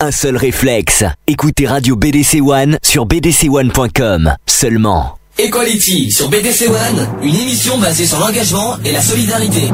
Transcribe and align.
un 0.00 0.10
seul 0.10 0.36
réflexe. 0.36 1.04
Écoutez 1.26 1.66
Radio 1.66 1.96
BDC 1.96 2.40
One 2.40 2.78
sur 2.82 3.06
bdc1.com 3.06 4.34
seulement. 4.46 5.18
Equality 5.38 6.10
sur 6.10 6.28
BDC 6.28 6.68
One, 6.68 7.08
une 7.22 7.34
émission 7.34 7.78
basée 7.78 8.06
sur 8.06 8.18
l'engagement 8.18 8.76
et 8.84 8.92
la 8.92 9.00
solidarité. 9.00 9.70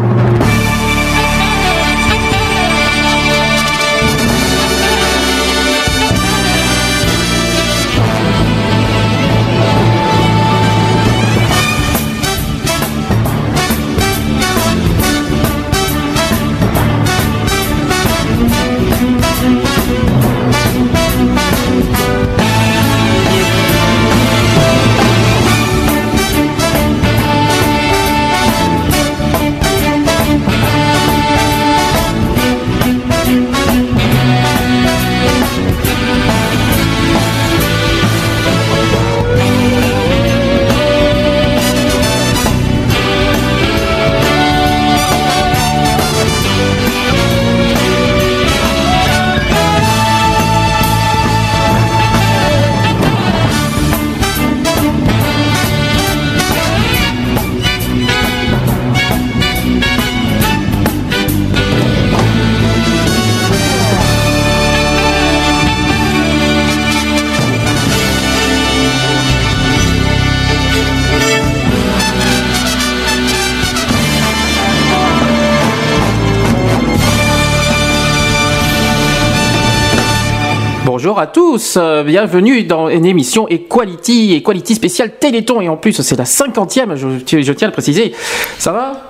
Euh, 81.77 82.03
bienvenue 82.03 82.65
dans 82.65 82.89
une 82.89 83.05
émission 83.05 83.47
Equality, 83.49 84.35
Equality 84.35 84.75
spéciale 84.75 85.13
Téléthon 85.21 85.61
et 85.61 85.69
en 85.69 85.77
plus 85.77 86.01
c'est 86.03 86.17
la 86.17 86.25
cinquantième, 86.25 86.97
je, 86.97 87.07
je 87.43 87.53
tiens 87.53 87.69
à 87.69 87.71
le 87.71 87.73
préciser. 87.73 88.13
Ça 88.59 88.73
va? 88.73 89.04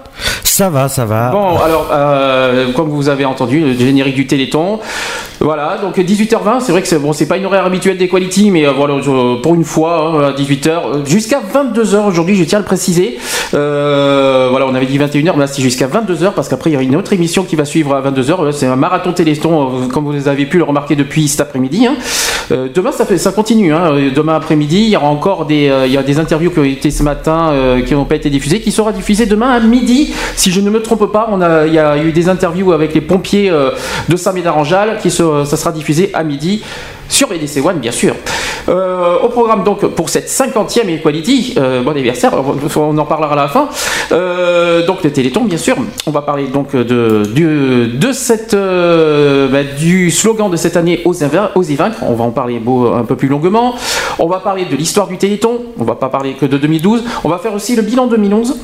Ça 0.45 0.69
va, 0.71 0.89
ça 0.89 1.05
va. 1.05 1.31
Bon, 1.31 1.59
alors, 1.59 1.89
euh, 1.93 2.71
comme 2.73 2.89
vous 2.89 3.09
avez 3.09 3.25
entendu, 3.25 3.61
le 3.61 3.73
générique 3.77 4.15
du 4.15 4.27
Téléthon. 4.27 4.79
Voilà, 5.41 5.79
donc 5.83 5.99
18h20, 5.99 6.61
c'est 6.61 6.71
vrai 6.73 6.81
que 6.81 6.87
c'est 6.89 6.99
bon, 6.99 7.13
c'est 7.13 7.27
pas 7.27 7.37
une 7.37 7.45
horaire 7.45 7.65
habituelle 7.67 7.99
d'Equality, 7.99 8.51
mais 8.51 8.65
euh, 8.67 8.71
voilà, 8.73 8.95
pour 9.43 9.55
une 9.55 9.65
fois, 9.65 10.13
hein, 10.15 10.33
18h, 10.39 11.07
jusqu'à 11.07 11.41
22h 11.41 12.07
aujourd'hui, 12.07 12.37
je 12.37 12.45
tiens 12.45 12.59
à 12.59 12.61
le 12.61 12.65
préciser. 12.67 13.19
Euh, 13.53 14.47
voilà, 14.51 14.67
on 14.67 14.75
avait 14.75 14.87
dit 14.87 14.99
21h, 14.99 15.33
mais 15.35 15.41
là 15.41 15.47
c'est 15.47 15.61
jusqu'à 15.61 15.87
22h, 15.89 16.33
parce 16.35 16.49
qu'après 16.49 16.71
il 16.71 16.75
y 16.75 16.77
aura 16.77 16.85
une 16.85 16.97
autre 16.97 17.13
émission 17.13 17.43
qui 17.43 17.57
va 17.57 17.65
suivre 17.65 17.95
à 17.95 18.01
22h, 18.01 18.53
c'est 18.53 18.67
un 18.67 18.77
marathon 18.77 19.13
Téléthon, 19.13 19.69
euh, 19.85 19.87
comme 19.93 20.05
vous 20.05 20.29
avez 20.29 20.47
pu 20.47 20.59
le 20.59 20.65
remarquer 20.65 20.95
depuis 20.97 21.27
cet 21.29 21.41
après-midi. 21.41 21.87
hein. 21.87 21.97
Euh, 22.53 22.69
demain, 22.73 22.91
ça, 22.93 23.33
continue. 23.33 23.73
hein. 23.75 23.91
Euh, 23.93 24.11
Demain 24.15 24.37
après-midi, 24.37 24.83
il 24.85 24.89
y 24.91 24.97
aura 24.97 25.09
encore 25.09 25.47
des, 25.47 25.69
euh, 25.69 25.87
il 25.87 25.93
y 25.93 25.99
a 25.99 26.03
des 26.03 26.19
interviews 26.19 26.51
qui 26.51 26.59
ont 26.59 26.65
été 26.65 26.91
ce 26.91 27.03
matin, 27.03 27.51
euh, 27.53 27.83
qui 27.83 27.95
n'ont 27.95 28.05
pas 28.05 28.17
été 28.17 28.31
diffusées, 28.31 28.61
qui 28.61 28.71
sera 28.71 28.93
diffusées 28.93 29.27
demain 29.27 29.51
à 29.51 29.61
midi. 29.61 30.13
Si 30.37 30.51
je 30.51 30.61
ne 30.61 30.71
me 30.71 30.83
trompe 30.83 31.11
pas, 31.13 31.29
on 31.31 31.41
a, 31.41 31.67
il 31.67 31.75
y 31.75 31.79
a 31.79 31.97
eu 31.97 32.13
des 32.13 32.29
interviews 32.29 32.73
avec 32.73 32.95
les 32.95 33.01
pompiers 33.01 33.51
euh, 33.51 33.71
de 34.09 34.17
Saint-Médard-en-Jalles, 34.17 34.99
qui 35.01 35.11
ça 35.11 35.45
sera 35.45 35.73
diffusé 35.73 36.11
à 36.15 36.25
midi 36.25 36.63
sur 37.09 37.31
EDC 37.33 37.65
One, 37.65 37.79
bien 37.79 37.93
sûr. 37.93 38.15
Euh, 38.69 39.19
au 39.23 39.29
programme 39.29 39.63
donc 39.63 39.87
pour 39.89 40.09
cette 40.09 40.29
50e 40.29 40.89
Equality, 40.89 41.55
euh, 41.59 41.83
bon 41.83 41.91
anniversaire, 41.91 42.33
on 42.77 42.99
en 42.99 43.05
parlera 43.05 43.35
à 43.35 43.37
la 43.37 43.49
fin. 43.49 43.69
Donc 44.87 45.03
le 45.03 45.13
Téléthon, 45.13 45.45
bien 45.45 45.59
sûr. 45.59 45.77
On 46.07 46.11
va 46.11 46.23
parler 46.23 46.47
donc 46.47 46.75
de, 46.75 47.23
du, 47.27 47.93
bah, 49.53 49.59
slogan 50.11 50.51
de 50.51 50.57
cette 50.57 50.77
année 50.77 51.03
Osez 51.05 51.27
vaincre-. 51.27 52.03
On 52.03 52.15
va 52.15 52.25
en 52.25 52.31
parler 52.31 52.61
un 52.95 53.05
peu 53.05 53.17
plus 53.17 53.29
longuement. 53.29 53.75
On 54.19 54.27
va 54.27 54.39
parler 54.39 54.65
de 54.65 54.77
l'histoire 54.77 55.07
du 55.07 55.19
Téléthon. 55.19 55.61
On 55.79 55.85
va 55.85 55.95
pas 55.95 56.09
parler 56.09 56.33
que 56.33 56.47
de 56.47 56.57
2012. 56.57 57.05
On 57.25 57.29
va 57.29 57.39
faire 57.39 57.55
aussi 57.55 57.77
le 57.77 57.83
bilan 57.83 58.07
2011. 58.07 58.57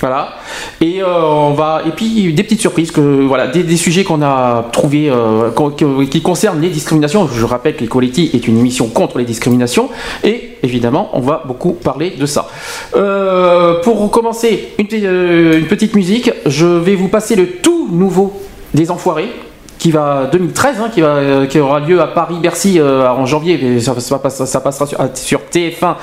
Voilà. 0.00 0.34
Et 0.80 1.02
euh, 1.02 1.06
on 1.22 1.54
va 1.54 1.82
et 1.86 1.90
puis 1.90 2.32
des 2.32 2.42
petites 2.44 2.60
surprises 2.60 2.92
que 2.92 3.00
voilà 3.00 3.48
des, 3.48 3.76
sujets 3.76 4.04
qu'on 4.04 4.22
a 4.22 4.64
trouvés 4.70 5.10
euh, 5.10 5.50
que- 5.50 6.04
qui 6.04 6.22
concernent 6.22 6.60
les 6.60 6.68
discriminations. 6.68 7.26
Je 7.26 7.44
rappelle 7.44 7.74
que 7.76 7.84
Equality 7.84 8.30
est 8.32 8.46
une 8.46 8.58
émission 8.58 8.86
contre 8.88 9.18
les 9.18 9.24
discriminations 9.24 9.88
et 10.22 10.50
évidemment 10.62 11.10
on 11.14 11.20
va 11.20 11.42
beaucoup 11.44 11.72
parler 11.72 12.10
de 12.10 12.26
ça. 12.26 12.48
Euh, 12.94 13.80
pour 13.82 14.08
commencer 14.10 14.68
euh, 14.78 15.58
une 15.58 15.66
petite 15.66 15.94
musique, 15.96 16.30
je 16.46 16.66
vais 16.66 16.94
vous 16.94 17.08
passer 17.08 17.34
le 17.34 17.46
tout 17.46 17.88
nouveau 17.90 18.32
des 18.74 18.90
Enfoirés 18.90 19.30
qui 19.78 19.90
va 19.92 20.28
2013 20.32 20.76
hein, 20.80 20.90
qui 20.92 21.00
va 21.00 21.08
euh, 21.08 21.46
qui 21.46 21.58
aura 21.60 21.78
lieu 21.80 22.00
à 22.00 22.08
Paris 22.08 22.36
Bercy 22.42 22.78
euh, 22.80 23.08
en 23.08 23.24
janvier 23.26 23.58
mais 23.62 23.80
ça, 23.80 23.98
ça 24.00 24.18
passe- 24.18 24.44
ça 24.44 24.60
passera 24.60 24.86
sur, 24.86 24.98
sur 25.14 25.40
TF1 25.52 25.94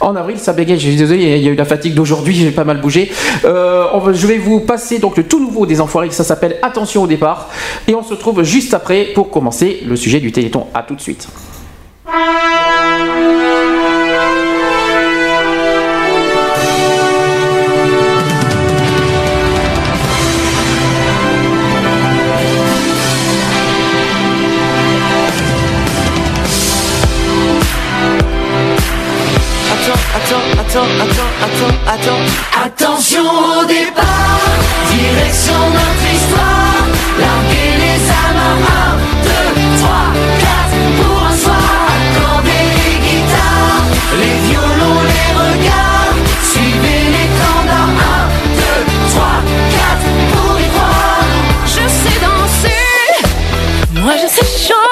en 0.00 0.16
avril. 0.16 0.38
Ça 0.38 0.52
bégaye 0.52 0.78
je 0.78 0.86
suis 0.88 0.96
désolé 0.96 1.22
il 1.36 1.42
y 1.42 1.48
a 1.48 1.50
eu 1.50 1.56
la 1.56 1.64
fatigue 1.64 1.94
d'aujourd'hui 1.94 2.34
j'ai 2.34 2.50
pas 2.52 2.64
mal 2.64 2.80
bougé. 2.80 3.10
Euh, 3.44 3.84
je 4.12 4.26
vais 4.26 4.38
vous 4.38 4.60
passer 4.60 4.98
donc 4.98 5.16
le 5.16 5.24
tout 5.24 5.40
nouveau 5.40 5.66
des 5.66 5.80
enfoirés 5.80 6.10
ça 6.10 6.24
s'appelle 6.24 6.56
attention 6.62 7.02
au 7.02 7.06
départ 7.06 7.48
et 7.88 7.94
on 7.94 8.02
se 8.02 8.10
retrouve 8.10 8.42
juste 8.42 8.74
après 8.74 9.06
pour 9.14 9.30
commencer 9.30 9.82
le 9.86 9.96
sujet 9.96 10.20
du 10.20 10.30
téléthon. 10.32 10.66
À 10.74 10.82
tout 10.82 10.94
de 10.94 11.00
suite 11.00 11.28
attends, 30.76 30.88
attends, 31.00 31.32
attends, 31.42 31.74
attends, 31.86 32.20
attends. 32.64 32.66
Attention 32.66 33.22
au 33.22 33.64
départ, 33.64 34.40
direction 34.90 35.60
notre 35.70 36.06
histoire. 36.12 36.84
Larguer 37.18 37.72
les 37.82 38.00
âmes 38.10 38.44
1, 38.66 39.24
2, 39.24 39.30
3, 39.78 39.88
4 40.38 40.56
pour 40.98 41.18
un 41.24 41.36
soir. 41.36 41.70
Accorder 41.96 42.64
les 42.76 42.96
guitares, 43.06 43.84
les 44.20 44.36
violons, 44.48 45.00
les 45.14 45.30
regards. 45.40 46.16
Suivez 46.42 47.02
les 47.14 47.28
standards 47.36 47.96
1, 47.96 48.28
2, 48.56 48.64
3, 49.10 49.24
4 49.70 50.06
pour 50.32 50.54
y 50.60 50.68
croire. 50.74 51.28
Je 51.64 51.84
sais 51.88 52.18
danser, 52.20 52.84
moi 54.02 54.14
je 54.16 54.28
sais 54.28 54.66
chanter. 54.66 54.85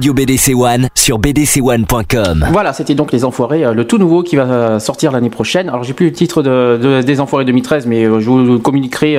Radio 0.00 0.14
BDC 0.14 0.54
One 0.56 0.88
sur 0.94 1.18
bdc1.com. 1.18 2.46
Voilà, 2.52 2.72
c'était 2.72 2.94
donc 2.94 3.12
Les 3.12 3.22
Enfoirés, 3.26 3.66
euh, 3.66 3.74
le 3.74 3.86
tout 3.86 3.98
nouveau 3.98 4.22
qui 4.22 4.34
va 4.34 4.44
euh, 4.44 4.78
sortir 4.78 5.12
l'année 5.12 5.28
prochaine. 5.28 5.68
Alors, 5.68 5.84
j'ai 5.84 5.92
plus 5.92 6.06
le 6.06 6.12
titre 6.14 6.42
de, 6.42 6.78
de- 6.82 7.02
des 7.02 7.20
Enfoirés 7.20 7.44
2013, 7.44 7.84
mais 7.84 8.04
euh, 8.06 8.18
je 8.18 8.30
vous 8.30 8.58
communiquerai 8.60 9.18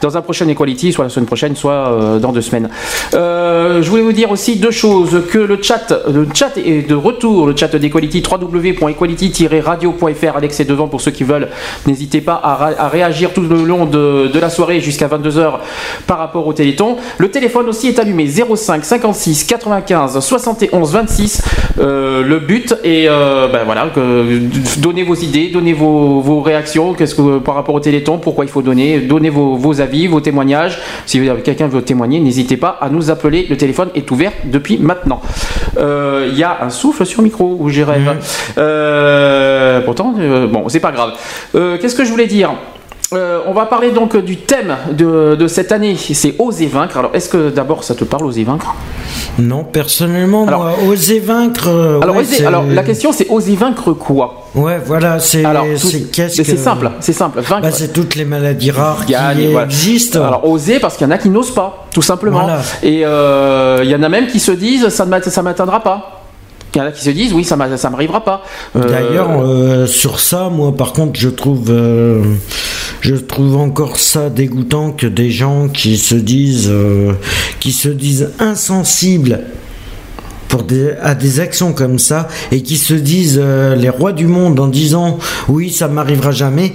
dans 0.00 0.16
un 0.16 0.20
prochain 0.22 0.46
Equality, 0.46 0.92
soit 0.92 1.02
la 1.02 1.10
semaine 1.10 1.26
prochaine, 1.26 1.56
soit 1.56 2.18
dans 2.22 2.30
deux 2.30 2.42
semaines. 2.42 2.68
Je 3.12 3.88
voulais 3.90 4.02
vous 4.02 4.12
dire 4.12 4.30
aussi 4.30 4.54
deux 4.54 4.70
choses 4.70 5.20
que 5.32 5.38
le 5.38 5.58
chat, 5.60 5.92
le 6.08 6.28
chat 6.32 6.56
est 6.58 6.88
de 6.88 6.94
retour, 6.94 7.48
le 7.48 7.56
chat 7.56 7.74
d'Equality, 7.74 8.22
www.equality-radio.fr. 8.30 10.36
Alex 10.36 10.60
est 10.60 10.64
devant 10.64 10.86
pour 10.86 11.00
ceux 11.00 11.10
qui 11.10 11.24
veulent. 11.24 11.48
N'hésitez 11.88 12.20
pas 12.20 12.34
à, 12.34 12.84
à 12.84 12.88
réagir 12.88 13.32
tout 13.34 13.40
le 13.42 13.64
long 13.64 13.84
de, 13.84 14.28
de 14.32 14.38
la 14.38 14.48
soirée 14.50 14.80
jusqu'à 14.80 15.08
22h 15.08 15.54
par 16.06 16.18
rapport 16.18 16.46
au 16.46 16.52
Téléthon. 16.52 16.98
Le 17.18 17.32
téléphone 17.32 17.66
aussi 17.68 17.88
est 17.88 17.98
allumé 17.98 18.28
05 18.28 18.84
56 18.84 19.42
95 19.44 20.19
71 20.20 20.92
26. 20.92 21.42
Euh, 21.78 22.22
le 22.22 22.38
but 22.38 22.74
est 22.84 23.06
euh, 23.08 23.48
ben 23.48 23.64
voilà 23.64 23.88
que 23.94 24.40
donnez 24.78 25.02
vos 25.02 25.14
idées, 25.14 25.50
donnez 25.52 25.72
vos, 25.72 26.20
vos 26.20 26.40
réactions, 26.40 26.94
qu'est-ce 26.94 27.14
que 27.14 27.38
par 27.38 27.54
rapport 27.54 27.74
au 27.74 27.80
Téléthon, 27.80 28.18
pourquoi 28.18 28.44
il 28.44 28.50
faut 28.50 28.62
donner, 28.62 29.00
donnez 29.00 29.30
vos, 29.30 29.56
vos 29.56 29.80
avis, 29.80 30.06
vos 30.06 30.20
témoignages. 30.20 30.78
Si 31.06 31.20
quelqu'un 31.44 31.68
veut 31.68 31.82
témoigner, 31.82 32.20
n'hésitez 32.20 32.56
pas 32.56 32.78
à 32.80 32.88
nous 32.88 33.10
appeler. 33.10 33.46
Le 33.48 33.56
téléphone 33.56 33.88
est 33.94 34.10
ouvert 34.10 34.32
depuis 34.44 34.78
maintenant. 34.78 35.20
Euh, 35.78 36.28
Il 36.30 36.38
y 36.38 36.44
a 36.44 36.58
un 36.62 36.70
souffle 36.70 37.06
sur 37.06 37.22
micro 37.22 37.56
où 37.58 37.68
j'y 37.68 37.82
rêve. 37.82 38.16
Euh, 38.58 39.80
pourtant, 39.80 40.14
euh, 40.18 40.46
bon, 40.46 40.68
c'est 40.68 40.80
pas 40.80 40.92
grave. 40.92 41.12
Euh, 41.54 41.78
Qu'est-ce 41.80 41.94
que 41.96 42.04
je 42.04 42.10
voulais 42.10 42.26
dire? 42.26 42.50
Euh, 43.12 43.40
on 43.46 43.52
va 43.52 43.66
parler 43.66 43.90
donc 43.90 44.16
du 44.16 44.36
thème 44.36 44.76
de, 44.92 45.34
de 45.34 45.46
cette 45.48 45.72
année, 45.72 45.96
c'est 45.96 46.34
oser 46.38 46.66
vaincre. 46.66 46.96
Alors, 46.96 47.10
est-ce 47.12 47.28
que 47.28 47.50
d'abord 47.50 47.82
ça 47.82 47.94
te 47.96 48.04
parle 48.04 48.24
oser 48.24 48.44
vaincre? 48.44 48.72
Non, 49.38 49.64
personnellement, 49.64 50.46
Alors- 50.46 50.62
moi, 50.62 50.72
oser 50.88 51.18
vaincre. 51.18 51.68
euh, 51.68 52.00
alors, 52.00 52.14
ouais, 52.14 52.22
oser- 52.22 52.36
c'est- 52.36 52.44
alors, 52.46 52.64
la 52.68 52.82
question 52.84 53.10
c'est 53.12 53.28
oser 53.28 53.56
vaincre 53.56 53.92
quoi? 53.94 54.46
Ouais, 54.54 54.78
voilà, 54.84 55.18
c'est 55.18 55.42
qu'est-ce 56.12 56.42
c'est 56.44 56.56
simple, 56.56 56.90
c'est 57.00 57.12
simple. 57.12 57.40
Vaincre. 57.40 57.62
Bah, 57.62 57.70
c'est 57.72 57.92
toutes 57.92 58.14
les 58.14 58.24
maladies 58.24 58.70
rares 58.70 59.04
qui 59.06 59.14
voilà. 59.14 59.64
existent. 59.64 60.22
Alors 60.24 60.48
oser 60.48 60.78
parce 60.78 60.96
qu'il 60.96 61.06
y 61.06 61.10
en 61.10 61.12
a 61.12 61.18
qui 61.18 61.30
n'osent 61.30 61.54
pas, 61.54 61.86
tout 61.92 62.02
simplement. 62.02 62.42
Voilà. 62.42 62.60
Et 62.84 63.04
euh, 63.04 63.80
il 63.82 63.90
y 63.90 63.94
en 63.96 64.02
a 64.04 64.08
même 64.08 64.28
qui 64.28 64.38
se 64.38 64.52
disent 64.52 64.88
ça 64.88 65.04
ne 65.04 65.10
m'atteindra 65.42 65.80
pas. 65.80 66.19
Il 66.74 66.78
y 66.78 66.80
en 66.80 66.84
a 66.84 66.92
qui 66.92 67.02
se 67.02 67.10
disent 67.10 67.32
oui 67.32 67.42
ça 67.44 67.56
m'a- 67.56 67.76
ça 67.76 67.90
m'arrivera 67.90 68.22
pas. 68.24 68.44
Euh, 68.76 68.88
D'ailleurs, 68.88 69.30
euh, 69.42 69.86
sur 69.86 70.20
ça, 70.20 70.48
moi, 70.50 70.74
par 70.76 70.92
contre, 70.92 71.18
je 71.18 71.28
trouve, 71.28 71.64
euh, 71.70 72.22
je 73.00 73.16
trouve 73.16 73.56
encore 73.56 73.98
ça 73.98 74.30
dégoûtant 74.30 74.92
que 74.92 75.06
des 75.08 75.30
gens 75.30 75.68
qui 75.68 75.96
se 75.98 76.14
disent, 76.14 76.72
qui 77.58 77.72
se 77.72 77.88
disent 77.88 78.30
insensibles 78.38 79.40
pour 80.48 80.62
des, 80.64 80.92
à 81.02 81.14
des 81.14 81.40
actions 81.40 81.72
comme 81.72 81.98
ça 81.98 82.28
et 82.52 82.62
qui 82.62 82.76
se 82.76 82.94
disent 82.94 83.40
les 83.76 83.88
rois 83.88 84.12
du 84.12 84.26
monde 84.26 84.58
en 84.60 84.66
disant 84.68 85.18
oui, 85.48 85.70
ça 85.72 85.88
m'arrivera 85.88 86.30
jamais. 86.30 86.72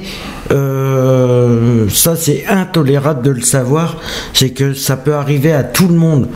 ça, 0.50 2.16
c'est 2.16 2.46
intolérable 2.48 3.22
de 3.22 3.32
le 3.32 3.42
savoir. 3.42 3.98
C'est 4.34 4.50
que 4.50 4.74
ça 4.74 4.98
peut 4.98 5.14
arriver 5.14 5.54
à 5.54 5.64
tout 5.64 5.88
le 5.88 5.96
monde 5.96 6.28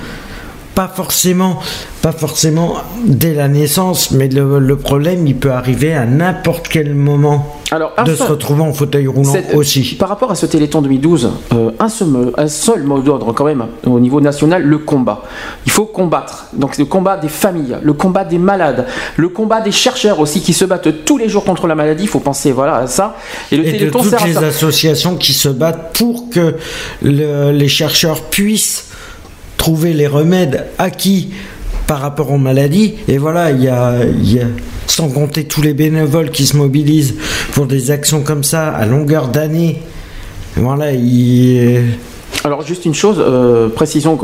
pas 0.79 0.87
forcément, 0.87 1.59
pas 2.01 2.13
forcément 2.13 2.75
dès 3.05 3.33
la 3.33 3.49
naissance, 3.49 4.11
mais 4.11 4.29
le, 4.29 4.59
le 4.59 4.77
problème, 4.77 5.27
il 5.27 5.35
peut 5.35 5.51
arriver 5.51 5.93
à 5.93 6.05
n'importe 6.05 6.69
quel 6.69 6.95
moment 6.95 7.57
Alors, 7.71 7.91
de 8.05 8.15
se 8.15 8.23
retrouver 8.23 8.61
en 8.61 8.71
fauteuil 8.71 9.05
roulant 9.07 9.29
cette- 9.29 9.53
aussi. 9.55 9.95
Par 9.99 10.07
rapport 10.07 10.31
à 10.31 10.35
ce 10.35 10.45
Téléthon 10.45 10.81
2012, 10.81 11.31
euh, 11.53 11.71
un, 11.79 11.89
seul, 11.89 12.07
mot- 12.07 12.31
un 12.37 12.47
seul 12.47 12.83
mot 12.83 12.99
d'ordre 13.01 13.33
quand 13.33 13.43
même 13.43 13.65
au 13.85 13.99
niveau 13.99 14.21
national, 14.21 14.63
le 14.63 14.77
combat. 14.77 15.23
Il 15.65 15.71
faut 15.73 15.83
combattre. 15.83 16.45
Donc 16.53 16.77
le 16.77 16.85
combat 16.85 17.17
des 17.17 17.27
familles, 17.27 17.75
le 17.81 17.91
combat 17.91 18.23
des 18.23 18.37
malades, 18.37 18.85
le 19.17 19.27
combat 19.27 19.59
des 19.59 19.73
chercheurs 19.73 20.21
aussi 20.21 20.39
qui 20.39 20.53
se 20.53 20.63
battent 20.63 21.03
tous 21.03 21.17
les 21.17 21.27
jours 21.27 21.43
contre 21.43 21.67
la 21.67 21.75
maladie. 21.75 22.03
Il 22.03 22.09
faut 22.09 22.21
penser 22.21 22.53
voilà 22.53 22.77
à 22.77 22.87
ça. 22.87 23.17
Et 23.51 23.57
le 23.57 23.67
Et 23.67 23.73
de 23.73 23.89
toutes 23.89 24.23
les 24.25 24.37
associations 24.37 25.17
qui 25.17 25.33
se 25.33 25.49
battent 25.49 25.91
pour 25.97 26.29
que 26.29 26.55
le- 27.01 27.51
les 27.51 27.67
chercheurs 27.67 28.21
puissent 28.21 28.85
trouver 29.59 29.93
les 29.93 30.07
remèdes 30.07 30.65
acquis 30.79 31.29
par 31.85 31.99
rapport 31.99 32.31
aux 32.31 32.39
maladies. 32.39 32.95
Et 33.07 33.19
voilà, 33.19 33.51
il 33.51 33.61
y 33.61 33.67
a, 33.67 33.93
sans 34.87 35.09
compter 35.09 35.43
tous 35.43 35.61
les 35.61 35.75
bénévoles 35.75 36.31
qui 36.31 36.47
se 36.47 36.57
mobilisent 36.57 37.15
pour 37.53 37.67
des 37.67 37.91
actions 37.91 38.23
comme 38.23 38.43
ça 38.43 38.69
à 38.69 38.87
longueur 38.87 39.27
d'année. 39.27 39.83
Voilà, 40.55 40.93
il... 40.93 41.83
Alors 42.43 42.65
juste 42.65 42.85
une 42.85 42.95
chose, 42.95 43.17
euh, 43.19 43.69
précisons, 43.69 44.17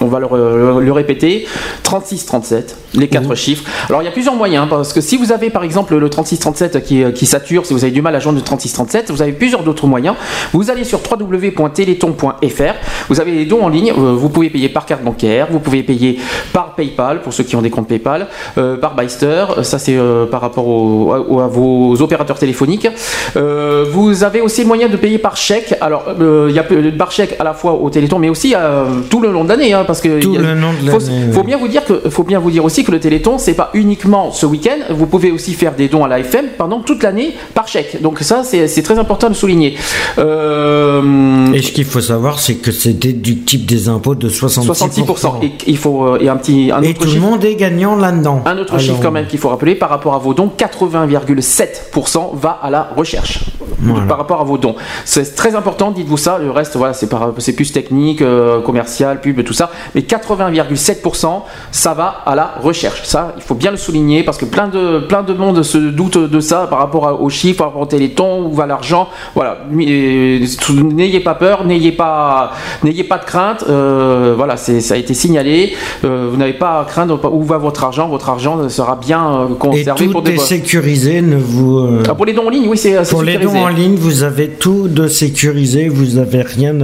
on 0.00 0.06
va 0.06 0.18
le, 0.20 0.26
le- 0.30 0.80
le 0.84 0.92
répéter, 0.92 1.46
36-37, 1.84 2.74
les 2.94 3.08
quatre 3.08 3.34
chiffres. 3.34 3.64
Alors 3.88 4.02
il 4.02 4.04
y 4.04 4.08
a 4.08 4.12
plusieurs 4.12 4.34
moyens, 4.34 4.64
hein, 4.64 4.68
parce 4.70 4.92
que 4.92 5.00
si 5.00 5.16
vous 5.16 5.32
avez 5.32 5.50
par 5.50 5.64
exemple 5.64 5.96
le 5.96 6.08
36-37 6.08 6.82
qui, 6.82 7.04
qui 7.14 7.26
sature, 7.26 7.66
si 7.66 7.72
vous 7.74 7.82
avez 7.84 7.92
du 7.92 8.02
mal 8.02 8.14
à 8.14 8.20
joindre 8.20 8.38
le 8.38 8.44
36-37, 8.44 9.04
vous 9.10 9.22
avez 9.22 9.32
plusieurs 9.32 9.62
d'autres 9.62 9.86
moyens. 9.86 10.14
Vous 10.52 10.70
allez 10.70 10.84
sur 10.84 11.00
www.téléthon.fr, 11.10 12.74
vous 13.08 13.20
avez 13.20 13.32
les 13.32 13.44
dons 13.46 13.62
en 13.62 13.68
ligne, 13.68 13.90
euh, 13.96 14.12
vous 14.14 14.28
pouvez 14.28 14.50
payer 14.50 14.68
par 14.68 14.86
carte 14.86 15.02
bancaire, 15.02 15.48
vous 15.50 15.60
pouvez 15.60 15.82
payer 15.82 16.18
par 16.52 16.74
PayPal, 16.74 17.22
pour 17.22 17.32
ceux 17.32 17.44
qui 17.44 17.56
ont 17.56 17.62
des 17.62 17.70
comptes 17.70 17.88
PayPal, 17.88 18.26
euh, 18.58 18.76
par 18.76 18.94
Byster, 18.94 19.44
euh, 19.58 19.62
ça 19.62 19.78
c'est 19.78 19.96
euh, 19.96 20.26
par 20.26 20.40
rapport 20.40 20.66
au- 20.66 21.12
à, 21.12 21.44
à 21.44 21.46
vos 21.48 22.00
opérateurs 22.00 22.38
téléphoniques. 22.38 22.88
Euh, 23.36 23.84
vous 23.90 24.24
avez 24.24 24.40
aussi 24.40 24.62
le 24.62 24.66
moyen 24.68 24.88
de 24.88 24.96
payer 24.96 25.18
par 25.18 25.36
chèque. 25.36 25.74
Alors, 25.80 26.04
euh, 26.20 26.46
il 26.50 26.54
y 26.56 26.58
a 26.58 26.64
par 26.96 27.10
chèque 27.12 27.36
à 27.38 27.44
la 27.44 27.54
fois 27.54 27.72
au 27.72 27.90
Téléthon, 27.90 28.18
mais 28.18 28.28
aussi 28.28 28.54
euh, 28.56 28.84
tout 29.10 29.20
le 29.20 29.30
long 29.30 29.44
de 29.44 29.48
l'année, 29.48 29.72
hein, 29.72 29.84
parce 29.88 30.00
que 30.00 30.20
Tout 30.20 30.36
a- 30.36 30.38
le 30.38 30.54
long 30.54 30.70
de 30.80 30.88
faut, 30.90 31.00
faut 31.32 31.42
bien 31.42 31.56
vous 31.56 31.66
dire 31.66 31.84
que, 31.84 32.08
faut 32.10 32.22
bien 32.22 32.38
vous 32.38 32.52
dire 32.52 32.64
aussi 32.64 32.84
que 32.84 32.92
le 32.92 33.00
Téléthon, 33.00 33.38
c'est 33.38 33.54
pas 33.54 33.70
uniquement 33.74 34.30
ce 34.30 34.46
week-end. 34.46 34.78
Vous 34.94 35.06
pouvez 35.06 35.32
aussi 35.32 35.54
faire 35.54 35.74
des 35.74 35.88
dons 35.88 36.04
à 36.04 36.08
l'AFM 36.08 36.46
pendant 36.56 36.80
toute 36.80 37.02
l'année 37.02 37.34
par 37.54 37.66
chèque. 37.66 38.00
Donc 38.00 38.20
ça, 38.20 38.44
c'est 38.44 38.82
très 38.82 38.98
important 39.00 39.28
de 39.30 39.34
souligner. 39.34 39.74
Euh, 40.18 41.52
Et 41.52 41.62
ce 41.62 41.72
qu'il 41.72 41.84
faut 41.84 42.00
savoir, 42.00 42.38
c'est 42.38 42.56
que 42.56 42.70
c'est 42.70 42.92
déductible 42.92 43.64
des 43.66 43.88
impôts 43.88 44.14
de 44.14 44.28
66%. 44.28 44.66
66%. 44.66 45.42
Et 45.42 45.52
il 45.66 45.78
faut 45.78 46.04
euh, 46.04 46.18
et 46.20 46.28
un 46.28 46.36
petit 46.36 46.70
un 46.70 46.82
Et 46.82 46.90
autre 46.90 47.06
tout 47.06 47.14
le 47.14 47.20
monde 47.20 47.44
est 47.44 47.54
gagnant 47.56 47.96
là-dedans. 47.96 48.42
Un 48.46 48.58
autre 48.58 48.74
Alors, 48.74 48.84
chiffre 48.84 49.00
quand 49.02 49.10
même 49.10 49.26
qu'il 49.26 49.38
faut 49.38 49.48
rappeler 49.48 49.74
par 49.74 49.88
rapport 49.88 50.14
à 50.14 50.18
vos 50.18 50.34
dons, 50.34 50.50
80,7% 50.56 52.30
va 52.34 52.58
à 52.62 52.70
la 52.70 52.88
recherche 52.96 53.40
Voilà. 53.80 54.04
par 54.06 54.18
rapport 54.18 54.40
à 54.40 54.44
vos 54.44 54.58
dons. 54.58 54.74
C'est 55.04 55.34
très 55.34 55.54
important, 55.54 55.90
dites-vous 55.90 56.16
ça. 56.16 56.38
Le 56.38 56.50
reste, 56.50 56.76
voilà, 56.76 56.92
c'est 56.94 57.52
plus 57.54 57.72
technique, 57.72 58.22
euh, 58.22 58.60
commercial, 58.60 59.20
pub, 59.20 59.42
tout 59.44 59.52
ça. 59.52 59.70
Mais 59.94 60.02
80,7%, 60.02 61.42
ça 61.70 61.94
va 61.94 62.22
à 62.26 62.34
la 62.34 62.54
recherche. 62.60 63.02
Ça, 63.04 63.34
il 63.36 63.42
faut 63.42 63.54
bien 63.54 63.70
le 63.70 63.76
souligner 63.76 64.22
parce 64.22 64.38
que 64.38 64.44
plein 64.44 64.68
de 64.68 65.00
plein 65.00 65.22
de 65.22 65.32
monde 65.32 65.62
se 65.62 65.78
doute 65.78 66.18
de 66.18 66.40
ça 66.40 66.66
par 66.68 66.78
rapport 66.78 67.20
aux 67.20 67.30
chiffres, 67.30 67.58
par 67.58 67.68
rapport 67.68 67.82
au 67.82 67.86
Téléthon, 67.86 68.46
où 68.46 68.54
va 68.54 68.66
l'argent. 68.66 69.08
Voilà, 69.34 69.58
euh, 69.72 70.46
n'ayez 70.92 71.20
pas 71.20 71.34
peur, 71.34 71.64
n'ayez 71.64 71.92
pas 71.92 72.52
n'ayez 72.82 73.04
pas 73.04 73.18
de 73.18 73.24
crainte. 73.24 73.64
Euh, 73.68 74.34
voilà, 74.36 74.56
ça 74.56 74.94
a 74.94 74.96
été 74.96 75.14
signalé. 75.14 75.74
Euh, 76.04 76.28
vous 76.30 76.36
n'avez 76.36 76.52
pas 76.52 76.80
à 76.80 76.84
craindre 76.84 77.20
où 77.32 77.42
va 77.42 77.58
votre 77.58 77.84
argent. 77.84 78.08
Votre 78.08 78.28
argent 78.28 78.68
sera 78.68 78.96
bien 78.96 79.42
euh, 79.42 79.54
Et 79.54 79.58
conservé 79.58 80.06
tout 80.06 80.12
pour 80.12 80.28
est 80.28 80.38
sécurisé. 80.38 81.22
Ne 81.22 81.36
vous, 81.36 81.78
euh, 81.78 82.02
ah, 82.08 82.14
pour 82.14 82.26
les 82.26 82.32
dons 82.32 82.46
en 82.46 82.50
ligne, 82.50 82.68
oui, 82.68 82.78
c'est 82.78 83.04
c'est 83.04 83.10
pour 83.10 83.22
les 83.22 83.32
sécurisé. 83.32 83.58
dons 83.58 83.64
en 83.64 83.68
ligne, 83.68 83.96
vous 83.96 84.22
avez 84.22 84.48
tout 84.48 84.88
de 84.88 85.08
sécurisé. 85.08 85.88
Vous 85.88 86.16
n'avez 86.16 86.42
rien 86.42 86.74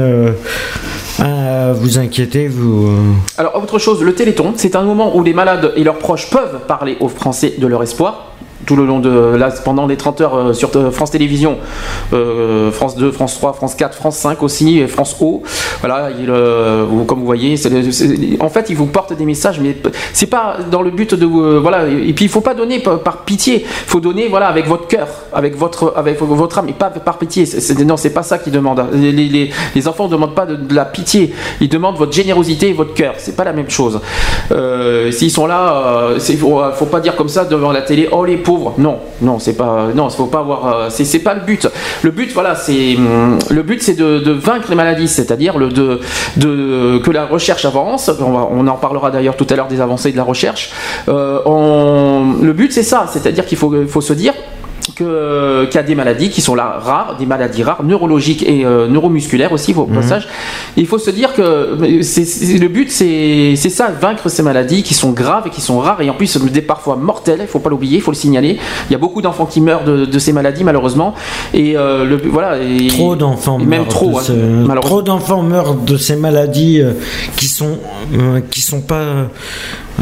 euh, 1.20 1.74
vous 1.76 1.98
inquiéter. 1.98 2.48
Vous, 2.48 2.88
euh, 2.88 3.12
Alors, 3.38 3.56
autre 3.62 3.78
chose, 3.78 4.02
le 4.02 4.14
Téléthon, 4.14 4.54
c'est 4.56 4.76
un 4.76 4.82
moment 4.82 5.16
où 5.16 5.22
les 5.22 5.32
malades 5.32 5.72
et 5.76 5.84
leurs 5.84 5.98
proches 5.98 6.30
peuvent 6.30 6.60
parler 6.66 6.96
aux 7.00 7.08
Français 7.08 7.54
de 7.58 7.66
leur 7.66 7.82
espoir. 7.82 8.33
Tout 8.66 8.76
le 8.76 8.86
long 8.86 8.98
de 9.00 9.36
là, 9.36 9.50
pendant 9.64 9.86
les 9.86 9.96
30 9.96 10.20
heures 10.22 10.34
euh, 10.36 10.52
sur 10.54 10.70
euh, 10.76 10.90
France 10.90 11.10
Télévisions, 11.10 11.58
euh, 12.12 12.70
France 12.70 12.96
2, 12.96 13.10
France 13.12 13.34
3, 13.34 13.52
France 13.52 13.74
4, 13.74 13.94
France 13.94 14.16
5 14.16 14.42
aussi, 14.42 14.86
France 14.88 15.16
O. 15.20 15.42
Voilà, 15.80 16.08
il, 16.18 16.26
comme 17.06 17.18
vous 17.20 17.26
voyez, 17.26 17.56
en 18.40 18.48
fait, 18.48 18.66
ils 18.70 18.76
vous 18.76 18.86
portent 18.86 19.12
des 19.12 19.24
messages, 19.26 19.60
mais 19.60 19.76
c'est 20.12 20.26
pas 20.26 20.56
dans 20.70 20.80
le 20.82 20.90
but 20.90 21.14
de 21.14 21.26
voilà. 21.26 21.86
Et 21.88 22.12
puis, 22.14 22.24
il 22.24 22.28
faut 22.30 22.40
pas 22.40 22.54
donner 22.54 22.78
par, 22.80 23.18
pitié. 23.24 23.62
Il 23.64 23.66
faut 23.90 24.00
donner 24.00 24.28
voilà 24.28 24.46
avec 24.48 24.66
votre 24.66 24.86
cœur, 24.86 25.08
avec 25.32 25.56
votre 25.56 25.92
avec 25.96 26.18
votre 26.20 26.58
âme, 26.58 26.68
et 26.68 26.72
pas 26.72 26.88
par 26.90 27.18
pitié. 27.18 27.44
C'est- 27.46 27.60
c'est- 27.60 27.84
non, 27.84 27.96
c'est 27.98 28.10
pas 28.14 28.22
ça 28.22 28.38
qu'ils 28.38 28.52
demandent. 28.52 28.84
Les, 28.94 29.12
les- 29.12 29.88
enfants 29.88 30.06
ne 30.06 30.12
demandent 30.12 30.34
pas 30.34 30.46
de, 30.46 30.74
la 30.74 30.86
pitié. 30.86 31.34
Ils 31.60 31.68
demandent 31.68 31.96
votre 31.96 32.12
générosité 32.12 32.68
et 32.70 32.72
votre 32.72 32.94
cœur. 32.94 33.14
C'est 33.18 33.36
pas 33.36 33.44
la 33.44 33.52
même 33.52 33.68
chose. 33.68 34.00
S'ils 35.10 35.30
sont 35.30 35.46
là, 35.46 36.10
c'est- 36.18 36.36
faut, 36.36 36.60
faut 36.74 36.86
pas 36.86 37.00
dire 37.00 37.14
comme 37.16 37.28
ça 37.28 37.44
devant 37.44 37.72
la 37.72 37.82
télé. 37.82 38.08
Oh 38.10 38.24
les 38.24 38.36
pauvres. 38.38 38.53
Non, 38.78 38.98
non, 39.22 39.38
c'est 39.38 39.56
pas. 39.56 39.88
Non, 39.94 40.08
faut 40.10 40.26
pas 40.26 40.40
avoir. 40.40 40.66
euh, 40.66 40.88
c'est 40.90 41.18
pas 41.18 41.34
le 41.34 41.40
but. 41.40 41.68
Le 42.02 42.10
but, 42.10 42.32
voilà, 42.32 42.54
c'est 42.54 42.96
le 43.50 43.62
but, 43.62 43.82
c'est 43.82 43.94
de, 43.94 44.30
vaincre 44.32 44.66
les 44.70 44.76
maladies, 44.76 45.08
c'est-à-dire 45.08 45.58
le 45.58 45.68
de, 45.68 46.98
que 46.98 47.10
la 47.10 47.26
recherche 47.26 47.64
avance. 47.64 48.10
On, 48.20 48.66
en 48.66 48.76
parlera 48.76 49.10
d'ailleurs 49.10 49.36
tout 49.36 49.46
à 49.50 49.56
l'heure 49.56 49.68
des 49.68 49.80
avancées 49.80 50.12
de 50.12 50.16
la 50.16 50.22
recherche. 50.22 50.70
Euh, 51.08 51.40
le 52.42 52.52
but, 52.52 52.72
c'est 52.72 52.82
ça, 52.82 53.06
c'est-à-dire 53.12 53.46
qu'il 53.46 53.58
faut, 53.58 53.72
faut 53.86 54.00
se 54.00 54.12
dire 54.12 54.34
que- 54.96 55.64
qu'il 55.66 55.74
y 55.76 55.78
a 55.78 55.82
des 55.82 55.94
maladies 55.94 56.30
qui 56.30 56.40
sont 56.40 56.54
là 56.54 56.78
rares, 56.80 57.16
des 57.18 57.26
maladies 57.26 57.62
rares, 57.62 57.82
neurologiques 57.84 58.42
et 58.46 58.64
euh, 58.64 58.86
neuromusculaires 58.88 59.52
aussi 59.52 59.72
au 59.74 59.86
passage. 59.86 60.28
Il 60.76 60.86
faut 60.86 60.98
se 60.98 61.10
dire 61.10 61.32
que 61.34 61.76
mais 61.78 62.02
c'est- 62.02 62.24
c'est- 62.24 62.58
le 62.58 62.68
but 62.68 62.90
c'est 62.90 63.54
c'est 63.56 63.70
ça, 63.70 63.88
vaincre 63.90 64.28
ces 64.28 64.42
maladies 64.42 64.82
qui 64.82 64.94
sont 64.94 65.10
graves 65.12 65.46
et 65.46 65.50
qui 65.50 65.60
sont 65.60 65.78
rares 65.78 66.00
et 66.00 66.10
en 66.10 66.14
plus 66.14 66.36
des 66.36 66.62
parfois 66.62 66.96
mortelles, 66.96 67.40
il 67.42 67.46
faut 67.46 67.58
pas 67.60 67.70
l'oublier, 67.70 67.96
il 67.96 68.02
faut 68.02 68.10
le 68.10 68.16
signaler. 68.16 68.58
Il 68.88 68.92
y 68.92 68.94
a 68.94 68.98
beaucoup 68.98 69.22
d'enfants 69.22 69.46
qui 69.46 69.60
meurent 69.60 69.84
de, 69.84 70.04
de 70.04 70.18
ces 70.18 70.32
maladies 70.32 70.64
malheureusement 70.64 71.14
et 71.52 71.76
euh, 71.76 72.04
le 72.04 72.16
voilà 72.30 72.58
et- 72.62 72.88
Trop 72.88 73.16
d'enfants 73.16 73.58
et 73.58 73.64
même 73.64 73.80
meurent 73.80 73.88
trop 73.88 74.10
de 74.12 74.16
hein, 74.16 74.20
ce- 74.22 74.80
trop 74.80 75.02
d'enfants 75.02 75.42
meurent 75.42 75.74
de 75.74 75.96
ces 75.96 76.16
maladies 76.16 76.80
euh, 76.80 76.92
qui 77.36 77.46
sont 77.48 77.78
qui 78.50 78.60
sont 78.60 78.80
pas 78.82 79.04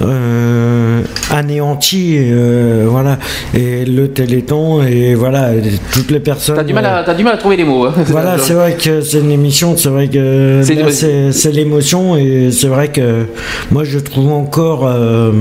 euh, 0.00 1.02
anéanties 1.30 2.16
euh, 2.18 2.87
voilà 2.88 3.18
et 3.54 3.84
le 3.84 4.08
téléthon 4.08 4.82
et 4.82 5.14
voilà 5.14 5.52
et 5.54 5.61
toutes 5.92 6.11
les 6.11 6.20
personnes 6.20 6.56
T'as 6.56 6.64
du 6.64 6.72
mal 6.72 6.84
euh, 6.87 7.00
à 7.00 7.04
t'as 7.04 7.14
du 7.14 7.25
mal 7.25 7.34
à 7.34 7.37
trouver 7.37 7.56
les 7.56 7.64
mots. 7.64 7.84
hein. 7.87 7.92
voilà, 8.06 8.38
c'est 8.38 8.54
vrai 8.54 8.75
que 8.75 9.00
c'est 9.02 9.18
une 9.20 9.30
émission, 9.30 9.76
c'est 9.76 9.88
vrai 9.90 10.08
que 10.08 10.62
C'est- 10.62 11.52
l'émotion 11.52 12.16
et 12.16 12.50
c'est 12.50 12.68
vrai 12.68 12.88
que 12.88 13.26
moi 13.70 13.84
je 13.84 13.99
trouve 13.99 14.32
encore 14.32 14.87
euh, 14.87 15.32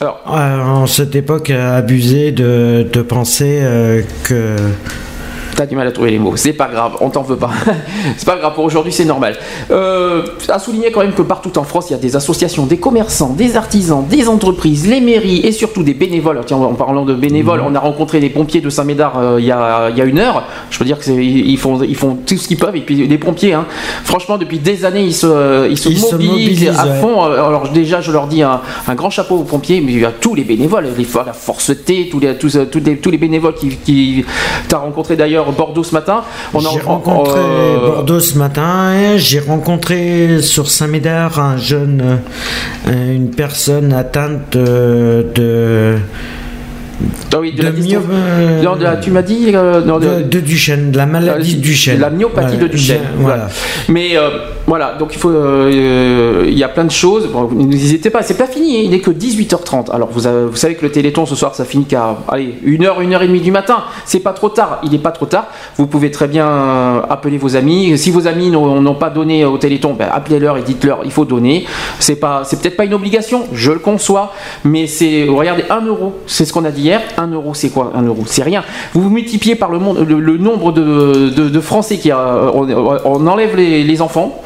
Alors, 0.00 0.22
en 0.26 0.86
cette 0.86 1.16
époque 1.16 1.50
abusé 1.50 2.30
de, 2.32 2.86
de 2.92 3.02
penser 3.02 3.58
euh, 3.62 4.02
que 4.24 4.56
T'as 5.58 5.66
du 5.66 5.74
mal 5.74 5.88
à 5.88 5.90
trouver 5.90 6.12
les 6.12 6.20
mots, 6.20 6.36
c'est 6.36 6.52
pas 6.52 6.68
grave, 6.68 6.92
on 7.00 7.10
t'en 7.10 7.22
veut 7.22 7.34
pas. 7.34 7.50
c'est 8.16 8.24
pas 8.24 8.36
grave, 8.36 8.54
pour 8.54 8.62
aujourd'hui 8.62 8.92
c'est 8.92 9.04
normal. 9.04 9.36
Euh, 9.72 10.22
à 10.48 10.60
souligner 10.60 10.92
quand 10.92 11.00
même 11.00 11.14
que 11.14 11.22
partout 11.22 11.58
en 11.58 11.64
France, 11.64 11.86
il 11.90 11.94
y 11.94 11.96
a 11.96 11.98
des 11.98 12.14
associations, 12.14 12.64
des 12.64 12.76
commerçants, 12.76 13.30
des 13.30 13.56
artisans, 13.56 14.06
des 14.08 14.28
entreprises, 14.28 14.86
les 14.86 15.00
mairies 15.00 15.40
et 15.40 15.50
surtout 15.50 15.82
des 15.82 15.94
bénévoles. 15.94 16.42
Tiens, 16.46 16.58
en 16.58 16.74
parlant 16.74 17.04
de 17.04 17.12
bénévoles, 17.12 17.60
on 17.66 17.74
a 17.74 17.80
rencontré 17.80 18.20
des 18.20 18.30
pompiers 18.30 18.60
de 18.60 18.70
Saint-Médard 18.70 19.18
euh, 19.18 19.40
il, 19.40 19.46
y 19.46 19.50
a, 19.50 19.90
il 19.90 19.98
y 19.98 20.00
a 20.00 20.04
une 20.04 20.20
heure. 20.20 20.44
Je 20.70 20.78
veux 20.78 20.84
dire 20.84 21.00
qu'ils 21.00 21.58
font, 21.58 21.82
ils 21.82 21.96
font 21.96 22.16
tout 22.24 22.36
ce 22.36 22.46
qu'ils 22.46 22.56
peuvent. 22.56 22.76
Et 22.76 22.82
puis 22.82 23.08
les 23.08 23.18
pompiers, 23.18 23.54
hein, 23.54 23.66
franchement, 24.04 24.38
depuis 24.38 24.60
des 24.60 24.84
années, 24.84 25.02
ils 25.02 25.12
se, 25.12 25.68
ils 25.68 25.76
se 25.76 25.88
Ils 25.88 25.98
se 25.98 26.14
mobilisent 26.14 26.68
à 26.68 26.86
ouais. 26.86 27.00
fond. 27.00 27.20
Alors 27.24 27.68
déjà, 27.70 28.00
je 28.00 28.12
leur 28.12 28.28
dis 28.28 28.44
un, 28.44 28.60
un 28.86 28.94
grand 28.94 29.10
chapeau 29.10 29.38
aux 29.38 29.42
pompiers, 29.42 29.80
mais 29.80 30.04
à 30.04 30.12
tous 30.12 30.36
les 30.36 30.44
bénévoles, 30.44 30.86
les, 30.96 31.06
la 31.26 31.32
Force 31.32 31.72
T, 31.84 32.08
tous 32.12 32.20
les, 32.20 32.36
tous, 32.36 32.56
tous 32.70 32.78
les, 32.78 32.96
tous 32.98 33.10
les 33.10 33.18
bénévoles 33.18 33.54
qui, 33.54 33.70
qui 33.70 34.24
t'as 34.68 34.78
rencontré 34.78 35.16
d'ailleurs 35.16 35.47
Bordeaux 35.52 35.84
ce 35.84 35.92
matin. 35.92 36.22
On 36.54 36.60
rencontré 36.60 37.40
euh, 37.40 37.86
Bordeaux 37.86 38.20
ce 38.20 38.38
matin, 38.38 38.94
et 38.94 39.18
j'ai 39.18 39.40
rencontré 39.40 40.42
sur 40.42 40.70
Saint-Médard 40.70 41.38
un 41.38 41.56
jeune, 41.56 42.20
euh, 42.86 43.14
une 43.14 43.30
personne 43.30 43.92
atteinte 43.92 44.52
de, 44.52 45.26
de, 45.34 45.98
ah 47.32 47.38
oui, 47.40 47.52
de, 47.52 47.62
la 47.62 47.70
de 47.70 47.80
myo- 47.80 48.00
euh, 48.10 48.62
Non, 48.62 48.76
de 48.76 48.82
la- 48.82 48.96
tu 48.96 49.10
m'as 49.10 49.22
dit 49.22 49.50
euh, 49.54 49.82
non, 49.84 49.98
de- 49.98 50.22
de, 50.22 50.40
Duchenne, 50.40 50.90
de 50.90 50.96
la 50.96 51.06
maladie 51.06 51.56
de 51.56 51.60
Duchenne. 51.60 52.00
La 52.00 52.10
myopathie 52.10 52.56
de 52.56 52.66
Duchenne. 52.66 53.00
Voilà. 53.18 53.48
Mais 53.88 54.16
euh, 54.16 54.30
voilà, 54.66 54.94
donc 54.98 55.14
il 55.14 55.18
faut, 55.18 55.30
euh, 55.30 55.70
euh, 55.72 56.44
il 56.48 56.58
y 56.58 56.64
a 56.64 56.68
plein 56.68 56.84
de 56.84 56.90
choses. 56.90 57.28
Bon, 57.32 57.48
N'hésitez 57.52 58.10
pas, 58.10 58.22
c'est 58.22 58.36
pas 58.36 58.46
fini. 58.46 58.76
hein, 58.78 58.80
Il 58.84 58.90
n'est 58.90 59.00
que 59.00 59.10
18h30. 59.10 59.90
Alors 59.92 60.08
vous, 60.10 60.26
avez- 60.26 60.46
vous 60.46 60.56
savez 60.56 60.74
que 60.74 60.84
le 60.84 60.90
Téléthon 60.92 61.26
ce 61.26 61.34
soir, 61.34 61.54
ça 61.54 61.64
finit 61.64 61.84
qu'à 61.84 62.16
allez 62.28 62.54
une 62.64 62.84
heure, 62.84 63.00
une 63.00 63.14
heure 63.14 63.22
et 63.22 63.28
demie 63.28 63.40
du 63.40 63.52
matin. 63.52 63.84
C'est 64.04 64.20
pas 64.20 64.32
trop 64.32 64.48
tard. 64.48 64.80
Il 64.82 64.90
n'est 64.90 64.98
pas 64.98 65.12
trop 65.12 65.26
tard. 65.26 65.46
Vous 65.76 65.86
pouvez 65.86 66.10
très 66.10 66.26
bien 66.28 66.46
euh, 66.48 67.00
appeler 67.08 67.38
vos 67.38 67.56
amis. 67.56 67.96
Si 67.98 68.10
vos 68.10 68.26
amis 68.26 68.50
n'ont 68.50 68.80
n'ont 68.80 68.94
pas 68.94 69.10
donné 69.10 69.44
au 69.44 69.58
Téléthon, 69.58 69.94
ben, 69.94 70.08
appelez-leur 70.12 70.56
et 70.56 70.62
dites-leur 70.62 71.00
il 71.04 71.10
faut 71.12 71.24
donner. 71.24 71.64
C'est 72.00 72.16
pas, 72.16 72.42
c'est 72.44 72.60
peut-être 72.60 72.76
pas 72.76 72.84
une 72.84 72.94
obligation. 72.94 73.44
Je 73.52 73.70
le 73.72 73.78
conçois, 73.78 74.32
mais 74.64 74.86
c'est 74.86 75.26
regardez 75.28 75.64
1 75.70 75.82
euro. 75.86 76.14
C'est 76.26 76.44
ce 76.44 76.52
qu'on 76.52 76.64
a 76.64 76.70
dit 76.70 76.87
hier. 76.88 77.00
1 77.16 77.28
euro, 77.28 77.54
c'est 77.54 77.68
quoi 77.70 77.92
1 77.94 78.02
euro? 78.02 78.22
C'est 78.26 78.42
rien. 78.42 78.62
Vous 78.94 79.08
multipliez 79.10 79.54
par 79.54 79.70
le, 79.70 79.78
monde, 79.78 79.98
le, 80.06 80.36
nombre 80.38 80.72
de, 80.72 81.60
Français 81.60 81.98
qui 81.98 82.10
a, 82.10 82.50
on, 82.54 83.26
enlève 83.26 83.56
les, 83.56 84.00
enfants. 84.02 84.40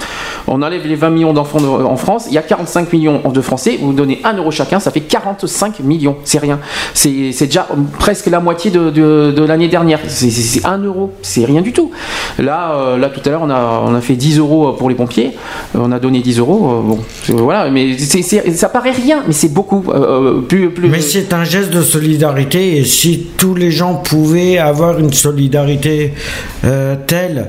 On 0.48 0.60
enlève 0.60 0.86
les 0.86 0.96
20 0.96 1.10
millions 1.10 1.32
d'enfants 1.32 1.60
de- 1.60 1.66
en 1.68 1.96
France, 1.96 2.24
il 2.28 2.34
y 2.34 2.38
a 2.38 2.42
45 2.42 2.92
millions 2.92 3.20
de 3.32 3.40
Français, 3.40 3.78
vous 3.80 3.92
donnez 3.92 4.20
1 4.24 4.34
euro 4.38 4.50
chacun, 4.50 4.80
ça 4.80 4.90
fait 4.90 5.00
45 5.00 5.78
millions, 5.80 6.16
c'est 6.24 6.38
rien. 6.40 6.58
C'est 6.94 7.30
déjà 7.46 7.68
presque 8.00 8.26
la 8.26 8.40
moitié 8.40 8.70
de, 8.72 9.44
l'année 9.46 9.68
dernière. 9.68 10.00
C'est- 10.08 10.30
C'est 10.30 10.42
c'est 10.60 10.66
1 10.66 10.78
euro, 10.78 11.12
c'est 11.22 11.44
rien 11.44 11.62
du 11.62 11.72
tout. 11.72 11.92
Là, 12.40 12.72
euh, 12.74 12.98
là 12.98 13.08
tout 13.08 13.20
à 13.24 13.30
l'heure, 13.30 13.42
on 13.44 13.94
a, 13.94 14.00
fait 14.00 14.16
10 14.16 14.38
euros 14.38 14.72
pour 14.72 14.88
les 14.88 14.96
pompiers, 14.96 15.30
on 15.76 15.92
a 15.92 16.00
donné 16.00 16.20
10 16.20 16.38
euros, 16.40 16.60
euh, 16.64 16.80
bon, 16.88 16.98
voilà, 17.44 17.70
mais 17.70 17.96
ça 17.98 18.68
paraît 18.68 18.90
rien, 18.90 19.22
mais 19.26 19.32
c'est 19.32 19.52
beaucoup. 19.52 19.84
euh, 19.94 20.40
plus, 20.40 20.72
Mais 20.90 21.00
c'est 21.00 21.32
un 21.32 21.44
geste 21.44 21.70
de 21.70 21.82
solidarité 21.82 22.31
et 22.38 22.84
si 22.84 23.28
tous 23.36 23.54
les 23.54 23.70
gens 23.70 23.94
pouvaient 23.94 24.58
avoir 24.58 24.98
une 24.98 25.12
solidarité 25.12 26.14
euh, 26.64 26.96
telle, 27.06 27.48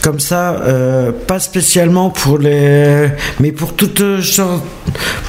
comme 0.00 0.18
ça, 0.18 0.56
euh, 0.66 1.12
pas 1.12 1.38
spécialement 1.38 2.10
pour 2.10 2.38
les, 2.38 3.08
mais 3.38 3.52
pour 3.52 3.74
toutes 3.74 4.20
sortes, 4.22 4.64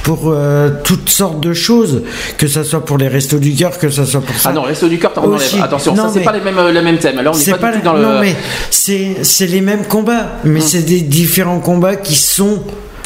pour 0.02 0.22
euh, 0.26 0.70
toutes 0.82 1.08
sortes 1.08 1.40
de 1.40 1.54
choses, 1.54 2.02
que 2.38 2.48
ça 2.48 2.64
soit 2.64 2.84
pour 2.84 2.98
les 2.98 3.06
restos 3.06 3.38
du 3.38 3.54
cœur, 3.54 3.78
que 3.78 3.88
ça 3.88 4.04
soit 4.04 4.20
pour 4.20 4.34
ça. 4.36 4.48
Ah 4.50 4.52
non, 4.52 4.62
resto 4.62 4.88
du 4.88 4.98
cœur, 4.98 5.12
on 5.18 5.28
Aussi. 5.28 5.54
enlève. 5.54 5.64
Attention, 5.64 5.94
Non, 5.94 6.04
ça 6.08 6.10
c'est 6.14 6.20
pas 6.24 6.32
les 6.32 6.40
mêmes, 6.40 6.58
les 6.72 6.82
mêmes 6.82 6.98
thèmes. 6.98 7.20
Là, 7.20 7.30
on 7.32 7.38
n'est 7.38 7.44
pas, 7.52 7.58
pas 7.58 7.72
du 7.72 7.78
tout 7.78 7.84
la- 7.84 7.92
dans 7.92 7.96
le. 7.96 8.02
non 8.02 8.20
mais 8.20 8.34
c'est 8.70 9.18
c'est 9.22 9.46
les 9.46 9.60
mêmes 9.60 9.84
combats, 9.84 10.40
mais 10.44 10.60
c'est 10.60 10.82
des 10.82 11.02
différents 11.02 11.60
combats 11.60 11.94
qui 11.96 12.16
sont 12.16 12.60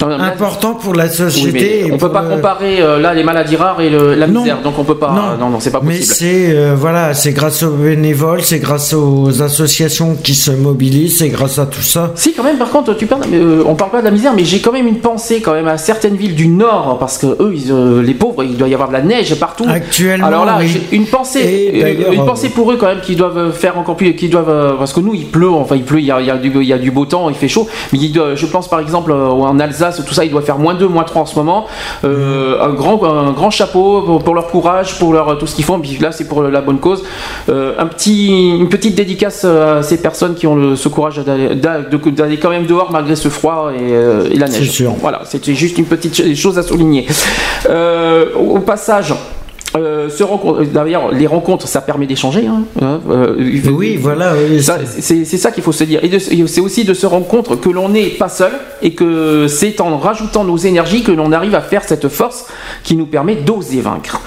Mais 0.06 0.14
importants 0.14 0.74
pour 0.74 0.94
la 0.94 1.08
société. 1.08 1.82
mais 1.86 1.92
on 1.92 1.98
peut 1.98 2.06
pour, 2.06 2.12
pas 2.12 2.22
euh, 2.22 2.36
comparer 2.36 2.80
euh, 2.80 3.00
là 3.00 3.14
les 3.14 3.24
maladies 3.24 3.56
rares 3.56 3.80
et 3.80 3.90
le- 3.90 4.14
la 4.14 4.26
Non. 4.26 4.40
misère, 4.42 4.60
donc 4.62 4.78
on 4.78 4.84
peut 4.84 4.96
pas. 4.96 5.10
Non. 5.10 5.44
Non, 5.44 5.50
non, 5.50 5.60
c'est 5.60 5.70
pas 5.72 5.80
Mais 5.82 5.96
possible. 5.98 6.14
c'est 6.14 6.56
euh, 6.56 6.74
voilà, 6.76 7.14
c'est 7.14 7.32
grâce 7.32 7.62
aux 7.62 7.70
bénévoles, 7.72 8.42
c'est 8.42 8.58
grâce 8.60 8.92
aux 8.92 9.42
associations 9.42 10.16
qui 10.22 10.34
se 10.34 10.50
mobilisent, 10.52 11.18
c'est 11.18 11.28
grâce 11.28 11.58
à 11.58 11.66
tout 11.66 11.82
ça. 11.82 12.12
Si 12.14 12.32
quand 12.32 12.44
même, 12.44 12.58
par 12.58 12.70
contre, 12.70 12.94
tu 12.96 13.06
parles, 13.06 13.22
mais, 13.30 13.38
euh, 13.38 13.62
on 13.66 13.74
parle 13.74 13.90
pas 13.90 14.00
de 14.00 14.04
la 14.04 14.10
misère, 14.12 14.32
mais 14.36 14.44
j'ai 14.44 14.60
quand 14.60 14.72
même 14.72 14.86
une 14.86 14.98
pensée 15.00 15.40
quand 15.40 15.52
même 15.54 15.68
à 15.68 15.78
certaines 15.78 16.16
villes 16.16 16.34
du 16.36 16.48
Nord, 16.48 16.98
parce 17.00 17.18
que 17.18 17.26
eux, 17.26 17.52
ils, 17.54 17.72
les 18.02 18.14
pauvres, 18.14 18.44
il 18.44 18.56
doit 18.56 18.68
y 18.68 18.74
avoir 18.74 18.88
de 18.88 18.94
la 18.94 19.02
neige 19.02 19.34
partout. 19.34 19.64
Actuellement, 19.68 20.26
Alors 20.26 20.44
là, 20.44 20.56
oui. 20.60 20.68
j'ai 20.68 20.96
une 20.96 21.06
pensée, 21.06 22.06
une 22.12 22.24
pensée 22.24 22.50
pour 22.50 22.70
eux 22.72 22.76
quand 22.76 22.86
même, 22.86 23.00
qui 23.00 23.16
doivent 23.16 23.52
faire 23.52 23.78
encore 23.78 23.96
plus, 23.96 24.14
qui 24.14 24.28
doivent, 24.28 24.76
parce 24.78 24.92
que 24.92 25.00
nous, 25.00 25.14
il 25.14 25.26
pleut, 25.26 25.50
enfin 25.50 25.74
il 25.76 25.82
pleut, 25.84 25.98
il 26.00 26.06
y 26.06 26.12
a, 26.12 26.20
il 26.20 26.26
y 26.26 26.30
a 26.30 26.36
du, 26.36 26.52
il 26.54 26.62
y 26.68 26.72
a 26.72 26.78
du 26.78 26.90
beau 26.90 27.04
temps, 27.04 27.28
il 27.30 27.34
fait 27.34 27.48
chaud, 27.48 27.66
mais 27.92 27.98
je 28.34 28.46
pense 28.46 28.68
par 28.68 28.80
exemple 28.80 29.12
en 29.12 29.58
Alsace, 29.58 29.87
tout 29.92 30.14
ça, 30.14 30.24
il 30.24 30.30
doit 30.30 30.42
faire 30.42 30.58
moins 30.58 30.74
2, 30.74 30.86
moins 30.88 31.04
3 31.04 31.22
en 31.22 31.26
ce 31.26 31.36
moment. 31.36 31.66
Euh, 32.04 32.60
un 32.62 32.70
grand, 32.74 33.02
un 33.04 33.32
grand 33.32 33.50
chapeau 33.50 34.02
pour, 34.02 34.22
pour 34.22 34.34
leur 34.34 34.46
courage, 34.48 34.98
pour 34.98 35.12
leur 35.12 35.38
tout 35.38 35.46
ce 35.46 35.54
qu'ils 35.54 35.64
font. 35.64 35.78
Puis 35.80 35.98
là, 35.98 36.12
c'est 36.12 36.26
pour 36.28 36.42
la 36.42 36.60
bonne 36.60 36.78
cause. 36.78 37.04
Euh, 37.48 37.74
un 37.78 37.86
petit, 37.86 38.28
une 38.56 38.68
petite 38.68 38.94
dédicace 38.94 39.44
à 39.44 39.82
ces 39.82 40.00
personnes 40.00 40.34
qui 40.34 40.46
ont 40.46 40.56
le, 40.56 40.76
ce 40.76 40.88
courage 40.88 41.16
d'aller 41.18 42.36
quand 42.38 42.50
même 42.50 42.66
dehors 42.66 42.90
malgré 42.92 43.16
ce 43.16 43.28
froid 43.28 43.70
et, 43.74 43.78
euh, 43.92 44.28
et 44.30 44.36
la 44.36 44.46
neige. 44.48 44.58
C'est 44.66 44.70
sûr. 44.72 44.92
Voilà, 45.00 45.22
c'était 45.24 45.54
juste 45.54 45.78
une 45.78 45.86
petite 45.86 46.14
ch- 46.14 46.36
chose 46.36 46.58
à 46.58 46.62
souligner. 46.62 47.06
Au 48.36 48.58
passage. 48.60 49.14
Euh, 49.76 50.08
se 50.08 50.22
rencontre- 50.24 50.62
D'ailleurs, 50.64 51.12
les 51.12 51.26
rencontres, 51.26 51.68
ça 51.68 51.80
permet 51.80 52.06
d'échanger. 52.06 52.46
hein, 52.46 52.62
hein, 52.80 53.00
euh, 53.10 53.36
Oui, 53.70 53.96
voilà. 54.00 54.32
oui, 54.34 54.62
C'est 54.62 55.24
ça 55.36 55.50
qu'il 55.50 55.62
faut 55.62 55.72
se 55.72 55.84
dire. 55.84 56.00
Et 56.02 56.18
c'est 56.18 56.60
aussi 56.60 56.84
de 56.84 56.94
se 56.94 57.06
rendre 57.06 57.26
compte 57.26 57.60
que 57.60 57.68
l'on 57.68 57.88
n'est 57.88 58.06
pas 58.10 58.28
seul 58.28 58.52
et 58.82 58.92
que 58.94 59.46
c'est 59.48 59.80
en 59.80 59.98
rajoutant 59.98 60.44
nos 60.44 60.56
énergies 60.56 61.02
que 61.02 61.12
l'on 61.12 61.32
arrive 61.32 61.54
à 61.54 61.60
faire 61.60 61.84
cette 61.84 62.08
force 62.08 62.46
qui 62.82 62.96
nous 62.96 63.06
permet 63.06 63.34
d'oser 63.36 63.80
vaincre. 63.80 64.20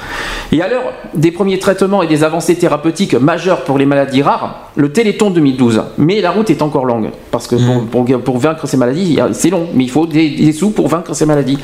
Et 0.54 0.62
à 0.62 0.68
l'heure 0.68 0.92
des 1.14 1.32
premiers 1.32 1.60
traitements 1.60 2.04
et 2.04 2.08
des 2.08 2.24
avancées 2.26 2.56
thérapeutiques 2.56 3.14
majeures 3.14 3.64
pour 3.64 3.78
les 3.78 3.86
maladies 3.86 4.22
rares, 4.22 4.70
le 4.76 4.92
Téléthon 4.92 5.30
2012. 5.30 5.82
Mais 5.98 6.20
la 6.20 6.32
route 6.32 6.50
est 6.50 6.62
encore 6.62 6.86
longue. 6.86 7.10
Parce 7.32 7.48
que 7.48 7.56
Mm. 7.56 7.88
pour, 7.88 8.06
pour- 8.06 8.22
pour 8.22 8.38
vaincre 8.38 8.68
ces 8.68 8.76
maladies, 8.78 9.18
c'est 9.32 9.50
long. 9.50 9.68
Mais 9.74 9.86
il 9.86 9.90
faut 9.90 10.06
des, 10.06 10.30
des 10.30 10.52
sous 10.52 10.72
pour 10.72 10.90
vaincre 10.90 11.14
ces 11.14 11.26
maladies. 11.26 11.58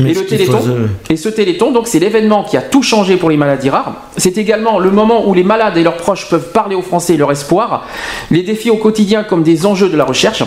Mais 0.00 0.10
et 0.10 0.14
ce 0.14 0.20
le 0.20 0.26
Téléthon, 0.26 0.60
et 1.08 1.16
ce 1.16 1.28
Téléthon, 1.30 1.72
donc, 1.72 1.88
c'est 1.88 1.98
l'événement 1.98 2.44
qui 2.44 2.56
a 2.56 2.62
tout 2.62 2.82
changé 2.82 3.16
pour 3.16 3.30
les 3.30 3.36
maladies 3.38 3.70
rares. 3.70 3.94
C'est 4.16 4.36
également 4.36 4.78
le 4.78 4.90
moment 4.90 5.26
où 5.28 5.32
les 5.34 5.42
malades 5.42 5.76
et 5.78 5.82
leurs 5.82 5.96
proches 5.96 6.28
peuvent 6.28 6.52
parler 6.52 6.76
aux 6.76 6.82
Français 6.82 7.16
leur 7.16 7.32
espoir, 7.32 7.86
les 8.30 8.42
défis 8.42 8.70
au 8.70 8.76
quotidien 8.76 9.24
comme 9.24 9.42
des 9.42 9.64
enjeux 9.66 9.88
de 9.88 9.96
la 9.96 10.04
recherche. 10.04 10.44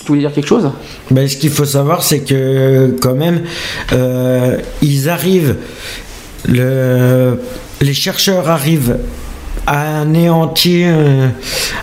Tu 0.00 0.06
voulais 0.08 0.20
dire 0.20 0.32
quelque 0.32 0.48
chose? 0.48 0.68
Ben, 1.10 1.28
ce 1.28 1.36
qu'il 1.36 1.50
faut 1.50 1.64
savoir, 1.64 2.02
c'est 2.02 2.20
que 2.20 2.94
quand 3.00 3.14
même, 3.14 3.42
euh, 3.92 4.56
ils 4.82 5.08
arrivent, 5.08 5.56
le, 6.48 7.40
les 7.80 7.94
chercheurs 7.94 8.48
arrivent 8.48 8.96
à 9.72 10.00
anéantir, 10.00 10.88
euh, 10.90 11.28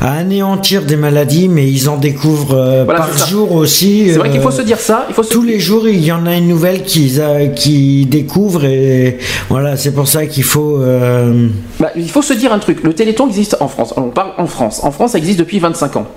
à 0.02 0.18
anéantir 0.18 0.82
des 0.82 0.98
maladies, 0.98 1.48
mais 1.48 1.66
ils 1.72 1.88
en 1.88 1.96
découvrent 1.96 2.58
euh, 2.58 2.84
Voilà, 2.84 3.00
par 3.00 3.18
ça. 3.18 3.28
jour 3.28 3.54
aussi. 3.54 4.10
C'est 4.12 4.18
vrai 4.20 4.30
qu'il 4.30 4.42
faut 4.42 4.50
euh, 4.50 4.52
se 4.52 4.62
dire 4.62 4.78
ça. 4.80 5.06
Il 5.08 5.16
faut 5.16 5.24
se... 5.24 5.32
tous 5.32 5.42
les 5.42 5.58
jours, 5.62 5.88
il 5.88 6.04
y 6.04 6.12
en 6.12 6.26
a 6.26 6.36
une 6.36 6.50
nouvelle 6.50 6.84
qu'ils 6.84 7.22
qui 7.56 8.06
découvrent 8.06 8.66
et 8.66 9.20
voilà, 9.50 9.78
c'est 9.78 9.94
pour 9.94 10.10
ça 10.10 10.26
qu'il 10.26 10.44
faut. 10.44 10.82
euh, 10.82 11.48
Bah, 11.80 11.92
il 11.96 12.10
faut 12.10 12.22
se 12.22 12.34
dire 12.34 12.52
un 12.52 12.60
truc. 12.60 12.84
Le 12.84 12.92
Téléthon 12.94 13.28
existe 13.30 13.56
en 13.62 13.70
France. 13.70 13.94
On 13.96 14.10
parle 14.10 14.32
en 14.38 14.48
France. 14.48 14.82
En 14.84 14.92
France, 14.92 15.14
ça 15.14 15.18
existe 15.18 15.40
depuis 15.40 15.60
25 15.60 15.96
ans. 15.96 16.08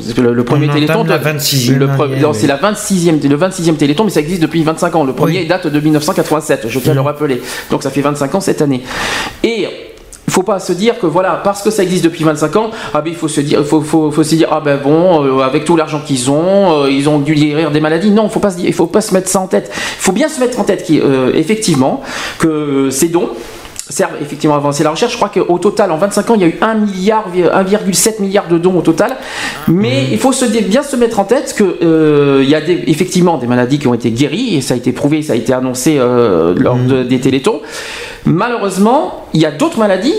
C'est 0.00 0.18
Le, 0.18 0.32
le 0.34 0.44
premier 0.44 0.68
On 0.68 0.72
Téléthon. 0.74 1.04
la 1.04 1.18
26e 1.20 1.76
le 1.76 1.86
pre- 1.86 2.04
année, 2.06 2.20
non, 2.20 2.30
oui. 2.32 2.36
c'est 2.40 2.48
la 2.48 2.56
26e, 2.56 3.28
le 3.28 3.36
26e 3.36 3.76
Téléthon, 3.76 4.02
mais 4.02 4.10
ça 4.10 4.18
existe 4.20 4.42
depuis 4.42 4.64
25 4.64 4.96
ans. 4.96 5.04
Le 5.04 5.12
premier 5.12 5.38
Oui. 5.42 5.46
date 5.46 5.68
de 5.68 5.78
1987. 5.78 6.66
Je 6.68 6.78
tiens 6.80 6.90
à 6.92 6.94
le 6.96 7.00
rappeler. 7.00 7.40
Donc 7.70 7.84
ça 7.84 7.90
fait 7.90 8.00
25 8.00 8.34
ans 8.34 8.40
cette 8.40 8.60
année. 8.60 8.82
Et 9.44 9.68
faut 10.32 10.42
pas 10.42 10.58
se 10.58 10.72
dire 10.72 10.98
que 10.98 11.06
voilà, 11.06 11.40
parce 11.44 11.62
que 11.62 11.70
ça 11.70 11.82
existe 11.82 12.04
depuis 12.04 12.24
25 12.24 12.56
ans, 12.56 12.70
ah 12.94 13.02
ben 13.02 13.10
il 13.10 13.16
faut 13.16 13.28
se 13.28 13.40
dire, 13.40 13.64
faut, 13.64 13.82
faut, 13.82 14.10
faut 14.10 14.22
se 14.22 14.34
dire, 14.34 14.48
ah 14.50 14.60
ben 14.60 14.78
bon, 14.82 15.24
euh, 15.24 15.42
avec 15.42 15.64
tout 15.64 15.76
l'argent 15.76 16.00
qu'ils 16.04 16.30
ont, 16.30 16.84
euh, 16.84 16.90
ils 16.90 17.08
ont 17.08 17.18
dû 17.18 17.34
guérir 17.34 17.70
des 17.70 17.80
maladies. 17.80 18.10
Non, 18.10 18.28
faut 18.28 18.40
pas 18.40 18.50
se 18.50 18.58
il 18.60 18.72
faut 18.72 18.86
pas 18.86 19.02
se 19.02 19.12
mettre 19.12 19.28
ça 19.28 19.40
en 19.40 19.46
tête. 19.46 19.70
Il 19.74 20.02
faut 20.02 20.12
bien 20.12 20.28
se 20.28 20.40
mettre 20.40 20.58
en 20.58 20.64
tête 20.64 20.84
qu'effectivement 20.86 22.02
que 22.38 22.88
ces 22.90 23.08
dons 23.08 23.30
servent 23.92 24.16
effectivement 24.20 24.54
à 24.56 24.58
avancer 24.58 24.82
la 24.82 24.90
recherche. 24.90 25.12
Je 25.12 25.16
crois 25.16 25.28
qu'au 25.28 25.58
total, 25.58 25.90
en 25.92 25.96
25 25.98 26.30
ans, 26.30 26.34
il 26.34 26.40
y 26.40 26.44
a 26.44 26.48
eu 26.48 26.58
1 26.60 26.74
milliard, 26.74 27.24
1,7 27.34 28.20
milliard 28.20 28.48
de 28.48 28.58
dons 28.58 28.76
au 28.76 28.82
total. 28.82 29.16
Mais 29.68 30.06
il 30.10 30.18
faut 30.18 30.32
se, 30.32 30.44
bien 30.46 30.82
se 30.82 30.96
mettre 30.96 31.20
en 31.20 31.24
tête 31.24 31.54
qu'il 31.56 31.66
il 32.42 32.48
y 32.50 32.54
a 32.54 32.60
des, 32.60 32.84
effectivement 32.88 33.38
des 33.38 33.46
maladies 33.46 33.78
qui 33.78 33.86
ont 33.86 33.94
été 33.94 34.10
guéries, 34.10 34.56
et 34.56 34.60
ça 34.60 34.74
a 34.74 34.76
été 34.76 34.92
prouvé, 34.92 35.22
ça 35.22 35.34
a 35.34 35.36
été 35.36 35.52
annoncé 35.52 35.96
euh, 35.98 36.54
lors 36.56 36.76
de- 36.76 37.02
des 37.04 37.20
télétons. 37.20 37.60
Malheureusement, 38.24 39.26
il 39.34 39.40
y 39.40 39.46
a 39.46 39.50
d'autres 39.50 39.78
maladies 39.78 40.14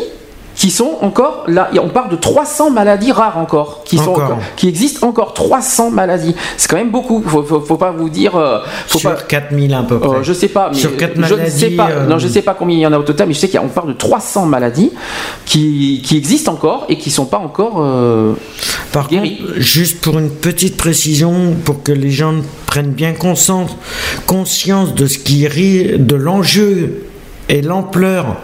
qui 0.55 0.69
sont 0.69 0.97
encore 1.01 1.45
là. 1.47 1.69
On 1.81 1.89
parle 1.89 2.09
de 2.09 2.15
300 2.15 2.69
maladies 2.69 3.11
rares 3.11 3.37
encore, 3.37 3.83
qui, 3.83 3.97
sont 3.97 4.11
Encore. 4.11 4.37
qui 4.55 4.67
existent 4.69 5.07
encore 5.07 5.33
300 5.33 5.89
maladies. 5.91 6.35
C'est 6.57 6.69
quand 6.69 6.77
même 6.77 6.91
beaucoup. 6.91 7.21
Faut, 7.25 7.43
faut, 7.43 7.59
faut 7.61 7.77
pas 7.77 7.91
vous 7.91 8.09
dire. 8.09 8.35
euh, 8.35 8.59
faut 8.87 8.99
Sur 8.99 9.15
pas, 9.15 9.21
4000 9.21 9.73
à 9.73 9.83
peu 9.83 9.99
près. 9.99 10.09
euh, 10.17 10.23
je 10.23 10.33
sais 10.33 10.47
pas, 10.49 10.69
mais 10.71 10.77
Sur 10.77 10.95
quatre 10.95 11.15
je 11.15 11.21
ne 11.21 11.25
sais 11.49 11.69
maladies, 11.69 11.75
pas. 11.75 11.89
euh, 11.89 12.05
Non, 12.07 12.19
je 12.19 12.27
sais 12.27 12.41
pas 12.43 12.53
combien 12.53 12.75
il 12.77 12.81
y 12.81 12.87
en 12.87 12.93
a 12.93 12.99
au 12.99 13.03
total, 13.03 13.27
mais 13.27 13.33
je 13.33 13.39
sais 13.39 13.49
qu'on 13.49 13.67
parle 13.67 13.87
de 13.89 13.93
300 13.93 14.45
maladies 14.45 14.91
qui, 15.45 16.01
qui 16.05 16.17
existent 16.17 16.53
encore 16.53 16.85
et 16.89 16.97
qui 16.97 17.09
sont 17.11 17.25
pas 17.25 17.39
encore. 17.39 17.77
euh, 17.79 18.33
Par 18.91 19.07
guéri. 19.09 19.37
contre, 19.37 19.53
juste 19.59 20.01
pour 20.01 20.19
une 20.19 20.29
petite 20.29 20.77
précision, 20.77 21.55
pour 21.65 21.81
que 21.83 21.91
les 21.91 22.11
gens 22.11 22.35
prennent 22.67 22.91
bien 22.91 23.13
conscience, 23.13 23.75
conscience 24.27 24.93
de 24.93 25.07
ce 25.07 25.17
qui 25.17 25.47
rit, 25.47 25.97
de 25.97 26.15
l'enjeu 26.15 27.05
et 27.49 27.61
l'ampleur 27.61 28.37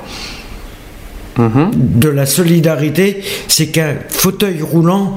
De 1.75 2.09
la 2.09 2.25
solidarité, 2.25 3.21
c'est 3.47 3.67
qu'un 3.67 3.95
fauteuil 4.09 4.61
roulant 4.61 5.15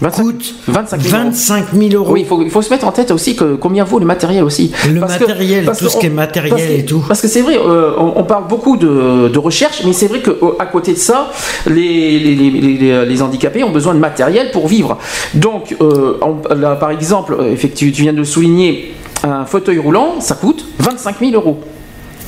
25 0.00 0.22
coûte 0.22 0.54
25 0.66 1.00
000 1.00 1.14
euros. 1.16 1.24
25 1.30 1.64
000 1.72 1.90
euros. 1.94 2.12
Oui, 2.12 2.20
il 2.22 2.26
faut, 2.26 2.42
il 2.42 2.50
faut 2.50 2.62
se 2.62 2.70
mettre 2.70 2.86
en 2.86 2.90
tête 2.92 3.10
aussi 3.12 3.36
que 3.36 3.54
combien 3.54 3.84
vaut 3.84 4.00
le 4.00 4.04
matériel 4.06 4.42
aussi. 4.42 4.72
Le 4.92 5.00
Parce 5.00 5.20
matériel, 5.20 5.64
tout 5.66 5.88
ce 5.88 5.96
on- 5.96 6.00
qui 6.00 6.06
est 6.06 6.10
matériel 6.10 6.56
que- 6.68 6.80
et 6.80 6.84
tout. 6.84 7.02
Parce 7.06 7.20
que 7.20 7.28
c'est 7.28 7.42
vrai, 7.42 7.56
euh, 7.56 7.92
on, 7.96 8.12
on 8.16 8.24
parle 8.24 8.48
beaucoup 8.48 8.76
de, 8.76 9.28
de 9.28 9.38
recherche, 9.38 9.82
mais 9.84 9.92
c'est 9.92 10.08
vrai 10.08 10.20
qu'à 10.20 10.66
côté 10.66 10.92
de 10.94 10.98
ça, 10.98 11.30
les, 11.66 12.18
les, 12.18 12.34
les- 12.34 12.50
les- 12.76 13.06
les 13.06 13.22
handicapés 13.22 13.62
ont 13.62 13.70
besoin 13.70 13.94
de 13.94 14.00
matériel 14.00 14.50
pour 14.50 14.66
vivre. 14.66 14.98
Donc, 15.34 15.76
euh, 15.80 16.18
on- 16.22 16.54
là, 16.54 16.74
par 16.74 16.90
exemple, 16.90 17.36
euh, 17.38 17.52
effectivement, 17.52 17.94
tu 17.94 18.02
viens 18.02 18.12
de 18.12 18.18
le 18.18 18.24
souligner, 18.24 18.94
un 19.22 19.44
fauteuil 19.46 19.78
roulant, 19.78 20.16
ça 20.20 20.34
coûte 20.34 20.66
25 20.80 21.20
000 21.20 21.32
euros. 21.34 21.60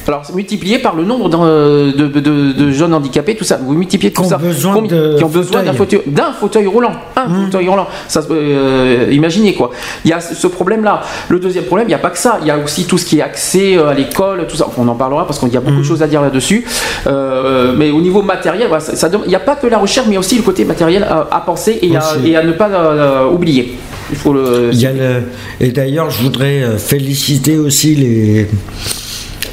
Alors, 0.08 0.22
c'est 0.24 0.34
multiplié 0.34 0.78
par 0.78 0.94
le 0.94 1.04
nombre 1.04 1.28
de, 1.28 2.06
de- 2.06 2.52
de 2.52 2.70
jeunes 2.70 2.94
handicapés, 2.94 3.34
tout 3.34 3.44
ça. 3.44 3.58
Vous 3.62 3.72
multipliez 3.74 4.12
tout 4.12 4.22
Qui 4.22 4.28
ça. 4.28 4.38
Combien- 4.72 5.14
qui 5.16 5.24
ont 5.24 5.28
besoin 5.28 5.62
d'un 5.64 5.72
fauteuil. 5.72 5.98
fauteuil, 6.00 6.14
d'un 6.14 6.32
fauteuil 6.32 6.66
roulant. 6.66 6.92
Un 7.16 7.44
fauteuil 7.44 7.68
roulant. 7.68 7.86
Ça, 8.08 8.20
euh, 8.30 9.08
imaginez 9.10 9.54
quoi. 9.54 9.70
Il 10.04 10.10
y 10.10 10.12
a 10.12 10.20
ce 10.20 10.46
problème-là. 10.46 11.00
Le 11.28 11.38
deuxième 11.40 11.64
problème, 11.64 11.86
il 11.88 11.90
n'y 11.90 11.94
a 11.94 11.98
pas 11.98 12.10
que 12.10 12.18
ça. 12.18 12.38
Il 12.40 12.46
y 12.46 12.50
a 12.50 12.58
aussi 12.58 12.84
tout 12.84 12.98
ce 12.98 13.04
qui 13.04 13.18
est 13.18 13.22
accès 13.22 13.76
euh, 13.76 13.88
à 13.88 13.94
l'école, 13.94 14.46
tout 14.48 14.56
ça. 14.56 14.68
On 14.78 14.86
en 14.88 14.94
parlera 14.94 15.26
parce 15.26 15.38
qu'il 15.38 15.52
y 15.52 15.56
a 15.56 15.60
beaucoup 15.60 15.78
de 15.78 15.82
choses 15.82 16.02
à 16.02 16.06
dire 16.06 16.22
là-dessus. 16.22 16.64
Euh, 17.06 17.74
mais 17.76 17.90
au 17.90 18.00
niveau 18.00 18.22
matériel, 18.22 18.68
voilà, 18.68 18.80
ça- 18.84 18.94
ça 18.96 19.08
dem- 19.08 19.22
il 19.24 19.28
n'y 19.28 19.34
a 19.34 19.40
pas 19.40 19.56
que 19.56 19.66
la 19.66 19.78
recherche, 19.78 20.06
mais 20.08 20.18
aussi 20.18 20.36
le 20.36 20.42
côté 20.42 20.64
matériel 20.64 21.02
à, 21.04 21.26
à 21.30 21.40
penser 21.40 21.78
et 21.82 21.96
à, 21.96 22.00
Aussi. 22.00 22.30
et 22.30 22.36
à 22.36 22.44
ne 22.44 22.52
pas 22.52 22.68
euh, 22.68 23.26
oublier. 23.28 23.74
Il 24.10 24.16
faut 24.16 24.32
le. 24.32 24.70
Il 24.72 24.80
y 24.80 24.86
a 24.86 24.92
le- 24.92 25.22
Et 25.60 25.70
d'ailleurs, 25.72 26.10
je 26.10 26.22
voudrais 26.22 26.78
féliciter 26.78 27.58
aussi 27.58 27.96
les, 27.96 28.46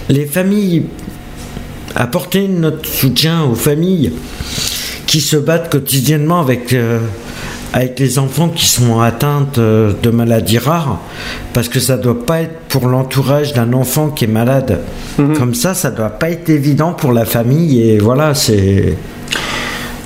les 0.09 0.25
familles, 0.25 0.83
apporter 1.95 2.47
notre 2.47 2.87
soutien 2.87 3.43
aux 3.43 3.55
familles 3.55 4.13
qui 5.05 5.21
se 5.21 5.37
battent 5.37 5.71
quotidiennement 5.71 6.39
avec, 6.39 6.73
euh, 6.73 6.99
avec 7.71 7.99
les 7.99 8.17
enfants 8.17 8.49
qui 8.49 8.65
sont 8.65 8.99
atteintes 8.99 9.59
euh, 9.59 9.93
de 10.01 10.09
maladies 10.09 10.57
rares, 10.57 10.99
parce 11.53 11.69
que 11.69 11.79
ça 11.79 11.97
doit 11.97 12.25
pas 12.25 12.41
être 12.41 12.59
pour 12.69 12.87
l'entourage 12.87 13.53
d'un 13.53 13.73
enfant 13.73 14.09
qui 14.09 14.25
est 14.25 14.27
malade. 14.27 14.79
Comme 15.37 15.53
ça, 15.53 15.75
ça 15.75 15.91
doit 15.91 16.09
pas 16.09 16.31
être 16.31 16.49
évident 16.49 16.93
pour 16.93 17.11
la 17.13 17.25
famille, 17.25 17.81
et 17.81 17.99
voilà, 17.99 18.33
c'est. 18.33 18.97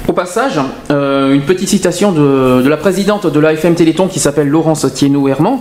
Au 0.08 0.14
passage, 0.14 0.58
euh, 0.90 1.34
une 1.34 1.42
petite 1.42 1.68
citation 1.68 2.14
de, 2.14 2.66
la 2.66 2.78
présidente 2.78 3.28
de 3.28 3.40
l'AFM 3.42 3.76
Téléthon 3.76 4.08
qui 4.08 4.22
s'appelle 4.22 4.48
Laurence 4.48 4.86
Thienot-Herman. 4.94 5.60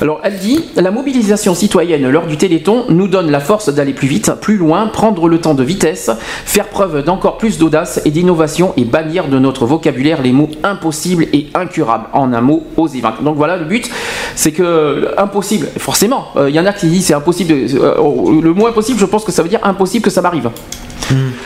Alors, 0.00 0.20
elle 0.22 0.38
dit 0.38 0.66
La 0.76 0.92
mobilisation 0.92 1.52
citoyenne 1.56 2.08
lors 2.08 2.28
du 2.28 2.36
Téléthon 2.36 2.84
nous 2.90 3.08
donne 3.08 3.28
la 3.28 3.40
force 3.40 3.74
d'aller 3.74 3.94
plus 3.94 4.06
vite, 4.06 4.30
plus 4.40 4.56
loin, 4.56 4.86
prendre 4.86 5.26
le 5.26 5.40
temps 5.40 5.54
de 5.54 5.64
vitesse, 5.64 6.12
faire 6.44 6.68
preuve 6.68 7.02
d'encore 7.02 7.38
plus 7.38 7.58
d'audace 7.58 8.00
et 8.04 8.12
d'innovation 8.12 8.72
et 8.76 8.84
bannir 8.84 9.26
de 9.26 9.40
notre 9.40 9.66
vocabulaire 9.66 10.22
les 10.22 10.30
mots 10.30 10.50
impossibles 10.62 11.26
et 11.32 11.48
incurables. 11.54 12.06
En 12.12 12.32
un 12.32 12.40
mot, 12.40 12.62
oser 12.76 13.00
vaincre. 13.00 13.22
Donc 13.22 13.34
voilà, 13.34 13.56
le 13.56 13.64
but, 13.64 13.90
c'est 14.36 14.52
que 14.52 14.62
euh, 14.62 15.14
impossible, 15.18 15.66
forcément, 15.76 16.26
euh, 16.36 16.48
il 16.48 16.54
y 16.54 16.60
en 16.60 16.66
a 16.66 16.72
qui 16.72 16.86
disent 16.86 17.06
c'est 17.06 17.14
impossible. 17.14 17.52
le 17.52 18.52
mot 18.52 18.68
impossible, 18.68 19.00
je 19.00 19.06
pense 19.06 19.24
que 19.24 19.32
ça 19.32 19.42
veut 19.42 19.48
dire 19.48 19.60
impossible 19.64 20.04
que 20.04 20.10
ça 20.10 20.22
m'arrive. 20.22 20.50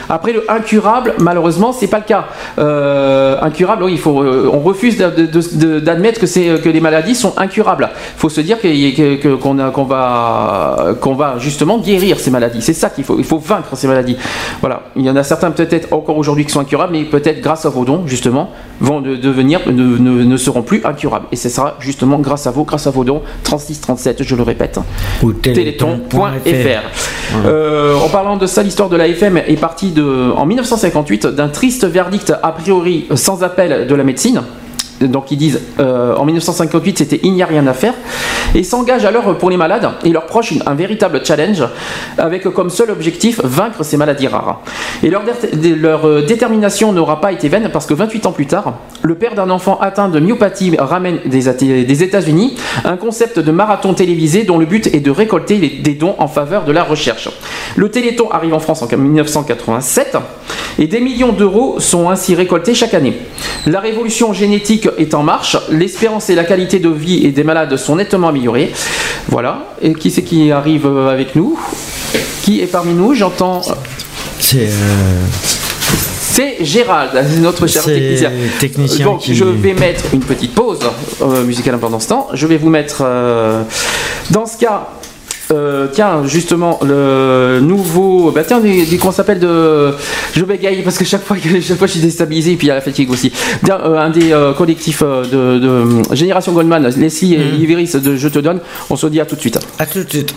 Après 0.09 0.33
le 0.33 0.45
incurable, 0.51 1.15
malheureusement, 1.19 1.73
c'est 1.73 1.87
pas 1.87 1.99
le 1.99 2.05
cas. 2.05 2.27
Euh, 2.59 3.37
incurable, 3.41 3.85
oui, 3.85 3.93
il 3.93 3.99
faut, 3.99 4.23
euh, 4.23 4.51
on 4.53 4.61
refuse 4.61 4.99
d'admettre 4.99 6.21
que 6.21 6.27
c'est 6.27 6.61
que 6.63 6.69
les 6.69 6.81
maladies 6.81 7.15
sont 7.15 7.35
incurables. 7.37 7.89
Il 8.17 8.21
faut 8.21 8.29
se 8.29 8.41
dire 8.41 8.61
que- 8.61 9.17
que- 9.17 9.35
qu'on 9.37 9.85
va 9.85 10.95
qu'on 11.01 11.15
va 11.15 11.35
justement 11.39 11.79
guérir 11.79 12.19
ces 12.19 12.31
maladies. 12.31 12.63
C'est 12.63 12.73
ça 12.73 12.91
qu'il 12.91 13.05
faut. 13.05 13.17
Il 13.19 13.25
faut 13.25 13.39
vaincre 13.39 13.75
ces 13.77 13.87
maladies. 13.87 14.17
Voilà. 14.61 14.83
Il 14.97 15.05
y 15.05 15.11
en 15.11 15.17
a 15.17 15.23
certains 15.23 15.51
peut-être 15.51 15.93
encore 15.93 16.19
aujourd'hui 16.19 16.45
qui 16.45 16.53
sont 16.53 16.61
incurables, 16.61 16.93
mais 16.93 17.05
peut-être 17.05 17.41
grâce 17.41 17.65
à 17.67 17.69
vos 17.71 17.85
dons, 17.85 18.03
justement, 18.07 18.51
vont 18.81 19.01
de- 19.01 19.17
devenir 19.17 19.61
ne, 19.67 19.73
ne- 19.73 20.25
ne 20.25 20.37
seront 20.37 20.63
plus 20.63 20.81
incurables. 20.85 21.27
Et 21.33 21.37
ce 21.37 21.49
sera 21.49 21.77
justement 21.81 22.19
grâce 22.19 22.47
à 22.47 22.51
vous, 22.51 22.65
grâce 22.65 22.87
à 22.87 22.91
vos 22.91 23.05
dons. 23.05 23.23
36 23.45 23.81
37, 23.81 24.23
je 24.23 24.35
le 24.37 24.43
répète 24.43 24.79
Ou 25.23 25.33
téléthon.fr. 25.33 26.83
Euh, 27.47 27.95
en 27.97 28.09
parlant 28.09 28.37
de 28.37 28.47
ça, 28.47 28.63
l'histoire 28.63 28.89
de 28.89 28.97
est 29.47 29.61
partie 29.61 29.91
de, 29.91 30.33
en 30.37 30.47
1958 30.47 31.27
d'un 31.27 31.49
triste 31.49 31.85
verdict 31.85 32.33
a 32.43 32.53
priori 32.53 33.07
sans 33.15 33.43
appel 33.43 33.87
de 33.87 33.95
la 33.95 34.05
médecine. 34.05 34.43
Donc 35.09 35.31
ils 35.31 35.37
disent 35.37 35.61
euh, 35.81 36.15
en 36.17 36.25
1958 36.25 36.99
c'était 36.99 37.21
il 37.23 37.33
n'y 37.33 37.43
a 37.43 37.47
rien 37.47 37.67
à 37.67 37.73
faire 37.73 37.95
et 38.55 38.63
s'engagent 38.63 39.05
alors 39.05 39.37
pour 39.39 39.51
les 39.51 39.57
malades 39.57 39.89
et 40.05 40.11
leurs 40.11 40.27
proches 40.27 40.55
un 40.67 40.75
véritable 40.75 41.25
challenge 41.25 41.65
avec 42.19 42.45
comme 42.45 42.71
seul 42.71 42.91
objectif 42.91 43.41
vaincre 43.43 43.83
ces 43.83 43.97
maladies 43.97 44.29
rares. 44.29 44.61
Et 45.03 45.11
leur, 45.11 45.23
leur 45.77 46.07
euh, 46.07 46.23
détermination 46.23 46.93
n'aura 46.93 47.21
pas 47.21 47.33
été 47.33 47.49
vaine 47.49 47.71
parce 47.73 47.87
que 47.87 47.95
28 47.95 48.27
ans 48.27 48.33
plus 48.33 48.47
tard, 48.47 48.75
le 49.03 49.15
père 49.15 49.35
d'un 49.35 49.51
enfant 49.51 49.79
atteint 49.81 50.09
de 50.09 50.21
myopathie 50.21 50.77
ramène 50.79 51.19
des, 51.25 51.85
des 51.85 52.03
États-Unis 52.03 52.57
un 52.85 52.97
concept 52.97 53.39
de 53.39 53.53
marathon 53.53 53.95
télévisé 53.95 54.45
dont 54.45 54.59
le 54.59 54.67
but 54.67 54.89
est 54.89 55.01
de 55.01 55.11
récolter 55.11 55.59
des 55.59 55.95
dons 55.95 56.15
en 56.19 56.29
faveur 56.29 56.65
de 56.65 56.73
la 56.73 56.85
recherche. 56.85 57.29
Le 57.77 57.91
Téléthon 57.91 58.31
arrive 58.31 58.55
en 58.55 58.61
France 58.61 58.83
en 58.83 58.97
1987 58.97 60.17
et 60.79 60.87
des 60.87 61.01
millions 61.01 61.33
d'euros 61.33 61.81
sont 61.81 62.11
ainsi 62.11 62.35
récoltés 62.35 62.75
chaque 62.75 62.95
année. 62.95 63.15
La 63.67 63.81
révolution 63.81 64.33
génétique 64.33 64.89
est 64.99 65.15
en 65.15 65.23
marche, 65.23 65.57
l'espérance 65.71 66.31
et 66.31 66.35
la 66.35 66.45
qualité 66.45 66.79
de 66.79 66.89
vie 66.89 67.25
et 67.27 67.31
des 67.33 67.45
malades 67.45 67.77
sont 67.77 67.97
nettement 67.97 68.29
améliorées. 68.29 68.73
Voilà. 69.29 69.67
Et 69.81 69.93
qui 69.95 70.11
c'est 70.11 70.23
qui 70.23 70.51
arrive 70.51 70.87
euh, 70.87 71.11
avec 71.13 71.35
nous? 71.37 71.59
Qui 72.43 72.61
est 72.61 72.67
parmi 72.67 72.93
nous? 72.95 73.15
J'entends. 73.15 73.63
C'est. 74.39 74.59
euh, 74.69 75.25
C'est 76.35 76.65
Gérald, 76.65 77.11
notre 77.41 77.67
cher 77.67 77.83
technicien. 77.85 78.31
technicien 78.59 79.05
Donc 79.05 79.21
qui- 79.21 79.35
je 79.35 79.45
vais 79.45 79.75
mettre 79.75 80.05
une 80.15 80.21
petite 80.21 80.55
pause 80.55 80.79
euh, 81.21 81.45
musicale 81.45 81.79
pendant 81.79 82.01
ce 82.01 82.09
temps. 82.09 82.29
Je 82.33 82.47
vais 82.47 82.57
vous 82.57 82.71
mettre 82.71 83.03
euh, 83.05 83.63
dans 84.31 84.47
ce 84.47 84.57
cas. 84.57 84.89
Euh, 85.53 85.87
tiens, 85.93 86.23
justement, 86.27 86.79
le 86.83 87.61
nouveau. 87.61 88.31
Bah, 88.31 88.43
tiens, 88.47 88.61
des, 88.61 88.85
des- 88.87 88.99
qu'on 88.99 89.13
s'appelle 89.13 89.39
de. 89.39 89.93
Je 90.35 90.45
bégaye 90.45 90.83
parce 90.83 90.99
que 90.99 91.05
chaque 91.05 91.23
fois, 91.25 91.37
que- 91.37 91.61
chaque 91.61 91.79
fois 91.79 91.87
je 91.87 91.93
suis 91.93 92.01
déstabilisé 92.01 92.53
et 92.53 92.57
puis 92.57 92.67
il 92.67 92.69
y 92.69 92.73
a 92.73 92.75
la 92.77 92.81
fatigue 92.81 93.11
aussi. 93.11 93.33
Tiens, 93.65 93.79
euh, 93.85 93.99
un 93.99 94.11
des 94.11 94.33
euh, 94.33 94.53
collectifs 94.53 95.03
de, 95.03 95.59
de, 95.59 96.15
Génération 96.15 96.53
Goldman, 96.53 96.83
Leslie 96.97 97.35
et 97.35 97.55
Iveris 97.61 97.93
de 98.03 98.17
Je 98.17 98.29
te 98.29 98.39
donne. 98.39 98.61
On 98.91 98.97
se 98.97 99.07
dit 99.07 99.21
à 99.21 99.27
tout 99.27 99.37
de 99.37 99.41
suite. 99.41 99.59
À 99.79 99.87
tout 99.87 100.03
de 100.05 100.09
suite. 100.09 100.35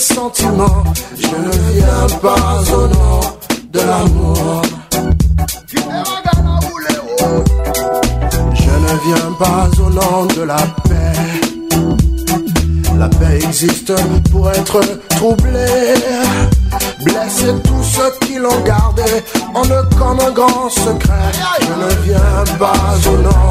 Je 0.00 0.04
ne 0.06 1.50
viens 1.74 2.18
pas 2.22 2.62
au 2.72 2.86
nom 2.86 3.20
de 3.72 3.80
l'amour. 3.80 4.62
Je 8.54 8.70
ne 8.70 8.92
viens 9.06 9.32
pas 9.36 9.68
au 9.80 9.90
nom 9.90 10.26
de 10.26 10.42
la 10.42 10.56
paix. 10.88 11.18
La 12.96 13.08
paix 13.08 13.40
existe 13.42 13.92
pour 14.30 14.48
être 14.52 14.80
troublée. 15.16 15.94
Blesser 17.04 17.54
tous 17.64 17.82
ceux 17.82 18.12
qui 18.20 18.38
l'ont 18.38 18.60
gardé 18.64 19.02
en 19.52 19.62
le 19.62 19.82
comme 19.98 20.20
un 20.20 20.30
grand 20.30 20.68
secret. 20.70 21.32
Je 21.60 21.72
ne 21.84 21.90
viens 22.04 22.44
pas 22.56 22.94
au 23.10 23.16
nom 23.16 23.47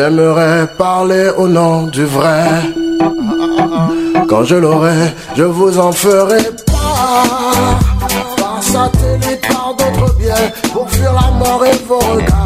J'aimerais 0.00 0.68
parler 0.78 1.28
au 1.36 1.48
nom 1.48 1.88
du 1.88 2.04
vrai. 2.04 2.44
Quand 4.28 4.44
je 4.44 4.54
l'aurai, 4.54 5.12
je 5.34 5.42
vous 5.42 5.76
en 5.76 5.90
ferai 5.90 6.38
part. 6.66 7.80
Par 8.38 8.62
satellite, 8.62 9.40
par 9.48 9.74
d'autres 9.76 10.14
biens, 10.16 10.52
pour 10.72 10.88
fuir 10.88 11.12
la 11.12 11.32
mort 11.32 11.64
et 11.66 11.76
vos 11.88 11.98
regrets. 11.98 12.37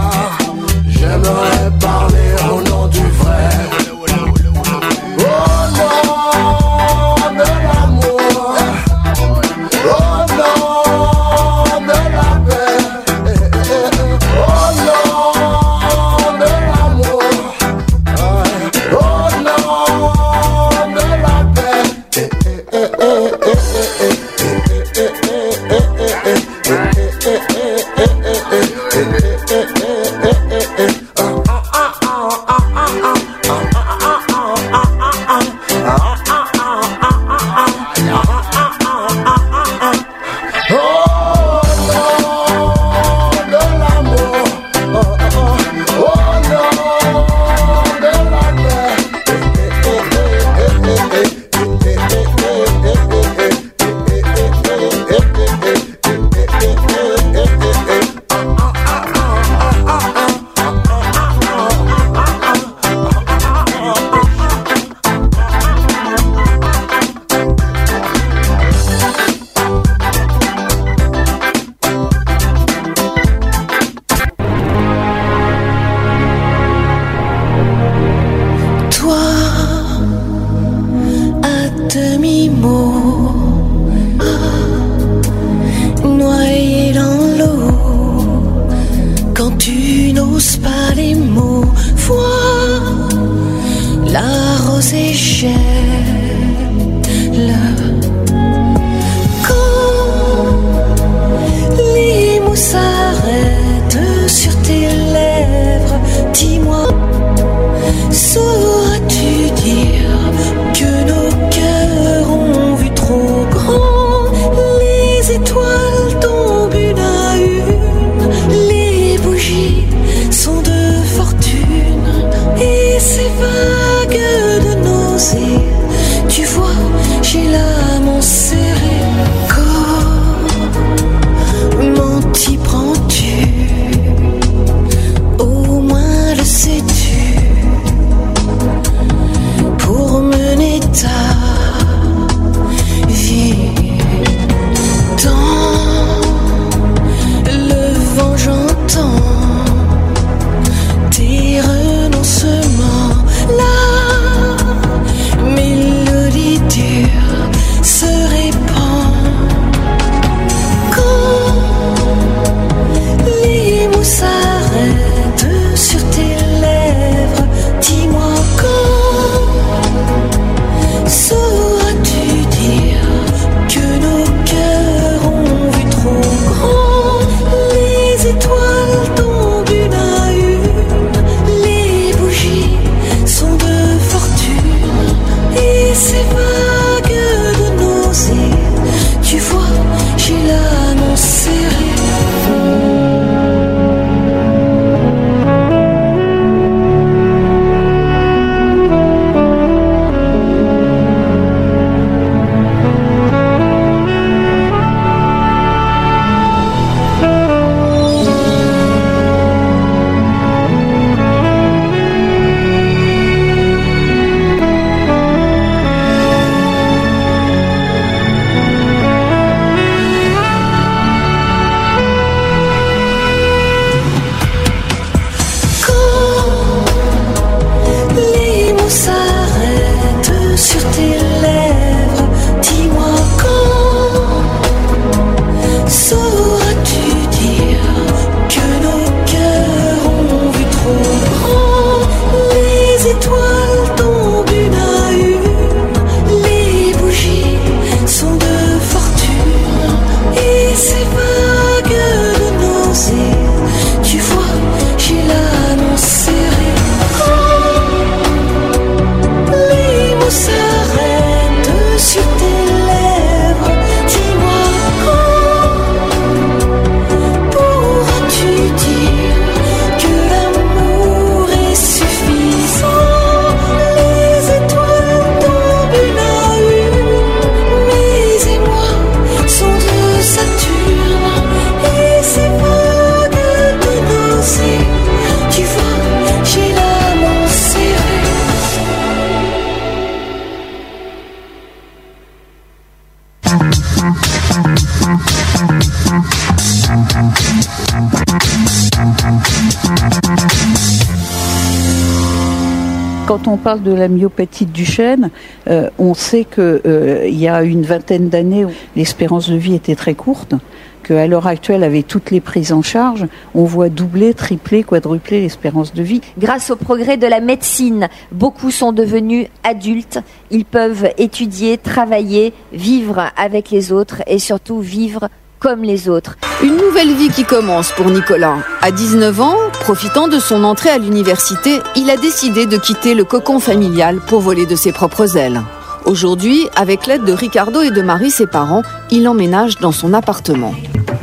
De 303.82 303.92
la 303.92 304.08
myopathie 304.08 304.66
du 304.66 304.84
chêne, 304.84 305.30
euh, 305.68 305.90
on 305.98 306.14
sait 306.14 306.44
qu'il 306.44 307.38
y 307.38 307.48
a 307.48 307.62
une 307.62 307.82
vingtaine 307.82 308.28
d'années, 308.28 308.66
l'espérance 308.96 309.50
de 309.50 309.56
vie 309.56 309.74
était 309.74 309.96
très 309.96 310.14
courte, 310.14 310.54
qu'à 311.02 311.26
l'heure 311.26 311.46
actuelle, 311.46 311.84
avec 311.84 312.06
toutes 312.06 312.30
les 312.30 312.40
prises 312.40 312.72
en 312.72 312.82
charge, 312.82 313.26
on 313.54 313.64
voit 313.64 313.88
doubler, 313.88 314.34
tripler, 314.34 314.82
quadrupler 314.82 315.40
l'espérance 315.40 315.92
de 315.92 316.02
vie. 316.02 316.20
Grâce 316.38 316.70
au 316.70 316.76
progrès 316.76 317.16
de 317.16 317.26
la 317.26 317.40
médecine, 317.40 318.08
beaucoup 318.30 318.70
sont 318.70 318.92
devenus 318.92 319.48
adultes. 319.64 320.20
Ils 320.50 320.64
peuvent 320.64 321.10
étudier, 321.18 321.78
travailler, 321.78 322.52
vivre 322.72 323.30
avec 323.36 323.70
les 323.70 323.92
autres 323.92 324.22
et 324.26 324.38
surtout 324.38 324.80
vivre 324.80 325.28
comme 325.58 325.82
les 325.82 326.08
autres. 326.08 326.31
Une 326.62 326.76
nouvelle 326.76 327.12
vie 327.14 327.28
qui 327.28 327.44
commence 327.44 327.90
pour 327.92 328.06
Nicolas. 328.10 328.56
À 328.80 328.90
19 328.90 329.40
ans, 329.40 329.56
profitant 329.80 330.28
de 330.28 330.38
son 330.38 330.62
entrée 330.64 330.90
à 330.90 330.98
l'université, 330.98 331.80
il 331.96 332.08
a 332.10 332.16
décidé 332.16 332.66
de 332.66 332.76
quitter 332.76 333.14
le 333.14 333.24
cocon 333.24 333.58
familial 333.58 334.20
pour 334.26 334.40
voler 334.40 334.66
de 334.66 334.76
ses 334.76 334.92
propres 334.92 335.36
ailes. 335.36 335.60
Aujourd'hui, 336.04 336.68
avec 336.76 337.06
l'aide 337.06 337.24
de 337.24 337.32
Ricardo 337.32 337.80
et 337.82 337.90
de 337.90 338.02
Marie, 338.02 338.30
ses 338.30 338.46
parents, 338.46 338.82
il 339.10 339.26
emménage 339.28 339.78
dans 339.78 339.92
son 339.92 340.14
appartement. 340.14 340.74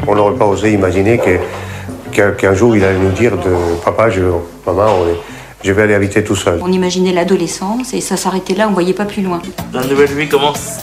On 0.07 0.15
n'aurait 0.15 0.35
pas 0.35 0.45
osé 0.45 0.71
imaginer 0.73 1.19
qu'un 2.11 2.53
jour 2.53 2.75
il 2.75 2.83
allait 2.83 2.97
nous 2.99 3.11
dire 3.11 3.37
de 3.37 3.75
papa, 3.83 4.09
je, 4.09 4.21
maman, 4.65 4.85
on 5.01 5.07
est- 5.07 5.19
je 5.63 5.71
vais 5.73 5.83
aller 5.83 5.93
habiter 5.93 6.23
tout 6.23 6.35
seul. 6.35 6.59
On 6.61 6.71
imaginait 6.71 7.13
l'adolescence 7.13 7.93
et 7.93 8.01
ça 8.01 8.15
s'arrêtait 8.17 8.55
là, 8.55 8.67
on 8.69 8.73
voyait 8.73 8.93
pas 8.93 9.05
plus 9.05 9.21
loin. 9.21 9.41
La 9.73 9.83
nouvelle 9.85 10.07
vie 10.13 10.27
commence. 10.29 10.79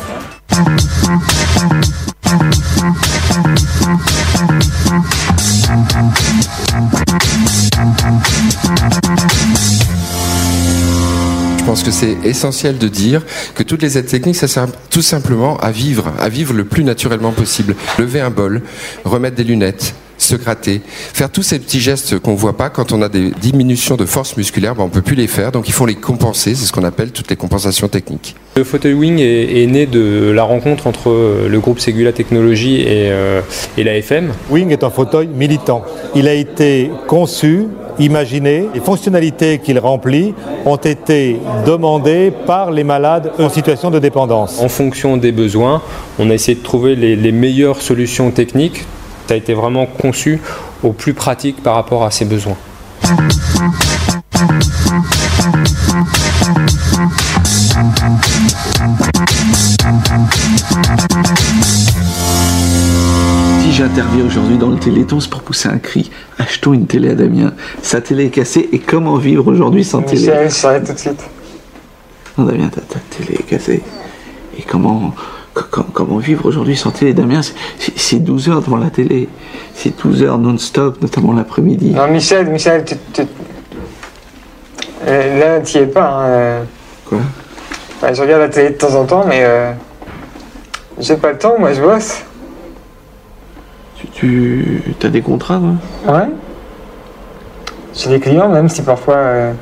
Que 11.86 11.92
c'est 11.92 12.16
essentiel 12.24 12.78
de 12.78 12.88
dire 12.88 13.22
que 13.54 13.62
toutes 13.62 13.80
les 13.80 13.96
aides 13.96 14.06
techniques, 14.06 14.34
ça 14.34 14.48
sert 14.48 14.66
tout 14.90 15.02
simplement 15.02 15.56
à 15.58 15.70
vivre, 15.70 16.12
à 16.18 16.28
vivre 16.28 16.52
le 16.52 16.64
plus 16.64 16.82
naturellement 16.82 17.30
possible. 17.30 17.76
Lever 17.96 18.20
un 18.20 18.30
bol, 18.30 18.62
remettre 19.04 19.36
des 19.36 19.44
lunettes, 19.44 19.94
se 20.18 20.34
gratter, 20.34 20.80
faire 20.84 21.30
tous 21.30 21.44
ces 21.44 21.60
petits 21.60 21.78
gestes 21.78 22.18
qu'on 22.18 22.34
voit 22.34 22.56
pas 22.56 22.70
quand 22.70 22.90
on 22.90 23.02
a 23.02 23.08
des 23.08 23.30
diminutions 23.30 23.94
de 23.94 24.04
force 24.04 24.36
musculaire, 24.36 24.74
ben, 24.74 24.82
on 24.82 24.88
peut 24.88 25.00
plus 25.00 25.14
les 25.14 25.28
faire, 25.28 25.52
donc 25.52 25.68
il 25.68 25.72
faut 25.72 25.86
les 25.86 25.94
compenser, 25.94 26.56
c'est 26.56 26.66
ce 26.66 26.72
qu'on 26.72 26.82
appelle 26.82 27.12
toutes 27.12 27.30
les 27.30 27.36
compensations 27.36 27.86
techniques. 27.86 28.34
Le 28.56 28.64
fauteuil 28.64 28.94
Wing 28.94 29.20
est, 29.20 29.62
est 29.62 29.66
né 29.68 29.86
de 29.86 30.32
la 30.34 30.42
rencontre 30.42 30.88
entre 30.88 31.10
euh, 31.10 31.48
le 31.48 31.60
groupe 31.60 31.78
Segula 31.78 32.12
Technologies 32.12 32.80
et, 32.80 33.12
euh, 33.12 33.42
et 33.78 33.84
la 33.84 33.96
FM. 33.96 34.32
Wing 34.50 34.72
est 34.72 34.82
un 34.82 34.90
fauteuil 34.90 35.28
militant. 35.28 35.84
Il 36.16 36.26
a 36.26 36.34
été 36.34 36.90
conçu, 37.06 37.66
imaginé, 37.98 38.68
les 38.74 38.80
fonctionnalités 38.80 39.58
qu'il 39.58 39.78
remplit 39.78 40.34
ont 40.64 40.76
été 40.76 41.38
demandées 41.66 42.32
par 42.46 42.70
les 42.70 42.84
malades 42.84 43.32
en 43.38 43.48
situation 43.48 43.90
de 43.90 43.98
dépendance. 43.98 44.60
En 44.60 44.68
fonction 44.68 45.16
des 45.16 45.32
besoins, 45.32 45.82
on 46.18 46.30
a 46.30 46.34
essayé 46.34 46.56
de 46.56 46.62
trouver 46.62 46.96
les, 46.96 47.16
les 47.16 47.32
meilleures 47.32 47.82
solutions 47.82 48.30
techniques. 48.30 48.84
Ça 49.26 49.34
a 49.34 49.36
été 49.36 49.54
vraiment 49.54 49.86
conçu 49.86 50.40
au 50.82 50.92
plus 50.92 51.14
pratique 51.14 51.62
par 51.62 51.74
rapport 51.74 52.04
à 52.04 52.10
ses 52.10 52.24
besoins. 52.24 52.56
Aujourd'hui 63.98 64.58
dans 64.58 64.68
le 64.68 64.76
Téléthon, 64.76 65.20
c'est 65.20 65.30
pour 65.30 65.40
pousser 65.40 65.70
un 65.70 65.78
cri. 65.78 66.10
Achetons 66.38 66.74
une 66.74 66.86
télé 66.86 67.10
à 67.10 67.14
Damien. 67.14 67.54
Sa 67.80 68.02
télé 68.02 68.26
est 68.26 68.30
cassée 68.30 68.68
et 68.70 68.78
comment 68.78 69.16
vivre 69.16 69.46
aujourd'hui 69.50 69.84
sans 69.84 70.02
télé 70.02 70.20
Michel, 70.20 70.50
saurai 70.52 70.82
tout 70.82 70.92
de 70.92 70.98
suite. 70.98 71.22
Non, 72.36 72.44
Damien, 72.44 72.68
ta, 72.68 72.82
ta 72.82 72.98
télé 73.08 73.38
est 73.38 73.42
cassée. 73.44 73.82
Et 74.58 74.62
comment, 74.62 75.14
co- 75.54 75.82
comment 75.94 76.18
vivre 76.18 76.44
aujourd'hui 76.44 76.76
sans 76.76 76.90
télé? 76.90 77.14
Damien, 77.14 77.40
c'est- 77.40 77.54
c'est 77.78 77.98
c'est 77.98 78.18
12 78.18 78.50
heures 78.50 78.60
devant 78.60 78.76
la 78.76 78.90
télé. 78.90 79.30
C'est 79.74 79.98
12 80.02 80.22
heures 80.24 80.38
non-stop, 80.38 81.00
notamment 81.00 81.32
l'après-midi. 81.32 81.92
Non, 81.92 82.06
Michel, 82.08 82.48
Michel, 82.48 82.84
tu. 82.84 82.96
tu... 83.14 83.22
Euh, 85.06 85.38
là, 85.38 85.60
tu 85.62 85.78
es 85.78 85.86
pas. 85.86 86.06
Hein. 86.10 86.24
euh. 86.26 86.62
Quoi? 87.06 87.18
Bah, 88.02 88.12
Je 88.12 88.20
regarde 88.20 88.42
la 88.42 88.48
télé 88.50 88.70
de 88.70 88.74
temps 88.76 88.94
en 88.94 89.06
temps, 89.06 89.24
mais. 89.26 89.40
Euh... 89.42 89.72
J'ai 90.98 91.16
pas 91.16 91.32
le 91.32 91.38
temps, 91.38 91.54
moi 91.58 91.72
je 91.72 91.80
bosse. 91.80 92.22
Tu, 94.14 94.82
tu 94.98 95.06
as 95.06 95.10
des 95.10 95.22
contrats, 95.22 95.58
toi? 95.58 96.14
Ouais. 96.14 96.28
J'ai 97.94 98.10
des 98.10 98.20
clients, 98.20 98.48
même 98.48 98.68
si 98.68 98.82
parfois. 98.82 99.16
euh, 99.16 99.52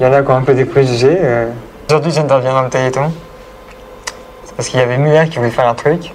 Il 0.00 0.06
y 0.06 0.08
en 0.08 0.12
a 0.12 0.22
qui 0.22 0.30
ont 0.30 0.36
un 0.36 0.42
peu 0.42 0.54
des 0.54 0.64
préjugés. 0.64 1.18
euh. 1.20 1.50
Aujourd'hui, 1.88 2.12
j'interviens 2.12 2.54
dans 2.54 2.62
le 2.62 2.70
Téléthon. 2.70 3.12
C'est 4.44 4.54
parce 4.56 4.68
qu'il 4.68 4.80
y 4.80 4.82
avait 4.82 4.96
Muller 4.98 5.28
qui 5.28 5.36
voulait 5.36 5.50
faire 5.50 5.68
un 5.68 5.74
truc. 5.74 6.12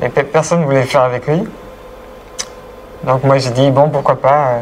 Mais 0.00 0.08
pe- 0.08 0.22
personne 0.22 0.60
ne 0.60 0.64
voulait 0.64 0.82
le 0.82 0.86
faire 0.86 1.02
avec 1.02 1.26
lui. 1.26 1.42
Donc 3.04 3.24
moi 3.24 3.38
j'ai 3.38 3.50
dit, 3.50 3.70
bon, 3.70 3.88
pourquoi 3.88 4.16
pas. 4.16 4.48
euh, 4.52 4.58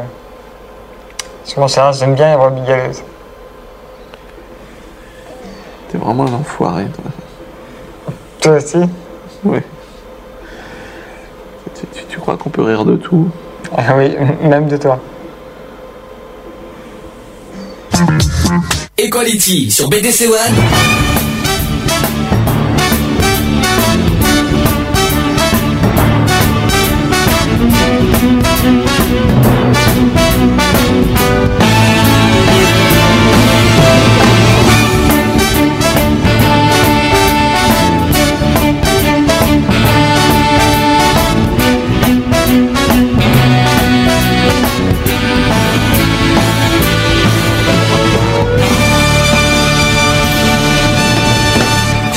Je 1.47 1.59
m'en 1.59 1.67
charge, 1.67 1.99
j'aime 1.99 2.15
bien 2.15 2.31
les 2.31 2.37
brebis 2.37 2.61
galeuses. 2.61 3.03
T'es 5.91 5.97
vraiment 5.97 6.23
un 6.25 6.33
enfoiré, 6.33 6.85
toi. 6.85 7.03
Toi 8.41 8.51
aussi? 8.53 8.79
Ouais. 9.43 9.63
Tu, 12.09 12.19
crois 12.19 12.37
qu'on 12.37 12.49
peut 12.49 12.63
rire 12.63 12.85
de 12.85 12.95
tout 12.95 13.29
Ah 13.75 13.95
oui, 13.97 14.11
même 14.41 14.67
de 14.67 14.77
toi. 14.77 14.99
Equality 18.97 19.71
sur 19.71 19.89
BDC 19.89 20.27
One. 20.27 21.18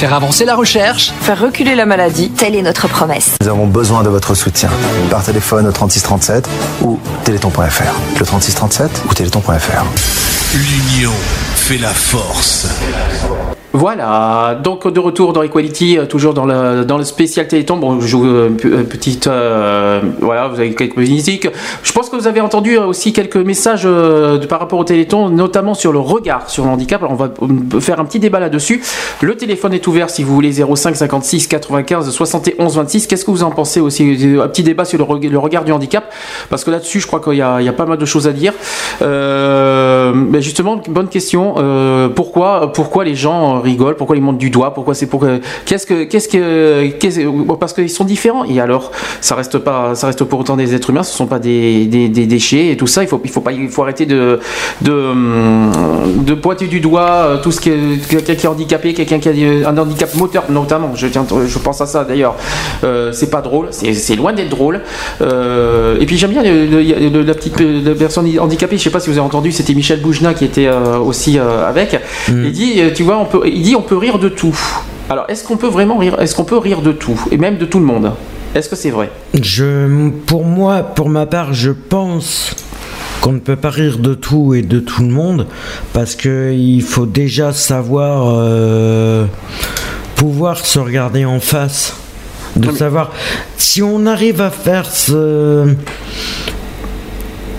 Faire 0.03 0.15
avancer 0.15 0.45
la 0.45 0.57
recherche. 0.57 1.13
Faire 1.21 1.39
reculer 1.39 1.77
la 1.77 1.87
maladie. 1.87 2.29
Telle 2.29 2.57
est 2.57 2.63
notre 2.63 2.89
promesse. 2.89 3.37
Nous 3.41 3.47
avons 3.47 3.69
besoin 3.69 4.03
de 4.03 4.09
votre 4.09 4.35
soutien 4.35 4.69
par 5.11 5.23
téléphone 5.23 5.69
au 5.69 5.71
3637 5.71 6.49
ou 6.83 6.99
téléthon.fr. 7.23 8.19
Le 8.19 8.27
3637 8.27 9.05
ou 9.09 9.15
téléthon.fr. 9.15 9.85
L'union 10.57 11.13
fait 11.55 11.79
la 11.79 11.91
force. 11.91 12.67
Voilà, 13.75 14.59
donc 14.63 14.87
de 14.87 15.01
retour 15.01 15.33
dans 15.33 15.43
Equality, 15.43 15.97
euh, 15.99 16.05
toujours 16.05 16.35
dans 16.35 16.45
le, 16.45 16.85
dans 16.85 16.99
le 16.99 17.05
spécial 17.05 17.49
Téléthon. 17.49 17.79
Bon, 17.79 18.01
je 18.01 18.17
euh, 18.19 18.49
une 18.49 18.85
petite. 18.85 19.27
euh, 19.29 20.01
voilà, 20.21 20.49
vous 20.49 20.61
avez 20.61 20.75
quelques 20.75 20.97
musiques. 20.99 21.49
Je 21.83 21.93
pense 21.93 22.11
que 22.11 22.17
vous 22.17 22.27
avez 22.27 22.43
entendu 22.43 22.77
euh, 22.77 22.85
aussi 22.85 23.15
quelques 23.15 23.37
messages 23.39 23.85
euh, 23.87 24.39
par 24.47 24.61
rapport 24.61 24.79
au 24.79 24.85
Téléthon, 24.85 25.31
notamment 25.31 25.73
sur 25.73 25.91
le 25.91 26.01
regard 26.01 26.51
sur 26.51 26.65
le 26.65 26.71
handicap. 26.71 27.01
Alors, 27.03 27.13
on 27.13 27.17
va 27.17 27.31
euh, 27.43 27.81
faire 27.81 27.99
un 27.99 28.05
petit 28.05 28.19
débat 28.21 28.41
là-dessus. 28.41 28.83
Le 29.23 29.37
téléphone 29.37 29.73
est 29.73 29.87
ouvert 29.87 30.11
si 30.11 30.23
vous 30.23 30.35
voulez 30.35 30.53
05 30.53 30.95
56 30.95 31.47
95 31.47 32.11
71 32.11 32.77
26. 32.77 33.07
Qu'est-ce 33.07 33.25
que 33.25 33.31
vous 33.31 33.43
en 33.43 33.51
pensez 33.53 33.81
aussi 33.81 34.37
Un 34.43 34.49
petit 34.49 34.63
débat 34.65 34.85
sur 34.85 34.99
le, 34.99 35.05
reg- 35.05 35.31
le 35.31 35.39
regard 35.39 35.65
du 35.65 35.73
handicap, 35.73 36.13
parce 36.51 36.63
que 36.65 36.71
là-dessus, 36.71 37.01
je 37.01 37.07
crois 37.07 37.21
qu'il 37.21 37.37
y, 37.37 37.41
a 37.43 37.73
pas 37.73 37.87
mal 37.87 37.97
de 37.97 38.05
choses 38.05 38.29
à 38.29 38.33
dire. 38.33 38.53
Euh, 39.01 40.13
mais 40.15 40.43
justement, 40.43 40.79
bonne 40.89 41.09
question. 41.09 41.55
Euh, 41.57 42.09
pourquoi, 42.11 42.71
pourquoi 42.75 43.05
les 43.05 43.15
gens 43.15 43.62
rigolent 43.63 43.97
Pourquoi 43.97 44.17
ils 44.17 44.23
montent 44.23 44.39
du 44.39 44.51
doigt 44.51 44.75
Pourquoi 44.75 44.95
c'est 44.95 45.07
pour 45.07 45.27
Qu'est-ce 45.65 45.87
que, 45.87 46.05
qu'est-ce 46.05 46.29
que, 46.29 46.91
parce 47.55 47.73
qu'ils 47.73 47.89
sont 47.91 48.05
différents. 48.05 48.45
Et 48.45 48.61
alors, 48.61 48.91
ça 49.21 49.35
reste 49.35 49.59
pas, 49.59 49.95
ça 49.95 50.09
reste 50.09 50.25
pour 50.25 50.41
autant 50.41 50.57
des 50.57 50.75
êtres 50.75 50.91
humains. 50.91 51.03
Ce 51.03 51.17
sont 51.17 51.27
pas 51.27 51.39
des, 51.39 51.87
des, 51.87 52.09
des 52.09 52.27
déchets 52.27 52.69
et 52.73 52.77
tout 52.77 52.87
ça. 52.87 53.03
Il 53.03 53.09
faut, 53.09 53.21
il 53.25 53.31
faut 53.31 53.41
pas, 53.41 53.53
il 53.53 53.69
faut 53.69 53.83
arrêter 53.83 54.05
de, 54.07 54.41
de, 54.83 55.13
de 56.25 56.35
pointer 56.35 56.67
du 56.67 56.81
doigt 56.81 57.03
euh, 57.11 57.37
tout 57.43 57.51
ce 57.53 57.61
qui 57.61 57.71
est 57.71 58.09
quelqu'un 58.09 58.35
qui 58.35 58.47
est 58.47 58.49
handicapé, 58.49 58.95
quelqu'un 58.95 59.19
qui 59.19 59.29
a 59.29 59.69
un 59.69 59.79
handicap 59.79 60.15
moteur 60.15 60.45
notamment. 60.51 60.91
Je 60.95 61.07
tiens, 61.07 61.25
je 61.47 61.59
pense 61.59 61.81
à 61.81 61.87
ça 61.87 62.05
d'ailleurs. 62.05 62.35
Euh, 62.85 63.13
c'est 63.13 63.31
pas 63.31 63.41
drôle. 63.41 63.69
C'est, 63.71 64.17
loin 64.17 64.33
d'être 64.33 64.51
drôle. 64.51 64.81
Euh, 65.21 65.97
et 66.01 66.07
puis 66.07 66.17
j'aime 66.19 66.31
bien 66.31 66.43
le- 66.43 66.67
le- 66.67 67.09
le- 67.09 67.23
la 67.23 67.35
petite 67.35 67.61
la 67.61 67.95
personne 67.95 68.27
handicapée. 68.39 68.77
Je 68.77 68.83
sais 68.83 68.91
pas 68.91 69.01
si 69.01 69.09
vous 69.11 69.17
avez 69.19 69.27
entendu. 69.27 69.53
C'était 69.53 69.75
Michel 69.75 70.01
Boujna 70.01 70.35
qui 70.35 70.45
était 70.45 70.67
euh, 70.67 70.99
aussi 70.99 71.39
avec. 71.39 71.99
Il 72.29 72.53
dit, 72.53 72.81
tu 72.95 73.03
vois, 73.03 73.19
on 73.19 73.25
peut, 73.25 73.41
il 73.53 73.63
dit, 73.63 73.77
on 73.77 73.83
peut 73.83 73.97
rire 73.97 74.19
de 74.19 74.29
tout. 74.29 74.59
Alors, 75.11 75.27
est-ce 75.29 75.45
qu'on 75.45 75.57
peut 75.57 75.69
vraiment 75.69 75.99
rire 75.99 76.17
Est-ce 76.21 76.35
qu'on 76.35 76.45
peut 76.45 76.59
rire 76.59 76.83
de 76.83 76.93
tout 76.93 77.21
et 77.31 77.37
même 77.37 77.59
de 77.59 77.65
tout 77.65 77.79
le 77.79 77.85
monde? 77.85 78.13
Est-ce 78.55 78.69
que 78.69 78.77
c'est 78.77 78.91
vrai? 78.91 79.11
Je, 79.41 80.11
pour 80.27 80.45
moi, 80.45 80.83
pour 80.83 81.09
ma 81.09 81.27
part, 81.27 81.55
je 81.55 81.71
pense 81.71 82.55
qu'on 83.21 83.33
ne 83.33 83.39
peut 83.39 83.57
pas 83.57 83.71
rire 83.71 83.99
de 83.99 84.15
tout 84.15 84.55
et 84.55 84.63
de 84.63 84.81
tout 84.81 85.03
le 85.03 85.09
monde 85.09 85.47
parce 85.93 86.17
que 86.17 86.53
il 86.53 86.83
faut 86.83 87.07
déjà 87.07 87.53
savoir 87.53 88.35
euh, 88.37 89.27
pouvoir 90.17 90.67
se 90.67 90.79
regarder 90.79 91.25
en 91.25 91.41
face, 91.41 91.95
de 92.57 92.71
savoir 92.73 93.13
si 93.57 93.81
on 93.83 94.07
arrive 94.07 94.41
à 94.41 94.51
faire 94.51 94.87
ce 94.87 95.75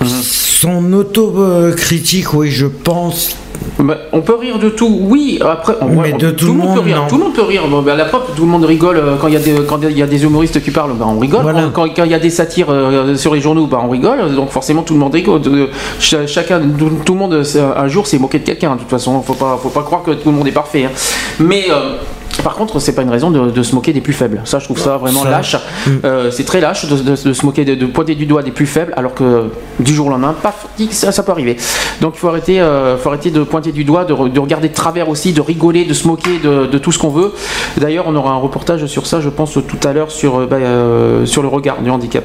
son 0.05 0.93
auto-critique, 0.93 2.33
oui, 2.33 2.49
je 2.49 2.67
pense. 2.67 3.35
Bah, 3.79 3.97
on 4.11 4.21
peut 4.21 4.35
rire 4.35 4.59
de 4.59 4.69
tout, 4.69 4.97
oui. 5.01 5.39
Après, 5.43 5.73
on- 5.81 5.87
Mais 6.01 6.13
on- 6.13 6.17
de 6.17 6.31
tout 6.31 6.47
le 6.47 6.51
peut 6.53 6.57
monde, 6.59 6.79
rire. 6.79 6.97
non. 6.97 7.07
Tout 7.07 7.17
le 7.17 7.23
monde 7.23 7.33
peut 7.33 7.41
rire. 7.43 7.63
Bon, 7.69 7.81
bah, 7.81 7.95
la 7.95 8.05
preuve, 8.05 8.21
tout 8.35 8.43
le 8.43 8.47
monde 8.47 8.65
rigole 8.65 8.97
euh, 8.97 9.15
quand 9.19 9.27
il 9.27 9.33
y 9.33 9.37
a 9.37 9.39
des 9.39 9.53
quand 9.67 9.79
il 9.83 9.97
y 9.97 10.01
a 10.01 10.07
des 10.07 10.23
humoristes 10.23 10.61
qui 10.63 10.71
parlent. 10.71 10.93
bah, 10.93 11.05
on 11.07 11.19
rigole. 11.19 11.43
Quand 11.73 11.89
quand 11.93 12.03
il 12.03 12.11
y 12.11 12.13
a 12.13 12.19
des 12.19 12.29
satires 12.29 12.67
euh, 12.69 13.15
sur 13.15 13.33
les 13.33 13.41
journaux, 13.41 13.65
bah, 13.67 13.81
on 13.83 13.89
rigole. 13.89 14.33
Donc 14.35 14.49
forcément, 14.49 14.83
tout 14.83 14.93
le 14.93 14.99
monde 14.99 15.13
rigole. 15.13 15.41
De- 15.41 15.69
ch- 15.99 16.27
chacun, 16.27 16.61
tout, 16.77 16.89
tout 17.05 17.13
le 17.13 17.19
monde, 17.19 17.43
c'est- 17.43 17.59
un 17.61 17.87
jour, 17.87 18.05
s'est 18.07 18.19
moqué 18.19 18.39
de 18.39 18.43
quelqu'un. 18.45 18.75
De 18.75 18.79
toute 18.79 18.89
façon, 18.89 19.21
faut 19.21 19.33
pas 19.33 19.59
faut 19.61 19.69
pas 19.69 19.83
croire 19.83 20.03
que 20.03 20.11
tout 20.11 20.29
le 20.29 20.35
monde 20.35 20.47
est 20.47 20.51
parfait. 20.51 20.85
hein. 20.85 20.91
Mais 21.39 21.65
euh, 21.69 21.95
par 22.41 22.55
contre, 22.55 22.79
c'est 22.79 22.93
pas 22.95 23.01
une 23.03 23.09
raison 23.09 23.29
de, 23.31 23.51
de 23.51 23.63
se 23.63 23.75
moquer 23.75 23.93
des 23.93 24.01
plus 24.01 24.13
faibles. 24.13 24.41
Ça, 24.45 24.59
je 24.59 24.65
trouve 24.65 24.79
ça 24.79 24.97
vraiment 24.97 25.23
Ça. 25.23 25.29
lâche. 25.29 25.55
Euh, 26.03 26.31
c'est 26.31 26.43
très 26.45 26.59
lâche 26.61 26.85
de, 26.87 26.95
de- 26.97 27.29
de 27.29 27.33
se 27.33 27.45
moquer, 27.45 27.63
de, 27.65 27.85
pointer 27.85 28.15
du 28.15 28.25
doigt 28.25 28.41
des 28.43 28.51
plus 28.51 28.65
faibles, 28.65 28.93
alors 28.97 29.13
que 29.13 29.45
du 29.79 29.93
jour 29.93 30.07
au 30.07 30.09
lendemain, 30.09 30.35
paf, 30.41 30.67
ça, 30.91 31.11
ça 31.11 31.23
peut 31.23 31.31
arriver. 31.31 31.57
Donc 32.01 32.13
il 32.15 32.19
faut 32.19 32.27
arrêter, 32.29 32.59
euh, 32.59 32.97
faut 32.97 33.09
arrêter 33.09 33.29
de 33.31 33.43
pointer 33.43 33.71
du 33.71 33.83
doigt, 33.83 34.03
de, 34.05 34.13
re- 34.13 34.31
de 34.31 34.39
regarder 34.39 34.69
de 34.69 34.73
travers 34.73 35.09
aussi, 35.09 35.31
de 35.33 35.41
rigoler, 35.41 35.85
de 35.85 35.93
se 35.93 36.07
moquer 36.07 36.39
de, 36.43 36.65
de 36.65 36.77
tout 36.77 36.91
ce 36.91 36.99
qu'on 36.99 37.09
veut. 37.09 37.33
D'ailleurs, 37.77 38.05
on 38.07 38.15
aura 38.15 38.31
un 38.31 38.37
reportage 38.37 38.85
sur 38.87 39.05
ça, 39.05 39.21
je 39.21 39.29
pense, 39.29 39.53
tout 39.53 39.87
à 39.87 39.93
l'heure 39.93 40.11
sur, 40.11 40.37
euh, 40.39 40.45
bah, 40.47 40.57
euh, 40.57 41.25
sur 41.25 41.41
le 41.41 41.47
regard 41.47 41.81
du 41.81 41.89
handicap. 41.89 42.23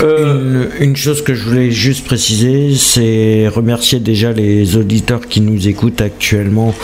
Une, 0.00 0.68
une 0.80 0.96
chose 0.96 1.22
que 1.22 1.34
je 1.34 1.44
voulais 1.48 1.70
juste 1.70 2.04
préciser, 2.04 2.74
c'est 2.76 3.48
remercier 3.48 4.00
déjà 4.00 4.32
les 4.32 4.76
auditeurs 4.76 5.20
qui 5.28 5.40
nous 5.40 5.68
écoutent 5.68 6.00
actuellement. 6.00 6.74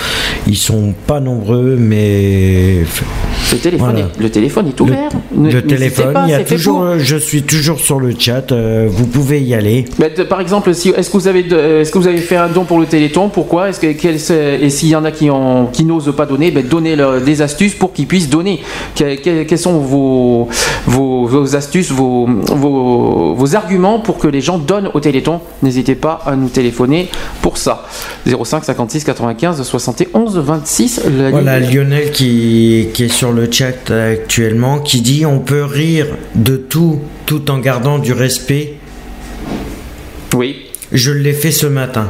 Ils 0.47 0.57
sont 0.57 0.95
pas 1.07 1.21
nombreux, 1.21 1.77
mais 1.79 2.48
eh, 2.49 2.87
Le 3.53 3.59
téléphone, 3.59 3.91
Voilà. 3.93 4.07
est, 4.07 4.23
le 4.23 4.31
téléphone 4.31 4.67
est 4.69 4.81
ouvert. 4.81 5.09
Le 5.35 5.61
téléphone, 5.63 6.13
pas, 6.13 6.25
il 6.27 6.31
y 6.31 6.35
a 6.35 6.45
toujours, 6.45 6.81
pour. 6.85 6.99
je 6.99 7.17
suis 7.17 7.43
toujours 7.43 7.79
sur 7.81 7.99
le 7.99 8.13
chat. 8.19 8.53
euh, 8.53 8.87
vous 8.91 9.07
pouvez 9.07 9.41
y 9.41 9.55
aller. 9.55 9.85
Mais 9.99 10.11
par 10.11 10.41
exemple, 10.41 10.75
si, 10.75 10.91
est-ce 10.91 11.09
que 11.11 11.17
vous 11.17 11.29
avez, 11.29 11.41
est-ce 11.41 11.91
que 11.91 11.99
vous 11.99 12.07
avez 12.09 12.19
fait 12.19 12.37
un 12.37 12.49
don 12.49 12.65
pour 12.65 12.79
le 12.79 12.87
Téléthon? 12.87 13.29
Pourquoi? 13.31 13.71
Est-ce 13.71 13.81
que 13.81 13.93
quel- 13.93 14.17
et 14.63 14.71
s'il 14.71 14.89
y 14.91 14.97
en 14.97 15.05
a 15.05 15.11
qui, 15.11 15.31
en- 15.31 15.67
qui 15.73 15.85
n'osent 15.85 16.13
pas 16.15 16.27
donner, 16.27 16.51
ben, 16.51 16.65
donnez 16.67 16.95
leur- 16.97 17.21
des 17.21 17.41
astuces 17.43 17.75
pour 17.75 17.93
qu'ils 17.93 18.07
puissent 18.07 18.29
donner. 18.29 18.61
Que- 18.95 19.17
que- 19.17 19.43
quelles 19.45 19.59
sont 19.59 19.79
vos, 19.79 20.49
vos, 20.87 21.27
vos 21.27 21.57
astuces, 21.57 21.91
vos, 21.91 22.27
vos, 22.27 23.35
vos 23.35 23.57
arguments 23.57 24.01
pour 24.01 24.19
que 24.19 24.29
les 24.29 24.41
gens 24.41 24.59
donnent 24.59 24.91
au 24.95 25.01
Téléthon? 25.01 25.41
N'hésitez 25.63 25.95
pas 25.95 26.21
à 26.27 26.37
nous 26.37 26.49
téléphoner 26.49 27.09
pour 27.41 27.57
ça. 27.57 27.87
05 28.27 28.65
56 28.65 29.05
95 29.05 29.63
71 29.63 30.37
26. 30.39 31.01
la 31.19 31.31
Voilà 31.31 31.61
Lionel 31.61 32.11
qui, 32.13 32.89
qui 32.93 33.05
est 33.05 33.09
sur 33.09 33.33
le 33.33 33.38
chat 33.51 33.91
actuellement, 33.91 34.79
qui 34.81 35.01
dit 35.01 35.25
on 35.27 35.39
peut 35.41 35.65
rire 35.65 36.07
de 36.35 36.57
tout 36.57 37.01
tout 37.27 37.51
en 37.51 37.59
gardant 37.59 37.99
du 37.99 38.13
respect. 38.13 38.75
Oui. 40.35 40.67
Je 40.93 41.11
l'ai 41.13 41.33
fait 41.33 41.51
ce 41.53 41.67
matin. 41.67 42.09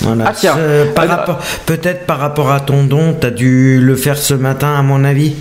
Voilà. 0.00 0.24
Ah, 0.28 0.32
tiens. 0.36 0.54
Euh, 0.58 0.86
par 0.92 1.04
Alors- 1.04 1.16
rapport- 1.18 1.38
Peut-être 1.66 2.06
par 2.06 2.18
rapport 2.18 2.50
à 2.50 2.60
ton 2.60 2.84
don, 2.84 3.14
tu 3.20 3.26
as 3.26 3.30
dû 3.30 3.78
le 3.80 3.94
faire 3.94 4.16
ce 4.18 4.34
matin 4.34 4.74
à 4.74 4.82
mon 4.82 5.04
avis. 5.04 5.32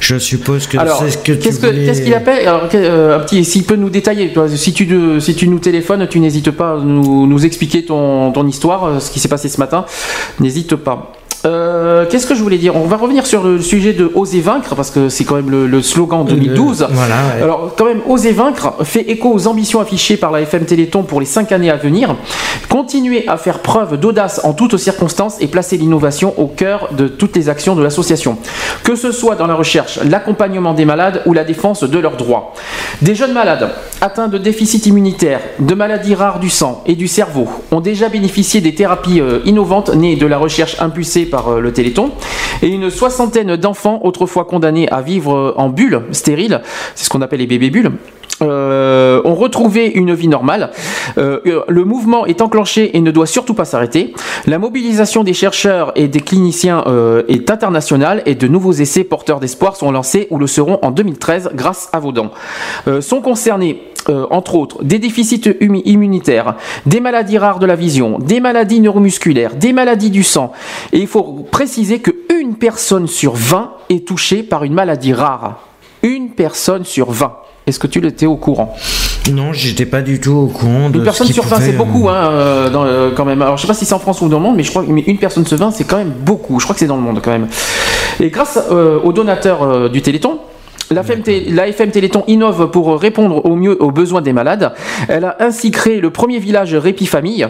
Je 0.00 0.18
suppose 0.18 0.66
que 0.66 0.78
Alors, 0.78 1.02
c'est 1.02 1.10
ce 1.10 1.18
que 1.18 1.32
tu 1.32 1.38
qu'est-ce 1.40 1.60
voulais- 1.60 1.92
qu'il 1.92 2.14
appelle 2.14 2.46
Alors, 2.48 2.68
euh, 2.74 3.16
un 3.16 3.20
petit, 3.20 3.44
s'il 3.44 3.64
peut 3.64 3.76
nous 3.76 3.90
détailler. 3.90 4.32
toi, 4.32 4.48
si 4.48 4.72
tu 4.72 4.88
si 5.20 5.34
tu 5.34 5.46
nous 5.48 5.58
téléphones, 5.58 6.06
tu 6.08 6.20
n'hésites 6.20 6.52
pas 6.52 6.74
à 6.74 6.76
nous, 6.78 7.26
nous 7.26 7.44
expliquer 7.44 7.84
ton, 7.84 8.32
ton 8.32 8.46
histoire, 8.46 8.84
euh, 8.84 9.00
ce 9.00 9.10
qui 9.10 9.20
s'est 9.20 9.28
passé 9.28 9.48
ce 9.50 9.58
matin. 9.58 9.84
N'hésite 10.40 10.74
pas. 10.76 11.12
Euh, 11.48 12.04
Qu'est-ce 12.08 12.26
que 12.26 12.34
je 12.34 12.42
voulais 12.42 12.58
dire? 12.58 12.76
On 12.76 12.84
va 12.84 12.96
revenir 12.96 13.26
sur 13.26 13.42
le 13.42 13.60
sujet 13.60 13.92
de 13.92 14.10
oser 14.14 14.40
vaincre 14.40 14.74
parce 14.74 14.90
que 14.90 15.08
c'est 15.08 15.24
quand 15.24 15.36
même 15.36 15.50
le, 15.50 15.66
le 15.66 15.82
slogan 15.82 16.24
2012. 16.24 16.86
voilà, 16.90 17.14
ouais. 17.36 17.42
Alors 17.42 17.74
quand 17.76 17.86
même, 17.86 18.00
oser 18.06 18.32
vaincre 18.32 18.74
fait 18.84 19.00
écho 19.10 19.32
aux 19.32 19.46
ambitions 19.46 19.80
affichées 19.80 20.16
par 20.16 20.30
la 20.30 20.42
FM 20.42 20.64
Téléthon 20.66 21.02
pour 21.02 21.20
les 21.20 21.26
cinq 21.26 21.52
années 21.52 21.70
à 21.70 21.76
venir. 21.76 22.14
Continuer 22.68 23.26
à 23.28 23.36
faire 23.36 23.60
preuve 23.60 23.98
d'audace 23.98 24.40
en 24.44 24.52
toutes 24.52 24.76
circonstances 24.76 25.40
et 25.40 25.46
placer 25.46 25.76
l'innovation 25.78 26.34
au 26.38 26.46
cœur 26.46 26.90
de 26.92 27.08
toutes 27.08 27.34
les 27.36 27.48
actions 27.48 27.74
de 27.74 27.82
l'association. 27.82 28.36
Que 28.84 28.94
ce 28.94 29.10
soit 29.12 29.36
dans 29.36 29.46
la 29.46 29.54
recherche, 29.54 29.98
l'accompagnement 30.04 30.74
des 30.74 30.84
malades 30.84 31.22
ou 31.26 31.32
la 31.32 31.44
défense 31.44 31.82
de 31.84 31.98
leurs 31.98 32.16
droits. 32.16 32.52
Des 33.00 33.14
jeunes 33.14 33.32
malades 33.32 33.70
atteints 34.00 34.28
de 34.28 34.38
déficit 34.38 34.86
immunitaire, 34.86 35.40
de 35.58 35.74
maladies 35.74 36.14
rares 36.14 36.40
du 36.40 36.50
sang 36.50 36.82
et 36.86 36.94
du 36.94 37.08
cerveau 37.08 37.48
ont 37.72 37.80
déjà 37.80 38.08
bénéficié 38.08 38.60
des 38.60 38.74
thérapies 38.74 39.20
euh, 39.20 39.40
innovantes 39.44 39.94
nées 39.94 40.16
de 40.16 40.26
la 40.26 40.38
recherche 40.38 40.76
impulsée 40.80 41.24
par 41.26 41.37
euh, 41.46 41.60
le 41.60 41.72
Téléthon 41.72 42.10
et 42.62 42.68
une 42.68 42.90
soixantaine 42.90 43.54
d'enfants 43.56 44.00
autrefois 44.02 44.44
condamnés 44.44 44.88
à 44.88 45.00
vivre 45.00 45.36
euh, 45.36 45.54
en 45.56 45.68
bulle 45.68 46.02
stérile, 46.10 46.62
c'est 46.96 47.04
ce 47.04 47.10
qu'on 47.10 47.22
appelle 47.22 47.38
les 47.38 47.46
bébés 47.46 47.70
bulles, 47.70 47.92
euh, 48.42 49.20
ont 49.24 49.34
retrouvé 49.34 49.86
une 49.86 50.14
vie 50.14 50.28
normale. 50.28 50.70
Le 51.16 51.82
mouvement 51.84 52.24
est 52.24 52.40
enclenché 52.40 52.96
et 52.96 53.00
ne 53.00 53.10
doit 53.10 53.26
surtout 53.26 53.54
pas 53.54 53.64
s'arrêter. 53.64 54.14
La 54.46 54.58
mobilisation 54.58 55.24
des 55.24 55.34
chercheurs 55.34 55.90
et 55.96 56.06
des 56.06 56.20
cliniciens 56.20 56.84
est 57.26 57.50
internationale 57.50 58.22
et 58.26 58.36
de 58.36 58.46
nouveaux 58.46 58.72
essais 58.72 59.02
porteurs 59.02 59.40
d'espoir 59.40 59.74
sont 59.74 59.90
lancés 59.90 60.28
ou 60.30 60.38
le 60.38 60.46
seront 60.46 60.78
en 60.82 60.92
2013 60.92 61.50
grâce 61.54 61.88
à. 61.92 61.98
Euh, 62.86 63.00
sont 63.00 63.20
concernés 63.20 63.82
euh, 64.10 64.26
entre 64.30 64.54
autres 64.54 64.82
des 64.82 64.98
déficits 64.98 65.42
immunitaires, 65.60 66.54
des 66.86 67.00
maladies 67.00 67.38
rares 67.38 67.58
de 67.58 67.66
la 67.66 67.76
vision, 67.76 68.18
des 68.18 68.40
maladies 68.40 68.80
neuromusculaires, 68.80 69.54
des 69.54 69.72
maladies 69.72 70.10
du 70.10 70.22
sang. 70.22 70.52
Et 70.92 70.98
il 70.98 71.06
faut 71.06 71.46
préciser 71.50 71.98
que 72.00 72.10
une 72.40 72.56
personne 72.56 73.06
sur 73.06 73.34
20 73.34 73.72
est 73.90 74.06
touchée 74.06 74.42
par 74.42 74.64
une 74.64 74.74
maladie 74.74 75.12
rare. 75.12 75.60
Une 76.02 76.30
personne 76.30 76.84
sur 76.84 77.10
20. 77.10 77.32
Est-ce 77.66 77.78
que 77.78 77.86
tu 77.86 78.00
l'étais 78.00 78.26
au 78.26 78.36
courant? 78.36 78.74
Non, 79.32 79.52
j'étais 79.52 79.84
pas 79.84 80.00
du 80.00 80.20
tout 80.20 80.32
au 80.32 80.46
courant 80.46 80.88
de 80.88 80.98
Une 80.98 81.04
personne 81.04 81.26
sur 81.26 81.44
20, 81.44 81.56
pouvait, 81.56 81.66
c'est 81.66 81.76
beaucoup, 81.76 82.08
hein, 82.08 82.30
euh, 82.30 82.70
dans, 82.70 82.84
euh, 82.84 83.10
quand 83.14 83.24
même. 83.24 83.42
Alors, 83.42 83.56
je 83.56 83.62
sais 83.62 83.68
pas 83.68 83.74
si 83.74 83.84
c'est 83.84 83.94
en 83.94 83.98
France 83.98 84.22
ou 84.22 84.28
dans 84.28 84.38
le 84.38 84.42
monde, 84.42 84.56
mais 84.56 84.62
je 84.62 84.70
crois 84.70 84.84
mais 84.88 85.02
une 85.02 85.18
personne 85.18 85.44
sur 85.46 85.58
20, 85.58 85.72
c'est 85.72 85.84
quand 85.84 85.98
même 85.98 86.12
beaucoup. 86.18 86.58
Je 86.60 86.64
crois 86.64 86.74
que 86.74 86.80
c'est 86.80 86.86
dans 86.86 86.96
le 86.96 87.02
monde, 87.02 87.20
quand 87.22 87.30
même. 87.30 87.48
Et 88.20 88.30
grâce 88.30 88.58
euh, 88.70 88.98
aux 89.00 89.12
donateurs 89.12 89.62
euh, 89.62 89.88
du 89.88 90.02
Téléthon, 90.02 90.38
la 90.90 91.00
FM, 91.02 91.22
Té- 91.22 91.46
la 91.50 91.68
FM 91.68 91.90
Téléthon 91.90 92.24
innove 92.26 92.70
pour 92.70 92.98
répondre 93.00 93.44
au 93.44 93.56
mieux 93.56 93.80
aux 93.82 93.90
besoins 93.90 94.22
des 94.22 94.32
malades. 94.32 94.72
Elle 95.08 95.24
a 95.24 95.36
ainsi 95.40 95.70
créé 95.70 96.00
le 96.00 96.10
premier 96.10 96.38
village 96.38 96.74
Répit 96.74 97.06
Famille, 97.06 97.46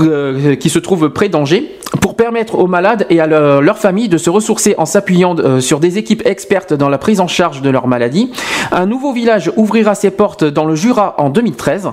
euh, 0.00 0.54
qui 0.56 0.70
se 0.70 0.78
trouve 0.78 1.10
près 1.10 1.28
d'Angers, 1.28 1.76
pour 2.00 2.16
permettre 2.16 2.56
aux 2.58 2.66
malades 2.66 3.06
et 3.10 3.20
à 3.20 3.26
leur, 3.26 3.62
leur 3.62 3.78
famille 3.78 4.08
de 4.08 4.18
se 4.18 4.30
ressourcer 4.30 4.74
en 4.78 4.86
s'appuyant 4.86 5.36
euh, 5.38 5.60
sur 5.60 5.80
des 5.80 5.98
équipes 5.98 6.22
expertes 6.26 6.72
dans 6.74 6.88
la 6.88 6.98
prise 6.98 7.20
en 7.20 7.28
charge 7.28 7.62
de 7.62 7.70
leur 7.70 7.86
maladie. 7.86 8.30
Un 8.72 8.86
nouveau 8.86 9.12
village 9.12 9.50
ouvrira 9.56 9.94
ses 9.94 10.10
portes 10.10 10.44
dans 10.44 10.64
le 10.64 10.74
Jura 10.74 11.14
en 11.18 11.30
2013. 11.30 11.90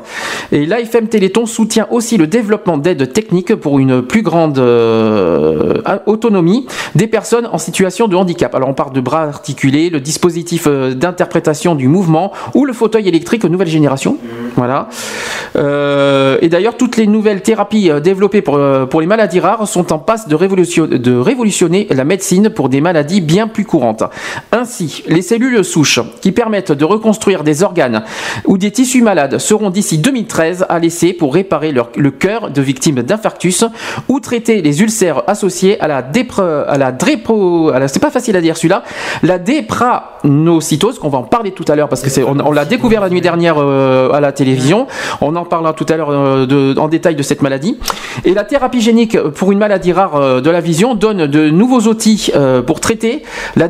Et 0.52 0.66
l'AFM 0.66 1.08
Téléthon 1.08 1.46
soutient 1.46 1.88
aussi 1.91 2.18
le 2.18 2.28
développement 2.28 2.78
d'aides 2.78 3.12
techniques 3.14 3.56
pour 3.56 3.80
une 3.80 4.02
plus 4.02 4.22
grande 4.22 4.60
euh, 4.60 5.74
autonomie 6.06 6.66
des 6.96 7.08
personnes 7.08 7.48
en 7.52 7.58
situation 7.58 8.08
de 8.08 8.16
handicap. 8.16 8.54
Alors 8.56 8.70
on 8.70 8.74
parle 8.74 8.93
de 8.93 9.02
bras 9.02 9.24
articulés, 9.24 9.89
le 9.89 10.00
dispositif 10.00 10.68
d'interprétation 10.94 11.76
du 11.76 11.88
mouvement 11.88 12.32
ou 12.54 12.66
le 12.66 12.74
fauteuil 12.74 13.08
électrique 13.08 13.44
nouvelle 13.46 13.68
génération. 13.68 14.18
Voilà. 14.56 14.88
Euh, 15.56 16.38
et 16.42 16.50
d'ailleurs, 16.50 16.78
toutes 16.78 16.98
les 16.98 17.08
nouvelles 17.08 17.42
thérapies 17.42 17.90
euh, 17.90 18.00
développées 18.00 18.42
pour, 18.42 18.56
euh, 18.56 18.86
pour 18.86 19.02
les 19.02 19.08
maladies 19.08 19.40
rares 19.40 19.68
sont 19.68 19.92
en 19.94 20.00
passe 20.00 20.28
de, 20.28 20.36
révolution- 20.36 20.88
de 20.88 21.16
révolutionner 21.18 21.88
la 21.92 22.04
médecine 22.04 22.50
pour 22.50 22.70
des 22.70 22.82
maladies 22.82 23.22
bien 23.22 23.48
plus 23.48 23.66
courantes. 23.66 24.04
Ainsi, 24.52 25.04
les 25.08 25.22
cellules 25.22 25.64
souches 25.64 26.00
qui 26.22 26.32
permettent 26.32 26.72
de 26.72 26.86
reconstruire 26.86 27.44
des 27.44 27.64
organes 27.64 28.04
ou 28.46 28.58
des 28.58 28.72
tissus 28.72 29.02
malades 29.02 29.38
seront 29.40 29.70
d'ici 29.70 29.98
2013 29.98 30.66
à 30.70 30.80
l'essai 30.80 31.14
pour 31.14 31.34
réparer 31.34 31.72
leur- 31.72 31.90
le 31.96 32.12
cœur 32.12 32.50
de 32.50 32.62
victimes 32.62 33.02
d'infarctus 33.02 33.64
ou 34.08 34.20
traiter 34.20 34.62
les 34.62 34.82
ulcères 34.82 35.24
associés 35.28 35.80
à 35.82 35.88
la 35.88 36.02
dépre, 36.02 36.42
à 36.68 36.78
la 36.78 36.92
drépo, 36.92 37.70
à 37.70 37.80
la- 37.80 37.88
c'est 37.88 38.00
pas 38.00 38.12
facile 38.12 38.36
à 38.36 38.42
dire 38.42 38.58
celui-là, 38.58 38.84
la 39.24 39.38
dépranocytose, 39.38 40.74
qu'on 40.78 41.09
va 41.09 41.17
en 41.17 41.23
parler 41.23 41.51
tout 41.51 41.65
à 41.67 41.76
l'heure 41.76 41.89
parce 41.89 42.01
que 42.01 42.09
c'est, 42.09 42.23
on, 42.23 42.38
on 42.45 42.51
l'a 42.51 42.65
découvert 42.65 43.01
la 43.01 43.09
nuit 43.09 43.21
dernière 43.21 43.55
euh, 43.57 44.11
à 44.11 44.19
la 44.19 44.32
télévision. 44.32 44.88
On 45.21 45.36
en 45.36 45.43
parlera 45.45 45.73
tout 45.73 45.86
à 45.89 45.97
l'heure 45.97 46.09
euh, 46.11 46.76
en 46.78 46.88
détail 46.88 47.15
de 47.15 47.23
cette 47.23 47.41
maladie. 47.41 47.78
Et 48.23 48.34
la 48.34 48.43
thérapie 48.43 48.82
génique 48.82 49.19
pour 49.19 49.51
une 49.51 49.59
maladie 49.59 49.91
rare 49.93 50.15
euh, 50.15 50.41
de 50.41 50.49
la 50.49 50.61
vision 50.61 50.95
donne 50.95 51.26
de 51.28 51.49
nouveaux 51.49 51.82
outils 51.82 52.32
pour 52.67 52.80
traiter 52.80 53.23
la, 53.55 53.67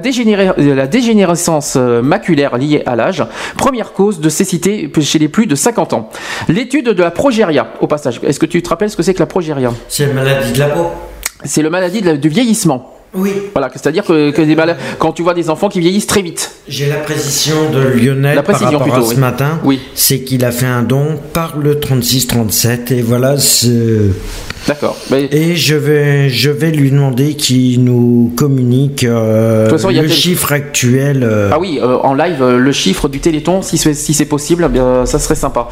la 0.57 0.87
dégénérescence 0.87 1.75
maculaire 1.75 2.57
liée 2.57 2.83
à 2.85 2.95
l'âge, 2.95 3.23
première 3.57 3.93
cause 3.93 4.19
de 4.19 4.29
cécité 4.29 4.91
chez 5.01 5.19
les 5.19 5.27
plus 5.27 5.47
de 5.47 5.55
50 5.55 5.93
ans. 5.93 6.09
L'étude 6.47 6.85
de 6.89 7.03
la 7.03 7.11
progéria, 7.11 7.67
au 7.81 7.87
passage. 7.87 8.19
Est-ce 8.23 8.39
que 8.39 8.45
tu 8.45 8.61
te 8.61 8.69
rappelles 8.69 8.89
ce 8.89 8.95
que 8.97 9.03
c'est 9.03 9.13
que 9.13 9.19
la 9.19 9.25
progéria? 9.25 9.71
C'est 9.87 10.07
la 10.07 10.13
maladie 10.13 10.51
de 10.53 10.59
la 10.59 10.67
peau. 10.69 10.85
C'est 11.43 11.61
le 11.61 11.69
maladie 11.69 12.01
de 12.01 12.07
la- 12.07 12.17
du 12.17 12.29
vieillissement. 12.29 12.94
Oui. 13.16 13.32
Voilà, 13.53 13.70
c'est-à-dire 13.74 14.03
que, 14.03 14.32
que 14.32 14.41
des 14.41 14.55
malades, 14.55 14.78
quand 14.99 15.11
tu 15.13 15.22
vois 15.24 15.34
des 15.34 15.49
enfants 15.49 15.70
qui 15.70 15.80
vieillissent 15.80 16.07
très 16.07 16.22
vite. 16.22 16.51
J'ai 16.68 16.88
la 16.88 16.95
précision 16.97 17.55
de 17.72 17.80
Lionel 17.99 18.36
La 18.36 18.43
précision 18.43 18.72
par 18.80 18.88
rapport 18.88 18.93
plutôt, 18.95 19.05
à 19.07 19.09
ce 19.09 19.16
oui. 19.16 19.22
matin. 19.22 19.59
Oui. 19.63 19.80
C'est 19.93 20.20
qu'il 20.22 20.43
a 20.45 20.51
fait 20.51 20.66
un 20.66 20.82
don 20.84 21.18
par 21.34 21.57
le 21.57 21.80
3637 21.80 22.91
et 22.91 23.01
voilà 23.01 23.38
ce. 23.38 24.09
D'accord. 24.68 24.97
Et 25.11 25.55
je 25.55 25.76
vais, 25.76 26.28
je 26.30 26.49
vais 26.49 26.72
lui 26.72 26.89
demander 26.89 27.36
qu'il 27.36 27.84
nous 27.84 28.34
communique 28.36 29.03
euh, 29.03 29.70
façon, 29.70 29.89
le 29.89 30.07
chiffre 30.07 30.51
actuel. 30.53 31.22
euh, 31.24 31.51
Ah 31.53 31.59
oui, 31.59 31.78
euh, 31.80 31.97
en 32.01 32.16
live, 32.16 32.43
le 32.43 32.72
chiffre 32.72 33.07
du 33.07 33.20
Téléthon, 33.20 33.61
si 33.61 33.78
c'est 33.78 33.93
si 33.93 34.16
c'est 34.16 34.26
possible, 34.26 34.66
eh 34.68 34.72
bien, 34.74 35.05
ça 35.05 35.20
serait 35.20 35.36
sympa. 35.36 35.68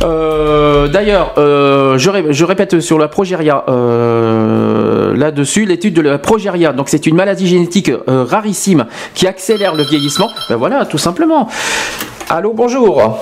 D'ailleurs, 0.00 1.34
je, 1.36 2.10
ré- 2.10 2.24
je 2.30 2.44
répète 2.44 2.80
sur 2.80 2.98
la 2.98 3.06
progéria 3.08 3.64
euh, 3.68 4.43
là-dessus, 5.14 5.64
l'étude 5.64 5.94
de 5.94 6.02
la 6.02 6.18
progéria. 6.18 6.72
Donc 6.72 6.88
c'est 6.88 7.06
une 7.06 7.16
maladie 7.16 7.46
génétique 7.46 7.90
euh, 7.90 8.24
rarissime 8.24 8.86
qui 9.14 9.26
accélère 9.26 9.74
le 9.74 9.82
vieillissement. 9.84 10.28
Ben 10.48 10.56
voilà, 10.56 10.84
tout 10.86 10.98
simplement. 10.98 11.48
Allô, 12.28 12.52
bonjour. 12.52 13.18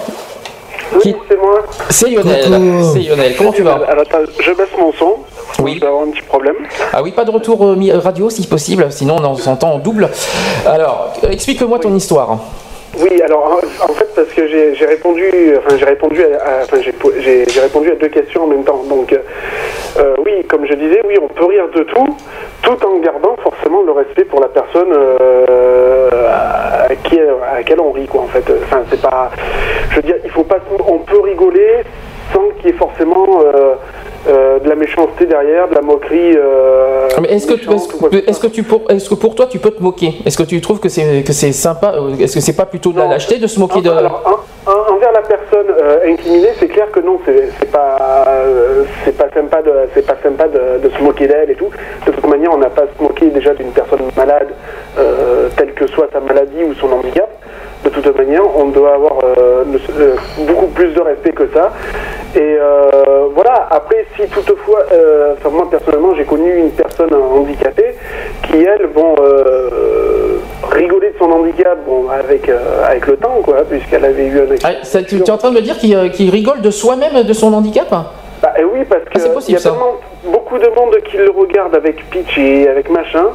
Oui, 1.05 1.15
c'est 1.29 1.37
moi. 1.37 1.65
C'est 1.89 2.11
Lionel. 2.11 2.85
C'est 2.93 3.01
Lionel. 3.01 3.35
Comment 3.37 3.53
tu 3.53 3.63
vas 3.63 3.81
Alors, 3.89 4.03
attends, 4.03 4.19
je 4.39 4.51
baisse 4.51 4.69
mon 4.79 4.93
son. 4.93 5.17
Oui. 5.59 5.75
Je 5.77 5.81
vais 5.81 5.87
avoir 5.87 6.03
un 6.05 6.11
petit 6.11 6.23
problème. 6.23 6.57
Ah 6.93 7.03
oui, 7.03 7.13
pas 7.13 7.25
de 7.25 7.31
retour 7.31 7.65
euh, 7.65 7.99
radio 7.99 8.31
si 8.31 8.47
possible, 8.47 8.87
sinon 8.91 9.17
on 9.23 9.37
s'entend 9.37 9.75
en 9.75 9.79
double. 9.79 10.11
Alors, 10.67 11.13
explique-moi 11.29 11.79
ton 11.79 11.95
histoire. 11.95 12.39
Oui, 12.99 13.23
alors 13.23 13.61
en 13.81 13.93
fait 13.95 14.09
parce 14.15 14.29
que 14.29 14.47
j'ai 14.47 14.85
répondu, 14.85 15.31
enfin 15.57 15.77
j'ai 15.79 15.85
répondu, 15.85 16.23
à, 16.23 16.61
enfin 16.63 16.79
j'ai 16.83 17.61
répondu 17.61 17.91
à 17.91 17.95
deux 17.95 18.09
questions 18.09 18.45
en 18.45 18.47
même 18.47 18.65
temps. 18.65 18.83
Donc 18.89 19.13
euh, 19.13 19.19
euh, 19.99 20.15
oui, 20.25 20.45
comme 20.45 20.67
je 20.67 20.75
disais, 20.75 21.01
oui, 21.07 21.15
on 21.21 21.29
peut 21.29 21.47
rire 21.47 21.69
de 21.75 21.85
tout, 21.85 22.17
tout 22.63 22.87
en 22.87 22.99
gardant 22.99 23.37
forcément 23.43 23.83
le 23.83 23.93
respect 23.93 24.25
pour 24.25 24.41
la 24.41 24.49
personne 24.49 24.93
euh, 24.93 26.11
à, 26.29 26.95
qui, 26.97 27.19
à 27.19 27.57
laquelle 27.57 27.81
on 27.81 27.93
rit 27.93 28.07
quoi. 28.07 28.23
En 28.23 28.29
fait, 28.29 28.45
enfin 28.63 28.83
c'est 28.91 29.01
pas, 29.01 29.31
je 29.91 29.97
veux 29.97 30.03
dire, 30.03 30.17
il 30.25 30.31
faut 30.31 30.45
pas, 30.45 30.59
on 30.87 30.99
peut 30.99 31.21
rigoler 31.21 31.85
sans 32.33 32.49
qu'il 32.59 32.67
y 32.67 32.69
ait 32.71 32.77
forcément 32.79 33.27
euh, 33.41 33.75
euh, 34.29 34.59
de 34.61 34.69
la 34.69 34.75
méchanceté 34.75 35.27
derrière, 35.27 35.69
de 35.69 35.75
la 35.75 35.81
moquerie. 35.83 36.35
euh, 36.37 37.09
Mais 37.21 37.29
est-ce 37.29 37.47
que, 37.47 37.55
tu 37.55 38.63
pour, 38.63 38.83
est-ce 38.89 39.09
que 39.11 39.15
pour 39.15 39.35
toi 39.35 39.47
tu 39.47 39.59
peux 39.59 39.71
te 39.71 39.83
moquer? 39.83 40.15
Est-ce 40.25 40.39
que 40.39 40.43
tu 40.45 40.61
trouves 40.61 40.81
que 40.81 40.89
c'est 40.89 41.23
que 41.25 41.33
c'est 41.33 41.53
sympa 41.53 41.95
Est-ce 42.21 42.35
que 42.35 42.41
c'est 42.41 42.57
pas 42.57 42.67
plutôt 42.67 42.93
de 42.93 42.99
la 42.99 43.09
lâcheté 43.09 43.39
de 43.39 43.47
se 43.47 43.59
moquer 43.59 43.81
de 43.81 43.91
Alors, 43.91 44.23
en- 44.25 44.71
en- 44.71 44.95
envers 44.95 45.13
la 45.13 45.23
personne 45.23 45.75
incriminée, 46.07 46.51
c'est 46.59 46.69
clair 46.69 46.91
que 46.93 47.01
non, 47.01 47.19
c'est 47.27 47.71
pas, 47.71 47.97
c'est 49.05 49.17
pas 49.17 49.29
sympa, 49.35 49.61
de, 49.63 49.73
c'est 49.95 50.07
pas 50.07 50.17
sympa 50.23 50.47
de, 50.49 50.79
de 50.83 50.89
se 50.97 51.03
moquer 51.03 51.27
d'elle 51.27 51.51
et 51.51 51.55
tout. 51.57 51.71
De 52.07 52.13
toute 52.13 52.27
manière, 52.27 52.53
on 52.55 52.59
n'a 52.59 52.71
pas 52.71 52.83
à 52.83 52.87
se 52.97 53.03
moquer 53.03 53.27
déjà 53.27 53.55
d'une 53.55 53.73
personne 53.73 54.01
malade, 54.17 54.49
euh, 54.99 55.49
telle 55.57 55.73
que 55.75 55.87
soit 55.89 56.09
sa 56.13 56.21
maladie 56.21 56.63
ou 56.65 56.75
son 56.75 56.93
handicap. 56.93 57.29
De 57.85 57.89
toute 57.89 58.17
manière, 58.17 58.43
on 58.57 58.67
doit 58.67 58.95
avoir 58.95 59.19
euh, 59.25 59.65
euh, 59.99 60.15
beaucoup 60.47 60.69
plus 60.69 60.91
de 60.91 61.01
respect 61.01 61.33
que 61.33 61.49
ça. 61.53 61.73
Et 62.35 62.41
euh, 62.41 63.27
voilà, 63.35 63.69
après, 63.71 64.07
si 64.17 64.27
toutefois, 64.29 64.85
enfin, 65.37 65.51
moi 65.51 65.69
personnellement, 65.69 66.15
j'ai 66.15 66.25
connu 66.25 66.57
une 66.57 66.71
personne 66.71 67.13
handicapée 67.13 67.95
qui, 68.45 68.59
elle, 68.59 68.87
bon, 68.95 69.15
rigolait 70.71 71.11
de 71.11 71.19
son 71.19 71.31
handicap 71.31 71.79
avec, 72.11 72.51
avec 72.87 73.07
le 73.07 73.17
temps, 73.17 73.41
quoi, 73.43 73.65
puisqu'elle 73.69 74.05
avait 74.05 74.27
eu 74.27 74.39
un 74.39 74.45
Ah, 74.65 74.85
ça, 74.85 75.03
tu, 75.03 75.17
es 75.17 75.31
en 75.31 75.37
train 75.37 75.51
de 75.51 75.57
me 75.57 75.61
dire 75.61 75.77
qu'il 75.79 76.31
rigole 76.31 76.61
de 76.61 76.71
soi-même 76.71 77.25
de 77.25 77.33
son 77.33 77.53
handicap? 77.53 77.93
Bah, 78.43 78.53
eh 78.59 78.65
oui, 78.65 78.81
parce 78.89 79.05
que 79.05 79.21
c'est 79.21 79.29
il 79.29 79.33
possible, 79.33 79.53
y 79.53 79.57
a 79.57 79.61
ça. 79.61 79.71
tellement 79.71 79.95
beaucoup 80.25 80.59
de 80.59 80.67
monde 80.75 80.97
qui 81.09 81.17
le 81.17 81.31
regarde 81.31 81.77
avec 81.77 82.09
pitch 82.11 82.37
et 82.39 82.67
avec 82.69 82.91
machin 82.91 83.27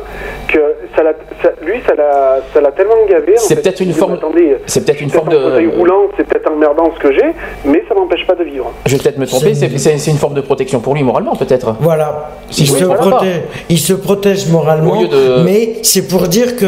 que 0.50 0.60
ça 0.96 1.04
l'a- 1.04 1.14
ça- 1.42 1.52
lui, 1.66 1.76
ça 1.88 1.96
l'a 1.96 2.40
ça 2.54 2.60
l'a 2.60 2.72
tellement 2.74 3.06
gavé. 3.10 3.34
en 3.36 3.38
C'est 3.38 3.56
fait. 3.56 3.62
peut-être 3.62 3.80
une 3.80 3.94
forme- 3.94 4.14
Attendez, 4.16 4.58
c'est 4.66 4.84
peut-être 4.86 5.00
une 5.02 5.10
forme 5.10 5.30
de- 5.30 5.78
roulant, 5.78 6.10
c'est 6.18 6.26
peut-être 6.26 6.52
emmerdant 6.52 6.92
ce 6.94 7.00
que 7.00 7.14
j'ai, 7.14 7.26
mais 7.64 7.84
ça 7.88 7.96
m'empêche 7.96 8.28
pas 8.28 8.36
de 8.36 8.44
vivre. 8.44 8.72
Je 8.86 8.96
vais 8.98 9.02
peut-être 9.02 9.18
me 9.18 9.26
tromper, 9.26 9.54
c'est 9.54 9.78
c'est- 9.78 9.98
c'est 9.98 10.12
une 10.12 10.18
forme 10.18 10.34
de 10.34 10.42
protection 10.42 10.82
pour 10.82 10.94
lui 10.94 11.04
moralement 11.04 11.36
peut-être. 11.36 11.76
Voilà. 11.80 12.32
Si 12.50 12.64
il, 12.64 12.68
je 12.68 12.72
se 12.74 12.84
protège, 12.86 13.42
il 13.70 13.80
se 13.80 13.94
protège 13.94 14.48
moralement, 14.50 15.04
de- 15.04 15.44
mais 15.46 15.78
c'est 15.84 16.06
pour 16.08 16.24
dire 16.28 16.58
que, 16.58 16.66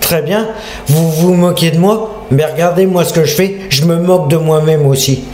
très 0.00 0.22
bien, 0.22 0.48
vous 0.88 1.08
vous 1.10 1.34
moquez 1.34 1.70
de 1.70 1.78
moi, 1.78 2.10
mais 2.30 2.44
regardez 2.44 2.86
moi 2.86 3.04
ce 3.04 3.12
que 3.12 3.24
je 3.24 3.34
fais, 3.34 3.56
je 3.68 3.84
me 3.84 3.96
moque 3.96 4.28
de 4.28 4.36
moi-même 4.36 4.86
aussi. 4.86 5.24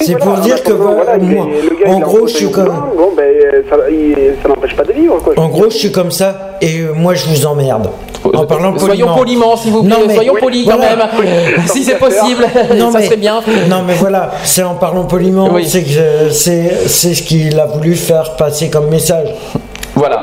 c'est 0.00 0.16
pour 0.16 0.34
dire 0.38 0.62
que 0.62 0.72
voilà, 0.72 1.18
moi, 1.18 1.46
en 1.86 1.98
gros, 2.00 2.26
je 2.26 2.34
suis 2.34 2.50
comme... 2.50 2.66
Bon, 2.96 3.10
ben, 3.16 3.24
ça, 3.68 3.76
il- 3.90 4.34
ça 4.42 4.48
n'empêche 4.48 4.74
pas 4.76 4.84
de 4.84 4.92
vivre, 4.92 5.18
quoi. 5.22 5.34
En 5.38 5.48
gros, 5.48 5.64
je 5.70 5.76
suis 5.76 5.92
comme 5.92 6.10
ça 6.10 6.56
et 6.60 6.80
euh, 6.80 6.92
moi 6.94 7.14
je 7.14 7.26
vous 7.26 7.46
emmerde. 7.46 7.90
En 8.22 8.44
parlant 8.44 8.76
Soyons 8.78 9.06
poliment. 9.06 9.16
poliment, 9.16 9.56
s'il 9.56 9.72
vous 9.72 9.82
plaît, 9.82 9.90
Non, 9.98 10.04
mais- 10.06 10.14
soyons 10.14 10.34
polis 10.38 10.66
quand 10.68 10.76
voilà. 10.76 10.96
même. 11.18 11.66
si 11.72 11.82
c'est 11.82 11.96
possible, 11.98 12.44
Non, 12.76 12.90
ça 12.92 12.98
mais- 12.98 13.06
serait 13.06 13.16
bien. 13.16 13.40
Non 13.68 13.82
mais 13.86 13.94
voilà, 13.94 14.30
c'est 14.44 14.62
en 14.62 14.74
parlant 14.74 15.04
poliment, 15.04 15.48
Oui. 15.52 15.66
c'est 15.66 15.82
que 15.82 15.88
je- 15.88 16.30
c'est 16.30 16.70
c'est 16.86 17.14
ce 17.14 17.22
qu'il 17.22 17.58
a 17.58 17.64
voulu 17.66 17.94
faire 17.96 18.36
passer 18.36 18.68
comme 18.68 18.88
message. 18.88 19.28
Voilà. 19.94 20.22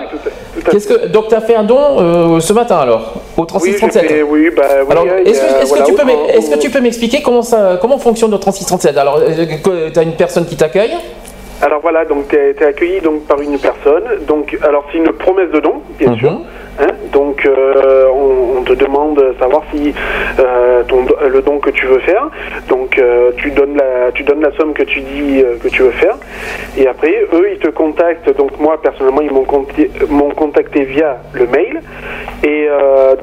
Qu'est-ce 0.72 0.88
que 0.88 1.07
donc 1.07 1.28
tu 1.30 1.36
as 1.36 1.41
fait 1.41 1.55
un 1.55 1.63
don 1.63 1.78
euh, 1.99 2.39
ce 2.39 2.53
matin 2.53 2.78
alors 2.78 3.13
au 3.36 3.45
3637 3.45 4.01
Oui, 4.03 4.07
fait- 4.07 4.22
oui, 4.24 4.49
bah, 4.55 4.63
oui, 4.82 4.91
Alors, 4.91 5.05
est-ce 5.26 5.74
que, 5.74 5.86
tu 5.86 5.93
peux 5.93 6.03
est-ce 6.30 6.49
que 6.51 6.57
tu 6.59 6.70
peux 6.70 6.82
m'expliquer 6.82 7.22
comment 7.22 7.41
ça 7.41 7.78
comment 7.82 7.97
fonctionne 7.97 8.32
le 8.32 8.38
3637 8.38 8.97
Alors, 8.97 9.20
tu 9.24 9.99
as 9.99 10.03
une 10.03 10.13
personne 10.13 10.45
qui 10.45 10.55
t'accueille 10.55 10.93
Alors 11.62 11.80
voilà, 11.82 12.05
donc 12.05 12.28
tu 12.30 12.36
es, 12.36 12.64
accueilli 12.64 13.01
donc 13.01 13.26
par 13.26 13.39
une 13.41 13.58
personne. 13.58 14.03
Donc 14.28 14.58
alors 14.64 14.86
c'est 14.91 14.97
une 14.99 15.12
promesse 15.14 15.49
de 15.51 15.60
don, 15.60 15.82
bien 15.99 16.12
Mhm. 16.12 16.18
sûr. 16.18 16.32
hein. 16.80 16.88
donc 17.12 17.43
euh, 17.47 18.05
on, 18.14 18.60
on 18.60 18.62
te 18.64 18.74
demande 18.74 19.16
de 19.18 19.34
savoir 19.39 19.64
si 19.74 19.91
euh, 20.39 20.84
ton, 20.88 21.05
le 21.28 21.41
don 21.41 21.58
que 21.60 21.72
tu 21.72 21.88
veux 21.88 21.99
faire. 21.99 22.30
Donc 22.70 22.99
euh, 22.99 23.32
tu 23.38 23.49
donnes 23.51 23.76
la 23.76 24.12
tu 24.14 24.22
donnes 24.24 24.41
la 24.41 24.51
somme 24.58 24.74
que 24.74 24.84
tu 24.84 24.99
dis 25.01 25.43
que 25.64 25.68
tu 25.70 25.82
veux 25.82 25.91
faire. 26.03 26.16
Et 26.78 26.88
après 26.88 27.14
eux 27.34 27.47
ils 27.53 27.60
te 27.60 27.70
contactent. 27.70 28.30
Donc 28.38 28.60
moi 28.60 28.80
personnellement 28.82 29.22
ils 29.22 29.32
m'ont 29.32 29.43
contacté, 29.45 29.89
m'ont 30.10 30.30
contacté 30.30 30.84
via 30.84 31.18
le 31.34 31.47
mail. 31.47 31.82
Et 32.43 32.68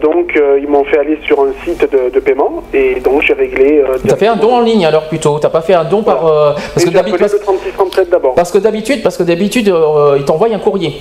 donc 0.02 0.36
ils 0.60 0.66
m'ont 0.68 0.84
fait 0.84 0.98
aller 0.98 1.18
sur 1.24 1.40
un 1.40 1.52
site 1.64 1.82
de, 1.92 2.10
de 2.10 2.20
paiement. 2.20 2.64
Et 2.72 2.96
donc 3.06 3.22
j'ai 3.22 3.34
réglé. 3.34 3.78
Euh, 3.88 3.96
T'as 4.08 4.16
fait 4.16 4.26
un 4.26 4.36
don 4.36 4.54
en 4.56 4.60
ligne 4.62 4.84
alors 4.86 5.06
plutôt 5.08 5.38
T'as 5.38 5.50
pas 5.50 5.60
fait 5.60 5.74
un 5.74 5.84
don 5.84 6.02
par 6.02 6.20
parce 6.20 6.82
Et 6.82 6.88
que 6.88 6.94
d'habitude 6.94 7.20
le 7.22 7.38
3637 7.38 8.10
d'abord. 8.10 8.23
Parce 8.34 8.50
que 8.50 8.58
d'habitude 8.58 9.02
parce 9.02 9.16
que 9.16 9.22
d'habitude 9.22 9.68
euh, 9.68 10.16
ils 10.18 10.24
t'envoient 10.24 10.52
un 10.52 10.58
courrier. 10.58 11.00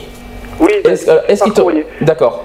Oui. 0.60 0.72
Est-ce 0.84 1.10
euh, 1.10 1.22
est-ce 1.28 1.44
qu'ils 1.44 1.54
te 1.54 1.62
D'accord. 2.04 2.44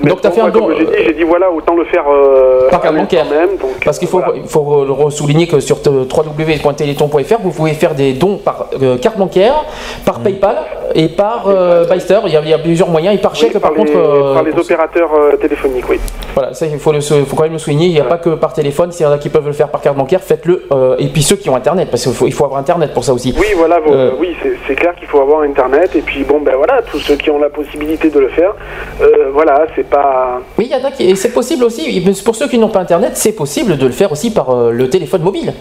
Donc 0.00 0.20
t'as 0.20 0.30
fait 0.30 0.40
un 0.40 0.48
don 0.50 0.68
j'ai 0.76 0.84
euh, 0.84 0.90
dit, 0.90 1.04
j'ai 1.06 1.12
dit 1.14 1.22
voilà, 1.24 1.50
autant 1.50 1.74
le 1.74 1.84
faire 1.84 2.04
euh, 2.08 2.68
par 2.70 2.80
carte 2.80 2.96
bancaire. 2.96 3.24
même. 3.28 3.56
Donc, 3.58 3.70
Parce 3.84 3.98
qu'il 3.98 4.08
faut, 4.08 4.20
il 4.36 4.44
faut 4.48 4.84
le 4.84 5.10
souligner 5.10 5.46
que 5.48 5.60
sur 5.60 5.78
www.téléthon.fr, 5.78 7.36
vous 7.42 7.50
pouvez 7.50 7.74
faire 7.74 7.94
des 7.94 8.12
dons 8.12 8.36
par 8.38 8.66
euh, 8.80 8.96
carte 8.98 9.18
bancaire, 9.18 9.64
par 10.04 10.20
PayPal 10.20 10.56
et 10.94 11.08
par 11.08 11.46
euh, 11.48 11.84
Byster. 11.86 12.20
Il 12.26 12.32
y, 12.32 12.36
a, 12.36 12.40
il 12.42 12.48
y 12.48 12.54
a 12.54 12.58
plusieurs 12.58 12.88
moyens 12.88 13.14
et 13.14 13.18
par 13.18 13.34
chèque, 13.34 13.52
par, 13.54 13.62
par, 13.62 13.74
contre. 13.74 13.92
les, 13.92 13.98
euh, 13.98 14.34
par 14.34 14.42
les 14.42 14.52
opérateurs 14.52 15.10
euh, 15.14 15.36
téléphoniques, 15.36 15.88
oui. 15.88 15.98
Voilà, 16.34 16.54
ça 16.54 16.66
il 16.66 16.78
faut, 16.78 16.92
le, 16.92 17.00
faut 17.00 17.36
quand 17.36 17.42
même 17.44 17.52
le 17.52 17.58
souligner. 17.58 17.86
Il 17.86 17.92
n'y 17.92 18.00
a 18.00 18.04
pas 18.04 18.18
que 18.18 18.30
par 18.30 18.52
téléphone. 18.52 18.92
S'il 18.92 19.04
y 19.04 19.08
en 19.08 19.12
a 19.12 19.18
qui 19.18 19.28
peuvent 19.28 19.46
le 19.46 19.52
faire 19.52 19.68
par 19.68 19.80
carte 19.80 19.96
bancaire, 19.96 20.20
faites-le. 20.22 20.64
euh, 20.72 20.96
et 20.98 21.08
puis 21.08 21.22
ceux 21.22 21.36
qui 21.36 21.50
ont 21.50 21.56
Internet, 21.56 21.88
parce 21.90 22.04
qu'il 22.04 22.12
faut, 22.12 22.26
il 22.26 22.32
faut 22.32 22.44
avoir 22.44 22.60
Internet 22.60 22.94
pour 22.94 23.04
ça 23.04 23.12
aussi. 23.12 23.34
Oui, 23.38 23.46
voilà, 23.56 23.78
Euh, 23.88 24.12
oui, 24.18 24.36
c'est- 24.42 24.56
c'est 24.66 24.74
clair 24.74 24.94
qu'il 24.96 25.06
faut 25.08 25.20
avoir 25.20 25.40
Internet. 25.42 25.94
Et 25.96 26.00
puis 26.02 26.22
bon, 26.24 26.40
ben 26.40 26.54
voilà, 26.56 26.82
tous 26.82 26.98
ceux 26.98 27.16
qui 27.16 27.30
ont 27.30 27.38
la 27.38 27.48
possibilité 27.50 28.10
de 28.10 28.18
le 28.20 28.28
faire, 28.28 28.54
euh, 29.00 29.30
voilà, 29.32 29.66
c'est 29.74 29.87
pas. 29.88 30.40
Oui, 30.58 30.68
il 30.70 30.76
y 30.76 30.80
en 30.80 30.86
a 30.86 30.90
qui. 30.90 31.08
Et 31.08 31.14
c'est 31.16 31.32
possible 31.32 31.64
aussi. 31.64 32.02
mais 32.04 32.12
Pour 32.24 32.36
ceux 32.36 32.48
qui 32.48 32.58
n'ont 32.58 32.68
pas 32.68 32.80
Internet, 32.80 33.12
c'est 33.14 33.32
possible 33.32 33.76
de 33.76 33.86
le 33.86 33.92
faire 33.92 34.12
aussi 34.12 34.30
par 34.30 34.50
euh, 34.50 34.70
le 34.70 34.88
téléphone 34.88 35.22
mobile. 35.22 35.52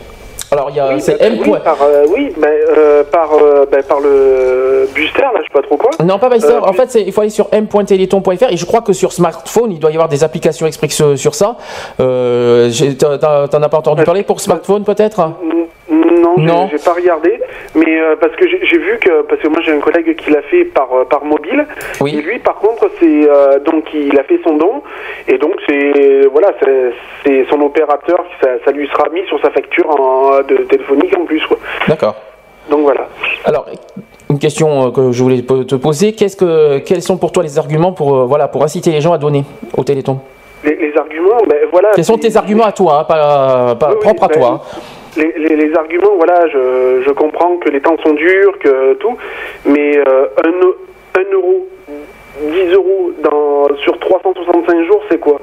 Alors, 0.50 0.70
il 0.70 0.78
y 0.78 0.80
a. 0.80 0.94
Oui, 0.94 1.02
c'est 1.02 1.20
ben, 1.20 1.34
M. 1.34 1.40
oui, 1.46 1.58
par, 1.64 1.78
euh, 1.82 2.06
oui, 2.10 2.34
ben, 2.38 2.48
euh, 2.48 3.04
par, 3.04 3.34
euh, 3.34 3.66
ben, 3.70 3.84
par 3.84 4.00
le 4.00 4.88
booster, 4.96 5.22
là, 5.22 5.32
je 5.40 5.44
sais 5.44 5.54
pas 5.54 5.62
trop 5.62 5.76
quoi. 5.76 5.92
Non, 6.06 6.18
pas 6.20 6.30
Byster. 6.30 6.54
Euh, 6.54 6.62
en 6.62 6.74
fait, 6.74 6.96
il 6.96 7.12
faut 7.12 7.22
aller 7.22 7.30
sur 7.30 7.50
m.téléthon.fr 7.52 8.52
et 8.52 8.56
je 8.58 8.66
crois 8.66 8.82
que 8.82 8.94
sur 8.94 9.12
smartphone, 9.12 9.72
il 9.74 9.80
doit 9.80 9.92
y 9.92 9.96
avoir 9.96 10.08
des 10.08 10.24
applications 10.24 10.66
exprès 10.66 10.88
sur, 10.88 11.18
sur 11.20 11.36
ça. 11.36 11.58
T'en 11.98 12.04
as 12.04 13.70
pas 13.70 13.78
entendu 13.78 14.04
parler 14.04 14.24
pour 14.24 14.40
smartphone 14.40 14.84
peut-être? 14.84 15.32
Non, 15.90 16.36
Non. 16.38 16.68
j'ai 16.70 16.80
pas 16.84 16.94
regardé, 16.94 17.40
mais 17.74 18.00
euh, 18.02 18.16
parce 18.20 18.36
que 18.36 18.46
j'ai 18.48 18.78
vu 18.78 18.98
que 19.00 19.22
parce 19.22 19.40
que 19.42 19.48
moi 19.48 19.60
j'ai 19.64 19.72
un 19.72 19.80
collègue 19.80 20.16
qui 20.18 20.32
l'a 20.32 20.42
fait 20.42 20.66
par 20.66 20.90
euh, 20.94 21.06
par 21.06 21.24
mobile, 21.24 21.66
et 22.06 22.22
lui 22.22 22.40
par 22.40 22.56
contre 22.56 22.90
c'est 23.00 23.30
euh, 23.30 23.60
donc 23.60 23.86
il 23.94 24.18
a 24.20 24.24
fait 24.24 24.40
son 24.44 24.58
don 24.58 24.82
et 25.30 25.38
donc 25.38 25.54
c'est 25.68 26.28
voilà 26.32 26.50
c'est- 26.62 27.46
son 27.50 27.62
opérateur 27.62 28.26
ça, 28.42 28.50
ça 28.66 28.72
lui 28.72 28.88
sera 28.90 29.08
mis 29.10 29.26
sur 29.28 29.40
sa 29.42 29.50
facture 29.52 29.90
en- 29.90 30.40
de 30.40 30.58
téléphonique 30.70 31.16
en 31.18 31.24
plus 31.26 31.46
quoi. 31.48 31.58
D'accord. 31.88 32.16
Donc 32.70 32.82
voilà. 32.82 33.08
Alors, 33.46 33.66
une 34.30 34.40
question 34.40 34.92
que 34.92 35.14
je 35.14 35.24
voulais 35.24 35.42
te 35.42 35.76
poser 35.76 36.12
qu'est-ce 36.12 36.36
que, 36.36 36.80
quels 36.80 37.02
sont 37.02 37.18
pour 37.18 37.32
toi 37.32 37.44
les 37.44 37.58
arguments 37.58 37.94
pour, 37.94 38.26
voilà, 38.26 38.50
pour 38.50 38.62
inciter 38.62 38.92
les 38.92 39.00
gens 39.00 39.14
à 39.14 39.18
donner 39.18 39.46
au 39.78 39.86
Téléthon? 39.86 40.20
Les, 40.66 40.76
les 40.76 40.98
arguments, 40.98 41.38
ben 41.48 41.60
voilà. 41.72 41.92
Quels 41.96 42.04
sont 42.04 42.18
tes 42.18 42.36
arguments 42.36 42.66
à 42.66 42.74
toi, 42.74 43.00
hein, 43.00 43.04
pas, 43.06 43.76
pas 43.76 43.96
propres 43.96 44.26
à 44.26 44.28
ben, 44.28 44.38
toi 44.38 44.62
hein 44.66 44.80
Les, 45.18 45.34
les- 45.38 45.56
arguments, 45.76 46.16
voilà, 46.16 46.48
je, 46.48 47.02
je 47.06 47.12
comprends 47.12 47.58
que 47.58 47.70
les 47.70 47.82
temps 47.82 47.98
sont 48.06 48.14
durs, 48.14 48.58
que 48.60 48.94
tout, 48.96 49.18
mais 49.66 49.98
euh, 49.98 50.28
un, 50.46 51.20
un 51.20 51.24
euro, 51.34 51.68
10 52.42 52.74
euros 52.74 53.12
dans, 53.20 53.68
sur 53.78 53.98
365 54.00 54.84
jours, 54.86 55.04
c'est 55.10 55.20
quoi? 55.20 55.40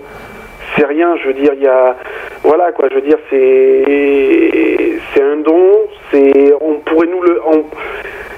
C'est 0.77 0.87
rien, 0.87 1.17
je 1.17 1.29
veux 1.29 1.35
dire, 1.35 1.53
il 1.55 1.63
y 1.63 1.67
a. 1.69 1.97
Voilà, 2.43 2.73
quoi, 2.73 2.89
je 2.91 2.95
veux 2.97 3.03
dire, 3.03 3.19
c'est. 3.31 4.99
C'est 5.15 5.23
un 5.23 5.37
don, 5.37 5.71
c'est. 6.11 6.53
On 6.61 6.75
pourrait 6.81 7.07
nous 7.07 7.23
le. 7.23 7.41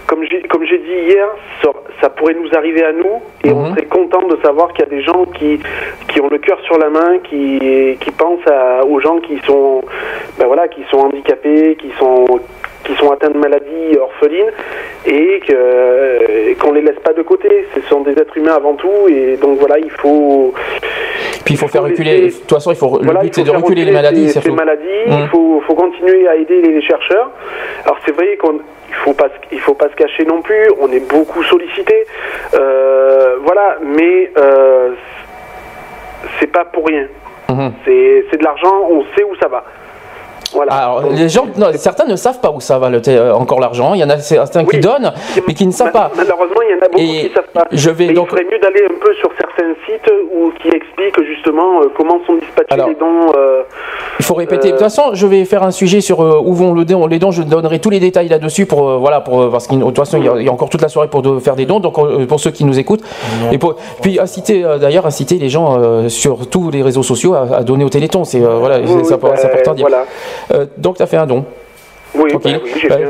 Comme 0.07 0.25
j'ai 0.25 0.43
comme 0.43 0.65
j'ai 0.65 0.79
dit 0.79 0.93
hier, 1.09 1.27
ça, 1.63 1.71
ça 2.01 2.11
pourrait 2.11 2.35
nous 2.35 2.49
arriver 2.57 2.85
à 2.85 2.93
nous 2.93 3.21
et 3.45 3.51
on 3.51 3.71
serait 3.71 3.87
content 3.87 4.23
de 4.29 4.37
savoir 4.45 4.73
qu'il 4.73 4.85
y 4.85 4.89
a 4.89 4.91
des 4.91 5.03
gens 5.03 5.25
qui, 5.27 5.61
qui 6.09 6.21
ont 6.21 6.29
le 6.29 6.39
cœur 6.39 6.61
sur 6.63 6.79
la 6.79 6.89
main, 6.91 7.19
qui, 7.25 7.97
qui 8.01 8.11
pensent 8.13 8.47
à- 8.47 8.85
aux 8.85 9.01
gens 9.01 9.19
qui 9.19 9.39
sont 9.47 9.83
ben 10.39 10.47
voilà, 10.47 10.69
qui 10.69 10.83
sont 10.91 10.99
handicapés, 10.99 11.77
qui 11.81 11.91
sont 11.99 12.25
qui 12.85 12.95
sont 12.95 13.11
atteints 13.11 13.31
de 13.31 13.39
maladies 13.39 13.99
orphelines 14.01 14.53
et 15.07 15.41
qu'on 16.61 16.73
les 16.73 16.83
laisse 16.83 17.01
pas 17.03 17.13
de 17.13 17.23
côté. 17.23 17.67
Ce 17.75 17.81
sont 17.89 18.03
des 18.03 18.13
êtres 18.13 18.37
humains 18.37 18.55
avant 18.55 18.75
tout 18.75 19.09
et 19.09 19.37
donc 19.37 19.59
voilà, 19.59 19.79
il 19.79 19.91
faut 19.91 20.55
Puis 21.47 21.55
il 21.55 21.57
faut 21.57 21.69
faire 21.69 21.85
reculer, 21.85 22.27
de 22.27 22.31
toute 22.33 22.51
façon, 22.53 22.71
il 22.73 22.77
faut, 22.77 22.89
voilà, 22.89 23.21
le 23.21 23.27
but 23.27 23.35
c'est 23.37 23.45
de 23.45 23.51
reculer 23.51 23.85
les 23.87 23.93
maladies 23.93 24.27
ces, 24.27 24.33
surtout. 24.35 24.49
ces 24.51 24.55
maladies. 24.55 24.85
Mmh. 25.07 25.13
Il 25.23 25.29
faut, 25.29 25.63
faut 25.67 25.75
continuer 25.75 26.29
à 26.29 26.35
aider 26.37 26.61
les 26.61 26.83
chercheurs. 26.83 27.31
Alors 27.85 27.97
c'est 28.05 28.13
vrai 28.13 28.37
qu'on 28.37 28.59
il 28.89 28.95
faut 29.05 29.15
pas 29.15 29.29
se- 29.29 29.55
il 29.55 29.61
faut 29.61 29.75
pas 29.75 29.89
se 29.89 29.95
cacher 29.95 30.25
non 30.27 30.43
plus. 30.43 30.69
On 30.81 30.91
est 30.93 31.09
beaucoup 31.09 31.43
sollicité. 31.45 32.05
Euh, 32.55 33.37
voilà, 33.45 33.79
mais 33.81 34.31
euh, 34.37 34.91
c'est 36.41 36.47
pas 36.51 36.65
pour 36.65 36.87
rien. 36.87 37.07
Mhm. 37.49 37.73
C'est 37.85 38.25
c'est 38.31 38.39
de 38.39 38.45
l'argent. 38.45 38.75
On 38.91 39.03
sait 39.17 39.25
où 39.25 39.35
ça 39.41 39.49
va. 39.49 39.65
Voilà. 40.53 40.73
Alors, 40.73 41.03
les 41.11 41.29
gens, 41.29 41.47
non, 41.57 41.67
certains 41.75 42.05
ne 42.07 42.17
savent 42.17 42.41
pas 42.41 42.51
où 42.51 42.61
ça 42.61 42.79
va 42.79 42.89
le 42.89 43.01
euh, 43.09 43.33
encore 43.33 43.61
l'argent. 43.61 43.95
Il 43.95 44.01
y 44.01 44.05
en 44.05 44.11
a 44.11 44.19
certains 44.19 44.65
qui 44.65 44.79
donnent, 44.79 45.13
mais 45.47 45.55
qui 45.55 45.67
ne 45.67 45.73
savent 45.73 45.93
pas. 45.93 46.11
Malheureusement, 46.17 46.61
il 46.63 46.71
y 46.71 46.75
en 46.75 46.85
a 46.85 46.89
beaucoup 46.89 46.99
qui 47.05 47.33
savent 47.35 47.53
pas. 47.53 47.65
je 47.73 47.91
vais 47.91 48.07
Mais 48.07 48.13
donc- 48.15 48.29
Il 48.31 48.39
ferait 48.39 48.45
mieux 48.51 48.59
d'aller 48.59 48.85
un 48.85 48.99
peu 49.05 49.13
sur 49.15 49.31
certains 49.39 49.75
sites 49.87 50.11
où, 50.35 50.51
qui 50.63 50.69
expliquent 50.69 51.23
justement 51.27 51.83
euh, 51.83 51.87
comment 51.97 52.19
sont 52.27 52.35
dispatchés 52.37 52.83
les 52.89 52.95
dons. 52.95 53.33
euh, 53.37 53.63
Il 54.21 54.25
faut 54.25 54.35
répéter. 54.35 54.69
De 54.69 54.73
toute 54.73 54.81
façon, 54.81 55.11
je 55.13 55.27
vais 55.27 55.45
faire 55.45 55.63
un 55.63 55.71
sujet 55.71 56.01
sur 56.01 56.23
euh, 56.23 56.41
où 56.43 56.55
vont 56.55 56.73
le 56.73 56.85
don, 56.85 57.07
les 57.07 57.19
dons. 57.19 57.31
Je 57.33 57.43
donnerai 57.43 57.79
tous 57.81 57.91
les 57.91 58.01
détails 58.01 58.29
là-dessus 58.29 58.67
pour 58.67 58.89
euh, 58.89 58.97
voilà 58.99 59.21
pour 59.21 59.51
parce 59.51 59.67
qu'il 59.67 59.79
de 59.79 59.85
toute 59.85 59.97
façon 59.97 60.19
il 60.19 60.25
y, 60.25 60.29
a, 60.29 60.35
il 60.37 60.47
y 60.47 60.49
a 60.49 60.53
encore 60.53 60.69
toute 60.71 60.83
la 60.83 60.89
soirée 60.89 61.09
pour 61.09 61.23
de- 61.23 61.39
faire 61.39 61.57
des 61.57 61.67
dons. 61.67 61.81
Donc 61.81 61.99
euh, 61.99 62.25
pour 62.27 62.41
ceux 62.41 62.51
qui 62.51 62.65
nous 62.65 62.79
écoutent 62.79 63.03
et 63.53 63.59
pour, 63.59 63.77
puis 64.01 64.19
inciter 64.21 64.65
euh, 64.65 64.79
d'ailleurs 64.79 65.07
inciter 65.07 65.37
les 65.37 65.49
gens 65.49 65.79
euh, 65.79 66.09
sur 66.09 66.49
tous 66.49 66.71
les 66.71 66.83
réseaux 66.83 67.03
sociaux 67.03 67.35
à, 67.35 67.57
à 67.59 67.63
donner 67.63 67.85
au 67.85 67.89
Téléthon. 67.89 68.25
C'est 68.25 68.41
euh, 68.43 68.57
voilà 68.59 68.79
Oui, 68.79 68.87
c'est 69.05 69.15
oui, 69.15 69.21
important 69.45 69.75
dire. 69.75 69.87
voilà. 69.89 70.05
Euh, 70.53 70.67
donc 70.77 70.97
tu 70.97 71.03
as 71.03 71.07
fait 71.07 71.17
un 71.17 71.27
don. 71.27 71.45
Oui, 72.15 72.31
bah 72.33 72.39
oui, 72.45 72.71
j'ai 72.81 72.89
Bah, 72.89 72.97
fait. 72.99 73.05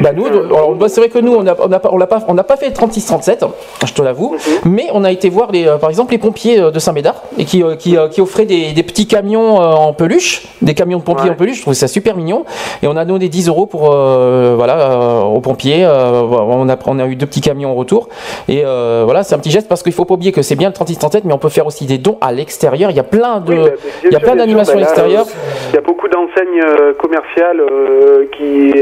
Bah 0.00 0.10
nous, 0.14 0.26
alors, 0.26 0.74
bah, 0.74 0.88
c'est 0.88 1.00
vrai 1.00 1.08
que 1.08 1.18
nous, 1.18 1.34
on 1.34 1.42
n'a 1.42 1.54
on 1.58 1.68
pas, 1.68 1.88
on 1.92 1.96
l'a 1.96 2.06
pas, 2.06 2.22
on 2.28 2.34
n'a 2.34 2.44
pas 2.44 2.56
fait 2.56 2.66
le 2.68 2.74
36-37, 2.74 3.44
je 3.86 3.92
te 3.92 4.02
l'avoue, 4.02 4.34
Mhm. 4.64 4.72
mais 4.72 4.86
on 4.92 5.04
a 5.04 5.10
été 5.10 5.28
voir 5.30 5.50
les, 5.52 5.66
euh, 5.66 5.78
par 5.78 5.88
exemple 5.90 6.12
les 6.12 6.18
pompiers 6.18 6.60
euh, 6.60 6.70
de 6.70 6.78
Saint-Médard 6.78 7.22
et 7.38 7.44
qui, 7.44 7.62
euh, 7.62 7.76
qui, 7.76 7.96
euh, 7.96 8.08
qui 8.08 8.20
offraient 8.20 8.44
des, 8.44 8.72
des 8.72 8.82
petits 8.82 9.06
camions 9.06 9.60
euh, 9.60 9.64
en 9.72 9.92
peluche, 9.92 10.46
des 10.62 10.74
camions 10.74 10.98
de 10.98 11.02
pompiers 11.02 11.30
en 11.30 11.34
peluche. 11.34 11.56
Je 11.56 11.60
trouvais 11.62 11.74
ça 11.76 11.88
super 11.88 12.16
mignon 12.16 12.44
et 12.82 12.86
on 12.88 12.96
a 12.96 13.04
donné 13.04 13.28
10 13.28 13.48
euros 13.48 13.66
pour 13.66 13.90
euh, 13.92 14.54
voilà 14.56 14.78
euh, 14.78 15.20
aux 15.22 15.40
pompiers. 15.40 15.84
euh, 15.84 16.22
on 16.22 16.68
a 16.68 16.76
on 16.86 16.98
a 16.98 17.06
eu 17.06 17.16
deux 17.16 17.26
petits 17.26 17.40
camions 17.40 17.70
en 17.70 17.74
retour 17.74 18.08
et 18.48 18.62
euh, 18.64 19.02
voilà 19.04 19.22
c'est 19.22 19.34
un 19.34 19.38
petit 19.38 19.50
geste 19.50 19.68
parce 19.68 19.82
qu'il 19.82 19.92
faut 19.92 20.04
pas 20.04 20.14
oublier 20.14 20.32
que 20.32 20.42
c'est 20.42 20.56
bien 20.56 20.68
le 20.68 20.74
36-37, 20.74 21.22
mais 21.24 21.32
on 21.32 21.38
peut 21.38 21.48
faire 21.48 21.66
aussi 21.66 21.86
des 21.86 21.98
dons 21.98 22.18
à 22.20 22.32
l'extérieur. 22.32 22.90
Il 22.90 22.96
y 22.96 23.00
a 23.00 23.04
plein 23.04 23.40
de, 23.40 23.52
Oui, 23.54 23.58
bah, 23.64 23.70
il 24.04 24.12
y 24.12 24.16
a 24.16 24.20
plein 24.20 24.36
d'animations 24.36 24.74
bah, 24.74 24.82
extérieures. 24.82 25.26
euh, 25.26 25.70
Il 25.70 25.74
y 25.74 25.78
a 25.78 25.80
beaucoup 25.80 26.08
d'enseignes 26.08 26.60
euh, 26.64 26.92
commerciales 27.00 27.60
euh, 27.60 28.26
qui, 28.36 28.72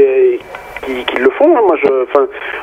qui, 0.85 1.03
qui 1.05 1.17
le 1.17 1.29
font. 1.37 1.55
hein. 1.55 1.61
Moi, 1.67 1.75
je, 1.83 1.89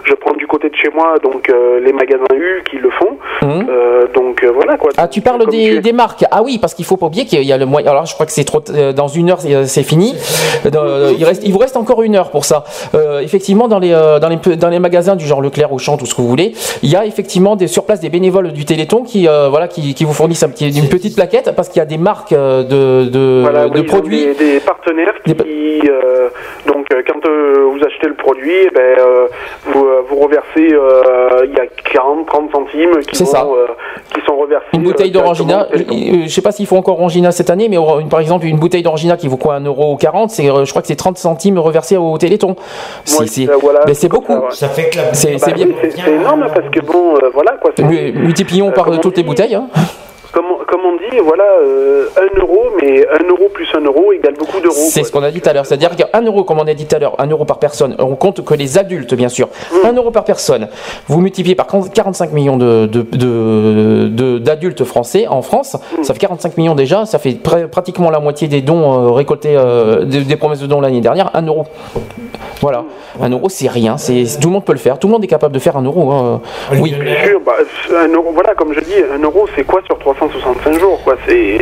je 0.05 0.15
prends 0.15 0.35
du 0.35 0.47
côté 0.47 0.69
de 0.71 0.77
chez 0.77 0.89
moi, 0.95 1.15
donc 1.23 1.49
euh, 1.51 1.81
les 1.81 1.93
magasins 1.93 2.25
U 2.35 2.63
qui 2.71 2.77
le 2.79 2.91
font. 2.91 3.19
Euh, 3.43 4.07
donc 4.15 4.43
euh, 4.45 4.51
voilà 4.55 4.77
quoi. 4.77 4.91
Ah, 4.97 5.09
tu 5.09 5.21
parles 5.21 5.47
des, 5.49 5.81
des 5.81 5.93
marques. 5.93 6.25
Ah 6.31 6.43
oui, 6.43 6.59
parce 6.61 6.75
qu'il 6.75 6.85
faut 6.85 6.97
pas 6.97 7.07
oublier 7.07 7.25
qu'il 7.25 7.43
y 7.43 7.53
a 7.53 7.59
le 7.59 7.67
moyen. 7.67 7.91
Alors, 7.91 8.07
je 8.07 8.15
crois 8.15 8.27
que 8.27 8.33
c'est 8.33 8.45
trop. 8.45 8.61
Dans 8.95 9.09
une 9.09 9.31
heure, 9.31 9.41
c'est 9.41 9.83
fini. 9.83 10.15
Il, 10.65 11.25
reste, 11.25 11.43
il 11.45 11.53
vous 11.53 11.59
reste 11.59 11.77
encore 11.77 12.03
une 12.03 12.15
heure 12.17 12.31
pour 12.31 12.45
ça. 12.45 12.65
Effectivement, 13.21 13.69
dans 13.69 13.79
les, 13.79 13.91
dans, 13.91 14.29
les, 14.29 14.57
dans 14.57 14.69
les 14.69 14.79
magasins 14.79 15.17
du 15.17 15.27
genre 15.27 15.41
Leclerc, 15.43 15.73
Auchan, 15.73 15.97
tout 15.97 16.07
ce 16.07 16.15
que 16.15 16.21
vous 16.23 16.29
voulez, 16.29 16.53
il 16.83 16.91
y 16.91 16.97
a 16.97 17.05
effectivement 17.07 17.57
des, 17.57 17.67
sur 17.67 17.85
place 17.85 18.01
des 18.01 18.09
bénévoles 18.11 18.53
du 18.53 18.65
Téléthon 18.65 19.03
qui, 19.03 19.27
voilà, 19.27 19.69
qui, 19.69 19.95
qui 19.95 20.05
vous 20.05 20.13
fournissent 20.15 20.43
un 20.43 20.49
petit, 20.49 20.69
une 20.79 20.89
petite 20.89 21.15
plaquette 21.17 21.53
parce 21.57 21.69
qu'il 21.69 21.79
y 21.79 21.83
a 21.83 21.87
des 21.87 21.99
marques 21.99 22.33
de, 22.33 23.05
de, 23.09 23.41
Voilà, 23.43 23.69
de 23.69 23.81
oui, 23.81 23.87
produits. 23.87 24.27
Des, 24.27 24.35
des 24.55 24.61
partenaires 24.61 25.15
qui, 25.25 25.33
euh, 25.35 26.29
donc, 26.67 26.87
quand 27.07 27.21
vous 27.71 27.81
achetez 27.85 28.07
le 28.09 28.12
produit, 28.15 28.53
eh 28.67 28.71
ben, 28.71 28.81
euh, 28.99 29.27
vous, 29.67 29.85
euh, 29.85 30.03
vous 30.09 30.17
reversez, 30.17 30.73
euh, 30.73 31.45
il 31.45 31.53
y 31.53 31.61
a 31.61 31.67
40, 31.93 32.27
30 32.27 32.51
centimes 32.53 32.97
qui, 33.09 33.23
vont, 33.23 33.31
ça. 33.31 33.45
euh, 33.45 33.67
qui 34.15 34.21
sont 34.27 34.37
reversés. 34.37 34.67
Une 34.75 34.83
bouteille 34.83 35.11
d'orangina, 35.11 35.67
je, 35.73 35.83
je 36.25 36.29
sais 36.29 36.43
pas 36.43 36.53
s'ils 36.53 36.67
font 36.67 36.79
encore 36.79 36.99
orangina 36.99 37.31
cette 37.33 37.51
année, 37.51 37.69
mais 37.69 37.77
par 38.11 38.21
exemple 38.21 38.47
une 38.47 38.59
bouteille 38.59 38.83
d'orangina 38.83 39.17
qui 39.17 39.29
vaut 39.29 39.37
quoi 39.37 39.59
1,40€, 39.61 40.29
c'est, 40.29 40.51
euh, 40.51 40.65
je 40.65 40.71
crois 40.71 40.83
que 40.83 40.89
c'est 40.89 40.97
30 40.97 41.19
centimes 41.19 41.59
reversés 41.59 41.97
au 41.97 42.17
Téléthon. 42.19 42.57
C'est, 43.05 43.27
c'est- 43.27 43.47
voilà, 43.61 43.81
mais 43.87 43.95
c'est 43.95 44.09
beaucoup. 44.09 44.35
Ça 44.51 44.69
fait 44.69 44.91
que 44.91 44.97
la 44.99 45.15
C'est, 45.15 45.37
Bah 45.41 45.53
bien. 45.55 45.67
c'est- 45.83 46.11
énorme 46.11 46.47
parce 46.55 46.69
que 46.71 46.81
bon, 46.81 47.17
euh, 47.17 47.31
voilà 47.33 47.53
quoi. 47.53 47.71
Multiplions 47.81 48.71
par 48.73 49.01
toutes 49.01 49.17
les 49.17 49.23
bouteilles. 49.23 49.55
hein. 49.55 49.67
Comme, 50.33 50.47
on- 50.47 50.65
comme 50.65 50.81
on 50.87 50.97
dit, 50.97 51.19
voilà, 51.23 51.45
euh, 51.63 52.07
1 52.17 52.41
euro, 52.41 52.65
mais 52.81 53.07
1 53.07 53.29
euro 53.29 53.49
plus 53.53 53.67
1 53.75 53.81
euro 53.85 54.13
égale 54.13 54.35
beaucoup 54.39 54.61
d'euros. 54.61 54.75
C'est 54.91 55.05
ce 55.05 55.13
qu'on 55.13 55.23
a 55.23 55.31
dit 55.31 55.41
tout 55.43 55.49
à 55.51 55.53
l'heure. 55.53 55.67
C'est-à-dire 55.67 55.95
qu'un 55.95 56.23
euro, 56.23 56.43
comme 56.45 56.59
on 56.59 56.67
a 56.67 56.73
dit 56.75 56.87
tout 56.87 56.97
à 56.97 56.99
l'heure, 56.99 57.15
un 57.19 57.27
euro 57.27 57.45
par 57.45 57.59
personne, 57.59 57.95
on 57.99 58.15
compte 58.17 58.43
que 58.45 58.55
les 58.55 58.79
adultes, 58.79 59.13
bien 59.15 59.29
sûr. 59.29 59.49
Mm. 59.71 59.87
Un 59.89 59.93
euro 59.93 60.11
par 60.11 60.25
personne. 60.25 60.69
Vous 61.07 61.21
multipliez 61.21 61.55
par 61.55 61.67
contre 61.67 61.91
45 61.93 62.33
millions 62.33 62.57
de, 62.57 62.87
de- 62.87 63.03
de- 63.03 64.09
de- 64.09 64.39
d'adultes 64.39 64.85
français 64.85 65.27
en 65.29 65.43
France. 65.43 65.77
Mm. 65.99 66.03
Ça 66.03 66.15
fait 66.15 66.21
45 66.21 66.57
millions 66.57 66.75
déjà. 66.75 67.05
Ça 67.05 67.19
fait 67.19 67.33
pr- 67.33 67.67
pratiquement 67.69 68.11
la 68.11 68.19
moitié 68.21 68.49
des 68.49 68.63
dons 68.63 69.09
euh, 69.09 69.11
récoltés, 69.11 69.55
euh, 69.57 70.05
des, 70.05 70.21
des 70.23 70.37
promesses 70.37 70.61
de 70.61 70.67
dons 70.67 70.81
l'année 70.81 71.01
dernière. 71.03 71.31
Un 71.35 71.43
euro. 71.47 71.65
Voilà. 72.63 72.85
Un 73.21 73.29
euro, 73.29 73.49
c'est 73.49 73.69
rien. 73.69 73.99
C'est, 73.99 74.25
tout 74.41 74.49
le 74.49 74.53
monde 74.55 74.65
peut 74.65 74.73
le 74.73 74.79
faire. 74.79 74.99
Tout 74.99 75.09
le 75.09 75.13
monde 75.13 75.25
est 75.25 75.29
capable 75.29 75.53
de 75.53 75.59
faire 75.59 75.77
un 75.77 75.83
euro. 75.83 76.11
hein. 76.13 76.41
Oui. 76.81 76.95
Bien 76.99 77.25
sûr, 77.27 77.41
bah, 77.45 77.55
un 78.05 78.09
euro, 78.09 78.31
voilà, 78.33 78.55
comme 78.55 78.73
je 78.73 78.81
dis, 78.81 78.95
un 79.15 79.19
euro, 79.23 79.47
c'est 79.57 79.65
quoi 79.65 79.81
sur 79.85 79.99
365 79.99 80.79
jours, 80.79 81.01
quoi? 81.03 81.17
C'est, 81.27 81.59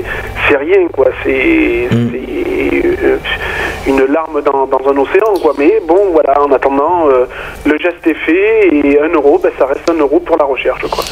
c'est 0.49 0.57
rien, 0.57 0.87
quoi. 0.93 1.07
C'est, 1.25 1.89
c'est, 1.91 2.85
euh, 3.03 3.17
une 3.91 4.13
larme 4.13 4.41
dans, 4.43 4.67
dans 4.67 4.89
un 4.91 4.97
océan, 4.97 5.35
quoi. 5.43 5.53
Mais 5.59 5.81
bon, 5.87 6.11
voilà, 6.13 6.41
en 6.43 6.51
attendant, 6.53 7.09
euh, 7.09 7.27
le 7.65 7.77
geste 7.79 8.07
est 8.07 8.15
fait 8.15 8.69
et 8.73 9.01
un 9.01 9.09
euro, 9.09 9.39
ben, 9.43 9.53
ça 9.59 9.67
reste 9.67 9.89
un 9.91 9.99
euro 9.99 10.21
pour 10.21 10.37
la 10.37 10.45
recherche, 10.45 10.83
quoi. 10.91 11.05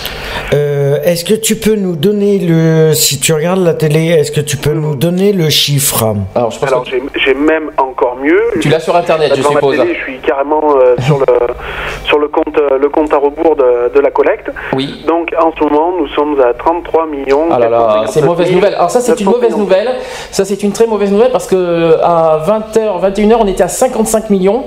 Euh, 0.54 0.98
est-ce 1.04 1.24
que 1.24 1.34
tu 1.34 1.56
peux 1.56 1.74
nous 1.74 1.96
donner 1.96 2.38
le. 2.38 2.92
Si 2.94 3.20
tu 3.20 3.32
regardes 3.34 3.62
la 3.62 3.74
télé, 3.74 4.06
est-ce 4.08 4.32
que 4.32 4.40
tu 4.40 4.56
peux 4.56 4.72
nous 4.72 4.94
donner 4.94 5.32
le 5.32 5.50
chiffre? 5.50 6.14
Alors, 6.34 6.50
je 6.50 6.64
Alors, 6.66 6.84
j'ai, 6.84 7.02
j'ai 7.24 7.34
même 7.34 7.70
encore 7.76 8.16
mieux. 8.16 8.40
Tu 8.60 8.68
l'as 8.68 8.80
sur 8.80 8.96
Internet, 8.96 9.32
je 9.36 9.42
suppose. 9.42 9.76
Télé, 9.76 9.94
je 9.94 10.00
suis 10.00 10.18
carrément 10.20 10.76
euh, 10.76 10.94
sur 11.00 11.18
le 11.18 11.26
sur 12.04 12.18
le 12.18 12.28
compte 12.28 12.58
le 12.80 12.88
compte 12.88 13.12
à 13.12 13.18
rebours 13.18 13.56
de, 13.56 13.92
de 13.94 14.00
la 14.00 14.10
collecte. 14.10 14.50
Oui. 14.74 15.04
Donc 15.06 15.34
en 15.38 15.52
ce 15.52 15.64
moment, 15.64 15.92
nous 15.98 16.08
sommes 16.08 16.40
à 16.40 16.54
33 16.54 17.06
millions. 17.06 17.48
Ah 17.50 17.58
là 17.58 17.68
là, 17.68 18.04
c'est 18.06 18.22
mauvaise 18.22 18.50
nouvelle. 18.52 18.74
Alors 18.74 18.90
ça 18.90 19.00
c'est 19.00 19.20
une 19.20 19.30
mauvaise 19.30 19.56
nouvelle. 19.56 19.90
Ça 20.30 20.44
c'est 20.44 20.62
une 20.62 20.72
très 20.72 20.86
mauvaise 20.86 21.10
nouvelle 21.12 21.32
parce 21.32 21.46
que 21.46 21.96
à 22.02 22.38
20h, 22.72 23.00
21h, 23.14 23.36
on 23.40 23.46
était 23.46 23.62
à 23.62 23.68
55 23.68 24.30
millions. 24.30 24.64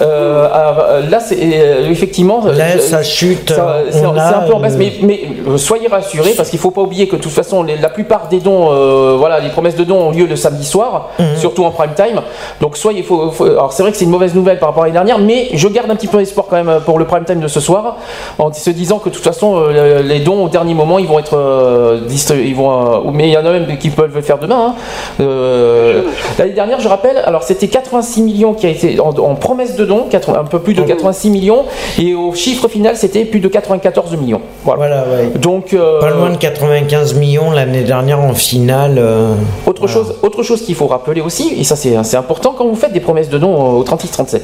Euh, 0.00 0.46
à- 0.52 1.00
là 1.08 1.20
c'est 1.20 1.38
euh, 1.40 1.88
effectivement. 1.90 2.40
Là, 2.44 2.64
euh, 2.76 2.78
ça 2.78 3.02
chute, 3.02 3.50
euh, 3.52 3.84
C'est 3.90 4.04
un 4.04 4.40
peu 4.46 4.54
en 4.54 4.60
baisse, 4.60 4.74
euh, 4.74 4.78
mais, 4.78 4.92
mais, 5.02 5.20
euh, 5.48 5.56
soyez 5.58 5.88
rassurés 5.88 6.32
parce 6.36 6.50
qu'il 6.50 6.58
faut 6.58 6.70
pas 6.70 6.80
oublier 6.82 7.08
que 7.08 7.16
de 7.16 7.20
toute 7.20 7.32
façon 7.32 7.62
les- 7.62 7.76
la 7.76 7.88
plupart 7.88 8.28
des 8.28 8.40
dons, 8.40 8.68
euh, 8.72 9.14
voilà, 9.18 9.40
les 9.40 9.50
promesses 9.50 9.76
de 9.76 9.84
dons 9.84 10.00
ont 10.08 10.10
lieu 10.10 10.26
le 10.26 10.36
samedi 10.36 10.64
soir, 10.64 11.10
Mhm. 11.18 11.36
surtout 11.36 11.64
en 11.64 11.70
prime 11.70 11.94
time. 11.94 12.20
Donc 12.60 12.76
soyez, 12.76 13.02
faut, 13.02 13.30
faut- 13.30 13.44
alors 13.46 13.72
c'est 13.72 13.82
vrai 13.82 13.92
que 13.92 13.98
c'est 13.98 14.04
une 14.04 14.10
mauvaise 14.10 14.34
nouvelle 14.34 14.58
par 14.58 14.68
rapport 14.70 14.84
à 14.84 14.86
l'année 14.86 14.94
dernière, 14.98 15.18
mais 15.18 15.48
je 15.54 15.68
garde 15.68 15.90
un 15.90 15.96
petit 15.96 16.06
peu 16.08 16.20
espoir 16.20 16.46
quand 16.48 16.62
même 16.62 16.80
pour 16.84 16.98
le 16.98 17.04
prime 17.04 17.24
time 17.24 17.40
de 17.40 17.48
ce 17.48 17.60
soir, 17.60 17.96
en 18.38 18.52
se 18.52 18.70
disant 18.70 18.98
que 18.98 19.08
de 19.08 19.14
toute 19.14 19.24
façon 19.24 19.56
euh, 19.56 20.02
les 20.02 20.20
dons 20.20 20.44
au 20.44 20.48
dernier 20.48 20.74
moment 20.74 20.98
ils 20.98 21.06
vont 21.06 21.18
être 21.18 21.36
euh, 21.36 22.00
distri- 22.06 22.44
ils 22.46 22.54
vont, 22.54 22.70
euh, 22.70 23.10
mais 23.12 23.28
il 23.28 23.32
y 23.32 23.36
en 23.36 23.44
a 23.46 23.50
même 23.50 23.76
qui 23.78 23.90
peuvent 23.90 24.14
le 24.14 24.22
faire 24.22 24.38
demain. 24.38 24.66
hein. 24.68 24.74
Euh, 25.20 26.02
L'année 26.38 26.52
dernière, 26.52 26.80
je 26.80 26.88
rappelle, 26.88 27.22
alors 27.32 27.44
c'était 27.44 27.68
86 27.68 28.20
millions 28.20 28.52
qui 28.52 28.66
a 28.66 28.68
été 28.68 29.00
en, 29.00 29.08
en 29.08 29.34
promesse 29.34 29.74
de 29.76 29.86
dons, 29.86 30.04
80 30.10 30.38
un 30.38 30.44
peu 30.44 30.58
plus 30.58 30.74
de 30.74 30.82
86 30.82 31.30
millions, 31.30 31.64
et 31.98 32.14
au 32.14 32.34
chiffre 32.34 32.68
final 32.68 32.94
c'était 32.94 33.24
plus 33.24 33.40
de 33.40 33.48
94 33.48 34.14
millions. 34.18 34.42
Voilà. 34.64 35.04
Donc 35.36 35.72
euh, 35.72 35.98
Pas 36.00 36.10
loin 36.10 36.28
de 36.30 36.36
95 36.36 37.14
millions 37.14 37.50
l'année 37.50 37.84
dernière 37.84 38.20
en 38.20 38.34
finale. 38.34 38.96
euh, 38.98 39.32
autre 39.66 39.86
chose, 39.86 40.14
autre 40.22 40.42
chose 40.42 40.60
qu'il 40.60 40.74
faut 40.74 40.86
rappeler 40.88 41.22
aussi, 41.22 41.54
et 41.58 41.64
ça 41.64 41.74
c'est 41.74 41.94
c'est 42.02 42.18
important 42.18 42.54
quand 42.56 42.66
vous 42.66 42.74
faites 42.74 42.92
des 42.92 43.00
promesses 43.00 43.30
de 43.30 43.38
dons 43.38 43.54
au 43.78 43.82
36-37. 43.84 44.40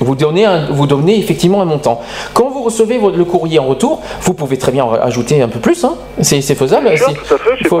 Vous 0.00 0.14
donnez, 0.14 0.44
un- 0.46 0.66
vous 0.70 0.86
donnez 0.86 1.18
effectivement 1.18 1.60
un 1.60 1.66
montant. 1.66 2.00
Quand 2.34 2.48
vous 2.50 2.62
recevez 2.62 2.98
votre- 2.98 3.16
le 3.18 3.24
courrier 3.24 3.58
en 3.58 3.66
retour, 3.66 4.00
vous 4.22 4.34
pouvez 4.34 4.56
très 4.58 4.72
bien 4.72 4.86
ajouter 5.02 5.42
un 5.42 5.48
peu 5.48 5.58
plus. 5.60 5.84
hein. 5.84 5.94
C'est 6.22 6.40
faisable. 6.54 6.88
Bien 6.88 6.96
sûr, 6.96 7.08
C'est- 7.08 7.14
tout 7.28 7.34
à 7.34 7.38
fait, 7.38 7.50
c'est 7.62 7.68
faut- 7.68 7.78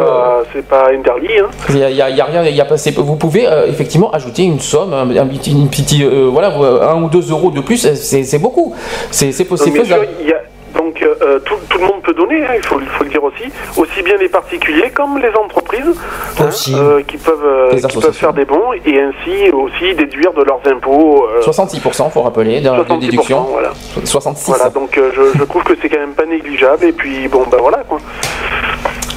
pas, 0.68 0.88
interdit. 0.92 1.38
Hein. 1.40 1.48
il 1.70 1.78
y 1.78 1.82
a, 1.84 1.90
il 1.90 1.96
y 1.96 2.02
a- 2.02 2.10
il 2.10 2.16
y 2.16 2.20
a 2.20 2.24
rien, 2.24 2.44
il 2.44 2.54
y 2.54 2.60
a 2.60 2.64
pas- 2.64 2.76
c'est- 2.76 2.96
vous 2.96 3.16
pouvez 3.16 3.46
euh, 3.46 3.66
effectivement 3.68 4.10
ajouter 4.12 4.42
une 4.42 4.60
somme, 4.60 4.92
un, 4.92 5.08
un 5.16 5.26
petit, 5.26 5.52
une 5.52 5.68
petite, 5.68 6.02
euh, 6.02 6.28
voilà, 6.30 6.48
un 6.90 7.02
ou 7.02 7.08
deux 7.08 7.30
euros 7.30 7.50
de 7.50 7.60
plus, 7.60 7.78
c'est 7.94 8.24
c'est 8.24 8.38
beaucoup. 8.38 8.74
C'est 9.10 9.32
possible. 9.44 9.76
bien 9.76 9.84
sûr, 9.84 10.04
il 10.20 10.28
y 10.28 10.32
a- 10.32 10.40
donc 10.80 11.02
euh, 11.02 11.38
tout, 11.40 11.56
tout 11.68 11.78
le 11.78 11.84
monde 11.86 12.02
peut 12.02 12.14
donner, 12.14 12.42
hein, 12.42 12.54
il, 12.56 12.62
faut, 12.62 12.78
le 12.78 13.08
dire 13.10 13.22
aussi, 13.22 13.44
aussi 13.76 14.02
bien 14.02 14.16
les 14.16 14.28
particuliers 14.28 14.90
comme 14.90 15.18
les 15.18 15.32
entreprises 15.34 15.94
hein, 16.40 16.48
euh, 16.74 17.02
qui, 17.06 17.18
peuvent, 17.18 17.44
euh, 17.44 17.70
Les 17.72 17.82
qui 17.82 17.98
peuvent 17.98 18.12
faire 18.12 18.32
des 18.32 18.46
bons 18.46 18.72
et 18.86 19.00
ainsi 19.00 19.50
aussi 19.50 19.94
déduire 19.94 20.32
de 20.32 20.42
leurs 20.42 20.60
impôts. 20.66 21.26
euh, 21.36 21.42
66%, 21.42 22.10
faut 22.10 22.22
rappeler, 22.22 22.60
de, 22.60 22.68
de 22.70 22.70
66%, 22.70 22.98
déduction. 22.98 23.42
voilà. 23.50 23.70
66. 24.04 24.50
Voilà, 24.50 24.70
donc 24.70 24.96
euh, 24.96 25.10
je, 25.14 25.38
je 25.38 25.44
trouve 25.44 25.64
que 25.64 25.74
c'est 25.80 25.88
quand 25.90 26.00
même 26.00 26.14
pas 26.14 26.26
négligeable 26.26 26.84
et 26.86 26.92
puis 26.92 27.28
bon, 27.28 27.44
ben 27.50 27.58
voilà 27.60 27.82
quoi. 27.86 27.98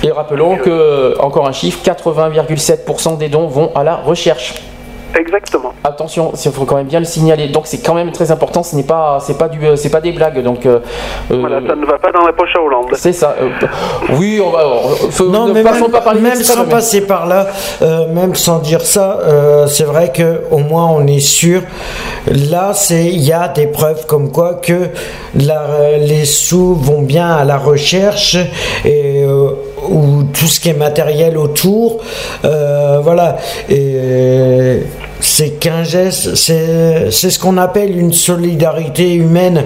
Et 0.03 0.11
rappelons 0.11 0.57
que, 0.57 1.17
encore 1.21 1.47
un 1.47 1.53
chiffre, 1.53 1.79
80,7% 1.81 3.17
des 3.17 3.29
dons 3.29 3.47
vont 3.47 3.71
à 3.73 3.83
la 3.85 3.95
recherche. 3.95 4.55
Exactement. 5.17 5.73
Attention, 5.83 6.31
il 6.43 6.51
faut 6.51 6.65
quand 6.65 6.75
même 6.75 6.87
bien 6.87 6.99
le 6.99 7.05
signaler. 7.05 7.47
Donc 7.49 7.63
c'est 7.67 7.79
quand 7.79 7.93
même 7.93 8.11
très 8.11 8.31
important. 8.31 8.63
Ce 8.63 8.75
n'est 8.75 8.83
pas, 8.83 9.19
c'est 9.21 9.37
pas 9.37 9.47
du, 9.47 9.63
euh, 9.65 9.75
c'est 9.75 9.89
pas 9.89 10.01
des 10.01 10.11
blagues. 10.11 10.41
Donc 10.43 10.65
euh, 10.65 10.79
Voilà, 11.29 11.59
ça 11.67 11.75
ne 11.75 11.85
va 11.85 11.97
pas 11.99 12.11
dans 12.11 12.25
la 12.25 12.33
poche 12.33 12.49
à 12.57 12.61
Hollande. 12.61 12.87
C'est 12.95 13.13
ça. 13.13 13.35
euh, 13.41 13.49
oui, 14.17 14.41
on 14.43 14.49
va. 14.49 14.63
faut- 15.11 15.29
Non, 15.29 15.47
ne 15.47 15.53
mais 15.53 15.63
passons 15.63 15.81
même, 15.83 15.91
pas 15.91 16.01
par 16.01 16.15
même 16.15 16.35
sans 16.35 16.65
passer 16.65 17.01
par 17.01 17.27
là, 17.27 17.47
euh, 17.81 18.07
même 18.13 18.33
sans 18.35 18.59
dire 18.59 18.81
ça, 18.81 19.19
euh, 19.23 19.67
c'est 19.67 19.83
vrai 19.83 20.11
que 20.11 20.41
au 20.51 20.57
moins 20.57 20.87
on 20.87 21.05
est 21.07 21.19
sûr. 21.19 21.61
Là, 22.27 22.71
c'est 22.73 23.05
il 23.05 23.21
y 23.21 23.33
a 23.33 23.47
des 23.49 23.67
preuves 23.67 24.05
comme 24.07 24.31
quoi 24.31 24.55
que 24.55 24.89
la- 25.35 25.97
les 25.99 26.25
sous 26.25 26.73
vont 26.75 27.01
bien 27.01 27.29
à 27.31 27.43
la 27.43 27.57
recherche 27.57 28.37
et 28.85 29.23
euh, 29.23 29.49
ou 29.89 30.23
tout 30.23 30.47
ce 30.47 30.59
qui 30.59 30.69
est 30.69 30.73
matériel 30.77 31.37
autour. 31.37 31.97
euh, 32.45 32.99
voilà. 33.03 33.35
Et 33.69 34.79
c'est 35.23 35.51
qu'un 35.51 35.83
geste, 35.83 36.35
c'est 36.35 37.09
c'est 37.09 37.29
ce 37.29 37.39
qu'on 37.39 37.57
appelle 37.57 37.97
une 37.97 38.11
solidarité 38.11 39.13
humaine. 39.13 39.63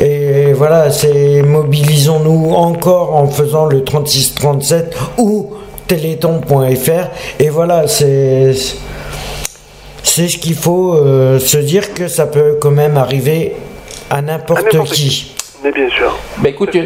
Et 0.00 0.52
voilà, 0.52 0.90
c'est 0.90 1.42
mobilisons-nous 1.42 2.52
encore 2.54 3.16
en 3.16 3.26
faisant 3.26 3.66
le 3.66 3.82
3637 3.82 4.96
ou 5.18 5.54
téléthon.fr. 5.88 7.10
Et 7.40 7.48
voilà, 7.48 7.88
c'est 7.88 8.54
c'est 10.04 10.28
ce 10.28 10.38
qu'il 10.38 10.54
faut 10.54 10.94
euh, 10.94 11.40
se 11.40 11.58
dire 11.58 11.92
que 11.92 12.06
ça 12.06 12.26
peut 12.26 12.56
quand 12.60 12.70
même 12.70 12.96
arriver 12.96 13.56
à 14.08 14.22
n'importe 14.22 14.84
qui. 14.84 15.34
Mais 15.64 15.72
bien 15.72 15.88
sûr. 15.90 16.16
Bah 16.38 16.48
écoute 16.48 16.76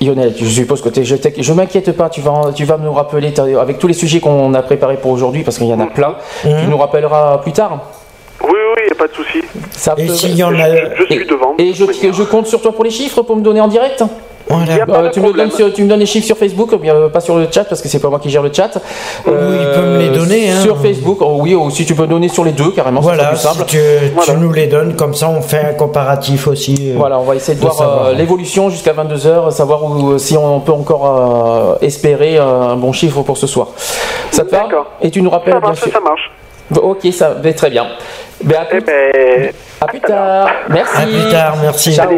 Lionel, 0.00 0.34
je 0.38 0.44
suppose 0.44 0.80
que 0.80 0.88
t'es- 0.90 1.04
je, 1.04 1.16
t'ai- 1.16 1.34
je 1.42 1.52
m'inquiète 1.52 1.90
pas, 1.92 2.08
tu 2.08 2.20
vas, 2.20 2.52
tu 2.54 2.64
vas 2.64 2.76
nous 2.78 2.92
rappeler 2.92 3.32
avec 3.60 3.78
tous 3.78 3.88
les 3.88 3.94
sujets 3.94 4.20
qu'on 4.20 4.54
a 4.54 4.62
préparés 4.62 4.96
pour 4.96 5.10
aujourd'hui, 5.10 5.42
parce 5.42 5.58
qu'il 5.58 5.66
y 5.66 5.72
en 5.74 5.80
a 5.80 5.86
plein, 5.86 6.14
tu 6.42 6.66
nous 6.68 6.78
rappelleras 6.78 7.38
plus 7.38 7.52
tard. 7.52 7.80
Oui, 8.44 8.50
oui, 8.50 8.82
il 8.86 8.92
a 8.92 8.94
pas 8.94 9.08
de 9.08 9.12
souci. 9.14 9.40
Ça 9.72 9.94
Et 9.98 10.06
peut- 10.06 10.14
s'il 10.14 10.36
y 10.36 10.44
en 10.44 10.54
a- 10.54 10.94
Je 10.94 11.04
suis 11.10 11.26
devant. 11.26 11.54
Et 11.58 11.72
je, 11.74 11.84
je 12.12 12.22
compte 12.22 12.46
sur 12.46 12.60
toi 12.62 12.72
pour 12.72 12.84
les 12.84 12.90
chiffres, 12.90 13.22
pour 13.22 13.34
me 13.36 13.42
donner 13.42 13.60
en 13.60 13.66
direct 13.68 14.04
Voilà. 14.48 14.74
Euh, 14.88 15.10
tu, 15.10 15.20
me 15.20 15.32
donnes 15.32 15.50
sur- 15.50 15.72
tu 15.72 15.84
me 15.84 15.88
donnes 15.88 16.00
les 16.00 16.06
chiffres 16.06 16.26
sur 16.26 16.36
Facebook, 16.36 16.74
bien, 16.80 16.94
euh, 16.94 17.08
pas 17.08 17.20
sur 17.20 17.36
le 17.36 17.46
chat 17.50 17.64
parce 17.64 17.82
que 17.82 17.88
c'est 17.88 17.98
pas 18.00 18.08
moi 18.08 18.18
qui 18.18 18.30
gère 18.30 18.42
le 18.42 18.50
chat. 18.52 18.70
il 19.26 19.32
peut 19.32 19.80
me 19.82 19.98
les 19.98 20.08
donner, 20.10 20.50
hein. 20.50 20.60
Sur 20.62 20.78
Facebook, 20.80 21.18
oh 21.20 21.38
oui, 21.40 21.54
ou 21.54 21.70
si 21.70 21.84
tu 21.84 21.94
peux 21.94 22.06
donner 22.06 22.28
sur 22.28 22.44
les 22.44 22.52
deux 22.52 22.70
carrément, 22.70 23.00
c'est 23.02 23.08
Voilà, 23.08 23.28
plus 23.28 23.36
simple. 23.36 23.58
si 23.68 23.76
tu, 23.76 23.78
tu 24.24 24.32
nous 24.32 24.52
les 24.52 24.66
donnes, 24.66 24.94
comme 24.96 25.14
ça 25.14 25.28
on 25.28 25.42
fait 25.42 25.60
un 25.60 25.74
comparatif 25.74 26.46
aussi. 26.48 26.92
euh, 26.92 26.94
Voilà, 26.96 27.18
on 27.18 27.24
va 27.24 27.34
essayer 27.36 27.56
de, 27.56 27.60
voir 27.62 27.80
euh, 28.06 28.12
l'évolution 28.14 28.70
jusqu'à 28.70 28.92
22h, 28.94 29.50
savoir 29.50 29.84
où, 29.84 30.18
si 30.18 30.36
on 30.36 30.60
peut 30.60 30.72
encore 30.72 31.76
euh, 31.80 31.86
espérer 31.86 32.38
euh, 32.38 32.42
un 32.72 32.76
bon 32.76 32.92
chiffre 32.92 33.22
pour 33.22 33.36
ce 33.36 33.46
soir. 33.46 33.68
Ça 34.30 34.44
te 34.44 34.50
va? 34.50 34.66
Et 35.02 35.10
tu 35.10 35.20
nous 35.22 35.30
rappelles 35.30 35.54
Ça 35.54 35.60
marche, 35.60 35.74
bien 35.80 35.82
sûr. 35.84 35.92
ça 35.92 36.00
marche. 36.00 36.30
Ok, 36.82 37.06
ça 37.12 37.30
va 37.30 37.52
très 37.52 37.70
bien. 37.70 37.86
Ben, 38.44 38.56
à, 38.60 38.64
plus... 38.66 38.82
à 39.80 39.86
plus 39.86 40.00
tard. 40.00 40.48
Merci. 40.70 40.96
À 40.96 41.06
plus 41.06 41.30
tard, 41.30 41.56
merci. 41.62 41.92
Ciao. 41.94 42.08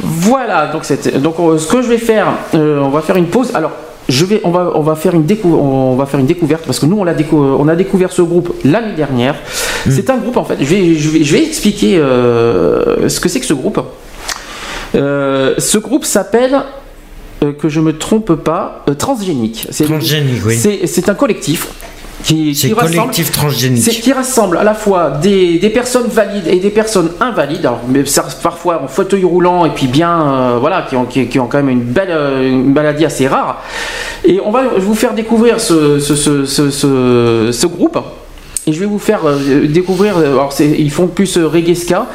Voilà, 0.00 0.66
donc, 0.66 0.84
c'était- 0.84 1.12
donc 1.18 1.34
euh, 1.38 1.58
ce 1.58 1.66
que 1.66 1.82
je 1.82 1.88
vais 1.88 1.98
faire, 1.98 2.26
euh, 2.54 2.80
on 2.80 2.88
va 2.90 3.00
faire 3.02 3.16
une 3.16 3.26
pause. 3.26 3.50
Alors, 3.54 3.72
je 4.08 4.24
vais, 4.24 4.40
on 4.44 4.50
va, 4.50 4.72
on 4.74 4.80
va 4.80 4.94
faire 4.96 5.14
une 5.14 5.24
décou- 5.24 5.54
on 5.56 5.94
va 5.96 6.06
faire 6.06 6.20
une 6.20 6.26
découverte 6.26 6.64
parce 6.66 6.78
que 6.78 6.86
nous 6.86 6.98
on 6.98 7.06
a, 7.06 7.14
décou- 7.14 7.56
on 7.58 7.68
a 7.68 7.74
découvert 7.76 8.10
ce 8.12 8.22
groupe 8.22 8.52
l'année 8.64 8.94
dernière. 8.94 9.36
C'est 9.88 10.10
un 10.10 10.16
groupe 10.18 10.36
en 10.36 10.44
fait. 10.44 10.56
Je 10.60 10.64
vais, 10.64 10.94
je 10.94 11.08
vais, 11.10 11.24
je 11.24 11.32
vais 11.36 11.44
expliquer 11.44 11.96
euh, 11.98 13.08
ce 13.08 13.20
que 13.20 13.28
c'est 13.28 13.40
que 13.40 13.46
ce 13.46 13.54
groupe. 13.54 13.80
Euh, 14.94 15.54
ce 15.58 15.78
groupe 15.78 16.04
s'appelle, 16.04 16.60
euh, 17.42 17.52
que 17.52 17.68
je 17.68 17.80
me 17.80 17.96
trompe 17.96 18.34
pas, 18.34 18.84
euh, 18.88 18.94
Transgénique. 18.94 19.66
C'est 19.70 19.84
Transgénique, 19.86 20.42
oui. 20.44 20.56
C'est 20.56 20.86
c'est 20.86 21.08
un 21.08 21.14
collectif. 21.14 21.68
Qui, 22.24 22.54
C'est 22.54 22.68
qui 22.68 22.74
rassemble- 22.74 22.96
collectif 22.96 23.32
transgénique. 23.32 23.82
c'est 23.82 23.90
qui 24.00 24.12
rassemble 24.12 24.56
à 24.56 24.62
la 24.62 24.74
fois 24.74 25.10
des, 25.20 25.58
des 25.58 25.70
personnes 25.70 26.06
valides 26.06 26.46
et 26.46 26.60
des 26.60 26.70
personnes 26.70 27.10
invalides, 27.20 27.66
alors, 27.66 27.80
mais 27.88 28.06
ça, 28.06 28.24
parfois 28.42 28.80
en 28.84 28.86
fauteuil 28.86 29.24
roulant 29.24 29.64
et 29.66 29.70
puis 29.70 29.88
bien, 29.88 30.20
euh, 30.22 30.56
voilà, 30.60 30.82
qui 30.88 30.94
ont, 30.94 31.04
qui, 31.04 31.26
qui 31.26 31.40
ont 31.40 31.48
quand 31.48 31.58
même 31.58 31.70
une 31.70 31.80
belle 31.82 32.10
euh, 32.12 32.48
une 32.48 32.72
maladie 32.72 33.04
assez 33.04 33.26
rare. 33.26 33.62
Et 34.24 34.40
on 34.44 34.52
va 34.52 34.62
vous 34.78 34.94
faire 34.94 35.14
découvrir 35.14 35.58
ce, 35.60 35.98
ce- 35.98 36.22
ce 37.52 37.66
groupe. 37.66 37.98
Et 38.68 38.72
je 38.72 38.78
vais 38.78 38.86
vous 38.86 39.00
faire 39.00 39.20
euh, 39.26 39.66
découvrir, 39.66 40.16
euh, 40.18 40.34
alors 40.34 40.54
ils 40.60 40.90
font 40.92 41.08
plus 41.08 41.36
euh, 41.36 41.48
reggae 41.48 41.74
ska. 41.74 42.06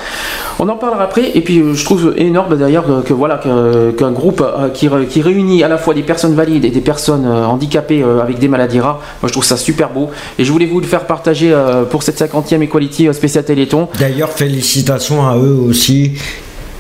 On 0.60 0.70
en 0.70 0.78
parlera 0.78 1.04
après. 1.04 1.32
Et 1.36 1.42
puis 1.42 1.62
je 1.74 1.84
trouve 1.84 2.14
énorme 2.16 2.56
d'ailleurs 2.58 3.04
que, 3.04 3.14
voilà 3.14 3.38
qu'un 3.38 4.12
groupe 4.12 4.42
qui, 4.74 4.88
ré- 4.88 5.08
qui 5.08 5.22
réunit 5.22 5.64
à 5.64 5.68
la 5.68 5.78
fois 5.78 5.94
des 5.94 6.04
personnes 6.04 6.36
valides 6.36 6.64
et 6.64 6.70
des 6.70 6.80
personnes 6.80 7.28
handicapées 7.28 8.02
avec 8.24 8.40
des 8.40 8.48
maladies 8.48 8.80
rares. 8.80 9.02
Moi 9.22 9.28
je 9.28 9.34
trouve 9.34 9.44
ça 9.44 9.58
super 9.58 9.90
beau. 9.90 10.10
Et 10.40 10.46
je 10.46 10.52
voulais 10.54 10.66
vous 10.68 10.80
le 10.80 10.88
faire 10.88 11.06
partager 11.06 11.54
pour 11.92 12.02
cette 12.02 12.18
50e 12.20 12.62
Equality 12.62 13.14
spécial 13.14 13.44
Téléthon. 13.44 13.90
D'ailleurs, 14.00 14.30
félicitations 14.32 15.28
à 15.28 15.36
eux 15.38 15.58
aussi 15.68 16.14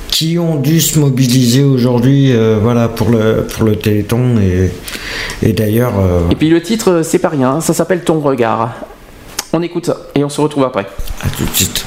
qui 0.07 0.39
ont 0.39 0.55
dû 0.55 0.79
se 0.81 0.97
mobiliser 0.97 1.63
aujourd'hui 1.63 2.31
euh, 2.31 2.57
voilà, 2.59 2.87
pour, 2.87 3.09
le, 3.09 3.45
pour 3.53 3.65
le 3.65 3.75
Téléthon. 3.75 4.37
Et, 4.41 4.71
et 5.47 5.53
d'ailleurs, 5.53 5.93
euh, 5.99 6.29
Et 6.31 6.35
puis 6.35 6.49
le 6.49 6.61
titre, 6.61 7.01
c'est 7.03 7.19
pas 7.19 7.29
rien, 7.29 7.59
ça 7.61 7.73
s'appelle 7.73 8.01
Ton 8.03 8.19
regard. 8.21 8.71
On 9.53 9.61
écoute 9.61 9.85
ça 9.85 9.97
et 10.15 10.23
on 10.23 10.29
se 10.29 10.41
retrouve 10.41 10.63
après. 10.65 10.85
à 11.21 11.29
tout 11.29 11.45
de 11.45 11.53
suite. 11.53 11.85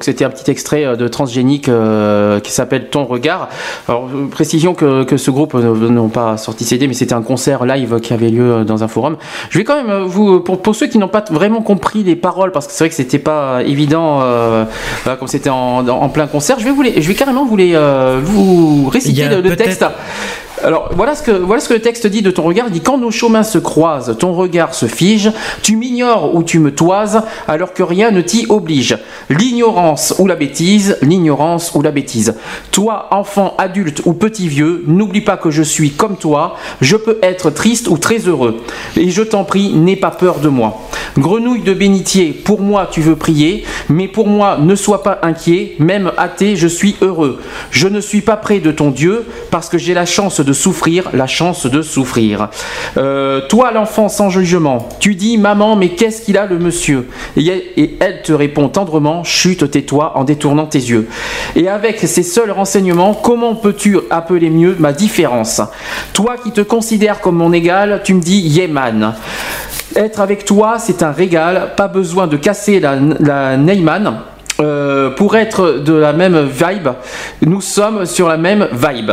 Donc 0.00 0.04
c'était 0.04 0.24
un 0.24 0.30
petit 0.30 0.50
extrait 0.50 0.86
euh, 0.86 0.96
de 0.96 1.08
Transgénique 1.08 1.68
euh, 1.68 2.40
qui 2.40 2.52
s'appelle 2.52 2.88
Ton 2.88 3.04
regard. 3.04 3.50
Alors, 3.86 4.08
précision 4.30 4.72
que, 4.72 5.04
que 5.04 5.18
ce 5.18 5.30
groupe 5.30 5.54
euh, 5.54 5.90
n'ont 5.90 6.08
pas 6.08 6.38
sorti 6.38 6.64
CD, 6.64 6.88
mais 6.88 6.94
c'était 6.94 7.12
un 7.12 7.20
concert 7.20 7.66
live 7.66 8.00
qui 8.00 8.14
avait 8.14 8.30
lieu 8.30 8.64
dans 8.64 8.82
un 8.82 8.88
forum. 8.88 9.18
Je 9.50 9.58
vais 9.58 9.64
quand 9.64 9.76
même 9.76 10.04
vous, 10.04 10.40
pour, 10.40 10.62
pour 10.62 10.74
ceux 10.74 10.86
qui 10.86 10.96
n'ont 10.96 11.08
pas 11.08 11.22
vraiment 11.30 11.60
compris 11.60 12.02
les 12.02 12.16
paroles, 12.16 12.50
parce 12.50 12.66
que 12.66 12.72
c'est 12.72 12.84
vrai 12.84 12.88
que 12.88 12.94
c'était 12.94 13.18
pas 13.18 13.62
évident, 13.62 14.20
euh, 14.22 14.64
voilà, 15.04 15.18
comme 15.18 15.28
c'était 15.28 15.50
en, 15.50 15.86
en 15.86 16.08
plein 16.08 16.26
concert, 16.26 16.58
je 16.58 16.64
vais 16.64 16.70
vous 16.70 16.80
les, 16.80 17.02
je 17.02 17.06
vais 17.06 17.14
carrément 17.14 17.44
vous 17.44 17.58
les, 17.58 17.76
vous 18.22 18.84
Il 18.86 18.88
réciter 18.90 19.28
le, 19.28 19.54
texte. 19.54 19.84
Alors 20.62 20.90
voilà 20.94 21.14
ce, 21.14 21.22
que, 21.22 21.30
voilà 21.30 21.60
ce 21.60 21.68
que 21.68 21.74
le 21.74 21.80
texte 21.80 22.06
dit 22.06 22.22
de 22.22 22.30
ton 22.30 22.42
regard. 22.42 22.66
Il 22.68 22.72
dit 22.72 22.80
quand 22.80 22.98
nos 22.98 23.10
chemins 23.10 23.42
se 23.42 23.58
croisent, 23.58 24.14
ton 24.14 24.32
regard 24.32 24.74
se 24.74 24.86
fige, 24.86 25.32
tu 25.62 25.76
m'ignores 25.76 26.34
ou 26.34 26.42
tu 26.42 26.58
me 26.58 26.74
toises, 26.74 27.22
alors 27.48 27.72
que 27.72 27.82
rien 27.82 28.10
ne 28.10 28.20
t'y 28.20 28.46
oblige. 28.48 28.98
L'ignorance 29.30 30.14
ou 30.18 30.26
la 30.26 30.36
bêtise, 30.36 30.98
l'ignorance 31.02 31.72
ou 31.74 31.82
la 31.82 31.90
bêtise. 31.90 32.34
Toi, 32.72 33.08
enfant, 33.10 33.54
adulte 33.58 34.02
ou 34.04 34.12
petit 34.12 34.48
vieux, 34.48 34.84
n'oublie 34.86 35.22
pas 35.22 35.36
que 35.36 35.50
je 35.50 35.62
suis 35.62 35.90
comme 35.90 36.16
toi, 36.16 36.56
je 36.80 36.96
peux 36.96 37.18
être 37.22 37.50
triste 37.50 37.88
ou 37.88 37.96
très 37.96 38.18
heureux. 38.18 38.58
Et 38.96 39.10
je 39.10 39.22
t'en 39.22 39.44
prie, 39.44 39.72
n'aie 39.72 39.96
pas 39.96 40.10
peur 40.10 40.40
de 40.40 40.48
moi. 40.48 40.82
Grenouille 41.16 41.62
de 41.62 41.74
bénitier, 41.74 42.32
pour 42.32 42.60
moi 42.60 42.88
tu 42.90 43.00
veux 43.00 43.16
prier, 43.16 43.64
mais 43.88 44.08
pour 44.08 44.26
moi 44.26 44.58
ne 44.60 44.74
sois 44.74 45.02
pas 45.02 45.18
inquiet, 45.22 45.74
même 45.78 46.12
athée, 46.16 46.56
je 46.56 46.68
suis 46.68 46.96
heureux. 47.00 47.40
Je 47.70 47.88
ne 47.88 48.00
suis 48.00 48.20
pas 48.20 48.36
près 48.36 48.60
de 48.60 48.70
ton 48.70 48.90
Dieu, 48.90 49.26
parce 49.50 49.68
que 49.68 49.78
j'ai 49.78 49.94
la 49.94 50.06
chance 50.06 50.40
de 50.40 50.49
souffrir, 50.52 51.10
la 51.12 51.26
chance 51.26 51.66
de 51.66 51.82
souffrir. 51.82 52.48
Euh, 52.96 53.40
toi 53.48 53.70
l'enfant 53.72 54.08
sans 54.08 54.30
jugement, 54.30 54.88
tu 55.00 55.14
dis 55.14 55.38
maman, 55.38 55.76
mais 55.76 55.90
qu'est-ce 55.90 56.22
qu'il 56.22 56.38
a 56.38 56.46
le 56.46 56.58
monsieur? 56.58 57.08
Et, 57.36 57.96
elle- 58.00 58.22
te 58.22 58.32
répond 58.32 58.68
tendrement, 58.68 59.24
chute, 59.24 59.70
tais-toi 59.70 60.12
en 60.16 60.24
détournant 60.24 60.66
tes 60.66 60.78
yeux. 60.78 61.08
Et 61.56 61.68
avec 61.68 62.00
ces 62.00 62.22
seuls 62.22 62.50
renseignements, 62.50 63.14
comment 63.14 63.54
peux-tu 63.54 63.98
appeler 64.10 64.50
mieux 64.50 64.76
ma 64.78 64.92
différence? 64.92 65.60
Toi 66.12 66.36
qui 66.42 66.52
te 66.52 66.60
considères 66.60 67.20
comme 67.20 67.36
mon 67.36 67.52
égal, 67.52 68.02
tu 68.04 68.14
me 68.14 68.20
dis 68.20 68.40
Yeman. 68.40 69.14
Être 69.96 70.20
avec 70.20 70.44
toi, 70.44 70.76
c'est 70.78 71.02
un 71.02 71.12
régal. 71.12 71.70
Pas 71.76 71.88
besoin 71.88 72.26
de 72.26 72.36
casser 72.36 72.78
la, 72.78 72.96
la 73.20 73.56
Neyman. 73.56 74.20
Euh, 74.60 75.10
pour 75.10 75.36
être 75.36 75.78
de 75.78 75.94
la 75.94 76.12
même 76.12 76.46
vibe, 76.46 76.88
nous 77.46 77.62
sommes 77.62 78.04
sur 78.04 78.28
la 78.28 78.36
même 78.36 78.68
vibe. 78.72 79.10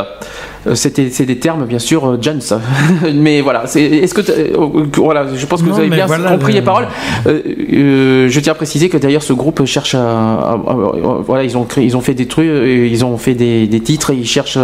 Euh, 0.67 0.75
C'était, 0.75 1.09
c'est 1.11 1.25
des 1.25 1.37
termes 1.37 1.65
bien 1.65 1.79
sûr, 1.79 2.05
euh, 2.05 2.17
Jones. 2.21 2.41
mais 3.13 3.41
voilà, 3.41 3.63
c'est, 3.67 3.81
est-ce 3.83 4.13
que 4.13 4.21
t'as- 4.21 4.33
euh, 4.33 4.85
voilà, 4.97 5.25
je 5.35 5.45
pense 5.45 5.61
que 5.61 5.67
Non, 5.67 5.73
vous 5.73 5.79
avez 5.79 5.89
bien 5.89 6.05
voilà, 6.05 6.31
compris 6.31 6.53
le- 6.53 6.59
les 6.59 6.65
paroles. 6.65 6.87
Euh, 7.27 7.39
euh, 7.73 8.27
je 8.29 8.39
tiens 8.39 8.51
à 8.51 8.55
préciser 8.55 8.89
que 8.89 8.97
d'ailleurs 8.97 9.23
ce 9.23 9.33
groupe 9.33 9.63
cherche 9.65 9.95
à, 9.95 9.99
à- 10.01 10.53
à- 10.53 11.21
voilà, 11.25 11.43
ils 11.43 11.57
ont 11.57 11.63
créé, 11.63 11.85
ils 11.85 11.95
ont 11.97 12.01
fait 12.01 12.13
des 12.13 12.27
trucs, 12.27 12.47
ils 12.47 13.05
ont 13.05 13.17
fait 13.17 13.33
des, 13.33 13.67
des 13.67 13.79
titres, 13.79 14.11
et 14.11 14.15
ils 14.15 14.27
cherchent 14.27 14.57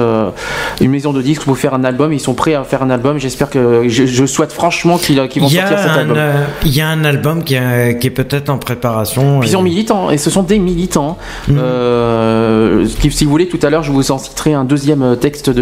une 0.82 0.92
maison 0.92 1.14
de 1.14 1.22
disques 1.22 1.44
pour 1.44 1.58
faire 1.58 1.74
un 1.74 1.84
album. 1.84 2.14
Ils 2.14 2.20
sont 2.20 2.34
prêts 2.34 2.54
à 2.54 2.64
faire 2.64 2.84
un 2.84 2.90
album. 2.90 3.18
J'espère 3.18 3.50
que 3.50 3.84
je, 3.88 4.06
je 4.06 4.26
souhaite 4.26 4.52
franchement 4.52 4.98
qu'ils, 4.98 5.18
vont 5.18 5.28
sortir 5.50 5.68
cet 5.80 5.92
un, 5.92 6.00
album. 6.00 6.18
il 6.66 6.76
y 6.76 6.82
a 6.82 6.88
un 6.90 7.04
album 7.06 7.44
qui, 7.44 7.56
est- 7.56 7.98
qui 8.00 8.08
est 8.08 8.12
peut-être 8.12 8.50
en 8.50 8.58
préparation. 8.58 9.42
Ils 9.42 9.48
et- 9.48 9.52
sont 9.52 9.62
militants, 9.64 10.10
et 10.12 10.18
ce 10.18 10.30
sont 10.30 10.44
des 10.44 10.60
militants. 10.60 11.18
Mhm. 11.48 11.58
Euh, 11.60 12.86
si 13.10 13.26
vous 13.26 13.32
voulez, 13.32 13.48
tout 13.48 13.60
à 13.62 13.70
l'heure, 13.70 13.84
je 13.84 13.92
vous 13.92 14.12
en 14.12 14.18
citerai 14.18 14.54
un 14.54 14.64
deuxième 14.66 15.18
texte 15.20 15.50
de 15.50 15.62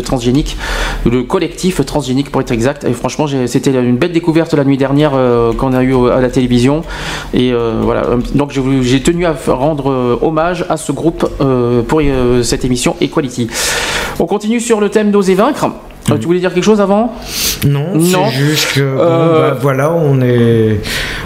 Le 1.06 1.24
collectif 1.24 1.86
Transgénique 1.86 2.32
pour 2.32 2.42
être 2.42 2.52
exact. 2.52 2.84
Et 2.84 2.94
franchement, 2.94 3.26
c'était 3.48 3.72
une 3.72 3.98
belle 3.98 4.12
découverte 4.12 4.54
la 4.54 4.64
nuit 4.64 4.78
dernière 4.78 5.12
euh, 5.14 5.54
qu'on 5.54 5.74
a 5.74 5.84
eu 5.84 6.10
à 6.10 6.20
la 6.20 6.30
télévision. 6.30 6.84
Et 7.34 7.52
euh, 7.52 7.82
voilà, 7.82 8.04
donc 8.36 8.52
j'ai 8.82 9.02
tenu 9.02 9.26
à 9.26 9.36
rendre 9.48 9.92
euh, 9.92 10.20
hommage 10.22 10.66
à 10.70 10.78
ce 10.78 10.92
groupe 10.92 11.28
pour 11.88 12.02
cette 12.44 12.66
émission 12.66 12.96
Equality. 13.02 13.50
On 14.20 14.26
continue 14.26 14.60
sur 14.60 14.80
le 14.80 14.90
thème 14.90 15.12
d'oser 15.12 15.36
vaincre. 15.36 15.70
Euh, 16.10 16.18
Tu 16.18 16.26
voulais 16.26 16.40
dire 16.40 16.54
quelque 16.54 16.64
chose 16.64 16.82
avant? 16.82 17.14
Non, 17.66 17.94
Non. 17.96 18.26
c'est 18.32 18.38
juste 18.40 18.74
que 18.74 18.82
bon, 18.82 19.02
Euh, 19.02 19.52
bah, 19.52 19.58
voilà, 19.62 19.92
on 19.94 20.20
est. 20.22 20.80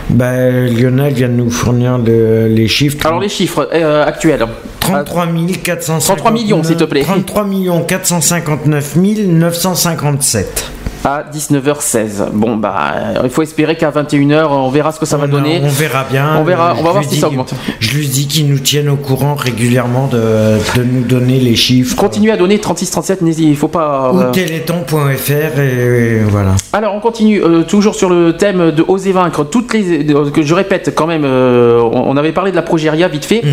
Bah, 0.09 0.49
Lionel 0.49 1.13
vient 1.13 1.29
de 1.29 1.33
nous 1.33 1.49
fournir 1.49 1.97
le- 1.97 2.47
les 2.47 2.67
chiffres. 2.67 3.05
Alors 3.05 3.19
les 3.19 3.29
chiffres 3.29 3.69
euh, 3.73 4.05
actuels. 4.05 4.45
33 4.81 5.25
459 5.63 6.05
33 6.05 6.31
millions, 6.31 6.63
s'il 6.63 6.75
te 6.75 6.83
plaît. 6.83 7.01
33 7.01 7.45
459 7.87 8.95
957. 8.97 10.71
À 11.05 11.23
19h16. 11.31 12.31
Bon 12.33 12.55
bah 12.55 12.93
euh, 12.95 13.21
il 13.23 13.29
faut 13.29 13.43
espérer 13.43 13.77
qu'à 13.77 13.91
21h 13.91 14.47
on 14.49 14.69
verra 14.69 14.91
ce 14.91 14.99
que 14.99 15.05
ça 15.05 15.17
va 15.17 15.27
donner. 15.27 15.61
On 15.63 15.69
verra 15.69 16.03
bien. 16.03 16.37
On 16.37 16.43
verra, 16.43 16.75
on 16.77 16.83
va 16.83 16.91
voir 16.91 17.03
si 17.03 17.17
ça 17.17 17.27
augmente. 17.27 17.53
Je 17.79 17.95
lui 17.95 18.07
dis 18.07 18.27
qu'ils 18.27 18.47
nous 18.47 18.59
tiennent 18.59 18.89
au 18.89 18.95
courant 18.95 19.35
régulièrement 19.35 20.07
de, 20.07 20.57
de 20.77 20.83
nous 20.83 21.03
donner 21.03 21.39
les 21.39 21.55
chiffres. 21.55 21.95
Continuez 21.95 22.31
à 22.31 22.37
donner 22.37 22.59
36 22.59 22.89
37 22.91 23.21
n'hésitez, 23.21 23.49
il 23.49 23.55
faut 23.55 23.67
pas 23.67 24.11
Ou 24.13 24.19
euh, 24.19 24.31
téléthon.fr 24.31 25.59
et, 25.59 26.21
voilà. 26.27 26.55
Alors 26.73 26.95
on 26.95 26.99
continue 26.99 27.41
euh, 27.41 27.63
toujours 27.63 27.95
sur 27.95 28.09
le 28.09 28.35
thème 28.35 28.71
de 28.71 28.83
oser 28.87 29.11
vaincre 29.11 29.43
toutes 29.43 29.73
les 29.73 30.11
euh, 30.11 30.31
que 30.31 30.41
je 30.41 30.53
répète 30.53 30.93
quand 30.95 31.07
même 31.07 31.23
euh, 31.23 31.79
on 31.81 32.15
on 32.15 32.17
avait 32.17 32.31
parlé 32.31 32.51
de 32.51 32.55
la 32.55 32.61
progéria 32.61 33.07
vite 33.07 33.25
fait. 33.25 33.43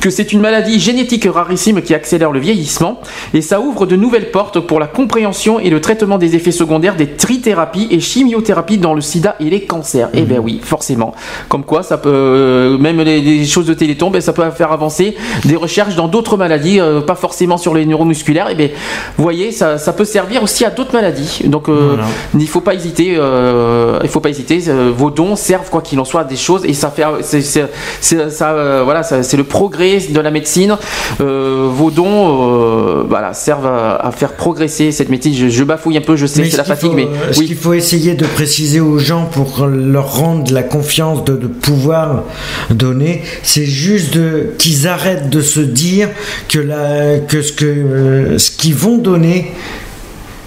Que 0.00 0.10
c'est 0.10 0.32
une 0.32 0.40
maladie 0.40 0.80
génétique 0.80 1.28
rarissime 1.30 1.82
qui 1.82 1.94
accélère 1.94 2.32
le 2.32 2.40
vieillissement 2.40 3.00
et 3.34 3.42
ça 3.42 3.60
ouvre 3.60 3.86
de 3.86 3.96
nouvelles 3.96 4.30
portes 4.30 4.60
pour 4.60 4.80
la 4.80 4.86
compréhension 4.86 5.60
et 5.60 5.70
le 5.70 5.80
traitement 5.80 6.18
des 6.18 6.36
effets 6.36 6.52
secondaires 6.52 6.96
des 6.96 7.08
trithérapies 7.08 7.88
et 7.90 8.00
chimiothérapies 8.00 8.78
dans 8.78 8.94
le 8.94 9.00
sida 9.00 9.36
et 9.40 9.50
les 9.50 9.64
cancers. 9.64 10.08
Eh 10.14 10.22
bien 10.22 10.38
oui, 10.38 10.60
forcément. 10.62 11.14
Comme 11.48 11.64
quoi, 11.64 11.82
ça 11.82 11.98
peut, 11.98 12.10
euh, 12.12 12.78
même 12.78 13.00
les, 13.00 13.20
les 13.20 13.44
choses 13.44 13.66
de 13.66 13.74
Téléthon, 13.74 14.10
ben, 14.10 14.20
ça 14.20 14.32
peut 14.32 14.48
faire 14.50 14.72
avancer 14.72 15.16
des 15.44 15.56
recherches 15.56 15.96
dans 15.96 16.08
d'autres 16.08 16.36
maladies, 16.36 16.80
euh, 16.80 17.00
pas 17.00 17.14
forcément 17.14 17.58
sur 17.58 17.74
les 17.74 17.86
neuromusculaires. 17.86 18.48
Et 18.50 18.54
bien, 18.54 18.68
vous 19.16 19.22
voyez, 19.22 19.52
ça, 19.52 19.78
ça 19.78 19.92
peut 19.92 20.04
servir 20.04 20.42
aussi 20.42 20.64
à 20.64 20.70
d'autres 20.70 20.92
maladies. 20.94 21.42
Donc, 21.46 21.68
euh, 21.68 21.96
il 22.38 22.48
faut 22.48 22.60
pas 22.60 22.74
hésiter. 22.74 23.14
euh, 23.16 23.98
il 24.02 24.08
faut 24.08 24.20
pas 24.20 24.30
hésiter. 24.30 24.60
vos 24.96 25.10
dons 25.10 25.36
servent 25.36 25.70
quoi 25.70 25.82
qu'il 25.82 26.00
en 26.00 26.04
soit 26.04 26.22
à 26.22 26.24
des 26.24 26.36
choses 26.36 26.64
et 26.64 26.72
ça 26.72 26.90
fait, 26.90 27.04
c'est, 27.22 28.30
ça, 28.30 28.82
voilà, 28.84 29.02
c'est 29.02 29.36
le 29.36 29.44
progrès 29.44 29.89
de 29.98 30.20
la 30.20 30.30
médecine. 30.30 30.76
Euh, 31.20 31.68
vos 31.70 31.90
dons, 31.90 32.06
euh, 32.08 33.02
voilà, 33.08 33.34
servent 33.34 33.66
à, 33.66 33.96
à 33.96 34.12
faire 34.12 34.32
progresser 34.34 34.92
cette 34.92 35.08
médecine. 35.08 35.34
Je, 35.34 35.48
je 35.48 35.64
bafouille 35.64 35.96
un 35.98 36.00
peu, 36.02 36.16
je 36.16 36.26
sais, 36.26 36.44
c'est 36.44 36.56
la 36.56 36.64
fatigue, 36.64 36.90
faut- 36.90 36.96
mais 36.96 37.04
euh, 37.06 37.32
ce 37.32 37.40
qu'il 37.40 37.56
faut 37.56 37.72
essayer 37.74 38.14
de 38.14 38.26
préciser 38.26 38.80
aux 38.80 38.98
gens 38.98 39.26
pour 39.26 39.66
leur 39.66 40.14
rendre 40.16 40.52
la 40.52 40.62
confiance 40.62 41.24
de, 41.24 41.34
de 41.36 41.46
pouvoir 41.46 42.24
donner, 42.70 43.22
c'est 43.42 43.66
juste 43.66 44.18
qu'ils 44.58 44.86
arrêtent 44.88 45.30
de 45.30 45.40
se 45.42 45.60
dire 45.60 46.08
que, 46.48 46.58
la, 46.58 47.18
que 47.18 47.42
ce 47.42 47.52
que 47.52 48.36
ce 48.38 48.50
qu'ils 48.50 48.74
vont 48.74 48.98
donner 48.98 49.52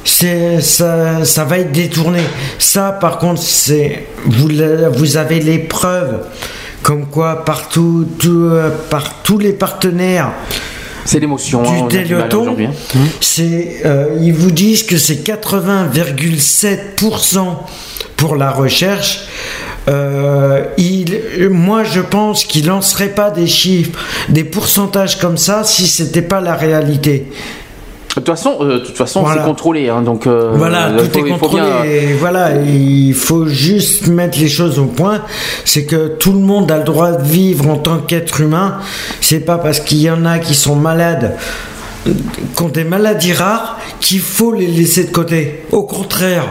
ça, 0.06 1.24
ça 1.24 1.44
va 1.46 1.60
être 1.60 1.72
détourné. 1.72 2.20
Ça, 2.60 2.92
par 2.92 3.18
contre, 3.20 3.42
c'est 3.42 4.06
vous, 4.26 4.50
vous 4.94 5.18
avez 5.18 5.40
les 5.40 5.60
preuves, 5.60 6.20
comme 6.84 7.08
quoi 7.08 7.44
partout, 7.46 8.06
tout, 8.20 8.50
euh, 8.52 8.70
par 8.90 9.24
tous 9.24 9.40
les 9.40 9.54
partenaires. 9.54 10.32
C'est 11.06 11.20
l'émotion. 11.20 11.64
hein, 11.64 11.88
Du 11.88 11.98
Téléthon, 11.98 12.42
aujourd'hui, 12.44 12.68
hein. 12.68 13.00
c'est 13.20 13.82
euh, 13.86 14.18
ils 14.22 14.34
vous 14.34 14.52
disent 14.52 14.84
que 14.84 14.98
c'est 14.98 15.26
80,7% 15.26 17.40
pour 18.16 18.36
la 18.36 18.52
recherche. 18.52 19.22
Euh, 19.90 20.64
il, 20.78 21.20
moi, 21.50 21.84
je 21.84 22.00
pense 22.00 22.46
qu'il 22.46 22.68
lancerait 22.68 23.10
pas 23.10 23.32
des 23.32 23.48
chiffres, 23.48 24.00
des 24.30 24.46
pourcentages 24.46 25.20
comme 25.20 25.36
ça 25.38 25.64
si 25.66 25.88
c'était 25.88 26.22
pas 26.22 26.40
la 26.40 26.56
réalité. 26.56 27.26
De 28.16 28.22
toute 28.22 28.28
façon, 28.28 28.58
euh, 28.62 28.74
de 28.74 28.78
toute 28.86 28.96
façon, 28.96 29.22
Voilà. 29.22 29.42
c'est 29.42 29.48
contrôlé, 29.48 29.90
hein, 29.90 30.04
donc 30.04 30.28
euh, 30.28 30.52
Voilà, 30.54 30.90
il 31.00 31.10
tout 31.10 31.20
faut- 31.20 31.26
est 31.26 31.30
contrôlé. 31.32 31.64
bien- 31.64 31.84
et 31.84 32.14
voilà, 32.14 32.52
il 32.62 33.14
faut 33.16 33.48
juste 33.48 34.06
mettre 34.08 34.38
les 34.40 34.48
choses 34.50 34.78
au 34.78 34.86
point. 34.86 35.22
C'est 35.66 35.86
que 35.86 36.10
tout 36.20 36.32
le 36.34 36.40
monde 36.40 36.70
a 36.72 36.78
le 36.78 36.84
droit 36.84 37.14
de 37.14 37.24
vivre 37.24 37.68
en 37.70 37.78
tant 37.78 37.98
qu'être 37.98 38.42
humain. 38.42 38.78
C'est 39.20 39.40
pas 39.40 39.58
parce 39.58 39.80
qu'il 39.80 39.98
y 40.00 40.12
en 40.12 40.26
a 40.28 40.38
qui 40.38 40.54
sont 40.54 40.76
malades, 40.76 41.38
qui 42.06 42.62
ont 42.62 42.70
des 42.70 42.84
maladies 42.84 43.34
rares, 43.34 43.80
qu'il 44.00 44.20
faut 44.20 44.54
les 44.54 44.68
laisser 44.68 45.06
de 45.06 45.12
côté. 45.12 45.64
Au 45.72 45.82
contraire, 45.82 46.46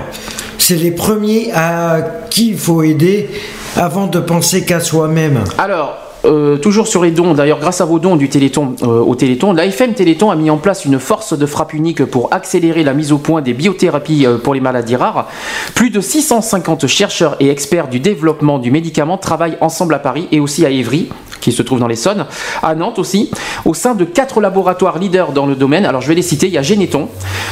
c'est 0.59 0.75
les 0.77 0.91
premiers 0.91 1.53
à 1.55 1.99
qui 2.29 2.49
il 2.51 2.59
faut 2.59 2.83
aider 2.83 3.31
avant 3.77 4.09
de 4.09 4.19
penser 4.19 4.65
qu'à 4.65 4.81
soi-même. 4.81 5.45
Alors, 5.59 5.97
euh, 6.25 6.57
toujours 6.57 6.87
sur 6.87 7.03
les 7.03 7.11
dons, 7.11 7.35
d'ailleurs, 7.35 7.59
grâce 7.59 7.81
à 7.81 7.85
vos 7.85 7.99
dons 7.99 8.17
du 8.17 8.29
Téléthon, 8.29 8.75
euh, 8.83 8.87
au 9.01 9.15
Téléthon, 9.15 9.53
l'AFM 9.53 9.95
Téléthon 9.95 10.31
a 10.31 10.37
mis 10.37 10.51
en 10.51 10.57
place 10.59 10.85
une 10.85 10.99
force 10.99 11.37
de 11.37 11.47
frappe 11.47 11.75
unique 11.75 12.05
pour 12.05 12.33
accélérer 12.33 12.85
la 12.85 12.95
mise 12.95 13.13
au 13.13 13.19
point 13.19 13.43
des 13.43 13.55
biothérapies 13.55 14.27
euh, 14.27 14.39
pour 14.39 14.55
les 14.55 14.61
maladies 14.61 14.97
rares. 14.97 15.29
Plus 15.75 15.91
de 15.91 16.01
650 16.01 16.87
chercheurs 16.87 17.37
et 17.41 17.49
experts 17.51 17.89
du 17.89 18.01
développement 18.01 18.59
du 18.59 18.71
médicament 18.71 19.19
travaillent 19.19 19.59
ensemble 19.61 19.95
à 19.95 19.99
Paris 19.99 20.29
et 20.33 20.41
aussi 20.41 20.65
à 20.65 20.71
Évry, 20.71 21.09
qui 21.41 21.51
se 21.51 21.63
trouve 21.63 21.81
dans 21.81 21.89
l'Essonne, 21.89 22.27
à 22.63 22.75
Nantes 22.77 23.01
aussi, 23.01 23.31
au 23.65 23.75
sein 23.75 23.95
de 23.97 24.05
quatre 24.05 24.41
laboratoires 24.41 24.99
leaders 25.01 25.33
dans 25.33 25.47
le 25.47 25.57
domaine. 25.57 25.85
Alors, 25.85 26.01
je 26.01 26.07
vais 26.09 26.15
les 26.15 26.23
citer. 26.23 26.47
Il 26.47 26.53
y 26.53 26.59
a 26.59 26.63
Généton, 26.63 27.09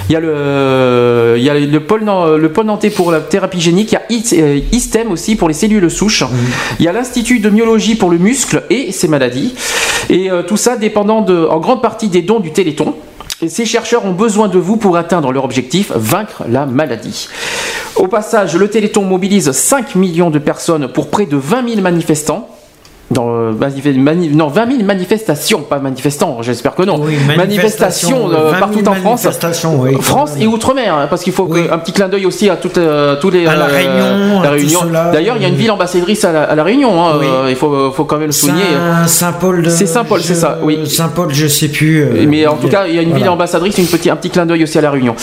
il 0.09 0.13
y 0.13 0.17
a 0.17 0.21
le, 0.21 1.35
il 1.37 1.43
y 1.43 1.51
a 1.51 1.55
le 1.55 1.81
pôle, 1.81 2.05
le 2.05 2.53
pôle 2.53 2.67
nantais 2.67 2.91
pour 2.91 3.11
la 3.11 3.21
thérapie 3.21 3.61
génique, 3.61 3.91
il 3.91 3.95
y 3.95 3.97
a 3.97 4.03
Is- 4.11 4.65
ISTEM 4.73 5.11
aussi 5.11 5.35
pour 5.35 5.49
les 5.49 5.55
cellules 5.55 5.91
souches, 5.91 6.25
il 6.79 6.85
y 6.85 6.89
a 6.89 6.93
l'Institut 6.93 7.41
de 7.41 7.51
myologie 7.51 7.97
pour 7.97 8.11
le 8.11 8.19
muscle 8.19 8.60
et 8.69 8.93
ses 8.93 9.09
maladies. 9.09 9.55
Et 10.09 10.31
euh, 10.31 10.43
tout 10.43 10.57
ça 10.57 10.77
dépendant 10.77 11.23
de, 11.23 11.47
en 11.47 11.59
grande 11.59 11.83
partie 11.83 12.09
des 12.09 12.23
dons 12.23 12.41
du 12.41 12.53
Téléthon. 12.53 12.95
Et 13.43 13.49
ces 13.49 13.65
chercheurs 13.65 14.05
ont 14.05 14.13
besoin 14.13 14.49
de 14.49 14.59
vous 14.59 14.77
pour 14.77 14.97
atteindre 14.97 15.33
leur 15.33 15.45
objectif, 15.45 15.93
vaincre 15.95 16.45
la 16.49 16.67
maladie. 16.67 17.29
Au 17.97 18.07
passage, 18.07 18.57
le 18.57 18.69
Téléthon 18.69 19.03
mobilise 19.03 19.51
5 19.53 19.95
millions 19.95 20.31
de 20.31 20.39
personnes 20.39 20.89
pour 20.89 21.09
près 21.09 21.27
de 21.27 21.37
20 21.37 21.69
000 21.69 21.81
manifestants. 21.81 22.49
Dans, 23.11 23.29
euh, 23.29 23.53
manif- 23.53 23.99
mani- 24.01 24.29
non, 24.29 24.47
20 24.47 24.71
000 24.71 24.85
manifestations, 24.85 25.63
pas 25.63 25.81
manifestants, 25.81 26.43
j'espère 26.43 26.77
que 26.77 26.85
non. 26.85 27.01
manifestations 27.37 28.31
euh, 28.31 28.51
20 28.53 28.59
000 28.59 28.61
partout 28.61 28.89
en 28.89 28.95
France. 28.95 29.25
manifestations, 29.25 29.81
oui, 29.81 29.97
France 30.01 30.35
et 30.39 30.47
outre-mer, 30.47 30.95
hein, 30.95 31.07
parce 31.11 31.25
qu'il 31.25 31.33
faut 31.33 31.47
que- 31.47 31.73
un 31.73 31.79
petit 31.79 31.93
clin 31.93 32.09
d'œil 32.09 32.25
aussi 32.27 32.49
à 32.49 32.55
toutes, 32.57 32.79
euh, 32.79 33.17
tous 33.21 33.31
les. 33.31 33.47
À 33.47 33.57
La 33.57 33.65
euh, 33.65 33.69
Réunion, 33.69 34.43
la 34.43 34.51
Réunion. 34.51 34.81
D'ailleurs, 35.13 35.37
il 35.37 35.43
y 35.43 35.45
a 35.45 35.49
une 35.49 35.55
oui. 35.55 35.61
ville 35.63 35.71
ambassadrice 35.73 36.25
à 36.25 36.31
la, 36.31 36.45
à 36.45 36.55
la 36.55 36.63
Réunion. 36.63 37.05
hein, 37.05 37.17
Oui. 37.19 37.27
euh, 37.29 37.47
il 37.51 37.57
faut, 37.57 37.91
faut 37.91 38.05
quand 38.05 38.17
même 38.19 38.27
le 38.27 38.33
souligner. 38.33 38.63
Saint- 39.07 39.09
Saint-Paul 39.09 39.63
de. 39.63 39.71
C'est 39.71 39.87
Saint-Paul, 39.87 40.21
c'est 40.23 40.35
ça, 40.37 40.59
oui. 40.63 40.89
Saint-Paul, 40.89 41.31
je 41.35 41.49
sais 41.49 41.69
plus. 41.69 42.03
euh, 42.03 42.27
Mais 42.29 42.47
en 42.47 42.55
tout 42.57 42.69
cas, 42.69 42.87
il 42.87 42.95
y 42.95 42.99
a 42.99 43.03
une 43.03 43.09
ville 43.09 43.19
voilà. 43.19 43.33
ambassadrice, 43.33 43.77
une 43.79 43.87
petit, 43.87 44.09
un 44.09 44.15
petit 44.17 44.31
clin 44.31 44.47
d'œil 44.47 44.63
aussi 44.63 44.79
à 44.79 44.83
la 44.83 44.91
Réunion. 44.93 45.17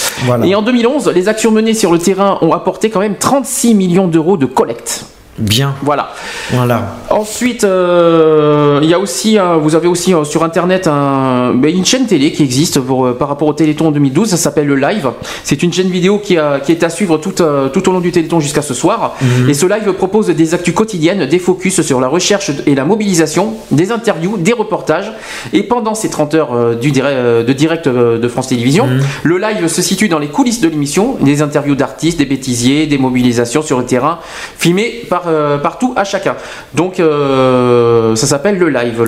Et 0.43 0.55
en 0.55 0.61
2011, 0.61 1.09
les 1.15 1.29
actions 1.29 1.51
menées 1.51 1.73
sur 1.73 1.93
le 1.93 1.99
terrain 1.99 2.37
ont 2.41 2.51
apporté 2.51 2.89
quand 2.89 2.99
même 2.99 3.15
36 3.17 3.75
millions 3.75 4.07
d'euros 4.07 4.35
de 4.35 4.45
collecte. 4.45 5.05
Bien. 5.37 5.75
Voilà. 5.83 6.13
Voilà. 6.51 6.95
Ensuite, 7.09 7.63
euh, 7.63 8.79
il 8.81 8.89
y 8.89 8.93
a 8.93 8.99
aussi, 8.99 9.37
un- 9.37 9.57
vous 9.57 9.75
avez 9.75 9.87
aussi 9.87 10.13
euh, 10.13 10.23
sur 10.23 10.43
internet 10.43 10.87
un- 10.87 11.53
ben, 11.53 11.73
une 11.75 11.85
chaîne 11.85 12.05
télé 12.07 12.31
qui 12.31 12.43
existe 12.43 12.79
pour, 12.79 13.05
euh, 13.05 13.13
par 13.13 13.27
rapport 13.27 13.47
au 13.47 13.53
Téléthon 13.53 13.91
2012. 13.91 14.29
Ça 14.29 14.37
s'appelle 14.37 14.65
le 14.67 14.75
Live. 14.75 15.09
C'est 15.43 15.61
une 15.63 15.71
chaîne 15.71 15.89
vidéo 15.89 16.19
qui, 16.19 16.35
est 16.35 16.83
à 16.83 16.89
suivre 16.89 17.17
tout, 17.17 17.41
euh, 17.41 17.69
tout 17.69 17.87
au 17.87 17.91
long 17.91 17.99
du 17.99 18.11
Téléthon 18.11 18.39
jusqu'à 18.39 18.61
ce 18.61 18.73
soir. 18.73 19.15
Mhm. 19.21 19.49
Et 19.49 19.53
ce 19.53 19.65
live 19.67 19.93
propose 19.93 20.27
des 20.27 20.53
actus 20.53 20.73
quotidiennes, 20.73 21.25
des 21.27 21.39
focus 21.39 21.81
sur 21.81 21.99
la 22.01 22.07
recherche 22.07 22.51
et 22.65 22.73
la 22.75 22.85
mobilisation, 22.85 23.53
des 23.71 23.91
interviews, 23.91 24.37
des 24.37 24.53
reportages. 24.53 25.11
Et 25.53 25.63
pendant 25.63 25.93
ces 25.93 26.09
30 26.09 26.33
heures 26.33 26.53
euh, 26.55 26.75
du 26.75 26.91
euh, 26.97 27.43
de 27.43 27.53
direct 27.53 27.87
euh, 27.87 28.17
de 28.17 28.27
France 28.27 28.47
Télévisions, 28.47 28.87
le 29.23 29.37
live 29.37 29.67
se 29.67 29.81
situe 29.81 30.09
dans 30.09 30.19
les 30.19 30.27
coulisses 30.29 30.61
de 30.61 30.67
l'émission, 30.67 31.17
des 31.21 31.41
interviews 31.41 31.75
d'artistes, 31.75 32.17
des 32.17 32.25
bêtisiers, 32.25 32.87
des 32.87 32.97
mobilisations 32.97 33.61
sur 33.61 33.77
le 33.77 33.85
terrain, 33.85 34.19
filmées 34.57 35.03
par, 35.09 35.26
euh, 35.27 35.57
partout 35.57 35.93
à 35.95 36.03
chacun. 36.03 36.35
Donc 36.73 36.99
euh, 36.99 38.15
ça 38.15 38.27
s'appelle 38.27 38.57
le 38.57 38.69
live 38.69 39.03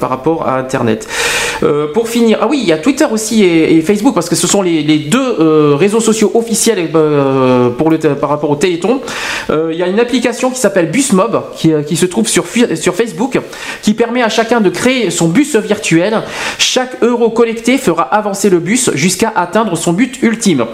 par 0.00 0.10
rapport 0.10 0.46
à 0.46 0.58
Internet. 0.58 1.08
Euh, 1.62 1.92
pour 1.92 2.08
finir, 2.08 2.38
ah 2.40 2.46
oui, 2.48 2.60
il 2.62 2.68
y 2.68 2.72
a 2.72 2.78
Twitter 2.78 3.06
aussi 3.10 3.44
et, 3.44 3.80
Facebook 3.82 4.14
parce 4.14 4.28
que 4.28 4.36
ce 4.36 4.46
sont 4.46 4.62
les, 4.62 4.98
deux 4.98 5.74
réseaux 5.74 6.00
sociaux 6.00 6.30
officiels 6.34 6.90
pour 6.90 7.90
le, 7.90 7.98
par 7.98 8.30
rapport 8.30 8.50
au 8.50 8.56
Téléthon. 8.56 9.00
Il 9.50 9.76
y 9.76 9.82
a 9.82 9.86
une 9.86 10.00
application 10.00 10.50
qui 10.50 10.58
s'appelle 10.58 10.90
Busmob 10.90 11.42
qui, 11.56 11.96
se 11.96 12.06
trouve 12.06 12.28
sur, 12.28 12.44
Facebook 12.46 13.40
qui 13.82 13.94
permet 13.94 14.22
à 14.22 14.28
chacun 14.28 14.60
de 14.60 14.70
créer 14.70 15.10
son 15.10 15.28
bus 15.28 15.56
virtuel. 15.56 16.22
Chaque 16.58 17.02
euro 17.02 17.30
collecté 17.30 17.78
fera 17.78 18.02
avancer 18.02 18.50
le 18.50 18.58
bus 18.58 18.90
jusqu'à 18.94 19.32
atteindre 19.34 19.76
son 19.76 19.92
but 19.92 20.22
ultime. 20.22 20.66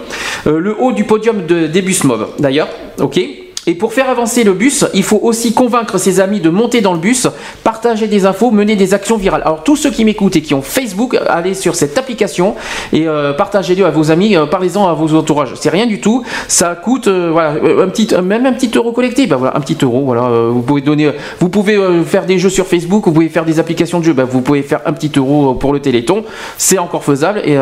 Le 0.45 0.75
haut 0.79 0.91
du 0.91 1.03
podium 1.03 1.45
de, 1.45 1.67
des 1.67 1.81
Busmob 1.81 2.27
d'ailleurs, 2.39 2.69
ok 2.99 3.44
et 3.67 3.73
pour 3.73 3.93
faire 3.93 4.09
avancer 4.09 4.43
le 4.43 4.53
bus, 4.53 4.85
il 4.93 5.01
faut 5.01 5.19
aussi 5.23 5.53
convaincre 5.53 5.97
ses 5.97 6.19
amis 6.19 6.39
de 6.39 6.49
monter 6.49 6.81
dans 6.81 6.93
le 6.93 6.99
bus, 6.99 7.27
partager 7.63 8.07
des 8.07 8.27
infos, 8.27 8.51
mener 8.51 8.75
des 8.75 8.93
actions 8.93 9.17
virales. 9.17 9.41
Alors 9.43 9.63
tous 9.63 9.75
ceux 9.75 9.89
qui 9.89 10.05
m'écoutent 10.05 10.35
et 10.35 10.41
qui 10.41 10.53
ont 10.53 10.61
Facebook, 10.61 11.17
allez 11.27 11.55
sur 11.55 11.73
cette 11.73 11.97
application 11.97 12.53
et 12.93 13.07
euh, 13.07 13.33
partagez-le 13.33 13.85
à 13.85 13.89
vos 13.89 14.11
amis, 14.11 14.35
euh, 14.35 14.45
parlez-en 14.45 14.87
à 14.87 14.93
vos 14.93 15.15
entourages. 15.15 15.53
C'est 15.55 15.71
rien 15.71 15.87
du 15.87 15.99
tout, 15.99 16.23
ça 16.47 16.75
coûte 16.75 17.07
euh, 17.07 17.29
voilà 17.31 17.53
euh, 17.53 17.83
un 17.83 17.89
petit, 17.89 18.07
même 18.23 18.45
un 18.45 18.53
petit 18.53 18.71
euro 18.75 18.91
collecté. 18.91 19.25
Ben 19.25 19.37
voilà, 19.37 19.57
un 19.57 19.61
petit 19.61 19.77
euro. 19.81 20.03
Voilà, 20.05 20.29
vous 20.49 20.61
pouvez 20.61 20.81
donner, 20.81 21.11
vous 21.39 21.49
pouvez 21.49 21.79
faire 22.05 22.27
des 22.27 22.37
jeux 22.37 22.49
sur 22.49 22.67
Facebook, 22.67 23.05
vous 23.05 23.13
pouvez 23.13 23.29
faire 23.29 23.45
des 23.45 23.59
applications 23.59 23.99
de 23.99 24.05
jeux. 24.05 24.13
Ben, 24.13 24.25
vous 24.25 24.41
pouvez 24.41 24.61
faire 24.61 24.81
un 24.85 24.93
petit 24.93 25.11
euro 25.17 25.55
pour 25.55 25.73
le 25.73 25.79
Téléthon, 25.79 26.23
c'est 26.57 26.77
encore 26.77 27.03
faisable 27.03 27.39
et 27.43 27.57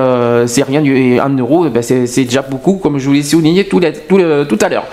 c'est 0.48 0.64
rien 0.64 0.82
du 0.82 0.98
et 0.98 1.20
un 1.20 1.36
euro, 1.38 1.70
ben, 1.70 1.82
c'est 1.82 2.24
déjà 2.24 2.42
beaucoup, 2.42 2.74
comme 2.76 2.98
je 2.98 3.08
vous 3.08 3.14
l'ai 3.14 3.24
souligné 3.24 3.66
tout, 3.66 3.80
tout 3.80 4.60
à 4.62 4.70
l'heure. 4.70 4.86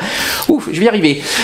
Ouf, 0.48 0.68
je 0.70 0.78
vais 0.78 0.86
y 0.86 0.88
arriver. 0.88 0.99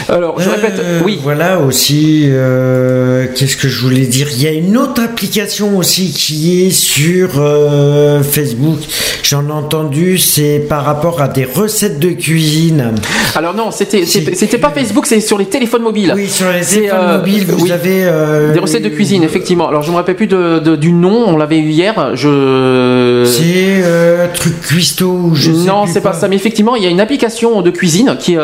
Alors, 0.09 0.41
je 0.41 0.49
répète, 0.49 0.75
Euh, 0.79 1.01
oui. 1.05 1.19
Voilà 1.23 1.59
aussi, 1.61 2.23
euh, 2.27 3.27
qu'est-ce 3.35 3.57
que 3.57 3.69
je 3.69 3.81
voulais 3.83 4.07
dire? 4.07 4.29
Il 4.37 4.43
y 4.43 4.47
a 4.47 4.53
une 4.53 4.77
autre 4.77 5.03
application 5.03 5.77
aussi 5.79 6.13
qui 6.13 6.65
est 6.67 6.71
sur 6.71 7.31
euh, 7.39 8.23
Facebook. 8.23 8.79
J'en 9.23 9.49
ai 9.49 9.53
entendu, 9.53 10.19
c'est 10.19 10.61
par 10.69 10.85
rapport 10.85 11.21
à 11.21 11.29
des 11.29 11.45
recettes 11.45 11.99
de 11.99 12.11
cuisine. 12.11 12.93
Alors 13.35 13.55
non, 13.55 13.71
c'était 13.71 14.59
pas 14.59 14.71
Facebook, 14.71 15.07
c'est 15.07 15.21
sur 15.21 15.39
les 15.39 15.47
téléphones 15.47 15.83
mobiles. 15.83 16.13
Oui, 16.15 16.29
sur 16.29 16.47
les 16.53 16.65
téléphones 16.65 17.19
mobiles, 17.19 17.45
vous 17.49 17.65
oui. 17.65 17.73
avez 17.73 18.05
Des 18.53 18.59
recettes 18.61 18.83
de 18.85 18.89
cuisine, 18.89 19.23
effectivement. 19.23 19.69
Alors 19.69 19.83
je 19.83 19.91
me 19.91 19.97
rappelle 19.97 20.17
plus 20.17 20.27
de, 20.27 20.59
de- 20.61 20.77
du 20.77 20.93
nom, 20.93 21.25
on 21.29 21.37
l'avait 21.37 21.59
eu 21.59 21.71
hier. 21.71 22.15
Je. 22.15 23.25
C'est 23.27 23.83
truc 24.35 24.61
cuistot 24.61 25.31
je 25.35 25.53
sais 25.53 25.67
non, 25.67 25.87
c'est 25.87 26.01
pas 26.01 26.13
ça. 26.13 26.29
Mais 26.29 26.37
effectivement, 26.37 26.77
il 26.77 26.83
y 26.83 26.87
a 26.87 26.91
une 26.91 27.01
application 27.01 27.63
de 27.63 27.71
cuisine 27.71 28.17
qui, 28.19 28.37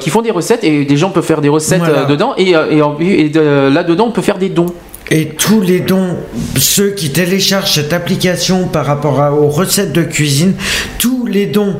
qui 0.00 0.10
font 0.10 0.22
des 0.22 0.30
recettes 0.30 0.59
et 0.62 0.84
des 0.84 0.96
gens 0.96 1.10
peuvent 1.10 1.24
faire 1.24 1.40
des 1.40 1.48
recettes 1.48 1.78
Voilà. 1.80 2.00
euh, 2.00 2.06
dedans 2.06 2.34
et, 2.36 2.54
euh, 2.56 2.70
et, 2.70 2.82
en- 2.82 2.96
et 3.00 3.28
de- 3.28 3.68
là-dedans 3.72 4.06
on 4.08 4.12
peut 4.12 4.22
faire 4.22 4.38
des 4.38 4.48
dons. 4.48 4.66
Et 5.10 5.26
tous 5.30 5.60
les 5.60 5.80
dons, 5.80 6.16
ceux 6.56 6.90
qui 6.90 7.10
téléchargent 7.10 7.72
cette 7.74 7.92
application 7.92 8.68
par 8.68 8.86
rapport 8.86 9.20
à- 9.20 9.32
aux 9.32 9.48
recettes 9.48 9.92
de 9.92 10.02
cuisine, 10.02 10.54
tous 11.00 11.26
les 11.26 11.46
dons, 11.46 11.74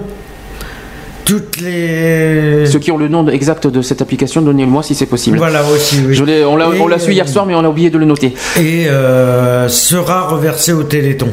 toutes 1.24 1.61
les... 1.61 2.66
Ceux 2.66 2.81
qui 2.81 2.91
ont 2.91 2.97
le 2.97 3.07
nom 3.07 3.26
exact 3.28 3.68
de 3.68 3.83
cette 3.83 4.03
application, 4.03 4.43
donnez-le-moi 4.43 4.83
si 4.83 4.97
c'est 4.97 5.07
possible. 5.07 5.39
Voilà 5.39 5.62
aussi, 5.72 5.99
oui. 6.05 6.14
Je 6.14 6.45
on 6.45 6.57
l'a 6.89 6.99
su 6.99 7.12
hier 7.12 7.28
soir, 7.28 7.47
mais 7.47 7.55
on 7.55 7.61
a 7.64 7.68
oublié 7.68 7.89
de 7.91 7.99
le 7.99 8.05
noter. 8.07 8.35
Et 8.59 8.87
euh, 8.89 9.68
sera 9.68 10.22
reversé 10.28 10.72
au 10.72 10.83
Téléthon. 10.83 11.28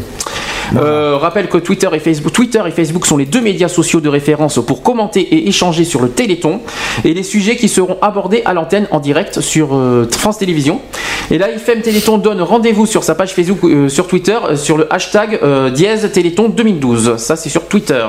Euh, 0.75 1.17
rappelle 1.17 1.47
que 1.47 1.57
Twitter 1.57 1.89
et 1.93 1.99
Facebook, 1.99 2.33
Twitter 2.33 2.61
et 2.65 2.71
Facebook 2.71 3.05
sont 3.05 3.17
les 3.17 3.25
deux 3.25 3.41
médias 3.41 3.67
sociaux 3.67 4.01
de 4.01 4.09
référence 4.09 4.59
pour 4.65 4.83
commenter 4.83 5.21
et 5.21 5.47
échanger 5.47 5.85
sur 5.85 6.01
le 6.01 6.09
Téléthon 6.09 6.61
et 7.05 7.13
les 7.13 7.23
sujets 7.23 7.55
qui 7.55 7.69
seront 7.69 7.97
abordés 8.01 8.41
à 8.45 8.53
l'antenne 8.53 8.87
en 8.91 8.99
direct 8.99 9.41
sur 9.41 9.75
euh, 9.75 10.07
France 10.11 10.39
Télévisions. 10.39 10.81
Et 11.29 11.37
là, 11.37 11.51
IFM 11.51 11.81
Téléthon 11.81 12.17
donne 12.17 12.41
rendez-vous 12.41 12.85
sur 12.85 13.03
sa 13.03 13.15
page 13.15 13.33
Facebook, 13.33 13.59
euh, 13.63 13.89
sur 13.89 14.07
Twitter, 14.07 14.37
euh, 14.43 14.55
sur 14.55 14.77
le 14.77 14.91
hashtag 14.93 15.39
dièse 15.73 16.09
Téléthon 16.11 16.49
2012. 16.49 17.17
Ça, 17.17 17.35
c'est 17.35 17.49
sur 17.49 17.67
Twitter. 17.67 18.05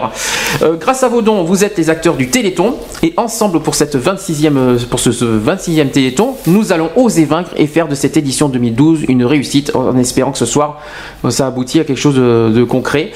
Grâce 0.80 1.02
à 1.02 1.08
vos 1.08 1.22
dons, 1.22 1.44
vous 1.44 1.64
êtes 1.64 1.76
les 1.76 1.90
acteurs 1.90 2.16
du 2.16 2.28
Téléthon 2.28 2.76
et 3.02 3.14
ensemble 3.16 3.60
pour 3.60 3.74
cette 3.74 3.96
26e, 3.96 4.56
euh, 4.56 4.78
pour 4.90 5.00
ce, 5.00 5.12
ce 5.12 5.24
26e 5.24 5.90
Téléthon, 5.90 6.34
nous 6.46 6.72
allons 6.72 6.90
oser 6.96 7.24
vaincre 7.24 7.50
et 7.56 7.66
faire 7.66 7.88
de 7.88 7.94
cette 7.94 8.16
édition 8.16 8.48
2012 8.48 9.04
une 9.08 9.24
réussite 9.24 9.74
en 9.74 9.96
espérant 9.96 10.32
que 10.32 10.38
ce 10.38 10.46
soir, 10.46 10.80
ça 11.28 11.46
aboutit 11.46 11.80
à 11.80 11.84
quelque 11.84 11.98
chose 11.98 12.16
de, 12.16 12.47
de 12.48 12.64
concret. 12.64 13.12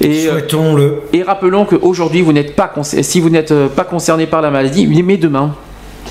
Et, 0.00 0.26
euh, 0.26 0.32
Souhaitons-le. 0.32 1.02
et 1.12 1.22
rappelons 1.22 1.64
qu'aujourd'hui, 1.64 2.22
vous 2.22 2.32
n'êtes 2.32 2.54
pas, 2.56 2.72
si 2.82 3.20
vous 3.20 3.30
n'êtes 3.30 3.52
euh, 3.52 3.68
pas 3.68 3.84
concerné 3.84 4.26
par 4.26 4.42
la 4.42 4.50
maladie, 4.50 4.86
mais 4.86 5.16
demain. 5.16 5.54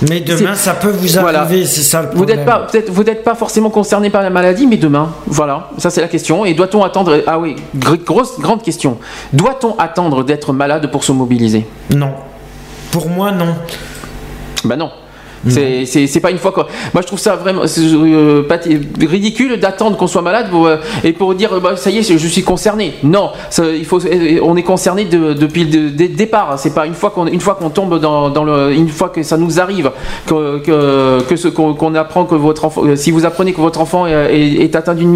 Mais 0.09 0.21
demain, 0.21 0.55
ça 0.55 0.74
peut 0.74 0.89
vous 0.89 1.07
Voilà. 1.19 1.41
arriver, 1.41 1.65
c'est 1.65 1.82
ça 1.84 2.01
le 2.01 2.09
Vous 2.17 2.26
n'êtes 2.26 2.45
pas, 2.45 2.61
peut-être, 2.69 2.89
vous 2.89 3.03
n'êtes 3.03 3.24
pas 3.24 3.36
forcément 3.36 3.69
concerné 3.69 4.09
par 4.09 4.24
la 4.24 4.32
maladie, 4.32 4.65
mais 4.65 4.78
demain, 4.78 5.11
voilà, 5.28 5.69
ça 5.78 5.91
c'est 5.91 6.01
la 6.01 6.07
question. 6.07 6.45
Et 6.45 6.53
doit-on 6.55 6.84
attendre 6.84 7.21
Ah 7.28 7.38
oui, 7.38 7.55
gr- 7.78 8.03
grosse 8.03 8.39
grande 8.39 8.63
question. 8.63 8.97
Doit-on 9.34 9.76
attendre 9.78 10.24
d'être 10.24 10.51
malade 10.51 10.89
pour 10.91 11.03
se 11.03 11.11
mobiliser? 11.11 11.65
Non. 11.95 12.11
Pour 12.91 13.07
moi, 13.07 13.32
non. 13.32 13.55
Bah 14.65 14.76
non. 14.78 14.89
C'est- 15.50 15.86
C'est 16.08 16.20
pas 16.20 16.32
une 16.32 16.38
fois 16.38 16.52
quoi. 16.52 16.68
Moi 16.94 17.02
je 17.02 17.08
trouve 17.08 17.20
ça 17.20 17.36
vraiment 17.36 17.62
euh, 17.64 18.44
ridicule 19.02 19.60
d'attendre 19.60 19.98
qu'on 19.98 20.08
soit 20.08 20.22
malade 20.22 20.48
pour, 20.50 20.68
euh, 20.68 20.78
et 21.04 21.14
pour 21.14 21.34
dire 21.36 21.60
bah, 21.62 21.76
ça 21.76 21.89
y 21.89 21.98
est 21.98 22.04
je 22.18 22.28
suis 22.28 22.44
concerné. 22.44 22.94
Non, 23.04 23.32
ça, 23.50 23.64
il 23.70 23.86
faut, 23.86 24.04
euh, 24.06 24.39
on 24.44 24.56
est 24.56 24.64
concerné 24.64 25.06
de- 25.06 25.34
depuis 25.34 25.64
le 25.66 25.89
dé- 25.89 26.08
départ. 26.08 26.58
C'est 26.58 26.74
pas 26.74 26.86
une 26.86 26.94
fois 26.94 27.10
qu'on 27.12 27.28
une 27.28 27.41
fois 27.41 27.56
qu'on 27.56 27.70
tombe 27.70 28.00
dans, 28.00 28.30
dans 28.30 28.44
le 28.44 28.74
une 28.74 28.89
fois 28.89 29.10
que 29.10 29.24
ça 29.24 29.38
nous 29.38 29.60
arrive 29.60 29.91
que 30.28 30.60
que, 30.60 31.22
que 31.24 31.36
ce 31.36 31.48
qu'on 31.48 31.96
apprend 31.96 32.26
que 32.26 32.36
votre 32.36 32.66
enfant 32.66 32.84
euh, 32.86 32.96
si 32.96 33.12
vous 33.12 33.26
apprenez 33.26 33.54
que 33.54 33.62
votre 33.62 33.80
enfant 33.82 34.08
est, 34.08 34.12
est- 34.36 34.64
est 34.64 34.76
atteint 34.76 34.94
d'une 34.96 35.12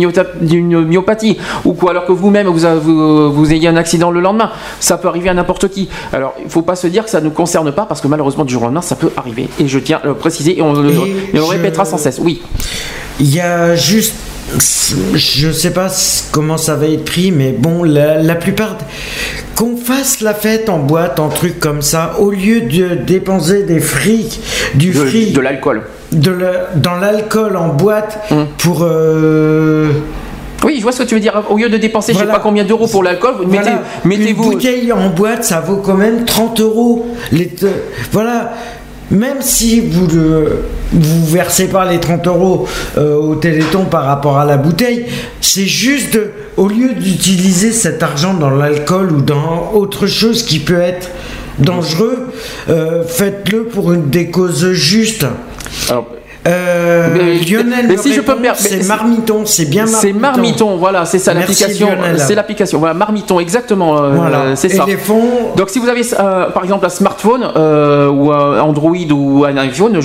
myopathie 0.86 1.38
ou 1.66 1.74
quoi 1.74 1.92
alors 1.92 2.06
que 2.06 2.12
vous-même 2.12 2.48
vous, 2.48 2.60
vous 2.82 3.32
vous 3.32 3.54
ayez 3.54 3.68
un 3.68 3.76
accident 3.78 4.12
le 4.12 4.20
lendemain, 4.22 4.52
ça 4.80 4.98
peut 4.98 5.08
arriver 5.08 5.30
à 5.30 5.34
n'importe 5.34 5.70
qui. 5.70 5.88
Alors 6.14 6.34
il 6.44 6.50
faut 6.50 6.62
pas 6.62 6.76
se 6.76 6.88
dire 6.88 7.04
que 7.04 7.10
ça 7.10 7.20
ne 7.20 7.26
nous 7.26 7.32
concerne 7.32 7.72
pas 7.72 7.86
parce 7.86 8.02
que 8.02 8.08
malheureusement 8.08 8.46
du 8.46 8.54
jour 8.54 8.64
au 8.64 8.66
lendemain 8.66 8.82
ça 8.82 8.96
peut 8.96 9.12
arriver 9.18 9.48
et 9.60 9.68
je 9.68 9.80
tiens 9.80 10.00
le 10.18 10.20
préciser 10.20 10.58
et 10.58 10.62
on 10.62 10.74
le, 10.74 10.90
Et 10.90 10.94
et 10.94 10.96
on 11.36 11.38
le 11.38 11.44
répétera 11.44 11.86
sans 11.86 11.98
cesse. 11.98 12.20
Oui. 12.22 12.42
Il 13.20 13.34
y 13.34 13.40
a 13.40 13.76
juste. 13.76 14.14
Je 15.14 15.52
sais 15.52 15.72
pas 15.72 15.88
comment 16.32 16.58
ça 16.58 16.76
va 16.76 16.88
être 16.88 17.04
pris, 17.04 17.32
mais 17.32 17.52
bon, 17.52 17.84
la, 17.84 18.22
la 18.22 18.36
plupart. 18.36 18.78
Qu'on 19.56 19.76
fasse 19.76 20.22
la 20.22 20.34
fête 20.34 20.70
en 20.70 20.78
boîte, 20.80 21.20
en 21.20 21.30
truc 21.30 21.60
comme 21.60 21.82
ça, 21.82 22.16
au 22.20 22.30
lieu 22.32 22.62
de 22.62 22.96
dépenser 22.96 23.64
des 23.64 23.80
frics, 23.80 24.40
du 24.76 24.92
De- 24.92 25.06
fric. 25.06 25.34
de 25.34 25.42
l'alcool. 25.42 25.82
de 26.14 26.32
la- 26.32 26.70
dans 26.76 26.96
l'alcool 26.96 27.58
en 27.58 27.68
boîte 27.70 28.20
Hum. 28.32 28.48
pour. 28.60 28.84
euh, 28.84 29.90
Oui, 30.64 30.76
je 30.78 30.84
vois 30.84 30.92
ce 30.94 31.04
que 31.04 31.08
tu 31.08 31.16
veux 31.16 31.20
dire. 31.22 31.44
Au 31.50 31.58
lieu 31.58 31.70
de 31.70 31.78
dépenser 31.78 32.14
je 32.14 32.18
sais 32.18 32.24
Voilà. 32.24 32.40
pas 32.40 32.44
combien 32.44 32.64
d'euros 32.64 32.88
pour 32.88 33.04
l'alcool, 33.04 33.36
mettez, 33.48 33.64
Voilà. 33.64 33.82
mettez-vous. 34.06 34.44
Une 34.44 34.50
bouteille 34.52 34.92
en 34.94 35.10
boîte, 35.10 35.44
ça 35.44 35.60
vaut 35.60 35.78
quand 35.78 35.94
même 35.96 36.24
30 36.26 36.60
euros. 36.62 37.06
Les 37.32 37.48
te- 37.48 37.66
Voilà. 38.12 38.54
Même 39.10 39.42
si 39.42 39.80
vous 39.80 40.08
le 40.08 40.64
vous 40.92 41.26
versez 41.28 41.68
pas 41.68 41.90
les 41.90 42.00
30 42.00 42.28
euros 42.28 42.68
euh, 42.98 43.16
au 43.16 43.36
Téléthon 43.36 43.86
par 43.86 44.06
rapport 44.06 44.38
à 44.38 44.46
la 44.46 44.58
bouteille, 44.58 45.06
c'est 45.42 45.66
juste 45.66 46.20
au 46.56 46.68
lieu 46.68 46.94
d'utiliser 46.94 47.72
cet 47.72 48.04
argent 48.04 48.34
dans 48.34 48.50
l'alcool 48.50 49.12
ou 49.12 49.22
dans 49.22 49.72
autre 49.74 50.08
chose 50.08 50.44
qui 50.44 50.60
peut 50.60 50.80
être 50.80 51.10
dangereux, 51.60 52.28
euh, 52.70 53.04
faites-le 53.04 53.66
pour 53.66 53.92
une 53.94 54.10
des 54.10 54.30
causes 54.30 54.72
justes. 54.74 55.26
Alors, 55.90 56.08
Euh, 56.48 57.38
Lionel, 57.50 57.88
mais 57.88 57.98
si 57.98 58.14
je 58.14 58.22
peux 58.22 58.36
me 58.36 58.48
c'est 58.56 58.88
Marmiton, 58.88 59.42
c'est 59.46 59.66
bien 59.66 59.84
Marmiton. 59.86 60.00
C'est 60.02 60.14
Marmiton, 60.14 60.78
voilà, 60.78 61.06
c'est 61.06 61.20
ça 61.20 61.34
l'application. 61.34 61.90
C'est 62.18 62.36
l'application, 62.36 62.80
voilà, 62.80 62.94
Marmiton, 62.94 63.40
exactement. 63.40 63.98
euh, 64.02 64.12
Voilà. 64.16 64.56
c'est 64.56 64.70
ça. 64.70 64.86
les 64.88 64.98
fonds- 64.98 65.54
Donc 65.56 65.70
si 65.70 65.80
vous 65.80 65.90
avez 65.90 66.02
euh, 66.20 66.50
par 66.50 66.64
exemple 66.64 66.86
un 66.86 66.90
smartphone 66.90 67.44
ou 67.44 68.32
un 68.32 68.60
Android 68.62 68.96
ou 69.12 69.46
un 69.46 69.58
iPhone, 69.58 70.00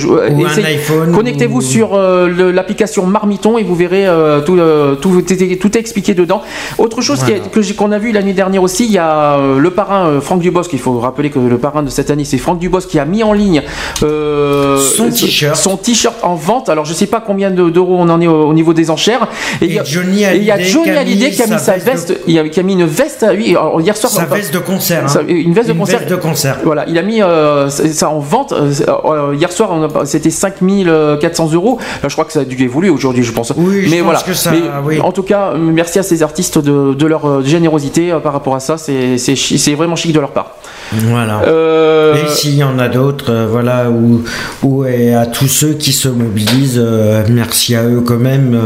connectez-vous 1.13 1.57
ou- 1.57 1.61
sur 1.61 1.97
l'application 1.97 3.05
Marmiton 3.05 3.57
et 3.57 3.63
vous 3.63 3.75
verrez 3.75 4.07
tout, 4.45 4.57
tout, 5.01 5.21
tout 5.21 5.77
est, 5.77 5.79
expliqué 5.79 6.13
dedans. 6.13 6.41
Autre 6.77 7.01
chose 7.01 7.19
Voilà. 7.19 7.39
que 7.51 7.73
qu'on 7.73 7.91
a 7.91 7.97
vu 7.99 8.11
l'année 8.11 8.33
dernière 8.33 8.61
aussi, 8.63 8.85
il 8.85 8.91
y 8.91 8.97
a 8.97 9.37
le 9.57 9.69
parrain 9.71 10.19
Franck 10.21 10.39
Dubosc. 10.41 10.71
Il 10.73 10.79
faut 10.79 10.99
rappeler 10.99 11.29
que 11.29 11.39
le 11.39 11.57
parrain 11.57 11.83
de 11.83 11.89
cette 11.89 12.09
année, 12.11 12.25
c'est 12.25 12.37
Franck 12.37 12.59
Dubosc 12.59 12.89
qui 12.89 12.99
a 12.99 13.05
mis 13.05 13.23
en 13.23 13.33
ligne 13.33 13.61
Son 13.99 15.09
t-shirt. 15.09 15.55
son 15.55 15.77
t-shirt 15.77 16.15
en 16.23 16.32
vente. 16.35 16.69
Alors 16.69 16.85
je 16.85 16.93
sais 16.93 17.07
pas 17.07 17.21
combien 17.21 17.51
de- 17.51 17.69
d'euros 17.69 17.95
on 17.99 18.09
en 18.09 18.19
est 18.21 18.27
au, 18.27 18.43
au 18.47 18.53
niveau 18.53 18.73
des 18.73 18.89
enchères. 18.89 19.27
Et, 19.61 19.65
il 19.65 19.73
y 19.73 19.79
a- 19.79 19.83
Johnny 19.83 20.25
Hallyday 20.25 21.31
qui 21.31 21.41
a 21.43 21.47
mis 21.47 21.59
sa 21.59 21.77
veste 21.77 22.09
de- 22.09 22.17
il 22.27 22.37
a, 22.39 22.47
qui 22.49 22.59
a 22.59 22.63
mis 22.63 22.73
une 22.73 22.85
veste 22.85 23.23
à 23.23 23.33
lui. 23.33 23.51
Alors, 23.51 23.79
hier 23.81 23.95
soir, 23.97 24.11
Sa 24.11 24.25
veste 24.25 24.53
de 24.53 24.59
concert. 24.59 25.05
hein. 25.07 25.21
une 25.27 25.53
veste 25.53 25.69
de 25.69 25.73
concert. 25.73 25.99
veste 25.99 26.11
de 26.11 26.15
concert. 26.15 26.57
Voilà, 26.63 26.85
il 26.87 26.97
a 26.97 27.01
mis 27.01 27.21
euh, 27.21 27.69
ça 27.69 28.09
en 28.09 28.19
vente. 28.19 28.51
euh, 28.53 28.71
euh, 29.05 29.35
hier 29.35 29.51
soir, 29.51 29.89
c'était 30.05 30.29
5400 30.29 31.51
euros. 31.53 31.77
Là, 32.01 32.09
je 32.09 32.13
crois 32.13 32.25
que 32.25 32.33
ça 32.33 32.41
a 32.41 32.45
dû 32.45 32.61
évoluer 32.63 32.89
aujourd'hui, 32.89 33.23
je 33.23 33.31
pense. 33.31 33.53
Oui, 33.55 33.83
je 33.85 33.89
Mais 33.89 33.97
pense 33.97 34.03
voilà. 34.05 34.19
que 34.21 34.33
ça- 34.33 34.51
Mais, 34.51 34.61
oui. 34.85 34.99
En 35.01 35.11
tout 35.11 35.23
cas, 35.23 35.53
merci 35.57 35.99
à 35.99 36.03
ces 36.03 36.23
artistes 36.23 36.57
de, 36.59 36.93
de 36.93 37.05
leur 37.05 37.43
générosité 37.43 38.13
par 38.23 38.33
rapport 38.33 38.55
à 38.55 38.59
ça. 38.59 38.77
C'est 38.77 39.73
vraiment 39.75 39.95
chic 39.95 40.13
de 40.13 40.19
leur 40.19 40.31
part. 40.31 40.51
Voilà. 40.93 41.41
Euh, 41.47 42.15
Et 42.15 42.29
s'il 42.29 42.55
y 42.55 42.63
en 42.63 42.77
a 42.79 42.87
d'autres, 42.87 43.47
voilà, 43.49 43.89
ou, 43.89 44.23
ou 44.63 44.83
à 44.83 45.25
tous 45.25 45.47
ceux 45.47 45.73
qui 45.73 45.91
se 45.91 46.07
mobilisent, 46.23 46.81
euh, 46.83 47.23
merci 47.29 47.75
à 47.75 47.83
eux 47.83 48.01
quand 48.05 48.17
même. 48.17 48.59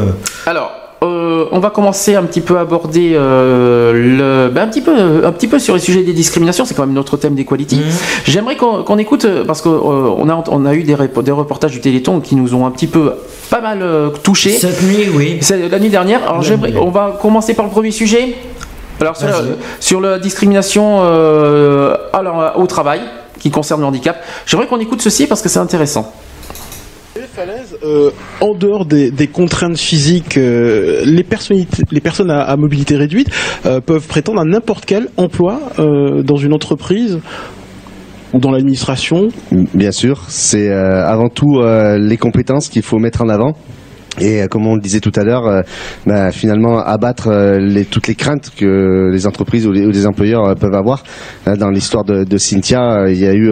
Alors, 0.46 0.72
euh, 1.04 1.46
on 1.52 1.60
va 1.60 1.70
commencer 1.70 2.16
un 2.16 2.24
petit 2.24 2.42
peu 2.42 2.58
à 2.58 2.62
aborder 2.62 3.12
euh, 3.14 3.94
le, 3.94 4.50
ben, 4.52 4.64
un 4.64 4.68
petit 4.68 4.82
peu, 4.82 5.26
un 5.26 5.32
petit 5.32 5.48
peu 5.48 5.60
sur 5.60 5.76
les 5.76 5.80
sujets 5.80 6.04
des 6.04 6.14
discriminations. 6.14 6.66
C'est 6.66 6.74
quand 6.74 6.86
même 6.86 6.96
notre 6.96 7.18
thème 7.18 7.36
d'Equality. 7.36 7.82
J'aimerais 8.26 8.56
qu'on 8.56 8.98
écoute 8.98 9.28
parce 9.46 9.62
qu'on 9.62 9.70
on 9.70 10.30
a, 10.30 10.44
on 10.50 10.66
a 10.66 10.74
eu 10.74 10.84
des, 10.84 10.96
reportages 10.96 11.72
du 11.72 11.82
Téléthon 11.82 12.20
qui 12.20 12.36
nous 12.36 12.56
ont 12.56 12.66
un 12.66 12.72
petit 12.72 12.88
peu, 12.88 13.14
pas 13.50 13.62
mal 13.62 13.84
touchés. 14.24 14.52
Cette 14.52 14.82
nuit, 14.84 15.10
oui. 15.14 15.38
C'est 15.42 15.70
la 15.70 15.80
nuit 15.80 15.90
dernière. 15.90 16.22
Alors, 16.24 16.44
on 16.82 16.90
va 16.90 17.18
commencer 17.22 17.54
par 17.54 17.66
le 17.66 17.72
premier 17.72 17.92
sujet. 17.92 18.36
Alors, 19.00 19.16
sur, 19.16 19.28
la, 19.28 19.36
sur 19.80 20.02
la 20.02 20.18
discrimination 20.18 21.02
alors, 22.14 22.54
au 22.56 22.66
travail 22.66 23.02
qui 23.40 23.52
concerne 23.52 23.82
le 23.82 23.88
handicap, 23.88 24.18
j'aimerais 24.48 24.66
qu'on 24.66 24.80
écoute 24.80 25.02
ceci 25.02 25.28
parce 25.28 25.44
que 25.44 25.50
c'est 25.50 25.60
intéressant. 25.60 26.12
Euh, 27.84 28.12
en 28.42 28.54
dehors 28.54 28.86
des, 28.86 29.12
contraintes 29.28 29.78
physiques, 29.78 30.38
euh, 30.38 31.04
les, 31.06 31.24
personnes 31.24 32.32
à, 32.32 32.56
mobilité 32.58 32.96
réduite 32.96 33.30
euh, 33.66 33.80
peuvent 33.80 34.08
prétendre 34.08 34.42
à 34.42 34.46
n'importe 34.46 34.86
quel 34.86 35.08
emploi 35.18 35.60
dans 35.78 36.38
une 36.38 36.54
entreprise 36.54 37.20
ou 38.34 38.40
dans 38.40 38.52
l'administration. 38.52 39.28
Bien 39.52 39.92
sûr, 39.92 40.24
c'est 40.28 40.70
avant 40.72 41.30
tout 41.30 41.62
les 41.62 42.18
compétences 42.18 42.70
qu'il 42.70 42.82
faut 42.84 43.00
mettre 43.00 43.22
en 43.22 43.30
avant. 43.30 43.56
Et 44.20 44.42
euh, 44.42 44.48
comme 44.48 44.66
on 44.66 44.76
le 44.76 44.82
disait 44.82 45.00
tout 45.00 45.12
à 45.16 45.24
l'heure, 45.24 45.48
euh, 45.48 45.62
bah, 46.06 46.32
finalement 46.32 46.80
abattre 46.80 47.28
euh, 47.28 47.60
les, 47.60 47.86
toutes 47.86 48.08
les 48.08 48.16
craintes 48.16 48.52
que 48.56 49.10
les 49.12 49.28
entreprises 49.28 49.68
ou 49.68 49.72
les, 49.72 50.08
employeurs 50.08 50.46
euh, 50.46 50.56
peuvent 50.56 50.74
avoir. 50.74 51.04
Dans 51.46 51.70
l'histoire 51.70 52.04
de, 52.04 52.24
de 52.24 52.38
Cynthia, 52.38 53.08
il 53.10 53.18
y 53.18 53.26
a 53.26 53.34
eu 53.34 53.52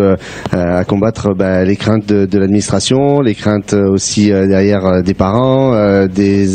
à 0.52 0.84
combattre 0.84 1.34
bah, 1.34 1.64
les 1.64 1.76
craintes 1.76 2.06
de, 2.06 2.26
de 2.26 2.40
l'administration, 2.40 3.22
les 3.22 3.36
craintes 3.36 3.74
aussi 3.74 4.30
derrière 4.30 5.02
des 5.02 5.14
parents, 5.14 6.06
des, 6.08 6.48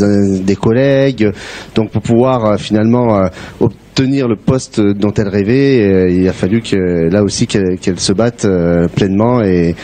des 0.42 0.56
collègues. 0.56 1.30
Donc 1.74 1.90
pour 1.90 2.02
pouvoir 2.02 2.58
finalement 2.58 3.22
obtenir 3.60 4.28
le 4.28 4.36
poste 4.36 4.80
dont 4.80 5.12
elle 5.16 5.28
rêvait, 5.28 6.12
il 6.12 6.28
a 6.28 6.32
fallu 6.32 6.60
que 6.60 7.08
là 7.10 7.22
aussi 7.22 7.46
qu'elle 7.46 7.78
qu'elle 7.78 7.98
se 7.98 8.12
batte 8.12 8.46
pleinement 8.94 9.42
et 9.42 9.74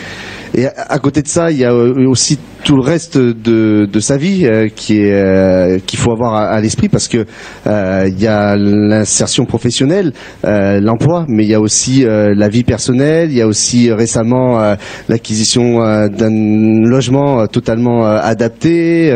et 0.56 0.66
à, 0.66 0.98
côté 0.98 1.20
de 1.20 1.28
ça, 1.28 1.50
il 1.50 1.58
y 1.58 1.64
a 1.66 1.72
euh, 1.72 2.08
aussi 2.08 2.38
tout 2.64 2.76
le 2.76 2.82
reste 2.82 3.18
de, 3.18 3.86
de 3.92 4.00
sa 4.00 4.16
vie 4.16 4.46
euh, 4.46 4.68
qui 4.74 5.00
est 5.00 5.12
euh, 5.12 5.78
qu'il 5.86 5.98
faut 5.98 6.12
avoir 6.12 6.34
à, 6.34 6.46
à 6.46 6.60
l'esprit 6.62 6.88
parce 6.88 7.08
que 7.08 7.26
euh, 7.66 8.08
il 8.08 8.18
y 8.18 8.26
a 8.26 8.56
l'insertion 8.56 9.44
professionnelle, 9.44 10.14
euh, 10.46 10.80
l'emploi, 10.80 11.26
mais 11.28 11.44
il 11.44 11.50
y 11.50 11.54
a 11.54 11.60
aussi 11.60 12.06
euh, 12.06 12.32
la 12.34 12.48
vie 12.48 12.64
personnelle. 12.64 13.30
Il 13.30 13.36
y 13.36 13.42
a 13.42 13.46
aussi 13.46 13.92
récemment 13.92 14.76
l'acquisition 15.10 15.78
d'un 16.08 16.88
logement 16.88 17.46
totalement 17.48 18.06
adapté. 18.06 19.08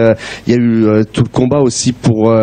Il 0.46 0.52
y 0.52 0.56
a 0.56 0.58
eu 0.58 1.04
tout 1.10 1.22
le 1.22 1.28
combat 1.28 1.60
aussi 1.60 1.92
pour 1.92 2.34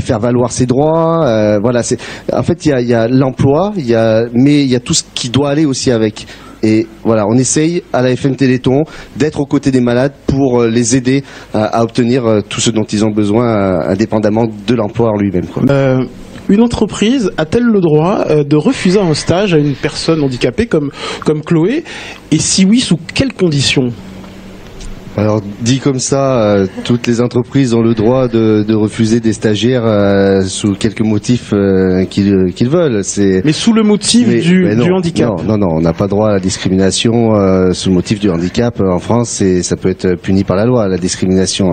faire 0.00 0.18
valoir 0.18 0.50
ses 0.50 0.66
droits. 0.66 1.58
Voilà, 1.62 1.84
c'est 1.84 1.98
en 2.32 2.42
fait 2.42 2.66
il 2.66 2.70
y 2.70 2.72
a, 2.72 2.80
il 2.80 2.88
y 2.88 2.94
a 2.94 3.06
l'emploi, 3.06 3.72
il 3.76 3.86
y 3.86 3.94
a 3.94 4.24
mais 4.32 4.62
il 4.62 4.68
y 4.68 4.74
a 4.74 4.80
tout 4.80 4.94
ce 4.94 5.04
qui 5.14 5.30
doit 5.30 5.50
aller 5.50 5.64
aussi 5.64 5.92
avec. 5.92 6.26
Et 6.62 6.86
voilà, 7.02 7.26
on 7.26 7.36
essaye 7.36 7.82
à 7.92 8.02
la 8.02 8.10
FM 8.10 8.36
Téléthon 8.36 8.84
d'être 9.16 9.40
aux 9.40 9.46
côtés 9.46 9.70
des 9.70 9.80
malades 9.80 10.12
pour 10.26 10.62
euh, 10.62 10.68
les 10.68 10.96
aider 10.96 11.24
à, 11.54 11.82
obtenir 11.82 12.26
euh, 12.26 12.40
tout 12.40 12.60
ce 12.60 12.70
dont 12.70 12.84
ils 12.84 13.04
ont 13.04 13.10
besoin, 13.10 13.46
euh, 13.46 13.90
indépendamment 13.90 14.46
de 14.66 14.74
l'emploi 14.74 15.10
en 15.10 15.18
lui-même. 15.18 15.44
une 16.48 16.62
entreprise 16.62 17.32
a-t-elle 17.36 17.64
le 17.64 17.80
droit 17.80 18.24
de 18.44 18.56
refuser 18.56 19.00
un 19.00 19.14
stage 19.14 19.54
à 19.54 19.58
une 19.58 19.74
personne 19.74 20.22
handicapée 20.22 20.66
comme, 20.66 20.90
comme 21.24 21.42
Chloé? 21.42 21.84
Et 22.30 22.38
si 22.38 22.64
oui, 22.64 22.80
sous 22.80 22.98
quelles 23.14 23.32
conditions? 23.32 23.92
Alors 25.16 25.42
dit 25.60 25.78
comme 25.78 25.98
ça, 25.98 26.40
euh, 26.42 26.66
toutes 26.84 27.06
les 27.06 27.20
entreprises 27.20 27.74
ont 27.74 27.82
le 27.82 27.92
droit 27.94 28.28
de, 28.28 28.64
de 28.66 28.74
refuser 28.74 29.20
des 29.20 29.34
stagiaires 29.34 29.84
euh, 29.84 30.40
sous 30.42 30.72
quelques 30.74 31.02
motifs 31.02 31.52
euh, 31.52 32.04
qu'ils 32.06 32.52
qu'ils 32.54 32.70
veulent. 32.70 33.04
C'est 33.04 33.42
Mais 33.44 33.52
sous 33.52 33.74
le 33.74 33.82
motif 33.82 34.26
Mais- 34.28 34.40
du, 34.40 34.64
mais 34.64 34.74
non, 34.74 34.84
du 34.84 34.92
handicap. 34.92 35.28
Non, 35.46 35.58
non, 35.58 35.58
non, 35.58 35.68
on 35.76 35.80
n'a 35.82 35.92
pas 35.92 36.06
droit 36.08 36.28
à 36.30 36.32
la 36.32 36.40
discrimination 36.40 37.34
euh, 37.36 37.72
sous 37.72 37.90
le 37.90 37.94
motif 37.94 38.20
du 38.20 38.30
handicap 38.30 38.80
euh, 38.80 38.90
en 38.90 38.98
France 39.00 39.42
et 39.42 39.62
ça 39.62 39.76
peut 39.76 39.90
être 39.90 40.14
puni 40.14 40.44
par 40.44 40.56
la 40.56 40.64
loi, 40.64 40.88
la 40.88 40.96
discrimination. 40.98 41.72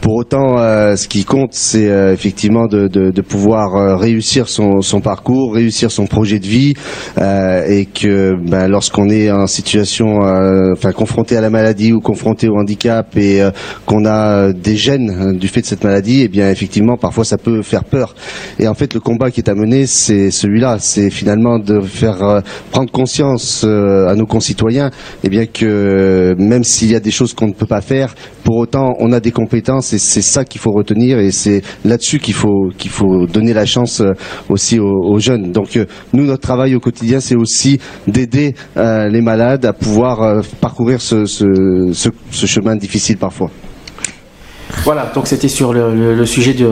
Pour 0.00 0.14
autant, 0.14 0.58
euh, 0.58 0.94
ce 0.96 1.08
qui 1.08 1.24
compte, 1.24 1.50
c'est 1.52 1.88
euh, 1.90 2.12
effectivement 2.12 2.66
de, 2.68 2.86
de, 2.86 3.10
de 3.10 3.20
pouvoir 3.22 3.74
euh, 3.76 3.96
réussir 3.96 4.48
son, 4.48 4.80
son 4.80 5.00
parcours, 5.00 5.54
réussir 5.54 5.90
son 5.90 6.06
projet 6.06 6.38
de 6.38 6.46
vie 6.46 6.74
euh, 7.18 7.64
et 7.68 7.84
que 7.86 8.34
ben, 8.48 8.68
lorsqu'on 8.68 9.08
est 9.08 9.30
en 9.30 9.46
situation, 9.48 10.24
euh, 10.24 10.72
enfin 10.72 10.92
confronté 10.92 11.36
à 11.36 11.40
la 11.40 11.50
maladie 11.50 11.92
ou 11.92 12.00
confronté 12.00 12.48
au 12.48 12.59
et 13.16 13.42
euh, 13.42 13.50
qu'on 13.86 14.04
a 14.04 14.36
euh, 14.36 14.52
des 14.52 14.76
gènes 14.76 15.10
euh, 15.10 15.32
du 15.32 15.48
fait 15.48 15.60
de 15.60 15.66
cette 15.66 15.84
maladie, 15.84 16.22
eh 16.24 16.28
bien 16.28 16.50
effectivement 16.50 16.96
parfois 16.96 17.24
ça 17.24 17.38
peut 17.38 17.62
faire 17.62 17.84
peur. 17.84 18.14
Et 18.58 18.68
en 18.68 18.74
fait 18.74 18.94
le 18.94 19.00
combat 19.00 19.30
qui 19.30 19.40
est 19.40 19.48
à 19.48 19.54
mener, 19.54 19.86
c'est 19.86 20.30
celui-là, 20.30 20.78
c'est 20.80 21.10
finalement 21.10 21.58
de 21.58 21.80
faire 21.80 22.22
euh, 22.22 22.40
prendre 22.70 22.90
conscience 22.90 23.64
à 23.64 24.14
nos 24.14 24.26
concitoyens, 24.26 24.90
eh 25.24 25.28
bien 25.28 25.46
que 25.46 26.34
même 26.38 26.64
s'il 26.64 26.90
y 26.90 26.94
a 26.94 27.00
des 27.00 27.10
choses 27.10 27.34
qu'on 27.34 27.48
ne 27.48 27.52
peut 27.52 27.66
pas 27.66 27.80
faire, 27.80 28.14
pour 28.44 28.56
autant 28.56 28.94
on 28.98 29.12
a 29.12 29.20
des 29.20 29.32
compétences 29.32 29.92
et 29.92 29.98
c'est 29.98 30.22
ça 30.22 30.44
qu'il 30.44 30.60
faut 30.60 30.72
retenir 30.72 31.18
et 31.18 31.30
c'est 31.30 31.62
là-dessus 31.84 32.18
qu'il 32.18 32.34
faut 32.34 32.70
qu'il 32.76 32.90
faut 32.90 33.26
donner 33.26 33.52
la 33.52 33.66
chance 33.66 34.02
aussi 34.48 34.78
aux, 34.78 35.18
jeunes. 35.18 35.52
Donc 35.52 35.78
nous 36.12 36.24
notre 36.24 36.42
travail 36.42 36.74
au 36.74 36.80
quotidien 36.80 37.20
c'est 37.20 37.36
aussi 37.36 37.78
d'aider 38.06 38.54
les 38.76 39.20
malades 39.20 39.64
à 39.64 39.72
pouvoir 39.72 40.42
parcourir 40.60 41.00
ce, 41.00 41.26
ce, 41.26 41.90
ce, 41.92 42.08
ce 42.30 42.46
chemin 42.50 42.76
difficile 42.76 43.16
parfois. 43.16 43.50
Voilà, 44.84 45.10
donc 45.14 45.26
c'était 45.26 45.48
sur 45.48 45.72
le, 45.72 45.94
le- 45.94 46.14
le 46.14 46.26
sujet 46.26 46.54
de 46.54 46.66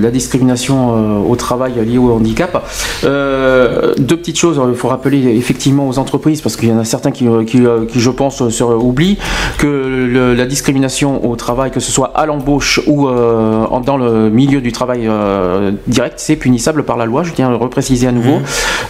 la 0.00 0.10
discrimination 0.10 0.76
euh, 0.96 1.28
au 1.28 1.36
travail 1.36 1.74
liée 1.84 1.98
au 1.98 2.12
handicap. 2.12 2.64
Euh, 3.04 3.94
deux 3.98 4.16
petites 4.16 4.38
choses, 4.38 4.60
il 4.68 4.74
faut 4.74 4.88
rappeler 4.88 5.36
effectivement 5.36 5.88
aux 5.88 5.98
entreprises, 5.98 6.40
parce 6.40 6.56
qu'il 6.56 6.68
y 6.68 6.72
en 6.72 6.78
a 6.78 6.84
certains 6.84 7.10
qui, 7.10 7.26
euh, 7.26 7.44
qui, 7.44 7.60
qui, 7.88 8.00
je 8.00 8.10
pense, 8.10 8.48
se 8.48 8.64
oublient 8.64 9.18
que 9.58 9.66
le- 9.66 10.34
la 10.34 10.46
discrimination 10.46 11.28
au 11.28 11.36
travail, 11.36 11.70
que 11.70 11.80
ce 11.80 11.90
soit 11.92 12.12
à 12.14 12.26
l'embauche 12.26 12.80
ou 12.86 13.08
euh, 13.08 13.64
dans 13.84 13.96
le 13.96 14.30
milieu 14.30 14.60
du 14.60 14.72
travail 14.72 15.08
direct, 15.86 16.14
c'est 16.18 16.36
punissable 16.36 16.84
par 16.84 16.96
la 16.96 17.06
loi, 17.06 17.22
je 17.22 17.32
tiens 17.32 17.48
à 17.48 17.50
le 17.50 17.56
repréciser 17.56 18.06
à 18.06 18.12
nouveau. 18.12 18.38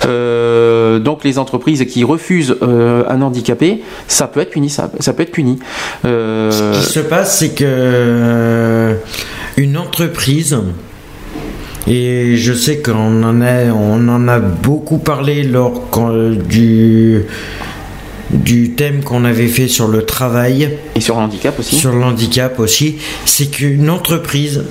Euh, 0.06 0.98
donc 0.98 1.24
les 1.24 1.38
entreprises 1.38 1.84
qui 1.86 2.04
refusent 2.04 2.56
un 2.62 3.22
handicapé, 3.22 3.82
ça 4.08 4.26
peut 4.26 4.40
être 4.40 4.50
punissable, 4.50 4.92
ça 5.00 5.12
peut 5.12 5.22
être 5.22 5.32
puni. 5.32 5.58
Ce 6.04 6.80
qui 6.86 6.92
se 6.92 7.00
passe, 7.00 7.38
c'est 7.38 7.50
que 7.50 7.64
euh, 8.48 8.94
une 9.56 9.76
entreprise, 9.76 10.58
et 11.86 12.36
je 12.36 12.52
sais 12.52 12.78
qu'on 12.78 13.22
en 13.22 13.40
a, 13.40 13.66
on 13.66 14.08
en 14.08 14.28
a 14.28 14.38
beaucoup 14.38 14.98
parlé 14.98 15.42
lors 15.42 15.88
du 16.48 17.24
du 18.30 18.72
thème 18.72 19.02
qu'on 19.02 19.24
avait 19.24 19.48
fait 19.48 19.68
sur 19.68 19.88
le 19.88 20.04
travail. 20.04 20.76
Et 20.94 21.00
sur 21.00 21.16
le 21.16 21.22
handicap 21.22 21.58
aussi. 21.58 21.76
Sur 21.76 21.92
le 21.92 22.02
handicap 22.02 22.58
aussi, 22.60 22.98
c'est 23.24 23.46
qu'une 23.46 23.88
entreprise 23.88 24.64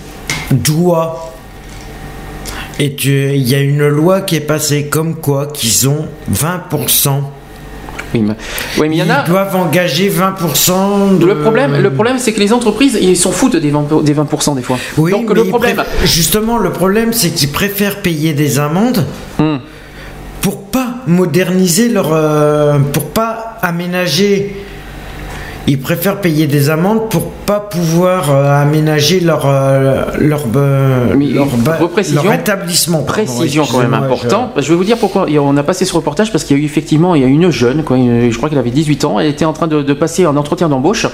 doit 0.51 1.33
et 2.79 2.95
il 3.03 3.47
y 3.47 3.55
a 3.55 3.59
une 3.59 3.87
loi 3.87 4.21
qui 4.21 4.35
est 4.35 4.39
passée 4.39 4.85
comme 4.85 5.15
quoi 5.15 5.47
qu'ils 5.47 5.89
ont 5.89 6.05
20% 6.31 7.21
Oui, 8.13 8.21
mais, 8.21 8.33
oui, 8.77 8.89
mais 8.89 8.95
il 8.95 8.99
y 8.99 9.03
en 9.03 9.09
a. 9.09 9.23
Ils 9.25 9.29
doivent 9.29 9.55
engager 9.55 10.09
20% 10.09 11.17
de... 11.19 11.25
Le 11.25 11.39
problème, 11.39 11.75
le 11.81 11.91
problème, 11.93 12.17
c'est 12.19 12.33
que 12.33 12.39
les 12.39 12.53
entreprises, 12.53 12.97
ils 13.01 13.17
s'en 13.17 13.31
foutent 13.31 13.55
des 13.57 13.71
20%, 13.71 14.03
des 14.03 14.13
20% 14.13 14.55
des 14.55 14.61
fois. 14.61 14.77
Oui, 14.97 15.11
Donc 15.11 15.29
mais 15.29 15.35
le 15.35 15.43
problème, 15.45 15.83
Justement, 16.05 16.57
le 16.57 16.71
problème, 16.71 17.11
c'est 17.13 17.29
qu'ils 17.31 17.51
préfèrent 17.51 18.01
payer 18.01 18.33
des 18.33 18.59
amendes 18.59 19.05
Hmm. 19.39 19.57
pour 20.41 20.63
pas 20.63 20.95
moderniser 21.05 21.89
leur... 21.89 22.09
euh, 22.13 22.79
pour 22.93 23.05
pas 23.09 23.57
aménager... 23.61 24.55
Ils 25.69 25.79
préfèrent 25.79 26.21
payer 26.21 26.47
des 26.47 26.69
amendes 26.69 27.09
pour 27.09 27.29
pas 27.31 27.59
pouvoir 27.59 28.31
euh, 28.31 28.61
aménager 28.61 29.19
leur 29.19 29.45
euh, 29.45 30.05
leur, 30.17 30.43
euh, 30.55 31.13
leur, 31.13 31.47
établissement. 32.33 33.03
précision 33.03 33.63
quand 33.69 33.79
même 33.79 33.93
excusez-moi, 33.93 34.07
je-. 34.57 34.61
Je... 34.61 34.69
vais 34.69 34.75
vous 34.75 34.83
dire 34.85 34.97
pourquoi 34.97 35.25
on 35.41 35.57
a 35.57 35.63
passé 35.63 35.83
ce 35.85 35.93
reportage 35.93 36.31
parce 36.31 36.43
qu'il 36.45 36.55
y 36.57 36.59
a 36.59 36.63
eu 36.63 36.65
effectivement 36.65 37.15
il 37.15 37.21
y 37.21 37.25
a 37.25 37.27
une 37.27 37.49
jeune, 37.51 37.83
quoi, 37.83 37.97
une- 37.97 38.31
je 38.31 38.37
crois 38.37 38.47
qu'elle 38.49 38.57
avait 38.59 38.69
18 38.69 39.03
ans, 39.05 39.19
elle 39.19 39.27
était 39.27 39.43
en 39.45 39.51
train 39.53 39.67
de, 39.67 39.81
de 39.81 39.93
passer 39.93 40.23
un 40.23 40.37
entretien 40.37 40.69
d'embauche 40.69 41.05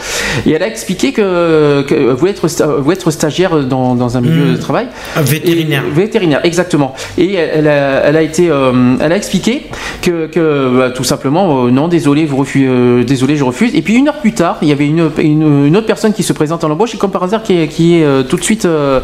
et 0.46 0.52
elle 0.52 0.62
a 0.64 0.68
expliqué 0.68 1.14
que, 1.14 1.82
que 1.88 1.96
elle 1.96 2.16
voulait 2.16 2.32
être, 2.32 2.48
sta- 2.48 2.80
voulait 2.80 2.96
être 2.96 3.10
stagiaire 3.12 3.60
dans, 3.66 3.96
dans 3.96 4.18
un 4.18 4.22
milieu 4.22 4.44
Hmm. 4.46 4.54
de 4.54 4.58
travail. 4.58 4.88
Vétérinaire. 5.18 5.84
Et- 5.88 5.92
vétérinaire, 5.92 6.42
exactement. 6.44 6.94
Et 7.18 7.34
elle, 7.34 7.50
elle 7.56 7.68
a, 7.68 8.02
elle 8.06 8.18
a 8.18 8.22
été, 8.22 8.50
euh, 8.50 8.96
elle 9.00 9.12
a 9.12 9.16
expliqué 9.18 9.68
que, 10.02 10.28
que, 10.28 10.78
bah, 10.78 10.90
tout 10.92 11.04
simplement, 11.04 11.64
non, 11.72 11.88
désolé, 11.88 12.26
vous 12.26 12.38
refusez, 12.38 13.04
désolé, 13.06 13.36
je 13.36 13.44
refuse. 13.44 13.74
Et 13.76 13.82
puis 13.82 13.96
une 13.96 14.08
heure 14.10 14.20
plus 14.20 14.34
tard, 14.34 14.43
il 14.62 14.68
y 14.68 14.72
avait 14.72 14.88
une, 14.88 15.12
une, 15.18 15.78
autre 15.78 15.88
personne 15.88 16.14
qui 16.14 16.24
se 16.24 16.34
présente 16.34 16.64
à 16.64 16.68
l'embauche 16.68 16.96
et 16.96 16.98
comme 16.98 17.12
par 17.12 17.24
hasard 17.24 17.44
qui 17.44 17.58
est, 17.58 17.68
qui 17.68 17.98
est 17.98 18.04
euh, 18.04 18.24
tout 18.24 18.38
de 18.38 18.44
suite, 18.44 18.66
euh, 18.66 19.00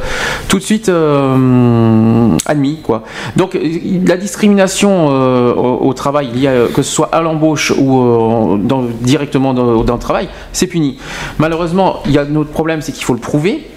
tout 0.47 0.57
de 0.57 0.63
suite 0.63 0.89
euh, 0.89 2.37
admis, 2.45 2.79
quoi. 2.81 3.03
Donc 3.35 3.57
la 4.05 4.17
discrimination 4.17 5.09
euh, 5.11 5.53
au, 5.53 5.93
travail, 5.93 6.29
que 6.73 6.81
ce 6.81 6.91
soit 6.91 7.09
à 7.11 7.21
l'embauche 7.21 7.71
ou 7.71 8.57
directement 9.01 9.53
dans, 9.53 9.83
dans 9.83 9.93
le 9.93 9.99
travail, 9.99 10.29
c'est 10.53 10.67
puni. 10.67 10.97
Malheureusement, 11.37 11.97
il 12.05 12.11
y 12.11 12.17
a 12.17 12.21
un 12.21 12.35
autre 12.35 12.51
problème, 12.51 12.81
c'est 12.81 12.91
qu'il 12.91 13.03
faut 13.03 13.13
le 13.13 13.19
prouver. 13.19 13.67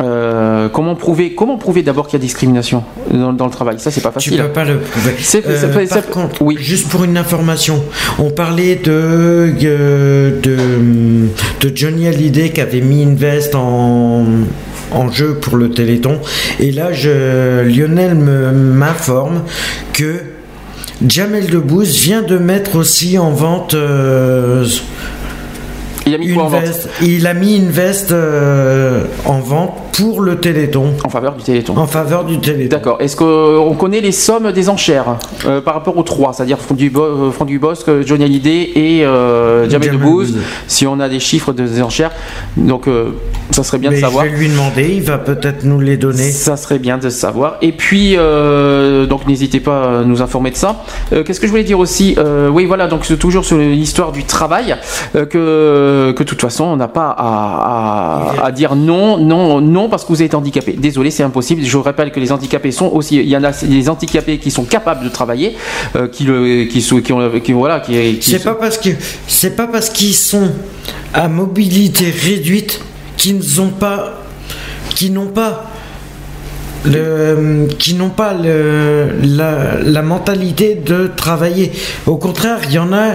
Euh, 0.00 0.68
comment 0.68 0.94
prouver, 0.94 1.34
comment 1.34 1.56
prouver 1.56 1.82
d'abord 1.82 2.06
qu'il 2.06 2.18
y 2.18 2.22
a 2.22 2.24
discrimination 2.24 2.84
dans, 3.12 3.32
dans 3.32 3.46
le 3.46 3.50
travail? 3.50 3.76
Ça, 3.80 3.90
c'est 3.90 4.00
pas 4.00 4.10
Tu 4.10 4.30
facile. 4.30 4.42
peux 4.42 4.48
pas 4.48 4.64
le 4.64 4.78
prouver. 4.78 5.14
C'est- 5.18 5.44
Euh, 5.46 5.86
par 5.88 6.06
contre, 6.08 6.44
juste 6.58 6.88
pour 6.88 7.04
une 7.04 7.16
information, 7.16 7.82
on 8.18 8.30
parlait 8.30 8.76
de, 8.76 8.92
euh, 9.64 10.40
de, 10.40 10.56
de 11.68 11.76
Johnny 11.76 12.06
Hallyday 12.06 12.50
qui 12.50 12.60
avait 12.60 12.80
mis 12.80 13.02
une 13.02 13.16
veste 13.16 13.54
en, 13.56 14.24
en 14.92 15.10
jeu 15.10 15.34
pour 15.40 15.56
le 15.56 15.70
Téléthon. 15.70 16.18
Et 16.60 16.70
là, 16.70 16.92
je, 16.92 17.62
Lionel 17.64 18.14
me- 18.14 18.52
m'informe 18.52 19.42
que 19.92 20.14
Jamel 21.06 21.46
Debbouze 21.46 21.96
vient 22.02 22.22
de 22.22 22.38
mettre 22.38 22.76
aussi 22.76 23.18
en 23.18 23.30
vente. 23.30 23.74
euh, 23.74 24.64
Il 26.08 26.14
a 26.14 26.18
mis 26.18 26.34
quoi 26.34 26.44
en 26.44 26.48
vente 26.48 26.62
veste. 26.62 26.88
Il 27.02 27.26
a 27.26 27.34
mis 27.34 27.56
une 27.56 27.70
veste 27.70 28.12
euh, 28.12 29.04
en 29.24 29.40
vente 29.40 29.74
pour 29.96 30.20
le 30.20 30.36
Téléthon. 30.36 30.94
En 31.04 31.08
faveur 31.08 31.34
du 31.34 31.42
Téléthon. 31.42 31.76
En 31.76 31.86
faveur 31.86 32.24
du 32.24 32.38
Téléthon. 32.38 32.68
D'accord. 32.70 32.96
Est-ce 33.00 33.16
qu'on 33.16 33.74
connaît 33.74 34.00
les 34.00 34.12
sommes 34.12 34.52
des 34.52 34.68
enchères 34.68 35.16
euh, 35.46 35.60
par 35.60 35.74
rapport 35.74 35.96
aux 35.96 36.02
trois, 36.02 36.32
c'est-à-dire 36.32 36.58
Franck 36.58 36.78
Dubo- 36.78 37.00
euh, 37.02 37.30
Franck 37.32 37.48
Dubosc, 37.48 37.86
Johnny 38.06 38.24
Hallyday 38.24 38.70
et 38.76 39.04
euh, 39.04 39.68
Jamel 39.68 39.90
Debbouze. 39.92 40.36
Si 40.66 40.86
on 40.86 41.00
a 41.00 41.08
des 41.08 41.20
chiffres 41.20 41.52
de- 41.52 41.66
des 41.66 41.82
enchères, 41.82 42.12
donc 42.56 42.86
ça 43.50 43.62
serait 43.64 43.78
bien 43.78 43.90
Mais 43.90 43.96
de 43.96 44.00
savoir. 44.00 44.24
Je 44.24 44.30
vais 44.30 44.36
lui 44.36 44.48
demander, 44.48 44.88
il 44.94 45.02
va 45.02 45.18
peut-être 45.18 45.64
nous 45.64 45.80
les 45.80 45.96
donner. 45.96 46.30
Ça 46.30 46.56
serait 46.56 46.78
bien 46.78 46.98
de 46.98 47.08
savoir. 47.10 47.56
Et 47.62 47.72
puis, 47.72 48.16
donc 49.08 49.26
n'hésitez 49.26 49.60
pas 49.60 50.00
à 50.00 50.04
nous 50.04 50.22
informer 50.22 50.50
de 50.50 50.56
ça. 50.56 50.84
Qu'est-ce 51.10 51.40
que 51.40 51.46
je 51.46 51.50
voulais 51.50 51.64
dire 51.64 51.78
aussi 51.78 52.16
Oui, 52.52 52.64
voilà, 52.66 52.86
donc 52.86 53.04
c'est 53.04 53.16
toujours 53.18 53.44
sur 53.44 53.56
l'histoire 53.58 54.12
du 54.12 54.24
travail, 54.24 54.76
euh, 55.98 56.12
que, 56.12 56.22
de 56.22 56.28
toute 56.28 56.40
façon, 56.40 56.64
on 56.64 56.76
n'a 56.76 56.88
pas 56.88 57.10
à, 57.10 58.34
à- 58.40 58.46
à 58.46 58.52
dire 58.52 58.74
non, 58.76 59.18
non, 59.18 59.60
non, 59.60 59.88
parce 59.88 60.04
que 60.04 60.08
vous 60.08 60.22
êtes 60.22 60.34
handicapé. 60.34 60.72
Désolé, 60.78 61.10
c'est 61.10 61.22
impossible. 61.22 61.62
Je 61.64 61.76
vous 61.76 61.82
rappelle 61.82 62.10
que 62.12 62.20
les 62.20 62.32
handicapés 62.32 62.72
sont 62.72 62.86
aussi, 62.86 63.16
il 63.16 63.28
y 63.28 63.36
en 63.36 63.44
a 63.44 63.50
des 63.50 63.88
handicapés 63.88 64.38
qui 64.38 64.50
sont 64.50 64.64
capables 64.64 65.04
de 65.04 65.08
travailler, 65.10 65.56
euh, 65.96 66.08
qui, 66.08 66.24
le, 66.24 66.64
qui, 66.64 66.80
sont- 66.80 67.00
qui 67.00 67.12
ont, 67.12 67.40
qui, 67.40 67.52
voilà, 67.52 67.80
qui, 67.80 68.18
qui 68.18 68.30
C'est 68.30 68.44
pas 68.44 68.54
parce 68.54 68.78
que 68.78 68.90
c'est 69.26 69.56
pas 69.56 69.66
parce 69.66 69.90
qu'ils 69.90 70.14
sont 70.14 70.50
à 71.12 71.28
mobilité 71.28 72.10
réduite 72.10 72.80
qu'ils 73.16 73.40
n'ont 73.56 73.70
pas 73.70 74.14
qui 74.94 75.10
n'ont 75.10 75.26
pas 75.26 75.64
le, 76.84 77.66
qui 77.78 77.94
n'ont 77.94 78.10
pas 78.10 78.34
le, 78.34 79.08
la, 79.22 79.80
la 79.82 80.02
mentalité 80.02 80.74
de 80.74 81.10
travailler. 81.14 81.72
Au 82.06 82.16
contraire, 82.16 82.58
il 82.68 82.74
y 82.74 82.78
en 82.78 82.92
a, 82.92 83.14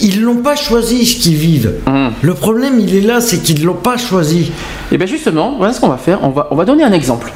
ils 0.00 0.20
l'ont 0.20 0.42
pas 0.42 0.56
choisi 0.56 1.06
ce 1.06 1.20
qu'ils 1.20 1.36
vivent. 1.36 1.74
Le 2.22 2.34
problème, 2.34 2.80
il 2.80 2.94
est 2.94 3.00
là, 3.00 3.20
c'est 3.20 3.38
qu'ils 3.38 3.64
l'ont 3.64 3.74
pas 3.74 3.96
choisi. 3.96 4.52
Et 4.90 4.98
bien 4.98 5.06
justement, 5.06 5.56
voilà 5.56 5.72
ce 5.72 5.80
qu'on 5.80 5.88
va 5.88 5.96
faire. 5.96 6.20
On 6.22 6.30
va, 6.30 6.48
on 6.50 6.56
va 6.56 6.64
donner 6.64 6.84
un 6.84 6.92
exemple. 6.92 7.32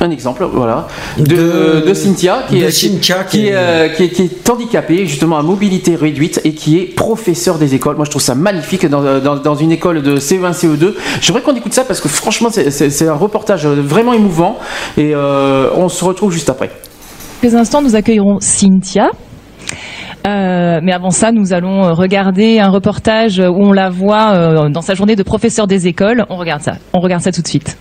Un 0.00 0.10
exemple, 0.10 0.44
voilà, 0.52 0.88
de, 1.18 1.22
De- 1.24 1.84
de 1.88 1.94
Cynthia, 1.94 2.42
qui, 2.48 2.58
de 2.58 2.64
est, 2.64 2.68
qui- 2.70 2.88
Cynthia, 2.88 3.22
qui, 3.24 3.38
qui 3.38 3.46
est, 3.46 3.50
est- 3.50 3.54
euh, 3.54 3.88
qui 3.90 4.02
est- 4.04 4.08
qui 4.08 4.22
est 4.22 4.50
handicapée, 4.50 5.06
justement 5.06 5.38
à 5.38 5.42
mobilité 5.42 5.94
réduite, 5.94 6.40
et 6.44 6.52
qui 6.52 6.78
est 6.78 6.94
professeur 6.94 7.58
des 7.58 7.74
écoles. 7.76 7.94
Moi, 7.96 8.04
je 8.04 8.10
trouve 8.10 8.20
ça 8.22 8.34
magnifique 8.34 8.86
dans, 8.86 9.02
dans- 9.20 9.36
dans 9.36 9.54
une 9.54 9.70
école 9.70 10.02
de 10.02 10.16
CE1, 10.18 10.52
CE2. 10.52 10.94
J'aimerais 11.20 11.42
qu'on 11.42 11.54
écoute 11.54 11.72
ça 11.74 11.84
parce 11.84 12.00
que 12.00 12.08
franchement, 12.08 12.48
c'est- 12.50 13.08
un 13.08 13.14
reportage 13.14 13.66
vraiment 13.66 14.12
émouvant. 14.12 14.58
Et 14.98 15.12
euh, 15.14 15.70
on 15.76 15.88
se 15.88 16.04
retrouve 16.04 16.32
juste 16.32 16.50
après. 16.50 16.70
quelques 17.40 17.54
instants, 17.54 17.80
nous 17.82 17.94
accueillerons 17.94 18.38
Cynthia. 18.40 19.10
Euh, 20.26 20.80
mais 20.82 20.92
avant 20.92 21.10
ça, 21.10 21.32
nous 21.32 21.52
allons 21.52 21.92
regarder 21.94 22.58
un 22.58 22.68
reportage 22.70 23.38
où 23.38 23.62
on 23.62 23.72
la 23.72 23.90
voit 23.90 24.32
euh, 24.34 24.68
dans 24.70 24.80
sa 24.80 24.94
journée 24.94 25.16
de 25.16 25.22
professeur 25.22 25.66
des 25.66 25.86
écoles. 25.86 26.24
On 26.30 26.36
regarde 26.36 26.62
ça. 26.62 26.72
On 26.94 27.00
regarde 27.00 27.22
ça 27.22 27.30
tout 27.30 27.42
de 27.42 27.48
suite. 27.48 27.76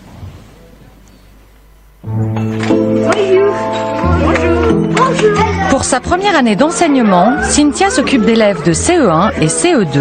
Pour 5.69 5.85
sa 5.85 6.01
première 6.01 6.35
année 6.35 6.57
d'enseignement, 6.57 7.41
Cynthia 7.43 7.89
s'occupe 7.89 8.25
d'élèves 8.25 8.61
de 8.65 8.73
CE1 8.73 9.31
et 9.41 9.45
E 9.45 9.47
CE2. 9.47 9.99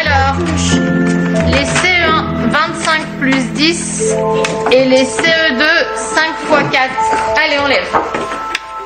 Alors, 0.00 0.36
les 1.46 1.64
CE1 1.64 2.50
25 2.50 3.02
plus 3.20 3.44
10 3.54 4.16
et 4.72 4.84
les 4.86 5.04
CE2 5.04 5.62
5 5.94 6.24
x 6.50 6.72
4. 6.72 6.90
Allez, 7.36 7.58
on 7.64 7.68
lève. 7.68 8.27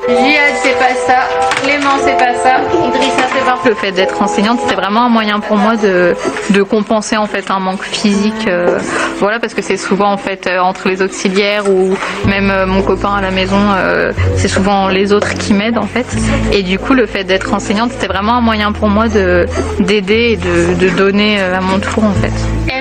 Jihad, 0.07 0.53
c'est 0.61 0.77
pas 0.77 0.93
ça. 1.07 1.19
Clément, 1.63 1.91
c'est 2.03 2.17
pas 2.17 2.33
ça. 2.33 2.57
Idrissa, 2.87 3.23
c'est 3.33 3.45
pas 3.45 3.57
Le 3.69 3.75
fait 3.75 3.91
d'être 3.91 4.21
enseignante, 4.21 4.59
c'était 4.61 4.75
vraiment 4.75 5.05
un 5.05 5.09
moyen 5.09 5.39
pour 5.39 5.55
moi 5.57 5.75
de, 5.77 6.13
de 6.49 6.61
compenser 6.63 7.15
en 7.15 7.25
fait 7.25 7.49
un 7.49 7.59
manque 7.59 7.83
physique. 7.83 8.47
euh, 8.47 8.77
voilà, 9.19 9.39
parce 9.39 9.53
que 9.53 9.61
c'est 9.61 9.77
souvent 9.77 10.11
en 10.11 10.17
fait 10.17 10.45
euh, 10.47 10.59
entre 10.59 10.89
les 10.89 11.01
auxiliaires 11.01 11.69
ou 11.69 11.95
même 12.27 12.49
euh, 12.51 12.65
mon 12.65 12.81
copain 12.81 13.13
à 13.15 13.21
la 13.21 13.31
maison, 13.31 13.59
euh, 13.77 14.11
c'est 14.35 14.49
souvent 14.49 14.89
les 14.89 15.13
autres 15.13 15.33
qui 15.35 15.53
m'aident 15.53 15.77
en 15.77 15.87
fait. 15.87 16.05
Et 16.51 16.63
du 16.63 16.77
coup, 16.79 16.93
le 16.93 17.05
fait 17.05 17.23
d'être 17.23 17.53
enseignante, 17.53 17.91
c'était 17.93 18.07
vraiment 18.07 18.33
un 18.33 18.41
moyen 18.41 18.71
pour 18.73 18.89
moi 18.89 19.07
de 19.07 19.45
d'aider 19.79 20.31
et 20.33 20.35
de, 20.37 20.73
de 20.79 20.89
donner 20.89 21.37
euh, 21.39 21.57
à 21.57 21.61
mon 21.61 21.79
tour 21.79 22.03
en 22.03 22.13
fait. 22.13 22.33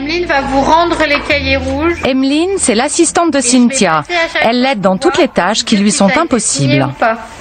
Emeline 0.02 0.26
va 0.26 0.40
vous 0.40 0.60
rendre 0.60 0.98
les 1.06 1.20
cahiers 1.28 1.56
rouges. 1.56 2.02
Emeline, 2.04 2.50
c'est 2.56 2.74
l'assistante 2.74 3.32
de 3.32 3.40
Cynthia. 3.40 4.02
Elle 4.42 4.60
l'aide 4.60 4.80
dans 4.80 4.96
toutes 4.96 5.16
les 5.16 5.28
tâches 5.28 5.64
qui 5.64 5.76
lui 5.76 5.92
sont 5.92 6.10
impossibles. 6.18 6.88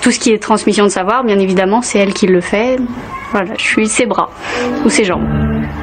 Tout 0.01 0.11
ce 0.11 0.19
qui 0.19 0.31
est 0.31 0.37
transmission 0.37 0.83
de 0.83 0.89
savoir, 0.89 1.23
bien 1.23 1.39
évidemment, 1.39 1.81
c'est 1.81 1.97
elle 1.97 2.13
qui 2.13 2.27
le 2.27 2.39
fait. 2.39 2.77
Voilà, 3.31 3.51
je 3.57 3.63
suis 3.63 3.87
ses 3.87 4.05
bras 4.05 4.29
ou 4.85 4.89
ses 4.89 5.05
jambes. 5.05 5.23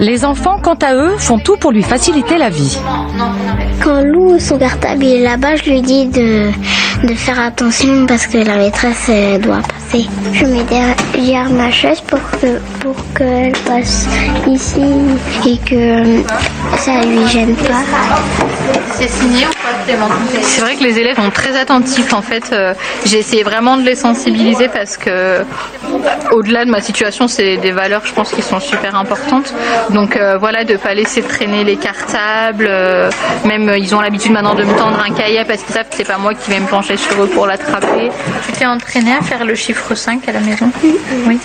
Les 0.01 0.25
enfants, 0.25 0.59
quant 0.62 0.75
à 0.83 0.95
eux, 0.95 1.16
font 1.19 1.39
tout 1.39 1.57
pour 1.57 1.73
lui 1.73 1.83
faciliter 1.83 2.37
la 2.39 2.51
vie. 2.51 2.79
Quand 3.83 4.03
Lou, 4.03 4.39
son 4.39 4.59
cartable 4.59 5.03
il 5.05 5.20
est 5.20 5.25
là-bas, 5.25 5.57
je 5.57 5.70
lui 5.70 5.81
dis 5.83 6.07
de, 6.07 6.51
de 7.05 7.15
faire 7.15 7.41
attention 7.41 8.07
parce 8.07 8.27
que 8.27 8.39
la 8.39 8.57
maîtresse 8.57 9.11
doit 9.41 9.61
passer. 9.62 10.07
Je 10.33 10.45
mets 10.45 10.65
derrière 10.65 11.49
ma 11.51 11.70
chaise 11.70 12.01
pour 12.03 12.20
que 12.41 12.59
pour 12.81 12.95
qu'elle 13.16 13.53
passe 13.66 14.07
ici 14.47 14.83
et 15.47 15.57
que 15.59 16.23
ça 16.77 17.03
lui 17.05 17.27
gêne 17.29 17.55
pas. 17.57 17.83
C'est 18.93 19.09
signé 19.09 19.47
ou 19.47 19.51
pas 19.51 20.09
C'est 20.43 20.61
vrai 20.61 20.77
que 20.77 20.83
les 20.85 20.99
élèves 20.99 21.16
sont 21.16 21.31
très 21.31 21.57
attentifs 21.59 22.12
en 22.12 22.23
fait. 22.23 22.51
euh, 22.53 22.75
J'ai 23.05 23.19
essayé 23.19 23.43
vraiment 23.43 23.77
de 23.77 23.83
les 23.83 23.95
sensibiliser 23.95 24.69
parce 24.69 24.97
que 24.97 25.43
au-delà 26.33 26.65
de 26.65 26.70
ma 26.70 26.81
situation, 26.81 27.27
c'est 27.39 27.56
des 27.59 27.70
valeurs 27.70 28.05
je 28.05 28.12
pense 28.12 28.32
qui 28.32 28.43
sont 28.43 28.59
super 28.59 28.97
importantes. 28.97 29.55
Donc 29.90 30.16
euh, 30.16 30.36
voilà, 30.39 30.65
de 30.65 30.77
pas 30.77 30.93
laisser 30.93 31.23
traîner 31.23 31.62
les 31.62 31.77
cartables. 31.77 32.66
euh, 32.69 33.10
même 33.44 33.69
euh, 33.69 33.78
ils 33.78 33.94
ont 33.94 34.01
l'habitude 34.01 34.32
maintenant 34.32 34.56
de 34.56 34.65
me 34.65 34.74
tendre 34.77 34.98
un 35.01 35.12
cahier 35.15 35.44
parce 35.47 35.62
qu'ils 35.62 35.73
savent 35.74 35.89
que 35.89 35.94
c'est 35.94 36.05
pas 36.15 36.19
moi 36.19 36.35
qui 36.35 36.51
vais 36.51 36.59
me 36.59 36.66
pencher 36.66 36.97
sur 36.97 37.23
eux 37.23 37.28
pour 37.28 37.47
l'attraper. 37.47 38.10
Tu 38.44 38.52
t'es 38.52 38.66
entraîné 38.66 39.12
à 39.12 39.23
faire 39.23 39.44
le 39.44 39.55
chiffre 39.55 39.94
5 39.94 40.28
à 40.28 40.32
la 40.32 40.40
maison 40.40 40.69
Oui. 41.28 41.39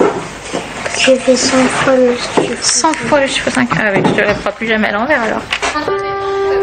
J'ai 0.97 1.15
fait 1.15 1.35
100 1.35 1.57
fois 1.57 1.93
le 1.95 2.15
chiffre. 2.15 2.57
100 2.59 2.93
fois 2.93 3.19
le 3.21 3.27
chiffre 3.27 3.51
5. 3.51 3.69
Ah 3.77 3.91
oui, 3.95 4.01
tu 4.01 4.19
ne 4.19 4.27
le 4.27 4.33
feras 4.33 4.51
plus 4.51 4.67
jamais 4.67 4.87
à 4.87 4.93
l'envers 4.93 5.21
alors. 5.21 5.41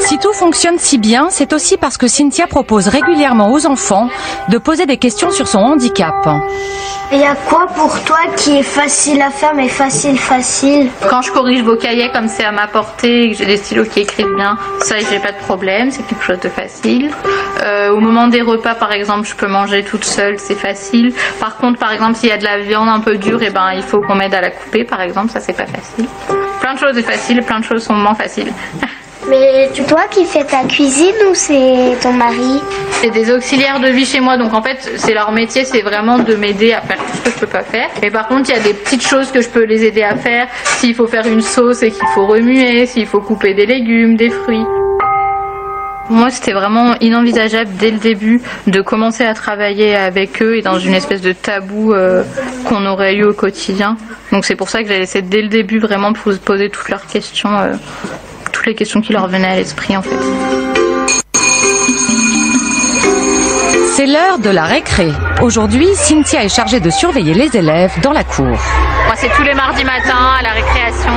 Si 0.01 0.19
tout 0.19 0.33
fonctionne 0.33 0.79
si 0.79 0.99
bien, 0.99 1.29
c'est 1.31 1.53
aussi 1.53 1.77
parce 1.77 1.97
que 1.97 2.09
Cynthia 2.09 2.47
propose 2.47 2.89
régulièrement 2.89 3.53
aux 3.53 3.67
enfants 3.67 4.09
de 4.49 4.59
poser 4.59 4.87
des 4.87 4.97
questions 4.97 5.31
sur 5.31 5.47
son 5.47 5.59
handicap. 5.59 6.15
Il 7.13 7.19
y 7.19 7.25
a 7.25 7.35
quoi 7.35 7.67
pour 7.75 8.03
toi 8.05 8.19
qui 8.37 8.59
est 8.59 8.63
facile 8.63 9.21
à 9.21 9.31
faire 9.31 9.55
mais 9.55 9.69
facile 9.69 10.19
facile? 10.19 10.91
Quand 11.09 11.23
je 11.23 11.33
corrige 11.33 11.63
vos 11.63 11.77
cahiers 11.77 12.11
comme 12.13 12.29
c'est 12.29 12.45
à 12.45 12.53
ma 12.53 12.67
portée 12.67 13.25
et 13.25 13.31
que 13.31 13.37
j'ai 13.37 13.47
des 13.47 13.57
stylos 13.57 13.85
qui 13.85 14.01
écrivent 14.01 14.35
bien, 14.37 14.57
ça 14.81 14.97
j'ai 14.99 15.19
pas 15.19 15.33
de 15.33 15.39
problème, 15.39 15.91
c'est 15.91 16.03
quelque 16.05 16.25
chose 16.25 16.41
de 16.41 16.49
facile. 16.49 17.11
Euh, 17.63 17.91
au 17.91 18.01
moment 18.01 18.29
des 18.29 18.43
repas 18.43 18.75
par 18.75 18.93
exemple, 18.93 19.27
je 19.29 19.35
peux 19.35 19.49
manger 19.49 19.85
toute 19.85 20.05
seule, 20.05 20.39
c'est 20.39 20.55
facile. 20.55 21.13
Par 21.39 21.57
contre, 21.57 21.79
par 21.79 21.93
exemple, 21.93 22.15
s'il 22.15 22.31
y 22.31 22.33
a 22.33 22.39
de 22.39 22.45
la 22.45 22.59
viande 22.59 22.89
un 22.89 23.01
peu 23.01 23.17
dure, 23.17 23.43
et 23.43 23.51
ben 23.51 23.73
il 23.75 23.83
faut 23.83 24.01
qu'on 24.01 24.15
m'aide 24.15 24.35
à 24.35 24.41
la 24.41 24.51
couper 24.51 24.85
par 24.85 25.01
exemple, 25.01 25.31
ça 25.31 25.41
c'est 25.41 25.57
pas 25.57 25.67
facile. 25.67 26.07
Plein 26.61 26.75
de 26.75 26.79
choses 26.79 26.97
est 26.97 27.03
facile, 27.03 27.43
plein 27.43 27.61
de 27.61 27.65
choses 27.65 27.83
sont 27.83 27.95
moins 27.95 28.15
faciles. 28.15 28.53
Mais 29.29 29.71
tu 29.75 29.83
toi 29.85 30.03
qui 30.11 30.25
fais 30.25 30.45
ta 30.45 30.65
cuisine 30.65 31.15
ou 31.31 31.35
c'est 31.35 31.97
ton 32.03 32.13
mari 32.13 32.61
C'est 33.01 33.11
des 33.11 33.31
auxiliaires 33.31 33.79
de 33.81 33.89
vie 33.89 34.07
chez 34.07 34.21
moi, 34.21 34.37
donc 34.39 34.55
en 34.55 34.63
fait, 34.63 34.93
c'est 34.97 35.13
leur 35.13 35.31
métier, 35.33 35.65
c'est 35.65 35.83
vraiment 35.83 36.19
de 36.19 36.35
m'aider 36.35 36.73
à 36.73 36.81
faire 36.81 36.97
tout 36.97 37.17
ce 37.17 37.23
que 37.23 37.31
je 37.31 37.39
peux 37.39 37.47
pas 37.47 37.63
faire. 37.63 37.89
Mais 38.01 38.11
par 38.11 38.29
contre, 38.29 38.51
il 38.51 38.57
y 38.57 38.59
a 38.59 38.63
des 38.63 38.75
petites 38.75 39.07
choses 39.07 39.31
que 39.31 39.43
je 39.43 39.49
peux 39.49 39.65
les 39.65 39.85
aider 39.85 40.03
à 40.03 40.17
faire. 40.17 40.49
S'il 40.79 40.95
faut 40.95 41.07
faire 41.07 41.27
une 41.27 41.43
sauce 41.43 41.83
et 41.83 41.91
qu'il 41.91 42.09
faut 42.15 42.27
remuer, 42.27 42.87
s'il 42.87 43.07
faut 43.07 43.21
couper 43.21 43.55
des 43.55 43.67
légumes, 43.67 44.17
des 44.17 44.31
fruits. 44.31 44.65
Moi, 46.09 46.31
c'était 46.31 46.53
vraiment 46.53 46.97
inenvisageable 47.01 47.71
dès 47.79 47.93
le 47.93 47.99
début 47.99 48.43
de 48.67 48.81
commencer 48.81 49.25
à 49.25 49.33
travailler 49.33 49.95
avec 49.95 50.43
eux 50.43 50.57
et 50.57 50.63
dans 50.63 50.79
une 50.79 50.95
espèce 50.95 51.21
de 51.21 51.33
tabou 51.33 51.93
euh, 51.93 52.25
qu'on 52.65 52.85
aurait 52.85 53.15
eu 53.15 53.25
au 53.25 53.33
quotidien. 53.33 53.97
Donc 54.33 54.45
c'est 54.45 54.57
pour 54.57 54.71
ça 54.71 54.83
que 54.83 54.89
j'ai 54.89 54.99
laissé 54.99 55.23
dès 55.23 55.41
le 55.41 55.49
début 55.49 55.79
vraiment 55.79 56.13
poser 56.13 56.69
toutes 56.69 56.89
leurs 56.89 57.07
questions, 57.07 57.57
euh, 57.57 57.75
toutes 58.61 58.67
les 58.67 58.75
questions 58.75 59.01
qui 59.01 59.15
leur 59.15 59.27
venaient 59.27 59.49
à 59.49 59.57
l'esprit 59.57 59.97
en 59.97 60.03
fait. 60.03 60.11
C'est 63.95 64.05
l'heure 64.05 64.39
de 64.39 64.51
la 64.51 64.65
récré. 64.65 65.09
Aujourd'hui, 65.41 65.89
Cynthia 65.95 66.45
est 66.45 66.55
chargée 66.55 66.79
de 66.79 66.91
surveiller 66.91 67.33
les 67.33 67.57
élèves 67.57 67.99
dans 68.03 68.13
la 68.13 68.23
cour. 68.23 68.45
Moi, 68.45 69.15
c'est 69.17 69.31
tous 69.31 69.45
les 69.45 69.55
mardis 69.55 69.83
matins 69.83 70.35
à 70.39 70.43
la 70.43 70.51
récréation 70.51 71.13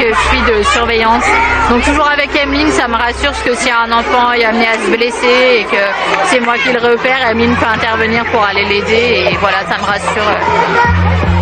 que 0.00 0.08
je 0.08 0.28
suis 0.28 0.40
de 0.52 0.62
surveillance. 0.72 1.22
Donc 1.70 1.84
toujours 1.84 2.08
avec 2.10 2.30
Emeline, 2.34 2.72
ça 2.72 2.88
me 2.88 2.96
rassure 2.96 3.30
parce 3.30 3.42
que 3.42 3.54
si 3.54 3.70
un 3.70 3.92
enfant 3.92 4.32
est 4.32 4.44
amené 4.44 4.66
à 4.66 4.74
se 4.74 4.90
blesser 4.90 5.60
et 5.60 5.64
que 5.66 5.82
c'est 6.24 6.40
moi 6.40 6.54
qui 6.58 6.72
le 6.72 6.80
repère, 6.80 7.30
Emeline 7.30 7.54
peut 7.54 7.66
intervenir 7.72 8.24
pour 8.32 8.42
aller 8.42 8.64
l'aider 8.64 9.28
et 9.30 9.36
voilà, 9.36 9.58
ça 9.70 9.78
me 9.78 9.84
rassure. 9.84 11.38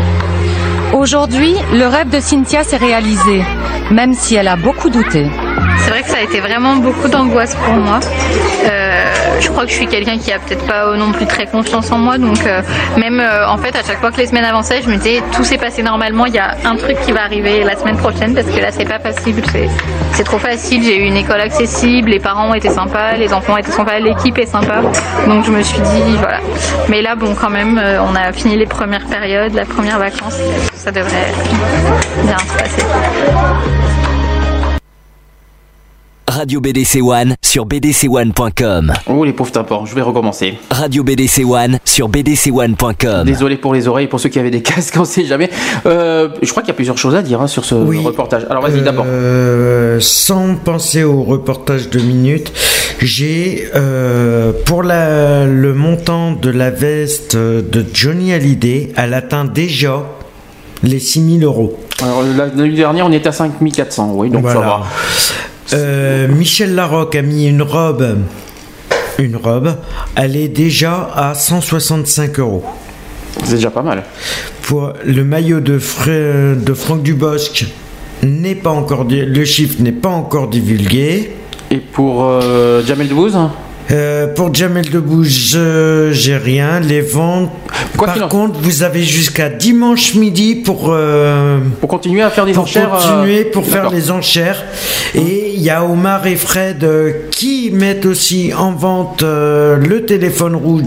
Aujourd'hui, 0.93 1.55
le 1.73 1.87
rêve 1.87 2.11
de 2.11 2.20
Cynthia 2.20 2.62
s'est 2.62 2.77
réalisé, 2.77 3.43
même 3.91 4.15
si 4.15 4.35
elle 4.35 4.49
a 4.49 4.57
beaucoup 4.57 4.89
douté. 4.89 5.27
C'est 5.87 5.93
vrai 5.93 6.03
que 6.03 6.09
ça 6.09 6.17
a 6.17 6.23
été 6.23 6.41
vraiment 6.41 6.75
beaucoup 6.75 7.07
d'angoisse 7.07 7.55
pour 7.55 7.75
moi. 7.75 8.01
Euh, 8.65 9.05
je 9.41 9.49
crois 9.49 9.65
que 9.65 9.71
je 9.71 9.77
suis 9.77 9.87
quelqu'un 9.87 10.19
qui 10.19 10.33
a 10.33 10.41
peut-être 10.41 10.67
pas 10.67 10.97
non 10.97 11.13
plus 11.13 11.27
très 11.27 11.47
confiance 11.47 11.93
en 11.93 11.99
moi, 11.99 12.19
donc 12.19 12.45
euh, 12.45 12.61
même 12.97 13.21
euh, 13.21 13.49
en 13.49 13.57
fait 13.57 13.77
à 13.77 13.85
chaque 13.85 14.01
fois 14.01 14.11
que 14.11 14.17
les 14.17 14.27
semaines 14.27 14.45
avançaient, 14.45 14.83
je 14.83 14.91
me 14.91 14.97
disais 14.97 15.23
tout 15.33 15.45
s'est 15.45 15.59
passé 15.59 15.85
normalement, 15.85 16.27
il 16.27 16.35
y 16.35 16.41
a 16.41 16.57
un 16.65 16.75
truc 16.75 17.01
qui 17.03 17.13
va 17.13 17.23
arriver 17.23 17.63
la 17.63 17.77
semaine 17.77 17.97
prochaine 17.97 18.35
parce 18.35 18.49
que 18.49 18.61
là 18.61 18.73
c'est 18.73 18.85
pas 18.85 18.99
possible, 18.99 19.43
c'est, 20.13 20.25
trop 20.25 20.39
facile. 20.39 20.83
J'ai 20.83 20.97
eu 20.97 21.07
une 21.07 21.17
école 21.17 21.41
accessible, 21.41 22.11
les 22.11 22.19
parents 22.19 22.53
étaient 22.53 22.69
sympas, 22.69 23.13
les 23.13 23.33
enfants 23.33 23.57
étaient 23.57 23.71
sympas, 23.71 24.01
l'équipe 24.01 24.37
est 24.39 24.47
sympa, 24.47 24.81
donc 25.29 25.45
je 25.45 25.53
me 25.53 25.63
suis 25.63 25.79
dit 25.79 26.17
voilà. 26.19 26.41
Mais 26.89 27.01
là 27.01 27.15
bon 27.15 27.37
quand 27.41 27.51
même, 27.51 27.79
euh, 27.79 28.01
on 28.03 28.17
a 28.17 28.33
fini 28.33 28.57
les 28.57 28.67
premières 28.67 29.07
périodes, 29.07 29.55
la 29.55 29.65
première 29.65 30.01
vacances, 30.01 30.41
ça 30.75 30.91
devrait 30.91 31.33
bien 32.25 32.39
se 32.39 32.59
passer. 32.59 32.87
Radio 36.37 36.61
BDC 36.61 37.01
One 37.03 37.35
sur 37.43 37.65
bdc1.com. 37.65 38.93
Oh 39.09 39.25
les 39.25 39.33
pauvres 39.33 39.51
tympans, 39.53 39.87
je 39.87 39.95
vais 39.95 40.03
recommencer. 40.03 40.59
Radio 40.71 41.03
BDC 41.03 41.45
One 41.47 41.79
sur 41.83 42.11
bdc1.com. 42.11 43.25
Désolé 43.25 43.57
pour 43.57 43.73
les 43.73 43.89
oreilles, 43.89 44.07
pour 44.07 44.21
ceux 44.21 44.29
qui 44.29 44.39
avaient 44.39 44.51
des 44.51 44.61
casques, 44.61 44.97
on 45.01 45.07
sait 45.07 45.25
jamais. 45.25 45.49
Euh, 45.87 46.29
je 46.43 46.51
crois 46.51 46.63
qu'il 46.63 46.69
y 46.69 46.73
a 46.73 46.75
plusieurs 46.75 46.99
choses 46.99 47.15
à 47.15 47.23
dire 47.23 47.41
hein, 47.41 47.47
sur 47.47 47.65
ce 47.65 47.75
reportage. 47.75 48.47
Alors 48.51 48.63
vas-y 48.63 48.83
d'abord. 48.83 49.07
Euh, 49.09 49.99
sans 49.99 50.57
penser 50.57 51.05
au 51.05 51.23
reportage 51.23 51.89
de 51.89 52.01
minutes, 52.01 52.53
j'ai 53.01 53.69
euh, 53.75 54.53
pour 54.67 54.83
la, 54.83 55.47
le 55.47 55.73
montant 55.73 56.33
de 56.33 56.51
la 56.51 56.69
veste 56.71 57.35
de 57.35 57.87
Johnny 57.95 58.35
Hallyday, 58.35 58.93
elle 58.97 59.15
atteint 59.15 59.47
déjà 59.47 60.03
les 60.83 60.99
6000 61.01 61.43
euros. 61.45 61.79
Alors 62.03 62.23
la- 62.23 62.49
l'année 62.49 62.77
dernière, 62.77 63.07
on 63.07 63.13
était 63.13 63.29
à 63.31 63.33
5400, 63.33 64.11
oui, 64.15 64.29
donc 64.29 64.47
ça 64.47 64.61
va. 64.61 64.83
Euh, 65.73 66.29
Michel 66.29 66.75
Larocque 66.75 67.17
a 67.17 67.23
mis 67.23 67.47
une 67.47 67.63
robe. 67.63 68.19
Une 69.19 69.37
robe. 69.37 69.75
Elle 70.15 70.37
est 70.37 70.49
déjà 70.49 71.11
à 71.15 71.35
165 71.35 72.39
euros. 72.39 72.65
C'est 73.45 73.57
déjà 73.57 73.71
pas 73.71 73.83
mal. 73.83 74.05
Pour 74.63 74.93
le 75.05 75.25
maillot 75.25 75.61
de, 75.61 75.79
Fra- 75.79 76.55
de 76.55 76.75
Franck 76.75 77.03
Dubosc, 77.03 77.67
n'est 78.23 78.55
pas 78.55 78.71
encore 78.71 79.05
le 79.09 79.45
chiffre 79.45 79.77
n'est 79.81 79.93
pas 79.93 80.09
encore 80.09 80.49
divulgué. 80.49 81.33
Et 81.71 81.77
pour 81.79 82.25
euh, 82.25 82.83
Jamel 82.85 83.09
Debbouze 83.09 83.37
Euh, 83.93 84.27
pour 84.35 84.53
Jamel 84.53 84.89
Debbouze, 84.91 85.29
je- 85.29 86.09
j'ai 86.13 86.37
rien. 86.37 86.81
Les 86.81 87.01
ventes. 87.01 87.51
Par 87.97 88.29
contre, 88.29 88.59
vous 88.61 88.83
avez 88.83 89.03
jusqu'à 89.03 89.49
dimanche 89.49 90.15
midi 90.15 90.57
pour. 90.57 90.87
euh, 90.91 91.59
pour 91.81 91.89
continuer 91.89 92.23
à 92.23 92.31
faire 92.31 92.45
des 92.47 92.53
pour 92.53 92.65
enchères, 92.65 92.93
euh, 92.93 92.97
Continuer 92.97 93.45
pour 93.45 93.65
faire 93.65 93.89
les 93.91 94.11
enchères. 94.11 94.65
Et 95.15 95.53
il 95.55 95.63
y 95.63 95.71
a 95.71 95.85
Omar 95.85 96.27
et 96.27 96.37
Fred 96.37 96.83
euh, 96.85 97.13
qui 97.31 97.71
mettent 97.73 98.07
aussi 98.07 98.53
en 98.57 98.73
vente 98.73 99.23
euh, 99.23 99.77
le 99.77 100.05
téléphone 100.05 100.57
rouge 100.57 100.83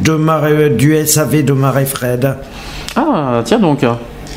et- 0.49 0.69
du 0.69 0.93
SAV 1.05 1.43
d'Omar 1.43 1.79
et 1.79 1.85
Fred. 1.85 2.35
Ah, 2.95 3.41
tiens 3.45 3.59
donc. 3.59 3.79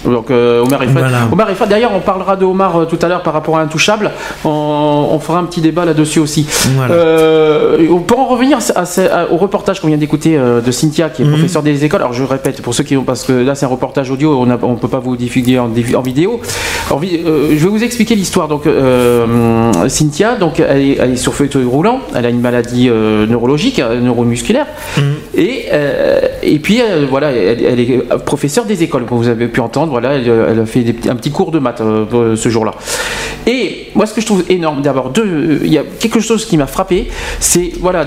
Donc 0.04 0.30
euh, 0.30 0.64
Omar 0.64 0.82
et 0.82 0.86
Fred. 0.88 0.98
Voilà. 1.04 1.28
Omar 1.32 1.50
et 1.50 1.68
d'ailleurs, 1.68 1.92
on 1.94 2.00
parlera 2.00 2.36
de 2.36 2.44
Omar 2.44 2.76
euh, 2.76 2.84
tout 2.84 2.98
à 3.02 3.08
l'heure 3.08 3.22
par 3.22 3.32
rapport 3.32 3.56
à 3.58 3.62
Intouchable. 3.62 4.10
On, 4.44 5.08
on 5.10 5.18
fera 5.18 5.38
un 5.38 5.44
petit 5.44 5.60
débat 5.60 5.84
là-dessus 5.84 6.18
aussi. 6.18 6.46
Voilà. 6.76 6.94
Euh, 6.94 7.88
pour 8.06 8.20
en 8.20 8.26
revenir 8.26 8.58
à 8.74 9.32
au 9.32 9.36
reportage 9.36 9.80
qu'on 9.80 9.88
vient 9.88 9.96
d'écouter 9.96 10.36
de 10.38 10.70
Cynthia, 10.70 11.08
qui 11.10 11.22
est 11.22 11.24
Mhm. 11.24 11.32
professeure 11.32 11.62
des 11.62 11.84
écoles. 11.84 12.00
Alors 12.00 12.12
je 12.12 12.24
répète, 12.24 12.62
pour 12.62 12.74
ceux 12.74 12.84
qui 12.84 12.96
ont, 12.96 13.04
parce 13.04 13.24
que 13.24 13.32
là 13.32 13.54
c'est 13.54 13.66
un 13.66 13.70
reportage 13.70 14.10
audio, 14.10 14.38
on 14.40 14.46
ne 14.46 14.76
peut 14.76 14.88
pas 14.88 14.98
vous 14.98 15.16
diffuser 15.16 15.58
en, 15.58 15.68
vidéo. 15.68 16.40
Je 16.90 17.64
vais 17.64 17.68
vous 17.68 17.84
expliquer 17.84 18.14
l'histoire. 18.14 18.48
Donc 18.48 18.64
Cynthia, 19.88 20.34
donc 20.36 20.60
elle 20.60 20.80
est, 20.82 20.96
elle 20.98 21.12
est 21.12 21.16
sur 21.16 21.34
fauteuil 21.34 21.64
roulant. 21.64 22.00
Elle 22.14 22.26
a 22.26 22.30
une 22.30 22.40
maladie 22.40 22.90
neurologique, 22.90 23.80
neuromusculaire. 24.02 24.66
Et, 25.34 25.66
euh, 25.72 26.20
et 26.42 26.58
puis 26.58 26.80
voilà, 27.08 27.32
elle, 27.32 27.64
elle 27.64 27.80
est 27.80 27.98
professeure 28.24 28.64
des 28.64 28.82
écoles, 28.82 29.04
comme 29.04 29.18
vous 29.18 29.28
avez 29.28 29.48
pu 29.48 29.60
entendre. 29.60 29.91
Voilà, 29.92 30.14
elle, 30.14 30.26
elle 30.50 30.60
a 30.60 30.66
fait 30.66 30.80
des 30.82 31.08
un 31.10 31.14
petit 31.16 31.30
cours 31.30 31.50
de 31.50 31.58
maths 31.58 31.80
euh, 31.82 32.34
ce 32.36 32.48
jour-là. 32.48 32.72
Et 33.46 33.88
moi, 33.94 34.06
ce 34.06 34.14
que 34.14 34.20
je 34.20 34.26
trouve 34.26 34.44
énorme, 34.48 34.82
d'abord, 34.82 35.10
deux, 35.10 35.24
euh, 35.26 35.58
il 35.64 35.72
y 35.72 35.78
a 35.78 35.82
quelque 36.00 36.20
chose 36.20 36.46
qui 36.46 36.56
m'a 36.56 36.66
frappé, 36.66 37.08
c'est 37.40 37.72
voilà 37.80 38.06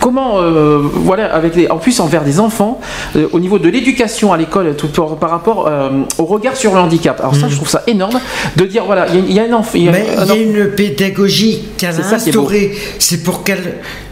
comment, 0.00 0.40
euh, 0.40 0.78
voilà, 0.82 1.26
avec 1.34 1.54
les, 1.54 1.68
en 1.68 1.76
plus 1.78 2.00
envers 2.00 2.24
des 2.24 2.40
enfants, 2.40 2.80
euh, 3.16 3.28
au 3.32 3.40
niveau 3.40 3.58
de 3.58 3.68
l'éducation 3.68 4.32
à 4.32 4.36
l'école, 4.36 4.74
tout 4.76 4.88
par, 4.88 5.16
par 5.16 5.30
rapport 5.30 5.66
euh, 5.68 5.90
au 6.18 6.24
regard 6.24 6.56
sur 6.56 6.72
le 6.74 6.80
handicap. 6.80 7.20
Alors 7.20 7.34
ça, 7.36 7.46
je 7.48 7.56
trouve 7.56 7.68
ça 7.68 7.82
énorme 7.86 8.18
de 8.56 8.64
dire 8.64 8.84
voilà, 8.86 9.06
il 9.08 9.14
y 9.16 9.18
a- 9.18 9.24
il 9.30 9.34
y, 9.36 9.40
a 9.40 9.44
un 9.44 9.52
enfant, 9.52 9.72
il 9.74 9.84
y 9.84 9.88
une 10.36 10.66
pédagogie 10.70 11.62
qu'elle 11.78 11.90
a 11.90 12.02
instaurée. 12.16 12.72
C'est 12.98 13.22
pour 13.22 13.44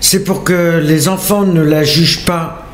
c'est 0.01 0.23
pour 0.25 0.45
que 0.45 0.81
les 0.85 1.09
enfants 1.09 1.43
ne 1.45 1.63
la 1.63 1.83
jugent 1.83 2.25
pas. 2.25 2.68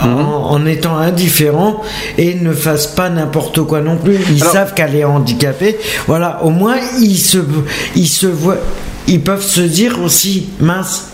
En, 0.00 0.06
Mhm. 0.08 0.26
en 0.26 0.66
étant 0.66 0.96
indifférents 0.98 1.80
et 2.18 2.34
ne 2.34 2.52
fassent 2.52 2.86
pas 2.88 3.08
n'importe 3.08 3.62
quoi 3.62 3.80
non 3.80 3.96
plus. 3.96 4.18
Ils 4.30 4.42
Alors- 4.42 4.52
savent 4.52 4.74
qu'elle 4.74 4.94
est 4.94 5.04
handicapée. 5.04 5.78
Voilà, 6.06 6.40
au 6.44 6.50
moins 6.50 6.76
ils 7.00 7.16
se, 7.18 7.38
ils 7.94 8.06
se 8.08 8.26
voient, 8.26 8.58
ils 9.08 9.20
peuvent 9.22 9.42
se 9.44 9.62
dire 9.62 9.98
aussi 10.04 10.48
mince. 10.60 11.08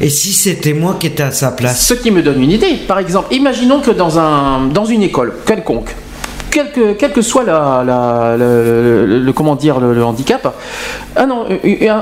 Et 0.00 0.10
si 0.10 0.32
c'était 0.32 0.74
moi 0.74 0.96
qui 1.00 1.06
étais 1.08 1.22
à 1.22 1.32
sa 1.32 1.50
place? 1.52 1.86
Ce 1.86 1.94
qui 1.94 2.10
me 2.10 2.22
donne 2.22 2.40
une 2.42 2.50
idée. 2.52 2.74
Par 2.86 2.98
exemple, 2.98 3.34
imaginons 3.34 3.80
que 3.80 3.90
dans, 3.90 4.18
un, 4.18 4.66
dans 4.66 4.84
une 4.84 5.02
école 5.02 5.32
quelconque, 5.46 5.94
quel 6.50 6.72
que, 6.72 6.92
quel 6.92 7.12
que 7.12 7.22
soit 7.22 7.44
la, 7.44 8.36
le, 8.38 9.32
comment 9.34 9.54
dire, 9.56 9.80
le, 9.80 10.02
handicap, 10.04 10.54
un, 11.16 11.28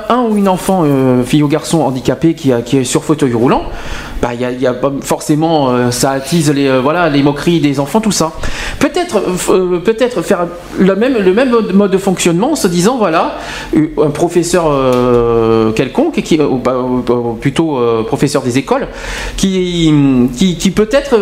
un- 0.09 0.23
ou 0.29 0.37
une 0.37 0.49
enfant, 0.49 0.83
euh, 0.85 1.23
fille 1.25 1.43
ou 1.43 1.49
garçon 1.49 1.81
handicapé 1.83 2.35
qui, 2.35 2.51
est 2.53 2.85
sur 2.85 3.05
fauteuil 3.05 3.33
roulant, 3.35 3.63
bah, 4.23 4.35
y 4.35 4.43
y 4.63 4.67
a 4.67 4.75
forcément, 5.03 5.71
euh, 5.71 5.91
ça 5.91 6.11
attise 6.13 6.51
les, 6.53 6.69
euh, 6.69 6.81
voilà, 6.81 7.09
les 7.09 7.23
moqueries 7.23 7.61
des 7.61 7.81
enfants, 7.81 8.01
tout 8.01 8.13
ça. 8.13 8.33
Peut-être 8.79 9.21
peut-être 9.85 10.23
faire 10.23 10.47
le 10.79 10.95
même, 10.97 11.15
le 11.19 11.33
même 11.33 11.51
mode, 11.73 11.91
de 11.91 11.99
fonctionnement 11.99 12.53
en 12.53 12.57
se 12.57 12.69
disant, 12.69 12.97
voilà, 12.99 13.37
un 13.75 14.11
professeur 14.11 14.65
quelconque, 15.75 16.23
qui, 16.23 16.41
ou, 16.41 16.57
bah, 16.59 16.77
ou 16.79 17.35
plutôt 17.35 17.79
professeur 18.07 18.43
des 18.43 18.59
écoles, 18.59 18.89
qui, 19.37 19.93
qui, 20.59 20.71
peut-être 20.71 21.17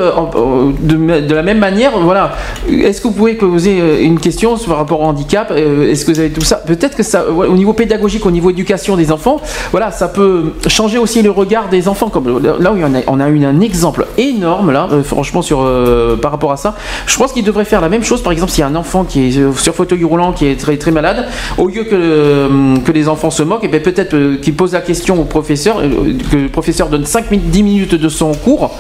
de, 0.82 1.20
de 1.20 1.34
la 1.34 1.42
même 1.42 1.58
manière, 1.58 1.92
voilà, 1.98 2.32
est-ce 2.68 3.00
que 3.00 3.08
vous 3.08 3.13
pouvez 3.14 3.34
poser 3.34 3.80
euh, 3.80 4.00
une 4.02 4.18
question 4.18 4.56
sur 4.56 4.76
rapport 4.76 5.00
au 5.00 5.04
handicap 5.04 5.48
euh, 5.50 5.90
Est-ce 5.90 6.04
que 6.04 6.12
vous 6.12 6.20
avez 6.20 6.30
tout 6.30 6.42
ça? 6.42 6.56
Peut-être 6.56 6.96
que 6.96 7.02
ça, 7.02 7.30
ouais, 7.30 7.46
au 7.46 7.56
niveau 7.56 7.72
pédagogique, 7.72 8.26
au 8.26 8.30
niveau 8.30 8.50
éducation 8.50 8.96
des 8.96 9.10
enfants, 9.12 9.40
voilà, 9.70 9.90
ça 9.90 10.08
peut 10.08 10.52
changer 10.66 10.98
aussi 10.98 11.22
le 11.22 11.30
regard 11.30 11.68
des 11.68 11.88
enfants. 11.88 12.08
Comme 12.08 12.42
là 12.42 12.72
où 12.72 12.76
on 13.06 13.20
a 13.20 13.28
eu 13.28 13.44
un 13.44 13.60
exemple 13.60 14.06
énorme 14.18 14.70
là, 14.72 14.88
euh, 14.92 15.02
franchement 15.02 15.42
sur 15.42 15.62
euh, 15.62 16.16
par 16.16 16.30
rapport 16.30 16.52
à 16.52 16.56
ça. 16.56 16.74
Je 17.06 17.16
pense 17.16 17.32
qu'il 17.32 17.44
devrait 17.44 17.64
faire 17.64 17.80
la 17.80 17.88
même 17.88 18.04
chose. 18.04 18.22
Par 18.22 18.32
exemple, 18.32 18.50
s'il 18.52 18.60
y 18.60 18.64
a 18.64 18.68
un 18.68 18.74
enfant 18.74 19.04
qui 19.04 19.28
est 19.28 19.38
euh, 19.38 19.52
sur 19.52 19.74
fauteuil 19.74 20.04
roulant, 20.04 20.32
qui 20.32 20.46
est 20.46 20.58
très 20.58 20.76
très 20.76 20.90
malade, 20.90 21.26
au 21.58 21.68
lieu 21.68 21.84
que 21.84 21.94
euh, 21.94 22.76
que 22.84 22.92
les 22.92 23.08
enfants 23.08 23.30
se 23.30 23.42
moquent, 23.42 23.64
et 23.64 23.68
ben 23.68 23.82
peut-être 23.82 24.14
euh, 24.14 24.36
qu'il 24.36 24.54
pose 24.54 24.72
la 24.72 24.80
question 24.80 25.20
au 25.20 25.24
professeur, 25.24 25.78
euh, 25.78 26.16
que 26.30 26.36
le 26.36 26.48
professeur 26.48 26.88
donne 26.88 27.06
5 27.06 27.30
minutes, 27.30 27.50
10 27.50 27.62
minutes 27.62 27.94
de 27.94 28.08
son 28.08 28.32
cours 28.34 28.72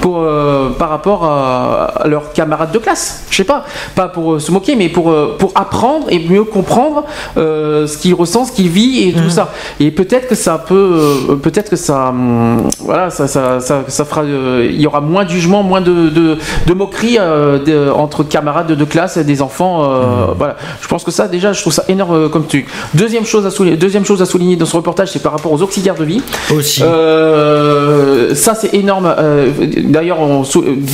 pour 0.00 0.18
euh, 0.18 0.70
par 0.70 0.88
rapport 0.90 1.24
à, 1.24 1.84
à 2.02 2.08
leurs 2.08 2.32
camarades 2.32 2.72
de 2.72 2.78
classe. 2.78 3.24
Je 3.30 3.36
sais 3.36 3.44
pas, 3.44 3.64
pas 3.94 4.08
pour 4.08 4.34
euh, 4.34 4.38
se 4.38 4.50
moquer, 4.52 4.76
mais 4.76 4.88
pour 4.88 5.10
euh, 5.10 5.36
pour 5.38 5.52
apprendre 5.54 6.06
et 6.10 6.18
mieux 6.18 6.44
comprendre 6.44 7.04
euh, 7.36 7.86
ce 7.86 7.98
qu'il 7.98 8.14
ressent, 8.14 8.44
ce 8.44 8.52
qu'il 8.52 8.68
vit 8.68 9.08
et 9.08 9.12
tout 9.12 9.30
ça. 9.30 9.52
Et 9.80 9.90
peut-être 9.90 10.28
que 10.28 10.34
ça 10.34 10.58
peut, 10.58 11.38
peut-être 11.42 11.70
que 11.70 11.76
ça, 11.76 12.08
hum, 12.10 12.68
voilà, 12.80 13.10
ça, 13.10 13.26
ça, 13.28 13.60
ça, 13.60 13.84
ça 13.88 14.04
fera, 14.04 14.22
il 14.24 14.80
y 14.80 14.86
aura 14.86 15.00
moins 15.00 15.24
de 15.24 15.30
jugement, 15.30 15.62
moins 15.62 15.80
de, 15.80 16.08
de, 16.10 16.38
de 16.66 16.74
moquerie 16.74 17.16
de- 17.18 17.90
entre 17.90 18.22
camarades 18.24 18.72
de 18.72 18.84
classe 18.84 19.16
et 19.16 19.24
des 19.24 19.42
enfants. 19.42 19.84
euh, 19.84 20.26
Voilà, 20.36 20.56
je 20.80 20.88
pense 20.88 21.04
que 21.04 21.10
ça, 21.10 21.28
déjà, 21.28 21.52
je 21.52 21.60
trouve 21.60 21.72
ça 21.72 21.84
énorme 21.88 22.28
comme 22.30 22.46
truc. 22.46 22.66
Deuxième 22.94 23.24
chose 23.24 23.46
à 23.46 23.50
souligner, 23.50 23.76
deuxième 23.76 24.04
chose 24.04 24.20
à 24.22 24.26
souligner 24.26 24.56
dans 24.56 24.66
ce 24.66 24.76
reportage, 24.76 25.10
c'est 25.12 25.22
par 25.22 25.32
rapport 25.32 25.52
aux 25.52 25.62
auxiliaires 25.62 25.94
de 25.94 26.04
vie. 26.04 26.22
Aussi. 26.54 26.82
Euh, 26.82 28.34
ça, 28.34 28.54
c'est 28.54 28.74
énorme. 28.74 29.12
Euh, 29.18 29.50
D'ailleurs, 29.84 30.18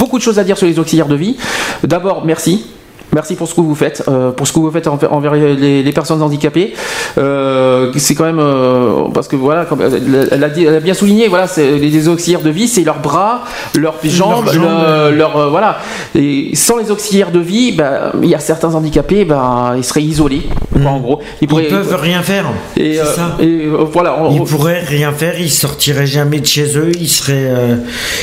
beaucoup 0.01 0.19
de 0.19 0.23
choses 0.23 0.39
à 0.39 0.44
dire 0.44 0.57
sur 0.57 0.66
les 0.66 0.78
auxiliaires 0.78 1.09
de 1.09 1.15
vie. 1.16 1.36
D'abord, 1.85 2.23
merci. 2.24 2.65
Merci 3.12 3.35
pour 3.35 3.49
ce 3.49 3.55
que 3.55 3.61
vous 3.61 3.74
faites, 3.74 4.05
euh, 4.09 4.31
pour 4.31 4.47
ce 4.47 4.53
que 4.53 4.59
vous 4.61 4.70
faites 4.70 4.87
envers, 4.87 5.35
les, 5.35 5.82
les 5.82 5.93
personnes 5.93 6.23
handicapées. 6.23 6.74
Euh, 7.19 7.91
c'est 7.97 8.15
quand 8.15 8.24
même 8.24 8.39
euh, 8.39 9.05
parce 9.12 9.27
que 9.28 9.37
voilà, 9.37 9.65
comme 9.65 9.81
elle, 9.82 10.28
elle 10.31 10.45
a 10.45 10.49
dit- 10.49 10.65
elle 10.65 10.77
a 10.77 10.81
bien 10.81 10.95
souligné, 10.95 11.27
voilà, 11.28 11.47
les, 11.57 12.09
auxiliaires 12.09 12.41
de 12.43 12.51
vie, 12.51 12.69
c'est 12.69 12.82
leurs 12.85 13.01
bras, 13.01 13.43
leurs 13.77 13.97
jambes, 14.05 14.49
jambes, 14.53 14.55
le- 14.55 15.11
ouais. 15.11 15.16
leur, 15.16 15.37
euh, 15.37 15.49
voilà. 15.49 15.78
Et 16.15 16.51
sans 16.55 16.77
les 16.78 16.91
auxiliaires 16.91 17.31
de 17.32 17.41
vie, 17.41 17.73
ben, 17.73 18.12
il 18.23 18.28
y 18.28 18.35
a 18.35 18.39
certains 18.39 18.74
handicapés, 18.74 19.24
ben, 19.24 19.74
ils 19.77 19.85
seraient 19.85 20.03
isolés. 20.03 20.43
quoi, 20.73 20.91
en 20.93 21.01
gros, 21.01 21.20
Ils 21.41 21.49
peuvent 21.49 21.99
rien 22.01 22.23
faire. 22.23 22.47
Et, 22.77 22.95
c'est 22.95 23.01
euh, 23.01 23.05
ça. 23.05 23.37
et, 23.41 23.45
euh, 23.66 23.85
voilà, 23.93 24.16
on- 24.23 24.31
Ils 24.32 24.43
pourraient 24.45 24.85
rien 24.85 25.12
faire, 25.12 25.39
ils 25.39 25.51
sortiraient 25.51 26.07
jamais 26.07 26.41
de 26.41 26.47
chez 26.47 26.77
eux, 26.78 26.93
ils 26.99 27.09
seraient, 27.09 27.32
euh, 27.49 27.77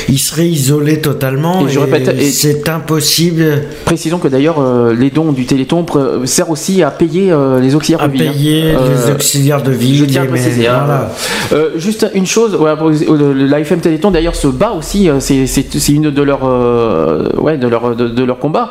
ils 0.08 0.18
seraient 0.18 0.48
isolés 0.48 1.00
totalement. 1.00 1.66
Et 1.66 1.70
je 1.70 1.78
répète, 1.78 2.08
et- 2.18 2.30
c'est 2.30 2.68
impossible. 2.68 3.64
Précisons 3.84 4.18
que 4.18 4.28
d'ailleurs 4.28 4.56
euh, 4.78 4.94
les 4.94 5.10
dons 5.10 5.32
du 5.32 5.44
Téléthon 5.46 5.82
pr- 5.82 6.24
servent 6.26 6.50
aussi 6.52 6.82
à 6.82 6.90
payer 6.90 7.30
euh, 7.32 7.60
les 7.60 7.74
auxiliaires 7.74 8.02
À 8.02 8.08
de 8.08 8.12
vie. 8.12 8.26
hein. 8.28 8.32
payer 8.32 8.62
les 8.62 9.10
auxiliaires 9.12 9.62
de 9.62 9.72
vie, 9.72 9.96
Je 9.96 10.04
tiens 10.04 10.22
à 10.22 10.24
hein. 10.24 10.84
voilà. 10.86 11.10
Euh, 11.52 11.70
juste 11.76 12.06
une 12.14 12.26
chose, 12.26 12.54
ouais, 12.54 12.70
euh, 13.08 13.34
l'AFM 13.48 13.80
Téléthon 13.80 14.10
d'ailleurs 14.10 14.36
se 14.36 14.46
bat 14.48 14.70
aussi. 14.72 15.08
euh, 15.10 15.18
C'est 15.20 15.88
une 15.88 16.10
de 16.10 16.22
leurs 16.22 16.44
euh, 16.44 17.28
ouais 17.38 17.56
de 17.58 17.66
leur 17.68 17.94
de, 17.96 18.08
de 18.08 18.24
leur 18.24 18.38
combat, 18.38 18.70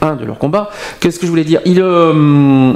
un 0.00 0.14
de 0.16 0.24
leurs 0.24 0.38
combats. 0.38 0.70
Qu'est-ce 1.00 1.18
que 1.18 1.26
je 1.26 1.30
voulais 1.30 1.44
dire? 1.44 1.60
Il 1.64 1.80
euh, 1.80 2.72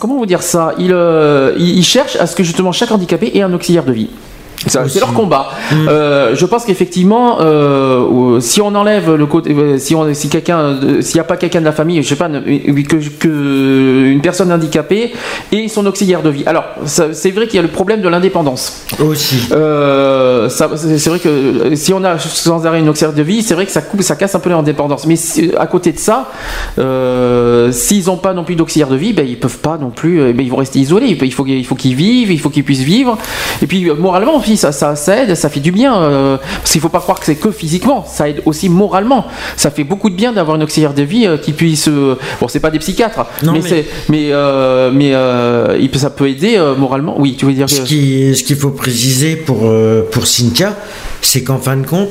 comment 0.00 0.16
vous 0.16 0.26
dire 0.26 0.42
ça? 0.42 0.74
Il, 0.78 0.92
euh, 0.92 1.52
il, 1.58 1.78
il 1.78 1.82
cherche 1.84 2.16
à 2.16 2.26
ce 2.26 2.34
que 2.36 2.42
justement 2.42 2.72
chaque 2.72 2.90
handicapé 2.90 3.30
ait 3.36 3.42
un 3.42 3.52
auxiliaire 3.52 3.84
de 3.84 3.92
vie. 3.92 4.10
C'est 4.66 5.00
leur 5.00 5.12
combat. 5.12 5.48
Euh, 5.88 6.36
je 6.36 6.46
pense 6.46 6.64
qu'effectivement, 6.64 7.38
euh, 7.40 8.38
si 8.40 8.60
on 8.60 8.72
enlève 8.74 9.12
le 9.14 9.26
côté, 9.26 9.52
euh, 9.52 9.76
si 9.78 9.94
on, 9.96 10.12
si 10.14 10.28
quelqu'un, 10.28 10.78
s'il 11.00 11.14
n'y 11.16 11.20
a 11.20 11.24
pas 11.24 11.36
quelqu'un 11.36 11.58
de 11.60 11.64
la 11.64 11.72
famille, 11.72 12.00
je 12.02 12.08
sais 12.08 12.14
pas, 12.16 12.28
ne- 12.28 12.40
que, 12.40 12.96
que 13.18 14.04
une 14.06 14.20
personne 14.20 14.52
handicapée 14.52 15.12
et 15.50 15.66
son 15.68 15.84
auxiliaire 15.86 16.22
de 16.22 16.30
vie. 16.30 16.44
Alors, 16.46 16.64
c'est 16.84 17.30
vrai 17.32 17.46
qu'il 17.48 17.56
y 17.56 17.58
a 17.58 17.62
le 17.62 17.68
problème 17.68 18.02
de 18.02 18.08
l'indépendance. 18.08 18.84
Aussi. 19.00 19.48
Euh, 19.50 20.48
c'est 20.48 21.08
vrai 21.08 21.18
que 21.18 21.74
si 21.74 21.92
on 21.92 22.04
a 22.04 22.18
sans 22.18 22.64
arrêt 22.66 22.78
une 22.80 22.88
auxiliaire 22.88 23.14
de 23.14 23.22
vie, 23.22 23.42
c'est 23.42 23.54
vrai 23.54 23.66
que 23.66 23.72
ça 23.72 23.82
coupe, 23.82 24.02
ça 24.02 24.14
casse 24.14 24.34
un 24.36 24.40
peu 24.40 24.50
l'indépendance. 24.50 25.06
Mais 25.06 25.16
si- 25.16 25.50
à 25.58 25.66
côté 25.66 25.90
de 25.92 25.98
ça, 25.98 26.30
s'ils 27.72 28.06
n'ont 28.06 28.16
pas 28.16 28.32
non 28.34 28.44
plus 28.44 28.54
d'auxiliaire 28.54 28.88
de 28.88 28.96
vie, 28.96 29.12
ben 29.12 29.26
ils 29.26 29.38
peuvent 29.38 29.58
pas 29.58 29.78
non 29.80 29.90
plus, 29.90 30.32
ben, 30.32 30.44
ils 30.44 30.50
vont 30.50 30.56
rester 30.56 30.78
isolés. 30.78 31.06
Il 31.20 31.32
faut, 31.32 31.44
il 31.46 31.64
faut 31.66 31.74
qu'ils 31.74 31.94
vivent, 31.96 32.30
il 32.30 32.38
faut 32.40 32.50
qu'ils 32.50 32.64
puissent 32.64 32.80
vivre. 32.82 33.18
Et 33.62 33.66
puis 33.66 33.90
moralement 33.98 34.38
aussi, 34.42 34.56
ça, 34.56 34.72
ça, 34.72 34.94
ça 34.96 35.22
aide, 35.22 35.34
ça 35.34 35.48
fait 35.48 35.60
du 35.60 35.72
bien. 35.72 35.96
euh, 36.02 36.36
parce 36.58 36.72
qu'il 36.72 36.80
faut 36.80 36.88
pas 36.88 37.00
croire 37.00 37.18
que 37.18 37.26
c'est 37.26 37.36
que 37.36 37.50
physiquement, 37.50 38.04
ça 38.06 38.28
aide 38.28 38.42
aussi 38.44 38.68
moralement. 38.68 39.26
Ça 39.56 39.70
fait 39.70 39.84
beaucoup 39.84 40.10
de 40.10 40.14
bien 40.16 40.32
d'avoir 40.32 40.56
une 40.56 40.62
auxiliaire 40.64 40.94
de 40.94 41.02
vie 41.02 41.26
euh, 41.26 41.38
qui 41.38 41.52
puisse. 41.52 41.88
euh, 41.88 42.16
bon, 42.40 42.48
c'est 42.48 42.60
pas 42.60 42.70
des 42.70 42.78
psychiatres, 42.78 43.24
Non, 43.42 43.52
mais, 43.52 43.60
mais- 43.60 43.68
c'est, 43.68 43.86
mais, 44.10 45.98
ça 45.98 46.10
peut 46.10 46.28
aider 46.28 46.58
moralement. 46.78 47.14
Oui, 47.18 47.36
tu 47.38 47.46
veux 47.46 47.52
dire. 47.52 47.68
Ce 47.70 47.80
que- 47.80 47.86
qui- 47.86 48.34
ce 48.36 48.42
qu'il 48.42 48.56
faut 48.56 48.70
préciser 48.70 49.36
pour, 49.36 49.70
pour 50.10 50.26
Cynthia, 50.26 50.76
c'est 51.20 51.42
qu'en 51.42 51.58
fin 51.58 51.76
de 51.76 51.86
compte, 51.86 52.08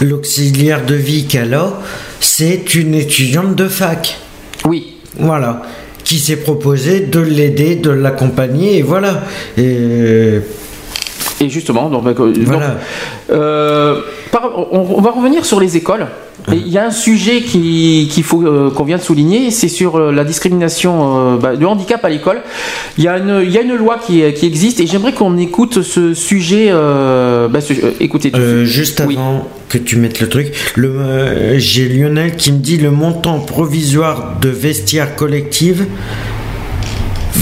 l'auxiliaire 0.00 0.84
de 0.84 0.94
vie 0.94 1.24
qu'elle 1.26 1.54
a, 1.54 1.72
c'est 2.20 2.74
une 2.74 2.94
étudiante 2.94 3.54
de 3.54 3.68
fac. 3.68 4.18
Oui. 4.64 4.94
Voilà. 5.18 5.62
Qui 6.04 6.18
s'est 6.18 6.36
proposé 6.36 7.00
de 7.00 7.20
l'aider, 7.20 7.76
de 7.76 7.90
l'accompagner, 7.90 8.78
et 8.78 8.82
voilà. 8.82 9.22
Et, 9.56 10.40
Et 11.40 11.48
justement, 11.48 11.88
donc, 11.88 12.04
donc, 12.04 12.18
euh, 13.30 14.00
par- 14.32 14.52
on, 14.72 14.86
on 14.96 15.00
va 15.00 15.10
revenir 15.10 15.44
sur 15.44 15.60
les 15.60 15.76
écoles. 15.76 16.06
Et 16.52 16.56
Il 16.56 16.68
y 16.68 16.78
a 16.78 16.86
un 16.86 16.90
sujet 16.92 17.42
qui- 17.42 18.08
qu'il 18.10 18.22
faut 18.22 18.42
euh, 18.42 18.70
qu'on 18.70 18.84
vient 18.84 18.96
de 18.96 19.02
souligner, 19.02 19.50
c'est 19.50 19.68
sur 19.68 19.96
euh, 19.96 20.12
la 20.12 20.24
discrimination, 20.24 21.34
euh, 21.34 21.36
bah, 21.36 21.52
le 21.58 21.66
handicap 21.66 22.02
à 22.04 22.08
l'école. 22.08 22.40
Il 22.96 23.04
y 23.04 23.08
a 23.08 23.18
une, 23.18 23.42
il 23.44 23.50
y 23.50 23.58
a 23.58 23.62
une 23.62 23.74
loi 23.74 23.98
qui, 24.04 24.22
qui 24.32 24.46
existe 24.46 24.80
et 24.80 24.86
j'aimerais 24.86 25.12
qu'on 25.12 25.36
écoute 25.36 25.82
ce 25.82 26.14
sujet. 26.14 26.68
euh, 26.70 27.48
bah, 27.48 27.60
ce- 27.60 27.72
euh, 27.74 27.90
écoutez. 28.00 28.32
Euh, 28.34 28.64
juste 28.64 29.00
avant 29.00 29.46
que 29.68 29.78
tu 29.78 29.96
mettes 29.96 30.20
le 30.20 30.28
truc, 30.28 30.52
euh, 30.78 31.54
j'ai 31.58 31.88
Lionel 31.88 32.36
qui 32.36 32.52
me 32.52 32.58
dit 32.58 32.78
le 32.78 32.90
montant 32.92 33.40
provisoire 33.40 34.36
de 34.40 34.48
vestiaire 34.48 35.16
collective, 35.16 35.82
ve- 35.82 35.86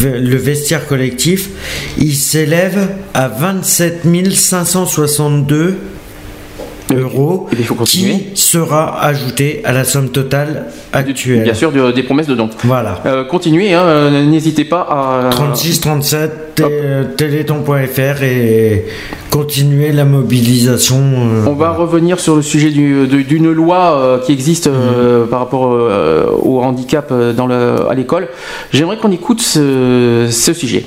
le 0.02 0.36
vestiaire 0.36 0.86
collectif, 0.86 1.48
il 1.98 2.14
s'élève 2.14 2.88
à 3.14 3.28
27 3.28 4.02
562 4.34 5.76
euros 6.94 7.48
qui 7.84 8.30
sera 8.34 9.02
ajouté 9.04 9.60
à 9.64 9.72
la 9.72 9.84
somme 9.84 10.10
totale 10.10 10.66
actuelle. 10.92 11.42
Bien 11.42 11.54
sûr, 11.54 11.72
de- 11.72 11.92
des 11.92 12.02
promesses 12.02 12.26
de 12.28 12.34
dons. 12.34 12.50
Voilà. 12.64 13.00
Euh, 13.06 13.24
continuez, 13.24 13.74
hein, 13.74 13.82
euh, 13.84 14.24
n'hésitez 14.26 14.64
pas 14.64 14.86
à. 14.88 15.30
36 15.30 15.80
37 15.80 16.54
té- 16.54 16.64
téléthon.fr 17.16 18.22
et 18.22 18.84
continuer 19.30 19.92
la 19.92 20.04
mobilisation. 20.04 20.96
euh, 20.96 21.44
On 21.46 21.54
va 21.54 21.70
revenir 21.72 22.20
sur 22.20 22.36
le 22.36 22.42
sujet 22.42 22.70
du- 22.70 23.06
d'une 23.24 23.50
loi 23.52 23.98
euh, 24.00 24.18
qui 24.20 24.32
existe 24.32 24.68
Mhm. 24.68 25.26
par 25.28 25.40
rapport 25.40 25.76
au 26.42 26.60
handicap 26.62 27.12
dans 27.36 27.46
le, 27.46 27.88
à 27.90 27.94
l'école. 27.94 28.28
J'aimerais 28.72 28.96
qu'on 28.98 29.10
écoute 29.12 29.40
ce, 29.40 30.28
ce 30.30 30.52
sujet. 30.52 30.84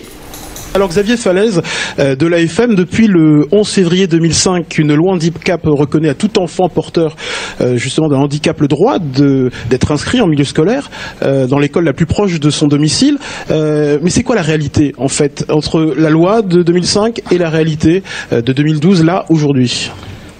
Alors 0.75 0.89
Xavier 0.89 1.17
Falaise 1.17 1.61
euh, 1.97 2.15
de 2.15 2.27
l'AFM, 2.27 2.75
depuis 2.75 3.07
le 3.07 3.47
11 3.51 3.67
février 3.67 4.05
2005, 4.05 4.77
une 4.77 4.93
loi 4.93 5.13
handicap 5.13 5.61
reconnaît 5.65 6.09
à 6.09 6.13
tout 6.13 6.37
enfant 6.37 6.69
porteur 6.69 7.15
euh, 7.59 7.75
justement 7.75 8.07
d'un 8.07 8.17
handicap 8.17 8.59
le 8.61 8.67
droit 8.67 8.99
d'être 8.99 9.91
inscrit 9.91 10.21
en 10.21 10.27
milieu 10.27 10.43
scolaire 10.43 10.91
euh, 11.23 11.47
dans 11.47 11.57
l'école 11.57 11.85
la 11.85 11.93
plus 11.93 12.05
proche 12.05 12.39
de 12.39 12.49
son 12.51 12.67
domicile. 12.67 13.17
Mais 13.49 14.09
c'est 14.09 14.23
quoi 14.23 14.35
la 14.35 14.41
réalité 14.41 14.93
en 14.97 15.07
fait 15.07 15.45
entre 15.49 15.93
la 15.97 16.09
loi 16.09 16.41
de 16.41 16.61
2005 16.61 17.21
et 17.31 17.37
la 17.37 17.49
réalité 17.49 18.03
de 18.31 18.53
2012 18.53 19.03
là 19.03 19.25
aujourd'hui? 19.29 19.89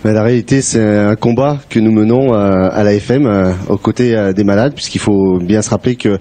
La 0.06 0.24
réalité, 0.24 0.62
c'est 0.62 0.82
un 0.82 1.18
combat 1.18 1.58
que 1.70 1.78
nous 1.78 1.92
menons 1.92 2.34
euh, 2.34 2.70
à 2.72 2.86
l'AFM 2.86 3.26
euh, 3.26 3.52
aux 3.68 3.78
côtés 3.78 4.16
euh, 4.16 4.32
des 4.32 4.46
malades, 4.46 4.74
puisqu'il 4.74 5.00
faut 5.00 5.40
bien 5.40 5.62
se 5.62 5.70
rappeler 5.70 5.98
que 5.98 6.18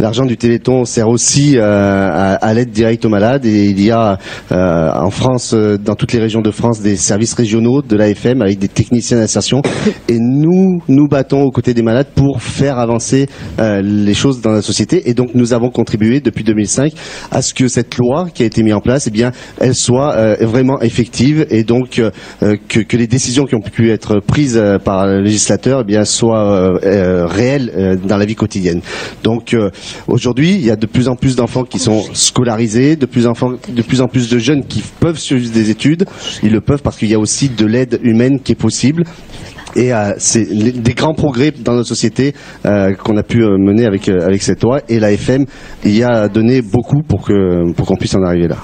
l'argent 0.00 0.26
du 0.26 0.36
Téléthon 0.36 0.84
sert 0.84 1.08
aussi 1.08 1.56
à, 1.56 2.54
l'aide 2.54 2.72
directe 2.72 3.04
aux 3.04 3.08
malades. 3.08 3.46
Et 3.46 3.66
il 3.66 3.80
y 3.80 3.92
a 3.92 4.18
en 4.50 5.10
France, 5.10 5.54
dans 5.54 5.94
toutes 5.94 6.12
les 6.12 6.18
régions 6.18 6.40
de 6.40 6.50
France, 6.50 6.80
des 6.80 6.96
services 6.96 7.34
régionaux 7.34 7.82
de 7.82 7.96
l'AFM 7.96 8.42
avec 8.42 8.58
des 8.58 8.68
techniciens 8.68 9.18
d'insertion. 9.18 9.62
Et 10.08 10.18
nous, 10.18 10.82
nous 10.88 11.06
battons 11.06 11.42
aux 11.42 11.50
côtés 11.50 11.72
des 11.72 11.82
malades 11.82 12.08
pour 12.14 12.42
faire 12.42 12.78
avancer 12.78 13.28
les 13.58 14.14
choses 14.14 14.40
dans 14.40 14.52
la 14.52 14.62
société. 14.62 15.08
Et 15.08 15.14
donc, 15.14 15.30
nous 15.34 15.52
avons 15.52 15.70
contribué 15.70 16.20
depuis 16.20 16.42
2005 16.42 16.92
à 17.30 17.42
ce 17.42 17.54
que 17.54 17.68
cette 17.68 17.96
loi 17.96 18.26
qui 18.32 18.42
a 18.42 18.46
été 18.46 18.62
mise 18.64 18.74
en 18.74 18.80
place, 18.80 19.06
eh 19.06 19.10
bien, 19.10 19.30
elle 19.60 19.74
soit 19.74 20.34
vraiment 20.40 20.80
effective 20.80 21.46
et 21.50 21.62
donc 21.62 22.02
que, 22.40 22.96
les 22.96 23.06
qui 23.20 23.54
ont 23.54 23.60
pu 23.60 23.90
être 23.90 24.20
prises 24.20 24.56
euh, 24.56 24.78
par 24.78 25.06
le 25.06 25.20
législateur 25.20 25.80
eh 25.82 25.84
bien, 25.84 26.04
soient 26.04 26.52
euh, 26.52 26.78
euh, 26.84 27.26
réelles 27.26 27.98
dans 28.04 28.16
la 28.16 28.24
vie 28.24 28.34
quotidienne. 28.34 28.80
Donc 29.22 29.56
aujourd'hui, 30.06 30.54
il 30.54 30.64
y 30.64 30.70
a 30.70 30.76
de 30.76 30.86
plus 30.86 31.08
en 31.08 31.16
plus 31.16 31.36
d'enfants 31.36 31.64
qui 31.64 31.78
sont 31.78 32.04
scolarisés, 32.14 32.96
de 32.96 33.06
plus, 33.06 33.24
de 33.24 33.82
plus 33.82 34.00
en 34.00 34.08
plus 34.08 34.28
de 34.28 34.38
jeunes 34.38 34.64
qui 34.64 34.82
peuvent 35.00 35.18
suivre 35.18 35.50
des 35.52 35.70
études. 35.70 36.06
Ils 36.42 36.52
le 36.52 36.60
peuvent 36.60 36.82
parce 36.82 36.96
qu'il 36.96 37.08
y 37.08 37.14
a 37.14 37.18
aussi 37.18 37.48
de 37.48 37.66
l'aide 37.66 38.00
humaine 38.02 38.40
qui 38.40 38.52
est 38.52 38.56
possible. 38.56 39.04
Et 39.76 39.92
euh, 39.92 40.12
c'est 40.18 40.46
des 40.52 40.94
grands 40.94 41.14
progrès 41.14 41.52
dans 41.58 41.74
notre 41.74 41.88
société 41.88 42.34
euh, 42.66 42.92
qu'on 42.94 43.16
a 43.16 43.22
pu 43.22 43.42
euh, 43.42 43.56
mener 43.58 43.86
avec 43.86 44.08
avec 44.08 44.42
cette 44.42 44.62
loi. 44.62 44.80
Et 44.88 44.98
la 45.00 45.12
FM 45.12 45.44
y 45.84 46.02
a 46.02 46.28
donné 46.28 46.62
beaucoup 46.62 47.02
pour 47.06 47.22
que 47.26 47.72
pour 47.72 47.86
qu'on 47.86 47.96
puisse 47.96 48.14
en 48.14 48.22
arriver 48.22 48.48
là. 48.48 48.56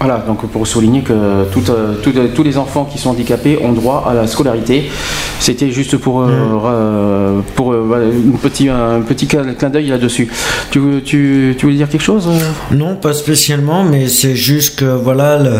Voilà, 0.00 0.18
donc 0.26 0.44
pour 0.50 0.66
souligner 0.66 1.02
que 1.02 1.44
tout, 1.52 1.62
euh, 1.70 1.94
tout, 2.02 2.10
euh, 2.16 2.26
tous 2.34 2.42
les 2.42 2.58
enfants 2.58 2.84
qui 2.84 2.98
sont 2.98 3.10
handicapés 3.10 3.56
ont 3.62 3.72
droit 3.72 4.04
à 4.10 4.12
la 4.14 4.26
scolarité. 4.26 4.90
C'était 5.38 5.70
juste 5.70 5.96
pour, 5.96 6.22
euh, 6.22 6.28
euh, 6.64 7.40
pour 7.54 7.72
euh, 7.72 8.10
une 8.12 8.32
petit, 8.32 8.68
un 8.68 9.00
petit 9.02 9.28
clin 9.28 9.70
d'œil 9.70 9.86
là-dessus. 9.86 10.28
Tu, 10.72 10.80
veux- 10.80 11.02
tu, 11.02 11.54
tu 11.56 11.66
voulais 11.66 11.76
dire 11.78 11.88
quelque 11.88 12.02
chose 12.02 12.28
Non, 12.72 12.96
pas 12.96 13.12
spécialement, 13.12 13.84
mais 13.84 14.08
c'est 14.08 14.34
juste 14.34 14.80
que 14.80 14.86
voilà 14.86 15.38
le. 15.38 15.50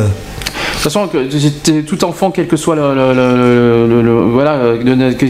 De 0.83 0.89
toute 0.89 0.95
façon, 0.95 1.07
que 1.07 1.81
tout 1.83 2.05
enfant, 2.05 2.33
quel 2.33 2.49
que 2.49 2.57
soit 2.57 2.75
le, 2.75 4.25
voilà, 4.33 4.59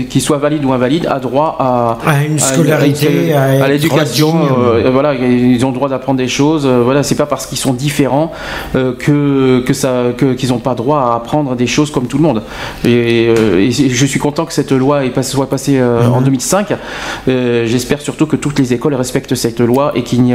qu'il 0.08 0.22
soit 0.22 0.38
valide 0.38 0.64
ou 0.64 0.72
invalide, 0.72 1.06
a 1.06 1.20
droit 1.20 1.56
à, 1.60 1.98
À 2.06 2.24
une 2.24 2.38
scolarité, 2.38 3.34
à 3.34 3.68
l'éducation. 3.68 4.48
euh, 4.58 4.90
voilà, 4.90 5.12
ils 5.14 5.62
ont 5.66 5.68
le 5.68 5.74
droit 5.74 5.90
d'apprendre 5.90 6.16
des 6.16 6.28
choses. 6.28 6.64
euh, 6.64 6.80
voilà, 6.82 7.02
c'est 7.02 7.16
pas 7.16 7.26
parce 7.26 7.46
qu'ils 7.46 7.58
sont 7.58 7.74
différents 7.74 8.32
euh, 8.76 8.94
que 8.98 9.60
que 9.66 9.74
ça 9.74 10.04
qu'ils 10.38 10.48
n'ont 10.50 10.58
pas 10.58 10.74
droit 10.74 11.00
à 11.00 11.16
apprendre 11.16 11.54
des 11.54 11.66
choses 11.66 11.90
comme 11.90 12.06
tout 12.06 12.16
le 12.16 12.22
monde. 12.22 12.42
Et, 12.86 13.24
et 13.24 13.70
je 13.70 14.06
suis 14.06 14.18
content 14.20 14.46
que 14.46 14.54
cette 14.54 14.72
loi 14.72 15.04
soit 15.22 15.48
passée 15.50 15.78
euh, 15.78 16.06
en 16.08 16.22
2005. 16.22 16.68
Euh, 17.28 17.66
J'espère 17.66 18.00
surtout 18.00 18.26
que 18.26 18.36
toutes 18.36 18.58
les 18.58 18.72
écoles 18.72 18.94
respectent 18.94 19.34
cette 19.34 19.60
loi 19.60 19.92
et 19.94 20.02
qu'il 20.02 20.22
n'y 20.22 20.32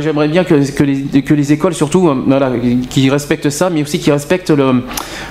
j'aimerais 0.00 0.28
bien 0.28 0.44
que, 0.44 0.54
que, 0.72 0.82
les, 0.82 1.22
que 1.22 1.34
les 1.34 1.52
écoles 1.52 1.74
surtout 1.74 2.10
voilà, 2.26 2.50
qui 2.90 3.10
respectent 3.10 3.50
ça, 3.50 3.70
mais 3.70 3.82
aussi 3.82 3.98
qui 3.98 4.10
respectent 4.10 4.53
le 4.56 4.82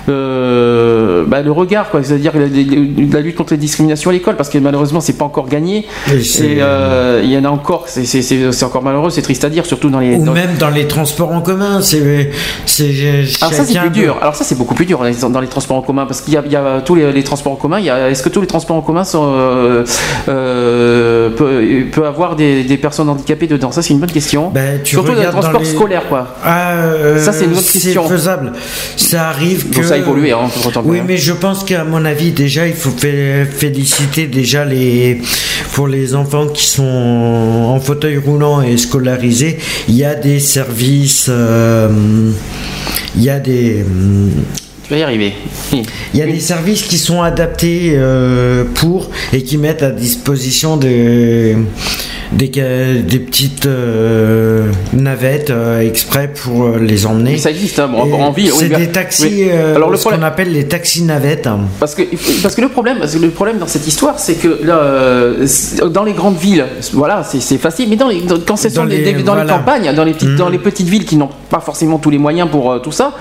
euh, 0.10 1.24
bah, 1.28 1.42
le 1.42 1.52
regard, 1.52 1.90
quoi. 1.90 2.04
C'est-à-dire 2.04 2.34
la, 2.36 3.22
lutte 3.22 3.36
contre 3.36 3.54
les 3.54 3.58
discriminations 3.60 4.10
à 4.10 4.14
l'école, 4.14 4.36
parce 4.36 4.50
que 4.50 4.58
malheureusement 4.58 5.00
c'est 5.00 5.18
pas 5.18 5.26
encore 5.26 5.48
gagné. 5.48 5.86
Et 6.14 6.22
c'est- 6.22 6.44
Et 6.46 6.58
euh, 6.62 7.22
il 7.24 7.32
y 7.32 7.38
en 7.38 7.46
a 7.46 7.50
encore. 7.50 7.86
c'est- 7.88 8.64
encore 8.64 8.84
malheureux, 8.84 9.10
c'est 9.10 9.22
triste 9.22 9.44
à 9.46 9.50
dire, 9.50 9.66
surtout 9.66 9.90
dans 9.90 10.00
les. 10.00 10.16
Ou 10.16 10.26
dans- 10.26 10.34
même 10.34 10.56
dans 10.60 10.70
les 10.70 10.88
transports 10.88 11.32
en 11.32 11.42
commun, 11.42 11.82
c'est. 11.82 12.30
alors 13.42 13.54
ça 13.54 13.64
c'est 13.66 13.80
plus 13.80 13.90
dur. 13.90 14.18
Alors 14.22 14.36
ça 14.36 14.44
c'est 14.44 14.58
beaucoup 14.58 14.76
plus 14.76 14.86
dur 14.86 15.00
dans 15.30 15.40
les, 15.40 15.48
transports 15.48 15.78
en 15.78 15.82
commun 15.82 16.06
parce 16.06 16.22
qu'il 16.22 16.34
y 16.34 16.50
y 16.52 16.56
a 16.56 16.82
tous 16.82 16.96
les, 16.96 17.12
les 17.12 17.24
transports 17.24 17.54
en 17.54 17.56
commun. 17.56 17.78
Est-ce 17.78 18.24
que 18.24 18.30
tous 18.30 18.42
les 18.42 18.48
transports 18.48 18.76
en 18.76 18.82
commun 18.82 19.04
sont, 19.04 19.24
euh, 20.30 21.30
peut, 21.30 21.62
peut 21.92 22.06
avoir 22.06 22.36
des, 22.36 22.64
des 22.64 22.78
personnes 22.78 23.10
handicapées 23.10 23.48
dedans? 23.48 23.72
Ça 23.72 23.82
c'est 23.82 23.94
une 23.94 24.00
bonne 24.00 24.12
question. 24.12 24.50
Ben, 24.54 24.82
tu 24.84 24.96
Surtout 24.96 25.12
dans 25.14 25.20
les 25.20 25.26
dans 25.26 25.32
transports 25.32 25.62
les- 25.62 25.66
scolaires 25.66 26.08
quoi. 26.10 26.28
Ah, 26.44 26.74
Ça, 27.18 27.32
c'est 27.32 27.46
une 27.46 27.54
autre 27.54 27.72
question. 27.72 28.04
C'est 28.08 28.14
faisable. 28.14 28.52
Ça 29.14 29.30
arrive 29.30 29.68
Bon, 29.70 29.80
que. 29.80 29.86
ça 29.86 29.94
a 29.94 29.98
évolué, 29.98 30.32
hein, 30.32 30.50
Oui, 30.86 31.02
mais 31.06 31.18
je 31.18 31.34
pense 31.34 31.64
qu'à 31.64 31.84
mon 31.84 32.04
avis, 32.04 32.32
déjà, 32.32 32.66
il 32.68 32.74
faut 32.74 32.90
fé- 32.98 33.46
féliciter 33.46 34.26
déjà 34.26 34.66
les 34.66 35.22
pour 35.74 35.88
les 35.88 36.16
enfants 36.16 36.48
qui 36.48 36.66
sont 36.66 36.84
en 36.84 37.80
fauteuil 37.80 38.18
roulant 38.18 38.64
et 38.64 38.76
scolarisés. 38.78 39.60
Il 39.88 39.96
y 39.96 40.04
a 40.04 40.16
des 40.16 40.40
services. 40.40 41.28
euh, 41.30 41.90
il 43.16 43.22
y 43.24 43.30
a 43.30 43.40
des. 43.40 43.86
Tu 44.84 44.90
vas 44.94 44.98
y 45.00 45.04
arriver. 45.04 45.34
Il 45.72 46.20
y 46.20 46.22
a 46.22 46.26
des 46.26 46.42
services 46.42 46.84
qui 46.84 46.98
sont 46.98 47.22
adaptés 47.22 47.94
euh, 47.96 48.66
pour 48.76 49.10
et 49.32 49.42
qui 49.44 49.58
mettent 49.58 49.82
à 49.82 49.92
disposition 49.92 50.76
des, 50.76 51.56
des, 52.34 52.50
petites 52.50 53.66
euh, 53.66 54.68
navettes 54.92 55.52
euh, 55.52 55.88
exprès 55.88 56.28
pour 56.34 56.68
les 56.78 57.06
emmener. 57.06 57.38
Ça 57.38 57.50
existe 57.52 57.80
hein, 57.80 57.92
en, 57.96 58.06
Et 58.08 58.14
en 58.14 58.32
ville. 58.32 58.52
C'est 58.52 58.68
des 58.68 58.88
taxis, 58.90 59.24
oui. 59.46 59.52
Alors 59.52 59.90
le 59.90 59.96
ce 59.96 60.04
qu'on 60.04 60.22
appelle 60.22 60.52
les 60.52 60.68
taxis 60.68 61.04
navettes. 61.04 61.48
Parce 61.80 61.96
que, 61.96 62.02
parce 62.42 62.54
que 62.54 62.62
le 62.62 62.68
problème, 62.68 62.98
parce 63.00 63.14
que 63.16 63.20
le 63.20 63.30
problème 63.30 63.60
dans 63.60 63.68
cette 63.68 63.88
histoire, 63.88 64.20
c'est 64.20 64.36
que 64.36 64.60
là, 64.66 65.88
dans 65.88 66.04
les 66.04 66.14
grandes 66.14 66.38
villes, 66.38 66.66
voilà, 66.92 67.24
c'est 67.24 67.58
facile, 67.58 67.88
mais 67.90 67.96
dans 67.96 68.10
les, 68.10 68.20
dans- 68.22 68.40
quand 68.46 68.58
c'est 68.58 68.74
Dans 68.74 68.84
les, 68.84 69.14
dans 69.24 69.36
les 69.36 69.48
campagnes, 69.48 69.94
dans 69.96 70.04
les 70.04 70.14
petites, 70.14 70.36
dans 70.36 70.50
les 70.50 70.60
petites 70.60 70.90
villes 70.90 71.06
qui 71.06 71.16
n'ont 71.16 71.30
pas 71.50 71.62
forcément 71.62 72.00
tous 72.00 72.10
les 72.10 72.18
moyens 72.18 72.50
pour 72.52 72.82
tout 72.82 72.92
ça. 72.92 73.14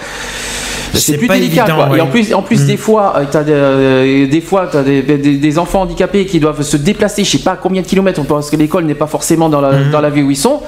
C'est 0.95 1.17
plus 1.19 1.27
pas 1.27 1.35
délicat, 1.35 1.65
évident, 1.67 1.87
quoi. 1.89 1.97
Et 1.97 2.01
en 2.01 2.07
plus, 2.07 2.35
en 2.35 2.43
plus 2.43 2.67
des 2.67 2.77
fois, 2.77 3.15
tu 3.31 3.37
as 3.37 3.45
des, 3.45 3.53
euh, 3.55 4.27
des 4.27 4.41
fois, 4.41 4.69
t'as 4.71 4.83
des, 4.83 5.03
des, 5.03 5.17
des 5.37 5.59
enfants 5.59 5.83
handicapés 5.83 6.27
qui 6.27 6.39
doivent 6.41 6.63
se 6.63 6.77
déplacer, 6.77 7.25
je 7.25 7.31
sais 7.31 7.39
pas 7.39 7.57
combien 7.61 7.83
de 7.83 7.87
kilomètres, 7.87 8.23
parce 8.25 8.51
que 8.51 8.57
l'école 8.57 8.85
n'est 8.85 8.95
pas 8.95 9.07
forcément 9.07 9.49
dans 9.49 9.61
la, 9.61 9.73
dans 9.91 10.01
la 10.01 10.11
ville 10.11 10.25
où 10.25 10.31
ils 10.31 10.37
sont. 10.37 10.61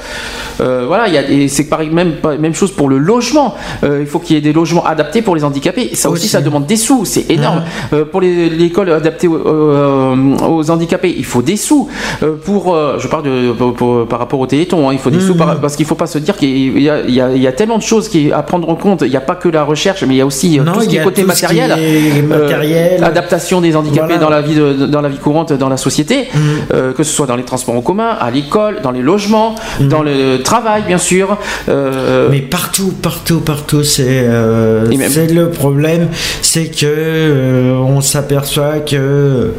Euh, 0.61 0.85
voilà, 0.87 1.09
il 1.09 1.15
y 1.15 1.19
a, 1.19 1.29
et 1.31 1.49
c'est 1.49 1.65
pareil, 1.69 1.91
même, 1.91 2.15
même 2.39 2.55
chose 2.55 2.71
pour 2.73 2.89
le 2.89 2.99
logement. 2.99 3.55
Euh, 3.83 3.99
il 4.01 4.07
faut 4.07 4.19
qu'il 4.19 4.37
y 4.37 4.39
ait 4.39 4.43
des 4.43 4.53
logements 4.53 4.85
adaptés 4.85 5.23
pour 5.23 5.37
les 5.37 5.45
handicapés. 5.45 5.91
Ça 5.95 6.09
aussi, 6.11 6.23
Aussi. 6.25 6.29
ça 6.31 6.41
demande 6.41 6.67
des 6.67 6.77
sous, 6.77 7.05
c'est 7.05 7.31
énorme. 7.31 7.63
Euh, 7.93 8.05
pour 8.05 8.21
les- 8.21 8.49
l'école 8.51 8.91
adaptée 8.91 9.29
aux, 9.29 9.35
euh, 9.37 10.15
aux 10.49 10.71
handicapés, 10.71 11.15
il 11.17 11.25
faut 11.25 11.43
des 11.43 11.57
sous. 11.57 11.89
Euh, 12.23 12.37
pour, 12.45 12.75
euh, 12.75 12.97
je 12.99 13.09
parle 13.09 13.25
de, 13.25 13.53
pour- 13.53 13.75
pour- 13.75 14.07
par 14.07 14.19
rapport 14.19 14.41
au 14.41 14.47
Téléthon, 14.47 14.89
hein, 14.89 14.93
il 14.93 14.99
faut 14.99 15.11
des 15.11 15.21
sous 15.21 15.35
par- 15.35 15.61
parce 15.61 15.77
qu'il 15.77 15.87
faut 15.87 15.95
pas 15.95 16.07
se 16.07 16.19
dire 16.19 16.37
qu'il 16.37 16.79
y 16.79 16.83
y 16.85 16.91
a- 16.91 17.01
il 17.07 17.43
y 17.43 17.47
a 17.47 17.53
tellement 17.53 17.79
de 17.79 17.83
choses 17.83 18.09
qui, 18.09 18.33
à 18.33 18.43
prendre 18.43 18.69
en 18.69 18.75
compte. 18.77 19.03
Il 19.03 19.11
n'y 19.11 19.17
a 19.17 19.21
pas 19.21 19.35
que 19.35 19.49
la 19.49 19.65
recherche, 19.65 20.03
mais 20.07 20.14
il 20.15 20.19
y 20.19 20.21
a 20.21 20.27
aussi 20.27 20.59
euh, 20.59 20.63
Non, 20.65 20.73
tout 20.73 20.81
ce 20.83 20.89
qui 20.89 20.97
est 20.97 21.03
côté 21.03 21.23
qui 21.23 21.27
matériel, 21.27 21.71
est 21.73 22.23
matériel. 22.23 23.03
Euh, 23.03 23.07
adaptation 23.07 23.61
des 23.61 23.75
handicapés 23.77 24.15
Voilà. 24.15 24.19
dans 24.21 24.31
la 24.31 24.41
vie 24.43 24.55
de- 24.55 24.87
dans 24.87 25.01
la 25.01 25.09
vie 25.09 25.19
courante, 25.19 25.53
dans 25.53 25.69
la 25.69 25.77
société, 25.77 26.29
Mm. 26.33 26.39
euh, 26.73 26.93
que 26.93 27.03
ce 27.03 27.13
soit 27.13 27.27
dans 27.27 27.37
les 27.37 27.43
transports 27.45 27.75
en 27.77 27.81
commun, 27.83 28.11
à 28.21 28.31
l'école, 28.31 28.79
dans 28.83 28.91
les 28.93 29.03
logements, 29.03 29.55
Mm. 29.81 29.89
dans 29.89 30.03
le 30.03 30.39
travail, 30.43 30.83
bien 30.87 30.99
sûr. 30.99 31.37
Euh, 31.69 32.29
Mais 32.31 32.41
partout, 32.41 32.93
partout, 33.03 33.41
partout, 33.41 33.83
c'est 33.85 34.05
euh, 34.09 34.89
Et 34.91 34.97
même- 34.97 35.11
c'est 35.11 35.27
le 35.33 35.51
problème, 35.51 36.09
c'est 36.43 36.67
que 36.67 36.87
euh, 36.87 37.73
on 37.77 38.01
s'aperçoit 38.01 38.79
que 38.81 39.53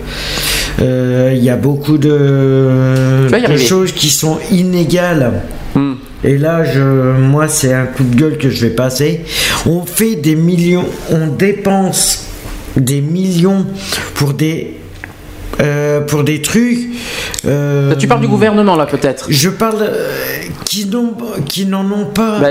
euh, 0.81 1.31
il 1.35 1.43
y 1.43 1.49
a 1.49 1.55
beaucoup 1.57 1.97
de, 1.97 3.27
choses 3.57 3.91
qui 3.91 4.09
sont 4.09 4.37
inégales. 4.51 5.41
Et 6.23 6.37
là, 6.37 6.63
je, 6.63 6.81
moi, 6.81 7.47
c'est 7.47 7.73
un 7.73 7.85
coup 7.85 8.03
de 8.03 8.15
gueule 8.15 8.37
que 8.37 8.49
je 8.49 8.65
vais 8.65 8.73
passer. 8.73 9.21
On 9.65 9.85
fait 9.85 10.15
des 10.15 10.35
millions, 10.35 10.85
on 11.11 11.27
dépense 11.27 12.25
des 12.77 13.01
millions 13.01 13.65
pour 14.15 14.33
des 14.33 14.77
euh, 15.61 16.01
pour 16.01 16.23
des 16.23 16.41
trucs. 16.41 16.89
euh, 17.45 17.95
tu 17.95 18.07
parles 18.07 18.21
du 18.21 18.27
gouvernement 18.27 18.75
là 18.75 18.85
peut-être. 18.85 19.27
Je 19.29 19.49
parle 19.49 19.77
euh, 19.81 20.07
qui 20.65 21.65
n'en 21.65 21.85
ont 21.91 22.05
pas 22.13 22.39
Bah, 22.39 22.47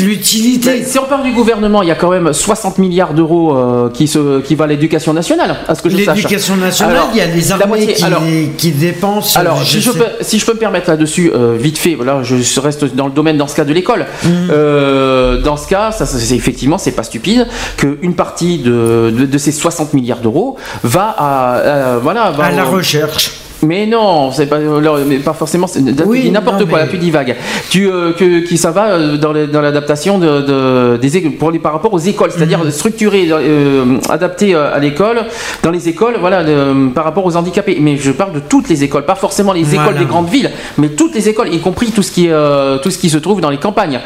l'utilité. 0.00 0.70
Mais 0.80 0.84
si 0.84 0.98
on 0.98 1.04
parle 1.04 1.24
du 1.24 1.32
gouvernement, 1.32 1.82
il 1.82 1.88
y 1.88 1.92
a 1.92 1.94
quand 1.96 2.10
même 2.10 2.32
60 2.32 2.78
milliards 2.78 3.14
d'euros 3.14 3.56
qui, 3.92 4.06
se, 4.06 4.40
qui 4.40 4.54
va 4.54 4.64
à 4.64 4.66
l'éducation 4.68 5.12
nationale, 5.12 5.56
à 5.66 5.74
ce 5.74 5.82
que 5.82 5.88
je 5.90 5.96
sache. 6.04 6.16
L'éducation 6.16 6.56
nationale, 6.56 6.96
Alors, 6.96 7.08
il 7.12 7.18
y 7.18 7.20
a 7.20 7.26
les 7.26 7.52
armées 7.52 7.66
moitié- 7.66 7.94
qui, 7.94 8.04
alors, 8.04 8.22
qui 8.56 8.70
dépensent. 8.70 9.38
Alors, 9.38 9.58
je 9.64 9.64
si 9.64 9.80
je, 9.80 9.90
peux, 9.90 10.04
si 10.20 10.38
je 10.38 10.46
peux 10.46 10.52
me 10.54 10.58
permettre 10.58 10.88
là-dessus, 10.90 11.32
vite 11.58 11.78
fait, 11.78 11.94
voilà, 11.94 12.22
je 12.22 12.60
reste 12.60 12.94
dans 12.94 13.06
le 13.06 13.12
domaine 13.12 13.36
dans 13.36 13.48
ce 13.48 13.56
cas 13.56 13.64
de 13.64 13.72
l'école. 13.72 14.06
Mm. 14.24 15.42
Dans 15.42 15.56
ce 15.56 15.66
cas, 15.68 15.90
ça, 15.90 16.06
c'est 16.06 16.34
effectivement, 16.36 16.78
c'est 16.78 16.92
pas 16.92 17.02
stupide 17.02 17.46
qu'une 17.76 18.14
partie 18.14 18.58
de, 18.58 19.12
de, 19.16 19.26
de 19.26 19.38
ces 19.38 19.52
60 19.52 19.94
milliards 19.94 20.20
d'euros 20.20 20.56
va 20.82 21.14
à, 21.18 21.56
euh, 21.56 21.98
voilà, 22.02 22.30
va 22.30 22.43
à 22.44 22.50
la 22.50 22.64
recherche. 22.64 23.43
Mais 23.66 23.86
non, 23.86 24.30
c'est 24.32 24.46
pas, 24.46 24.58
mais 25.06 25.18
pas 25.18 25.32
forcément. 25.32 25.66
tu 25.66 25.80
Oui, 26.06 26.30
n'importe 26.30 26.64
quoi, 26.68 26.78
mais- 26.80 26.84
là 26.86 26.90
tu 26.90 26.98
divagues. 26.98 27.36
Tu, 27.70 27.88
euh, 27.88 28.12
que, 28.12 28.40
qui 28.40 28.56
ça 28.58 28.70
va 28.70 28.88
euh, 28.92 29.16
dans, 29.16 29.32
les- 29.32 29.46
dans 29.46 29.60
l'adaptation 29.60 30.18
de, 30.18 30.40
de- 30.42 30.96
des 31.00 31.20
pour 31.30 31.50
les, 31.50 31.58
par 31.58 31.72
rapport 31.72 31.92
aux 31.92 31.98
écoles, 31.98 32.30
c'est-à-dire 32.30 32.58
Mhm. 32.64 32.70
structurer, 32.70 33.28
euh, 33.30 33.98
adapter 34.08 34.54
euh, 34.54 34.74
à 34.74 34.78
l'école, 34.78 35.18
dans 35.62 35.70
les 35.70 35.88
écoles, 35.88 36.14
voilà, 36.20 36.44
de- 36.44 36.88
par 36.94 37.04
rapport 37.04 37.24
aux 37.24 37.36
handicapés. 37.36 37.78
Mais 37.80 37.96
je 37.96 38.10
parle 38.12 38.32
de 38.32 38.40
toutes 38.40 38.68
les 38.68 38.84
écoles, 38.84 39.04
pas 39.04 39.14
forcément 39.14 39.52
les 39.52 39.62
Voilà. 39.62 39.84
écoles 39.90 39.98
des 39.98 40.06
grandes 40.06 40.28
villes, 40.28 40.50
mais 40.78 40.88
toutes 40.88 41.14
les 41.14 41.28
écoles, 41.28 41.52
y 41.52 41.60
compris 41.60 41.90
tout 41.92 42.02
ce 42.02 42.10
qui, 42.12 42.28
euh, 42.30 42.78
tout 42.78 42.90
ce 42.90 42.98
qui 42.98 43.10
se 43.10 43.18
trouve 43.18 43.40
dans 43.40 43.50
les 43.50 43.58
campagnes. 43.58 44.00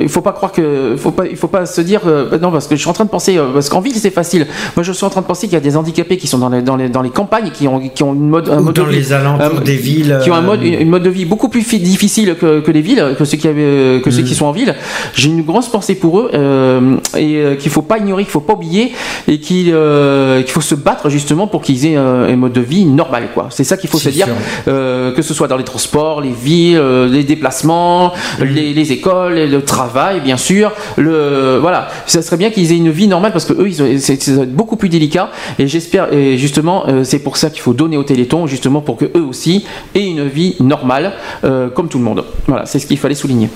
Il 0.00 0.08
faut 0.08 0.20
pas 0.22 0.32
croire 0.32 0.52
que, 0.52 0.96
faut 0.96 1.10
pas, 1.12 1.26
il 1.26 1.36
faut 1.36 1.48
pas 1.48 1.66
se 1.66 1.80
dire, 1.80 2.00
euh, 2.06 2.38
non, 2.38 2.50
parce 2.50 2.66
que 2.66 2.76
je 2.76 2.80
suis 2.80 2.90
en 2.90 2.92
train 2.92 3.04
de 3.04 3.10
penser, 3.10 3.38
parce 3.52 3.68
qu'en 3.68 3.80
ville 3.80 3.94
c'est 3.94 4.10
facile. 4.10 4.46
Moi, 4.76 4.82
je 4.82 4.92
suis 4.92 5.04
en 5.04 5.10
train 5.10 5.20
de 5.20 5.26
penser 5.26 5.46
qu'il 5.46 5.54
y 5.54 5.56
a 5.56 5.60
des 5.60 5.76
handicapés 5.76 6.16
qui 6.16 6.26
sont 6.26 6.38
dans 6.38 6.48
les, 6.48 6.62
dans 6.62 6.76
les, 6.76 6.88
dans 6.88 7.02
les 7.02 7.10
campagnes, 7.10 7.50
qui 7.50 7.68
ont, 7.68 7.80
qui 7.94 8.02
ont 8.02 8.14
une 8.14 8.28
mode, 8.28 8.48
un 8.48 8.58
Ou 8.58 8.62
mode 8.64 8.74
dans 8.76 8.84
de 8.84 8.90
vie- 8.90 8.96
les 8.96 9.12
alentours 9.12 9.60
des 9.60 9.76
villes. 9.76 10.18
qui 10.22 10.30
ont 10.30 10.34
un 10.34 10.38
euh, 10.38 10.42
mode, 10.42 10.62
une 10.62 10.88
mode 10.88 11.02
de 11.02 11.10
vie 11.10 11.24
beaucoup 11.24 11.48
plus 11.48 11.62
fi- 11.62 11.78
difficile 11.78 12.34
que, 12.40 12.60
que 12.60 12.70
les 12.70 12.80
villes, 12.80 13.14
que 13.18 13.24
ceux 13.24 13.36
qui, 13.36 13.48
avaient, 13.48 14.00
que 14.02 14.08
Mm. 14.08 14.12
ceux 14.12 14.22
qui 14.22 14.34
sont 14.34 14.46
en 14.46 14.52
ville. 14.52 14.74
J'ai 15.14 15.28
une 15.28 15.42
grosse 15.42 15.68
pensée 15.68 15.94
pour 15.94 16.20
eux 16.20 16.30
euh, 16.34 16.96
et 17.16 17.36
euh, 17.36 17.54
qu'il 17.56 17.70
faut 17.70 17.82
pas 17.82 17.98
ignorer, 17.98 18.22
qu'il 18.24 18.32
faut 18.32 18.40
pas 18.40 18.54
oublier 18.54 18.92
et 19.28 19.38
qu'il 19.38 19.72
euh, 19.72 20.42
faut 20.46 20.60
se 20.60 20.74
battre 20.74 21.08
justement 21.10 21.46
pour 21.46 21.62
qu'ils 21.62 21.86
aient 21.86 21.96
euh, 21.96 22.32
un 22.32 22.36
mode 22.36 22.52
de 22.52 22.60
vie 22.60 22.84
normal. 22.84 23.28
quoi. 23.34 23.48
C'est 23.50 23.64
ça 23.64 23.76
qu'il 23.76 23.88
faut 23.90 23.98
se 23.98 24.08
dire, 24.10 24.26
euh, 24.68 25.12
que 25.12 25.22
ce 25.22 25.34
soit 25.34 25.48
dans 25.48 25.56
les 25.56 25.64
transports, 25.64 26.20
les 26.20 26.30
villes, 26.32 26.76
euh, 26.78 27.08
les 27.08 27.24
déplacements, 27.24 28.12
Mm. 28.38 28.44
les, 28.44 28.72
les 28.72 28.92
écoles, 28.92 29.34
le 29.50 29.62
travail, 29.62 30.20
bien 30.20 30.36
sûr. 30.36 30.72
Le 30.96 31.58
voilà, 31.60 31.88
ça 32.06 32.22
serait 32.22 32.36
bien 32.36 32.50
qu'ils 32.50 32.72
aient 32.72 32.76
une 32.76 32.90
vie 32.90 33.08
normale 33.08 33.32
parce 33.32 33.44
que 33.44 33.52
eux, 33.54 33.70
c'est 33.98 34.46
beaucoup 34.54 34.76
plus 34.76 34.88
délicat. 34.88 35.30
Et 35.58 35.66
j'espère, 35.66 36.12
et 36.12 36.36
justement, 36.38 36.84
euh, 36.88 37.04
c'est 37.04 37.18
pour 37.20 37.36
ça 37.36 37.50
qu'il 37.50 37.60
faut 37.60 37.72
donner 37.82 37.96
au 37.96 38.04
Téléthon, 38.04 38.46
justement 38.46 38.80
pour 38.80 38.96
que 38.96 39.06
eux 39.18 39.26
aussi 39.32 39.64
aient 39.94 40.06
une 40.14 40.26
vie 40.38 40.54
normale, 40.60 41.06
euh, 41.44 41.68
comme 41.74 41.88
tout 41.88 41.98
le 41.98 42.04
monde. 42.04 42.24
Voilà, 42.46 42.64
c'est 42.66 42.78
ce 42.78 42.86
qu'il 42.86 42.98
fallait 42.98 43.20
souligner. 43.24 43.48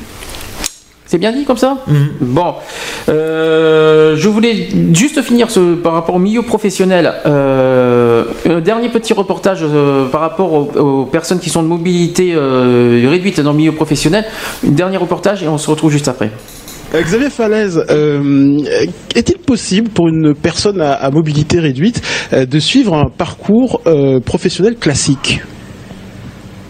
C'est 1.09 1.19
bien 1.19 1.31
dit 1.33 1.45
comme 1.45 1.57
ça 1.67 1.73
Mhm. 1.87 2.09
Bon, 2.21 2.55
Euh, 3.09 4.17
je 4.17 4.29
voulais 4.29 4.55
juste 4.93 5.23
finir 5.23 5.47
ce, 5.51 5.61
par 5.77 5.93
rapport 5.93 6.17
au 6.17 6.19
milieu 6.29 6.43
professionnel. 6.43 7.05
Euh, 7.25 8.25
un 8.57 8.61
dernier 8.61 8.89
petit 8.89 9.13
reportage 9.13 9.61
euh, 9.63 10.07
par 10.15 10.21
rapport 10.27 10.51
aux, 10.53 10.67
aux 10.81 11.05
personnes 11.17 11.39
qui 11.39 11.51
sont 11.51 11.63
de 11.63 11.69
mobilité 11.69 12.35
réduite 13.15 13.39
dans 13.41 13.53
le 13.53 13.59
milieu 13.59 13.73
professionnel. 13.73 14.25
Un 14.67 14.73
dernier 14.83 14.97
reportage 14.97 15.39
et 15.45 15.49
on 15.49 15.59
se 15.59 15.71
retrouve 15.71 15.93
juste 15.93 16.09
après. 16.09 16.31
Euh, 16.97 17.03
Xavier 17.03 17.29
Falaise, 17.31 17.85
euh, 17.91 18.59
est-il 19.15 19.39
possible 19.39 19.91
pour 19.91 20.09
une 20.09 20.35
personne 20.35 20.81
à, 20.81 21.11
mobilité 21.11 21.61
réduite 21.61 22.01
euh, 22.33 22.47
de 22.47 22.59
suivre 22.59 22.95
un 22.95 23.11
parcours 23.11 23.83
professionnel 24.25 24.77
classique? 24.77 25.41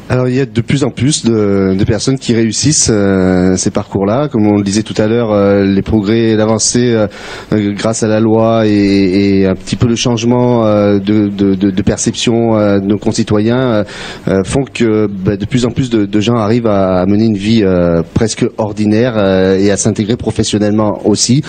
Alors 0.09 0.29
il 0.29 0.37
y 0.37 0.41
a 0.41 0.47
de 0.47 0.61
plus 0.61 0.85
en 0.85 0.91
plus 0.91 1.25
de, 1.25 1.85
personnes 1.85 2.19
qui 2.19 2.33
réussissent 2.33 2.91
euh, 2.93 3.57
ces 3.57 3.73
parcours-là. 3.73 4.29
Comme 4.29 4.47
on 4.47 4.57
le 4.57 4.63
disait 4.63 4.85
tout 4.85 4.95
à 4.99 5.09
l'heure, 5.09 5.33
euh, 5.33 5.65
les 5.65 5.83
progrès, 5.83 6.37
l'avancée 6.37 6.95
euh, 6.95 7.73
grâce 7.75 8.05
à 8.05 8.07
la 8.07 8.21
loi 8.21 8.67
et, 8.67 9.47
un 9.47 9.55
petit 9.55 9.75
peu 9.75 9.89
le 9.89 9.97
changement 9.97 10.65
de, 10.65 11.83
perception 11.83 12.57
de 12.57 12.87
nos 12.87 12.99
concitoyens 12.99 13.85
font 14.45 14.65
que 14.65 15.07
bah, 15.07 15.37
de 15.37 15.45
plus 15.45 15.65
en 15.67 15.71
plus 15.71 15.91
de, 15.91 16.21
gens 16.21 16.37
arrivent 16.37 16.67
à, 16.67 17.05
mener 17.07 17.27
une 17.27 17.37
vie 17.37 17.65
presque 18.15 18.45
ordinaire 18.59 19.17
et 19.59 19.71
à 19.71 19.77
s'intégrer 19.77 20.17
professionnellement 20.17 21.01
aussi. 21.05 21.43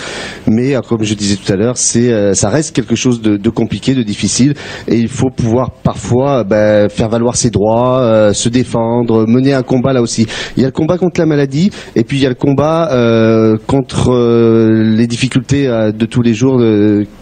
Mais 0.46 0.74
comme 0.88 1.02
je 1.02 1.14
disais 1.14 1.36
tout 1.36 1.52
à 1.52 1.56
l'heure, 1.56 1.76
ça 1.76 2.48
reste 2.48 2.74
quelque 2.74 2.94
chose 2.94 3.20
de, 3.20 3.50
compliqué, 3.50 3.94
de 3.94 4.02
difficile, 4.02 4.54
et 4.86 4.96
il 4.96 5.08
faut 5.08 5.30
pouvoir 5.30 5.70
parfois 5.70 6.44
bah, 6.44 6.88
faire 6.88 7.08
valoir 7.08 7.36
ses 7.36 7.50
droits, 7.50 8.32
se 8.48 8.52
défendre, 8.52 9.26
mener 9.26 9.52
un 9.52 9.62
combat 9.62 9.92
là 9.92 10.02
aussi. 10.02 10.26
Il 10.56 10.62
y 10.62 10.64
a 10.64 10.68
le 10.68 10.72
combat 10.72 10.98
contre 10.98 11.20
la 11.20 11.26
maladie, 11.26 11.70
et 11.94 12.04
puis 12.04 12.18
il 12.18 12.22
y 12.22 12.26
a 12.26 12.30
le 12.30 12.34
combat 12.34 12.90
euh, 12.92 13.56
contre 13.66 14.12
euh, 14.12 14.82
les 14.96 15.06
difficultés 15.06 15.68
euh, 15.68 15.92
de 15.92 16.06
tous 16.06 16.22
les 16.22 16.34
jours 16.34 16.60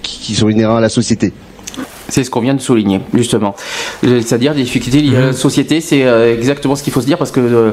qui, 0.02 0.18
qui 0.20 0.34
sont 0.34 0.48
inhérents 0.48 0.76
à 0.76 0.80
la 0.80 0.88
société. 0.88 1.32
C'est 2.08 2.22
ce 2.24 2.30
qu'on 2.30 2.40
vient 2.40 2.54
de 2.54 2.60
souligner, 2.60 3.00
justement. 3.14 3.54
Euh, 4.04 4.20
C'est-à-dire 4.24 4.54
des 4.54 4.62
difficultés 4.62 5.00
liées 5.00 5.16
à 5.16 5.20
la 5.26 5.32
société, 5.32 5.80
c'est 5.80 6.04
euh, 6.04 6.32
exactement 6.34 6.76
ce 6.76 6.82
qu'il 6.82 6.92
faut 6.92 7.00
se 7.00 7.06
dire 7.06 7.18
parce 7.18 7.30
que 7.32 7.72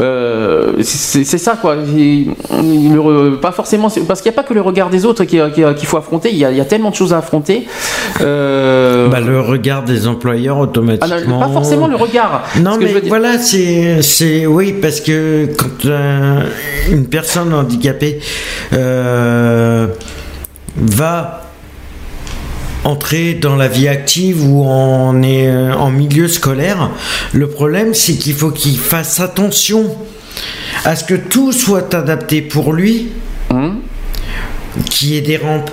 euh, 0.00 0.72
c'est 0.82 1.38
ça, 1.38 1.56
quoi. 1.60 1.76
Le 1.76 3.36
pas 3.36 3.52
forcément, 3.52 3.88
parce 4.08 4.22
qu'il 4.22 4.30
n'y 4.30 4.34
a 4.34 4.40
pas 4.42 4.46
que 4.48 4.54
le 4.54 4.60
regard 4.62 4.88
des 4.90 5.04
autres 5.04 5.24
qui- 5.24 5.38
qui- 5.54 5.62
qu'il 5.76 5.86
faut 5.86 5.96
affronter. 5.98 6.30
Il 6.32 6.38
y, 6.38 6.44
a, 6.44 6.50
il 6.50 6.56
y 6.56 6.60
a 6.60 6.64
tellement 6.64 6.90
de 6.90 6.94
choses 6.94 7.12
à 7.12 7.18
affronter. 7.18 7.66
Euh, 8.20 9.08
Bah, 9.08 9.20
le 9.20 9.40
regard 9.40 9.82
des 9.84 10.06
employeurs 10.06 10.56
ah 10.58 10.62
automatiquement. 10.62 11.38
non, 11.40 11.46
pas 11.46 11.52
forcément 11.52 11.86
le 11.86 11.96
regard. 11.96 12.42
Non, 12.60 12.76
mais 12.78 12.94
voilà, 13.06 13.38
c'est, 13.38 14.46
oui, 14.46 14.74
parce 14.80 15.00
que 15.00 15.48
quand 15.56 15.84
euh, 15.86 16.40
une 16.90 17.06
personne 17.06 17.52
handicapée 17.52 18.18
va 20.76 21.40
entrer 22.84 23.34
dans 23.34 23.56
la 23.56 23.68
vie 23.68 23.88
active 23.88 24.44
ou 24.46 24.64
en, 24.64 25.22
est, 25.22 25.46
euh, 25.48 25.72
en 25.74 25.90
milieu 25.90 26.28
scolaire, 26.28 26.90
le 27.32 27.48
problème 27.48 27.94
c'est 27.94 28.14
qu'il 28.14 28.34
faut 28.34 28.50
qu'il 28.50 28.78
fasse 28.78 29.20
attention 29.20 29.94
à 30.84 30.94
ce 30.96 31.04
que 31.04 31.14
tout 31.14 31.52
soit 31.52 31.94
adapté 31.94 32.42
pour 32.42 32.72
lui, 32.72 33.08
Hum. 33.50 33.80
qu'il 34.90 35.10
y 35.10 35.16
ait 35.16 35.20
des 35.20 35.36
rampes. 35.36 35.70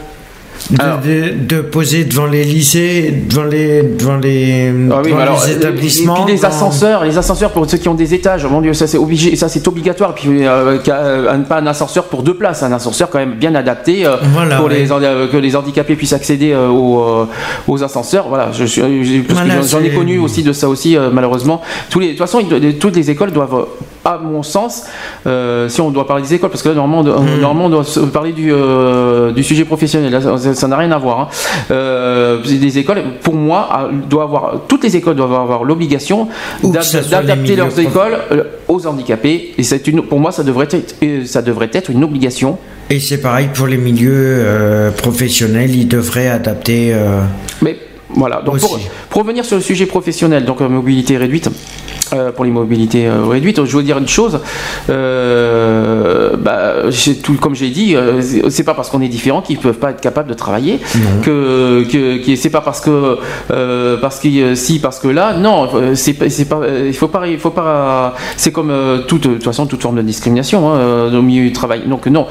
De, 0.69 0.77
de- 0.77 1.55
de 1.55 1.61
poser 1.61 2.05
devant 2.05 2.27
les 2.27 2.43
lycées, 2.43 3.11
devant 3.29 3.43
les, 3.43 3.81
devant 3.83 4.17
les, 4.17 4.69
Ah 4.69 4.71
oui, 4.71 5.05
devant 5.09 5.17
mais 5.17 5.21
alors, 5.23 5.43
les 5.45 5.53
établissements. 5.53 6.15
Et 6.17 6.25
puis 6.25 6.33
les 6.35 6.45
ascenseurs, 6.45 7.03
les 7.03 7.17
ascenseurs 7.17 7.51
pour 7.51 7.69
ceux 7.69 7.77
qui 7.77 7.89
ont 7.89 7.93
des 7.93 8.13
étages, 8.13 8.45
mon 8.45 8.61
Dieu, 8.61 8.73
ça 8.73 8.87
c'est 8.87 8.97
obligé, 8.97 9.35
ça 9.35 9.49
c'est 9.49 9.67
obligatoire. 9.67 10.13
Puis 10.15 10.45
euh, 10.45 10.77
euh, 10.87 11.37
pas 11.39 11.57
un 11.59 11.67
ascenseur 11.67 12.05
pour 12.05 12.23
deux 12.23 12.35
places, 12.35 12.63
un 12.63 12.71
ascenseur 12.71 13.09
quand 13.09 13.19
même 13.19 13.33
bien 13.35 13.55
adapté 13.55 14.05
euh, 14.05 14.17
Voilà, 14.33 14.57
pour 14.57 14.67
ouais. 14.67 14.75
les 14.79 14.91
euh, 14.91 15.27
que 15.27 15.37
les 15.37 15.55
handicapés 15.55 15.95
puissent 15.95 16.13
accéder 16.13 16.53
aux, 16.55 17.27
aux 17.67 17.83
ascenseurs. 17.83 18.27
Voilà, 18.29 18.51
je 18.51 18.65
suis, 18.65 18.81
j'en- 18.81 19.79
ai 19.81 19.89
connu 19.89 20.19
aussi 20.19 20.43
de 20.43 20.53
ça 20.53 20.69
aussi 20.69 20.95
malheureusement. 21.11 21.61
Tous 21.89 21.99
les, 21.99 22.07
de 22.07 22.11
toute 22.11 22.19
façon, 22.19 22.39
ils 22.39 22.77
toutes 22.77 22.95
les 22.95 23.09
écoles 23.09 23.31
doivent 23.31 23.65
à 24.03 24.17
mon 24.17 24.41
sens, 24.43 24.85
euh, 25.27 25.69
si 25.69 25.79
on 25.81 25.91
doit 25.91 26.07
parler 26.07 26.23
des 26.23 26.33
écoles, 26.33 26.49
parce 26.49 26.63
que 26.63 26.69
là, 26.69 26.75
normalement, 26.75 27.01
on 27.01 27.03
doit, 27.03 27.19
Hmm. 27.21 27.39
normalement, 27.39 27.65
on 27.65 27.69
doit 27.81 28.07
parler 28.11 28.31
du, 28.31 28.51
euh, 28.51 29.31
du 29.31 29.43
sujet 29.43 29.63
professionnel. 29.65 30.11
Là, 30.11 30.19
ça- 30.53 30.67
n'a 30.67 30.77
rien 30.77 30.91
à 30.91 30.97
voir. 30.97 31.19
hein. 31.19 31.27
Euh, 31.69 32.39
des 32.43 32.77
écoles, 32.79 33.01
pour 33.21 33.35
moi, 33.35 33.89
doit 34.09 34.23
avoir, 34.23 34.53
toutes 34.67 34.83
les 34.83 34.95
écoles 34.95 35.15
doivent 35.15 35.33
avoir 35.33 35.63
l'obligation 35.63 36.27
d'adapter 36.63 37.55
leurs 37.55 37.79
écoles 37.79 38.17
aux 38.67 38.85
handicapés. 38.87 39.53
Et 39.57 39.63
c'est 39.63 39.87
une, 39.87 40.01
pour 40.01 40.19
moi, 40.19 40.31
ça 40.31 40.43
devrait 40.43 40.67
être, 40.71 40.95
ça 41.25 41.41
devrait 41.41 41.69
être 41.73 41.89
une 41.91 42.03
obligation. 42.03 42.57
Et 42.89 42.99
c'est 42.99 43.19
pareil 43.21 43.49
pour 43.53 43.67
les 43.67 43.77
milieux 43.77 44.43
professionnels, 44.97 45.73
ils 45.75 45.87
devraient 45.87 46.27
adapter. 46.27 46.95
Mais 47.61 47.77
voilà, 48.13 48.41
donc 48.41 48.59
pour, 48.59 48.79
pour 49.09 49.21
revenir 49.21 49.45
sur 49.45 49.55
le 49.57 49.61
sujet 49.61 49.85
professionnel, 49.85 50.43
donc 50.45 50.59
mobilité 50.61 51.17
réduite, 51.17 51.49
euh, 52.13 52.31
pour 52.31 52.45
les 52.45 52.51
mobilités 52.51 53.07
euh, 53.07 53.25
réduites, 53.25 53.63
je 53.65 53.77
veux 53.77 53.83
dire 53.83 53.97
une 53.97 54.07
chose, 54.07 54.39
euh, 54.89 56.35
bah, 56.37 56.73
tout, 57.23 57.33
comme 57.35 57.55
j'ai 57.55 57.69
dit, 57.69 57.95
c'est- 58.49 58.63
pas 58.63 58.73
parce 58.75 58.89
qu'on 58.91 59.01
est 59.01 59.07
différent 59.07 59.41
qu'ils 59.41 59.57
peuvent 59.57 59.79
pas 59.79 59.89
être 59.89 60.01
capables 60.01 60.29
de 60.29 60.35
travailler, 60.35 60.79
que, 61.23 61.83
que, 61.91 62.23
que 62.23 62.35
c'est 62.35 62.51
pas 62.51 62.61
parce 62.61 62.79
que 62.79 63.17
parce 64.01 64.19
que 64.19 64.53
si 64.55 64.79
parce 64.79 64.99
que 64.99 65.07
là, 65.07 65.33
non, 65.33 65.67
c'est 65.95 66.13
pas, 66.13 66.25
il 66.27 66.93
faut 66.93 67.07
pas, 67.07 67.27
il 67.27 67.39
faut 67.39 67.49
pas, 67.49 68.13
c'est 68.37 68.51
comme 68.51 68.71
toute, 69.07 69.23
de 69.27 69.33
toute 69.33 69.43
façon 69.43 69.65
toute 69.65 69.81
forme 69.81 69.95
de 69.97 70.01
discrimination 70.03 70.71
hein, 70.71 71.11
au 71.11 71.21
milieu 71.23 71.43
du 71.43 71.51
travail. 71.53 71.81
Donc 71.87 72.05
non. 72.07 72.27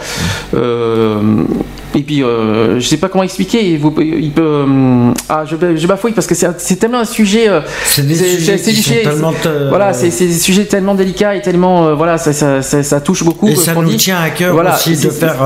Et 1.94 2.02
puis, 2.02 2.22
euh, 2.22 2.78
je 2.78 2.86
sais 2.86 2.96
pas 2.96 3.08
comment 3.08 3.24
expliquer. 3.24 3.70
Il, 3.72 3.78
vous- 3.78 3.94
il 4.00 4.30
peut. 4.30 4.42
euh, 4.42 5.12
ah, 5.28 5.44
je, 5.44 5.56
je 5.76 5.86
bafouille 5.86 6.12
parce 6.12 6.26
que 6.26 6.34
c'est 6.34 6.76
tellement 6.76 7.00
un 7.00 7.04
sujet. 7.04 7.48
euh, 7.48 7.60
C'est 7.84 8.06
des 8.06 8.14
sujets 8.14 8.56
qui 8.58 8.82
tellement, 9.02 9.32
Voilà, 9.68 9.92
c'est 9.92 10.08
des 10.26 10.32
sujets 10.38 10.64
tellement 10.66 10.94
délicats 10.94 11.34
et 11.34 11.42
tellement. 11.42 11.86
euh, 11.88 11.94
voilà, 11.94 12.16
ça, 12.18 12.32
ça, 12.32 12.62
ça, 12.62 12.82
ça 12.82 13.00
touche 13.00 13.24
beaucoup. 13.24 13.48
Et 13.48 13.56
ça 13.56 13.74
nous 13.74 13.84
dit. 13.84 13.96
tient 13.96 14.18
à 14.20 14.30
cœur 14.30 14.54
Voilà, 14.54 14.74
aussi 14.74 14.96
de 14.96 15.10
faire 15.10 15.36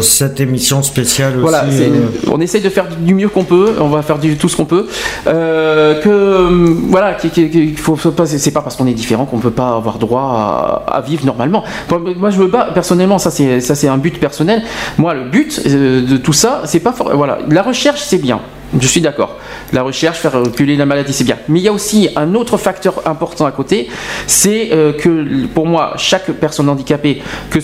cette 0.00 0.40
émission 0.40 0.82
spéciale 0.82 1.34
voilà, 1.38 1.64
aussi. 1.66 1.82
on 2.30 2.40
essaye 2.40 2.60
de 2.62 2.70
faire 2.70 2.86
du 2.98 3.14
mieux 3.14 3.28
qu'on 3.28 3.44
peut, 3.44 3.74
on 3.80 3.88
va 3.88 4.02
faire 4.02 4.18
du, 4.18 4.36
tout 4.36 4.48
ce 4.48 4.56
qu'on 4.56 4.64
peut. 4.64 4.86
Que 5.24 6.48
voilà, 6.88 7.14
qu'il 7.14 7.76
faut 7.78 7.96
pas, 7.96 8.26
c'est 8.26 8.50
pas 8.50 8.62
parce 8.62 8.76
qu'on 8.76 8.86
est 8.86 8.94
différent 8.94 9.26
qu'on 9.26 9.38
peut 9.38 9.50
pas 9.50 9.74
avoir 9.76 9.98
droit 9.98 10.82
à, 10.86 10.96
à 10.96 11.00
vivre 11.00 11.24
normalement. 11.26 11.64
Moi, 11.90 12.00
moi, 12.16 12.30
je 12.30 12.38
me 12.40 12.46
bats 12.46 12.68
personnellement, 12.72 13.18
ça 13.18 13.30
c'est 13.30 13.60
ça 13.60 13.74
c'est 13.74 13.88
un 13.88 13.98
but 13.98 14.18
personnel. 14.18 14.62
Moi, 14.98 15.14
le 15.14 15.24
but 15.24 15.60
de 16.00 16.16
tout 16.16 16.32
ça, 16.32 16.62
c'est 16.66 16.80
pas 16.80 16.94
voilà, 17.14 17.38
la 17.48 17.62
recherche 17.62 18.00
c'est 18.00 18.18
bien. 18.18 18.40
Je 18.78 18.86
suis 18.86 19.00
d'accord. 19.00 19.36
La 19.72 19.82
recherche, 19.82 20.18
faire 20.18 20.32
reculer 20.32 20.76
la 20.76 20.86
maladie, 20.86 21.12
c'est 21.12 21.24
bien. 21.24 21.36
Mais 21.48 21.58
il 21.58 21.62
y 21.62 21.68
a 21.68 21.72
aussi 21.72 22.08
un 22.14 22.34
autre 22.34 22.56
facteur 22.56 23.02
important 23.04 23.46
à 23.46 23.50
côté, 23.50 23.88
c'est 24.26 24.70
euh, 24.72 24.92
que 24.92 25.46
pour 25.46 25.66
moi, 25.66 25.94
chaque 25.96 26.30
personne 26.32 26.68
handicapée, 26.68 27.20
que 27.50 27.58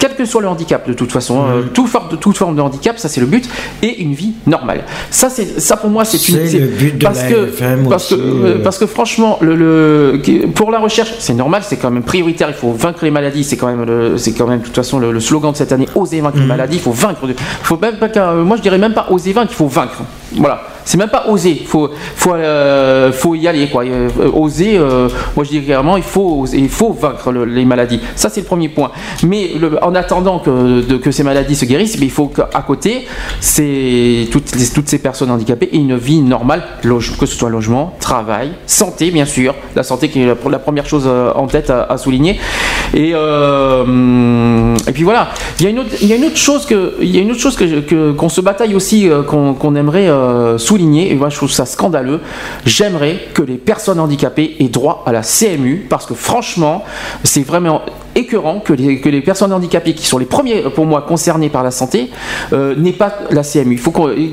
quel 0.00 0.16
que 0.16 0.24
soit 0.24 0.40
le 0.42 0.48
handicap 0.48 0.88
de 0.88 0.94
toute 0.94 1.12
façon, 1.12 1.44
euh, 1.46 1.62
toute, 1.72 1.86
forme 1.86 2.08
de, 2.10 2.16
toute 2.16 2.36
forme 2.36 2.56
de 2.56 2.60
handicap, 2.60 2.98
ça 2.98 3.08
c'est 3.08 3.20
le 3.20 3.26
but, 3.26 3.48
et 3.82 4.02
une 4.02 4.14
vie 4.14 4.32
normale. 4.46 4.82
Ça, 5.10 5.30
c'est, 5.30 5.60
ça 5.60 5.76
pour 5.76 5.90
moi, 5.90 6.04
c'est 6.04 6.28
une. 6.28 6.48
C'est 6.48 6.58
le 6.58 6.66
but 6.66 6.98
de 6.98 7.04
parce 7.04 7.22
la 7.22 7.28
que, 7.28 7.34
parce, 7.88 8.08
que, 8.08 8.14
aussi, 8.14 8.22
euh, 8.24 8.44
euh. 8.58 8.62
parce 8.64 8.78
que 8.78 8.86
franchement, 8.86 9.38
le, 9.42 9.54
le- 9.54 10.20
pour 10.54 10.70
la 10.70 10.78
recherche, 10.78 11.12
c'est 11.18 11.34
normal, 11.34 11.62
c'est 11.64 11.76
quand 11.76 11.90
même 11.90 12.02
prioritaire. 12.02 12.48
Il 12.48 12.54
faut 12.54 12.72
vaincre 12.72 13.04
les 13.04 13.10
maladies, 13.10 13.44
c'est 13.44 13.56
quand 13.56 13.68
même, 13.68 13.84
le- 13.84 14.16
c'est 14.18 14.32
quand 14.32 14.46
même 14.46 14.60
de 14.60 14.64
toute 14.64 14.74
façon 14.74 14.98
le, 14.98 15.12
le 15.12 15.20
slogan 15.20 15.52
de 15.52 15.56
cette 15.56 15.72
année. 15.72 15.86
Oser 15.94 16.20
vaincre 16.22 16.38
les 16.38 16.46
maladies, 16.46 16.76
il 16.78 16.82
faut 16.82 16.92
vaincre. 16.92 17.20
Faut 17.62 17.76
même 17.76 17.96
pas, 17.98 18.34
moi 18.34 18.56
je 18.56 18.62
dirais 18.62 18.78
même 18.78 18.94
pas 18.94 19.06
oser 19.10 19.32
vaincre, 19.32 19.50
il 19.52 19.56
faut 19.56 19.68
vaincre. 19.68 20.02
Voilà. 20.36 20.62
C'est 20.90 20.98
même 20.98 21.08
pas 21.08 21.26
oser, 21.28 21.54
faut, 21.68 21.88
faut, 22.16 22.34
euh, 22.34 23.12
faut 23.12 23.36
y 23.36 23.46
aller 23.46 23.68
quoi. 23.68 23.84
Euh, 23.84 24.08
oser, 24.34 24.76
euh, 24.76 25.08
moi 25.36 25.44
je 25.44 25.50
dis 25.50 25.62
clairement, 25.62 25.96
il 25.96 26.02
faut, 26.02 26.44
il 26.52 26.68
faut 26.68 26.92
vaincre 26.92 27.30
le- 27.30 27.44
les 27.44 27.64
maladies. 27.64 28.00
Ça 28.16 28.28
c'est 28.28 28.40
le 28.40 28.46
premier 28.48 28.68
point. 28.68 28.90
Mais 29.22 29.52
en 29.82 29.94
attendant 29.94 30.40
que, 30.40 30.96
que 30.96 31.12
ces 31.12 31.22
maladies 31.22 31.54
se 31.54 31.64
guérissent, 31.64 31.96
mais 32.00 32.06
il 32.06 32.10
faut 32.10 32.26
qu'à 32.26 32.62
côté, 32.66 33.06
c'est 33.38 34.26
toutes, 34.32 34.50
toutes 34.74 34.88
ces 34.88 34.98
personnes 34.98 35.30
handicapées 35.30 35.68
aient 35.72 35.76
une 35.76 35.96
vie 35.96 36.22
normale, 36.22 36.64
loge- 36.82 37.16
que 37.16 37.24
ce 37.24 37.36
soit 37.36 37.50
logement, 37.50 37.94
travail, 38.00 38.50
santé 38.66 39.12
bien 39.12 39.26
sûr, 39.26 39.54
la 39.76 39.84
santé 39.84 40.08
qui 40.08 40.22
est 40.22 40.26
la, 40.26 40.58
première 40.58 40.86
chose 40.86 41.06
en 41.36 41.46
tête 41.46 41.70
à, 41.70 41.96
souligner. 41.98 42.40
Et, 42.94 43.10
et 43.10 44.92
puis 44.92 45.04
voilà, 45.04 45.28
il 45.60 45.64
y 45.64 45.66
a 45.68 45.70
une 45.70 45.78
autre, 45.78 45.90
il 46.02 46.08
y 46.08 46.12
a 46.12 46.16
une 46.16 46.24
autre 46.24 46.36
chose 46.36 46.66
que, 46.66 47.78
que 47.80 48.10
qu'on 48.10 48.28
se 48.28 48.40
bataille 48.40 48.74
aussi, 48.74 49.08
qu'on 49.28 49.74
aimerait 49.76 50.08
euh, 50.08 50.58
Et 50.80 51.14
moi 51.14 51.28
je 51.28 51.36
trouve 51.36 51.50
ça 51.50 51.66
scandaleux. 51.66 52.20
J'aimerais 52.64 53.18
que 53.34 53.42
les 53.42 53.56
personnes 53.56 54.00
handicapées 54.00 54.56
aient 54.60 54.68
droit 54.68 55.02
à 55.06 55.12
la 55.12 55.22
CMU 55.22 55.86
parce 55.88 56.06
que 56.06 56.14
franchement, 56.14 56.84
c'est 57.24 57.42
vraiment 57.42 57.82
écœurant 58.14 58.60
que 58.60 58.72
les, 58.72 59.20
personnes 59.20 59.52
handicapées 59.52 59.94
qui 59.94 60.06
sont 60.06 60.18
les 60.18 60.26
premiers 60.26 60.62
pour 60.74 60.86
moi 60.86 61.02
concernés 61.02 61.48
par 61.48 61.62
la 61.62 61.70
santé 61.70 62.10
euh, 62.52 62.74
n'aient 62.76 62.92
pas 62.92 63.14
la 63.30 63.42
CMU. 63.42 63.78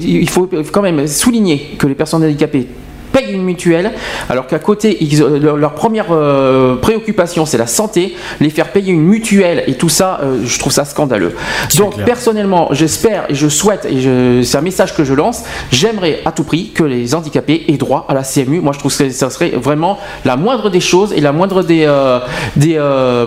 Il 0.01 0.29
faut 0.29 0.49
quand 0.71 0.81
même 0.81 1.07
souligner 1.07 1.75
que 1.77 1.87
les 1.87 1.95
personnes 1.95 2.23
handicapées 2.23 2.67
payent 3.11 3.31
une 3.33 3.43
mutuelle, 3.43 3.91
alors 4.29 4.47
qu'à 4.47 4.59
côté, 4.59 4.97
ils- 5.01 5.19
leur, 5.41 5.57
leur 5.57 5.73
première 5.73 6.07
euh, 6.11 6.75
préoccupation, 6.75 7.45
c'est 7.45 7.57
la 7.57 7.67
santé, 7.67 8.15
les 8.39 8.49
faire 8.49 8.69
payer 8.71 8.91
une 8.93 9.03
mutuelle 9.03 9.63
et 9.67 9.73
tout 9.75 9.89
ça, 9.89 10.19
euh, 10.23 10.37
je 10.45 10.59
trouve 10.59 10.71
ça 10.73 10.85
scandaleux. 10.85 11.33
Donc, 11.77 11.93
clair. 11.95 12.05
personnellement, 12.05 12.69
j'espère 12.71 13.25
et 13.29 13.35
je 13.35 13.47
souhaite, 13.47 13.85
et 13.85 14.43
c'est 14.43 14.57
un 14.57 14.61
message 14.61 14.95
que 14.95 15.03
je 15.03 15.13
lance, 15.13 15.43
j'aimerais 15.71 16.19
à 16.25 16.31
tout 16.31 16.43
prix 16.43 16.71
que 16.73 16.83
les 16.83 17.15
handicapés 17.15 17.65
aient 17.67 17.77
droit 17.77 18.05
à 18.09 18.13
la 18.13 18.23
CMU. 18.23 18.59
Moi, 18.61 18.73
je 18.73 18.79
trouve 18.79 18.95
que 18.95 19.09
ça 19.09 19.29
serait 19.29 19.51
vraiment 19.51 19.97
la 20.25 20.35
moindre 20.37 20.69
des 20.69 20.79
choses 20.81 21.13
et 21.13 21.21
la 21.21 21.31
moindre 21.31 21.63
des. 21.63 21.85
euh, 21.87 22.19
des 22.55 22.77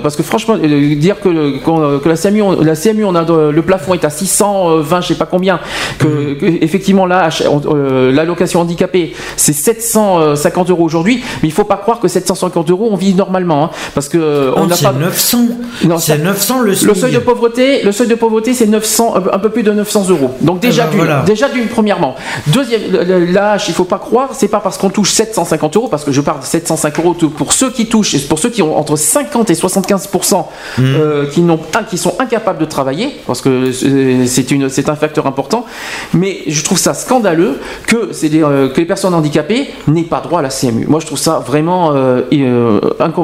parce 0.03 0.17
que 0.17 0.23
franchement, 0.23 0.57
dire 0.57 1.21
que, 1.21 1.29
le- 1.29 1.99
que 1.99 2.09
la, 2.09 2.17
CMU, 2.17 2.43
on- 2.43 2.61
la 2.63 2.75
CMU, 2.75 3.05
on 3.05 3.15
a 3.15 3.23
le 3.51 3.63
plafond 3.63 3.95
est 3.95 4.05
à 4.05 4.11
620, 4.11 5.01
je 5.03 5.09
sais 5.09 5.15
pas 5.15 5.27
combien, 5.27 5.61
que, 5.99 6.35
que, 6.35 6.47
effectivement 6.65 7.07
là, 7.07 7.29
l'allocation 8.13 8.61
handicapée, 8.61 9.13
c'est 9.37 9.53
750 9.79 10.71
euros 10.71 10.85
aujourd'hui, 10.85 11.23
mais 11.43 11.49
il 11.49 11.53
faut 11.53 11.65
pas 11.65 11.77
croire 11.77 12.01
que 12.01 12.09
750 12.09 12.71
euros, 12.71 12.89
on 12.91 12.97
vit 12.97 13.15
normalement. 13.15 13.65
hein, 13.65 13.71
parce 13.95 14.09
que 14.09 14.19
euh, 14.19 14.53
on 14.57 14.67
n'a 14.67 14.77
c'est 14.77 14.85
pas. 14.85 14.93
900. 14.93 15.39
Non, 15.85 15.99
C'est 15.99 16.13
ça- 16.13 16.19
900 16.19 16.61
le 16.63 16.75
seuil 16.75 17.13
de 17.13 17.19
pauvreté, 17.19 17.83
le 17.83 17.93
seuil 17.93 18.07
de 18.09 18.15
pauvreté, 18.15 18.55
c'est 18.55 18.67
900, 18.67 19.15
un 19.33 19.39
peu- 19.39 19.51
plus 19.51 19.63
de 19.63 19.73
900 19.73 20.09
euros. 20.11 20.31
Donc 20.43 20.61
déjà 20.61 20.83
Ah 20.85 20.87
bah 20.87 20.91
d'une, 20.93 21.01
voilà. 21.05 21.23
déjà 21.23 21.49
d'une 21.49 21.67
premièrement. 21.67 22.15
Deuxième, 22.49 22.81
l'âge, 23.33 23.65
il 23.69 23.75
faut 23.75 23.85
pas 23.85 23.99
croire, 23.99 24.29
c'est 24.33 24.49
pas 24.49 24.61
parce 24.61 24.79
qu'on 24.79 24.91
touche 24.91 25.11
750 25.13 25.77
euros, 25.77 25.89
parce 25.89 26.05
que 26.05 26.13
je 26.13 26.21
parle 26.21 26.41
de 26.41 26.45
705 26.45 26.99
euros 27.01 27.15
pour 27.15 27.53
ceux 27.53 27.71
qui 27.71 27.87
touchent, 27.87 28.29
pour 28.29 28.39
ceux 28.39 28.51
qui 28.51 28.63
ont 28.63 28.79
entre 28.79 28.97
50 28.97 29.51
et 29.51 29.55
75 29.55 30.09
Mmh. 30.11 30.83
euh, 30.85 31.27
qui 31.27 31.41
n'ont, 31.41 31.59
un, 31.77 31.83
qui 31.83 31.99
sont 31.99 32.15
incapables 32.21 32.59
de 32.59 32.65
travailler, 32.65 33.17
parce 33.27 33.41
que 33.41 33.73
c'est 33.73 34.51
une, 34.51 34.69
c'est 34.69 34.89
un 34.89 34.95
facteur 34.97 35.27
important. 35.27 35.65
Mais 36.15 36.39
je 36.47 36.63
trouve 36.63 36.79
ça 36.79 36.95
scandaleux 36.95 37.59
que, 37.87 38.11
c'est 38.13 38.29
des, 38.29 38.43
euh, 38.43 38.69
que 38.69 38.79
les 38.81 38.87
personnes 38.87 39.15
handicapées 39.15 39.60
n'aient 39.89 40.03
pas 40.03 40.21
droit 40.21 40.41
à 40.41 40.43
la 40.43 40.49
CMU. 40.49 40.87
Moi, 40.89 41.01
je 41.01 41.07
trouve 41.07 41.19
ça 41.19 41.43
vraiment, 41.45 41.93
euh, 41.95 42.23
euh, 42.33 42.81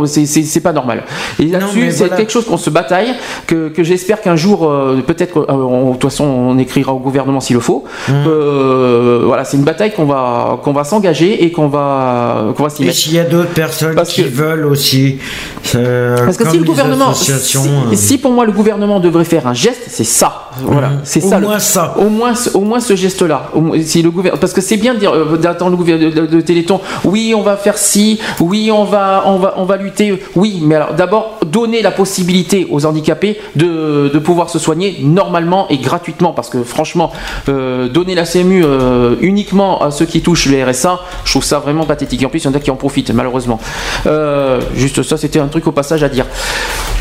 c'est, 0.07 0.61
pas 0.61 0.73
normal. 0.73 1.05
Et 1.39 1.47
là-dessus, 1.47 1.91
c'est 1.91 1.99
voilà. 1.99 2.17
quelque 2.17 2.33
chose 2.33 2.47
qu'on 2.47 2.57
se 2.57 2.71
bataille, 2.71 3.15
que, 3.47 3.69
que 3.69 3.83
j'espère 3.85 4.21
qu'un 4.21 4.37
jour, 4.37 4.69
euh, 4.69 5.01
peut-être, 5.07 5.47
euh, 5.49 5.87
de 5.89 5.93
toute 5.93 6.03
façon, 6.11 6.25
on 6.25 6.59
écrira 6.59 6.93
au 6.93 6.99
gouvernement 6.99 7.41
s'il 7.41 7.55
le 7.55 7.61
faut. 7.61 7.85
Mmh. 8.09 8.13
Euh, 8.27 9.23
voilà, 9.25 9.45
c'est 9.45 9.57
une 9.57 9.65
bataille 9.65 9.93
qu'on 9.93 10.05
va, 10.07 10.59
qu'on 10.63 10.73
va 10.73 10.85
s'engager 10.85 11.45
et 11.45 11.53
qu'on 11.53 11.69
va, 11.69 12.47
qu'on 12.57 12.63
va 12.65 12.71
s'y 12.71 12.83
Et 12.83 12.87
mettre. 12.87 12.99
s'il 12.99 13.15
y 13.15 13.19
a 13.19 13.25
d'autres 13.25 13.51
personnes 13.55 13.97
qui 14.05 14.23
veulent 14.23 14.67
aussi, 14.67 15.19
Parce 15.63 16.37
que 16.37 16.49
si 16.51 16.59
le 16.59 16.65
gouvernement, 16.65 17.13
si, 17.15 18.19
pour 18.19 18.33
moi 18.33 18.45
le 18.45 18.53
gouvernement 18.53 19.01
devrait 19.01 19.25
faire 19.25 19.47
un 19.47 19.55
geste, 19.55 19.83
c'est 19.89 20.05
ça. 20.05 20.43
Voilà, 20.63 20.89
Mhm. 20.89 21.01
c'est 21.05 21.23
Au 21.25 21.29
ça. 21.29 21.39
le- 21.39 21.47
moins 21.47 21.59
ça. 21.59 21.95
Au 21.99 22.09
moins, 22.09 22.35
ce- 22.35 22.57
au 22.57 22.61
moins 22.63 22.81
ce 22.81 22.97
geste-là. 22.97 23.51
Au 23.55 23.63
Si 23.83 24.01
le 24.03 24.11
gouvernement, 24.11 24.41
parce 24.41 24.53
que 24.55 24.61
c'est 24.63 24.77
bien 24.79 24.95
de 24.95 24.99
dire 25.01 25.13
d'attendre 25.39 25.73
le 25.73 25.77
gouvernement 25.77 26.26
de, 26.27 26.41
Téléthon. 26.41 26.81
Oui, 27.05 27.35
on 27.37 27.43
va 27.43 27.57
faire 27.57 27.79
ci. 27.79 28.21
Oui, 28.41 28.71
on 28.73 28.85
va, 28.85 29.25
on 29.27 29.39
va, 29.39 29.55
on 29.57 29.65
va 29.65 29.77
lutter. 29.77 30.19
Oui, 30.35 30.61
mais 30.63 30.75
alors 30.77 30.95
d'abord 30.95 31.39
donner 31.45 31.83
la 31.83 31.91
possibilité 31.91 32.67
aux 32.71 32.87
handicapés 32.87 33.39
de, 33.55 34.19
pouvoir 34.27 34.51
se 34.51 34.59
soigner 34.59 34.97
normalement 35.03 35.69
et 35.69 35.79
gratuitement, 35.79 36.33
parce 36.33 36.49
que 36.49 36.65
franchement, 36.65 37.13
euh, 37.49 37.89
donner 37.89 38.15
la 38.15 38.25
CMU 38.25 38.63
euh, 38.65 39.15
uniquement 39.21 39.83
à 39.83 39.91
ceux 39.91 40.07
qui 40.07 40.21
touchent 40.21 40.47
le 40.47 40.65
RSA, 40.65 41.01
je 41.25 41.31
trouve 41.31 41.45
ça 41.45 41.59
vraiment 41.59 41.85
pathétique. 41.85 42.23
Et 42.23 42.27
en 42.27 42.29
plus, 42.29 42.43
il 42.43 42.47
y 42.47 42.49
en 42.49 42.55
a 42.55 42.61
qui 42.61 42.71
en 42.71 42.77
profitent 42.77 43.11
malheureusement. 43.11 43.61
Euh, 44.07 44.61
juste 44.75 45.03
ça, 45.03 45.17
c'était 45.17 45.39
un 45.39 45.47
truc 45.47 45.67
au 45.67 45.73
passage 45.73 46.03
à 46.03 46.09
dire. 46.09 46.27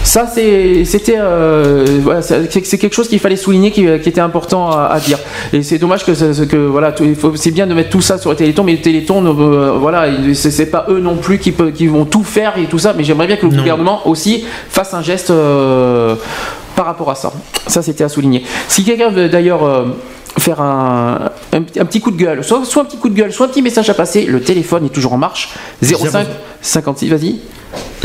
Ça, 0.03 0.27
c'était 0.27 0.84
c'est 2.22 2.77
quelque 2.77 2.93
chose 2.93 3.07
qu'il 3.07 3.19
fallait 3.19 3.35
souligner, 3.35 3.72
qui, 3.72 3.88
était 3.88 4.22
important 4.22 4.69
à, 4.69 4.99
dire. 4.99 5.18
Et 5.52 5.64
c'est 5.64 5.80
dommage 5.80 6.06
que, 6.06 6.45
que 6.45 6.57
voilà, 6.57 6.93
c'est 7.35 7.52
bien 7.52 7.65
de 7.65 7.73
mettre 7.73 7.89
tout 7.89 8.02
ça 8.02 8.19
sur 8.19 8.30
le 8.30 8.35
Téléthon, 8.35 8.64
mais 8.64 8.73
le 8.73 8.81
Téléthon, 8.81 9.14
euh, 9.23 9.77
voilà, 9.79 10.07
il- 10.07 10.35
c'est 10.35 10.65
pas 10.67 10.85
eux 10.89 10.99
non 10.99 11.15
plus 11.15 11.37
qui, 11.39 11.51
peut- 11.51 11.71
qui 11.71 11.87
vont 11.87 12.05
tout 12.05 12.23
faire 12.23 12.57
et 12.57 12.65
tout 12.65 12.79
ça. 12.79 12.93
Mais 12.95 13.03
j'aimerais 13.03 13.27
bien 13.27 13.37
que 13.37 13.45
le 13.45 13.55
gouvernement 13.57 14.07
aussi 14.07 14.45
fasse 14.69 14.93
un 14.93 15.01
geste 15.01 15.29
euh, 15.31 16.15
par 16.75 16.85
rapport 16.85 17.09
à 17.11 17.15
ça. 17.15 17.31
Ça, 17.67 17.81
c'était 17.81 18.03
à 18.03 18.09
souligner. 18.09 18.43
Si 18.67 18.83
quelqu'un 18.83 19.09
veut 19.09 19.29
d'ailleurs 19.29 19.63
euh, 19.63 19.85
faire 20.37 20.61
un, 20.61 21.31
un, 21.53 21.57
un 21.57 21.85
petit 21.85 22.01
coup 22.01 22.11
de 22.11 22.17
gueule, 22.17 22.43
soit, 22.43 22.63
soit 22.65 22.81
un 22.83 22.85
petit 22.85 22.97
coup 22.97 23.09
de 23.09 23.15
gueule, 23.15 23.31
soit 23.31 23.45
un 23.45 23.49
petit 23.49 23.61
message 23.61 23.89
à 23.89 23.93
passer, 23.93 24.25
le 24.25 24.41
téléphone 24.41 24.85
est 24.85 24.89
toujours 24.89 25.13
en 25.13 25.17
marche. 25.17 25.49
05 25.81 26.27
56, 26.61 27.09
vas-y. 27.09 27.39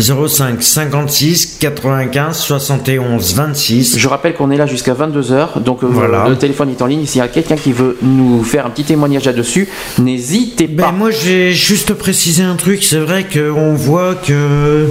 05 0.01 0.61
56 0.63 1.59
95 1.61 2.37
71 2.37 3.35
26. 3.35 3.99
Je 3.99 4.09
rappelle 4.09 4.35
qu'on 4.35 4.51
est 4.51 4.57
là 4.57 4.67
jusqu'à 4.67 4.95
22h, 4.95 5.63
donc 5.63 5.85
euh, 5.85 5.87
Voilà. 5.89 6.29
le 6.29 6.37
téléphone 6.37 6.71
est 6.71 6.83
en 6.83 6.87
ligne. 6.87 7.07
S'il 7.07 7.19
y 7.21 7.23
a 7.23 7.29
quelqu'un 7.29 7.57
qui 7.57 7.73
veut 7.73 7.97
nous 8.03 8.43
faire 8.43 8.67
un 8.67 8.71
petit 8.71 8.85
témoignage 8.85 9.27
là-dessus, 9.27 9.69
n'hésitez 9.99 10.67
pas. 10.69 10.87
Ben 10.91 10.93
moi 10.93 11.11
j'ai 11.11 11.53
juste 11.53 11.95
précisé 11.95 12.43
un 12.43 12.57
truc, 12.57 12.83
c'est 12.83 12.99
vrai 12.99 13.27
qu'on 13.33 13.75
voit 13.75 14.15
que 14.17 14.89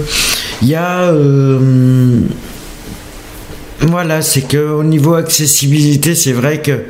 il 0.62 0.68
y 0.70 0.76
a 0.76 1.10
euh, 1.12 1.60
voilà, 3.82 4.22
c'est 4.22 4.42
que 4.42 4.58
au 4.58 4.84
niveau 4.84 5.16
accessibilité, 5.16 6.16
c'est 6.16 6.34
vrai 6.34 6.62
que 6.62 6.84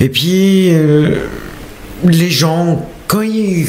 et 0.00 0.08
puis 0.08 0.68
euh, 0.70 1.16
les 2.04 2.30
gens 2.30 2.86
quand 3.06 3.22
ils 3.22 3.66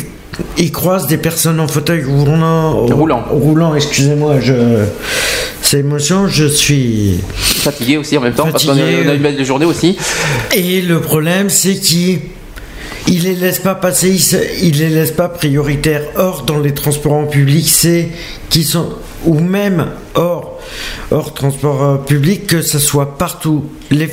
ils 0.57 0.71
croisent 0.71 1.07
des 1.07 1.17
personnes 1.17 1.59
en 1.59 1.67
fauteuil 1.67 2.03
roulant, 2.03 2.85
Roulant. 2.85 3.23
roulant, 3.29 3.75
excusez-moi, 3.75 4.39
je 4.39 4.85
c'est 5.61 5.79
émotion, 5.79 6.27
je 6.27 6.45
suis 6.45 7.19
Fatigué 7.33 7.97
aussi 7.97 8.17
en 8.17 8.21
même 8.21 8.33
temps, 8.33 8.47
parce 8.49 8.65
qu'on 8.65 8.77
a, 8.77 9.13
une 9.13 9.21
belle 9.21 9.43
journée 9.43 9.65
aussi. 9.65 9.97
Et 10.55 10.81
le 10.81 11.01
problème, 11.01 11.49
c'est 11.49 11.75
qu'ils 11.75 12.19
il 13.07 13.23
les 13.23 13.35
laissent 13.35 13.59
pas 13.59 13.75
passer, 13.75 14.09
ils, 14.09 14.67
ils 14.67 14.79
les 14.79 14.89
laissent 14.89 15.11
pas 15.11 15.27
prioritaires. 15.27 16.03
Or, 16.15 16.43
dans 16.43 16.59
les 16.59 16.73
transports 16.73 17.13
en 17.13 17.25
public, 17.25 17.67
c'est 17.67 18.09
qui 18.49 18.63
sont 18.63 18.89
ou 19.25 19.39
même 19.39 19.87
hors 20.15 20.56
hors 21.11 21.33
transport 21.33 21.83
euh, 21.83 21.97
public, 21.97 22.47
que 22.47 22.61
ce 22.61 22.79
soit 22.79 23.17
partout, 23.17 23.65
les 23.91 24.09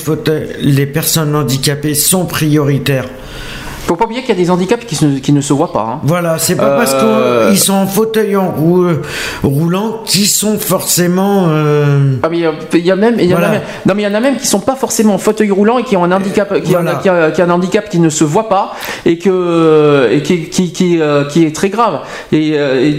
les 0.60 0.86
personnes 0.86 1.34
handicapées 1.34 1.94
sont 1.94 2.26
prioritaires. 2.26 3.08
Faut 3.86 3.96
pas 3.96 4.04
oublier 4.06 4.22
qu'il 4.22 4.30
y 4.30 4.40
a 4.40 4.42
des 4.42 4.50
handicaps 4.50 4.84
qui, 4.86 4.94
se- 4.96 5.18
qui 5.18 5.32
ne 5.32 5.40
se 5.40 5.52
voient 5.52 5.72
pas. 5.72 5.86
hein. 5.96 6.00
Voilà, 6.04 6.38
c'est 6.38 6.56
pas 6.56 6.70
parce 6.76 6.94
Euh, 6.94 7.50
qu'ils 7.50 7.58
sont 7.58 7.74
en 7.74 7.86
fauteuil 7.86 8.34
en 8.36 8.50
rou- 8.50 8.86
roulant 9.42 10.00
qu'ils 10.04 10.26
sont 10.26 10.58
forcément. 10.58 11.46
euh, 11.48 12.14
Ah 12.22 12.28
mais 12.30 12.38
il 12.38 12.42
y 12.42 12.46
a- 12.46 12.52
il 12.72 12.86
y 12.86 12.90
a 12.90 12.96
même, 12.96 13.16
il 13.18 13.26
y 13.26 13.34
en 13.34 13.36
a 13.36 13.40
Voilà. 13.40 13.52
même- 13.54 13.62
non 13.86 13.94
mais 13.94 14.02
il 14.02 14.04
y 14.06 14.08
en 14.08 14.14
a 14.14 14.20
même 14.20 14.36
qui 14.36 14.46
sont 14.46 14.60
pas 14.60 14.74
forcément 14.76 15.14
en 15.14 15.18
fauteuil 15.18 15.50
roulant 15.50 15.78
et 15.78 15.82
qui 15.84 15.96
ont 15.96 16.04
un 16.04 16.12
handicap, 16.12 16.54
qui, 16.62 16.72
Voilà. 16.72 16.96
ont, 16.96 16.98
qui 17.02 17.08
a, 17.08 17.30
qui 17.30 17.42
a 17.42 17.44
un 17.44 17.50
handicap 17.50 17.88
qui 17.90 17.98
ne 17.98 18.08
se 18.08 18.24
voit 18.24 18.48
pas 18.48 18.72
et 19.04 19.18
que 19.18 20.08
et 20.12 20.22
qui 20.22 20.98
euh, 21.00 21.28
est 21.36 21.54
très 21.54 21.68
grave. 21.68 22.00
Et, 22.32 22.52
euh, 22.54 22.92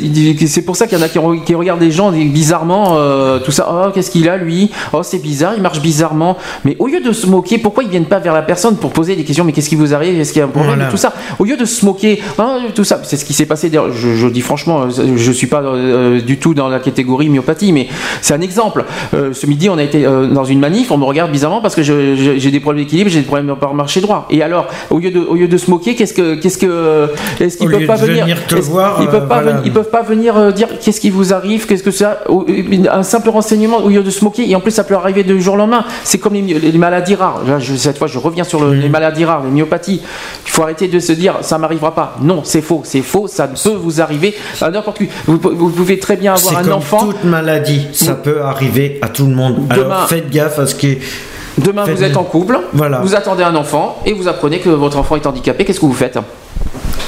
c'est 0.47 0.61
pour 0.63 0.75
ça 0.75 0.87
qu'il 0.87 0.97
y 0.97 1.01
en 1.01 1.03
a 1.05 1.09
qui, 1.09 1.17
re- 1.19 1.43
qui 1.43 1.55
regardent 1.55 1.81
les 1.81 1.91
gens 1.91 2.11
bizarrement, 2.11 2.97
euh, 2.97 3.39
tout 3.39 3.51
ça. 3.51 3.67
Oh 3.71 3.91
qu'est-ce 3.93 4.11
qu'il 4.11 4.29
a 4.29 4.37
lui? 4.37 4.71
Oh 4.93 5.01
c'est 5.03 5.19
bizarre, 5.21 5.53
il 5.55 5.61
marche 5.61 5.81
bizarrement. 5.81 6.37
Mais 6.63 6.75
au 6.79 6.87
lieu 6.87 7.01
de 7.01 7.11
se 7.11 7.25
moquer, 7.27 7.57
pourquoi 7.57 7.83
ils 7.83 7.89
viennent 7.89 8.05
pas 8.05 8.19
vers 8.19 8.33
la 8.33 8.41
personne 8.43 8.75
pour 8.77 8.91
poser 8.91 9.15
des 9.15 9.23
questions 9.23 9.43
Mais 9.45 9.51
qu'est-ce 9.51 9.69
qui 9.69 9.75
vous 9.75 9.93
arrive? 9.93 10.19
Est-ce 10.19 10.31
qu'il 10.33 10.39
y 10.39 10.43
a 10.43 10.45
un 10.45 10.49
problème? 10.49 10.74
Voilà. 10.75 10.91
Tout 10.91 10.97
ça. 10.97 11.13
Au 11.39 11.43
lieu 11.45 11.57
de 11.57 11.65
se 11.65 11.85
moquer, 11.85 12.21
Ah, 12.37 12.57
tout 12.73 12.83
ça, 12.83 12.99
c'est 13.03 13.17
ce 13.17 13.25
qui 13.25 13.33
s'est 13.33 13.45
passé. 13.45 13.71
Je, 13.71 14.15
je 14.15 14.27
dis 14.27 14.41
franchement, 14.41 14.83
euh, 14.83 15.15
je 15.15 15.31
suis 15.31 15.47
pas 15.47 15.61
euh, 15.61 16.21
du 16.21 16.37
tout 16.37 16.53
dans 16.53 16.67
la 16.69 16.79
catégorie 16.79 17.29
myopathie, 17.29 17.71
mais 17.71 17.87
c'est 18.21 18.33
un 18.33 18.41
exemple. 18.41 18.85
Euh, 19.13 19.33
ce 19.33 19.45
midi, 19.47 19.69
on 19.69 19.77
a 19.77 19.83
été 19.83 20.05
euh, 20.05 20.27
dans 20.27 20.43
une 20.45 20.59
manif, 20.59 20.91
on 20.91 20.97
me 20.97 21.05
regarde 21.05 21.31
bizarrement 21.31 21.61
parce 21.61 21.75
que 21.75 21.83
j'ai 21.83 22.51
des 22.51 22.59
problèmes 22.59 22.83
d'équilibre, 22.83 23.09
j'ai 23.09 23.19
des 23.21 23.25
problèmes 23.27 23.55
par 23.55 23.73
marcher 23.73 24.01
droit. 24.01 24.27
Et 24.29 24.41
alors, 24.43 24.67
au 24.89 24.99
lieu 24.99 25.11
de, 25.11 25.19
au 25.19 25.35
lieu 25.35 25.47
de 25.47 25.57
se 25.57 25.69
moquer, 25.69 25.95
qu'est-ce 25.95 26.13
que, 26.13 26.35
qu'est-ce 26.35 26.57
que, 26.57 27.09
est-ce 27.39 27.57
qu'ils 27.57 27.69
peuvent 27.69 27.85
pas 27.85 27.97
de 27.97 28.05
venir, 28.05 28.23
venir 28.25 28.45
te 28.47 28.55
voir, 28.55 28.97
ils 29.01 29.07
peuvent 29.07 29.23
euh, 29.23 29.27
pas 29.27 29.41
voilà. 29.41 29.61
ils 29.65 29.71
peuvent 29.71 29.89
pas 29.89 30.01
venir 30.03 30.37
euh, 30.37 30.51
dire 30.51 30.67
qu'est-ce 30.79 30.99
qui 31.01 31.09
vous 31.09 31.33
arrive, 31.33 31.65
qu'est-ce 31.65 31.83
que 31.83 31.91
ça, 31.91 32.19
un 32.91 33.03
simple 33.03 33.29
renseignement 33.29 33.77
au 33.83 33.89
lieu 33.89 34.03
de 34.03 34.09
se 34.09 34.23
moquer. 34.23 34.49
Et 34.49 34.55
en 34.55 34.59
plus, 34.59 34.71
ça 34.71 34.83
peut 34.83 34.95
arriver 34.95 35.23
du 35.23 35.41
jour 35.41 35.55
au 35.55 35.57
lendemain. 35.57 35.85
C'est 36.03 36.17
comme 36.17 36.33
les, 36.33 36.71
maladies 36.77 37.15
rares. 37.15 37.41
Là, 37.47 37.59
je- 37.59 37.75
cette 37.75 37.97
fois, 37.97 38.07
je 38.07 38.19
reviens 38.19 38.43
sur 38.43 38.63
le- 38.63 38.73
les 38.73 38.89
maladies 38.89 39.25
rares, 39.25 39.43
les 39.43 39.49
myopathies. 39.51 40.01
Il 40.45 40.51
faut 40.51 40.63
arrêter 40.65 40.87
de 40.87 40.99
se 40.99 41.13
dire 41.13 41.35
ça 41.41 41.57
m'arrivera 41.57 41.95
pas. 41.95 42.17
Non, 42.21 42.41
c'est 42.43 42.61
faux, 42.61 42.81
c'est 42.83 43.01
faux. 43.01 43.27
Ça 43.27 43.47
peut 43.47 43.69
vous 43.69 44.01
arriver 44.01 44.35
à 44.61 44.69
n'importe 44.69 44.97
qui. 44.97 45.09
Vous, 45.27 45.39
vous 45.41 45.69
pouvez 45.69 45.97
très 45.99 46.17
bien 46.17 46.33
avoir 46.33 46.57
un 46.57 46.63
comme 46.63 46.73
enfant. 46.73 46.99
toute 46.99 47.23
maladie, 47.23 47.87
ça 47.93 48.13
peut 48.15 48.41
arriver 48.41 48.99
à 49.01 49.07
tout 49.09 49.25
le 49.25 49.33
monde. 49.35 49.67
Demain- 49.69 49.83
Alors 49.95 50.09
faites 50.09 50.29
gaffe 50.29 50.59
à 50.59 50.67
ce 50.67 50.75
qui. 50.75 50.97
Demain, 51.57 51.85
vous 51.85 52.03
êtes 52.03 52.17
en 52.17 52.23
couple, 52.25 52.59
Voilà. 52.73 52.99
vous 52.99 53.15
attendez 53.15 53.43
un 53.43 53.55
enfant 53.55 53.99
et 54.05 54.11
vous 54.11 54.27
apprenez 54.27 54.59
que 54.59 54.69
votre 54.69 54.97
enfant 54.97 55.15
est 55.15 55.25
handicapé. 55.25 55.63
Qu'est-ce 55.63 55.79
que 55.79 55.85
vous 55.85 55.93
faites? 55.93 56.19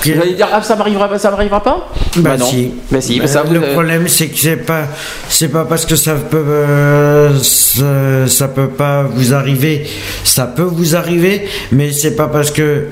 Vous 0.05 0.11
allez 0.21 0.35
dire 0.35 0.47
ah 0.53 0.61
ça 0.61 0.77
m'arrivera, 0.77 1.17
ça 1.19 1.31
m'arrivera 1.31 1.61
pas? 1.61 1.89
Bah, 2.17 2.37
non. 2.37 2.45
si. 2.45 2.71
Bah 2.89 3.01
si. 3.01 3.19
Bah, 3.19 3.27
ça, 3.27 3.43
vous- 3.43 3.53
le 3.53 3.59
problème 3.59 4.07
c'est 4.07 4.27
que 4.29 4.37
c'est 4.39 4.55
pas 4.55 4.83
c'est 5.27 5.49
pas 5.49 5.65
parce 5.65 5.85
que 5.85 5.97
ça 5.97 6.13
peut 6.13 6.37
euh, 6.47 7.37
ça, 7.41 8.27
ça 8.27 8.47
peut 8.47 8.69
pas 8.69 9.03
vous 9.03 9.33
arriver, 9.33 9.85
ça 10.23 10.45
peut 10.45 10.61
vous 10.61 10.95
arriver, 10.95 11.49
mais 11.73 11.91
c'est 11.91 12.15
pas 12.15 12.27
parce 12.27 12.51
que 12.51 12.85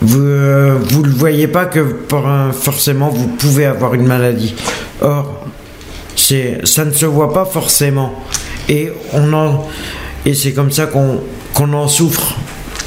vous 0.00 0.20
euh, 0.20 0.78
vous 0.90 1.02
le 1.02 1.10
voyez 1.12 1.46
pas 1.48 1.66
que 1.66 1.80
pour 1.80 2.26
un- 2.26 2.52
forcément 2.52 3.08
vous 3.08 3.28
pouvez 3.28 3.66
avoir 3.66 3.94
une 3.94 4.06
maladie. 4.06 4.54
Or 5.00 5.44
ça 6.64 6.84
ne 6.84 6.92
se 6.92 7.06
voit 7.06 7.32
pas 7.32 7.44
forcément 7.44 8.14
et 8.68 8.92
on 9.12 9.32
en 9.32 9.66
et 10.24 10.34
c'est 10.34 10.52
comme 10.52 10.70
ça 10.70 10.86
qu'on 10.86 11.72
en 11.72 11.88
souffre. 11.88 12.36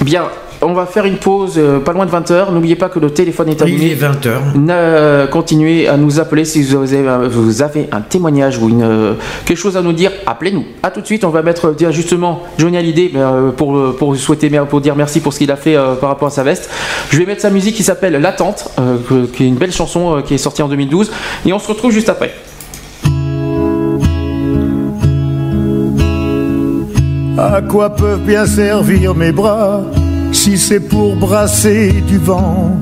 Bien. 0.01 0.29
On 0.65 0.73
va 0.73 0.85
faire 0.85 1.05
une 1.05 1.17
pause 1.17 1.53
euh, 1.57 1.79
pas 1.79 1.93
loin 1.93 2.05
de 2.05 2.11
20h. 2.11 2.51
N'oubliez 2.51 2.75
pas 2.75 2.89
que 2.89 2.99
le 2.99 3.09
téléphone 3.11 3.49
est 3.49 3.61
allumé. 3.61 3.85
Il 3.85 3.91
est 3.91 3.95
20h. 3.95 4.29
Euh, 4.69 5.27
continuez 5.27 5.87
à 5.87 5.97
nous 5.97 6.19
appeler 6.19 6.43
si 6.45 6.63
vous 6.63 6.93
avez, 6.93 7.07
un- 7.07 7.27
vous 7.27 7.61
avez 7.61 7.87
un 7.91 8.01
témoignage 8.01 8.57
ou 8.57 8.69
une, 8.69 8.83
euh, 8.83 9.13
quelque 9.45 9.57
chose 9.57 9.77
à 9.77 9.81
nous 9.81 9.93
dire. 9.93 10.11
Appelez-nous. 10.25 10.65
À 10.83 10.91
tout 10.91 11.01
de 11.01 11.05
suite. 11.05 11.23
On 11.23 11.29
va 11.29 11.41
mettre 11.43 11.71
dire 11.73 11.91
justement 11.91 12.43
Johnny 12.57 12.77
Hallyday 12.77 13.11
euh, 13.15 13.51
pour 13.51 13.95
pour 13.95 14.15
souhaiter 14.15 14.49
pour 14.69 14.81
dire 14.81 14.95
merci 14.95 15.19
pour 15.19 15.33
ce 15.33 15.39
qu'il 15.39 15.51
a 15.51 15.55
fait 15.55 15.75
euh, 15.75 15.95
par 15.95 16.09
rapport 16.09 16.27
à 16.27 16.31
sa 16.31 16.43
veste. 16.43 16.69
Je 17.11 17.17
vais 17.17 17.25
mettre 17.25 17.41
sa 17.41 17.49
musique 17.49 17.75
qui 17.75 17.83
s'appelle 17.83 18.13
L'attente, 18.21 18.69
euh, 18.79 18.95
qui 19.33 19.43
est 19.43 19.47
une 19.47 19.55
belle 19.55 19.71
chanson 19.71 20.17
euh, 20.17 20.21
qui 20.21 20.33
est 20.33 20.37
sortie 20.37 20.61
en 20.61 20.67
2012. 20.67 21.11
Et 21.45 21.53
on 21.53 21.59
se 21.59 21.67
retrouve 21.67 21.91
juste 21.91 22.09
après. 22.09 22.33
À 27.37 27.61
quoi 27.61 27.89
peuvent 27.89 28.21
bien 28.21 28.45
servir 28.45 29.13
mes 29.13 29.31
bras 29.31 29.81
si 30.45 30.59
c'est 30.59 30.79
pour 30.79 31.15
brasser 31.15 31.91
du 32.07 32.19
vent 32.19 32.79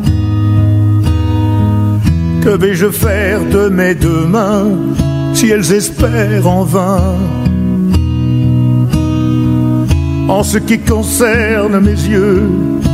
Que 2.44 2.50
vais-je 2.50 2.90
faire 2.90 3.40
de 3.46 3.70
mes 3.70 3.96
deux 3.96 4.26
mains 4.26 4.68
si 5.34 5.50
elles 5.50 5.72
espèrent 5.72 6.46
en 6.46 6.64
vain? 6.66 7.16
En 10.28 10.44
ce 10.44 10.58
qui 10.58 10.78
concerne 10.80 11.80
mes 11.80 12.00
yeux, 12.16 12.50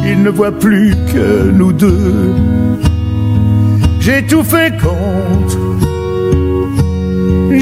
ils 0.05 0.21
ne 0.21 0.29
voient 0.29 0.59
plus 0.67 0.93
que 1.11 1.49
nous 1.49 1.73
deux. 1.73 2.35
J'ai 3.99 4.21
tout 4.27 4.43
fait 4.43 4.71
contre, 4.77 5.57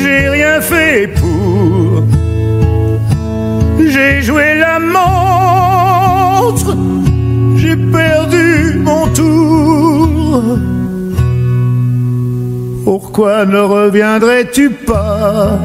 j'ai 0.02 0.28
rien 0.28 0.60
fait 0.60 1.08
pour. 1.20 2.04
J'ai 3.94 4.22
joué 4.22 4.56
la 4.56 4.80
j'ai 7.56 7.76
perdu 7.76 8.80
mon 8.84 9.08
tour. 9.08 10.44
Pourquoi 12.86 13.46
ne 13.46 13.60
reviendrais-tu 13.60 14.70
pas? 14.70 15.60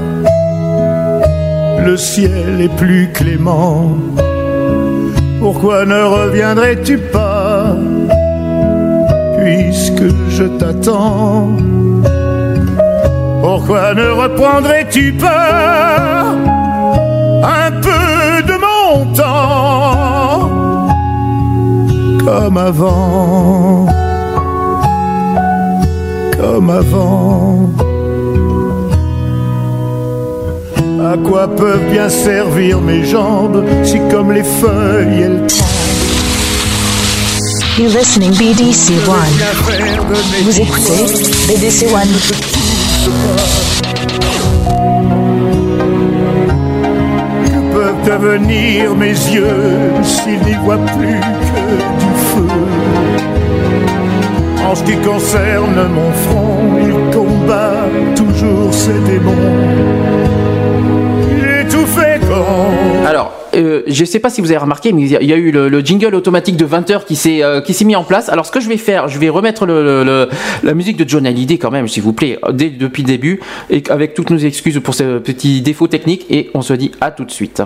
Le 1.84 1.96
ciel 1.96 2.60
est 2.60 2.76
plus 2.76 3.08
clément. 3.12 3.96
Pourquoi 5.40 5.84
ne 5.84 6.02
reviendrais-tu 6.02 6.98
pas? 6.98 7.76
Puisque 9.38 10.08
je 10.30 10.44
t'attends. 10.58 11.48
Pourquoi 13.42 13.94
ne 13.94 14.08
reprendrais-tu 14.22 15.12
pas 15.14 16.26
un 17.42 17.70
peu 17.82 17.91
comme 22.24 22.56
avant, 22.56 23.86
comme 26.38 26.70
avant. 26.70 27.70
À 31.04 31.16
quoi 31.16 31.48
peuvent 31.48 31.90
bien 31.90 32.08
servir 32.08 32.80
mes 32.80 33.04
jambes 33.04 33.64
si 33.84 33.98
comme 34.10 34.32
les 34.32 34.44
feuilles 34.44 35.22
elles 35.22 35.46
You're 37.78 37.90
listening 37.90 38.30
BDC 38.32 38.92
One. 39.08 39.16
Vous 40.44 40.60
écoutez 40.60 41.04
BDC 41.48 41.86
One. 41.92 42.08
Devenir 48.06 48.94
mes 48.96 49.08
yeux 49.10 49.46
s'ils 50.02 50.40
n'y 50.40 50.54
voient 50.64 50.76
plus 50.78 51.20
que 51.20 51.64
du 52.00 52.12
feu 52.30 52.46
En 54.64 54.74
ce 54.74 54.82
qui 54.82 54.96
concerne 54.96 55.88
mon 55.94 56.10
front, 56.12 56.58
il 56.80 57.14
combat 57.16 57.84
toujours 58.16 58.72
ses 58.72 58.92
démons. 58.92 59.32
Alors, 63.06 63.32
euh, 63.54 63.82
je 63.86 64.04
sais 64.04 64.18
pas 64.18 64.30
si 64.30 64.40
vous 64.40 64.48
avez 64.50 64.58
remarqué, 64.58 64.92
mais 64.92 65.02
il 65.02 65.08
y 65.10 65.32
a- 65.32 65.36
eu 65.36 65.50
le, 65.50 65.68
le 65.68 65.80
jingle 65.80 66.14
automatique 66.14 66.56
de 66.56 66.64
20h 66.64 67.04
qui 67.04 67.16
s'est 67.16 67.42
euh, 67.42 67.60
qui 67.60 67.74
s'est 67.74 67.84
mis 67.84 67.96
en 67.96 68.04
place. 68.04 68.28
Alors, 68.28 68.46
ce 68.46 68.52
que 68.52 68.60
je 68.60 68.68
vais 68.68 68.76
faire, 68.78 69.08
je 69.08 69.18
vais 69.18 69.28
remettre 69.28 69.66
la 69.66 70.74
musique 70.74 70.96
de 70.96 71.08
John 71.08 71.26
Hallyday 71.26 71.58
quand 71.58 71.70
même, 71.70 71.88
s'il 71.88 72.02
vous 72.02 72.12
plaît, 72.14 72.38
depuis 72.50 73.02
le 73.02 73.06
début, 73.08 73.40
et 73.70 73.82
avec 73.90 74.14
toutes 74.14 74.30
nos 74.30 74.38
excuses 74.38 74.80
pour 74.82 74.94
ce 74.94 75.18
petit 75.18 75.60
défaut 75.60 75.88
technique, 75.88 76.26
et 76.30 76.50
on 76.54 76.62
se 76.62 76.72
dit 76.72 76.92
à 77.00 77.10
tout 77.10 77.24
de 77.24 77.30
suite. 77.30 77.62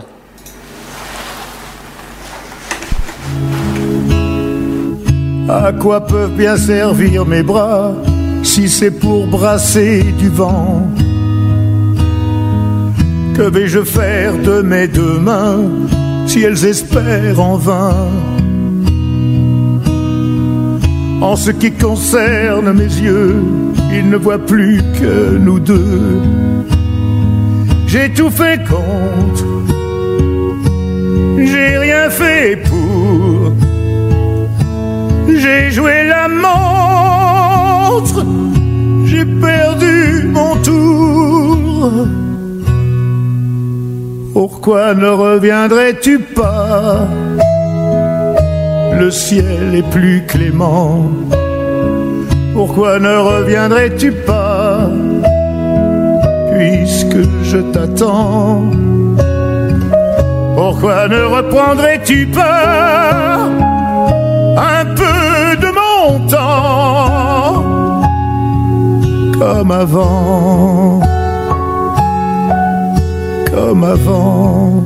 À 5.65 5.73
quoi 5.73 6.07
peuvent 6.07 6.37
bien 6.37 6.55
servir 6.59 7.24
mes 7.24 7.43
bras 7.43 7.95
si 8.43 8.69
c'est 8.69 8.91
pour 8.91 9.27
brasser 9.27 10.03
du 10.19 10.28
vent? 10.28 10.87
Que 13.35 13.49
vais-je 13.49 13.81
faire 13.81 14.35
de 14.37 14.61
mes 14.61 14.87
deux 14.87 15.19
mains 15.19 15.65
si 16.27 16.43
elles 16.43 16.62
espèrent 16.66 17.41
en 17.41 17.57
vain? 17.57 18.11
En 21.23 21.37
ce 21.37 21.51
qui 21.53 21.73
concerne 21.73 22.70
mes 22.74 22.93
yeux, 23.07 23.43
ils 23.95 24.11
ne 24.11 24.19
voient 24.19 24.45
plus 24.47 24.83
que 25.01 25.39
nous 25.39 25.59
deux. 25.59 26.20
J'ai 27.87 28.12
tout 28.12 28.31
fait 28.31 28.61
contre, 28.69 29.47
j'ai 31.39 31.78
rien 31.78 32.11
fait 32.11 32.59
pour. 32.69 33.65
J'ai 35.28 35.70
joué 35.70 36.05
la 36.05 36.28
montre, 36.28 38.24
j'ai 39.05 39.24
perdu 39.24 40.28
mon 40.32 40.57
tour. 40.57 41.90
Pourquoi 44.32 44.94
ne 44.94 45.09
reviendrais-tu 45.09 46.19
pas? 46.19 47.07
Le 48.98 49.11
ciel 49.11 49.74
est 49.74 49.90
plus 49.90 50.24
clément. 50.27 51.11
Pourquoi 52.55 52.98
ne 52.98 53.16
reviendrais-tu 53.16 54.12
pas? 54.12 54.89
Puisque 56.57 57.23
je 57.44 57.59
t'attends. 57.59 58.62
Pourquoi 60.57 61.09
ne 61.09 61.23
reprendrais-tu 61.23 62.27
pas? 62.27 63.06
Comme 69.47 69.70
avant, 69.70 71.01
comme 73.55 73.85
avant. 73.85 74.85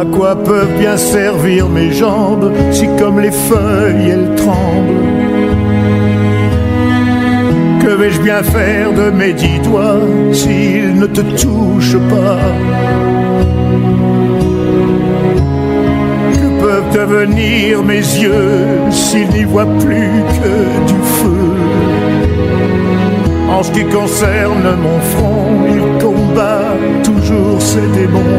À 0.00 0.04
quoi 0.16 0.34
peuvent 0.34 0.78
bien 0.78 0.96
servir 0.96 1.68
mes 1.68 1.92
jambes 1.92 2.50
si 2.70 2.86
comme 2.98 3.20
les 3.20 3.32
feuilles 3.32 4.08
elles 4.14 4.34
tremblent? 4.34 5.08
Que 7.82 7.90
vais-je 8.00 8.20
bien 8.22 8.42
faire 8.42 8.92
de 8.92 9.10
mes 9.10 9.34
dix 9.34 9.58
doigts 9.58 10.00
s'ils 10.32 10.94
ne 10.94 11.06
te 11.06 11.20
touchent 11.20 12.02
pas? 12.14 12.40
Que 16.32 16.48
peuvent 16.62 16.92
devenir 16.94 17.82
mes 17.82 18.04
yeux 18.24 18.66
s'ils 18.90 19.28
n'y 19.30 19.44
voient 19.44 19.74
plus 19.84 20.12
que 20.36 20.54
du 20.90 20.98
En 23.60 23.62
ce 23.62 23.72
qui 23.72 23.84
concerne 23.84 24.76
mon 24.82 25.00
front, 25.00 25.66
il 25.68 25.82
combat 26.02 26.64
toujours 27.04 27.60
ses 27.60 27.86
démons. 27.88 28.38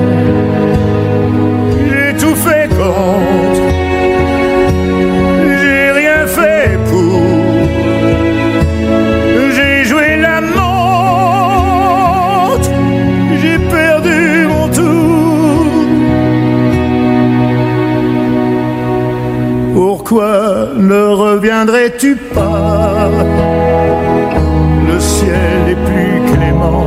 J'ai 1.88 2.14
tout 2.18 2.36
fait 2.36 2.68
contre, 2.70 3.66
j'ai 5.62 5.92
rien 5.92 6.26
fait 6.26 6.80
pour. 6.90 7.22
J'ai 9.56 9.84
joué 9.84 10.18
la 10.20 10.42
montre, 10.42 11.12
j'ai 13.44 13.60
perdu 13.60 14.48
mon 14.48 14.68
tour. 14.70 15.66
Pourquoi 19.76 20.70
ne 20.78 21.02
pas 22.10 23.10
Le 24.88 25.00
ciel 25.00 25.70
est 25.70 25.76
plus 25.76 26.34
clément. 26.34 26.86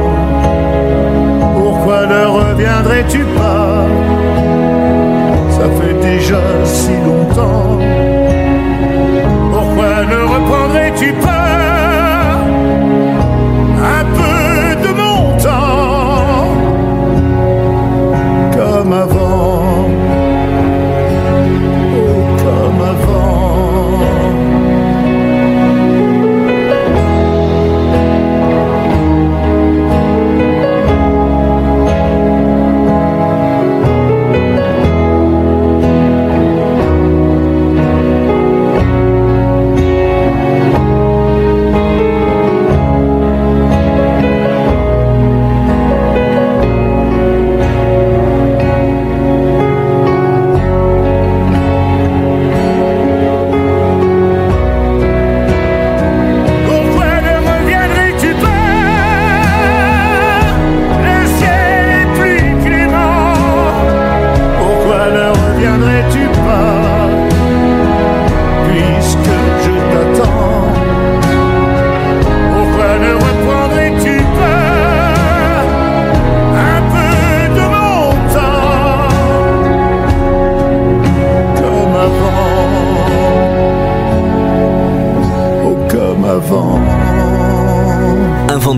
Pourquoi 1.56 2.06
ne 2.06 2.26
reviendrais-tu 2.26 3.24
pas? 3.36 3.86
Ça 5.50 5.66
fait 5.78 5.94
déjà 6.00 6.40
si 6.64 6.90
longtemps. 7.06 7.78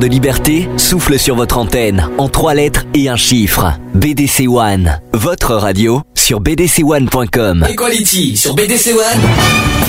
Liberté 0.09 0.69
souffle 0.77 1.19
sur 1.19 1.35
votre 1.35 1.59
antenne 1.59 2.09
en 2.19 2.29
trois 2.29 2.55
lettres 2.55 2.85
et 2.95 3.09
un 3.09 3.17
chiffre. 3.17 3.79
BDC 3.95 4.47
One, 4.49 5.01
votre 5.13 5.55
radio 5.55 6.03
sur 6.15 6.41
bdc1.com. 6.41 7.67
Equality 7.69 8.37
sur 8.37 8.55
BDC 8.55 8.93
One. 8.93 9.86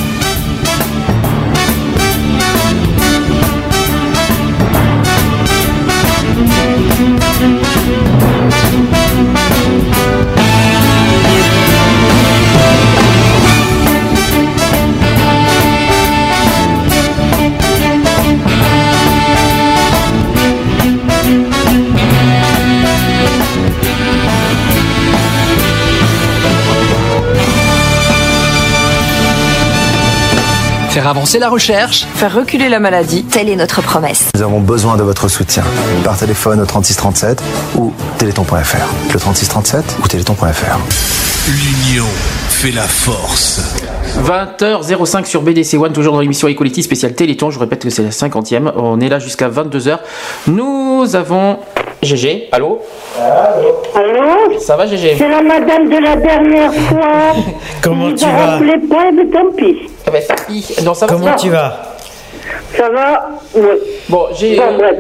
Faire 30.98 31.10
avancer 31.10 31.38
la 31.38 31.50
recherche. 31.50 32.08
Faire 32.16 32.34
reculer 32.34 32.70
la 32.70 32.80
maladie. 32.80 33.24
Telle 33.24 33.50
est 33.50 33.56
notre 33.56 33.84
promesse. 33.84 34.32
Nous 34.34 34.42
avons 34.42 34.60
besoin 34.60 34.98
de 34.98 35.04
votre 35.04 35.28
soutien. 35.28 35.64
Par 36.04 36.18
téléphone 36.18 36.60
au 36.60 36.66
3637 36.66 37.44
ou 37.76 37.94
téléthon.fr. 38.18 39.14
Le 39.14 39.20
3637 39.20 39.98
ou 40.04 40.08
téléthon.fr. 40.08 40.80
L'union 41.50 42.08
fait 42.50 42.72
la 42.72 42.82
force. 42.82 43.62
20h05 44.26 45.26
sur 45.26 45.44
BDC 45.44 45.76
One, 45.76 45.94
toujours 45.94 46.14
dans 46.14 46.20
l'émission 46.20 46.48
Equality 46.48 46.82
spéciale 46.82 47.14
Téléthon. 47.14 47.52
Je 47.52 47.60
répète 47.60 47.84
que 47.84 47.92
c'est 47.92 48.02
la 48.02 48.10
50e. 48.10 48.72
On 48.76 49.00
est 49.00 49.10
là 49.10 49.20
jusqu'à 49.20 49.50
22h. 49.50 50.00
Nous 50.48 51.16
avons 51.16 51.60
GG. 52.04 52.50
Allô 52.52 52.80
Allô 53.96 54.60
Ça 54.60 54.76
va 54.76 54.86
GG 54.86 55.16
C'est 55.18 55.28
la 55.30 55.42
madame 55.42 55.90
de 55.90 55.98
la 55.98 56.16
dernière 56.16 56.74
fois. 56.74 57.34
Comment 57.82 58.14
tu 58.14 58.26
vas? 58.26 58.46
rappelez 58.52 58.78
pas, 58.90 59.12
mais 59.12 59.26
tant 59.28 59.52
pis. 59.56 59.90
Ah 60.06 60.12
ben, 60.12 60.22
tant 60.28 60.36
pis. 60.48 60.76
Non, 60.84 60.94
ça 60.94 61.06
va, 61.08 61.14
Comment 61.14 61.26
va. 61.26 61.34
tu 61.36 61.50
vas? 61.50 61.82
Ça 62.78 62.90
va? 62.90 63.30
Oui. 63.56 63.64
Bon, 64.10 64.26
j'ai. 64.38 64.60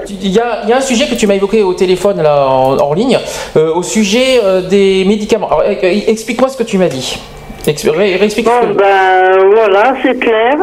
Il 0.09 0.27
y, 0.31 0.39
a, 0.39 0.61
il 0.63 0.69
y 0.69 0.73
a 0.73 0.77
un 0.77 0.81
sujet 0.81 1.05
que 1.05 1.15
tu 1.15 1.27
m'as 1.27 1.35
évoqué 1.35 1.63
au 1.63 1.73
téléphone 1.73 2.21
là 2.21 2.45
en, 2.47 2.77
en 2.77 2.93
ligne, 2.93 3.17
euh, 3.55 3.73
au 3.73 3.83
sujet 3.83 4.39
euh, 4.43 4.61
des 4.61 5.05
médicaments. 5.05 5.47
Alors, 5.47 5.61
euh, 5.61 5.75
explique-moi 6.07 6.49
ce 6.49 6.57
que 6.57 6.63
tu 6.63 6.77
m'as 6.77 6.87
dit. 6.89 7.17
Ex- 7.67 7.85
ré- 7.87 8.15
réexplique 8.15 8.47
ce 8.47 8.67
que- 8.67 8.73
Ben 8.73 9.49
voilà, 9.53 9.93
c'est 10.01 10.17
clair. 10.19 10.55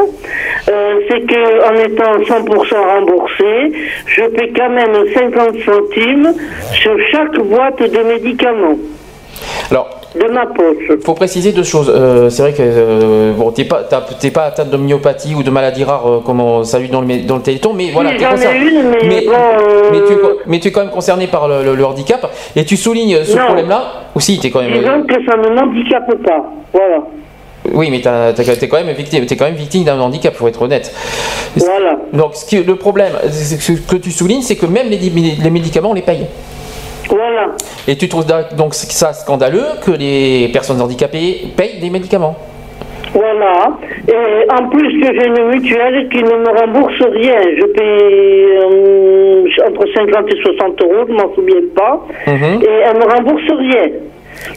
Euh, 0.70 0.73
c'est 1.08 1.20
que 1.26 1.68
en 1.68 1.74
étant 1.74 2.18
100% 2.18 2.74
remboursé, 2.74 3.72
je 4.06 4.22
paie 4.24 4.52
quand 4.56 4.70
même 4.70 4.94
50 5.14 5.56
centimes 5.64 6.32
sur 6.72 6.96
chaque 7.10 7.38
boîte 7.40 7.82
de 7.82 8.02
médicaments 8.02 8.76
Alors, 9.70 9.88
de 10.14 10.28
ma 10.32 10.46
poche. 10.46 10.98
faut 11.04 11.14
préciser 11.14 11.50
deux 11.52 11.64
choses. 11.64 11.92
Euh, 11.94 12.30
c'est 12.30 12.42
vrai 12.42 12.52
que 12.52 12.58
euh, 12.62 13.32
bon, 13.36 13.50
t'es 13.50 13.64
pas, 13.64 13.82
t'es 14.20 14.30
pas 14.30 14.44
atteinte 14.44 14.70
de 14.70 14.76
myopathie 14.76 15.34
ou 15.34 15.42
de 15.42 15.50
maladie 15.50 15.82
rare 15.84 16.06
euh, 16.08 16.20
comme 16.24 16.40
on 16.40 16.62
salue 16.62 16.88
dans 16.88 17.00
le, 17.00 17.26
dans 17.26 17.36
le 17.36 17.42
téléthon, 17.42 17.72
mais 17.74 17.90
voilà, 17.92 18.10
t'es 18.12 18.24
concerné. 18.24 18.58
une, 18.60 18.90
mais 19.08 19.26
euh, 19.28 20.06
tu 20.06 20.12
es, 20.12 20.16
co- 20.16 20.38
mais 20.46 20.60
tu 20.60 20.68
es 20.68 20.72
quand 20.72 20.82
même 20.82 20.90
concerné 20.90 21.26
par 21.26 21.48
le, 21.48 21.64
le- 21.64 21.74
le 21.74 21.84
handicap 21.84 22.30
et 22.54 22.64
tu 22.64 22.76
soulignes 22.76 23.24
ce 23.24 23.36
problème-là? 23.36 23.82
Ou 24.14 24.20
si, 24.20 24.38
t'es 24.38 24.50
quand 24.50 24.62
même. 24.62 24.72
Disons 24.72 25.02
que 25.02 25.14
ça 25.28 25.36
ne 25.36 25.48
m'handicape 25.54 26.14
pas. 26.22 26.44
Voilà. 26.72 26.98
Oui, 27.72 27.88
mais 27.90 28.00
t'es 28.00 28.68
quand 28.68 28.76
même 28.76 28.94
victime, 28.94 29.26
t'es 29.26 29.36
quand 29.36 29.46
même 29.46 29.54
victime 29.54 29.84
d'un 29.84 29.98
handicap, 29.98 30.34
faut 30.34 30.48
être 30.48 30.62
honnête. 30.62 30.92
Voilà. 31.56 31.96
Donc, 32.12 32.34
ce 32.34 32.44
qui, 32.44 32.62
le 32.62 32.76
problème, 32.76 33.12
ce 33.30 33.72
que 33.72 33.96
tu 33.96 34.10
soulignes, 34.10 34.42
c'est 34.42 34.56
que 34.56 34.66
même 34.66 34.88
les, 34.88 34.98
les 34.98 35.50
médicaments, 35.50 35.90
on 35.90 35.94
les 35.94 36.02
paye. 36.02 36.26
Voilà. 37.08 37.48
Et 37.86 37.96
tu 37.96 38.08
trouves 38.08 38.26
donc 38.56 38.74
ça 38.74 39.12
scandaleux 39.12 39.64
que 39.84 39.90
les 39.90 40.48
personnes 40.52 40.80
handicapées 40.80 41.48
payent 41.56 41.80
des 41.80 41.90
médicaments. 41.90 42.36
Voilà. 43.12 43.76
Et 44.08 44.50
en 44.52 44.68
plus 44.68 45.00
que 45.00 45.14
j'ai 45.14 45.26
une 45.26 45.48
mutuelle 45.48 46.08
qui 46.08 46.22
ne 46.22 46.36
me 46.36 46.58
rembourse 46.58 47.00
rien. 47.12 47.40
Je 47.58 47.66
paye 47.66 48.44
euh, 48.58 49.68
entre 49.68 49.86
50 49.94 50.32
et 50.32 50.42
60 50.42 50.82
euros, 50.82 51.04
je 51.08 51.12
m'en 51.12 51.34
souviens 51.34 51.60
pas. 51.76 52.04
Mhm. 52.26 52.62
Et 52.62 52.82
elle 52.84 52.96
me 52.96 53.14
rembourse 53.14 53.58
rien. 53.58 53.86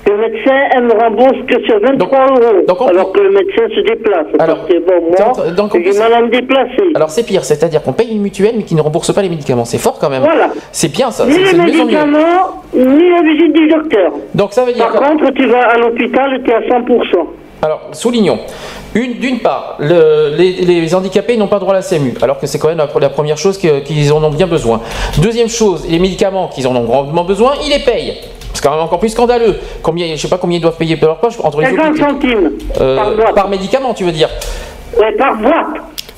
Le 0.08 0.18
médecin, 0.18 0.56
elle 0.74 0.84
me 0.84 0.94
rembourse 0.94 1.38
que 1.48 1.64
sur 1.66 1.80
23 1.80 2.20
euros. 2.28 2.88
alors 2.90 3.12
que 3.12 3.20
le 3.20 3.32
médecin 3.32 3.64
se 3.76 3.82
déplace. 3.82 4.26
parce 4.38 4.68
que 4.68 4.80
bon, 4.80 5.10
moi, 5.10 5.34
j'ai 5.74 6.00
mal 6.00 6.14
à 6.14 6.22
me 6.22 6.30
déplacer. 6.30 6.84
Alors 6.96 7.10
c'est 7.10 7.24
pire, 7.26 7.44
c'est-à-dire 7.44 7.82
qu'on 7.84 7.94
paye 7.94 8.12
une 8.12 8.22
mutuelle 8.22 8.54
mais 8.58 8.64
qui 8.64 8.76
ne 8.76 8.82
rembourse 8.82 9.14
pas 9.14 9.22
les 9.22 9.30
médicaments. 9.30 9.66
C'est 9.66 9.78
fort 9.78 9.98
quand 10.00 10.10
même. 10.10 10.24
Voilà. 10.24 10.50
C'est 10.72 10.92
bien 10.92 11.12
ça. 11.12 11.26
Ni 11.26 11.38
les 11.38 11.54
médicaments, 11.54 12.62
ni 12.74 13.10
la 13.10 13.22
visite 13.22 13.54
du 13.54 13.68
docteur. 13.68 14.12
Donc 14.36 14.54
ça 14.54 14.66
veut 14.66 14.74
dire 14.74 14.88
Par 14.92 15.02
contre, 15.10 15.32
tu 15.32 15.46
vas 15.48 15.62
à 15.70 15.78
l'hôpital, 15.78 16.42
tu 16.44 16.52
es 16.52 16.54
à 16.56 16.62
100%. 16.62 17.28
Alors, 17.62 17.90
soulignons. 17.94 18.38
Une, 18.94 19.16
d'une 19.16 19.40
part, 19.40 19.78
le- 19.80 20.34
les, 20.38 20.52
les 20.54 20.96
handicapés 20.96 21.38
n'ont 21.38 21.48
pas 21.48 21.60
droit 21.60 21.74
à 21.74 21.78
la 21.78 21.82
CMU, 21.84 22.14
alors 22.22 22.40
que 22.40 22.46
c'est 22.48 22.60
quand 22.60 22.68
même 22.70 22.78
la, 22.78 22.88
la 23.00 23.10
première 23.10 23.38
chose 23.38 23.58
qu'ils 23.58 24.14
en 24.14 24.24
ont 24.24 24.30
bien 24.30 24.48
besoin. 24.48 24.80
Deuxième 25.22 25.50
chose, 25.50 25.88
les 25.90 26.00
médicaments 26.00 26.48
qu'ils 26.50 26.68
en 26.68 26.76
ont 26.76 26.84
grandement 26.84 27.24
besoin, 27.24 27.54
ils 27.66 27.70
les 27.72 27.80
payent. 27.84 28.14
C'est 28.54 28.64
quand 28.64 28.72
même 28.72 28.80
encore 28.80 29.00
plus 29.00 29.10
scandaleux. 29.10 29.56
Combien, 29.84 30.08
je 30.16 30.22
sais 30.22 30.28
pas 30.30 30.38
combien 30.38 30.58
ils 30.58 30.62
doivent 30.62 30.78
payer 30.78 30.96
de 30.96 31.06
leur 31.06 31.18
poche 31.20 31.36
entre 31.44 31.62
les 31.62 31.68
50 31.68 31.98
centimes 31.98 32.52
Euh, 32.82 33.18
par 33.36 33.50
médicament, 33.50 33.94
tu 33.94 34.04
veux 34.04 34.12
dire 34.12 34.30
Ouais, 35.00 35.12
par 35.16 35.36
boîte. 35.38 35.54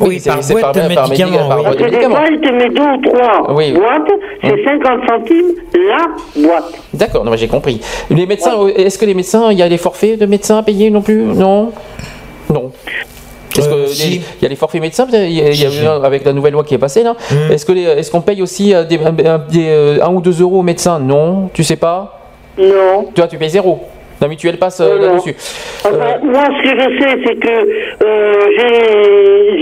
Oui, 0.02 0.22
par 0.26 0.36
boîte 0.38 0.48
de 0.48 0.54
par 0.62 0.72
par 0.72 1.10
oui. 1.12 1.18
boîte 1.28 1.34
de 1.60 1.64
Parce 1.64 1.76
que 1.76 1.78
des 1.80 1.84
médicaments. 1.90 2.16
fois, 2.16 2.26
il 2.32 2.40
te 2.40 2.52
met 2.54 2.70
deux 2.70 2.82
ou 2.82 3.10
trois 3.12 3.54
Oui. 3.54 3.72
boîtes, 3.74 4.12
c'est 4.42 4.64
50 4.64 5.00
centimes 5.10 5.52
la 5.74 6.42
boîte. 6.48 6.64
D'accord, 6.94 7.26
non, 7.26 7.32
mais 7.32 7.38
j'ai 7.38 7.50
compris. 7.50 7.82
Les 8.10 8.26
médecins, 8.26 8.54
est-ce 8.76 8.98
que 8.98 9.06
les 9.06 9.14
médecins, 9.14 9.52
il 9.52 9.58
y 9.58 9.62
a 9.62 9.68
les 9.68 9.78
forfaits 9.78 10.18
de 10.18 10.26
médecins 10.26 10.60
à 10.60 10.64
payer 10.64 10.90
non 10.90 11.02
plus? 11.02 11.22
Non? 11.24 11.72
Non. 12.50 12.72
Est-ce 13.58 13.68
que 13.68 13.76
les- 13.76 14.16
il 14.16 14.44
y 14.44 14.46
a 14.46 14.48
les 14.48 14.56
forfaits 14.56 14.80
médecins 14.80 15.06
il 15.12 15.32
y 15.34 15.42
a- 15.42 15.52
y 15.52 15.86
a 15.86 15.96
avec 16.06 16.24
la 16.24 16.32
nouvelle 16.32 16.54
loi 16.54 16.64
qui 16.64 16.76
est 16.76 16.78
passée 16.78 17.04
là. 17.04 17.16
Est-ce 17.52 17.66
que 17.66 17.74
les- 17.74 17.82
est-ce 17.84 18.10
qu'on 18.10 18.22
paye 18.22 18.42
aussi 18.42 18.74
euh, 18.74 18.86
des, 18.86 18.98
des, 18.98 19.68
euh, 19.68 19.98
un 20.02 20.14
ou 20.14 20.22
deux 20.22 20.40
euros 20.40 20.60
aux 20.60 20.64
médecins? 20.64 20.98
Non, 21.00 21.50
tu 21.54 21.64
sais 21.66 21.76
pas? 21.76 22.19
Non. 22.60 23.06
Toi, 23.16 23.28
tu 23.28 23.38
payes 23.38 23.50
zéro. 23.50 23.80
La 24.22 24.28
mutuelle 24.28 24.58
passe 24.58 24.82
euh, 24.82 25.00
là-dessus. 25.00 25.34
Enfin, 25.86 26.18
moi, 26.24 26.44
ce 26.44 26.70
que 26.70 26.78
je 26.78 27.00
sais, 27.00 27.22
c'est 27.26 27.36
que 27.40 28.04
euh, 28.04 28.34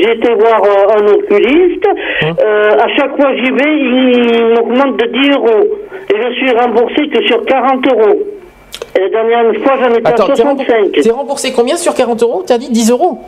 j'ai 0.02 0.12
été 0.14 0.34
voir 0.34 0.64
euh, 0.64 0.98
un 0.98 1.08
oculiste. 1.14 1.86
Euh, 2.24 2.72
à 2.72 2.88
chaque 2.98 3.16
fois 3.16 3.32
que 3.34 3.38
j'y 3.38 3.52
vais, 3.52 3.78
il 3.78 4.56
m'augmente 4.56 4.98
de 4.98 5.06
10 5.06 5.30
euros. 5.36 5.68
Et 6.12 6.16
je 6.24 6.34
suis 6.34 6.52
remboursé 6.58 7.08
que 7.14 7.24
sur 7.28 7.46
40 7.46 7.88
euros. 7.88 8.20
Et 8.96 9.00
la 9.00 9.10
dernière 9.10 9.64
fois, 9.64 9.74
j'en 9.80 9.92
étais 9.92 10.08
Attends, 10.08 10.24
à 10.24 10.28
t'es 10.30 10.36
65. 10.38 10.48
remboursé, 10.48 11.02
t'es 11.02 11.12
remboursé 11.12 11.54
combien 11.54 11.76
sur 11.78 11.94
40 11.94 12.24
euros? 12.24 12.44
T'as 12.48 12.58
dit 12.58 12.72
10 12.72 12.90
euros? 12.90 13.20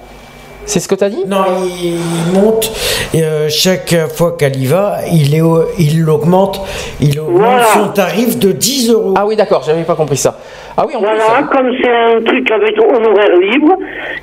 C'est 0.70 0.80
ce 0.80 0.88
que 0.88 0.94
t'as 0.96 1.10
dit 1.10 1.24
Non, 1.26 1.44
il, 1.82 1.96
il 1.96 2.40
monte 2.40 2.72
et 3.14 3.24
euh, 3.24 3.50
chaque 3.50 3.96
fois 4.16 4.36
qu'elle 4.38 4.56
y 4.56 4.68
va, 4.68 4.98
il 5.12 5.34
est 5.34 5.42
au- 5.42 5.64
il 5.80 6.08
augmente 6.10 6.62
Voilà. 7.02 7.64
son 7.74 7.88
tarif 7.88 8.38
de 8.38 8.52
10 8.52 8.92
euros. 8.92 9.14
Ah 9.18 9.26
oui, 9.26 9.36
d'accord, 9.36 9.64
j'avais 9.66 9.84
pas 9.84 9.96
compris 9.96 10.18
ça. 10.18 10.38
Ah 10.78 10.86
oui, 10.88 10.96
en 10.96 11.00
Voilà, 11.00 11.42
comme 11.52 11.72
c'est 11.82 11.90
un 11.90 12.22
truc 12.24 12.52
avec 12.52 12.76
honoraire 12.78 13.36
libre, 13.52 13.74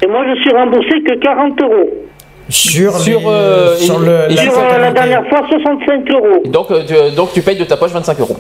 et 0.02 0.06
moi 0.06 0.24
je 0.28 0.40
suis 0.40 0.52
remboursé 0.52 1.02
que 1.05 1.18
40 1.20 1.60
euros. 1.62 1.90
Sur, 2.48 2.97
Sur, 2.98 3.18
les- 3.18 3.27
euh, 3.27 3.74
sur 3.77 3.98
le, 3.98 4.27
la 4.31 4.36
Sur 4.43 4.52
euh, 4.56 4.78
la 4.78 4.93
dernière 4.93 5.27
fois, 5.28 5.43
65 5.51 6.09
euros. 6.12 6.43
Donc, 6.44 6.70
euh, 6.70 6.85
tu, 6.86 7.16
donc 7.16 7.32
tu 7.32 7.43
payes 7.43 7.59
de 7.59 7.64
ta 7.64 7.77
poche 7.77 7.90
25 7.90 8.20
euros. 8.20 8.36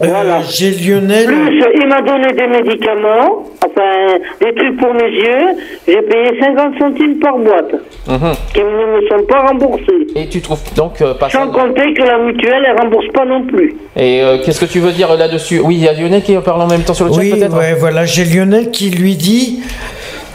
Voilà. 0.00 0.42
J'ai 0.42 0.70
Lionel. 0.70 1.26
Plus, 1.26 1.64
il 1.80 1.88
m'a 1.88 2.00
donné 2.02 2.28
des 2.32 2.46
médicaments, 2.46 3.42
enfin, 3.66 4.18
des 4.40 4.54
trucs 4.54 4.76
pour 4.78 4.94
mes 4.94 5.10
yeux. 5.10 5.56
J'ai 5.88 6.02
payé 6.02 6.40
50 6.40 6.78
centimes 6.78 7.18
par 7.18 7.36
boîte, 7.38 7.72
Mhm. 8.06 8.32
qui 8.54 8.60
ne 8.60 8.64
me 9.00 9.08
sont 9.08 9.26
pas 9.26 9.40
remboursés. 9.48 10.06
Et 10.14 10.28
tu 10.28 10.40
trouves 10.40 10.60
donc 10.76 11.02
euh, 11.02 11.14
pas 11.14 11.28
ça 11.28 11.40
Sans 11.40 11.50
compter 11.50 11.92
que 11.94 12.02
la 12.02 12.18
mutuelle, 12.18 12.64
elle 12.64 12.80
rembourse 12.80 13.08
pas 13.12 13.24
non 13.24 13.44
plus. 13.46 13.74
Et 13.96 14.22
euh, 14.22 14.38
qu'est-ce 14.44 14.60
que 14.60 14.70
tu 14.70 14.78
veux 14.78 14.92
dire 14.92 15.12
là-dessus? 15.16 15.60
Oui, 15.64 15.74
il 15.74 15.84
y 15.84 15.88
a 15.88 15.92
Lionel 15.92 16.22
qui 16.22 16.36
parle 16.44 16.62
en 16.62 16.68
même 16.68 16.82
temps 16.84 16.94
sur 16.94 17.06
le 17.06 17.12
chat 17.12 17.18
Oui, 17.20 17.30
peut-être? 17.30 17.56
ouais, 17.58 17.74
voilà, 17.74 18.04
j'ai 18.04 18.24
Lionel 18.24 18.70
qui 18.70 18.90
lui 18.90 19.16
dit 19.16 19.60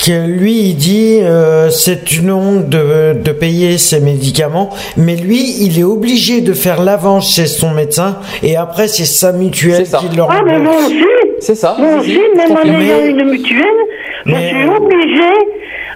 que 0.06 0.28
lui 0.28 0.70
il 0.70 0.76
dit 0.76 1.20
euh, 1.22 1.70
c'est 1.70 2.12
une 2.14 2.32
honte 2.32 2.70
de, 2.70 3.14
de 3.22 3.32
payer 3.32 3.78
ses 3.78 4.00
médicaments, 4.00 4.70
mais 4.98 5.16
lui 5.16 5.42
il 5.62 5.80
est 5.80 5.84
obligé 5.84 6.42
de 6.42 6.54
faire 6.54 6.82
l'avance 6.82 7.34
chez 7.36 7.46
son 7.46 7.72
médecin 7.72 8.18
et 8.42 8.56
après 8.58 8.88
c'est 8.88 9.06
sa 9.06 9.32
mutuelle 9.32 9.84
qui 9.86 10.16
le 10.16 10.24
Ah, 10.30 10.42
mais 10.46 10.60
moi 10.60 10.74
aussi 10.86 11.04
C'est 11.40 11.56
ça. 11.56 11.76
Moi 11.78 12.00
aussi, 12.00 12.20
même 12.36 12.52
en 12.52 12.64
ayant 12.82 13.06
une 13.06 13.30
mutuelle, 13.32 13.80
je 14.26 14.34
suis 14.34 14.68
obligé. 14.70 15.32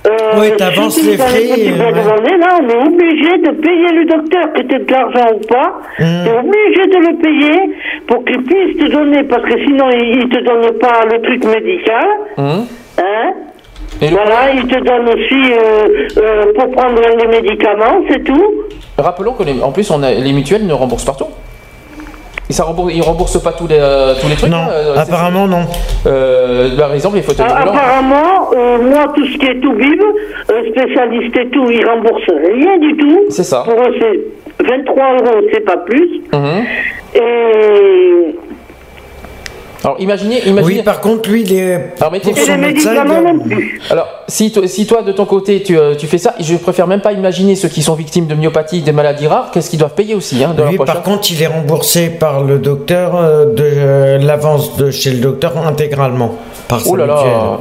Euh, 0.07 0.39
Ouais, 0.39 0.51
t'avances 0.55 1.01
les 1.03 1.17
frais, 1.17 1.49
euh, 1.51 1.91
ouais. 1.91 2.37
là, 2.37 2.59
on 2.61 2.69
est 2.69 2.87
obligé 2.87 3.31
de 3.45 3.51
payer 3.65 3.89
le 3.99 4.05
docteur, 4.05 4.53
que 4.53 4.61
tu 4.61 4.79
de 4.85 4.91
l'argent 4.91 5.27
ou 5.35 5.45
pas. 5.47 5.69
Mm. 5.99 6.23
Tu 6.23 6.29
es 6.29 6.37
obligé 6.39 6.83
de 6.93 6.99
le 7.07 7.13
payer 7.25 7.75
pour 8.07 8.23
qu'il 8.23 8.41
puisse 8.43 8.77
te 8.77 8.91
donner, 8.91 9.23
parce 9.23 9.43
que 9.43 9.57
sinon, 9.65 9.85
il, 9.91 10.19
il 10.21 10.29
te 10.29 10.39
donne 10.45 10.77
pas 10.79 11.03
le 11.11 11.21
truc 11.21 11.43
médical. 11.45 12.05
Hum. 12.37 12.65
Hein? 12.99 13.33
Voilà, 14.01 14.53
il 14.53 14.67
te 14.67 14.79
donne 14.83 15.07
aussi 15.09 15.53
euh, 15.53 16.07
euh, 16.17 16.53
pour 16.55 16.71
prendre 16.71 17.01
les 17.17 17.27
médicaments, 17.27 18.01
c'est 18.09 18.23
tout. 18.23 18.63
Rappelons 18.97 19.33
que 19.33 19.43
les, 19.43 19.61
en 19.61 19.71
plus, 19.71 19.89
on 19.91 20.01
a, 20.03 20.11
les 20.11 20.33
mutuelles 20.33 20.65
ne 20.65 20.73
remboursent 20.73 21.05
pas 21.05 21.13
tout. 21.17 21.25
Et 22.49 22.53
ça 22.53 22.63
rembourse, 22.63 22.93
ils 22.95 23.01
remboursent 23.01 23.41
pas 23.43 23.51
tous 23.51 23.67
les, 23.67 23.77
euh, 23.79 24.13
tous 24.21 24.27
les 24.29 24.35
trucs. 24.35 24.49
Non, 24.49 24.57
hein, 24.57 24.93
apparemment 24.95 25.47
non. 25.47 25.65
Euh, 26.05 26.77
par 26.77 26.93
exemple, 26.93 27.17
les 27.17 27.21
fauteuils 27.21 27.45
Ah, 27.49 27.59
roulants. 27.59 27.73
apparemment, 27.73 28.49
euh, 28.55 28.77
moi, 28.89 29.11
tout 29.15 29.25
ce 29.25 29.37
qui 29.37 29.45
est 29.47 29.59
tout 29.59 29.73
bib, 29.73 30.01
spécialiste 30.71 31.35
et 31.37 31.49
tout, 31.49 31.69
ils 31.69 31.85
remboursent 31.85 32.31
rien 32.53 32.77
du 32.77 32.95
tout. 32.95 33.19
C'est 33.29 33.43
ça. 33.43 33.63
Pour 33.65 33.73
eux, 33.73 33.93
c'est 33.99 34.65
23 34.65 35.13
euros, 35.15 35.41
c'est 35.53 35.65
pas 35.65 35.77
plus. 35.77 36.21
Mhm. 36.31 36.63
Et 37.15 38.35
Alors 39.87 40.01
imaginez, 40.01 40.41
imaginez. 40.45 40.75
Oui, 40.79 40.83
par 40.83 40.99
contre, 40.99 41.29
lui, 41.29 41.43
il 41.43 41.53
est. 41.53 41.93
Alors, 42.01 42.11
mettez- 42.11 42.31
pour 42.31 42.37
son 42.37 42.57
médecin, 42.57 42.91
il 43.45 43.53
est- 43.53 43.91
Alors, 43.91 44.07
si 44.27 44.51
toi, 44.51 44.67
si 44.67 44.85
toi 44.85 45.01
de 45.01 45.13
ton 45.13 45.25
côté 45.25 45.63
tu, 45.63 45.77
euh, 45.79 45.95
tu 45.95 46.07
fais 46.07 46.17
ça, 46.17 46.35
je 46.41 46.55
préfère 46.55 46.87
même 46.87 46.99
pas 46.99 47.13
imaginer 47.13 47.55
ceux 47.55 47.69
qui 47.69 47.81
sont 47.81 47.93
victimes 47.93 48.27
de 48.27 48.35
myopathie, 48.35 48.81
des 48.81 48.91
maladies 48.91 49.27
rares, 49.27 49.49
qu'est-ce 49.51 49.69
qu'ils 49.69 49.79
doivent 49.79 49.93
payer 49.93 50.13
aussi 50.13 50.43
hein, 50.43 50.53
de 50.57 50.63
Lui, 50.63 50.75
par 50.77 50.97
hein. 50.97 51.01
contre, 51.05 51.31
il 51.31 51.41
est 51.41 51.47
remboursé 51.47 52.09
par 52.09 52.43
le 52.43 52.59
docteur 52.59 53.15
euh, 53.15 53.45
de 53.45 53.63
euh, 53.63 54.17
l'avance 54.17 54.75
de 54.75 54.91
chez 54.91 55.11
le 55.11 55.19
docteur 55.19 55.57
intégralement 55.65 56.35
par 56.67 56.81
Oh 56.85 56.97
là 56.97 57.05
là, 57.05 57.59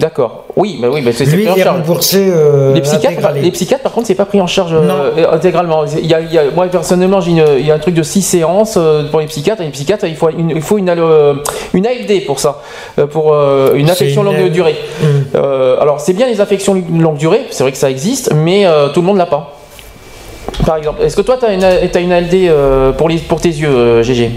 d'accord. 0.00 0.46
Oui, 0.60 0.76
mais 0.80 0.88
oui, 0.88 1.00
mais 1.04 1.12
c'est 1.12 1.24
pris 1.24 1.48
en 1.48 1.54
est 1.54 1.62
charge. 1.62 1.78
remboursé 1.80 2.28
euh, 2.30 2.74
les 2.74 2.80
psychiatres, 2.80 3.06
intégralement. 3.12 3.40
les 3.42 3.50
psychiatres, 3.52 3.82
par 3.84 3.92
contre, 3.92 4.08
c'est 4.08 4.16
pas 4.16 4.24
pris 4.24 4.40
en 4.40 4.48
charge 4.48 4.72
euh, 4.74 5.26
intégralement. 5.32 5.84
Il 5.86 6.04
y 6.04 6.14
a, 6.14 6.20
il 6.20 6.32
y 6.32 6.36
a- 6.36 6.50
moi, 6.52 6.66
personnellement, 6.66 7.20
j'ai 7.20 7.30
une- 7.30 7.44
il 7.60 7.64
y 7.64 7.70
a 7.70 7.74
un 7.74 7.78
truc 7.78 7.94
de 7.94 8.02
6 8.02 8.22
séances 8.22 8.74
euh, 8.76 9.04
pour 9.08 9.20
les 9.20 9.26
psychiatres. 9.26 9.62
Et 9.62 9.66
les 9.66 9.70
psychiatres, 9.70 10.04
il 10.06 10.16
faut 10.16 10.28
une, 10.30 10.50
il 10.50 10.60
faut 10.60 10.76
une, 10.76 10.88
euh, 10.90 11.34
une 11.74 11.86
AFD 11.86 12.22
pour 12.26 12.40
ça, 12.40 12.60
euh, 12.98 13.06
pour 13.06 13.32
euh, 13.32 13.74
une 13.74 13.88
affection 13.88 14.22
une 14.22 14.36
longue 14.36 14.50
durée. 14.50 14.74
Euh, 15.36 15.78
alors, 15.80 16.00
c'est 16.00 16.12
bien 16.12 16.26
les 16.26 16.40
affections 16.40 16.74
longue 16.92 17.18
durée, 17.18 17.42
c'est 17.50 17.62
vrai 17.62 17.70
que 17.70 17.78
ça 17.78 17.88
existe, 17.88 18.32
mais 18.34 18.66
euh, 18.66 18.88
tout 18.88 19.00
le 19.00 19.06
monde 19.06 19.18
l'a 19.18 19.26
pas. 19.26 19.54
Par 20.66 20.76
exemple, 20.76 21.02
est-ce 21.02 21.16
que 21.16 21.22
toi, 21.22 21.36
tu 21.38 21.46
as 21.46 21.52
une, 21.52 22.12
ALD 22.12 22.34
euh, 22.34 22.90
pour, 22.90 23.08
les, 23.08 23.18
pour 23.18 23.40
tes 23.40 23.48
yeux, 23.50 23.68
euh, 23.68 24.02
GG 24.02 24.32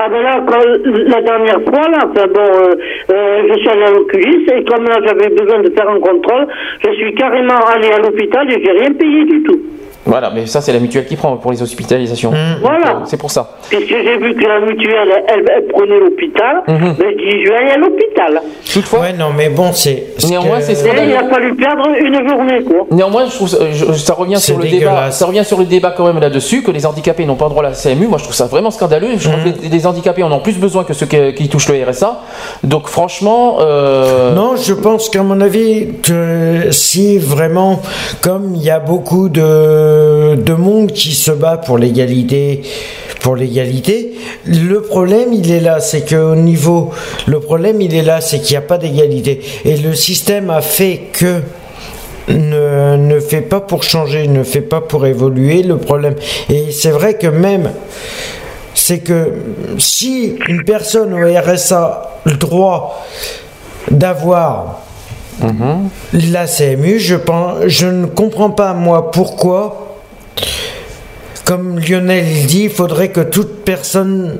Ah 0.00 0.08
ben 0.08 0.22
là, 0.22 0.40
quand, 0.46 0.60
la 0.84 1.20
dernière 1.22 1.60
fois, 1.62 1.88
là, 1.90 1.98
enfin 2.04 2.26
bon, 2.28 2.40
euh, 2.40 2.74
euh, 3.10 3.42
je 3.48 3.58
suis 3.58 3.68
allé 3.68 3.82
à 3.82 3.90
l'oculiste 3.90 4.52
et 4.52 4.64
comme 4.64 4.84
là 4.84 4.94
j'avais 5.04 5.28
besoin 5.28 5.60
de 5.60 5.70
faire 5.70 5.88
un 5.88 5.98
contrôle, 5.98 6.46
je 6.86 6.92
suis 6.92 7.14
carrément 7.16 7.58
allé 7.66 7.90
à 7.90 7.98
l'hôpital 7.98 8.48
et 8.48 8.62
j'ai 8.64 8.70
rien 8.70 8.92
payé 8.92 9.24
du 9.24 9.42
tout. 9.42 9.60
Voilà, 10.08 10.30
mais 10.34 10.46
ça, 10.46 10.60
c'est 10.60 10.72
la 10.72 10.78
mutuelle 10.80 11.06
qui 11.06 11.16
prend 11.16 11.36
pour 11.36 11.50
les 11.52 11.62
hospitalisations. 11.62 12.30
Donc, 12.30 12.38
Voilà. 12.62 13.02
C'est 13.04 13.16
pour 13.18 13.30
ça. 13.30 13.50
Puisque 13.68 13.88
j'ai 13.88 14.18
vu 14.18 14.34
que 14.34 14.46
la 14.46 14.60
mutuelle, 14.60 15.08
elle, 15.28 15.44
elle 15.56 15.66
prenait 15.68 15.98
l'hôpital, 16.00 16.62
Mhm. 16.66 16.94
ben, 16.98 17.06
je 17.10 17.16
dis, 17.16 17.44
je 17.44 17.48
vais 17.50 17.56
aller 17.56 17.70
à 17.70 17.76
l'hôpital. 17.76 18.42
Toutefois. 18.72 19.00
Ouais, 19.00 19.12
non, 19.12 19.26
mais 19.36 19.48
bon, 19.48 19.70
c'est. 19.72 20.04
Néanmoins, 20.28 20.60
c'est 20.60 20.72
Et 20.86 20.92
là, 20.92 21.04
il 21.04 21.14
a 21.14 21.28
fallu 21.28 21.54
perdre 21.54 21.84
une 22.00 22.28
journée, 22.28 22.62
quoi. 22.64 22.86
Néanmoins, 22.90 23.26
je 23.26 23.34
trouve 23.34 23.48
ça, 23.48 23.58
je- 23.70 23.92
ça 23.92 24.14
revient 24.14 24.38
sur 24.40 24.58
le 24.58 24.64
débat. 24.66 25.10
Ça 25.10 25.26
revient 25.26 25.44
sur 25.44 25.58
le 25.58 25.64
débat 25.64 25.92
quand 25.96 26.06
même 26.06 26.20
là-dessus 26.20 26.62
que 26.62 26.70
les 26.70 26.86
handicapés 26.86 27.26
n'ont 27.26 27.34
pas 27.36 27.48
droit 27.48 27.62
à 27.64 27.68
la 27.68 27.74
CMU. 27.74 28.06
Moi, 28.08 28.18
je 28.18 28.24
trouve 28.24 28.34
ça 28.34 28.46
vraiment 28.46 28.70
scandaleux. 28.70 29.08
Je 29.18 29.28
trouve 29.28 29.42
que 29.44 29.62
les, 29.62 29.68
les 29.68 29.86
handicapés 29.86 30.22
en 30.22 30.32
ont 30.32 30.40
plus 30.40 30.58
besoin 30.58 30.84
que 30.84 30.92
ceux 30.94 31.06
qui, 31.06 31.34
qui 31.34 31.48
touchent 31.48 31.68
le 31.68 31.82
RSA. 31.84 32.20
Donc, 32.64 32.86
franchement, 32.88 33.58
euh, 33.60 34.34
Non, 34.34 34.56
je 34.56 34.72
pense 34.74 35.08
qu'à 35.10 35.22
mon 35.22 35.40
avis, 35.40 35.88
que 36.02 36.70
si 36.70 37.18
vraiment, 37.18 37.80
comme 38.22 38.54
il 38.54 38.62
y 38.62 38.70
a 38.70 38.78
beaucoup 38.80 39.28
de, 39.28 39.97
de 40.36 40.54
monde 40.54 40.92
qui 40.92 41.12
se 41.14 41.30
bat 41.30 41.56
pour 41.56 41.78
l'égalité, 41.78 42.62
pour 43.20 43.36
l'égalité, 43.36 44.12
le 44.46 44.80
problème 44.82 45.32
il 45.32 45.50
est 45.50 45.60
là, 45.60 45.80
c'est 45.80 46.08
qu'au 46.08 46.34
niveau, 46.34 46.90
le 47.26 47.40
problème 47.40 47.80
il 47.80 47.94
est 47.94 48.02
là, 48.02 48.20
c'est 48.20 48.40
qu'il 48.40 48.54
n'y 48.54 48.64
a 48.64 48.66
pas 48.66 48.78
d'égalité. 48.78 49.40
Et 49.64 49.76
le 49.76 49.94
système 49.94 50.50
a 50.50 50.60
fait 50.60 51.08
que 51.12 51.42
ne, 52.28 52.96
ne 52.96 53.20
fait 53.20 53.40
pas 53.40 53.60
pour 53.60 53.82
changer, 53.82 54.28
ne 54.28 54.42
fait 54.42 54.60
pas 54.60 54.80
pour 54.80 55.06
évoluer 55.06 55.62
le 55.62 55.78
problème. 55.78 56.14
Et 56.48 56.70
c'est 56.70 56.90
vrai 56.90 57.14
que 57.14 57.26
même, 57.26 57.70
c'est 58.74 59.00
que 59.00 59.32
si 59.78 60.36
une 60.48 60.64
personne 60.64 61.12
au 61.12 61.18
RSA 61.18 61.78
a 61.78 62.10
le 62.24 62.36
droit 62.36 63.04
d'avoir 63.90 64.82
la 66.12 66.46
CMU, 66.46 66.98
je, 66.98 67.14
pense, 67.14 67.66
je 67.66 67.86
ne 67.86 68.06
comprends 68.06 68.50
pas 68.50 68.74
moi 68.74 69.10
pourquoi, 69.10 69.87
comme 71.48 71.78
Lionel 71.80 72.26
dit, 72.46 72.64
il 72.64 72.70
faudrait 72.70 73.08
que 73.08 73.20
toute 73.22 73.64
personne 73.64 74.38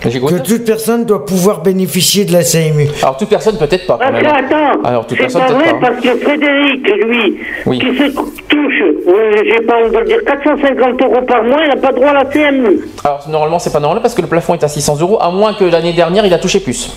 que 0.00 0.38
toute 0.42 0.64
personne 0.64 1.04
doit 1.04 1.24
pouvoir 1.24 1.62
bénéficier 1.62 2.24
de 2.24 2.32
la 2.32 2.42
CMU. 2.44 2.88
alors 3.02 3.16
toute 3.16 3.28
personne 3.28 3.56
peut-être 3.56 3.86
pas. 3.86 3.98
quand 4.00 4.10
Parce 4.10 4.12
même. 4.12 4.22
que, 4.22 4.28
attends, 4.54 4.82
Alors 4.84 5.06
toute 5.06 5.16
c'est 5.18 5.22
personne 5.24 5.42
pas 5.42 5.46
peut-être 5.48 5.60
vrai 5.70 5.80
pas. 5.80 5.86
parce 5.90 6.00
que 6.00 6.16
Frédéric, 6.18 6.88
lui, 7.06 7.38
Oui. 7.66 7.78
qui 7.78 7.86
se 7.98 8.10
touche, 8.48 8.82
euh, 8.82 9.42
j'ai 9.44 9.64
pas 9.64 9.74
envie 9.80 9.90
de 9.92 9.98
le 9.98 10.04
dire, 10.06 10.18
450 10.26 11.02
euros 11.02 11.22
par 11.26 11.42
mois, 11.44 11.58
il 11.64 11.68
n'a 11.68 11.76
pas 11.76 11.92
droit 11.92 12.08
à 12.10 12.14
la 12.14 12.24
CMU. 12.24 12.80
Alors 13.04 13.24
normalement, 13.28 13.58
c'est 13.60 13.72
pas 13.72 13.80
normal 13.80 14.02
parce 14.02 14.14
que 14.14 14.22
le 14.22 14.28
plafond 14.28 14.54
est 14.54 14.64
à 14.64 14.68
600 14.68 14.98
euros, 15.00 15.18
à 15.20 15.30
moins 15.30 15.54
que 15.54 15.64
l'année 15.64 15.92
dernière 15.92 16.24
il 16.26 16.34
a 16.34 16.38
touché 16.38 16.60
plus. 16.60 16.90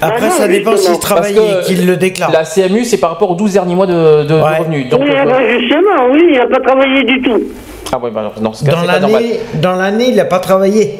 Après, 0.00 0.30
ça 0.30 0.48
dépend 0.48 0.76
s'il 0.76 0.98
travaille 0.98 1.36
et 1.36 1.64
qu'il 1.66 1.86
le 1.86 1.96
déclare. 1.96 2.30
La 2.32 2.44
CMU, 2.44 2.84
c'est 2.84 2.98
par 2.98 3.10
rapport 3.10 3.30
aux 3.30 3.34
12 3.34 3.52
derniers 3.54 3.74
mois 3.74 3.86
de, 3.86 4.22
de- 4.22 4.28
de 4.28 4.34
revenus. 4.34 4.88
Donc, 4.88 5.00
oui, 5.02 5.10
euh, 5.10 5.14
ah 5.22 5.24
ben, 5.26 5.60
justement, 5.60 6.06
oui, 6.12 6.22
il 6.32 6.38
n'a 6.38 6.46
pas 6.46 6.60
travaillé 6.60 7.04
du 7.04 7.20
tout. 7.22 7.40
ah 7.92 7.98
ouais, 7.98 8.10
bah, 8.10 8.32
Dans 8.40 8.50
normal. 8.50 8.86
l'année, 9.02 9.40
dans 9.54 9.76
l'année, 9.76 10.06
il 10.08 10.16
n'a 10.16 10.24
pas 10.24 10.38
travaillé. 10.38 10.94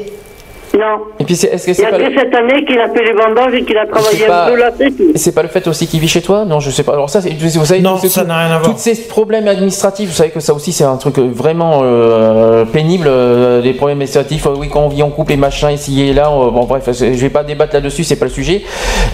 Non. 0.73 0.99
Et 1.19 1.25
puis, 1.25 1.35
c'est- 1.35 1.47
est-ce 1.47 1.65
que 1.65 1.71
Il 1.71 1.75
c'est 1.75 1.85
pas, 1.87 1.97
que 1.97 2.03
le- 2.03 2.17
cette 2.17 2.33
année 2.33 2.63
qu'il 2.65 2.79
a 2.79 2.87
fait 2.87 3.03
les 3.03 3.11
vendanges 3.11 3.53
et 3.53 3.63
qu'il 3.63 3.77
a 3.77 3.85
travaillé 3.85 4.19
c'est 4.19 4.25
pas- 4.27 4.45
un 4.45 4.51
peu 4.51 4.55
là, 4.57 4.71
c'est 4.77 4.89
tout. 4.95 5.11
c'est 5.15 5.35
pas 5.35 5.41
le 5.43 5.49
fait 5.49 5.67
aussi 5.67 5.85
qu'il 5.85 5.99
vit 5.99 6.07
chez 6.07 6.21
toi? 6.21 6.45
Non, 6.45 6.61
je 6.61 6.69
sais 6.71 6.83
pas. 6.83 6.93
Alors 6.93 7.09
ça, 7.09 7.19
c'est- 7.21 7.29
vous 7.31 7.65
savez, 7.65 7.81
Non, 7.81 7.97
c'est 7.97 8.07
ça 8.07 8.21
tout- 8.21 8.27
n'a 8.27 8.37
rien 8.39 8.55
à 8.55 8.59
voir. 8.59 8.71
Tous 8.71 8.77
ces 8.79 8.95
problèmes 9.07 9.47
administratifs, 9.49 10.07
vous 10.09 10.15
savez 10.15 10.29
que 10.29 10.39
ça 10.39 10.53
aussi, 10.53 10.71
c'est 10.71 10.85
un 10.85 10.95
truc 10.95 11.17
euh, 11.19 11.29
vraiment 11.33 11.81
euh, 11.83 12.63
pénible. 12.65 13.07
euh, 13.07 13.61
les 13.61 13.73
problèmes 13.73 13.97
administratifs, 13.97 14.45
euh, 14.47 14.53
oui, 14.57 14.69
quand 14.71 14.81
on 14.81 14.87
vit 14.87 15.03
en 15.03 15.09
couple 15.09 15.33
et 15.33 15.37
machin, 15.37 15.71
ici 15.71 16.07
et 16.07 16.13
là. 16.13 16.27
euh, 16.29 16.49
bon, 16.51 16.63
bref, 16.63 16.83
je 16.91 17.05
vais 17.05 17.29
pas 17.29 17.43
débattre 17.43 17.73
là-dessus, 17.73 18.03
c'est 18.05 18.15
pas 18.15 18.25
le 18.25 18.31
sujet. 18.31 18.61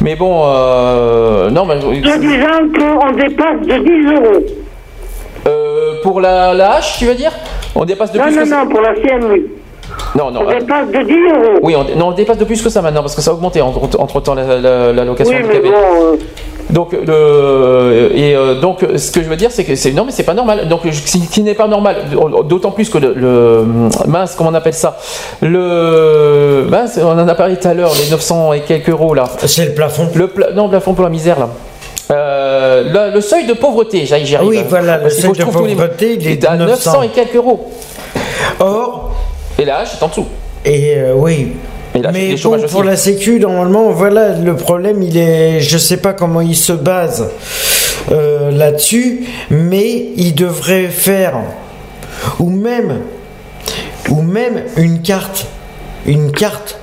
Mais 0.02 0.16
bon, 0.16 0.44
euh, 0.46 1.50
non, 1.50 1.66
mais 1.66 1.80
Soi 1.82 2.18
disant 2.20 2.60
qu'on 2.78 3.12
dépasse 3.14 3.62
de 3.62 3.84
10 3.84 4.14
euros. 4.14 4.46
euh, 5.48 6.02
pour 6.04 6.22
la, 6.22 6.54
la 6.54 6.74
hache, 6.76 6.98
tu 7.00 7.06
veux 7.06 7.16
dire? 7.16 7.32
On 7.76 7.86
dépasse 7.86 8.12
de 8.12 8.18
Non, 8.18 8.26
plus 8.26 8.36
non, 8.36 8.42
que 8.44 8.48
ça 8.48 8.64
non, 8.64 8.70
pour 8.70 8.82
la 8.82 8.94
CMU. 8.96 9.46
Non, 10.16 10.32
non. 10.32 10.42
On 10.46 10.48
attends. 10.50 10.60
dépasse 10.60 10.88
de 10.90 11.04
10 11.08 11.14
euros. 11.14 11.60
Oui, 11.62 11.76
on, 11.76 11.98
non, 11.98 12.08
on 12.08 12.12
dépasse 12.12 12.38
de 12.38 12.46
plus 12.46 12.62
que 12.62 12.70
ça 12.70 12.82
maintenant 12.82 13.02
parce 13.02 13.16
que 13.16 13.22
ça 13.22 13.32
a 13.32 13.34
augmenté 13.34 13.62
entre, 13.62 14.00
entre 14.00 14.20
temps 14.22 14.34
la, 14.36 14.60
la, 14.60 14.94
la 14.94 15.06
location 15.06 15.34
Oui, 15.36 15.42
mais 15.48 15.56
handicapée. 15.58 15.70
bon, 15.70 16.12
euh, 16.14 16.16
Donc, 16.70 16.92
le, 16.92 18.12
et 18.16 18.36
euh, 18.36 18.60
donc, 18.60 18.86
ce 18.98 19.12
que 19.12 19.22
je 19.24 19.30
veux 19.30 19.36
dire, 19.38 19.52
c'est 19.52 19.64
que 19.64 19.76
c'est 19.76 19.92
non, 19.94 20.04
mais 20.06 20.12
c'est 20.12 20.24
pas 20.24 20.34
normal. 20.34 20.68
Donc, 20.68 20.82
ce 20.92 21.18
qui, 21.18 21.42
n'est 21.42 21.54
pas 21.54 21.68
normal, 21.68 21.96
d'autant 22.46 22.72
plus 22.72 22.90
que 22.90 22.98
le, 22.98 23.14
le- 23.16 23.66
mince, 24.08 24.36
comment 24.36 24.50
on 24.50 24.54
appelle 24.54 24.74
ça? 24.74 24.98
Le 25.42 26.66
mince, 26.70 27.00
on 27.02 27.08
en 27.18 27.28
a 27.28 27.36
parlé 27.36 27.58
tout 27.58 27.68
à 27.68 27.74
l'heure, 27.74 27.92
les 28.04 28.10
900 28.12 28.54
et 28.54 28.62
quelques 28.62 28.90
euros 28.90 29.14
là. 29.14 29.26
C'est 29.46 29.66
le 29.66 29.74
plafond. 29.74 30.08
Le 30.16 30.28
pla- 30.28 30.52
non, 30.54 30.66
le 30.66 30.70
plafond 30.72 30.94
pour 30.94 31.04
la 31.04 31.10
misère 31.10 31.40
là. 31.40 31.50
Euh, 32.10 33.10
le, 33.10 33.16
le 33.16 33.22
seuil 33.22 33.46
de 33.46 33.54
pauvreté, 33.54 34.06
j'y 34.06 34.36
arrive. 34.36 34.48
Oui, 34.50 34.60
voilà, 34.70 34.98
le 34.98 35.10
seuil 35.10 35.32
de 35.34 35.38
les- 35.40 35.44
pauvreté, 35.46 36.18
il 36.20 36.28
est 36.28 36.46
à 36.46 36.56
de 36.56 36.66
900 36.66 36.92
900 36.92 37.02
et 37.04 37.08
quelques 37.10 37.36
euros. 37.36 37.70
Or. 38.60 38.77
Et 39.60 39.66
la 39.66 39.80
hache 39.80 39.96
est 39.96 40.04
en 40.04 40.08
dessous. 40.08 40.28
Et 40.66 40.96
euh, 40.98 41.14
oui. 41.16 41.54
Et 41.96 42.00
là, 42.00 42.12
Mais 42.12 42.36
bon, 42.36 42.62
pour 42.70 42.84
la 42.84 42.96
Sécu, 42.96 43.40
normalement, 43.40 43.90
voilà, 43.92 44.34
le 44.34 44.56
problème, 44.56 45.02
il 45.02 45.18
est, 45.18 45.60
je 45.62 45.78
sais 45.78 45.98
pas 45.98 46.14
comment 46.14 46.42
il 46.42 46.56
se 46.56 46.74
base 46.74 47.30
euh, 48.12 48.52
là-dessus, 48.52 49.26
mais 49.50 50.10
il 50.16 50.36
devrait 50.36 50.90
faire, 50.90 51.42
ou 52.40 52.50
même, 52.50 53.00
ou 54.10 54.22
même 54.22 54.64
une 54.76 55.02
carte, 55.02 55.48
une 56.06 56.32
carte. 56.32 56.80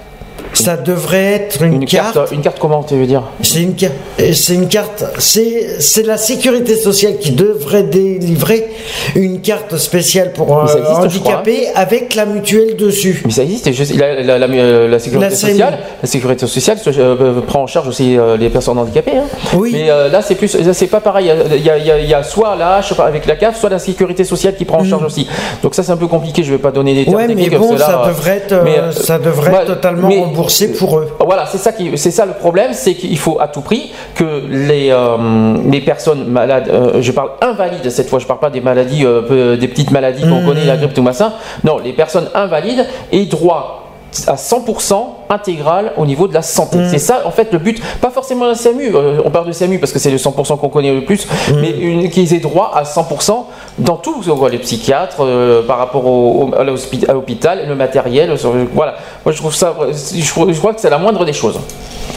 Ça 0.55 0.77
devrait 0.77 1.33
être 1.35 1.63
une, 1.63 1.75
Une 1.75 1.85
carte, 1.87 2.19
une 2.33 2.41
carte 2.41 2.59
comment 2.59 2.83
tu 2.83 2.95
veux 2.95 3.07
dire 3.07 3.23
C'est 3.43 3.61
une 3.63 3.75
carte. 3.75 3.95
C'est 4.33 4.55
une 4.55 4.69
carte. 4.69 5.05
C'est 5.19 6.03
la 6.07 6.17
sécurité 6.17 6.77
sociale 6.77 7.19
qui 7.19 7.33
devrait 7.33 7.83
délivrer 7.83 8.69
une 9.17 9.41
carte 9.41 9.77
spéciale 9.77 10.33
pour 10.33 10.63
Mais 10.63 10.69
ça 10.69 10.77
euh, 10.79 10.83
crois, 10.83 11.05
handicapés 11.05 11.67
avec 11.75 12.15
la 12.15 12.27
mutuelle 12.27 12.77
dessus. 12.77 13.23
Mais 13.25 13.31
ça 13.33 13.43
existe. 13.43 13.67
et 13.67 13.73
je 13.73 13.85
sais- 13.85 13.95
la, 13.95 14.23
la- 14.23 14.39
la- 14.39 14.47
euh, 14.47 14.89
la 14.89 14.99
sécurité 14.99 15.35
sociale, 15.35 15.79
la 16.03 16.09
sécurité 16.09 16.47
sociale 16.47 16.79
euh, 16.87 17.17
euh, 17.21 17.41
prend 17.41 17.63
en 17.63 17.67
charge 17.67 17.89
aussi 17.89 18.17
euh, 18.17 18.37
les 18.37 18.49
personnes 18.51 18.79
handicapées. 18.79 19.17
hein. 19.17 19.25
Oui. 19.55 19.71
Mais 19.73 19.91
euh, 19.91 20.09
là, 20.09 20.23
c'est 20.23 20.35
plus, 20.35 20.57
c'est 20.73 20.87
pas 20.87 21.01
pareil. 21.01 21.31
Il 21.57 21.63
y, 21.65 21.71
a, 21.71 21.77
il 21.79 21.87
y 21.87 21.91
a- 21.91 21.99
il 21.99 22.09
y 22.09 22.15
a 22.15 22.23
soit 22.23 22.57
la 22.57 22.77
hache 22.77 22.93
avec 22.99 23.27
la 23.27 23.37
CAF, 23.37 23.59
soit 23.59 23.71
la 23.71 23.79
sécurité 23.79 24.25
sociale 24.25 24.55
qui 24.57 24.65
prend 24.65 24.79
en 24.81 24.85
charge 24.85 25.05
aussi. 25.05 25.27
Donc 25.63 25.75
ça, 25.75 25.83
c'est 25.83 25.93
un 25.93 25.97
peu 25.97 26.07
compliqué. 26.07 26.43
Je 26.43 26.53
vais 26.53 26.59
pas 26.59 26.71
donner 26.71 26.95
des 26.95 27.05
termes 27.05 27.15
Mm. 27.17 27.19
Ouais, 27.19 27.29
mais 27.29 27.35
techniques. 27.43 27.59
bon, 27.61 27.75
que 27.75 27.79
là, 27.81 27.87
ça 27.87 28.03
euh, 28.05 28.09
devrait 28.09 28.37
être, 28.37 28.55
mais, 28.65 28.79
euh, 28.79 28.83
euh, 28.89 28.93
ça 28.93 29.19
devrait 29.19 29.53
être 29.53 29.67
totalement 29.67 30.09
mais- 30.09 30.19
remboursé 30.45 30.73
pour 30.73 30.99
eux. 30.99 31.09
Voilà, 31.25 31.47
c'est 31.47 31.59
ça 31.59 31.73
qui, 31.73 31.97
c'est 31.97 32.11
ça 32.11 32.27
le 32.27 32.33
problème, 32.35 32.73
c'est 32.73 32.95
qu'il 32.95 33.19
faut 33.19 33.39
à 33.41 33.49
tout 33.49 33.61
prix 33.63 33.93
que 34.15 34.43
les 34.49 34.91
euh, 34.91 35.57
les 35.71 35.81
personnes 35.81 36.27
malades, 36.27 36.69
euh, 36.69 37.01
je 37.01 37.13
parle 37.13 37.31
invalides 37.41 37.91
cette 37.91 38.09
fois, 38.09 38.19
je 38.19 38.27
parle 38.27 38.41
pas 38.41 38.51
des 38.51 38.61
maladies, 38.61 39.05
euh, 39.05 39.57
des 39.57 39.69
petites 39.69 39.91
maladies 39.91 40.23
qu'on 40.23 40.41
Mhm. 40.41 40.47
connaît, 40.47 40.65
la 40.65 40.77
grippe 40.77 40.95
tout 40.95 41.03
machin. 41.03 41.33
Non, 41.65 41.79
les 41.79 41.93
personnes 41.93 42.29
invalides 42.35 42.87
aient 43.13 43.25
droit 43.27 43.81
à 44.27 44.37
100% 44.37 45.24
intégral 45.31 45.93
au 45.97 46.07
niveau 46.07 46.29
de 46.29 46.35
la 46.35 46.43
santé. 46.43 46.79
C'est 46.89 46.99
ça, 46.99 47.23
en 47.25 47.31
fait, 47.31 47.53
le 47.53 47.59
but. 47.59 47.81
Pas 48.01 48.11
forcément 48.11 48.47
la 48.47 48.55
SAMU. 48.55 48.95
euh, 48.95 49.19
on 49.25 49.31
parle 49.31 49.47
de 49.47 49.53
SAMU 49.53 49.79
parce 49.79 49.93
que 49.93 49.99
c'est 49.99 50.11
le 50.11 50.19
100% 50.19 50.57
qu'on 50.59 50.69
connaît 50.69 50.93
le 50.95 51.03
plus, 51.05 51.27
mais 51.61 51.71
une- 51.71 52.09
qu'ils 52.11 52.35
aient 52.35 52.39
droit 52.41 52.73
à 52.75 52.85
100% 52.85 53.49
dans 53.79 53.97
tout. 53.97 54.15
On 54.31 54.35
voit 54.35 54.51
les 54.51 54.59
psychiatres 54.59 55.19
euh, 55.21 55.63
par 55.67 55.79
rapport 55.79 56.07
au, 56.07 56.51
au- 56.51 56.55
à 56.55 56.65
l'hôpital, 57.13 57.67
le 57.69 57.75
matériel. 57.75 58.37
sur- 58.39 58.53
Voilà. 58.73 58.95
Moi, 59.25 59.33
je 59.33 59.39
trouve 59.39 59.55
ça. 59.55 59.75
Je, 59.93 60.31
crois- 60.31 60.47
je 60.51 60.59
crois 60.59 60.75
que 60.75 60.81
c'est 60.81 60.91
la 60.91 60.99
moindre 60.99 61.25
des 61.25 61.33
choses. 61.33 61.59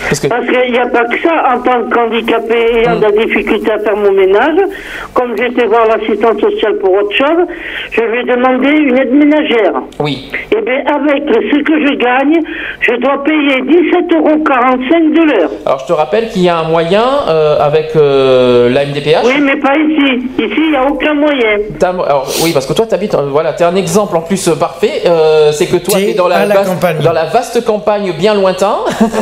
Parce 0.09 0.19
qu'il 0.19 0.29
n'y 0.71 0.77
a 0.77 0.87
pas 0.87 1.05
que 1.05 1.19
ça, 1.21 1.55
en 1.55 1.59
tant 1.61 1.89
qu'handicapé 1.89 2.55
ayant 2.81 2.97
de 2.97 3.01
la 3.01 3.11
difficulté 3.11 3.71
à 3.71 3.79
faire 3.79 3.95
mon 3.95 4.11
ménage, 4.11 4.57
comme 5.13 5.35
j'étais 5.37 5.65
voir 5.65 5.87
l'assistante 5.87 6.39
sociale 6.39 6.77
pour 6.79 6.91
autre 6.93 7.13
chose, 7.15 7.45
je 7.91 8.01
vais 8.01 8.23
demander 8.23 8.69
une 8.69 8.97
aide 8.97 9.11
ménagère. 9.13 9.73
oui. 9.99 10.29
Eh 10.55 10.61
bien, 10.61 10.79
avec 10.87 11.23
ce 11.27 11.57
que 11.63 11.87
je 11.87 11.93
gagne, 11.95 12.39
je 12.81 12.93
dois 12.99 13.23
payer 13.23 13.61
17,45 13.61 14.15
euros 14.17 14.37
de 14.37 15.27
l'heure. 15.31 15.49
Alors, 15.65 15.79
je 15.79 15.85
te 15.85 15.93
rappelle 15.93 16.29
qu'il 16.29 16.43
y 16.43 16.49
a 16.49 16.57
un 16.57 16.63
moyen 16.63 17.03
euh, 17.29 17.57
avec 17.59 17.95
euh, 17.95 18.69
la 18.69 18.85
MDPH. 18.85 19.25
Oui, 19.25 19.33
mais 19.41 19.55
pas 19.57 19.73
ici. 19.75 20.25
Ici, 20.39 20.53
il 20.57 20.71
n'y 20.71 20.75
a 20.77 20.85
aucun 20.85 21.13
moyen. 21.13 21.57
T'as- 21.79 21.89
alors, 21.89 22.27
oui, 22.43 22.51
parce 22.53 22.65
que 22.65 22.73
toi, 22.73 22.85
tu 22.87 22.93
habites, 22.95 23.15
voilà, 23.15 23.53
tu 23.53 23.63
es 23.63 23.65
un 23.65 23.75
exemple 23.75 24.15
en 24.17 24.21
plus 24.21 24.47
euh, 24.47 24.55
parfait. 24.55 25.01
euh, 25.05 25.51
c'est 25.51 25.67
que 25.67 25.77
toi, 25.77 25.99
tu 25.99 26.05
es 26.09 26.13
dans 26.13 26.27
la, 26.27 26.37
à 26.37 26.45
la 26.45 26.55
vaste, 26.55 26.69
campagne. 26.69 26.97
dans 27.03 27.13
la 27.13 27.25
vaste 27.25 27.65
campagne 27.65 28.13
bien 28.17 28.33
lointain 28.35 28.77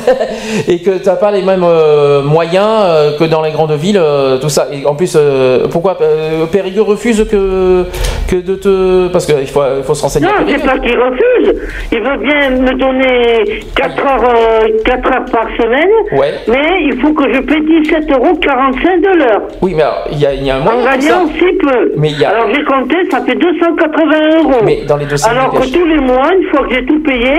et 0.67 0.79
que 0.81 0.97
tu 0.97 1.05
n'as 1.05 1.15
pas 1.15 1.31
les 1.31 1.41
mêmes 1.41 1.63
euh, 1.63 2.21
moyens 2.23 2.65
euh, 2.83 3.17
que 3.17 3.23
dans 3.23 3.41
les 3.41 3.51
grandes 3.51 3.73
villes, 3.73 3.99
euh, 4.01 4.37
tout 4.37 4.49
ça. 4.49 4.67
Et 4.71 4.85
en 4.85 4.95
plus, 4.95 5.13
euh, 5.15 5.67
pourquoi 5.71 5.97
euh, 6.01 6.45
Périgueux 6.45 6.81
refuse 6.81 7.25
que, 7.29 7.85
que 8.29 8.35
de 8.37 8.55
te. 8.55 9.07
Parce 9.09 9.25
qu'il 9.25 9.47
faut, 9.47 9.61
il 9.77 9.83
faut 9.83 9.93
se 9.95 10.01
renseigner. 10.01 10.27
Non, 10.27 10.33
à 10.33 10.43
c'est 10.47 10.65
pas 10.65 10.77
qu'il 10.79 10.97
refuse. 10.97 11.55
Il 11.91 11.99
veut 12.01 12.17
bien 12.17 12.49
me 12.51 12.73
donner 12.77 13.64
4 13.75 14.05
heures, 14.05 14.29
euh, 14.29 14.67
4 14.85 15.07
heures 15.11 15.25
par 15.31 15.47
semaine, 15.59 15.89
Ouais. 16.17 16.33
mais 16.47 16.83
il 16.89 16.99
faut 17.01 17.13
que 17.13 17.23
je 17.33 17.39
paie 17.41 17.59
17,45 17.61 18.11
euros 18.17 18.33
de 18.35 19.17
l'heure. 19.19 19.41
Oui, 19.61 19.73
mais 19.75 19.83
il 20.11 20.17
y 20.17 20.45
y 20.45 20.49
a 20.51 20.55
un 20.57 20.61
En 20.61 20.63
moyen. 20.63 20.83
ça. 20.83 20.97
gagnant 20.97 21.27
si 21.37 21.53
peu. 21.57 21.91
Mais 21.97 22.09
y 22.11 22.23
a- 22.25 22.29
Alors 22.29 22.47
j'ai 22.53 22.63
compté, 22.63 22.95
ça 23.11 23.21
fait 23.25 23.35
280 23.35 24.37
euros. 24.43 24.61
Mais 24.63 24.83
dans 24.87 24.97
les 24.97 25.05
dossiers 25.05 25.29
Alors 25.31 25.51
que 25.51 25.67
tous 25.71 25.85
les 25.85 25.97
mois, 25.99 26.31
une 26.33 26.47
fois 26.49 26.67
que 26.67 26.75
j'ai 26.75 26.85
tout 26.85 26.99
payé, 27.03 27.33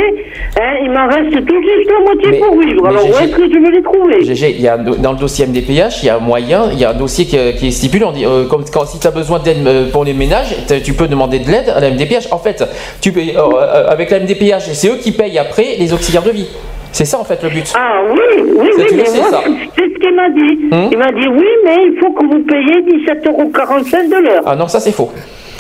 hein, 0.61 0.75
il 0.85 0.91
m'en 0.91 1.07
reste 1.09 1.45
tout 1.47 1.63
juste 1.63 1.91
la 1.91 2.05
moitié 2.05 2.31
Mais- 2.31 2.39
pour 2.39 2.59
vivre. 2.61 2.87
Alors 2.87 3.05
où 3.07 3.09
est-ce 3.13 3.35
que 3.37 3.43
je 3.45 3.59
vais 3.59 3.71
les 3.77 3.83
trouver? 3.83 4.25
GG, 4.25 4.51
il 4.51 4.61
y 4.63 4.69
a, 4.69 4.77
dans 4.79 5.13
le 5.13 5.19
dossier 5.19 5.47
MDPH, 5.47 6.03
il 6.03 6.07
y 6.07 6.11
a 6.11 6.17
un 6.17 6.21
moyen, 6.21 6.65
il 6.73 6.79
y 6.79 6.85
a 6.85 6.91
un 6.91 6.95
dossier 6.95 7.25
qui, 7.25 7.37
qui 7.59 7.73
stipule, 7.73 8.05
on 8.05 8.13
dit, 8.13 8.25
euh, 8.25 8.45
comme 8.49 8.65
quand, 8.73 8.85
si 8.87 8.99
tu 8.99 9.07
as 9.07 9.11
besoin 9.11 9.39
d'aide 9.39 9.67
euh, 9.67 9.91
pour 9.91 10.05
les 10.05 10.13
ménages, 10.15 10.55
tu 10.85 10.93
peux 10.93 11.07
demander 11.09 11.39
de 11.39 11.51
l'aide 11.51 11.69
à 11.75 11.81
la 11.81 11.91
MDPH. 11.91 12.29
En 12.33 12.39
fait, 12.39 12.65
tu 13.01 13.13
peux, 13.13 13.21
euh, 13.21 13.33
euh, 13.37 13.89
avec 13.89 14.11
la 14.11 14.19
MDPH, 14.21 14.73
c'est 14.73 14.89
eux 14.89 14.97
qui 15.03 15.13
payent 15.13 15.39
après 15.39 15.77
les 15.79 15.93
auxiliaires 15.93 16.16
de 16.23 16.31
vie. 16.31 16.49
C'est 16.93 17.05
ça 17.05 17.19
en 17.19 17.25
fait 17.25 17.43
le 17.43 17.51
but. 17.51 17.73
Ah 17.77 18.01
oui, 18.11 18.19
oui, 18.43 18.71
oui, 18.79 18.85
mais 18.97 19.05
c'est 19.05 19.21
ce 19.21 19.99
qu'il 19.99 20.15
m'a 20.15 20.31
dit. 20.31 20.69
Hum. 20.73 20.89
Il 20.91 20.99
m'a 20.99 21.13
dit 21.13 21.29
oui, 21.29 21.47
mais 21.65 21.77
il 21.89 21.99
faut 22.01 22.11
que 22.13 22.25
vous 22.25 22.43
payiez 22.45 22.81
17,45 23.05 23.29
euros 23.29 23.45
de 23.45 24.25
l'heure. 24.27 24.43
Ah 24.47 24.57
non, 24.57 24.67
ça 24.67 24.81
c'est 24.81 24.93
faux. 24.93 25.11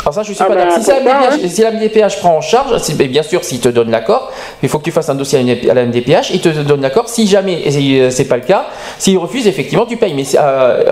Alors 0.07 0.15
ça, 0.15 0.23
je 0.23 0.33
suis 0.33 0.37
Ah 0.41 0.45
pas 0.47 0.55
d'accord. 0.55 0.78
Si, 0.81 0.89
la 0.89 1.01
MDPH, 1.01 1.49
si 1.49 1.62
la 1.62 1.70
MDPH 1.73 2.20
prend 2.20 2.37
en 2.37 2.41
charge, 2.41 2.78
si- 2.78 2.95
bien 2.95 3.24
sûr, 3.24 3.43
s'il 3.43 3.59
te 3.59 3.69
donne 3.69 3.91
l'accord, 3.91 4.31
il 4.62 4.69
faut 4.69 4.78
que 4.78 4.85
tu 4.85 4.93
fasses 4.93 5.09
un 5.09 5.16
dossier 5.16 5.41
à 5.69 5.74
la- 5.74 5.83
MDPH, 5.83 6.31
il 6.33 6.41
te 6.41 6.49
donne 6.49 6.81
l'accord. 6.81 7.09
Si 7.09 7.27
jamais 7.27 7.69
c'est- 7.69 7.81
euh, 7.81 8.11
c'est 8.11 8.27
pas 8.28 8.37
le 8.37 8.43
cas, 8.45 8.66
s'il 8.99 9.19
refuse, 9.19 9.49
effectivement, 9.49 9.85
tu 9.85 9.97
payes. 9.97 10.15
Mais 10.15 10.23
euh, 10.37 10.39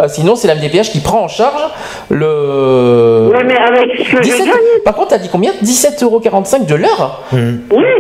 euh, 0.03 0.09
sinon, 0.09 0.35
c'est 0.35 0.49
la 0.49 0.57
MDPH 0.57 0.91
qui 0.91 0.99
prend 0.99 1.21
en 1.23 1.29
charge 1.29 1.63
le. 2.11 3.31
Ouais, 3.33 3.45
mais 3.45 3.57
avec 3.57 3.85
ce 3.99 4.11
que 4.11 4.17
je 4.17 4.23
17 4.23 4.47
gagne. 4.47 4.55
Par 4.85 4.95
contre, 4.97 5.09
t'as 5.11 5.19
dit 5.19 5.29
combien? 5.31 5.53
17,45€ 5.63 6.67
de 6.67 6.75
l'heure? 6.75 7.23
Oui. 7.33 7.39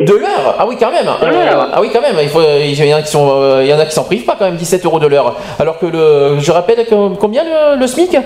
De 0.06 0.14
l'heure? 0.14 0.56
Ah 0.58 0.66
oui, 0.66 0.76
quand 0.80 0.90
même. 0.90 1.06
Euh, 1.06 1.64
ah 1.72 1.80
oui, 1.80 1.90
quand 1.92 2.00
même. 2.00 2.16
Il, 2.22 2.28
faut, 2.28 2.40
il 2.42 2.74
y 2.88 2.92
en 2.92 2.96
a 2.96 3.02
qui 3.02 3.10
sont, 3.12 3.28
euh, 3.30 3.60
il 3.62 3.68
y 3.70 3.72
en 3.72 3.78
a 3.78 3.84
qui 3.86 3.94
s'en 3.94 4.02
privent 4.02 4.24
pas 4.24 4.34
quand 4.36 4.46
même 4.46 4.56
17 4.56 4.84
euros 4.84 4.98
de 4.98 5.06
l'heure. 5.06 5.36
Alors 5.60 5.78
que 5.78 5.86
le, 5.86 6.40
je 6.40 6.50
rappelle 6.50 6.84
que- 6.86 7.14
combien 7.16 7.44
le, 7.44 7.78
le 7.78 7.86
SMIC? 7.86 8.16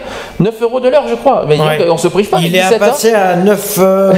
9 0.41 0.55
euros 0.63 0.81
de 0.81 0.89
l'heure, 0.89 1.05
je 1.07 1.17
crois. 1.17 1.45
Mais 1.47 1.59
Ouais. 1.61 1.87
on 1.91 1.99
se 1.99 2.09
prive 2.09 2.29
pas. 2.31 2.39
Il 2.41 2.57
avec 2.59 2.78
est 2.79 2.83
à 2.83 2.91
17, 2.91 3.15
hein. 3.15 3.15
passer 3.15 3.15
à 3.15 3.37
9. 3.37 3.79
Euh, 3.81 4.13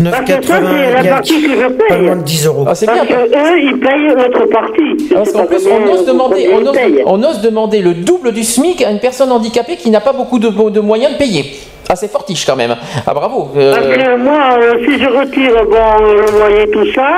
9,80. 0.00 0.10
Parce 0.10 0.24
que 0.24 0.32
ça, 0.32 0.54
c'est 0.56 0.60
la 0.60 1.00
il 1.00 1.04
y 1.04 1.08
a 1.08 1.12
partie 1.12 1.42
que 1.42 1.48
je 1.50 1.66
paye. 1.68 1.88
Pas 1.88 1.96
loin 1.98 2.16
de 2.16 2.22
10 2.22 2.46
euros. 2.46 2.64
Ah, 2.66 2.74
c'est 2.74 2.86
Parce 2.86 3.06
bien. 3.06 3.16
que 3.16 3.22
eux, 3.22 3.60
ils 3.60 3.78
payent 3.78 4.16
notre 4.16 4.46
partie. 4.46 5.08
Parce 5.14 5.32
qu'en 5.32 5.44
plus, 5.46 5.66
on 5.66 5.92
ose, 5.92 6.06
demander, 6.06 6.48
on, 6.52 6.66
ose, 6.66 6.72
payent. 6.72 7.02
on 7.06 7.22
ose 7.22 7.40
demander 7.40 7.80
le 7.82 7.94
double 7.94 8.32
du 8.32 8.42
SMIC 8.42 8.82
à 8.82 8.90
une 8.90 9.00
personne 9.00 9.30
handicapée 9.30 9.76
qui 9.76 9.90
n'a 9.90 10.00
pas 10.00 10.12
beaucoup 10.12 10.38
de, 10.38 10.48
de 10.70 10.80
moyens 10.80 11.12
de 11.12 11.18
payer. 11.18 11.44
Ah, 11.88 11.96
c'est 11.96 12.10
fortiche 12.10 12.46
quand 12.46 12.56
même. 12.56 12.74
Ah, 13.06 13.12
bravo. 13.14 13.50
Euh, 13.56 14.16
moi, 14.16 14.56
euh, 14.58 14.72
si 14.84 14.98
je 14.98 15.06
retire 15.08 15.64
bon, 15.64 16.04
le 16.04 16.38
loyer, 16.38 16.70
tout 16.70 16.86
ça, 16.92 17.16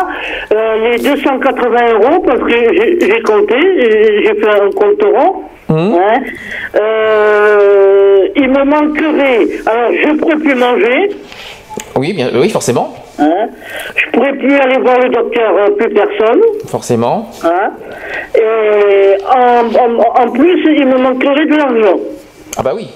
euh, 0.53 0.91
les 0.91 0.99
280 0.99 1.93
euros, 1.93 2.21
parce 2.27 2.41
que 2.41 2.49
j'ai 3.01 3.23
compté, 3.23 3.57
j'ai 4.25 4.35
fait 4.41 4.49
un 4.49 4.71
compte 4.73 5.03
rond, 5.03 5.43
Hum. 5.71 5.97
hein, 5.99 6.21
il 8.37 8.49
me 8.51 8.65
manquerait, 8.65 9.47
alors 9.67 9.91
je 9.93 10.17
pourrais 10.19 10.37
plus 10.37 10.55
manger, 10.55 11.11
Oui, 11.97 12.13
bien, 12.13 12.29
oui, 12.35 12.51
forcément. 12.51 12.95
hein, 13.19 13.49
je 13.97 14.11
pourrais 14.13 14.33
plus 14.35 14.55
aller 14.57 14.79
voir 14.81 14.99
le 14.99 15.09
docteur, 15.11 15.53
euh, 15.57 15.71
plus 15.71 15.91
personne, 15.95 16.41
Forcément. 16.67 17.31
hein, 17.45 17.71
et 18.35 19.15
en, 19.25 19.67
en, 19.67 20.23
en 20.27 20.31
plus, 20.33 20.63
il 20.77 20.87
me 20.87 20.99
manquerait 20.99 21.47
de 21.47 21.57
l'argent. 21.57 21.99
Ah 22.59 22.63
bah 22.63 22.73
oui. 22.75 22.89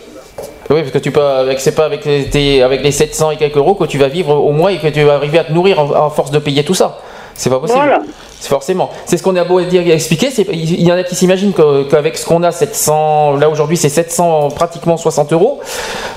Oui, 0.70 0.80
parce 0.80 0.90
que 0.92 0.98
tu 0.98 1.10
peux, 1.10 1.22
avec, 1.22 1.60
c'est 1.60 1.74
pas 1.74 1.84
avec 1.86 2.04
les, 2.04 2.26
tes- 2.28 2.62
avec 2.62 2.82
les 2.82 2.90
700 2.92 3.30
et 3.32 3.36
quelques 3.36 3.56
euros 3.56 3.74
que 3.74 3.84
tu 3.84 3.96
vas 3.98 4.08
vivre 4.08 4.34
au 4.34 4.52
mois 4.52 4.72
et 4.72 4.78
que 4.78 4.88
tu 4.88 5.02
vas 5.02 5.14
arriver 5.14 5.38
à 5.38 5.44
te 5.44 5.52
nourrir 5.52 5.80
en, 5.80 5.90
en 6.06 6.10
force 6.10 6.30
de 6.30 6.38
payer 6.38 6.62
tout 6.64 6.74
ça. 6.74 6.98
C'est 7.34 7.50
pas 7.50 7.58
possible. 7.60 7.78
Voilà. 7.80 8.00
C'est 8.40 8.48
forcément. 8.48 8.90
C'est 9.06 9.16
ce 9.16 9.22
qu'on 9.22 9.34
a 9.36 9.44
beau 9.44 9.60
dire 9.62 9.82
et 9.86 9.92
expliquer. 9.92 10.30
c'est- 10.30 10.46
Il 10.52 10.82
y 10.82 10.92
en 10.92 10.96
a 10.96 11.04
qui 11.04 11.14
s'imaginent 11.14 11.52
qu'avec 11.88 12.18
ce 12.18 12.26
qu'on 12.26 12.42
a, 12.42 12.50
700, 12.50 13.36
là 13.36 13.48
aujourd'hui 13.48 13.76
c'est 13.76 13.88
700, 13.88 14.48
pratiquement 14.50 14.96
60 14.96 15.32
euros. 15.32 15.60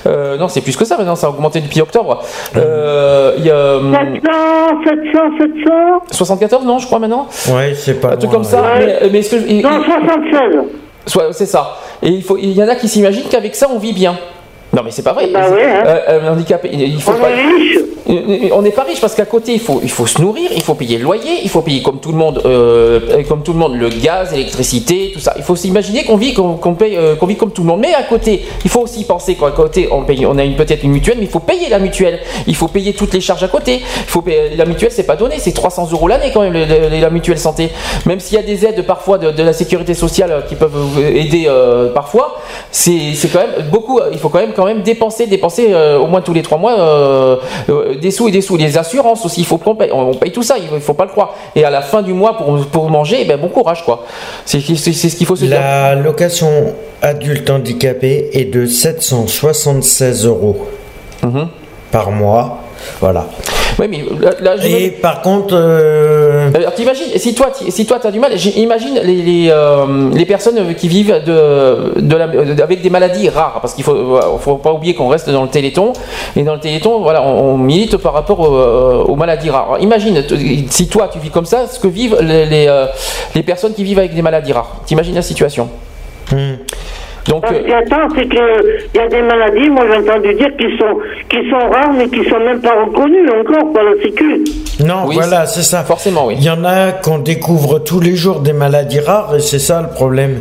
Euh, 0.06 0.36
non, 0.36 0.48
c'est 0.48 0.60
plus 0.60 0.76
que 0.76 0.84
ça 0.84 0.96
maintenant, 0.96 1.14
ça 1.16 1.28
a 1.28 1.30
augmenté 1.30 1.60
depuis 1.60 1.80
octobre. 1.80 2.22
Euh, 2.56 3.34
Il 3.38 3.44
y 3.46 3.50
a 3.50 3.76
hum, 3.76 3.92
700, 3.94 4.30
700, 4.84 5.20
700, 5.38 6.02
74, 6.10 6.64
non, 6.66 6.78
je 6.78 6.86
crois 6.86 6.98
maintenant? 6.98 7.26
Ouais, 7.48 7.72
c'est 7.74 8.00
pas 8.00 8.12
Un 8.12 8.16
truc 8.16 8.30
comme 8.30 8.44
ça. 8.44 8.60
ouais. 8.62 8.98
Mais, 9.02 9.08
mais 9.10 9.22
ce 9.22 9.30
que 9.36 9.40
je- 9.40 9.46
non, 9.62 9.70
il- 9.80 9.84
76. 9.84 10.60
Soit- 11.06 11.32
c'est 11.32 11.46
ça. 11.46 11.76
Et 12.02 12.08
il, 12.08 12.22
faut, 12.22 12.36
il 12.36 12.52
y 12.52 12.62
en 12.62 12.68
a 12.68 12.74
qui 12.74 12.88
s'imaginent 12.88 13.28
qu'avec 13.30 13.54
ça, 13.54 13.68
on 13.72 13.78
vit 13.78 13.92
bien. 13.92 14.16
Non, 14.74 14.82
mais 14.84 14.90
c'est 14.90 15.02
pas 15.02 15.12
vrai. 15.12 15.28
Hein. 15.34 15.50
Euh, 15.52 16.00
euh, 16.08 16.30
handicapé, 16.32 16.70
il 16.72 17.00
faut 17.00 17.12
On 17.12 17.20
pas- 17.20 17.30
est 17.30 17.34
riche. 17.46 17.78
Euh, 18.10 18.48
On 18.52 18.62
n'est 18.62 18.72
pas 18.72 18.82
riche 18.82 19.00
parce 19.00 19.14
qu'à 19.14 19.24
côté 19.26 19.52
il 19.54 19.60
faut, 19.60 19.80
il 19.82 19.90
faut 19.90 20.06
se 20.08 20.20
nourrir, 20.20 20.50
il 20.54 20.60
faut 20.60 20.74
payer 20.74 20.98
le 20.98 21.04
loyer, 21.04 21.38
il 21.44 21.48
faut 21.48 21.60
payer 21.62 21.82
comme 21.82 22.00
tout 22.00 22.10
le 22.10 22.18
monde, 22.18 22.42
euh, 22.44 23.22
comme 23.28 23.42
tout 23.44 23.52
le 23.52 23.58
monde 23.60 23.76
le 23.76 23.88
gaz, 23.90 24.32
l'électricité, 24.32 25.12
tout 25.14 25.20
ça. 25.20 25.34
Il 25.36 25.44
faut 25.44 25.54
s'imaginer 25.54 26.02
qu'on 26.04 26.16
vit, 26.16 26.34
qu'on 26.34 26.54
qu'on 26.54 26.74
paye, 26.74 26.96
euh, 26.96 27.14
qu'on 27.14 27.26
vit 27.26 27.36
comme 27.36 27.52
tout 27.52 27.62
le 27.62 27.68
monde. 27.68 27.78
Mais 27.80 27.94
à 27.94 28.02
côté, 28.02 28.44
il 28.64 28.70
faut 28.70 28.80
aussi 28.80 29.04
penser 29.04 29.36
qu'à 29.36 29.50
côté 29.52 29.88
on 29.92 30.02
paye, 30.02 30.26
on 30.26 30.36
a 30.36 30.42
une 30.44 30.56
peut-être 30.56 30.82
une 30.82 30.90
mutuelle, 30.90 31.18
mais 31.18 31.24
il 31.26 31.30
faut 31.30 31.38
payer 31.38 31.68
la 31.68 31.78
mutuelle. 31.78 32.18
Il 32.48 32.56
faut 32.56 32.66
payer 32.68 32.92
toutes 32.92 33.14
les 33.14 33.20
charges 33.20 33.44
à 33.44 33.48
côté. 33.48 33.76
Il 33.80 34.08
faut 34.08 34.20
payer, 34.20 34.56
la 34.56 34.64
mutuelle 34.64 34.90
c'est 34.90 35.04
pas 35.06 35.16
donné, 35.16 35.36
c'est 35.38 35.52
300 35.52 35.88
euros 35.92 36.08
l'année 36.08 36.32
quand 36.34 36.40
même 36.42 36.54
la 37.00 37.10
mutuelle 37.10 37.38
santé. 37.38 37.70
Même 38.04 38.18
s'il 38.18 38.34
y 38.36 38.40
a 38.40 38.42
des 38.42 38.66
aides 38.66 38.84
parfois 38.84 39.18
de, 39.18 39.30
de 39.30 39.42
la 39.44 39.52
sécurité 39.52 39.94
sociale 39.94 40.44
qui 40.48 40.56
peuvent 40.56 40.74
aider 41.14 41.48
parfois, 41.94 42.40
c'est 42.72 43.14
c'est 43.14 43.28
quand 43.28 43.40
même 43.40 43.68
beaucoup. 43.70 44.00
Il 44.12 44.18
faut 44.18 44.28
quand 44.28 44.40
même 44.40 44.52
quand 44.54 44.61
même 44.64 44.82
dépenser, 44.82 45.26
dépenser 45.26 45.68
euh, 45.70 45.98
au 45.98 46.06
moins 46.06 46.20
tous 46.20 46.32
les 46.32 46.42
trois 46.42 46.58
mois 46.58 46.78
euh, 46.78 47.36
euh, 47.68 47.94
des 47.96 48.10
sous 48.10 48.28
et 48.28 48.30
des 48.30 48.40
sous. 48.40 48.56
Les 48.56 48.78
assurances 48.78 49.24
aussi, 49.24 49.40
il 49.40 49.46
faut 49.46 49.58
qu'on 49.58 49.74
paye. 49.74 49.90
On, 49.92 50.14
paye 50.14 50.32
tout 50.32 50.42
ça, 50.42 50.56
il 50.58 50.80
faut, 50.80 50.94
pas 50.94 51.04
le 51.04 51.10
croire. 51.10 51.34
Et 51.54 51.64
à 51.64 51.70
la 51.70 51.82
fin 51.82 52.02
du 52.02 52.12
mois 52.12 52.36
pour, 52.36 52.66
pour 52.66 52.90
manger, 52.90 53.18
eh 53.20 53.24
ben 53.24 53.38
bon 53.38 53.48
courage 53.48 53.84
quoi. 53.84 54.04
C'est 54.44 54.60
ce 54.60 55.16
qu'il 55.16 55.26
faut 55.26 55.36
se 55.36 55.44
dire. 55.44 55.58
La 55.60 55.94
location 55.94 56.74
adulte 57.00 57.50
handicapé 57.50 58.30
est 58.32 58.44
de 58.44 58.66
776 58.66 60.26
euros 60.26 60.66
Mhm. 61.22 61.48
par 61.90 62.10
mois. 62.10 62.61
Voilà. 63.00 63.26
Oui, 63.78 63.86
mais 63.88 64.04
là, 64.20 64.30
là, 64.40 64.56
je 64.58 64.66
Et 64.68 64.90
me- 64.90 65.00
par 65.00 65.22
contre, 65.22 65.54
euh, 65.54 66.50
Alors 66.54 66.74
t'imagines, 66.74 67.06
si 67.16 67.34
toi, 67.34 67.50
si 67.68 67.86
toi 67.86 67.98
t'as 68.00 68.10
du 68.10 68.20
mal, 68.20 68.32
imagine 68.56 69.00
les, 69.02 69.22
les, 69.22 69.48
euh, 69.50 70.10
les 70.12 70.26
personnes 70.26 70.74
qui 70.74 70.88
vivent 70.88 71.22
de, 71.24 71.98
de 72.00 72.16
la- 72.16 72.26
de- 72.28 72.62
avec 72.62 72.82
des 72.82 72.90
maladies 72.90 73.30
rares, 73.30 73.58
parce 73.62 73.72
qu'il 73.72 73.82
faut, 73.82 74.18
faut 74.40 74.56
pas 74.56 74.72
oublier 74.72 74.94
qu'on 74.94 75.08
reste 75.08 75.30
dans 75.30 75.42
le 75.42 75.48
Téléthon, 75.48 75.94
et 76.36 76.42
dans 76.42 76.52
le 76.54 76.60
Téléthon, 76.60 77.00
voilà, 77.00 77.22
on, 77.22 77.54
on 77.54 77.56
milite 77.58 77.96
par 77.96 78.12
rapport 78.12 78.40
au- 78.40 78.54
euh, 78.56 79.04
aux 79.04 79.16
maladies 79.16 79.48
rares. 79.50 79.68
Alors, 79.72 79.80
imagine, 79.82 80.22
si 80.68 80.88
toi 80.88 81.08
tu 81.10 81.18
vis 81.18 81.30
comme 81.30 81.46
ça, 81.46 81.66
ce 81.66 81.78
que 81.80 81.88
vivent 81.88 82.18
les, 82.20 82.44
les, 82.44 82.66
euh, 82.68 82.86
les 83.34 83.42
personnes 83.42 83.72
qui 83.72 83.84
vivent 83.84 83.98
avec 84.00 84.14
des 84.14 84.22
maladies 84.22 84.52
rares. 84.52 84.82
T'imagines 84.84 85.14
la 85.14 85.22
situation 85.22 85.68
Donc, 87.28 87.42
Parce 87.42 87.54
euh, 87.54 87.62
que, 87.62 87.72
attends, 87.72 88.14
c'est 88.16 88.26
que 88.28 88.44
il 88.94 88.96
y 88.96 89.00
a 89.00 89.08
des 89.08 89.22
maladies, 89.22 89.70
moi 89.70 89.84
j'ai 89.88 89.98
entendu 90.10 90.34
dire, 90.34 90.48
qui 90.58 90.64
sont, 90.76 90.98
qui 91.30 91.48
sont 91.48 91.68
rares, 91.70 91.92
mais 91.96 92.08
qui 92.08 92.28
sont 92.28 92.38
même 92.40 92.60
pas 92.60 92.74
reconnues 92.84 93.28
encore 93.30 93.72
par 93.72 93.84
la 93.84 93.92
Sécu. 94.02 94.42
Non, 94.84 95.04
Oui, 95.06 95.14
voilà, 95.14 95.46
c'est 95.46 95.62
ça. 95.62 95.84
Forcément, 95.84 96.26
oui. 96.26 96.34
Il 96.38 96.44
y 96.44 96.50
en 96.50 96.64
a 96.64 96.90
qu'on 96.92 97.18
découvre 97.18 97.78
tous 97.78 98.00
les 98.00 98.16
jours 98.16 98.40
des 98.40 98.52
maladies 98.52 98.98
rares 99.00 99.36
et 99.36 99.40
c'est 99.40 99.60
ça 99.60 99.82
le 99.82 99.88
problème. 99.94 100.40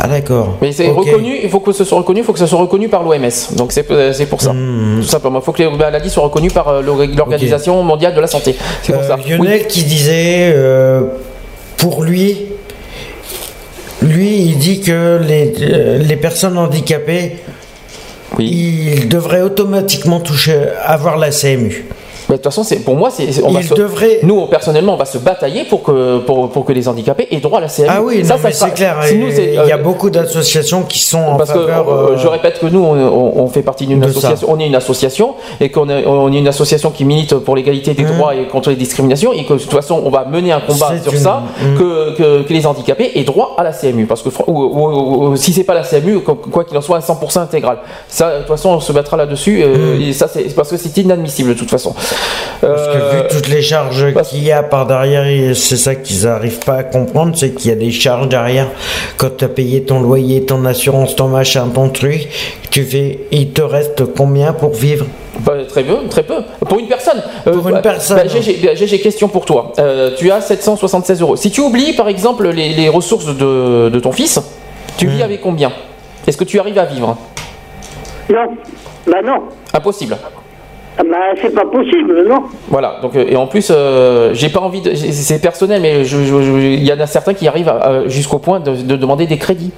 Ah 0.00 0.08
d'accord. 0.08 0.56
Mais 0.60 0.72
c'est 0.72 0.88
reconnu, 0.88 1.38
il 1.42 1.48
faut 1.48 1.60
que 1.60 1.70
ce 1.72 1.84
soit 1.84 1.98
reconnu, 1.98 2.20
il 2.20 2.24
faut 2.24 2.32
que 2.32 2.38
ça 2.38 2.46
soit 2.48 2.58
reconnu 2.58 2.88
par 2.88 3.04
l'OMS. 3.04 3.54
Donc 3.56 3.70
c'est 3.70 3.88
euh, 3.92 4.12
c'est 4.12 4.26
pour 4.26 4.40
ça. 4.40 4.52
Hmm. 4.52 4.96
Tout 5.02 5.06
simplement. 5.06 5.38
Il 5.38 5.44
faut 5.44 5.52
que 5.52 5.62
les 5.62 5.70
maladies 5.70 6.10
soient 6.10 6.24
reconnues 6.24 6.50
par 6.50 6.68
euh, 6.68 6.82
l'Or- 6.82 7.04
l'Organisation 7.16 7.80
mondiale 7.84 8.14
de 8.14 8.20
la 8.20 8.26
santé. 8.26 8.56
C'est 8.82 8.92
pour 8.92 9.02
Euh, 9.02 9.06
ça. 9.08 9.16
Lionel 9.16 9.66
qui 9.68 9.84
disait 9.84 10.52
euh, 10.56 11.02
pour 11.76 12.02
lui, 12.02 12.46
lui 14.02 14.42
il 14.42 14.58
dit 14.58 14.80
que 14.80 15.20
les, 15.22 15.54
euh, 15.60 15.98
les 15.98 16.16
personnes 16.16 16.58
handicapées, 16.58 17.36
ils 18.38 19.08
devraient 19.08 19.42
automatiquement 19.42 20.20
toucher, 20.20 20.58
avoir 20.84 21.16
la 21.18 21.30
CMU. 21.30 21.84
Mais 22.28 22.36
de 22.36 22.42
toute 22.42 22.52
façon, 22.52 22.64
pour 22.84 22.94
moi, 22.96 23.10
c'est 23.10 23.42
on 23.42 23.50
va 23.50 23.62
se- 23.62 23.74
devrait- 23.74 24.20
nous 24.22 24.46
personnellement, 24.46 24.94
on 24.94 24.96
va 24.96 25.04
se 25.04 25.18
batailler 25.18 25.64
pour 25.64 25.82
que 25.82 26.18
pour, 26.18 26.50
pour 26.50 26.64
que 26.64 26.72
les 26.72 26.88
handicapés 26.88 27.28
aient 27.30 27.40
droit 27.40 27.58
à 27.58 27.62
la 27.62 27.68
CMU. 27.68 27.86
Ah 27.88 28.00
oui, 28.02 28.24
ça, 28.24 28.38
ça 28.38 28.50
c'est 28.52 28.74
clair. 28.74 28.96
si 29.04 29.16
nous, 29.16 29.28
il 29.28 29.54
y 29.54 29.58
a 29.58 29.62
euh, 29.76 29.76
beaucoup 29.78 30.10
d'associations 30.10 30.82
qui 30.82 30.98
sont 30.98 31.18
en 31.18 31.36
parce 31.36 31.50
que 31.52 31.58
faveur. 31.58 31.88
euh, 31.88 32.12
euh, 32.12 32.16
je 32.18 32.28
répète 32.28 32.58
que 32.60 32.66
nous 32.66 32.80
on, 32.84 33.46
fait 33.48 33.62
partie 33.62 33.86
d'une 33.86 34.02
association, 34.04 34.46
ça. 34.46 34.52
on 34.52 34.58
est 34.60 34.66
une 34.66 34.74
association 34.74 35.34
et 35.60 35.70
qu'on 35.70 35.88
est, 35.88 36.06
on 36.06 36.32
est 36.32 36.38
une 36.38 36.48
association 36.48 36.90
qui 36.90 37.04
milite 37.04 37.34
pour 37.34 37.56
l'égalité 37.56 37.92
des 37.94 38.04
droits 38.04 38.34
et 38.34 38.46
contre 38.46 38.70
les 38.70 38.76
discriminations 38.76 39.32
et 39.32 39.44
que 39.44 39.54
de 39.54 39.58
toute 39.58 39.72
façon 39.72 40.00
on 40.04 40.10
va 40.10 40.24
mener 40.24 40.52
un 40.52 40.60
combat 40.60 40.92
Mmh. 40.92 41.02
Sur 41.02 41.12
une- 41.12 41.18
ça 41.18 41.42
Mmh. 41.62 41.78
que, 41.78 42.16
que, 42.16 42.42
que 42.42 42.52
les 42.52 42.66
handicapés 42.66 43.12
aient 43.14 43.24
droit 43.24 43.54
à 43.58 43.62
la 43.62 43.72
CMU 43.72 44.06
parce 44.06 44.22
que 44.22 44.28
ou, 44.46 44.52
ou- 44.62 45.26
ou- 45.32 45.36
si 45.36 45.52
c'est 45.52 45.64
pas 45.64 45.74
la 45.74 45.82
CMU 45.82 46.20
quoi 46.20 46.64
qu'il 46.64 46.76
en 46.76 46.80
soit 46.80 46.98
à 46.98 47.00
100% 47.00 47.40
intégral 47.40 47.78
ça 48.08 48.32
de 48.32 48.38
toute 48.38 48.48
façon 48.48 48.70
on 48.70 48.80
se 48.80 48.92
battra 48.92 49.16
là-dessus 49.16 49.62
euh, 49.62 49.98
et 50.00 50.12
ça 50.12 50.28
c'est 50.28 50.54
parce 50.54 50.70
que 50.70 50.76
c'est 50.76 50.96
inadmissible 50.98 51.50
de 51.50 51.58
toute 51.58 51.70
façon 51.70 51.90
Mmh. 51.90 51.94
Parce 52.60 52.86
que 52.88 52.96
Euh, 52.96 53.22
vu 53.22 53.28
toutes 53.28 53.48
les 53.48 53.60
charges 53.62 54.06
qu'il 54.28 54.44
y 54.44 54.52
a 54.52 54.62
par 54.62 54.86
derrière, 54.86 55.26
et 55.26 55.52
c'est 55.54 55.76
ça 55.76 55.94
qu'ils 55.96 56.22
n'arrivent 56.24 56.60
pas 56.64 56.76
à 56.76 56.82
comprendre, 56.84 57.36
c'est 57.36 57.50
qu'il 57.50 57.70
y 57.70 57.72
a 57.72 57.76
des 57.76 57.90
charges 57.90 58.28
derrière. 58.28 58.68
Quand 59.16 59.36
tu 59.36 59.44
as 59.44 59.48
payé 59.48 59.82
ton 59.82 60.00
loyer, 60.00 60.44
ton 60.44 60.64
assurance, 60.64 61.16
ton 61.16 61.26
machin, 61.28 61.66
ton 61.74 61.88
truc, 61.88 62.28
tu 62.70 62.84
fais, 62.84 63.20
il 63.32 63.50
te 63.50 63.62
reste 63.62 64.04
combien 64.16 64.52
pour 64.52 64.74
vivre? 64.74 65.06
Bah, 65.40 65.54
très 65.68 65.82
peu, 65.82 65.96
très 66.08 66.22
peu. 66.22 66.36
Pour 66.68 66.78
une 66.78 66.86
personne. 66.86 67.20
Pour 67.44 67.68
une 67.68 67.80
personne. 67.80 68.16
Bah, 68.18 68.28
GG, 68.28 68.60
bah, 68.64 68.74
GG, 68.76 69.00
question 69.00 69.26
pour 69.28 69.44
toi. 69.44 69.72
Euh, 69.80 70.12
tu 70.16 70.30
as 70.30 70.40
776 70.40 71.20
euros. 71.20 71.34
Si 71.36 71.50
tu 71.50 71.60
oublies, 71.62 71.94
par 71.94 72.06
exemple, 72.08 72.48
les, 72.50 72.74
les 72.74 72.88
ressources 72.88 73.26
de, 73.26 73.88
de 73.88 73.98
ton 73.98 74.12
fils, 74.12 74.38
tu 74.98 75.06
Hmm. 75.06 75.10
vis 75.10 75.22
avec 75.22 75.40
combien? 75.40 75.72
Est-ce 76.28 76.36
que 76.36 76.44
tu 76.44 76.60
arrives 76.60 76.78
à 76.78 76.84
vivre? 76.84 77.16
Non. 78.30 78.46
Bah 79.06 79.18
non. 79.24 79.40
Impossible. 79.74 80.16
Ah 80.98 81.02
Bah 81.04 81.16
c'est 81.40 81.54
pas 81.54 81.64
possible, 81.64 82.24
non. 82.28 82.42
Voilà. 82.68 82.96
Donc, 83.02 83.16
euh, 83.16 83.24
et 83.28 83.36
en 83.36 83.46
plus, 83.46 83.68
euh, 83.70 84.30
j'ai 84.34 84.50
pas 84.50 84.60
envie 84.60 84.82
de. 84.82 84.94
C'est 84.94 85.40
personnel, 85.40 85.80
mais 85.80 86.04
je- 86.04 86.18
je- 86.18 86.42
je- 86.42 86.52
il 86.58 86.84
y 86.84 86.92
en 86.92 87.00
a 87.00 87.06
certains 87.06 87.32
qui 87.34 87.48
arrivent 87.48 87.68
à- 87.68 87.76
à- 87.82 88.08
jusqu'au 88.08 88.38
point 88.38 88.60
de, 88.60 88.72
de 88.76 88.96
demander 88.96 89.26
des 89.26 89.38
crédits. 89.38 89.72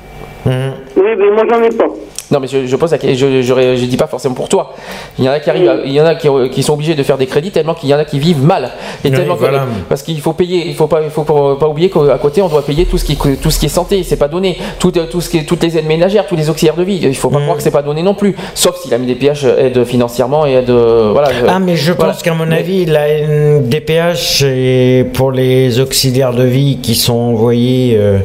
Oui, 0.47 0.53
mais 0.97 1.31
moi 1.33 1.45
j'en 1.49 1.63
ai 1.63 1.71
pas. 1.71 1.87
Non, 2.31 2.41
mais 2.41 2.47
je, 2.49 2.67
je 2.67 2.77
pose 2.77 2.91
la 2.91 2.99
question, 2.99 3.29
je, 3.31 3.43
je, 3.43 3.55
je 3.77 3.85
dis 3.85 3.97
pas 3.99 4.07
forcément 4.07 4.35
pour 4.35 4.49
toi. 4.49 4.75
Il 5.19 5.25
y 5.25 5.29
en 5.29 5.33
a 5.33 5.41
qui 5.41 5.51
arrivent, 5.51 5.69
à- 5.69 5.77
il 5.85 5.93
y 5.93 6.01
en 6.01 6.07
a 6.07 6.15
qui, 6.15 6.29
qui 6.51 6.63
sont 6.63 6.73
obligés 6.73 6.95
de 6.95 7.03
faire 7.03 7.19
des 7.19 7.27
crédits 7.27 7.51
tellement 7.51 7.75
qu'il 7.75 7.89
y 7.91 7.95
en 7.95 7.99
a 7.99 8.05
qui 8.07 8.19
vivent 8.19 8.43
mal. 8.43 8.71
Et 9.05 9.09
Oui, 9.11 9.15
tellement 9.15 9.37
que- 9.37 9.45
parce 9.91 10.03
qu'il 10.03 10.19
faut 10.21 10.33
payer, 10.33 10.67
il 10.67 10.75
faut 10.75 10.87
pas, 10.87 11.03
il 11.03 11.11
faut 11.11 11.23
pas, 11.23 11.69
oublier 11.69 11.91
qu'à 11.91 12.17
côté 12.21 12.41
on 12.41 12.49
doit 12.49 12.63
payer 12.65 12.87
tout 12.87 12.97
ce 12.97 13.05
qui, 13.05 13.17
tout 13.17 13.51
ce 13.51 13.59
qui 13.59 13.67
est 13.67 13.69
santé, 13.69 14.03
c'est 14.05 14.17
pas 14.17 14.29
donné. 14.29 14.57
Tout, 14.79 14.91
tout 14.91 15.21
ce 15.21 15.29
qui 15.29 15.39
est, 15.39 15.45
toutes 15.45 15.63
les 15.63 15.77
aides 15.77 15.87
ménagères, 15.87 16.27
tous 16.27 16.37
les 16.37 16.49
auxiliaires 16.49 16.77
de 16.77 16.83
vie, 16.83 16.99
il 17.03 17.15
faut 17.15 17.29
pas 17.31 17.41
croire 17.41 17.57
que 17.59 17.63
c'est 17.63 17.71
pas 17.71 17.83
donné 17.83 18.03
non 18.03 18.15
plus. 18.15 18.35
Sauf 18.55 18.81
s'il 18.81 18.95
a 18.95 18.99
mis 18.99 19.07
des 19.07 19.15
PH 19.17 19.45
aide 19.45 19.85
financièrement 19.85 20.47
et 20.47 20.53
aide, 20.55 20.71
euh, 20.71 21.11
voilà. 21.13 21.29
Ah, 21.47 21.59
mais 21.59 21.77
je 21.77 21.93
Voilà. 21.93 22.13
pense 22.15 22.23
qu'à 22.23 22.33
mon 22.35 22.51
avis, 22.51 22.87
la 22.87 23.07
DPH, 23.61 24.39
c'est 24.39 25.07
pour 25.13 25.31
les 25.31 25.79
auxiliaires 25.79 26.33
de 26.33 26.45
vie 26.45 26.79
qui 26.83 26.95
sont 26.95 27.15
envoyés. 27.15 27.97
euh, 27.99 28.19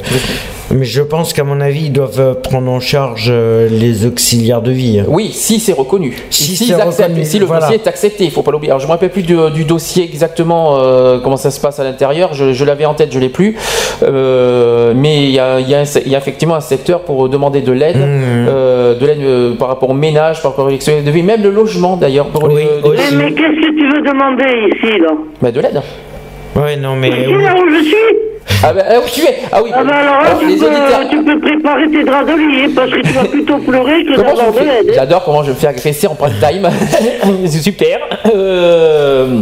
mais 0.72 0.86
je 0.86 1.02
pense 1.02 1.34
qu'à 1.34 1.44
mon 1.44 1.60
avis, 1.62 1.86
ils 1.86 1.92
doivent 1.92 2.20
euh, 2.20 2.34
prendre 2.36 2.72
en 2.72 2.80
charge 2.80 3.30
euh, 3.32 3.68
les 3.72 4.06
auxiliaires 4.06 4.62
de 4.62 4.72
vie. 4.72 5.02
Oui, 5.08 5.32
si 5.34 5.60
c'est 5.60 5.74
reconnu. 5.74 6.16
Si 6.30 6.72
acceptent, 6.74 7.00
reconnu, 7.02 7.26
si 7.26 7.40
le 7.40 7.46
voilà. 7.46 7.62
dossier 7.68 7.76
est 7.84 7.88
accepté, 7.88 8.26
il 8.26 8.32
faut 8.32 8.44
pas 8.44 8.52
l'oublier. 8.52 8.72
Alors 8.72 8.80
je 8.80 8.86
me 8.86 8.92
rappelle 8.92 9.10
plus 9.10 9.24
du, 9.24 9.36
du 9.54 9.64
dossier 9.64 10.04
exactement 10.04 10.78
euh, 10.80 11.20
comment 11.20 11.38
ça 11.38 11.50
se 11.52 11.60
passe 11.60 11.80
à 11.80 11.84
l'intérieur. 11.84 12.34
Je, 12.34 12.54
je 12.54 12.66
l'avais 12.66 12.86
en 12.86 12.94
tête, 12.94 13.12
je 13.12 13.20
l'ai 13.20 13.30
plus. 13.30 13.56
Euh, 14.04 14.94
mais 14.96 15.24
il 15.24 15.32
y 15.32 15.40
a, 15.40 15.60
y 15.60 15.72
y 15.72 16.16
effectivement 16.16 16.56
un 16.56 16.60
secteur 16.62 17.02
pour 17.02 17.30
demander 17.30 17.62
de 17.62 17.72
l'aide, 17.72 17.98
Mmh. 17.98 18.46
euh, 18.48 18.96
de 18.98 19.06
l'aide 19.06 19.22
euh, 19.22 19.56
par 19.56 19.68
rapport 19.68 19.90
au 19.90 19.94
ménage, 19.94 20.42
par 20.42 20.52
rapport 20.52 20.68
à 20.68 20.72
l'extérieur 20.72 21.04
de 21.04 21.12
vie, 21.12 21.24
même 21.24 21.42
le 21.44 21.50
logement 21.50 21.98
d'ailleurs. 21.98 22.28
les- 22.50 22.68
Eh, 22.86 23.16
mais 23.16 23.32
qu'est-ce 23.34 23.68
que 23.68 23.76
tu 23.78 23.90
veux 23.96 24.02
demander 24.02 24.46
ici, 24.76 25.00
là? 25.00 25.10
Bah, 25.42 25.52
de 25.52 25.60
l'aide. 25.60 25.82
Ouais, 26.56 26.76
non, 26.78 26.96
mais. 26.96 27.10
Ici, 27.10 27.32
là 27.34 27.56
où 27.56 27.70
je 27.70 27.84
suis? 27.84 28.29
Ah 28.64 28.74
bah, 28.74 28.84
ah, 28.90 29.00
où 29.00 29.08
tu 29.10 29.22
es 29.22 29.38
Ah 29.52 29.62
oui. 29.64 29.72
Ah 29.74 29.84
bah 29.84 29.94
alors 29.96 30.22
là, 30.22 30.28
Alors, 30.30 30.40
tu, 30.40 30.48
les 30.48 30.56
peux, 30.58 30.66
auditeurs- 30.66 31.10
tu 31.10 31.24
peux 31.24 31.40
préparer 31.40 31.90
tes 31.90 32.04
draps 32.04 32.30
hein, 32.30 32.70
parce 32.76 32.90
que 32.92 33.00
tu 33.02 33.14
vas 33.14 33.24
plutôt 33.26 33.58
pleurer 33.58 34.04
que 34.06 34.16
d'avoir 34.18 34.52
de 34.52 34.60
l'aide. 34.60 34.90
hein. 34.90 34.94
J'adore 34.96 35.24
comment 35.24 35.44
je 35.44 35.50
me 35.52 35.56
fais 35.56 35.68
agresser 35.68 36.08
en 36.08 36.16
prime 36.16 36.34
time. 36.42 36.70
c'est 37.46 37.62
super. 37.62 38.00
Euh, 38.34 39.40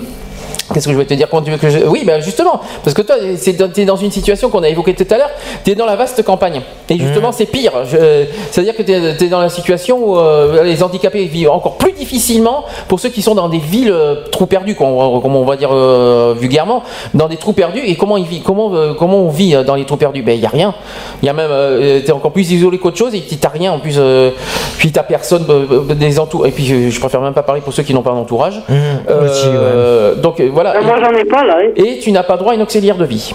Qu'est-ce 0.74 0.86
que 0.86 0.92
je 0.92 0.96
voulais 0.96 1.08
te 1.08 1.14
dire? 1.14 1.28
Comment 1.30 1.42
tu 1.44 1.52
veux 1.52 1.58
que 1.58 1.70
je... 1.70 1.80
Oui, 1.86 2.04
ben 2.06 2.22
justement, 2.22 2.60
parce 2.84 2.94
que 2.94 3.02
toi, 3.02 3.16
tu 3.44 3.82
es 3.82 3.86
dans 3.86 3.96
une 3.96 4.12
situation 4.12 4.50
qu'on 4.50 4.64
a 4.64 4.70
évoquée 4.70 4.94
tout 4.94 5.06
à 5.10 5.18
l'heure, 5.18 5.30
tu 5.64 5.72
es 5.72 5.76
dans 5.76 5.86
la 5.86 5.96
vaste 5.96 6.24
campagne. 6.24 6.62
Et 6.90 6.98
justement, 6.98 7.32
c'est 7.32 7.46
pire. 7.46 7.72
Je- 7.86 8.26
C'est-à-dire 8.52 8.76
que 8.76 8.82
tu 8.84 8.92
es, 8.92 9.28
dans 9.30 9.40
la 9.42 9.50
situation 9.50 9.98
où 10.04 10.18
euh, 10.18 10.64
les 10.64 10.84
handicapés 10.84 11.26
vivent 11.26 11.50
encore 11.52 11.78
plus 11.78 11.94
difficilement 11.94 12.66
pour 12.88 13.00
ceux 13.00 13.10
qui 13.10 13.22
sont 13.22 13.36
dans 13.36 13.50
des 13.50 13.58
villes 13.60 13.92
euh, 13.92 14.16
trous 14.32 14.46
perdus, 14.46 14.76
comme 14.76 14.88
on, 14.90 15.20
comme 15.22 15.36
on 15.36 15.46
va 15.46 15.56
dire 15.56 15.70
euh, 15.72 16.34
vulgairement, 16.38 16.84
dans 17.14 17.28
des 17.28 17.38
trous 17.38 17.54
perdus. 17.54 17.82
Et 17.86 17.96
comment, 17.96 18.18
ils 18.18 18.26
vivent, 18.26 18.44
comment, 18.44 18.74
euh, 18.74 18.94
comment 18.94 19.18
on 19.20 19.30
vit 19.30 19.56
euh, 19.56 19.64
dans 19.64 19.76
les 19.76 19.86
trous 19.86 19.98
perdus? 19.98 20.22
Ben, 20.22 20.34
il 20.36 20.40
n'y 20.42 20.46
a 20.46 20.50
rien. 20.50 20.74
Il 21.22 21.26
y 21.26 21.30
a 21.30 21.34
même, 21.34 21.50
euh, 21.52 22.00
tu 22.02 22.08
es 22.08 22.12
encore 22.12 22.32
plus 22.32 22.52
isolé 22.52 22.78
qu'autre 22.78 22.98
chose 22.98 23.14
et 23.16 23.22
tu 23.22 23.36
n'as 23.42 23.50
rien 23.50 23.72
en 23.74 23.80
plus. 23.80 23.96
euh, 23.98 24.32
puis 24.78 24.92
tu 24.92 25.00
personne 25.08 25.46
euh, 25.50 25.66
euh, 25.90 25.94
des 25.94 26.20
entours. 26.20 26.46
Et 26.48 26.52
puis, 26.52 26.66
je, 26.92 27.00
préfère 27.00 27.22
même 27.22 27.34
pas 27.34 27.44
parler 27.44 27.62
pour 27.62 27.74
ceux 27.74 27.84
qui 27.84 27.94
n'ont 27.94 28.02
pas 28.02 28.12
d'entourage. 28.12 28.62
Euh, 28.70 30.16
Donc, 30.16 30.40
euh, 30.40 30.50
voilà. 30.64 30.82
Moi, 30.82 30.96
j'en 31.04 31.12
ai 31.16 31.26
pas, 31.26 31.44
là. 31.44 31.58
hein. 31.62 31.70
Et 31.76 32.00
tu 32.00 32.12
n'as 32.12 32.24
pas 32.24 32.38
droit 32.38 32.52
à 32.54 32.56
une 32.56 32.62
auxiliaire 32.62 32.98
de 32.98 33.06
vie. 33.06 33.34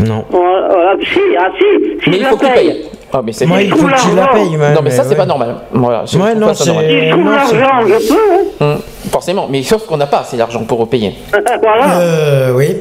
Non. 0.00 0.24
Voilà, 0.30 0.68
voilà. 0.68 0.92
Si, 1.02 1.18
ah 1.38 1.48
si, 1.58 2.00
si 2.04 2.10
mais 2.10 2.16
il 2.18 2.22
la 2.22 2.28
faut 2.28 2.36
que 2.36 2.44
tu 2.46 2.52
paye. 2.52 2.68
payes. 2.70 2.84
Ah, 3.12 3.20
mais 3.24 3.32
c'est 3.32 3.46
Moi, 3.46 3.62
il 3.62 3.70
faut 3.70 3.86
que 3.86 4.00
tu 4.10 4.14
la 4.14 4.26
payes, 4.28 4.50
Non, 4.74 4.80
mais 4.84 4.90
ça, 4.90 5.02
c'est 5.04 5.16
pas 5.16 5.24
normal. 5.26 5.56
Voilà, 5.72 6.04
je 6.06 6.18
Ouais, 6.18 6.30
trouve 6.30 6.40
non, 6.40 6.46
pas 6.48 6.54
ça 6.54 6.64
c'est- 6.64 6.70
normal. 6.70 6.86
Si 6.90 7.00
je 7.06 7.10
trouve 7.10 7.30
l'argent, 7.32 7.86
je 7.86 8.08
peux. 8.08 8.64
hein. 8.64 8.64
Hum, 8.74 8.80
Forcément, 9.10 9.46
mais 9.50 9.62
sauf 9.62 9.86
qu'on 9.86 9.96
n'a 9.96 10.06
pas 10.06 10.18
assez 10.18 10.36
d'argent 10.36 10.62
pour 10.64 10.86
payer. 10.88 11.14
voilà. 11.62 11.98
Euh, 12.00 12.52
oui. 12.54 12.76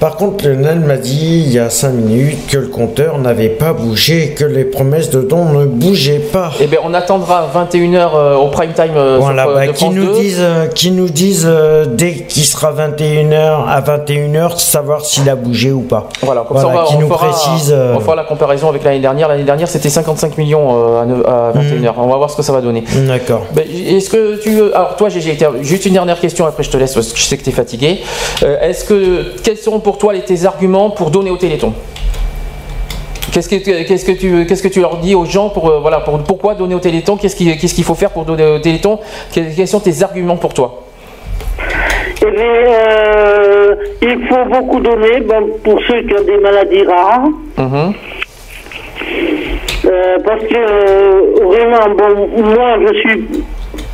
Par 0.00 0.14
contre, 0.14 0.46
Lionel 0.46 0.78
m'a 0.80 0.96
dit 0.96 1.42
il 1.44 1.52
y 1.52 1.58
a 1.58 1.70
5 1.70 1.88
minutes 1.92 2.46
que 2.46 2.56
le 2.58 2.68
compteur 2.68 3.18
n'avait 3.18 3.48
pas 3.48 3.72
bougé, 3.72 4.28
que 4.36 4.44
les 4.44 4.64
promesses 4.64 5.10
de 5.10 5.20
dons 5.22 5.46
ne 5.46 5.66
bougeaient 5.66 6.20
pas. 6.20 6.52
Eh 6.60 6.68
bien, 6.68 6.78
on 6.84 6.94
attendra 6.94 7.48
21h 7.52 8.10
euh, 8.14 8.36
au 8.36 8.46
prime 8.46 8.72
time 8.74 8.92
euh, 8.96 9.18
Voilà, 9.20 9.42
sur, 9.42 9.50
euh, 9.50 9.54
bah, 9.56 9.66
de 9.66 9.72
qui, 9.72 9.84
France 9.84 9.94
nous 9.94 10.04
2. 10.06 10.12
disent, 10.20 10.38
euh, 10.40 10.66
qui 10.68 10.90
nous 10.92 11.08
disent 11.08 11.46
euh, 11.48 11.84
dès 11.84 12.12
qu'il 12.14 12.44
sera 12.44 12.72
21h 12.72 13.66
à 13.66 13.80
21h, 13.80 14.58
savoir 14.60 15.04
s'il 15.04 15.28
a 15.28 15.34
bougé 15.34 15.72
ou 15.72 15.80
pas. 15.80 16.08
Voilà, 16.22 16.44
comme 16.46 16.58
ça, 16.58 16.68
on, 16.68 16.72
va- 16.74 16.84
qui 16.84 16.94
on 16.94 17.00
nous 17.00 17.08
fera, 17.08 17.30
précise. 17.30 17.72
euh, 17.76 17.94
on 17.96 18.00
fera 18.00 18.14
la 18.14 18.24
comparaison 18.24 18.68
avec 18.68 18.84
l'année 18.84 19.00
dernière. 19.00 19.26
L'année 19.26 19.42
dernière, 19.42 19.66
c'était 19.66 19.90
55 19.90 20.38
millions 20.38 20.76
euh, 20.76 21.02
à, 21.02 21.06
neuf- 21.06 21.26
à 21.26 21.52
21h. 21.58 21.94
On 21.98 22.06
va 22.06 22.16
voir 22.18 22.30
ce 22.30 22.36
que 22.36 22.42
ça 22.42 22.52
va 22.52 22.60
donner. 22.60 22.84
D'accord. 23.08 23.46
Ben, 23.52 23.64
Est-ce 23.68 24.10
que 24.10 24.40
tu 24.40 24.50
veux. 24.50 24.76
Alors, 24.76 24.94
toi, 24.94 25.08
GG, 25.08 25.34
tiens, 25.36 25.50
juste 25.62 25.86
une 25.86 25.94
dernière 25.94 26.20
question, 26.20 26.46
après 26.46 26.62
je 26.62 26.70
te 26.70 26.76
laisse 26.76 26.94
parce 26.94 27.12
que 27.12 27.18
je 27.18 27.24
sais 27.24 27.36
que 27.36 27.42
tu 27.42 27.50
es 27.50 27.52
fatigué. 27.52 27.98
Euh, 28.44 28.60
Est-ce 28.60 28.84
que. 28.84 29.24
Quels 29.42 29.56
seront 29.56 29.80
pour 29.88 29.96
toi 29.96 30.12
les, 30.12 30.20
tes 30.20 30.44
arguments 30.44 30.90
pour 30.90 31.10
donner 31.10 31.30
au 31.30 31.38
Téléthon. 31.38 31.72
Qu'est-ce 33.32 33.48
que, 33.48 33.56
qu'est-ce, 33.86 34.04
que 34.04 34.12
tu, 34.12 34.44
qu'est-ce 34.44 34.62
que 34.62 34.68
tu 34.68 34.82
leur 34.82 34.98
dis 34.98 35.14
aux 35.14 35.24
gens 35.24 35.48
pour, 35.48 35.66
euh, 35.70 35.78
voilà, 35.80 36.00
pour, 36.00 36.18
pourquoi 36.24 36.54
donner 36.54 36.74
au 36.74 36.78
Téléthon? 36.78 37.16
Qu'est-ce, 37.16 37.34
qui- 37.34 37.56
qu'est-ce 37.56 37.74
qu'il 37.74 37.84
faut 37.84 37.94
faire 37.94 38.10
pour 38.10 38.26
donner 38.26 38.44
au 38.44 38.58
Téléthon? 38.58 38.98
Quels, 39.32 39.54
quels 39.54 39.66
sont 39.66 39.80
tes 39.80 40.02
arguments 40.02 40.36
pour 40.36 40.52
toi? 40.52 40.82
Eh 42.20 42.30
bien, 42.30 42.44
euh, 42.44 43.74
il 44.02 44.18
faut 44.28 44.44
beaucoup 44.50 44.80
donner 44.80 45.22
pour 45.64 45.80
ceux 45.88 46.02
qui 46.02 46.12
ont 46.20 46.24
des 46.24 46.36
maladies 46.36 46.84
rares. 46.84 47.28
Mhm. 47.56 47.94
Euh, 49.86 50.18
parce 50.22 50.42
que 50.42 50.62
vraiment, 51.46 51.94
bon, 51.96 52.12
moi 52.54 52.70
je 52.86 52.92
suis 52.98 53.24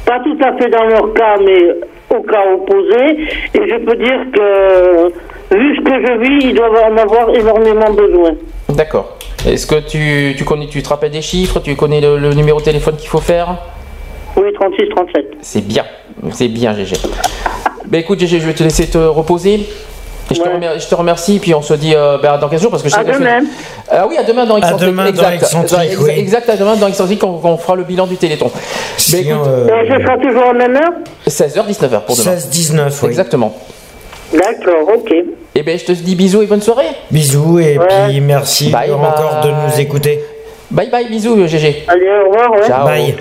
pas 0.05 0.19
tout 0.25 0.39
à 0.43 0.57
fait 0.59 0.71
dans 0.71 0.87
leur 0.87 1.15
cas, 1.15 1.37
mais 1.47 2.17
au 2.17 2.21
cas 2.23 2.43
opposé, 2.53 3.05
et 3.55 3.69
je 3.71 3.77
peux 3.85 3.97
dire 3.97 4.21
que 4.35 5.13
vu 5.59 5.77
ce 5.77 5.83
que 5.83 6.07
je 6.07 6.21
vis, 6.21 6.47
ils 6.51 6.55
doivent 6.55 6.93
en 6.93 6.97
avoir 6.97 7.29
énormément 7.35 7.91
besoin. 7.91 8.31
D'accord. 8.69 9.17
Est-ce 9.47 9.67
que 9.67 9.77
tu, 9.81 10.35
tu 10.37 10.45
connais, 10.45 10.67
tu 10.67 10.83
te 10.83 10.89
rappelles 10.89 11.11
des 11.11 11.23
chiffres 11.23 11.61
Tu 11.61 11.77
connais 11.77 12.01
le, 12.01 12.19
le 12.19 12.33
numéro 12.35 12.61
de 12.61 12.65
téléphone 12.65 12.97
qu'il 12.97 13.09
faut 13.09 13.21
faire? 13.21 13.57
Oui, 14.37 14.49
36, 14.55 14.89
37. 14.97 15.27
C'est 15.43 15.61
bien, 15.67 15.85
c'est 16.33 16.49
bien 16.49 16.75
GG. 16.75 16.97
Ben 17.87 17.99
écoute 18.01 18.19
GG, 18.21 18.41
je 18.41 18.47
vais 18.47 18.55
te 18.55 18.63
laisser 18.65 18.89
te 18.89 18.99
reposer. 18.99 19.61
Et 20.31 20.35
je, 20.35 20.41
te 20.41 20.49
remer- 20.49 20.81
je 20.81 20.89
te 20.89 20.95
remercie, 20.95 21.39
puis 21.39 21.55
on 21.55 21.61
se 21.61 21.75
dit 21.75 21.93
euh, 21.95 22.17
ben, 22.17 22.39
dans 22.39 22.49
15 22.49 22.63
jours 22.63 22.71
parce 22.71 22.83
que 22.83 22.89
je 22.89 22.95
À 22.95 23.01
sais 23.01 23.05
que- 23.05 23.13
demain. 23.19 23.41
Ah 23.91 24.07
oui, 24.09 24.17
à 24.17 24.23
demain 24.23 24.47
dans 24.47 24.55
À 24.55 24.59
Excentrique. 24.59 24.89
demain 24.89 25.03
dans 25.05 25.11
exact. 25.11 25.35
Excentrique, 25.35 25.91
Ex- 25.93 26.01
oui. 26.01 26.11
Exact, 26.17 26.49
à 26.49 26.57
demain 26.57 26.77
dans 26.77 26.89
Excentrique, 26.89 27.23
on, 27.23 27.39
on 27.45 27.57
fera 27.59 27.77
le 27.77 27.85
bilan 27.85 28.07
du 28.07 28.17
Téléthon. 28.17 28.51
Ben, 29.13 29.19
écoute, 29.21 29.47
Et 29.47 29.93
ce 29.93 30.01
sera 30.03 30.17
toujours 30.17 30.45
à 30.45 30.53
la 30.55 30.67
même 30.69 30.77
heure? 30.77 30.93
16h, 31.29 31.67
19h 31.69 32.01
pour 32.07 32.17
demain. 32.17 32.37
16-19, 32.37 32.91
oui. 33.03 33.09
Exactement. 33.11 33.55
D'accord, 34.35 34.89
ok. 34.97 35.15
Eh 35.55 35.63
ben, 35.63 35.79
je 35.79 35.85
te 35.85 35.93
dis 35.93 36.15
bisous 36.17 36.43
et 36.43 36.47
bonne 36.47 36.63
soirée. 36.63 36.89
Bisous 37.11 37.59
et 37.61 37.79
Ouais. 37.79 37.87
puis 38.09 38.21
merci 38.21 38.71
Bye, 38.71 38.91
encore 38.93 39.41
de 39.45 39.49
nous 39.51 39.81
écouter. 39.81 40.21
Bye 40.71 40.91
bye, 40.91 41.09
bisous, 41.09 41.47
GG. 41.47 41.85
Allez, 41.87 42.07
au 42.27 42.31
revoir, 42.31 42.53
ouais. 42.53 42.67
Ciao. 42.67 42.85
Bye. 42.85 43.15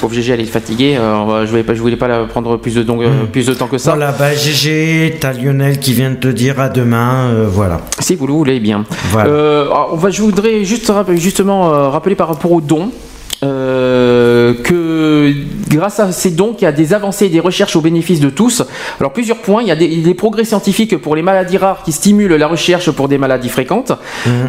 Pauvre 0.00 0.14
GG, 0.14 0.32
elle 0.32 0.40
est 0.40 0.44
fatiguée. 0.44 0.96
euh, 0.96 1.44
je 1.44 1.50
voulais 1.50 1.64
pas, 1.64 1.74
je 1.74 1.80
voulais 1.80 1.96
pas 1.96 2.06
la 2.08 2.24
prendre 2.24 2.56
plus 2.56 2.74
de, 2.76 2.82
donc, 2.84 3.02
euh, 3.02 3.24
plus 3.32 3.46
de 3.46 3.54
temps 3.54 3.66
que 3.66 3.78
ça. 3.78 3.90
Voilà, 3.96 4.12
bah 4.12 4.32
GG, 4.32 5.16
t'as 5.20 5.32
Lionel 5.32 5.78
qui 5.80 5.92
vient 5.92 6.10
de 6.10 6.16
te 6.16 6.28
dire 6.28 6.60
à 6.60 6.68
demain, 6.68 7.30
euh, 7.32 7.46
voilà. 7.48 7.80
Si 7.98 8.14
vous 8.14 8.26
le 8.28 8.32
voulez 8.32 8.60
bien. 8.60 8.84
Voilà. 9.10 9.28
Euh, 9.30 9.64
alors, 9.66 9.90
on 9.92 9.96
va, 9.96 10.10
je 10.10 10.22
voudrais 10.22 10.62
juste 10.64 10.92
justement 11.16 11.72
euh, 11.74 11.88
rappeler 11.88 12.14
par 12.14 12.28
rapport 12.28 12.52
aux 12.52 12.60
dons. 12.60 12.90
Euh, 13.44 14.54
que 14.64 15.32
grâce 15.68 16.00
à 16.00 16.10
ces 16.10 16.30
dons, 16.30 16.56
il 16.58 16.64
y 16.64 16.66
a 16.66 16.72
des 16.72 16.92
avancées 16.92 17.26
et 17.26 17.28
des 17.28 17.40
recherches 17.40 17.76
au 17.76 17.80
bénéfice 17.80 18.20
de 18.20 18.30
tous. 18.30 18.64
Alors 18.98 19.12
plusieurs 19.12 19.38
points, 19.38 19.62
il 19.62 19.68
y 19.68 19.70
a 19.70 19.76
des, 19.76 19.88
des 19.96 20.14
progrès 20.14 20.44
scientifiques 20.44 20.96
pour 20.96 21.14
les 21.14 21.22
maladies 21.22 21.56
rares 21.56 21.82
qui 21.84 21.92
stimulent 21.92 22.34
la 22.34 22.48
recherche 22.48 22.90
pour 22.90 23.08
des 23.08 23.18
maladies 23.18 23.48
fréquentes. 23.48 23.92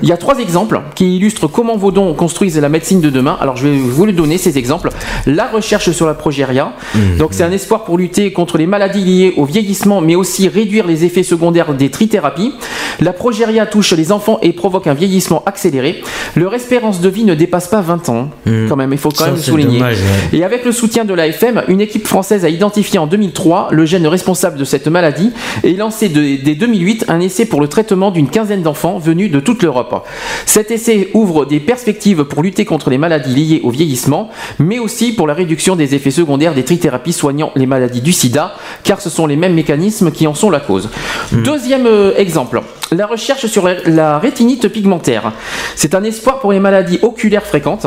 Il 0.01 0.09
y 0.09 0.11
a 0.11 0.17
trois 0.17 0.39
exemples 0.39 0.81
qui 0.95 1.17
illustrent 1.17 1.47
comment 1.47 1.77
vos 1.77 1.91
dons 1.91 2.13
construisent 2.13 2.59
la 2.59 2.69
médecine 2.69 3.01
de 3.01 3.09
demain. 3.09 3.37
Alors 3.41 3.57
je 3.57 3.67
vais 3.67 3.77
vous 3.77 4.05
le 4.05 4.13
donner 4.13 4.37
ces 4.37 4.57
exemples. 4.57 4.89
La 5.25 5.47
recherche 5.47 5.91
sur 5.91 6.07
la 6.07 6.13
progéria, 6.13 6.73
donc 7.17 7.29
c'est 7.33 7.43
un 7.43 7.51
espoir 7.51 7.83
pour 7.83 7.97
lutter 7.97 8.33
contre 8.33 8.57
les 8.57 8.67
maladies 8.67 9.03
liées 9.03 9.33
au 9.37 9.45
vieillissement, 9.45 10.01
mais 10.01 10.15
aussi 10.15 10.47
réduire 10.47 10.87
les 10.87 11.05
effets 11.05 11.23
secondaires 11.23 11.73
des 11.73 11.89
trithérapies. 11.91 12.53
La 12.99 13.13
progéria 13.13 13.65
touche 13.65 13.93
les 13.93 14.11
enfants 14.11 14.39
et 14.41 14.53
provoque 14.53 14.87
un 14.87 14.93
vieillissement 14.93 15.43
accéléré. 15.45 16.01
Leur 16.35 16.53
espérance 16.53 17.01
de 17.01 17.09
vie 17.09 17.23
ne 17.23 17.35
dépasse 17.35 17.67
pas 17.67 17.81
20 17.81 18.09
ans. 18.09 18.29
Quand 18.45 18.78
même, 18.79 18.91
il 18.91 18.97
faut 18.97 19.09
quand 19.09 19.25
Ça, 19.25 19.31
même 19.31 19.37
souligner. 19.39 19.77
dommage, 19.77 19.97
ouais. 19.97 20.39
Et 20.39 20.43
avec 20.43 20.65
le 20.65 20.71
soutien 20.71 21.05
de 21.05 21.13
l'AFM, 21.13 21.63
une 21.67 21.81
équipe 21.81 22.07
française 22.07 22.43
a 22.45 22.49
identifié 22.49 22.97
en 22.99 23.05
2003 23.05 23.67
le 23.71 23.85
gène 23.85 24.07
responsable 24.07 24.57
de 24.57 24.63
cette 24.65 24.87
maladie 24.87 25.31
et 25.63 25.73
lancé 25.73 26.09
de- 26.09 26.41
dès 26.43 26.55
2008 26.55 27.05
un 27.07 27.19
essai 27.19 27.45
pour 27.45 27.61
le 27.61 27.67
traitement 27.67 28.09
d'une 28.11 28.29
quinzaine 28.29 28.63
d'enfants 28.63 28.97
venus 28.97 29.29
de 29.31 29.39
toute 29.39 29.61
l'Europe. 29.63 30.05
Cet 30.45 30.71
essai 30.71 31.09
ouvre 31.13 31.45
des 31.45 31.59
perspectives 31.59 32.23
pour 32.23 32.41
lutter 32.41 32.65
contre 32.65 32.89
les 32.89 32.97
maladies 32.97 33.35
liées 33.35 33.61
au 33.63 33.69
vieillissement, 33.69 34.29
mais 34.57 34.79
aussi 34.79 35.11
pour 35.13 35.27
la 35.27 35.33
réduction 35.33 35.75
des 35.75 35.93
effets 35.95 36.11
secondaires 36.11 36.53
des 36.55 36.63
trithérapies 36.63 37.13
soignant 37.13 37.51
les 37.55 37.65
maladies 37.67 38.01
du 38.01 38.13
sida, 38.13 38.55
car 38.83 39.01
ce 39.01 39.09
sont 39.09 39.27
les 39.27 39.35
mêmes 39.35 39.53
mécanismes 39.53 40.11
qui 40.11 40.25
en 40.27 40.33
sont 40.33 40.49
la 40.49 40.59
cause. 40.59 40.89
Deuxième 41.31 41.85
euh, 41.85 42.13
exemple, 42.17 42.61
la 42.91 43.05
recherche 43.05 43.45
sur 43.45 43.69
la, 43.85 44.19
rétinite 44.19 44.67
pigmentaire. 44.67 45.31
C'est 45.75 45.95
un 45.95 46.03
espoir 46.03 46.39
pour 46.39 46.51
les 46.51 46.59
maladies 46.59 46.99
oculaires 47.01 47.45
fréquentes. 47.45 47.85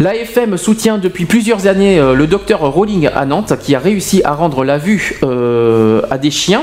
L'AFM 0.00 0.56
soutient 0.56 0.98
depuis 0.98 1.24
plusieurs 1.24 1.66
années 1.66 1.98
euh, 1.98 2.14
le 2.14 2.26
docteur 2.26 2.60
Rowling 2.60 3.08
à 3.14 3.24
Nantes 3.24 3.54
qui 3.60 3.74
a 3.74 3.78
réussi 3.78 4.22
à 4.24 4.34
rendre 4.34 4.64
la 4.64 4.78
vue 4.78 5.18
euh, 5.22 6.02
à 6.10 6.18
des 6.18 6.30
chiens 6.30 6.62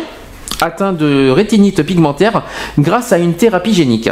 atteints 0.61 0.93
de 0.93 1.29
rétinite 1.29 1.83
pigmentaire 1.83 2.43
grâce 2.77 3.13
à 3.13 3.17
une 3.17 3.33
thérapie 3.33 3.73
génique. 3.73 4.09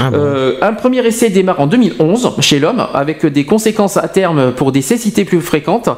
Euh, 0.00 0.56
un 0.62 0.72
premier 0.72 1.06
essai 1.06 1.30
démarre 1.30 1.60
en 1.60 1.66
2011 1.66 2.36
chez 2.40 2.58
l'homme 2.58 2.86
avec 2.94 3.26
des 3.26 3.44
conséquences 3.44 3.96
à 3.96 4.08
terme 4.08 4.52
pour 4.52 4.72
des 4.72 4.82
cécités 4.82 5.24
plus 5.24 5.40
fréquentes 5.40 5.90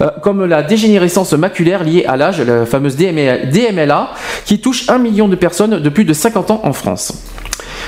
euh, 0.00 0.08
comme 0.22 0.44
la 0.44 0.62
dégénérescence 0.62 1.32
maculaire 1.32 1.84
liée 1.84 2.04
à 2.06 2.16
l'âge, 2.16 2.40
la 2.40 2.66
fameuse 2.66 2.96
DML 2.96 3.50
DMLA 3.50 4.10
qui 4.44 4.60
touche 4.60 4.88
un 4.88 4.98
million 4.98 5.28
de 5.28 5.36
personnes 5.36 5.80
de 5.80 5.88
plus 5.88 6.04
de 6.04 6.12
50 6.12 6.50
ans 6.50 6.60
en 6.64 6.72
France. 6.72 7.14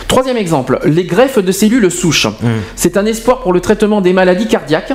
Troisième 0.09 0.37
exemple, 0.37 0.79
les 0.85 1.05
greffes 1.05 1.39
de 1.39 1.53
cellules 1.53 1.91
souches. 1.91 2.27
C'est 2.77 2.97
un 2.97 3.07
espoir 3.07 3.41
pour 3.41 3.53
le 3.53 3.61
traitement 3.61 4.01
des 4.01 4.13
maladies 4.13 4.47
cardiaques. 4.47 4.93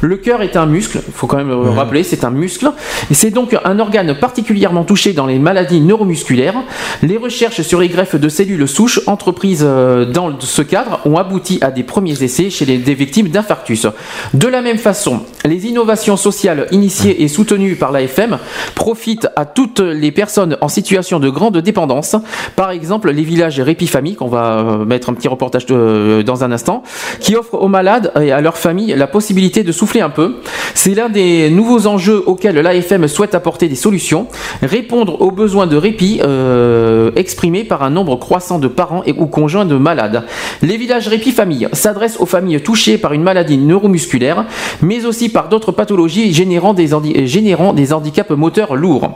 Le 0.00 0.16
cœur 0.16 0.42
est 0.42 0.56
un 0.56 0.66
muscle, 0.66 1.00
il 1.06 1.12
faut 1.12 1.26
quand 1.26 1.38
même 1.38 1.48
le 1.48 1.70
rappeler, 1.70 2.02
c'est 2.02 2.24
un 2.24 2.30
muscle. 2.30 2.70
Et 3.10 3.14
c'est 3.14 3.30
donc 3.30 3.56
un 3.64 3.78
organe 3.78 4.18
particulièrement 4.18 4.84
touché 4.84 5.12
dans 5.12 5.26
les 5.26 5.38
maladies 5.38 5.80
neuromusculaires. 5.80 6.62
Les 7.02 7.16
recherches 7.16 7.62
sur 7.62 7.80
les 7.80 7.88
greffes 7.88 8.16
de 8.16 8.28
cellules 8.28 8.68
souches 8.68 9.00
entreprises 9.06 9.64
euh, 9.66 10.04
dans 10.04 10.38
ce 10.40 10.62
cadre 10.62 11.00
ont 11.04 11.16
abouti 11.16 11.58
à 11.62 11.70
des 11.70 11.82
premiers 11.82 12.22
essais 12.22 12.50
chez 12.50 12.64
les, 12.64 12.78
des 12.78 12.94
victimes 12.94 13.28
d'infarctus. 13.28 13.86
De 14.34 14.48
la 14.48 14.62
même 14.62 14.78
façon, 14.78 15.22
les 15.44 15.66
innovations 15.66 16.16
sociales 16.16 16.66
initiées 16.70 17.22
et 17.22 17.28
soutenues 17.28 17.76
par 17.76 17.92
l'AFM 17.92 18.38
profitent 18.74 19.28
à 19.36 19.46
toutes 19.46 19.80
les 19.80 20.12
personnes 20.12 20.56
en 20.60 20.68
situation 20.68 21.20
de 21.20 21.30
grande 21.30 21.58
dépendance. 21.58 22.16
Par 22.56 22.70
exemple, 22.70 23.10
les 23.10 23.22
villages 23.22 23.60
Répifamille, 23.60 24.16
qu'on 24.16 24.28
va 24.28 24.47
euh, 24.56 24.84
mettre 24.84 25.10
un 25.10 25.14
petit 25.14 25.28
reportage 25.28 25.66
de- 25.66 26.22
dans 26.24 26.44
un 26.44 26.52
instant, 26.52 26.82
qui 27.20 27.36
offrent 27.36 27.54
aux 27.60 27.68
malades 27.68 28.12
et 28.20 28.32
à 28.32 28.40
leurs 28.40 28.56
familles 28.56 28.94
la 28.96 29.06
possibilité 29.06 29.62
de 29.64 29.72
souffler 29.72 30.00
un 30.00 30.10
peu. 30.10 30.36
C'est 30.74 30.94
l'un 30.94 31.08
des 31.08 31.50
nouveaux 31.50 31.86
enjeux 31.86 32.22
auxquels 32.26 32.56
l'AFM 32.56 33.08
souhaite 33.08 33.34
apporter 33.34 33.68
des 33.68 33.74
solutions, 33.74 34.26
répondre 34.62 35.20
aux 35.20 35.30
besoins 35.30 35.66
de 35.66 35.76
répit 35.76 36.20
euh, 36.24 37.10
exprimés 37.16 37.64
par 37.64 37.82
un 37.82 37.90
nombre 37.90 38.16
croissant 38.16 38.58
de 38.58 38.68
parents 38.68 39.02
et 39.04 39.14
ou 39.16 39.26
conjoints 39.26 39.64
de 39.64 39.76
malades. 39.76 40.24
Les 40.62 40.76
villages 40.76 41.08
Répifamille 41.08 41.68
s'adressent 41.72 42.20
aux 42.20 42.26
familles 42.26 42.60
touchées 42.62 42.98
par 42.98 43.12
une 43.12 43.22
maladie 43.22 43.58
neuromusculaire, 43.58 44.44
mais 44.82 45.04
aussi 45.04 45.28
par 45.28 45.48
d'autres 45.48 45.72
pathologies 45.72 46.32
générant 46.32 46.74
des 46.74 47.92
handicaps 47.92 48.30
moteurs 48.30 48.76
lourds. 48.76 49.10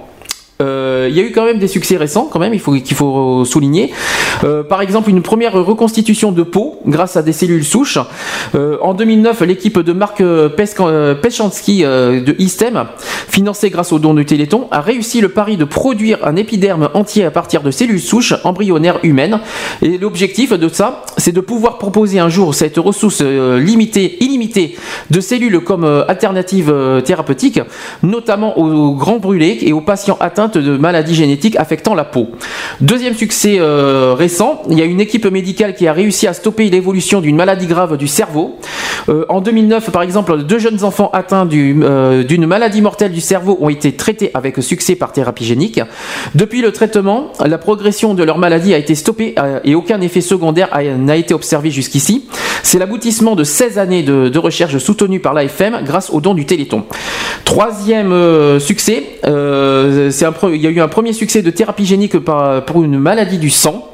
Euh, 0.60 1.08
Il 1.10 1.16
y 1.16 1.20
a 1.20 1.22
eu 1.24 1.32
quand 1.32 1.44
même 1.44 1.58
des 1.58 1.68
succès 1.68 1.96
récents, 1.96 2.28
quand 2.30 2.38
même, 2.38 2.54
il 2.54 2.60
faut 2.60 2.72
qu'il 2.72 2.96
faut 2.96 3.44
souligner. 3.44 3.92
Euh, 4.44 4.62
par 4.62 4.80
exemple, 4.82 5.10
une 5.10 5.22
première 5.22 5.52
reconstitution 5.52 6.32
de 6.32 6.42
peau 6.42 6.80
grâce 6.86 7.16
à 7.16 7.22
des 7.22 7.32
cellules 7.32 7.64
souches. 7.64 7.98
Euh, 8.54 8.76
en 8.82 8.94
2009, 8.94 9.40
l'équipe 9.42 9.78
de 9.78 9.92
Marc 9.92 10.22
Peschansky 10.56 11.82
de 11.82 12.34
ISTEM, 12.38 12.86
financée 13.28 13.70
grâce 13.70 13.92
au 13.92 13.98
don 13.98 14.14
du 14.14 14.24
Téléthon, 14.24 14.68
a 14.70 14.80
réussi 14.80 15.20
le 15.20 15.28
pari 15.28 15.56
de 15.56 15.64
produire 15.64 16.18
un 16.24 16.36
épiderme 16.36 16.90
entier 16.94 17.24
à 17.24 17.30
partir 17.30 17.62
de 17.62 17.70
cellules 17.70 18.00
souches 18.00 18.34
embryonnaires 18.44 18.98
humaines. 19.02 19.40
Et 19.80 19.98
l'objectif 19.98 20.52
de 20.52 20.68
ça, 20.68 21.04
c'est 21.16 21.32
de 21.32 21.40
pouvoir 21.40 21.78
proposer 21.78 22.18
un 22.20 22.28
jour 22.28 22.54
cette 22.54 22.78
ressource 22.78 23.22
limitée, 23.22 24.22
illimitée 24.22 24.76
de 25.10 25.20
cellules 25.20 25.60
comme 25.60 25.84
alternative 26.08 27.02
thérapeutique, 27.04 27.60
notamment 28.02 28.58
aux 28.58 28.94
grands 28.94 29.18
brûlés 29.18 29.58
et 29.62 29.72
aux 29.72 29.80
patients 29.80 30.16
atteints 30.20 30.41
de 30.48 30.77
maladies 30.77 31.14
génétiques 31.14 31.56
affectant 31.56 31.94
la 31.94 32.05
peau. 32.05 32.28
Deuxième 32.81 33.14
succès 33.14 33.56
euh, 33.59 34.14
récent, 34.16 34.62
il 34.70 34.78
y 34.78 34.82
a 34.82 34.85
une 34.85 35.01
équipe 35.01 35.27
médicale 35.27 35.74
qui 35.74 35.86
a 35.86 35.93
réussi 35.93 36.27
à 36.27 36.32
stopper 36.32 36.69
l'évolution 36.70 37.20
d'une 37.20 37.36
maladie 37.36 37.66
grave 37.66 37.97
du 37.97 38.09
cerveau. 38.09 38.59
Euh, 39.09 39.24
en 39.28 39.40
2009, 39.40 39.90
par 39.90 40.02
exemple, 40.02 40.43
deux 40.44 40.59
jeunes 40.59 40.85
enfants 40.85 41.10
atteints 41.12 41.48
euh, 41.52 42.23
d'une 42.24 42.47
maladie 42.47 42.82
mortelle 42.82 43.12
du 43.12 43.20
cerveau 43.20 43.59
ont 43.60 43.69
été 43.69 43.93
traités 43.93 44.31
avec 44.35 44.62
succès 44.62 44.94
par 44.97 45.12
thérapie 45.12 45.44
génique. 45.44 45.81
Depuis 46.35 46.62
le 46.62 46.73
traitement, 46.73 47.32
la 47.44 47.59
progression 47.59 48.14
de 48.14 48.23
leur 48.23 48.39
maladie 48.39 48.74
a 48.74 48.78
été 48.78 48.94
stoppée 48.94 49.35
et 49.64 49.74
aucun 49.74 50.01
effet 50.01 50.20
secondaire 50.20 50.69
n'a 50.98 51.16
été 51.16 51.35
observé 51.35 51.70
jusqu'ici. 51.70 52.28
C'est 52.62 52.78
l'aboutissement 52.78 53.35
de 53.35 53.44
16 53.44 53.78
années 53.78 54.02
de, 54.02 54.39
recherche 54.39 54.78
soutenues 54.78 55.20
par 55.20 55.35
l'AFM 55.35 55.82
grâce 55.85 56.10
aux 56.10 56.20
dons 56.20 56.35
du 56.35 56.47
Téléthon. 56.47 56.85
Troisième 57.44 58.59
succès, 58.60 59.20
c'est 59.23 60.24
un 60.24 60.31
il 60.52 60.60
y 60.60 60.66
a 60.66 60.70
eu 60.70 60.80
un 60.80 60.88
premier 60.88 61.12
succès 61.12 61.42
de 61.42 61.50
thérapie 61.50 61.86
génique 61.86 62.18
par- 62.18 62.64
pour 62.64 62.82
une 62.82 62.98
maladie 62.98 63.38
du 63.38 63.50
sang. 63.50 63.88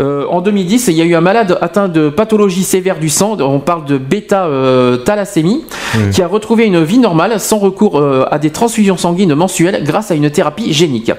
Euh, 0.00 0.26
en 0.28 0.40
2010, 0.40 0.88
il 0.88 0.94
y 0.94 1.02
a 1.02 1.04
eu 1.04 1.14
un 1.14 1.20
malade 1.20 1.58
atteint 1.60 1.88
de 1.88 2.08
pathologie 2.08 2.62
sévère 2.62 2.98
du 3.00 3.08
sang, 3.08 3.36
on 3.40 3.58
parle 3.58 3.84
de 3.86 3.98
bêta-thalassémie, 3.98 5.64
qui 6.12 6.22
a 6.22 6.26
retrouvé 6.28 6.64
une 6.66 6.82
vie 6.84 6.98
normale 6.98 7.40
sans 7.40 7.58
recours 7.58 7.98
euh, 7.98 8.24
à 8.30 8.38
des 8.38 8.50
transfusions 8.50 8.96
sanguines 8.96 9.34
mensuelles 9.34 9.82
grâce 9.84 10.10
à 10.10 10.14
une 10.14 10.30
thérapie 10.30 10.72
génique. 10.72 11.10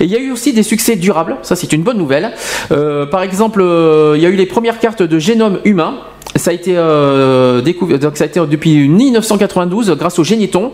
Et 0.00 0.04
il 0.04 0.10
y 0.10 0.16
a 0.16 0.20
eu 0.20 0.30
aussi 0.32 0.52
des 0.52 0.62
succès 0.62 0.96
durables, 0.96 1.36
ça 1.42 1.56
c'est 1.56 1.72
une 1.72 1.82
bonne 1.82 1.98
nouvelle. 1.98 2.32
Euh, 2.72 3.06
par 3.06 3.22
exemple, 3.22 3.60
euh, 3.62 4.14
il 4.16 4.22
y 4.22 4.26
a 4.26 4.28
eu 4.28 4.36
les 4.36 4.46
premières 4.46 4.78
cartes 4.80 5.02
de 5.02 5.18
génome 5.18 5.58
humain. 5.64 5.94
Ça 6.36 6.50
a 6.50 6.54
été 6.54 6.74
euh, 6.76 7.60
découvert, 7.62 7.98
donc 7.98 8.16
ça 8.16 8.24
a 8.24 8.26
été 8.28 8.38
depuis 8.46 8.88
1992 8.88 9.90
grâce 9.98 10.18
au 10.20 10.24
Généton, 10.24 10.70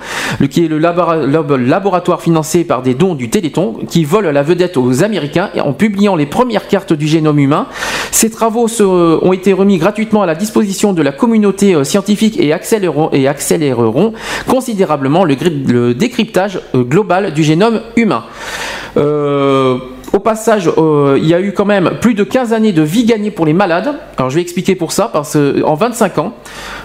qui 0.51 0.65
est 0.65 0.69
le 0.69 0.79
labora- 0.79 1.25
lab- 1.25 1.53
laboratoire 1.59 2.21
financé 2.21 2.65
par 2.65 2.83
des 2.83 2.93
dons 2.93 3.15
du 3.15 3.31
Téléthon, 3.31 3.77
qui 3.89 4.05
vole 4.05 4.27
la 4.27 4.43
vedette 4.43 4.77
aux 4.77 5.03
Américains 5.03 5.49
en 5.65 5.73
publiant 5.73 6.17
les 6.17 6.27
premières 6.27 6.69
cartes 6.69 6.93
du 6.93 7.07
génome 7.07 7.39
humain. 7.39 7.67
Ces 8.11 8.29
travaux 8.31 8.69
se- 8.69 8.83
ont 8.83 9.33
été 9.33 9.53
remis 9.55 9.79
gratuitement 9.79 10.23
à 10.23 10.27
la 10.27 10.35
disposition 10.35 10.93
de 10.93 11.01
la 11.03 11.13
communauté 11.13 11.75
euh, 11.75 11.85
scientifique 11.85 12.39
et 12.39 12.53
accéléreront, 12.53 14.13
considérablement 14.47 15.25
le, 15.25 15.35
le 15.67 15.95
décryptage 15.95 16.61
euh, 16.75 16.83
global 16.83 17.33
du 17.33 17.43
génome 17.43 17.81
humain. 17.97 18.25
Euh, 18.97 19.79
au 20.15 20.21
passage, 20.21 20.71
euh, 20.79 21.19
il 21.21 21.27
y 21.27 21.35
a 21.35 21.41
eu 21.41 21.53
quand 21.53 21.65
même 21.65 21.99
plus 22.01 22.15
de 22.15 22.23
15 22.23 22.53
années 22.53 22.73
de 22.73 22.83
vie 22.83 23.05
gagnée 23.05 23.33
pour 23.33 23.47
les 23.47 23.53
malades. 23.53 23.95
Alors 24.17 24.31
je 24.31 24.37
vais 24.37 24.43
expliquer 24.43 24.77
pour 24.77 24.93
ça, 24.93 25.11
parce 25.13 25.37
qu'en 25.37 25.75
25 25.75 26.19
ans, 26.19 26.35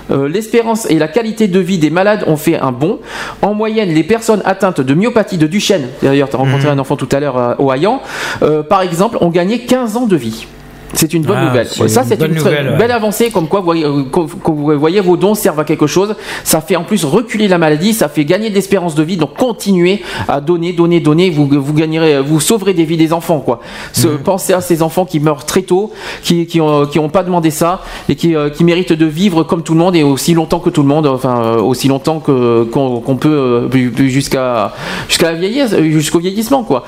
euh, 0.09 0.27
l'espérance 0.27 0.89
et 0.89 0.97
la 0.97 1.07
qualité 1.07 1.47
de 1.47 1.59
vie 1.59 1.77
des 1.77 1.91
malades 1.91 2.23
ont 2.25 2.37
fait 2.37 2.57
un 2.57 2.71
bond. 2.71 2.99
En 3.43 3.53
moyenne, 3.53 3.89
les 3.89 4.03
personnes 4.03 4.41
atteintes 4.45 4.81
de 4.81 4.93
myopathie 4.95 5.37
de 5.37 5.45
Duchenne, 5.45 5.87
d'ailleurs 6.01 6.29
tu 6.29 6.35
as 6.35 6.39
rencontré 6.39 6.69
un 6.69 6.79
enfant 6.79 6.95
tout 6.95 7.09
à 7.11 7.19
l'heure 7.19 7.37
euh, 7.37 7.53
au 7.59 7.71
Hayan, 7.71 8.01
euh, 8.41 8.63
par 8.63 8.81
exemple, 8.81 9.17
ont 9.21 9.29
gagné 9.29 9.59
15 9.59 9.97
ans 9.97 10.07
de 10.07 10.15
vie. 10.15 10.47
C'est 10.93 11.13
une 11.13 11.23
bonne 11.23 11.37
Ah, 11.39 11.45
nouvelle. 11.45 11.67
Ça, 11.67 12.01
une 12.01 12.07
c'est 12.07 12.17
bonne 12.17 12.31
une, 12.31 12.37
très 12.37 12.49
nouvelle, 12.49 12.69
ouais. 12.71 12.77
belle 12.77 12.91
avancée, 12.91 13.29
comme 13.29 13.47
quoi 13.47 13.61
voyez, 13.61 13.85
euh, 13.85 14.03
vous 14.45 14.79
voyez 14.79 14.99
vos 15.01 15.17
dons 15.17 15.35
servent 15.35 15.59
à 15.59 15.63
quelque 15.63 15.85
chose. 15.87 16.15
Ça 16.43 16.61
fait 16.61 16.75
en 16.75 16.83
plus 16.83 17.05
reculer 17.05 17.47
la 17.47 17.57
maladie, 17.59 17.93
ça 17.93 18.09
fait 18.09 18.25
gagner 18.25 18.49
de 18.49 18.55
l'espérance 18.55 18.95
de 18.95 19.03
vie. 19.03 19.15
Donc 19.17 19.35
continuez 19.37 20.01
à 20.27 20.41
donner, 20.41 20.73
donner, 20.73 20.99
donner. 20.99 21.29
Vous, 21.29 21.47
vous 21.51 21.73
gagnerez, 21.73 22.19
vous 22.21 22.39
sauverez 22.39 22.73
des 22.73 22.85
vies 22.85 22.97
des 22.97 23.13
enfants, 23.13 23.39
quoi. 23.39 23.59
Se- 23.93 24.07
Mhm. 24.07 24.17
Pensez 24.19 24.53
à 24.53 24.61
ces 24.61 24.81
enfants 24.81 25.05
qui 25.05 25.19
meurent 25.19 25.45
très 25.45 25.61
tôt, 25.61 25.91
qui 26.23 26.45
qui 26.47 26.59
ont, 26.59 26.85
qui 26.87 26.97
ont 26.99 27.09
pas 27.09 27.23
demandé 27.23 27.51
ça 27.51 27.81
et 28.09 28.15
qui, 28.15 28.35
euh, 28.35 28.49
qui 28.49 28.63
méritent 28.63 28.93
de 28.93 29.05
vivre 29.05 29.43
comme 29.43 29.61
tout 29.63 29.73
le 29.73 29.79
monde 29.79 29.95
et 29.95 30.03
aussi 30.03 30.33
longtemps 30.33 30.59
que 30.59 30.69
tout 30.71 30.81
le 30.81 30.87
monde. 30.87 31.05
Enfin, 31.07 31.41
euh, 31.43 31.61
aussi 31.61 31.87
longtemps 31.87 32.19
que 32.19 32.63
qu'on 32.63 33.15
peut 33.15 33.29
euh, 33.29 34.07
jusqu'à 34.07 34.73
jusqu'à 35.07 35.31
la 35.31 35.37
vieillesse, 35.37 35.73
euh, 35.73 35.83
jusqu'au 35.91 36.19
vieillissement, 36.19 36.63
quoi. 36.63 36.83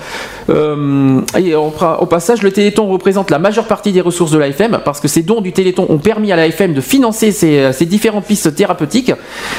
Euh, 0.50 1.22
et 1.38 1.56
on 1.56 1.72
au 2.00 2.06
passage, 2.06 2.42
le 2.42 2.52
Téléthon 2.52 2.88
représente 2.88 3.30
la 3.32 3.40
majeure 3.40 3.66
partie 3.66 3.91
des 3.92 4.02
ressources 4.02 4.32
de 4.32 4.38
l'AFM 4.38 4.80
parce 4.84 5.00
que 5.00 5.08
ces 5.08 5.24
dons 5.24 5.42
du 5.42 5.52
Téléthon 5.52 5.86
ont 5.90 5.98
permis 5.98 6.32
à 6.32 6.36
l'AFM 6.36 6.74
de 6.74 6.82
financer 6.82 7.32
ces, 7.32 7.72
ces 7.74 7.86
différentes 7.86 8.26
pistes 8.26 8.56
thérapeutiques. 8.56 9.12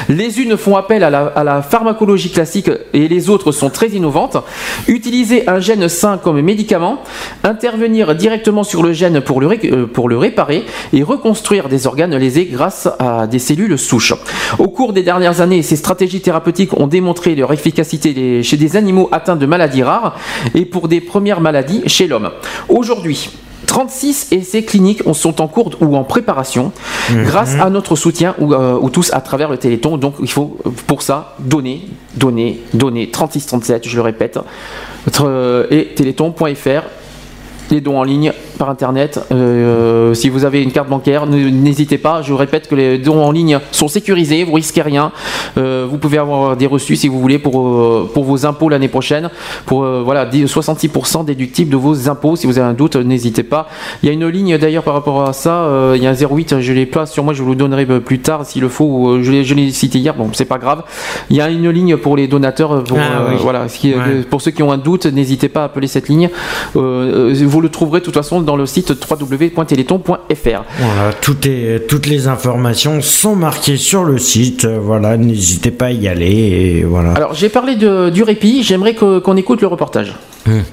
Les 0.09 0.39
unes 0.41 0.57
font 0.57 0.75
appel 0.75 1.03
à 1.03 1.09
la, 1.09 1.61
pharmacologie 1.61 2.31
classique 2.31 2.69
et 2.93 3.07
les 3.07 3.29
autres 3.29 3.51
sont 3.51 3.69
très 3.69 3.89
innovantes. 3.89 4.37
Utiliser 4.87 5.47
un 5.49 5.59
gène 5.59 5.87
sain 5.89 6.17
comme 6.17 6.41
médicament, 6.41 7.01
intervenir 7.43 8.15
directement 8.15 8.63
sur 8.63 8.83
le 8.83 8.93
gène 8.93 9.21
pour 9.21 9.41
le, 9.41 9.47
ré- 9.47 9.59
euh, 9.65 9.85
pour 9.85 10.09
le 10.09 10.17
réparer 10.17 10.63
et 10.91 11.03
reconstruire 11.03 11.69
des 11.69 11.87
organes 11.87 12.15
lésés 12.15 12.45
grâce 12.45 12.87
à 12.99 13.27
des 13.27 13.39
cellules 13.39 13.77
souches. 13.77 14.13
Au 14.59 14.67
cours 14.67 14.93
des 14.93 15.03
dernières 15.03 15.41
années, 15.41 15.61
ces 15.61 15.75
stratégies 15.75 16.21
thérapeutiques 16.21 16.77
ont 16.79 16.87
démontré 16.87 17.35
leur 17.35 17.51
efficacité 17.53 18.43
chez 18.43 18.57
des 18.57 18.75
animaux 18.75 19.09
atteints 19.11 19.35
de 19.35 19.45
maladies 19.45 19.83
rares 19.83 20.15
et 20.55 20.65
pour 20.65 20.87
des 20.87 21.01
premières 21.01 21.41
maladies 21.41 21.81
chez 21.87 22.07
l'homme. 22.07 22.31
Aujourd'hui, 22.69 23.29
36 23.65 24.27
essais 24.31 24.63
cliniques 24.63 25.01
sont 25.13 25.41
en 25.41 25.47
cours 25.47 25.71
ou 25.81 25.95
en 25.95 26.03
préparation 26.03 26.71
Mhm. 27.09 27.23
grâce 27.23 27.55
à 27.55 27.69
notre 27.69 27.95
soutien 27.95 28.35
ou, 28.39 28.53
euh, 28.53 28.77
ou 28.79 28.89
tous 28.89 29.11
à 29.13 29.21
travers 29.21 29.49
le 29.49 29.57
Téléthon. 29.57 29.97
Donc 29.97 30.15
il 30.21 30.29
faut 30.29 30.57
euh, 30.65 30.69
pour 30.87 31.01
ça 31.01 31.35
donner, 31.39 31.87
donner, 32.15 32.61
donner. 32.73 33.09
3637, 33.09 33.87
je 33.87 33.95
le 33.95 34.01
répète. 34.01 34.39
Notre- 35.05 35.67
Et 35.71 35.87
téléthon.fr 35.95 36.83
les 37.71 37.81
dons 37.81 37.97
en 37.97 38.03
ligne 38.03 38.33
par 38.63 38.69
internet. 38.69 39.19
Euh, 39.33 40.13
si 40.13 40.29
vous 40.29 40.45
avez 40.45 40.63
une 40.63 40.71
carte 40.71 40.87
bancaire, 40.87 41.25
n'hésitez 41.27 41.97
pas. 41.97 42.21
Je 42.21 42.31
répète 42.33 42.69
que 42.69 42.75
les 42.75 42.97
dons 42.97 43.21
en 43.21 43.29
ligne 43.31 43.59
sont 43.71 43.89
sécurisés, 43.89 44.45
vous 44.45 44.53
risquez 44.53 44.81
rien. 44.81 45.11
Euh, 45.57 45.85
vous 45.89 45.97
pouvez 45.97 46.17
avoir 46.17 46.55
des 46.55 46.65
reçus 46.65 46.95
si 46.95 47.09
vous 47.09 47.19
voulez 47.19 47.39
pour, 47.39 47.59
euh, 47.59 48.09
pour 48.13 48.23
vos 48.23 48.45
impôts 48.45 48.69
l'année 48.69 48.87
prochaine. 48.87 49.29
Pour 49.65 49.83
euh, 49.83 50.01
voilà, 50.05 50.25
10 50.25 50.45
66% 50.45 51.25
déductibles 51.25 51.71
de 51.71 51.75
vos 51.75 52.07
impôts. 52.09 52.37
Si 52.37 52.47
vous 52.47 52.57
avez 52.57 52.67
un 52.69 52.73
doute, 52.73 52.95
n'hésitez 52.95 53.43
pas. 53.43 53.67
Il 54.01 54.07
y 54.07 54.09
a 54.09 54.13
une 54.13 54.27
ligne 54.29 54.57
d'ailleurs 54.57 54.83
par 54.83 54.93
rapport 54.93 55.23
à 55.27 55.33
ça. 55.33 55.63
euh, 55.65 55.93
il 55.97 56.01
y 56.03 56.07
a 56.07 56.11
un 56.11 56.13
08, 56.13 56.61
je 56.61 56.71
l'ai 56.71 56.85
pas 56.85 57.05
sur 57.05 57.25
moi, 57.25 57.33
je 57.33 57.43
vous 57.43 57.49
le 57.49 57.57
donnerai 57.57 57.85
euh, 57.89 57.99
plus 57.99 58.19
tard 58.19 58.45
s'il 58.45 58.61
le 58.61 58.69
faut. 58.69 59.09
euh, 59.09 59.23
Je 59.23 59.53
l'ai 59.53 59.71
cité 59.71 59.99
hier, 59.99 60.13
bon, 60.15 60.29
c'est 60.31 60.45
pas 60.45 60.57
grave. 60.57 60.83
Il 61.29 61.35
y 61.35 61.41
a 61.41 61.49
une 61.49 61.69
ligne 61.69 61.97
pour 61.97 62.15
les 62.15 62.27
donateurs. 62.29 62.71
euh, 62.71 62.81
Pour, 62.81 62.97
Ah, 62.97 63.23
euh, 63.23 63.27
oui. 63.31 63.35
voilà, 63.41 63.67
ce 63.67 63.77
qui- 63.79 63.93
Ouais. 63.93 64.21
pour 64.29 64.41
ceux 64.41 64.51
qui 64.51 64.63
ont 64.63 64.71
un 64.71 64.77
doute, 64.77 65.05
n'hésitez 65.05 65.49
pas 65.49 65.63
à 65.63 65.65
appeler 65.65 65.87
cette 65.87 66.07
ligne. 66.07 66.29
Euh, 66.77 67.31
euh, 67.33 67.45
vous 67.45 67.59
le 67.61 67.69
trouverez 67.69 67.99
de 67.99 68.05
toute 68.05 68.13
façon 68.13 68.41
dans 68.41 68.52
le 68.57 68.65
site 68.65 68.91
www.téléthon.fr. 69.09 70.63
Voilà, 70.79 71.13
tout 71.21 71.37
est, 71.47 71.87
toutes 71.87 72.05
les 72.07 72.27
informations 72.27 73.01
sont 73.01 73.35
marquées 73.35 73.77
sur 73.77 74.03
le 74.03 74.17
site. 74.17 74.65
Voilà, 74.65 75.17
n'hésitez 75.17 75.71
pas 75.71 75.85
à 75.87 75.91
y 75.91 76.07
aller. 76.07 76.27
Et 76.79 76.83
voilà. 76.83 77.13
Alors 77.13 77.33
j'ai 77.33 77.49
parlé 77.49 77.75
de- 77.75 78.09
du 78.09 78.23
répit, 78.23 78.63
j'aimerais 78.63 78.95
qu'on 78.95 79.37
écoute 79.37 79.61
le 79.61 79.67
reportage. 79.67 80.13
Hum. 80.47 80.63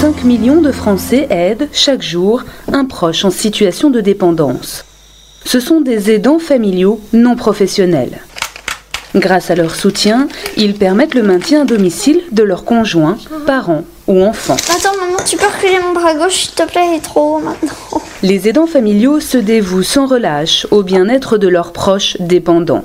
5 0.00 0.24
millions 0.24 0.60
de 0.60 0.72
Français 0.72 1.26
aident 1.30 1.68
chaque 1.72 2.02
jour 2.02 2.42
un 2.72 2.84
proche 2.84 3.24
en 3.24 3.30
situation 3.30 3.90
de 3.90 4.00
dépendance. 4.00 4.84
Ce 5.44 5.60
sont 5.60 5.80
des 5.80 6.10
aidants 6.10 6.38
familiaux 6.38 7.00
non 7.12 7.36
professionnels. 7.36 8.20
Grâce 9.14 9.50
à 9.50 9.54
leur 9.54 9.74
soutien, 9.74 10.28
ils 10.56 10.74
permettent 10.74 11.14
le 11.14 11.22
maintien 11.22 11.62
à 11.62 11.64
domicile 11.64 12.22
de 12.32 12.42
leurs 12.42 12.64
conjoints, 12.64 13.18
parents 13.46 13.84
ou 14.06 14.22
enfants. 14.22 14.56
Attends, 14.74 14.96
maman, 14.98 15.18
tu 15.26 15.36
peux 15.36 15.46
reculer 15.46 15.78
mon 15.86 15.92
bras 15.92 16.14
gauche, 16.14 16.44
s'il 16.44 16.54
te 16.54 16.62
plaît, 16.62 16.86
il 16.92 16.96
est 16.96 17.00
trop 17.00 17.36
haut 17.36 17.40
maintenant. 17.40 18.00
Les 18.22 18.48
aidants 18.48 18.66
familiaux 18.66 19.20
se 19.20 19.36
dévouent 19.36 19.82
sans 19.82 20.06
relâche 20.06 20.66
au 20.70 20.82
bien-être 20.82 21.36
de 21.36 21.48
leurs 21.48 21.72
proches 21.72 22.16
dépendants, 22.20 22.84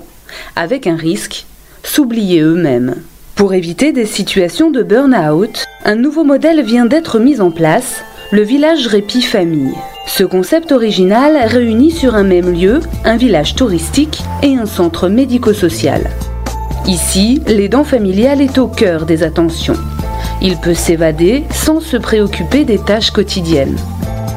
avec 0.57 0.85
un 0.85 0.97
risque, 0.97 1.45
s'oublier 1.83 2.41
eux-mêmes. 2.41 2.95
Pour 3.35 3.53
éviter 3.53 3.93
des 3.93 4.05
situations 4.05 4.71
de 4.71 4.83
burn-out, 4.83 5.65
un 5.85 5.95
nouveau 5.95 6.23
modèle 6.23 6.61
vient 6.63 6.85
d'être 6.85 7.19
mis 7.19 7.39
en 7.39 7.51
place, 7.51 8.03
le 8.31 8.41
village 8.41 8.87
Répit 8.87 9.21
Famille. 9.21 9.73
Ce 10.05 10.23
concept 10.23 10.73
original 10.73 11.37
réunit 11.47 11.91
sur 11.91 12.15
un 12.15 12.23
même 12.23 12.51
lieu 12.51 12.81
un 13.05 13.15
village 13.15 13.55
touristique 13.55 14.21
et 14.43 14.55
un 14.55 14.65
centre 14.65 15.07
médico-social. 15.07 16.09
Ici, 16.85 17.41
l'aidant 17.47 17.85
familial 17.85 18.41
est 18.41 18.57
au 18.57 18.67
cœur 18.67 19.05
des 19.05 19.23
attentions. 19.23 19.77
Il 20.41 20.57
peut 20.57 20.73
s'évader 20.73 21.43
sans 21.51 21.79
se 21.79 21.95
préoccuper 21.95 22.65
des 22.65 22.79
tâches 22.79 23.11
quotidiennes, 23.11 23.77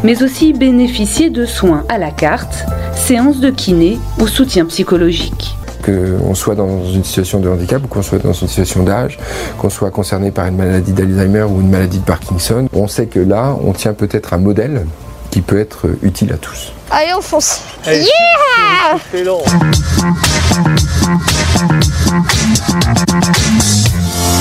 mais 0.05 0.23
aussi 0.23 0.53
bénéficier 0.53 1.31
de 1.31 1.45
soins 1.45 1.85
à 1.89 1.99
la 1.99 2.11
carte, 2.11 2.65
séances 2.95 3.41
de 3.41 3.51
kiné 3.51 3.99
ou 4.21 4.29
soutien 4.29 4.67
psychologique. 4.67 5.57
Qu'on 5.85 6.35
soit 6.35 6.55
dans 6.55 6.85
une 6.85 7.05
situation 7.05 7.40
de 7.40 7.48
handicap 7.48 7.82
ou 7.85 7.89
qu'on 7.89 8.02
soit 8.02 8.19
dans 8.19 8.32
une 8.32 8.48
situation 8.48 8.82
d'âge, 8.82 9.19
qu'on 9.59 9.70
soit 9.70 9.90
concerné 9.90 10.31
par 10.31 10.47
une 10.47 10.57
maladie 10.57 10.93
d'Alzheimer 10.93 11.43
ou 11.43 11.61
une 11.61 11.70
maladie 11.70 11.98
de 11.98 12.05
Parkinson, 12.05 12.69
on 12.73 12.89
sait 12.89 13.07
que 13.07 13.20
là, 13.20 13.57
on 13.65 13.73
tient 13.73 13.94
peut-être 13.94 14.35
un 14.35 14.39
modèle 14.39 14.86
qui 15.31 15.40
peut 15.40 15.59
être 15.59 15.86
utile 16.02 16.32
à 16.32 16.36
tous. 16.36 16.73
Allez, 16.90 17.12
on 17.16 17.20
fonce. 17.20 17.61
Allez, 17.86 18.01
Yeah 18.01 18.98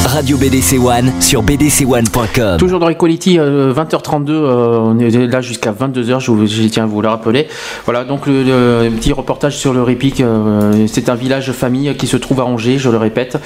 Radio 0.05 0.37
BDC 0.37 0.77
One 0.83 1.11
sur 1.21 1.43
bdc1.com. 1.43 2.57
Toujours 2.57 2.79
dans 2.79 2.89
Equality, 2.89 3.37
euh, 3.39 3.73
20h32, 3.73 4.29
euh, 4.31 4.77
on 4.81 4.97
est 4.99 5.09
là 5.27 5.39
jusqu'à 5.41 5.71
22h, 5.71 6.19
je, 6.19 6.31
vous- 6.31 6.47
je 6.47 6.63
tiens 6.63 6.83
à 6.83 6.85
vous 6.87 7.01
le 7.01 7.07
rappeler. 7.07 7.47
Voilà, 7.85 8.03
donc 8.03 8.25
le, 8.27 8.43
le 8.43 8.89
petit 8.91 9.13
reportage 9.13 9.55
sur 9.57 9.71
le 9.73 9.81
Répic, 9.83 10.19
euh, 10.19 10.87
c'est 10.87 11.09
un 11.09 11.15
village 11.15 11.51
famille 11.51 11.95
qui 11.95 12.07
se 12.07 12.17
trouve 12.17 12.41
à 12.41 12.45
Angers, 12.45 12.77
je 12.79 12.89
le 12.89 12.97
répète. 12.97 13.37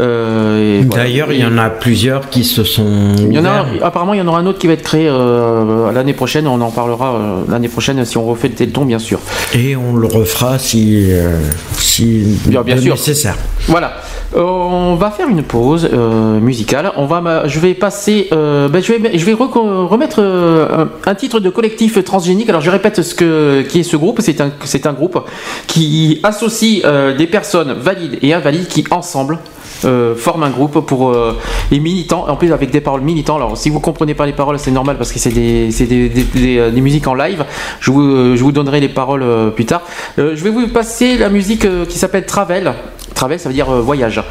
Euh, 0.00 0.82
voilà. 0.86 1.02
D'ailleurs, 1.04 1.32
il 1.32 1.40
y 1.40 1.44
en 1.44 1.58
a 1.58 1.68
plusieurs 1.70 2.30
qui 2.30 2.44
se 2.44 2.62
sont. 2.64 2.86
Il 3.18 3.32
y 3.32 3.38
en 3.38 3.44
a, 3.44 3.62
ouverts. 3.64 3.84
apparemment, 3.86 4.14
il 4.14 4.18
y 4.18 4.22
en 4.22 4.28
aura 4.28 4.38
un 4.38 4.46
autre 4.46 4.58
qui 4.58 4.68
va 4.68 4.74
être 4.74 4.82
créé 4.82 5.08
euh, 5.10 5.90
l'année 5.92 6.14
prochaine. 6.14 6.46
On 6.46 6.60
en 6.60 6.70
parlera 6.70 7.14
euh, 7.14 7.42
l'année 7.50 7.68
prochaine 7.68 8.04
si 8.04 8.16
on 8.16 8.24
refait 8.24 8.48
le 8.48 8.54
Téléthon, 8.54 8.84
bien 8.84 9.00
sûr. 9.00 9.18
Et 9.54 9.74
on 9.76 9.96
le 9.96 10.06
refera 10.06 10.58
si, 10.58 11.08
euh, 11.10 11.36
si 11.76 12.21
Bien, 12.22 12.76
sûr. 12.76 12.94
nécessaire. 12.94 13.36
Voilà. 13.66 13.94
Euh, 14.34 14.40
on 14.42 14.94
va 14.94 15.10
faire 15.10 15.28
une 15.28 15.42
pause 15.42 15.88
euh, 15.92 16.40
musicale. 16.40 16.92
On 16.96 17.06
va, 17.06 17.46
je 17.46 17.60
vais 17.60 17.74
passer, 17.74 18.28
euh, 18.32 18.68
ben, 18.68 18.82
je 18.82 18.92
vais, 18.92 19.18
je 19.18 19.24
vais 19.24 19.32
remettre 19.34 20.20
euh, 20.20 20.86
un, 21.06 21.14
titre 21.14 21.40
de 21.40 21.50
collectif 21.50 22.02
transgénique. 22.04 22.48
Alors 22.48 22.62
je 22.62 22.70
répète 22.70 23.02
ce 23.02 23.14
que 23.14 23.62
qui 23.68 23.80
est 23.80 23.82
ce 23.82 23.96
groupe. 23.96 24.20
C'est 24.20 24.40
un, 24.40 24.50
c'est 24.64 24.86
un 24.86 24.92
groupe 24.92 25.18
qui 25.66 26.20
associe 26.22 26.82
des 27.16 27.26
personnes 27.26 27.72
valides 27.72 28.18
et 28.22 28.32
invalides 28.32 28.68
qui 28.68 28.84
ensemble. 28.90 29.38
Euh, 29.84 30.14
forment 30.14 30.44
un 30.44 30.50
groupe 30.50 30.80
pour 30.86 31.10
euh, 31.10 31.36
les 31.70 31.80
militants. 31.80 32.28
En 32.28 32.36
plus 32.36 32.52
avec 32.52 32.70
des 32.70 32.80
paroles 32.80 33.02
militants. 33.02 33.36
Alors 33.36 33.56
si 33.56 33.70
vous 33.70 33.80
comprenez 33.80 34.14
pas 34.14 34.26
les 34.26 34.32
paroles 34.32 34.58
c'est 34.58 34.70
normal 34.70 34.96
parce 34.98 35.12
que 35.12 35.18
c'est 35.18 35.30
des, 35.30 35.68
des, 35.68 36.08
des- 36.08 36.58
euh, 36.58 36.70
des 36.70 36.80
musiques 36.80 37.06
en 37.06 37.14
live. 37.14 37.44
Je 37.80 37.90
vous, 37.90 38.02
euh, 38.02 38.36
je 38.36 38.42
vous 38.42 38.52
donnerai 38.52 38.80
les 38.80 38.88
paroles 38.88 39.24
plus 39.54 39.66
tard. 39.66 39.82
Je 40.18 40.22
vais 40.42 40.50
vous 40.50 40.68
passer 40.68 41.16
la 41.18 41.28
musique 41.28 41.66
qui 41.88 41.98
s'appelle 41.98 42.26
Travel. 42.26 42.72
Travel 43.14 43.38
ça 43.38 43.48
veut 43.48 43.54
dire 43.54 43.70
voyage. 43.70 44.22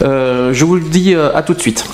Je 0.00 0.64
vous 0.64 0.74
le 0.76 0.82
dis 0.82 1.14
à 1.14 1.42
tout 1.42 1.54
de 1.54 1.60
suite 1.60 1.84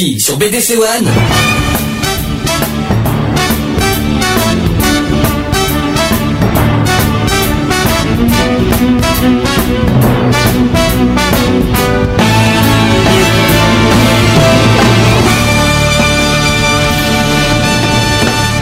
sur 0.00 0.38
BDC 0.38 0.78
One. 0.78 1.06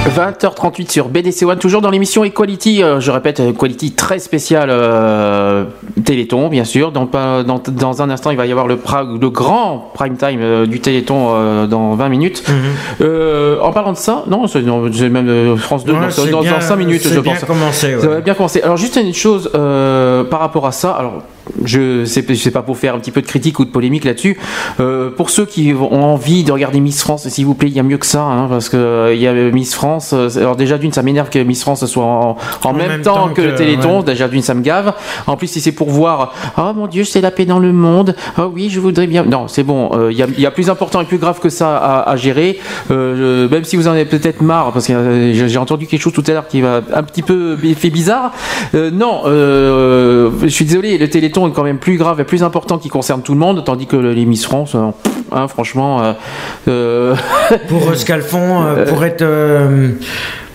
«20h38 0.19 0.91
sur 0.91 1.09
BDC 1.09 1.45
One, 1.45 1.59
toujours 1.59 1.81
dans 1.81 1.91
l'émission 1.91 2.25
Equality, 2.25 2.83
euh, 2.83 2.99
je 2.99 3.13
répète, 3.13 3.39
Equality 3.39 3.93
très 3.93 4.19
spéciale 4.19 4.71
euh, 4.71 5.28
Téléthon, 6.09 6.49
bien 6.49 6.65
sûr. 6.65 6.91
Euh, 7.15 7.43
dans, 7.43 8.03
un 8.03 8.09
instant, 8.09 8.31
il 8.31 8.39
va 8.39 8.47
y 8.47 8.51
avoir 8.51 8.67
le, 8.67 8.79
le 9.21 9.29
grand 9.29 9.91
prime 9.93 10.17
time 10.17 10.41
euh, 10.41 10.65
du 10.65 10.81
Téléthon 10.81 11.33
euh, 11.35 11.67
dans 11.67 11.97
20 11.97 12.09
minutes. 12.09 12.43
En 12.99 13.73
parlant 13.73 13.93
de 13.93 13.99
ça, 13.99 14.25
non, 14.27 14.47
c'est 14.47 14.63
même 15.11 15.59
France 15.59 15.85
2 15.85 15.93
dans, 15.93 16.61
5 16.61 16.77
minutes, 16.77 17.07
je 17.13 17.21
pense. 17.21 17.41
Ça 17.41 18.09
va 18.09 18.21
bien 18.23 18.33
commencer. 18.33 18.63
Alors, 18.63 18.79
juste 18.79 18.97
une 18.97 19.13
chose 19.13 19.51
par 19.53 20.41
rapport 20.41 20.67
à 20.67 20.73
ça. 20.73 20.93
Alors, 20.93 21.25
je 21.65 22.05
sais, 22.05 22.25
je 22.29 22.35
sais 22.35 22.51
pas 22.51 22.63
pour 22.63 22.77
faire 22.79 22.95
un 22.95 22.99
petit 22.99 23.11
peu 23.11 23.21
de 23.23 23.27
critique 23.27 23.59
ou 23.59 23.65
de 23.65 23.71
polémique 23.71 24.05
là-dessus. 24.05 24.39
Euh, 24.81 25.11
pour 25.11 25.31
ceux 25.31 25.47
qui 25.47 25.73
ont 25.75 26.05
envie 26.05 26.45
de 26.45 26.53
regarder 26.53 26.81
Miss 26.81 27.01
France, 27.03 27.29
s'il 27.29 27.47
vous 27.47 27.55
plaît, 27.55 27.69
il 27.69 27.75
y 27.77 27.81
a 27.81 27.83
mieux 27.83 27.99
que 27.99 28.07
ça, 28.07 28.23
hein, 28.23 28.47
parce 28.49 28.69
que 28.69 28.77
euh, 28.77 29.15
il 29.15 29.21
y 29.21 29.27
a 29.27 29.33
Miss 29.33 29.75
France. 29.75 30.11
euh, 30.13 30.29
Alors 30.37 30.57
déjà 30.57 30.79
d'une, 30.79 30.93
ça 30.93 31.03
m'énerve 31.03 31.31
que 31.31 31.39
Miss 31.39 31.63
France 31.63 31.85
soit 31.87 32.05
en, 32.05 32.37
en 32.65 32.73
même, 32.73 32.89
même 32.89 33.03
temps, 33.03 33.29
temps 33.29 33.35
que, 33.35 33.43
le 33.43 33.55
Téléthon. 33.55 33.99
ouais. 33.99 34.05
Déjà 34.05 34.29
d'une, 34.29 34.43
ça 34.43 34.55
me 34.55 34.63
gave. 34.63 34.93
En 35.27 35.37
plus, 35.37 35.47
si 35.49 35.61
c'est 35.61 35.73
pour 35.73 35.91
voir, 35.91 36.33
oh 36.57 36.73
mon 36.75 36.87
Dieu, 36.87 37.05
c'est 37.05 37.21
la 37.21 37.31
paix 37.31 37.45
dans 37.47 37.59
le 37.59 37.73
monde. 37.73 38.15
Oh 38.39 38.51
oui, 38.53 38.69
je 38.71 38.81
voudrais 38.81 39.07
bien. 39.07 39.25
Non, 39.25 39.49
c'est 39.49 39.63
bon. 39.65 39.91
euh, 39.95 40.13
Il 40.13 40.19
y, 40.19 40.23
a, 40.23 40.27
il 40.27 40.41
y 40.41 40.47
a 40.47 40.51
plus 40.51 40.71
important 40.71 41.01
et 41.01 41.05
plus 41.05 41.19
grave 41.19 41.41
que 41.41 41.49
ça 41.49 41.77
à, 41.77 42.11
à 42.11 42.17
gérer. 42.17 42.59
Euh, 42.91 43.49
même 43.49 43.65
si 43.65 43.77
vous 43.77 43.89
en 43.89 43.93
avez 43.93 44.05
peut-être 44.05 44.41
marre, 44.43 44.73
parce 44.73 44.87
que 44.87 45.33
j'ai 45.33 45.59
entendu 45.59 45.87
quelque 45.87 46.01
chose 46.01 46.13
tout 46.13 46.25
à 46.27 46.31
l'heure 46.33 46.49
qui 46.49 46.61
va 46.61 46.81
un 46.95 47.03
petit 47.03 47.23
peu 47.23 47.57
fait 47.77 47.91
bizarre. 47.91 48.33
Non, 48.75 49.23
je 49.27 50.47
suis 50.49 50.65
désolé, 50.65 50.99
le 50.99 51.09
Téléthon 51.09 51.48
quand 51.53 51.65
même 51.65 51.79
plus 51.79 51.97
grave 51.97 52.21
et 52.21 52.25
plus 52.25 52.43
important 52.43 52.79
qui 52.79 52.89
concerne 52.89 53.23
tout 53.23 53.33
le 53.33 53.39
monde, 53.41 53.63
tandis 53.65 53.87
que 53.87 53.97
les 53.97 54.25
Miss 54.27 54.45
France, 54.45 54.75
hein, 54.75 55.49
franchement. 55.49 56.15
euh, 56.69 57.15
Pour 57.69 57.95
ce 57.95 58.05
qu'elles 58.05 58.23
font, 58.23 58.65
pour 58.89 59.05
être. 59.05 59.25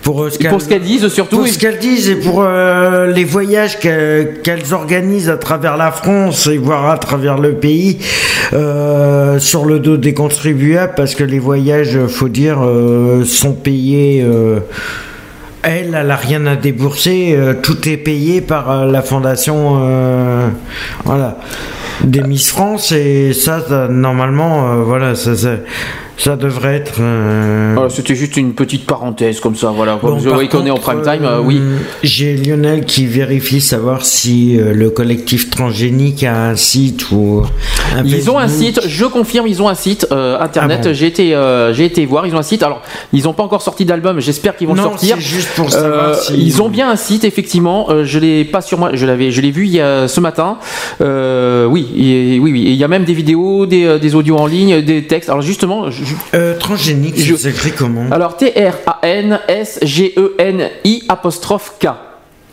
pour 0.02 0.26
ce 0.30 0.68
qu'elles 0.68 0.82
disent 0.82 1.08
surtout. 1.08 1.38
pour 1.38 1.48
ce 1.48 1.58
qu'elles 1.58 1.78
disent 1.78 2.10
et 2.10 2.16
pour 2.16 2.42
euh, 2.42 3.06
les 3.06 3.24
voyages 3.24 3.78
que- 3.80 4.24
qu'elles 4.42 4.74
organisent 4.74 5.30
à 5.30 5.38
travers 5.38 5.76
la 5.78 5.90
France 5.92 6.46
et 6.46 6.58
voire 6.58 6.90
à 6.90 6.98
travers 6.98 7.38
le 7.38 7.52
pays 7.54 7.98
euh, 8.52 9.38
sur 9.38 9.64
le 9.64 9.78
dos 9.78 9.96
des 9.96 10.12
contribuables 10.12 10.92
parce 10.96 11.14
que 11.14 11.24
les 11.24 11.38
voyages, 11.38 11.98
faut 12.06 12.28
dire, 12.28 12.58
euh, 12.62 13.24
sont 13.24 13.52
payés. 13.54 14.22
Elle, 15.64 15.94
elle 15.98 16.10
a 16.10 16.16
rien 16.16 16.46
à 16.46 16.56
débourser, 16.56 17.34
euh, 17.34 17.54
tout 17.54 17.88
est 17.88 17.96
payé 17.96 18.40
par 18.40 18.70
euh, 18.70 18.90
la 18.90 19.02
fondation, 19.02 19.80
euh, 19.82 20.48
des 22.02 22.22
Miss 22.22 22.48
France 22.48 22.92
et 22.92 23.32
ça, 23.32 23.88
normalement, 23.88 24.82
voilà, 24.82 25.14
ça, 25.14 25.36
ça, 25.36 25.56
ça 26.16 26.36
devrait 26.36 26.76
être. 26.76 26.94
euh, 27.00 27.72
Voilà, 27.74 27.90
C'était 27.90 28.14
juste 28.14 28.36
une 28.36 28.54
petite 28.54 28.86
parenthèse 28.86 29.40
comme 29.40 29.56
ça, 29.56 29.68
voilà. 29.74 29.98
Comme 30.00 30.10
Bon, 30.10 30.16
vous 30.16 30.30
voyez 30.32 30.48
qu'on 30.48 30.64
est 30.66 30.70
en 30.70 30.76
prime 30.78 31.02
time, 31.02 31.24
euh, 31.24 31.38
euh, 31.38 31.42
oui. 31.44 31.60
J'ai 32.02 32.36
Lionel 32.36 32.84
qui 32.84 33.06
vérifie 33.06 33.60
savoir 33.60 34.04
si 34.04 34.58
euh, 34.58 34.72
le 34.72 34.90
collectif 34.90 35.50
transgénique 35.50 36.22
a 36.24 36.48
un 36.50 36.56
site 36.56 37.10
ou 37.10 37.42
un 37.96 38.04
Ils 38.04 38.30
ont 38.30 38.38
un 38.38 38.48
site, 38.48 38.80
je 38.86 39.04
confirme, 39.04 39.46
ils 39.46 39.60
ont 39.62 39.68
un 39.68 39.74
site 39.74 40.06
euh, 40.12 40.38
internet. 40.40 40.80
Ah 40.82 40.88
bon 40.88 40.94
J'ai 40.94 41.06
été, 41.06 41.34
euh, 41.34 41.72
j'ai 41.74 41.84
été 41.84 42.04
voir, 42.06 42.26
ils 42.26 42.34
ont 42.34 42.38
un 42.38 42.42
site. 42.42 42.62
Alors, 42.62 42.82
ils 43.12 43.24
n'ont 43.24 43.32
pas 43.32 43.42
encore 43.42 43.62
sorti 43.62 43.84
d'album. 43.84 44.20
J'espère 44.20 44.56
qu'ils 44.56 44.68
vont 44.68 44.74
Non, 44.74 44.84
sortir. 44.84 45.16
c'est 45.16 45.22
juste 45.22 45.50
pour 45.56 45.70
savoir 45.70 46.08
Euh, 46.10 46.14
si- 46.14 46.34
Ils 46.36 46.62
ont 46.62 46.68
bien 46.68 46.90
un 46.90 46.96
site, 46.96 47.24
effectivement. 47.24 47.86
Euh, 47.90 48.04
je 48.04 48.18
l'ai 48.18 48.44
pas 48.44 48.60
sur 48.60 48.78
moi. 48.78 48.90
Je 48.94 49.04
l'avais, 49.06 49.30
je 49.30 49.40
l'ai 49.40 49.50
vu 49.50 49.66
il 49.66 49.72
y 49.72 49.80
a, 49.80 50.06
ce 50.08 50.20
matin. 50.20 50.58
Euh, 51.00 51.66
oui, 51.66 51.86
et- 51.96 52.38
oui, 52.38 52.52
oui. 52.52 52.62
Et 52.66 52.70
il 52.70 52.76
y 52.76 52.84
a 52.84 52.88
même 52.88 53.04
des 53.04 53.14
vidéos, 53.14 53.66
des, 53.66 53.84
euh, 53.84 53.98
des 53.98 54.14
audios 54.14 54.36
en 54.36 54.46
ligne, 54.46 54.80
des 54.82 55.02
textes. 55.04 55.28
Alors 55.28 55.42
justement, 55.42 55.90
je- 55.90 56.03
Euh, 56.34 56.56
transgénique, 56.58 57.18
Je- 57.18 57.34
s'écrit 57.36 57.72
comment 57.72 58.10
alors 58.10 58.36
T 58.36 58.50
R 58.56 58.74
A 58.86 58.98
N 59.06 59.40
S 59.48 59.78
G 59.82 60.12
E 60.16 60.34
N 60.38 60.68
I 60.84 61.02
apostrophe 61.08 61.74
K. 61.80 61.88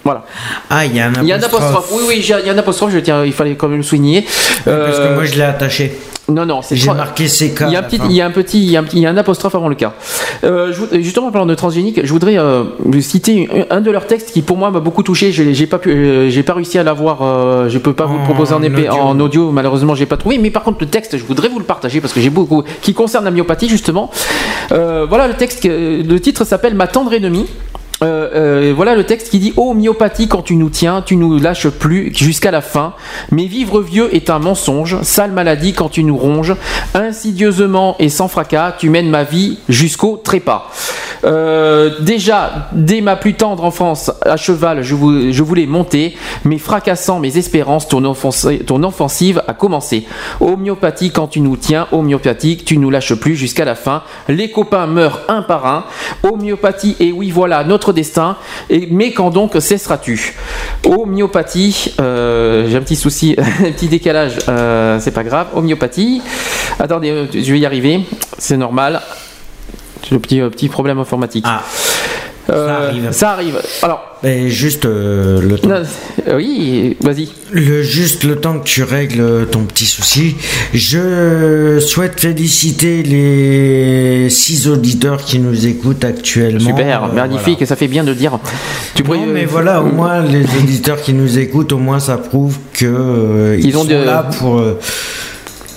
Voilà. 0.03 0.23
Ah, 0.69 0.85
il 0.85 0.95
y 0.95 0.99
a 0.99 1.07
un 1.07 1.13
Il 1.21 1.27
y 1.27 1.31
a 1.31 1.35
un 1.35 1.43
apostrophe. 1.43 1.89
Oui, 1.93 2.01
oui, 2.07 2.15
il 2.19 2.27
y 2.27 2.33
a 2.49 2.53
un 2.53 2.57
apostrophe. 2.57 2.91
Je 2.91 2.99
tiens, 2.99 3.23
il 3.23 3.33
fallait 3.33 3.55
quand 3.55 3.67
même 3.67 3.77
le 3.77 3.83
souligner. 3.83 4.21
Parce 4.21 4.65
que 4.65 4.69
Euh, 4.69 5.15
moi 5.15 5.25
je 5.25 5.35
l'ai 5.35 5.43
attaché. 5.43 5.97
Non, 6.29 6.45
non, 6.45 6.61
c'est 6.61 6.77
J'ai 6.77 6.87
tra- 6.89 6.95
marqué 6.95 7.25
CK. 7.25 7.63
Il 7.67 7.73
y 7.73 7.75
a 7.75 7.79
un 7.79 7.83
petit, 7.83 7.99
il 8.05 8.11
y 8.13 8.21
a 8.21 8.25
un 8.25 8.31
petit, 8.31 8.59
il 8.63 8.71
y 8.71 8.77
a 8.77 8.79
un, 8.79 8.83
petit- 8.83 8.97
il 8.97 9.01
y 9.03 9.05
a 9.05 9.09
un 9.09 9.17
apostrophe 9.17 9.53
avant 9.55 9.67
le 9.67 9.75
cas. 9.75 9.93
Euh, 10.45 10.71
justement, 10.93 11.27
en 11.27 11.31
parlant 11.31 11.45
de 11.47 11.55
transgénique, 11.55 11.99
je 12.05 12.09
voudrais 12.13 12.37
euh, 12.37 12.63
citer 13.01 13.49
un 13.69 13.77
un 13.77 13.81
de 13.81 13.91
leurs 13.91 14.07
textes 14.07 14.31
qui, 14.31 14.41
pour 14.41 14.55
moi, 14.55 14.71
m'a 14.71 14.79
beaucoup 14.79 15.03
touché. 15.03 15.31
Je 15.33 15.51
J'ai 15.51 15.67
pas 15.67 15.77
pu, 15.77 15.89
euh, 15.89 16.29
j'ai 16.29 16.43
pas 16.43 16.53
réussi 16.53 16.77
à 16.79 16.83
l'avoir. 16.83 17.21
euh, 17.21 17.67
je 17.69 17.77
peux 17.79 17.93
pas 17.93 18.05
vous 18.05 18.17
le 18.17 18.23
proposer 18.23 18.53
en, 18.53 18.63
épée, 18.63 18.87
audio. 18.87 19.01
en 19.01 19.19
audio. 19.19 19.51
Malheureusement, 19.51 19.93
j'ai 19.93 20.05
pas 20.05 20.17
trouvé. 20.17 20.37
Mais 20.37 20.51
par 20.51 20.63
contre, 20.63 20.77
le 20.81 20.87
texte, 20.87 21.17
je 21.17 21.23
voudrais 21.25 21.49
vous 21.49 21.59
le 21.59 21.65
partager 21.65 21.99
parce 21.99 22.13
que 22.13 22.21
j'ai 22.21 22.29
beaucoup 22.29 22.63
qui 22.81 22.93
concerne 22.93 23.25
la 23.25 23.31
myopathie 23.31 23.67
justement. 23.67 24.09
Euh, 24.71 25.05
voilà 25.09 25.27
le 25.27 25.33
texte. 25.33 25.65
le 25.65 26.17
titre 26.19 26.45
s'appelle 26.45 26.75
Ma 26.75 26.87
tendre 26.87 27.13
ennemie. 27.13 27.47
Euh, 28.03 28.29
euh, 28.33 28.73
voilà 28.75 28.95
le 28.95 29.03
texte 29.05 29.29
qui 29.29 29.37
dit 29.39 29.53
Oh 29.57 29.73
myopathie, 29.73 30.27
quand 30.27 30.41
tu 30.41 30.55
nous 30.55 30.69
tiens, 30.69 31.03
tu 31.05 31.15
nous 31.17 31.37
lâches 31.39 31.69
plus 31.69 32.11
jusqu'à 32.15 32.49
la 32.51 32.61
fin. 32.61 32.93
Mais 33.31 33.45
vivre 33.45 33.81
vieux 33.81 34.13
est 34.15 34.29
un 34.29 34.39
mensonge, 34.39 35.01
sale 35.03 35.31
maladie 35.31 35.73
quand 35.73 35.89
tu 35.89 36.03
nous 36.03 36.17
ronges. 36.17 36.55
Insidieusement 36.95 37.95
et 37.99 38.09
sans 38.09 38.27
fracas, 38.27 38.75
tu 38.77 38.89
mènes 38.89 39.09
ma 39.09 39.23
vie 39.23 39.59
jusqu'au 39.69 40.17
trépas. 40.17 40.69
Euh, 41.23 41.91
déjà, 41.99 42.69
dès 42.71 43.01
ma 43.01 43.15
plus 43.15 43.35
tendre 43.35 43.63
enfance, 43.63 44.11
à 44.25 44.37
cheval, 44.37 44.81
je, 44.81 44.95
vou- 44.95 45.31
je 45.31 45.43
voulais 45.43 45.67
monter, 45.67 46.15
mais 46.45 46.57
fracassant 46.57 47.19
mes 47.19 47.37
espérances, 47.37 47.87
ton, 47.87 48.01
offensi- 48.03 48.63
ton 48.65 48.81
offensive 48.83 49.43
a 49.47 49.53
commencé. 49.53 50.05
Homéopathie, 50.39 51.11
quand 51.11 51.27
tu 51.27 51.41
nous 51.41 51.57
tiens, 51.57 51.87
homéopathie, 51.91 52.57
tu 52.65 52.77
nous 52.79 52.89
lâches 52.89 53.13
plus 53.13 53.35
jusqu'à 53.35 53.65
la 53.65 53.75
fin. 53.75 54.01
Les 54.29 54.49
copains 54.49 54.87
meurent 54.87 55.21
un 55.27 55.43
par 55.43 55.67
un. 55.67 55.83
Homéopathie, 56.23 56.95
et 56.99 57.11
oui, 57.11 57.29
voilà 57.29 57.63
notre 57.63 57.90
destin. 57.93 58.37
Et, 58.69 58.87
mais 58.91 59.11
quand 59.11 59.29
donc 59.29 59.53
cesseras-tu? 59.59 60.35
Homéopathie, 60.85 61.93
euh, 61.99 62.67
j'ai 62.69 62.77
un 62.77 62.81
petit 62.81 62.95
souci, 62.95 63.35
un 63.37 63.71
petit 63.71 63.87
décalage, 63.87 64.37
euh, 64.47 64.99
c'est 64.99 65.11
pas 65.11 65.23
grave. 65.23 65.47
Homéopathie, 65.53 66.21
attendez, 66.79 67.09
euh, 67.09 67.25
je 67.33 67.51
vais 67.51 67.59
y 67.59 67.65
arriver, 67.65 68.01
c'est 68.37 68.57
normal. 68.57 69.01
Un 70.11 70.19
petit, 70.19 70.41
petit 70.41 70.67
problème 70.67 70.99
informatique. 70.99 71.45
Ah. 71.47 71.63
Euh, 72.49 72.67
ça 72.67 72.77
arrive. 72.87 73.07
Ça 73.11 73.31
arrive. 73.31 73.61
Alors. 73.83 74.07
Mais 74.23 74.49
juste 74.49 74.85
euh, 74.85 75.41
le 75.41 75.57
temps. 75.57 75.69
Non, 75.69 75.83
euh, 76.27 76.37
oui, 76.37 76.95
vas-y. 77.01 77.29
Le, 77.51 77.81
juste 77.81 78.23
le 78.23 78.35
temps 78.35 78.59
que 78.59 78.65
tu 78.65 78.83
règles 78.83 79.47
ton 79.51 79.63
petit 79.63 79.85
souci, 79.87 80.35
je 80.73 81.79
souhaite 81.79 82.19
féliciter 82.19 83.01
les 83.03 84.29
six 84.29 84.67
auditeurs 84.67 85.23
qui 85.23 85.39
nous 85.39 85.65
écoutent 85.65 86.03
actuellement. 86.03 86.59
Super, 86.59 87.05
Euh, 87.05 87.13
magnifique, 87.13 87.65
ça 87.65 87.75
fait 87.75 87.87
bien 87.87 88.03
de 88.03 88.13
dire. 88.13 88.37
Tu 88.95 89.01
pourrais- 89.03 89.19
Non, 89.19 89.25
mais 89.27 89.45
voilà, 89.45 89.81
au 89.81 89.87
moins 89.91 90.21
les 90.21 90.43
auditeurs 90.61 91.01
qui 91.01 91.13
nous 91.13 91.39
écoutent, 91.39 91.71
au 91.71 91.77
moins 91.79 91.99
ça 91.99 92.17
prouve 92.17 92.57
que 92.73 93.55
ils, 93.59 93.65
Ils 93.67 93.77
ont 93.77 93.81
sont 93.81 93.87
de- 93.89 93.95
là 93.95 94.29
pour. 94.39 94.61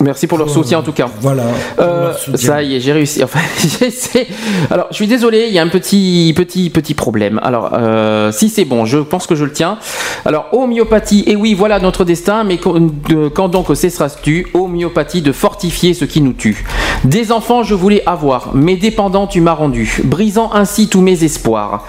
Euh, 0.00 0.04
Merci 0.04 0.26
pour 0.26 0.38
leur 0.38 0.50
soutien 0.50 0.78
en 0.78 0.82
tout 0.82 0.92
cas. 0.92 1.08
Voilà. 1.20 1.44
Euh, 1.78 2.12
ça 2.34 2.62
y 2.62 2.76
est, 2.76 2.80
j'ai 2.80 2.92
réussi. 2.92 3.22
Enfin. 3.22 3.40
Alors, 4.70 4.86
je 4.90 4.96
suis 4.96 5.06
désolé, 5.06 5.46
il 5.48 5.54
y 5.54 5.58
a 5.58 5.62
un 5.62 5.68
petit, 5.68 6.32
petit, 6.36 6.70
petit 6.70 6.94
problème. 6.94 7.40
Alors, 7.42 7.70
euh, 7.74 8.32
si 8.32 8.48
c'est 8.48 8.64
bon, 8.64 8.84
je 8.84 8.98
pense 8.98 9.26
que 9.26 9.34
je 9.34 9.44
le 9.44 9.52
tiens. 9.52 9.78
Alors, 10.24 10.46
homéopathie, 10.52 11.24
et 11.26 11.36
oui, 11.36 11.54
voilà 11.54 11.78
notre 11.80 12.04
destin, 12.04 12.44
mais 12.44 12.58
quand 12.58 13.48
donc 13.48 13.74
cesseras-tu 13.74 14.46
Homéopathie 14.54 15.22
de 15.22 15.32
fortifier 15.32 15.94
ce 15.94 16.04
qui 16.04 16.20
nous 16.20 16.32
tue? 16.32 16.64
Des 17.04 17.32
enfants, 17.32 17.62
je 17.62 17.74
voulais 17.74 18.02
avoir, 18.06 18.50
mais 18.54 18.76
dépendant, 18.76 19.26
tu 19.26 19.40
m'as 19.40 19.52
rendu, 19.52 20.00
brisant 20.04 20.50
ainsi 20.52 20.88
tous 20.88 21.00
mes 21.00 21.24
espoirs. 21.24 21.84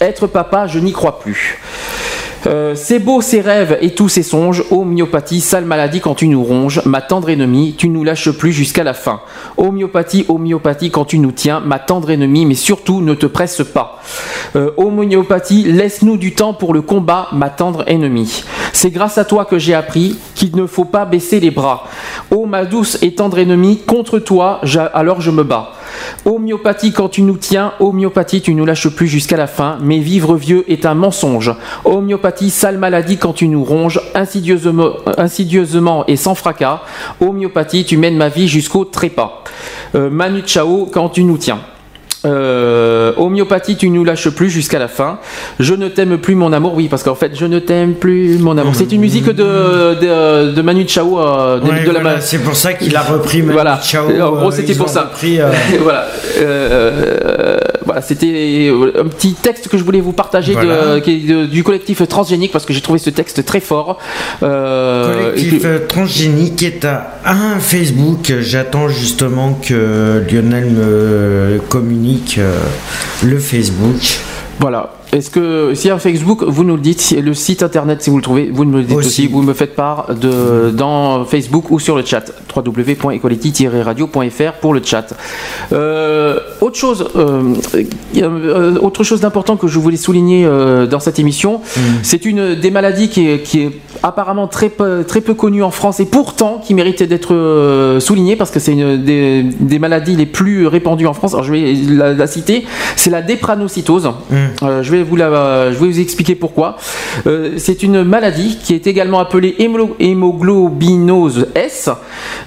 Être 0.00 0.26
papa, 0.26 0.66
je 0.66 0.78
n'y 0.78 0.92
crois 0.92 1.20
plus. 1.20 1.60
Euh, 2.46 2.74
c'est 2.74 2.98
beau 2.98 3.20
ces 3.20 3.40
rêves 3.40 3.78
et 3.80 3.94
tous 3.94 4.08
ces 4.08 4.22
songes, 4.22 4.64
homéopathie, 4.70 5.40
sale 5.40 5.64
maladie 5.64 6.00
quand 6.00 6.14
tu 6.14 6.28
nous 6.28 6.42
ronges, 6.42 6.82
ma 6.84 7.00
tendre 7.00 7.30
ennemie, 7.30 7.74
tu 7.76 7.88
nous 7.88 8.04
lâches 8.04 8.30
plus 8.30 8.52
jusqu'à 8.52 8.84
la 8.84 8.94
fin. 8.94 9.20
Homéopathie, 9.56 10.24
homéopathie 10.28 10.90
quand 10.90 11.04
tu 11.04 11.18
nous 11.18 11.32
tiens, 11.32 11.60
ma 11.60 11.78
tendre 11.78 12.10
ennemie, 12.10 12.46
mais 12.46 12.54
surtout 12.54 13.00
ne 13.00 13.14
te 13.14 13.26
presse 13.26 13.62
pas. 13.62 14.00
Euh, 14.56 14.70
homéopathie, 14.76 15.64
laisse-nous 15.64 16.16
du 16.16 16.34
temps 16.34 16.54
pour 16.54 16.74
le 16.74 16.82
combat, 16.82 17.28
ma 17.32 17.50
tendre 17.50 17.84
ennemie. 17.86 18.44
C'est 18.72 18.90
grâce 18.90 19.18
à 19.18 19.24
toi 19.24 19.44
que 19.44 19.58
j'ai 19.58 19.74
appris 19.74 20.16
qu'il 20.34 20.54
ne 20.56 20.66
faut 20.66 20.84
pas 20.84 21.04
baisser 21.04 21.40
les 21.40 21.50
bras. 21.50 21.86
Ô 22.30 22.46
ma 22.46 22.64
douce 22.64 22.98
et 23.02 23.14
tendre 23.14 23.38
ennemie, 23.38 23.78
contre 23.78 24.18
toi, 24.18 24.60
alors 24.94 25.20
je 25.20 25.30
me 25.30 25.42
bats. 25.42 25.72
Homéopathie 26.24 26.92
quand 26.92 27.08
tu 27.08 27.22
nous 27.22 27.36
tiens, 27.36 27.72
homéopathie 27.80 28.40
tu 28.40 28.54
nous 28.54 28.66
lâches 28.66 28.88
plus 28.88 29.08
jusqu'à 29.08 29.36
la 29.36 29.46
fin, 29.46 29.78
mais 29.80 29.98
vivre 29.98 30.36
vieux 30.36 30.64
est 30.70 30.86
un 30.86 30.94
mensonge. 30.94 31.52
Homéopathie, 31.84 32.50
sale 32.50 32.78
maladie 32.78 33.16
quand 33.16 33.32
tu 33.32 33.48
nous 33.48 33.64
ronges, 33.64 34.00
insidieusement, 34.14 36.04
et 36.06 36.16
sans 36.16 36.34
fracas. 36.34 36.82
Homéopathie, 37.20 37.84
tu 37.84 37.96
mènes 37.96 38.16
ma 38.16 38.28
vie 38.28 38.48
jusqu'au 38.48 38.84
trépas. 38.84 39.44
Euh, 39.94 40.10
Manu 40.10 40.42
Chao 40.46 40.88
quand 40.92 41.08
tu 41.08 41.24
nous 41.24 41.38
tiens. 41.38 41.60
Euh, 42.24 43.12
homéopathie, 43.16 43.76
tu 43.76 43.88
nous 43.90 44.04
lâches 44.04 44.28
plus 44.30 44.50
jusqu'à 44.50 44.78
la 44.78 44.88
fin. 44.88 45.18
Je 45.60 45.74
ne 45.74 45.88
t'aime 45.88 46.18
plus, 46.18 46.34
mon 46.34 46.52
amour. 46.52 46.74
Oui, 46.74 46.88
parce 46.88 47.02
qu'en 47.02 47.14
fait, 47.14 47.32
je 47.34 47.46
ne 47.46 47.58
t'aime 47.60 47.94
plus, 47.94 48.38
mon 48.38 48.58
amour. 48.58 48.74
C'est 48.74 48.90
une 48.92 49.00
musique 49.00 49.26
de, 49.26 49.94
de, 49.94 50.50
de 50.52 50.62
Manu 50.62 50.84
Chao. 50.88 51.18
euh, 51.20 51.60
de, 51.60 51.68
Ouais, 51.68 51.84
de 51.84 51.90
la 51.92 52.00
voilà, 52.00 52.20
c'est 52.20 52.38
pour 52.38 52.56
ça 52.56 52.72
qu'il 52.72 52.96
a 52.96 53.02
repris 53.02 53.38
Manu 53.42 53.52
Voilà. 53.52 53.78
Chao, 53.82 54.06
En 54.10 54.30
gros, 54.32 54.48
euh, 54.48 54.50
c'était 54.50 54.74
pour 54.74 54.88
ça. 54.88 55.02
repris, 55.02 55.40
euh, 55.40 55.48
voilà. 55.80 56.06
Euh, 57.88 57.92
voilà, 57.92 58.02
c'était 58.02 58.70
un 58.98 59.08
petit 59.08 59.34
texte 59.34 59.68
que 59.68 59.78
je 59.78 59.84
voulais 59.84 60.00
vous 60.00 60.12
partager 60.12 60.54
de- 60.54 60.60
Voilà. 60.60 61.00
qui 61.00 61.10
est 61.12 61.26
de- 61.28 61.46
du 61.46 61.62
collectif 61.64 62.06
transgénique 62.08 62.52
parce 62.52 62.66
que 62.66 62.72
j'ai 62.72 62.80
trouvé 62.80 62.98
ce 62.98 63.10
texte 63.10 63.44
très 63.44 63.60
fort. 63.60 63.98
Euh, 64.42 65.14
collectif 65.32 65.62
que- 65.62 65.66
euh, 65.66 65.78
transgénique 65.86 66.62
est 66.62 66.84
à 66.84 67.18
un 67.24 67.58
Facebook. 67.58 68.32
J'attends 68.40 68.88
justement 68.88 69.54
que 69.54 70.22
Lionel 70.30 70.66
me 70.70 71.60
communique 71.68 72.36
euh, 72.38 72.58
le 73.24 73.38
Facebook. 73.38 74.18
Voilà. 74.60 74.92
Est-ce 75.12 75.30
que 75.30 75.72
si 75.74 75.88
un 75.90 75.98
Facebook, 75.98 76.42
vous 76.42 76.64
nous 76.64 76.76
le 76.76 76.82
dites, 76.82 77.16
le 77.18 77.32
site 77.34 77.62
internet, 77.62 78.02
si 78.02 78.10
vous 78.10 78.16
le 78.16 78.22
trouvez, 78.22 78.50
vous 78.52 78.64
me 78.64 78.78
le 78.78 78.84
dites 78.84 78.96
aussi. 78.98 79.26
Vous 79.26 79.42
me 79.42 79.54
faites 79.54 79.74
part 79.74 80.14
de 80.14 80.70
dans 80.70 81.24
Facebook 81.24 81.70
ou 81.70 81.78
sur 81.78 81.96
le 81.96 82.04
chat 82.04 82.24
www.equality-radio.fr 82.54 84.52
pour 84.60 84.74
le 84.74 84.82
chat. 84.84 85.14
Euh, 85.72 86.38
autre 86.60 86.76
chose, 86.76 87.08
euh, 87.16 87.54
euh, 88.16 88.78
autre 88.80 89.02
chose 89.04 89.20
d'important 89.20 89.56
que 89.56 89.66
je 89.66 89.78
voulais 89.78 89.96
souligner 89.96 90.44
euh, 90.44 90.86
dans 90.86 91.00
cette 91.00 91.18
émission, 91.18 91.60
c'est 92.02 92.24
une 92.24 92.54
des 92.54 92.70
maladies 92.70 93.08
qui 93.08 93.28
est, 93.28 93.42
qui 93.42 93.60
est 93.62 93.70
apparemment 94.02 94.46
très 94.46 94.68
peu, 94.68 95.04
très 95.04 95.20
peu 95.20 95.34
connue 95.34 95.62
en 95.62 95.70
France 95.70 96.00
et 96.00 96.06
pourtant 96.06 96.60
qui 96.62 96.74
mérite 96.74 97.02
d'être 97.02 97.98
soulignée 98.00 98.36
parce 98.36 98.50
que 98.50 98.60
c'est 98.60 98.72
une 98.72 99.02
des, 99.02 99.42
des 99.42 99.78
maladies 99.78 100.16
les 100.16 100.26
plus 100.26 100.66
répandues 100.66 101.06
en 101.06 101.14
France. 101.14 101.32
Alors 101.32 101.44
je 101.44 101.52
vais 101.52 101.72
la, 101.74 102.12
la 102.12 102.26
citer, 102.26 102.66
c'est 102.96 103.10
la 103.10 103.22
dépranocytose. 103.22 104.10
Euh, 104.62 104.82
je 104.82 104.90
vais 104.90 104.97
vous 105.02 105.16
la, 105.16 105.72
je 105.72 105.78
vais 105.78 105.86
vous 105.86 106.00
expliquer 106.00 106.34
pourquoi. 106.34 106.76
Euh, 107.26 107.54
c'est 107.56 107.82
une 107.82 108.02
maladie 108.02 108.58
qui 108.62 108.74
est 108.74 108.86
également 108.86 109.20
appelée 109.20 109.54
hémo- 109.58 109.94
hémoglobinose 109.98 111.48
S. 111.54 111.90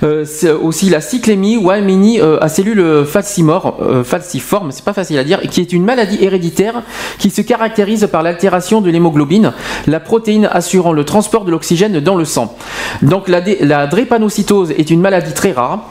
Euh, 0.04 0.26
c'est 0.26 0.52
aussi 0.52 0.90
la 0.90 1.02
cyclémie 1.02 1.58
ou 1.58 1.72
euh, 1.72 2.38
à 2.42 2.50
cellules 2.50 2.80
euh, 2.80 3.06
falciformes, 3.06 4.72
c'est 4.72 4.84
pas 4.84 4.94
facile 4.94 5.18
à 5.18 5.24
dire, 5.24 5.42
qui 5.42 5.62
est 5.62 5.74
une 5.74 5.84
maladie 5.84 6.18
héréditaire 6.22 6.84
qui 7.18 7.30
se 7.30 7.42
caractérise 7.42 8.08
par 8.12 8.24
l'altération 8.24 8.82
de 8.82 8.90
l'hémoglobine, 8.90 9.54
la 9.88 10.00
protéine 10.00 10.50
assurant 10.52 10.94
le 10.94 11.04
transport 11.04 11.46
de 11.46 11.52
l'oxygène 11.52 12.00
dans 12.00 12.16
le 12.16 12.26
sang. 12.26 12.56
Donc 13.02 13.28
la, 13.28 13.88
drépanocytose 13.88 14.72
est 14.72 14.90
une 14.90 15.02
maladie 15.02 15.34
très 15.34 15.52
rare. 15.52 15.90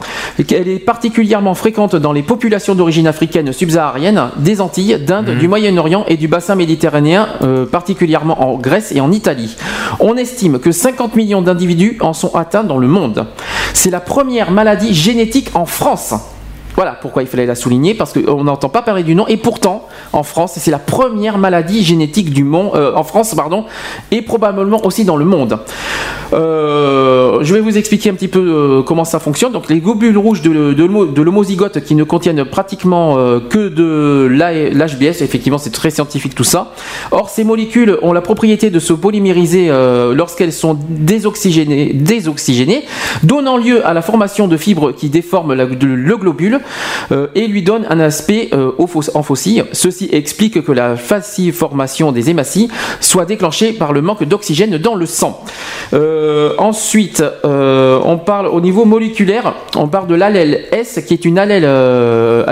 Elle 0.49 0.67
est 0.67 0.79
particulièrement 0.79 1.53
fréquente 1.53 1.95
dans 1.95 2.13
les 2.13 2.23
populations 2.23 2.75
d'origine 2.75 3.07
africaine 3.07 3.53
subsaharienne, 3.53 4.29
des 4.37 4.61
Antilles, 4.61 4.97
d'Inde, 4.99 5.37
du 5.37 5.47
Moyen-Orient 5.47 6.05
et 6.07 6.17
du 6.17 6.27
bassin 6.27 6.50
méditerranéen, 6.55 7.27
euh, 7.41 7.65
particulièrement 7.65 8.41
en 8.41 8.57
Grèce 8.57 8.91
et 8.91 9.01
en 9.01 9.11
Italie. 9.11 9.55
On 9.99 10.17
estime 10.17 10.59
que 10.59 10.71
50 10.71 11.15
millions 11.15 11.41
d'individus 11.41 11.97
en 12.01 12.13
sont 12.13 12.35
atteints 12.35 12.63
dans 12.63 12.77
le 12.77 12.87
monde. 12.87 13.27
C'est 13.73 13.91
la 13.91 13.99
première 13.99 14.51
maladie 14.51 14.93
génétique 14.93 15.49
en 15.53 15.65
France. 15.65 16.13
Voilà 16.81 16.97
pourquoi 16.99 17.21
il 17.21 17.27
fallait 17.27 17.45
la 17.45 17.53
souligner, 17.53 17.93
parce 17.93 18.11
qu'on 18.11 18.43
n'entend 18.43 18.69
pas 18.69 18.81
parler 18.81 19.03
du 19.03 19.13
nom, 19.13 19.27
et 19.27 19.37
pourtant, 19.37 19.87
en 20.13 20.23
France, 20.23 20.53
c'est 20.57 20.71
la 20.71 20.79
première 20.79 21.37
maladie 21.37 21.83
génétique 21.83 22.31
du 22.31 22.43
monde, 22.43 22.71
euh, 22.73 22.95
en 22.95 23.03
France, 23.03 23.35
pardon, 23.35 23.65
et 24.09 24.23
probablement 24.23 24.83
aussi 24.83 25.05
dans 25.05 25.15
le 25.15 25.23
monde. 25.23 25.59
Euh, 26.33 27.37
je 27.43 27.53
vais 27.53 27.59
vous 27.59 27.77
expliquer 27.77 28.09
un 28.09 28.15
petit 28.15 28.27
peu 28.27 28.39
euh, 28.39 28.81
comment 28.81 29.05
ça 29.05 29.19
fonctionne. 29.19 29.51
Donc, 29.51 29.69
les 29.69 29.79
globules 29.79 30.17
rouges 30.17 30.41
de, 30.41 30.73
de 30.73 30.83
l'homo- 30.83 31.05
de 31.05 31.21
l'homozygote 31.21 31.81
qui 31.83 31.93
ne 31.93 32.03
contiennent 32.03 32.45
pratiquement 32.45 33.15
que 33.49 33.67
de 33.69 34.27
l'HBS, 34.31 35.21
effectivement, 35.21 35.59
c'est 35.59 35.69
très 35.69 35.91
scientifique 35.91 36.33
tout 36.33 36.43
ça. 36.43 36.71
Or, 37.11 37.29
ces 37.29 37.43
molécules 37.43 37.99
ont 38.01 38.11
la 38.11 38.21
propriété 38.21 38.71
de 38.71 38.79
se 38.79 38.93
polymériser 38.93 39.69
lorsqu'elles 40.15 40.53
sont 40.53 40.79
désoxygénées, 40.89 41.93
désoxygénées, 41.93 42.85
donnant 43.21 43.57
lieu 43.57 43.85
à 43.85 43.93
la 43.93 44.01
formation 44.01 44.47
de 44.47 44.57
fibres 44.57 44.93
qui 44.93 45.09
déforment 45.09 45.53
le 45.53 45.65
globule 46.17 46.59
euh, 47.11 47.27
et 47.35 47.47
lui 47.47 47.61
donnent 47.63 47.85
un 47.89 47.99
aspect 47.99 48.49
euh, 48.53 48.71
en 49.13 49.23
fossile. 49.23 49.65
Ceci 49.71 50.09
explique 50.11 50.63
que 50.63 50.71
la 50.71 50.95
fasciformation 50.95 52.11
des 52.11 52.29
hématies 52.29 52.69
soit 52.99 53.25
déclenchée 53.25 53.73
par 53.73 53.93
le 53.93 54.01
manque 54.01 54.23
d'oxygène 54.23 54.77
dans 54.77 54.95
le 54.95 55.05
sang. 55.05 55.43
Euh, 55.93 56.53
ensuite, 56.57 57.23
on 57.43 58.17
parle 58.17 58.47
au 58.47 58.61
niveau 58.61 58.85
moléculaire, 58.85 59.53
on 59.75 59.87
parle 59.87 60.07
de 60.07 60.15
l'allèle 60.15 60.65
S 60.71 60.99
qui 61.07 61.13
est 61.13 61.25
un 61.25 61.37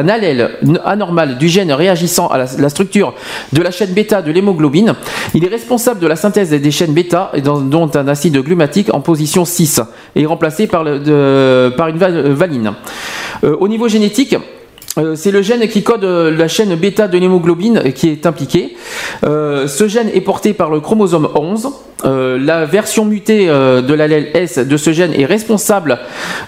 allèle 0.08 0.50
anormal 0.86 1.38
du 1.38 1.48
gène 1.48 1.72
réagissant 1.72 2.28
à 2.28 2.38
la, 2.38 2.70
structure 2.70 3.14
de 3.54 3.62
la 3.62 3.72
chaîne 3.72 3.92
bêta 3.92 4.22
de 4.22 4.32
l'hémoglobine. 4.32 4.96
Il 5.34 5.44
est 5.46 5.50
responsable 5.50 6.00
de 6.00 6.08
la 6.08 6.16
synthèse 6.16 6.50
des 6.52 6.72
chaînes 6.72 6.94
bêta 6.94 7.32
et 7.34 7.42
dont 7.42 7.92
un 7.94 8.08
acide 8.08 8.38
glumatique 8.42 8.94
en 8.94 9.02
position 9.02 9.46
6 9.46 9.82
est 10.16 10.26
remplacé 10.26 10.68
par, 10.68 10.84
par 10.84 11.88
une 11.88 11.98
val- 11.98 12.32
valine. 12.32 12.74
Au 13.44 13.68
niveau 13.68 13.88
euh, 14.98 15.16
c'est 15.16 15.32
le 15.32 15.42
gène 15.42 15.68
qui 15.68 15.84
code 15.84 16.04
euh, 16.04 16.36
la 16.36 16.48
chaîne 16.48 16.76
bêta 16.76 17.08
de 17.08 17.18
l'hémoglobine 17.18 17.94
qui 17.94 18.10
est 18.10 18.26
impliqué. 18.26 18.76
Euh, 19.24 19.68
ce 19.68 19.88
gène 19.88 20.10
est 20.14 20.22
porté 20.22 20.54
par 20.54 20.70
le 20.70 20.80
chromosome 20.80 21.30
11. 21.36 21.70
Euh, 22.06 22.38
la 22.40 22.66
version 22.66 23.06
mutée 23.06 23.50
euh, 23.50 23.82
de 23.82 23.94
l'allèle 23.94 24.30
S 24.34 24.58
de 24.60 24.78
ce 24.78 24.94
gène 24.94 25.14
est 25.14 25.26
responsable 25.26 26.00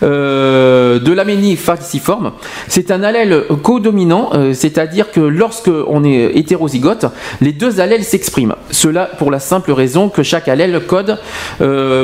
euh, 0.02 1.00
de 1.00 1.12
l'aménie 1.12 1.56
falciforme. 1.56 2.32
C'est 2.68 2.92
un 2.92 3.04
allèle 3.04 3.44
codominant, 3.62 4.30
euh, 4.34 4.54
c'est-à-dire 4.54 5.12
que 5.12 5.20
lorsque 5.20 5.70
on 5.88 6.04
est 6.04 6.32
hétérozygote, 6.36 7.06
les 7.42 7.52
deux 7.52 7.82
allèles 7.82 8.04
s'expriment. 8.04 8.56
Cela 8.70 9.06
pour 9.18 9.32
la 9.32 9.40
simple 9.40 9.72
raison 9.72 10.10
que 10.10 10.24
chaque 10.24 10.48
allèle 10.48 10.80
code 10.88 11.18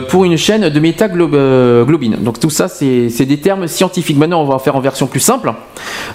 pour 0.09 0.25
une 0.25 0.37
chaîne 0.37 0.69
de 0.69 0.79
métaglobine. 0.79 2.17
Donc 2.19 2.39
tout 2.39 2.49
ça, 2.49 2.67
c'est 2.67 3.25
des 3.25 3.37
termes 3.37 3.67
scientifiques. 3.67 4.17
Maintenant, 4.17 4.41
on 4.41 4.45
va 4.45 4.55
en 4.55 4.59
faire 4.59 4.75
en 4.75 4.81
version 4.81 5.07
plus 5.07 5.19
simple. 5.19 5.51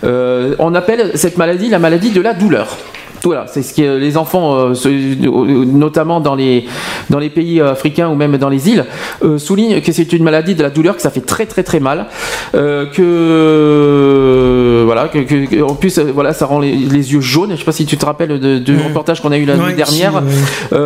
On 0.02 0.74
appelle 0.74 1.12
cette 1.14 1.38
maladie 1.38 1.68
la 1.68 1.78
maladie 1.78 2.10
de 2.10 2.20
la 2.20 2.34
douleur. 2.34 2.76
Voilà, 3.24 3.46
c'est 3.46 3.62
ce 3.62 3.72
que 3.74 3.98
les 3.98 4.16
enfants, 4.16 4.54
euh, 4.54 4.74
se- 4.74 4.88
notamment 4.88 6.20
dans 6.20 6.34
les, 6.34 6.64
dans 7.10 7.18
les 7.18 7.30
pays 7.30 7.60
africains 7.60 8.08
ou 8.08 8.14
même 8.16 8.36
dans 8.36 8.48
les 8.48 8.68
îles, 8.68 8.84
euh, 9.24 9.38
soulignent 9.38 9.80
que 9.80 9.92
c'est 9.92 10.12
une 10.12 10.24
maladie 10.24 10.54
de 10.54 10.62
la 10.62 10.70
douleur, 10.70 10.96
que 10.96 11.02
ça 11.02 11.10
fait 11.10 11.20
très 11.20 11.46
très 11.46 11.62
très 11.62 11.78
mal, 11.80 12.06
euh, 12.54 12.86
que 12.86 14.82
voilà, 14.84 15.08
que, 15.08 15.18
que- 15.20 15.62
en 15.62 15.74
plus 15.74 15.98
euh, 15.98 16.10
voilà, 16.12 16.32
ça 16.32 16.46
rend 16.46 16.58
les, 16.60 16.72
les 16.74 17.12
yeux 17.12 17.20
jaunes. 17.20 17.52
Je 17.52 17.56
sais 17.56 17.64
pas 17.64 17.72
si 17.72 17.86
tu 17.86 17.96
te 17.96 18.04
rappelles 18.06 18.38
de- 18.40 18.58
du 18.58 18.76
reportage 18.76 19.20
qu'on 19.20 19.32
a 19.32 19.38
eu 19.38 19.44
la 19.44 19.56
nuit 19.56 19.74
dernière. 19.74 20.12
si, 20.22 20.26
ouais. 20.26 20.78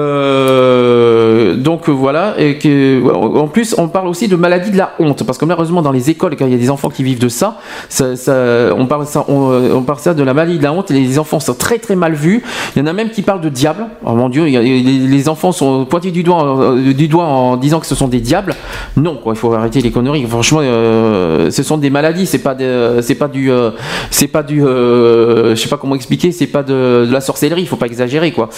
Euh, 1.26 1.56
donc 1.56 1.88
euh, 1.88 1.92
voilà, 1.92 2.34
et 2.38 2.58
que 2.58 3.02
en 3.12 3.48
plus 3.48 3.74
on 3.78 3.88
parle 3.88 4.08
aussi 4.08 4.28
de 4.28 4.36
maladie 4.36 4.70
de 4.70 4.76
la 4.76 4.92
honte, 4.98 5.24
parce 5.24 5.38
que 5.38 5.44
malheureusement 5.44 5.82
dans 5.82 5.92
les 5.92 6.10
écoles, 6.10 6.36
quand 6.36 6.46
il 6.46 6.52
y 6.52 6.54
a 6.54 6.58
des 6.58 6.70
enfants 6.70 6.90
qui 6.90 7.02
vivent 7.02 7.18
de 7.18 7.28
ça, 7.28 7.58
on 8.00 8.86
parle 8.86 9.06
ça, 9.06 9.24
on, 9.28 9.50
euh, 9.52 9.80
parle 9.80 9.98
ça 9.98 10.14
de 10.14 10.22
la 10.22 10.34
maladie 10.34 10.58
de 10.58 10.62
la 10.62 10.72
honte. 10.72 10.90
Et 10.90 10.94
les 10.94 11.18
enfants 11.18 11.40
sont 11.40 11.54
très 11.54 11.78
très 11.78 11.96
mal 11.96 12.14
vus. 12.14 12.42
Il 12.74 12.80
y 12.80 12.82
en 12.82 12.86
a 12.86 12.92
même 12.92 13.10
qui 13.10 13.22
parlent 13.22 13.40
de 13.40 13.48
diable. 13.48 13.86
Oh 14.04 14.12
mon 14.12 14.28
Dieu, 14.28 14.44
les, 14.44 15.28
enfants 15.28 15.52
sont 15.52 15.84
pointés 15.86 16.12
du 16.12 16.22
doigt, 16.22 16.60
euh, 16.60 16.92
du 16.92 17.08
doigt 17.08 17.24
en 17.24 17.56
disant 17.56 17.80
que 17.80 17.86
ce 17.86 17.94
sont 17.94 18.08
des 18.08 18.20
diables. 18.20 18.54
Non, 18.96 19.16
quoi, 19.16 19.34
il 19.34 19.38
faut 19.38 19.52
arrêter 19.52 19.80
les 19.80 19.90
conneries. 19.90 20.24
Franchement, 20.26 20.60
euh, 20.62 21.50
ce 21.50 21.62
sont 21.62 21.78
des 21.78 21.90
maladies. 21.90 22.26
C'est 22.26 22.38
pas 22.38 22.54
pas 23.16 23.28
du, 23.28 23.50
euh, 23.50 23.70
c'est 24.10 24.28
pas 24.28 24.42
du, 24.42 24.64
euh, 24.64 25.54
je 25.54 25.60
sais 25.60 25.68
pas 25.68 25.76
comment 25.76 25.94
expliquer. 25.94 26.32
C'est 26.32 26.46
pas 26.46 26.62
de, 26.62 27.08
la 27.10 27.20
sorcellerie. 27.20 27.62
Il 27.62 27.68
faut 27.68 27.76
pas 27.76 27.86
exagérer, 27.86 28.32
quoi. 28.32 28.48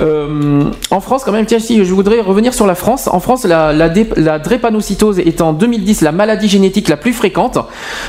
Euh, 0.00 0.64
en 0.90 1.00
France, 1.00 1.22
quand 1.24 1.32
même, 1.32 1.46
tiens, 1.46 1.58
si 1.58 1.84
je 1.88 1.94
voudrais 1.94 2.20
revenir 2.20 2.52
sur 2.54 2.66
la 2.66 2.74
France. 2.74 3.08
En 3.10 3.18
France, 3.18 3.44
la, 3.44 3.72
la, 3.72 3.88
dé- 3.88 4.06
la 4.16 4.38
drépanocytose 4.38 5.18
est 5.18 5.40
en 5.40 5.52
2010 5.52 6.02
la 6.02 6.12
maladie 6.12 6.48
génétique 6.48 6.88
la 6.88 6.96
plus 6.96 7.12
fréquente, 7.14 7.58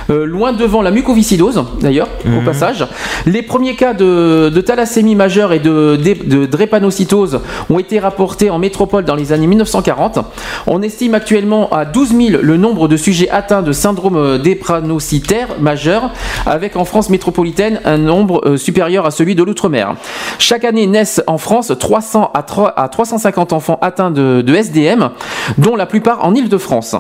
euh, 0.10 0.26
loin 0.26 0.54
devant 0.54 0.82
la 0.82 0.92
mucoviscidose, 0.92 1.64
d'ailleurs, 1.82 2.10
au 2.38 2.42
passage. 2.46 2.86
Les 3.26 3.42
premiers 3.42 3.76
cas 3.76 3.94
de, 3.94 4.50
de 4.50 4.62
thalassémie 4.62 5.16
majeure 5.16 5.54
et 5.54 5.60
de, 5.60 5.96
de, 5.96 6.26
de 6.42 6.46
drépanocytose 6.46 7.40
ont 7.70 7.80
été 7.80 8.00
rapportés 8.00 8.50
en 8.50 8.60
métropole 8.60 9.06
dans 9.06 9.16
les 9.16 9.32
années 9.32 9.48
1940. 9.48 10.20
On 10.68 10.82
estime 10.82 11.14
actuellement 11.16 11.70
à 11.72 11.86
12 11.86 12.10
000 12.10 12.42
le 12.42 12.58
nombre 12.58 12.88
de 12.88 12.98
sujets 12.98 13.30
atteints 13.30 13.62
de 13.62 13.72
syndrome 13.72 14.18
euh, 14.18 14.38
drépanocytaire 14.38 15.48
majeur, 15.60 16.12
avec 16.46 16.76
en 16.76 16.86
France 16.86 17.10
métropolitaine 17.10 17.80
un 17.86 17.98
nombre 17.98 18.42
euh, 18.46 18.58
supérieur 18.58 19.06
à 19.06 19.12
celui 19.12 19.36
de 19.36 19.44
l'outre-mer. 19.44 19.96
Chaque 20.38 20.66
année 20.66 20.88
naissent 20.88 21.22
en 21.28 21.38
France 21.38 21.72
300 21.80 22.32
à, 22.34 22.44
3 22.44 22.74
à 22.78 22.88
350 22.90 23.54
enfants 23.54 23.69
atteints 23.82 24.12
de, 24.12 24.42
SDM, 24.56 25.10
dont 25.58 25.76
la 25.76 25.86
plupart 25.86 26.26
en 26.26 26.34
Île-de-France. 26.34 26.96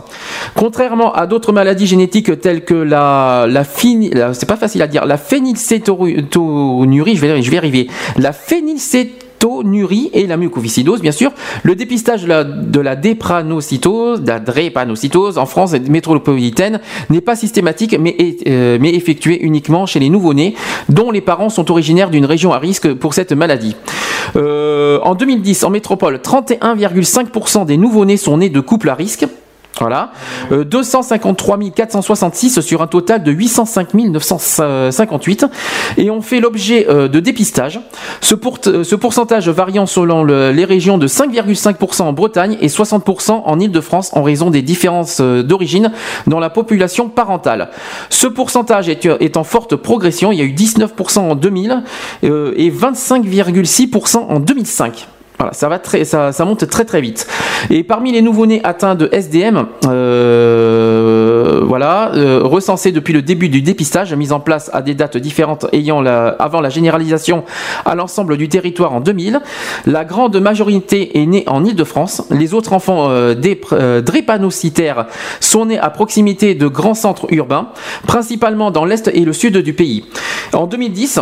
Contrairement 0.55 1.13
à 1.13 1.25
d'autres 1.27 1.51
maladies 1.51 1.87
génétiques 1.87 2.39
telles 2.41 2.63
que 2.63 2.73
la, 2.73 3.45
la, 3.47 3.63
la- 4.13 4.33
c'est 4.33 4.45
pas 4.45 4.55
facile 4.57 4.81
à 4.81 4.87
dire, 4.87 5.05
la 5.05 5.17
phénylcétonurie, 5.17 7.15
je 7.15 7.21
vais, 7.21 7.41
je 7.41 7.51
vais 7.51 7.57
arriver, 7.57 7.87
la 8.17 8.33
phénylcétonurie 8.33 9.28
et 10.13 10.27
la 10.27 10.37
mucoviscidose, 10.37 11.01
bien 11.01 11.11
sûr. 11.11 11.31
Le 11.63 11.75
dépistage 11.75 12.23
de 12.23 12.79
la, 12.79 12.95
dépranocytose, 12.95 14.21
la 14.25 14.39
drépanocytose 14.39 15.37
en 15.37 15.45
France 15.45 15.73
métropolitaine 15.73 16.79
n'est 17.09 17.21
pas 17.21 17.35
systématique, 17.35 17.97
mais, 17.99 18.15
est, 18.17 18.47
euh, 18.47 18.77
mais 18.79 18.93
effectué 18.93 19.41
uniquement 19.41 19.85
chez 19.85 19.99
les 19.99 20.09
nouveau-nés, 20.09 20.55
dont 20.89 21.11
les 21.11 21.21
parents 21.21 21.49
sont 21.49 21.71
originaires 21.71 22.09
d'une 22.09 22.25
région 22.25 22.53
à 22.53 22.59
risque 22.59 22.93
pour 22.93 23.13
cette 23.13 23.31
maladie. 23.31 23.75
Euh, 24.35 24.99
en 25.03 25.15
2010, 25.15 25.63
en 25.63 25.69
métropole, 25.69 26.17
31,5% 26.17 27.65
des 27.65 27.77
nouveau-nés 27.77 28.17
sont 28.17 28.37
nés 28.37 28.49
de 28.49 28.59
couples 28.59 28.89
à 28.89 28.95
risque. 28.95 29.25
Voilà. 29.79 30.11
Euh, 30.51 30.63
253 30.63 31.57
466 31.75 32.59
sur 32.61 32.81
un 32.81 32.87
total 32.87 33.23
de 33.23 33.31
805 33.31 33.93
958. 33.93 35.45
Et 35.97 36.09
on 36.11 36.21
fait 36.21 36.39
l'objet 36.39 36.87
euh, 36.89 37.07
de 37.07 37.19
dépistage. 37.19 37.79
Ce, 38.21 38.35
pour- 38.35 38.57
euh, 38.67 38.83
ce 38.83 38.95
pourcentage 38.95 39.49
variant 39.49 39.85
selon 39.85 40.23
le- 40.23 40.51
les 40.51 40.65
régions 40.65 40.97
de 40.97 41.07
5,5% 41.07 42.01
en 42.03 42.13
Bretagne 42.13 42.57
et 42.61 42.67
60% 42.67 43.43
en 43.45 43.59
Ile-de-France 43.59 44.11
en 44.13 44.23
raison 44.23 44.49
des 44.49 44.61
différences 44.61 45.19
euh, 45.21 45.43
d'origine 45.43 45.91
dans 46.27 46.39
la 46.39 46.49
population 46.49 47.09
parentale. 47.09 47.69
Ce 48.09 48.27
pourcentage 48.27 48.89
est, 48.89 49.05
est 49.05 49.37
en 49.37 49.43
forte 49.43 49.75
progression. 49.75 50.31
Il 50.31 50.39
y 50.39 50.41
a 50.41 50.45
eu 50.45 50.53
19% 50.53 51.19
en 51.19 51.35
2000 51.35 51.83
euh, 52.25 52.53
et 52.57 52.69
25,6% 52.69 54.17
en 54.17 54.39
2005. 54.39 55.07
Voilà, 55.39 55.53
ça 55.53 55.69
va 55.69 55.79
très, 55.79 56.03
ça, 56.03 56.33
ça 56.33 56.43
monte 56.43 56.67
très 56.67 56.83
très 56.83 56.99
vite. 56.99 57.25
Et 57.69 57.83
parmi 57.83 58.11
les 58.11 58.21
nouveau-nés 58.21 58.59
atteints 58.65 58.95
de 58.95 59.07
SDM, 59.09 59.67
euh, 59.87 61.61
voilà, 61.63 62.11
euh, 62.13 62.41
recensés 62.43 62.91
depuis 62.91 63.13
le 63.13 63.21
début 63.21 63.47
du 63.47 63.61
dépistage, 63.61 64.13
mis 64.13 64.33
en 64.33 64.41
place 64.41 64.69
à 64.73 64.81
des 64.81 64.95
dates 64.95 65.15
différentes 65.15 65.65
ayant 65.71 66.01
la, 66.01 66.27
avant 66.27 66.59
la 66.59 66.69
généralisation 66.69 67.45
à 67.85 67.95
l'ensemble 67.95 68.35
du 68.35 68.49
territoire 68.49 68.93
en 68.93 68.99
2000, 68.99 69.39
la 69.85 70.03
grande 70.03 70.35
majorité 70.41 71.21
est 71.21 71.25
née 71.25 71.45
en 71.47 71.63
Île-de-France. 71.63 72.23
Les 72.31 72.53
autres 72.53 72.73
enfants 72.73 73.09
euh, 73.09 73.33
des 73.33 73.61
euh, 73.71 74.01
drépanocytaires 74.01 75.05
sont 75.39 75.67
nés 75.67 75.79
à 75.79 75.89
proximité 75.89 76.53
de 76.53 76.67
grands 76.67 76.93
centres 76.93 77.27
urbains, 77.29 77.69
principalement 78.05 78.71
dans 78.71 78.83
l'est 78.83 79.07
et 79.07 79.23
le 79.23 79.31
sud 79.31 79.57
du 79.57 79.71
pays. 79.71 80.03
En 80.51 80.67
2010, 80.67 81.21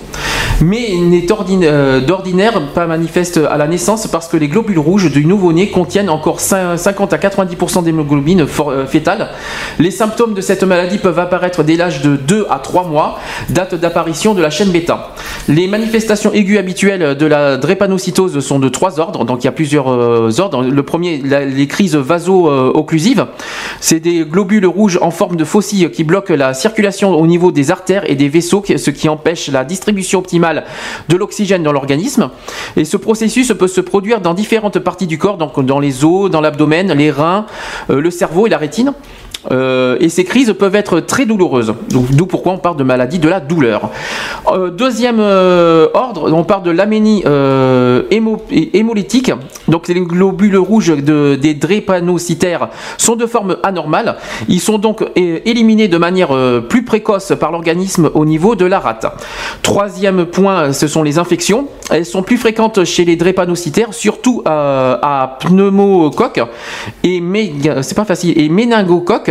mais 0.61 0.95
n'est 1.01 1.27
euh, 1.63 2.01
d'ordinaire 2.01 2.61
pas 2.75 2.87
manifeste 2.87 3.41
à 3.51 3.57
la 3.57 3.67
naissance 3.67 4.07
parce 4.09 4.29
que 4.29 4.37
les 4.37 4.49
globules 4.49 4.79
rouges 4.79 5.11
du 5.11 5.25
nouveau-né 5.25 5.71
contiennent 5.71 6.11
encore 6.11 6.39
cin- 6.39 6.77
50 6.77 7.13
à 7.15 7.17
90% 7.19 7.83
d'hémoglobine 7.85 8.47
fétale. 8.87 9.29
Les 9.79 9.91
symptômes 9.91 10.35
de 10.35 10.41
cette 10.43 10.63
maladie 10.65 10.99
peuvent 10.99 11.19
apparaître 11.19 11.63
dès 11.63 11.77
l'âge 11.77 12.03
de 12.03 12.17
2 12.17 12.47
à 12.51 12.59
3 12.59 12.85
mois, 12.85 13.19
date 13.49 13.75
d'apparition 13.75 14.35
de 14.35 14.43
la 14.43 14.51
chaîne 14.51 14.69
bêta. 14.71 15.11
Les 15.49 15.67
manifestations 15.67 16.33
aiguës 16.33 16.59
habituelles 16.59 17.17
de 17.17 17.27
la 17.27 17.57
drépanocytose 17.57 18.39
sont 18.41 18.59
de 18.59 18.69
trois 18.69 19.01
ordres, 19.01 19.25
donc 19.25 19.43
il 19.43 19.47
y 19.47 19.49
a 19.49 19.53
plusieurs 19.53 19.87
euh. 20.31 20.71
Le 20.71 20.83
premier, 20.83 21.19
les 21.19 21.67
crises 21.67 21.97
vaso-occlusives, 21.97 23.27
c'est 23.81 24.01
des 24.01 24.25
globules 24.25 24.67
rouges 24.67 24.99
en 25.01 25.11
forme 25.11 25.37
de 25.37 25.45
faucille 25.45 25.91
qui 25.91 26.05
bloquent 26.05 26.35
la 26.35 26.55
circulation 26.55 27.15
au 27.15 27.27
niveau 27.27 27.53
des 27.53 27.71
artères 27.71 28.09
et 28.11 28.15
des 28.15 28.29
vaisseaux, 28.29 28.63
ce 28.65 28.91
qui 28.91 29.09
empêche 29.09 29.49
la 29.49 29.65
distribution 29.65 30.19
optimale 30.19 30.65
de 31.09 31.17
l'oxygène 31.17 31.63
dans 31.63 31.73
l'organisme. 31.73 32.31
Et 32.77 32.85
ce 32.85 32.97
processus 32.97 33.53
peut 33.59 33.69
se 33.69 33.81
produire 33.81 34.21
dans 34.21 34.35
différentes 34.35 34.79
parties 34.79 35.07
du 35.07 35.19
corps, 35.19 35.37
donc 35.37 35.65
dans 35.65 35.81
les 35.81 36.05
os, 36.05 36.31
dans 36.31 36.41
l'abdomen, 36.41 36.93
les 36.93 37.11
reins, 37.11 37.47
euh, 37.91 38.01
le 38.01 38.11
cerveau 38.11 38.47
et 38.47 38.51
la 38.51 38.59
rétine. 38.59 38.93
Euh, 39.53 39.97
et 40.01 40.09
ces 40.09 40.25
crises 40.25 40.55
peuvent 40.59 40.75
être 40.75 41.01
très 41.01 41.27
douloureuses. 41.27 41.75
D'où 41.91 42.27
pourquoi 42.27 42.53
on 42.53 42.59
parle 42.59 42.77
de 42.77 42.85
maladie 42.85 43.19
de 43.19 43.29
la 43.29 43.41
douleur. 43.41 43.91
Euh, 44.53 44.71
deuxième 44.71 45.19
euh, 45.21 45.89
ordre, 45.95 46.33
on 46.33 46.45
parle 46.45 46.63
de 46.65 46.71
l'aménie 46.71 47.23
hémo- 48.11 48.43
hé- 48.51 48.71
hémolytique. 48.77 49.33
Donc 49.69 49.89
les 49.89 50.01
globules 50.01 50.57
rouges 50.57 50.95
de- 50.97 51.37
des 51.41 51.55
drépanocytaires 51.55 52.69
sont 52.99 53.17
de 53.17 53.27
forme 53.27 53.57
anormale. 53.63 54.17
Ils 54.49 54.61
sont 54.61 54.79
donc 54.79 55.05
éliminés 55.17 55.89
de 55.89 55.99
manière 55.99 56.31
plus 56.69 56.85
précoce 56.85 57.33
par 57.39 57.53
l'organisme 57.53 58.11
au 58.15 58.25
niveau 58.25 58.55
de 58.55 58.65
la 58.67 58.79
rate. 58.81 59.07
Troisième 59.63 60.27
point, 60.27 60.73
ce 60.73 60.87
sont 60.87 61.03
les 61.03 61.19
infections. 61.19 61.69
Elles 61.91 62.05
sont 62.07 62.23
plus 62.23 62.37
fréquentes 62.37 62.85
chez 62.85 63.05
les 63.05 63.17
drépanocytaires, 63.17 63.93
surtout 63.95 64.43
à 64.45 65.37
pneumocoque 65.41 66.41
et 67.03 67.23
c'est 67.83 67.97
pas 67.97 68.05
facile 68.05 68.39
et 68.39 68.49
méningocoque 68.49 69.31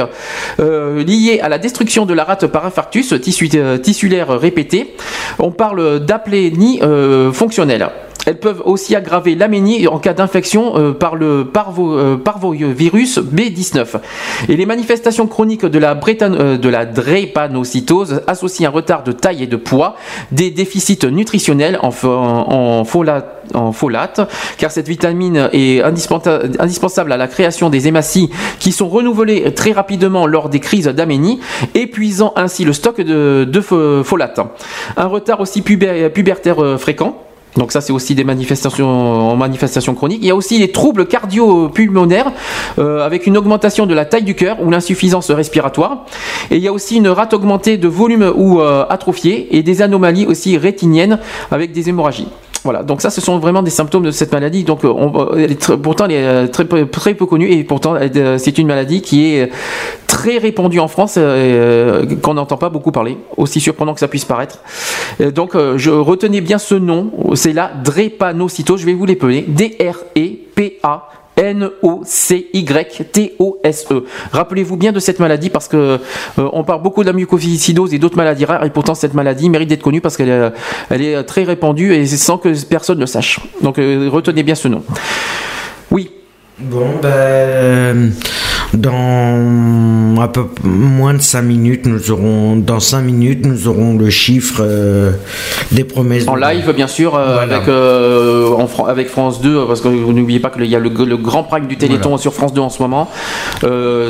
euh, 0.60 1.04
liées 1.04 1.40
à 1.42 1.50
la 1.50 1.58
destruction 1.58 2.06
de 2.06 2.14
la 2.14 2.24
rate 2.24 2.48
par 2.48 2.66
infarctus 2.66 3.14
tissu- 3.14 3.50
euh, 3.56 3.78
tissulaire 3.78 4.30
répété. 4.30 4.96
On 5.40 5.52
parle 5.52 6.00
d'aplénie 6.00 6.80
euh, 6.84 7.32
fonctionnelle. 7.32 7.88
Elles 8.28 8.40
peuvent 8.40 8.64
aussi 8.66 8.96
aggraver 8.96 9.36
l'aménie 9.36 9.88
en 9.88 10.00
cas 10.00 10.14
d'infection 10.14 10.96
par 10.96 11.16
le 11.16 11.46
parvo, 11.46 12.18
parvovirus 12.18 13.20
B19. 13.20 13.86
Et 14.50 14.56
les 14.58 14.66
manifestations 14.66 15.28
chroniques 15.28 15.64
de 15.64 15.78
la, 15.78 15.94
drépanocytose 16.86 18.22
associent 18.26 18.70
un 18.70 18.74
retard 18.74 19.04
de 19.04 19.12
taille 19.12 19.44
et 19.44 19.48
de 19.48 19.58
poids, 19.58 19.96
des 20.32 20.50
déficits 20.50 21.06
nutritionnels 21.12 21.78
en, 21.84 21.90
fo- 21.92 22.08
en, 22.08 22.84
folate, 22.84 23.46
en 23.54 23.72
folate, 23.72 24.22
car 24.58 24.72
cette 24.72 24.88
vitamine 24.88 25.50
est 25.54 25.82
indispensa- 25.84 26.42
indispensable 26.58 27.12
à 27.12 27.18
la 27.18 27.28
création 27.28 27.70
des 27.70 27.88
hématies 27.88 28.32
qui 28.60 28.72
sont 28.72 28.88
renouvelées 28.90 29.54
très 29.54 29.72
rapidement 29.72 29.95
lors 30.26 30.50
des 30.50 30.60
crises 30.60 30.86
d'aménie, 30.88 31.40
épuisant 31.74 32.34
ainsi 32.36 32.66
le 32.66 32.74
stock 32.74 33.02
de, 33.02 33.46
de 33.50 33.62
fo- 33.62 34.04
folate. 34.04 34.40
Un 34.98 35.08
retard 35.08 35.40
aussi 35.42 35.62
puber- 35.62 36.10
pubertaire 36.10 36.64
euh, 36.64 36.78
fréquent. 36.78 37.18
Donc 37.58 37.72
ça 37.72 37.80
c'est 37.80 37.94
aussi 37.94 38.16
des 38.16 38.26
manifestations 38.26 38.86
en 39.32 39.36
manifestations 39.38 39.96
chroniques. 39.96 40.20
Il 40.22 40.28
y 40.28 40.32
a 40.32 40.36
aussi 40.36 40.60
les 40.60 40.72
troubles 40.74 41.06
cardio-pulmonaires 41.06 42.32
euh, 42.80 43.06
avec 43.06 43.28
une 43.28 43.38
augmentation 43.38 43.86
de 43.86 43.94
la 43.94 44.04
taille 44.04 44.24
du 44.24 44.36
cœur 44.36 44.58
ou 44.62 44.70
l'insuffisance 44.70 45.32
respiratoire. 45.32 46.06
Et 46.52 46.58
il 46.58 46.62
y 46.62 46.68
a 46.68 46.74
aussi 46.74 46.98
une 46.98 47.08
rate 47.08 47.34
augmentée 47.34 47.78
de 47.78 47.88
volume 47.88 48.30
ou 48.36 48.60
euh, 48.60 48.86
atrophiée 48.90 49.56
et 49.56 49.64
des 49.64 49.82
anomalies 49.82 50.26
aussi 50.26 50.58
rétiniennes 50.58 51.18
avec 51.50 51.72
des 51.72 51.88
hémorragies. 51.88 52.28
Voilà, 52.66 52.82
donc 52.84 53.02
ça, 53.02 53.10
ce 53.12 53.22
sont 53.22 53.38
vraiment 53.38 53.62
des 53.62 53.70
symptômes 53.70 54.04
de 54.04 54.12
cette 54.12 54.32
maladie. 54.34 54.64
Donc, 54.64 54.84
euh, 54.84 54.90
on, 54.90 55.36
elle 55.38 55.52
est 55.52 55.62
tr- 55.62 55.78
pourtant, 55.80 56.06
elle 56.06 56.12
est 56.14 56.26
euh, 56.26 56.48
très, 56.48 56.66
peu- 56.66 56.88
très 56.88 57.14
peu 57.14 57.26
connue 57.28 57.50
et 57.50 57.64
pourtant, 57.64 57.94
euh, 57.96 58.38
c'est 58.40 58.58
une 58.58 58.66
maladie 58.68 59.02
qui 59.02 59.26
est 59.36 59.50
très 60.08 60.16
très 60.26 60.38
répandu 60.40 60.80
en 60.80 60.88
France, 60.88 61.16
euh, 61.20 62.06
qu'on 62.24 62.34
n'entend 62.36 62.58
pas 62.58 62.70
beaucoup 62.70 62.92
parler, 62.92 63.18
aussi 63.38 63.60
surprenant 63.60 63.94
que 63.94 64.00
ça 64.00 64.08
puisse 64.08 64.26
paraître. 64.26 64.60
Donc, 65.20 65.56
je 65.76 65.92
retenez 65.92 66.42
bien 66.42 66.58
ce 66.58 66.74
nom, 66.74 67.12
c'est 67.36 67.54
la 67.54 67.70
drépanocytose. 67.84 68.80
Je 68.82 68.86
vais 68.88 68.94
vous 68.94 69.06
l'épeler. 69.06 69.44
D-R-E-P-A. 69.48 71.10
N-O-C-Y-T-O-S-E. 71.38 72.86
Rappelez-vous 74.32 74.78
bien 74.78 74.92
de 74.92 75.00
cette 75.00 75.20
maladie 75.20 75.50
parce 75.50 75.68
que 75.68 75.78
euh, 75.78 76.50
on 76.54 76.64
parle 76.64 76.82
beaucoup 76.82 77.02
de 77.02 77.08
la 77.08 77.14
mucoviscidose 77.14 77.94
et 77.94 78.00
d'autres 78.00 78.18
maladies 78.18 78.46
rares 78.46 78.64
et 78.66 78.70
pourtant 78.70 78.96
cette 78.96 79.14
maladie 79.14 79.50
mérite 79.50 79.70
d'être 79.70 79.84
connue 79.84 80.02
parce 80.02 80.18
qu'elle 80.18 80.30
est, 80.30 80.52
elle 80.90 81.02
est 81.02 81.24
très 81.24 81.44
répandue 81.44 81.94
et 81.94 82.06
sans 82.06 82.38
que 82.38 82.50
personne 82.66 83.00
ne 83.00 83.06
sache. 83.06 83.40
Donc 83.62 83.80
euh, 83.80 84.10
retenez 84.12 84.44
bien 84.44 84.56
ce 84.56 84.68
nom. 84.68 84.84
Oui. 85.92 86.12
Bon, 86.58 86.88
ben, 87.02 88.14
dans 88.78 90.22
un 90.22 90.28
peu 90.28 90.46
moins 90.64 91.14
de 91.14 91.22
5 91.22 91.42
minutes, 91.42 91.86
nous 91.86 92.12
aurons, 92.12 92.56
dans 92.56 92.80
5 92.80 93.02
minutes, 93.02 93.46
nous 93.46 93.68
aurons 93.68 93.96
le 93.98 94.10
chiffre 94.10 94.58
euh, 94.62 95.12
des 95.72 95.84
promesses. 95.84 96.28
En 96.28 96.36
live, 96.36 96.72
bien 96.76 96.88
sûr, 96.88 97.16
euh, 97.16 97.34
Voilà. 97.36 97.56
avec, 97.58 97.68
euh, 97.68 98.50
en 98.52 98.86
avec 98.86 99.10
France 99.10 99.42
2, 99.42 99.66
parce 99.68 99.82
que 99.82 99.88
vous 99.88 100.14
n'oubliez 100.14 100.40
pas 100.40 100.50
qu'il 100.50 100.66
y 100.66 100.76
a 100.76 100.80
le, 100.80 100.90
le 100.90 101.18
grand 101.18 101.44
prime 101.44 101.68
du 101.68 101.78
Téléthon 101.78 102.10
Voilà. 102.10 102.22
sur 102.22 102.34
France 102.34 102.54
2 102.54 102.62
en 102.62 102.70
ce 102.70 102.82
moment. 102.82 103.10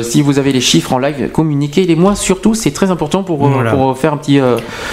Si 0.02 0.22
vous 0.22 0.38
avez 0.38 0.52
les 0.52 0.60
chiffres 0.60 0.92
en 0.92 0.98
live, 0.98 1.30
communiquez-les 1.32 1.96
moi 1.96 2.14
surtout, 2.14 2.54
c'est 2.54 2.70
très 2.72 2.90
important 2.90 3.22
pour, 3.22 3.38
Voilà. 3.48 3.70
pour 3.72 3.96
faire 3.98 4.12
un 4.12 4.16
petit. 4.16 4.40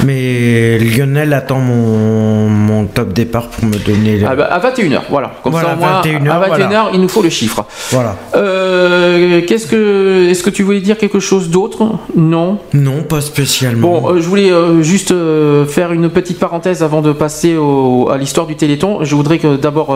Mais 0.06 0.78
Lionel 0.80 1.34
attend 1.34 1.60
mon, 1.60 2.50
mon 2.50 2.86
top 2.86 3.14
départ 3.14 3.48
pour 3.50 3.66
me 3.66 3.76
donner. 3.78 4.18
le- 4.18 4.28
ah 4.28 4.36
bah, 4.36 4.46
à 4.52 4.60
21h, 4.60 5.02
voilà. 5.10 5.32
Comme 5.44 5.52
Voilà, 5.54 5.70
ça, 5.70 5.74
au 5.76 5.78
moins, 5.78 6.02
21 6.04 6.28
heures, 6.28 6.34
à 6.44 6.48
21h, 6.48 6.68
voilà. 6.68 6.90
il 6.94 7.02
nous 7.02 7.08
faut 7.08 7.22
le 7.22 7.30
chiffre. 7.30 7.66
Voilà. 7.92 8.16
Euh, 8.36 9.42
que, 9.68 10.28
est-ce 10.30 10.44
que 10.44 10.50
tu 10.50 10.64
voulais 10.64 10.80
dire 10.82 10.98
quelque 10.98 11.20
chose 11.20 11.50
d'autre? 11.50 11.84
Non? 12.16 12.58
Non, 12.74 13.04
pas 13.04 13.22
spécialement. 13.22 14.00
Bon, 14.02 14.10
euh, 14.12 14.22
je 14.22 14.28
voulais 14.28 14.52
euh, 14.52 14.82
juste 14.82 15.12
euh, 15.12 15.66
faire 15.66 15.92
une 15.92 16.10
petite 16.10 16.40
parenthèse 16.40 16.84
avant 16.84 17.02
de 17.02 17.12
passer 17.12 17.56
au- 17.58 18.10
à 18.10 18.18
l'histoire 18.18 18.48
du 18.48 18.56
Téléthon. 18.56 19.00
Je 19.04 19.16
voudrais 19.16 19.38
que 19.40 19.56
d'abord 19.56 19.96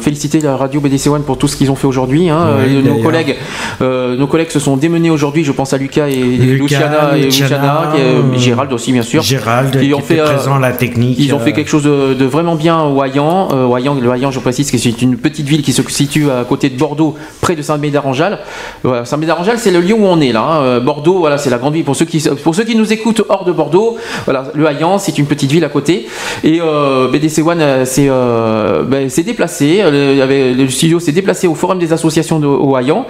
féliciter 0.00 0.40
la 0.40 0.56
radio 0.56 0.80
BDC 0.80 1.08
One 1.08 1.22
pour 1.22 1.38
tout 1.38 1.48
ce 1.48 1.56
qu'ils 1.56 1.70
ont 1.70 1.74
fait 1.76 1.86
aujourd'hui. 1.86 2.28
hein. 2.28 2.46
Nos 2.84 3.02
collègues, 3.02 3.36
nos 3.80 4.26
collègues 4.26 4.50
se 4.50 4.58
sont 4.58 4.76
démenés 4.76 5.10
aujourd'hui. 5.10 5.44
Je 5.44 5.52
pense 5.52 5.72
à 5.72 5.78
Lucas 5.78 6.08
et 6.08 6.14
Lucas, 6.22 6.62
Luciana 6.62 7.16
et 7.16 7.22
Luciana, 7.24 7.92
Gérald 8.36 8.72
aussi 8.72 8.92
bien 8.92 9.02
sûr. 9.02 9.22
Gérald, 9.22 9.78
qui 9.78 9.88
qui 9.88 9.94
ont 9.94 10.00
fait 10.00 10.16
présent 10.16 10.58
la 10.58 10.72
technique. 10.72 11.18
ils 11.18 11.34
ont 11.34 11.38
fait 11.40 11.52
quelque 11.52 11.68
chose 11.70 11.82
de, 11.84 12.14
de 12.14 12.24
vraiment 12.24 12.54
bien 12.56 12.82
au 12.82 13.02
Hayan. 13.02 13.48
Au 13.68 13.76
Hayan, 13.76 13.94
le 14.00 14.10
Hayan, 14.12 14.30
je 14.30 14.40
précise 14.40 14.70
que 14.70 14.78
c'est 14.78 15.02
une 15.02 15.16
petite 15.16 15.46
ville 15.46 15.62
qui 15.62 15.72
se 15.72 15.82
situe 15.88 16.30
à 16.30 16.44
côté 16.44 16.68
de 16.70 16.76
Bordeaux, 16.78 17.14
près 17.40 17.56
de 17.56 17.62
Saint-Médard-en-Jalles. 17.62 18.38
Voilà, 18.82 19.04
Saint-Médard-en-Jalles, 19.04 19.58
c'est 19.58 19.70
le 19.70 19.80
lieu 19.80 19.94
où 19.94 20.04
on 20.06 20.20
est 20.20 20.32
là. 20.32 20.42
hein. 20.42 20.62
Euh, 20.62 20.80
Bordeaux, 20.80 21.18
voilà, 21.18 21.36
c'est 21.38 21.50
la 21.50 21.58
grande 21.58 21.74
ville. 21.74 21.84
Pour 21.84 21.96
ceux 21.96 22.06
qui 22.06 22.26
pour 22.42 22.54
ceux 22.54 22.64
qui 22.64 22.74
nous 22.76 22.92
écoutent 22.92 23.22
hors 23.28 23.44
de 23.44 23.52
Bordeaux, 23.52 23.96
voilà, 24.24 24.44
le 24.54 24.66
Hayan, 24.66 24.98
c'est 24.98 25.18
une 25.18 25.26
petite 25.26 25.50
ville 25.50 25.64
à 25.64 25.68
côté. 25.68 26.06
Et 26.44 26.60
euh, 26.60 27.08
BDC 27.08 27.46
One 27.46 27.60
euh, 27.60 27.84
s'est 27.84 28.08
euh, 28.08 28.82
ben, 28.84 29.08
s'est 29.10 29.22
déplacé. 29.22 29.80
Euh, 29.82 30.54
le 30.54 30.68
studio 30.68 30.98
s'est 30.98 31.12
déplacé 31.12 31.46
au 31.46 31.54
Forum 31.54 31.78
des 31.78 31.92
associations 31.92 32.38
de, 32.40 32.46
au 32.46 32.76
Hayan. 32.76 33.06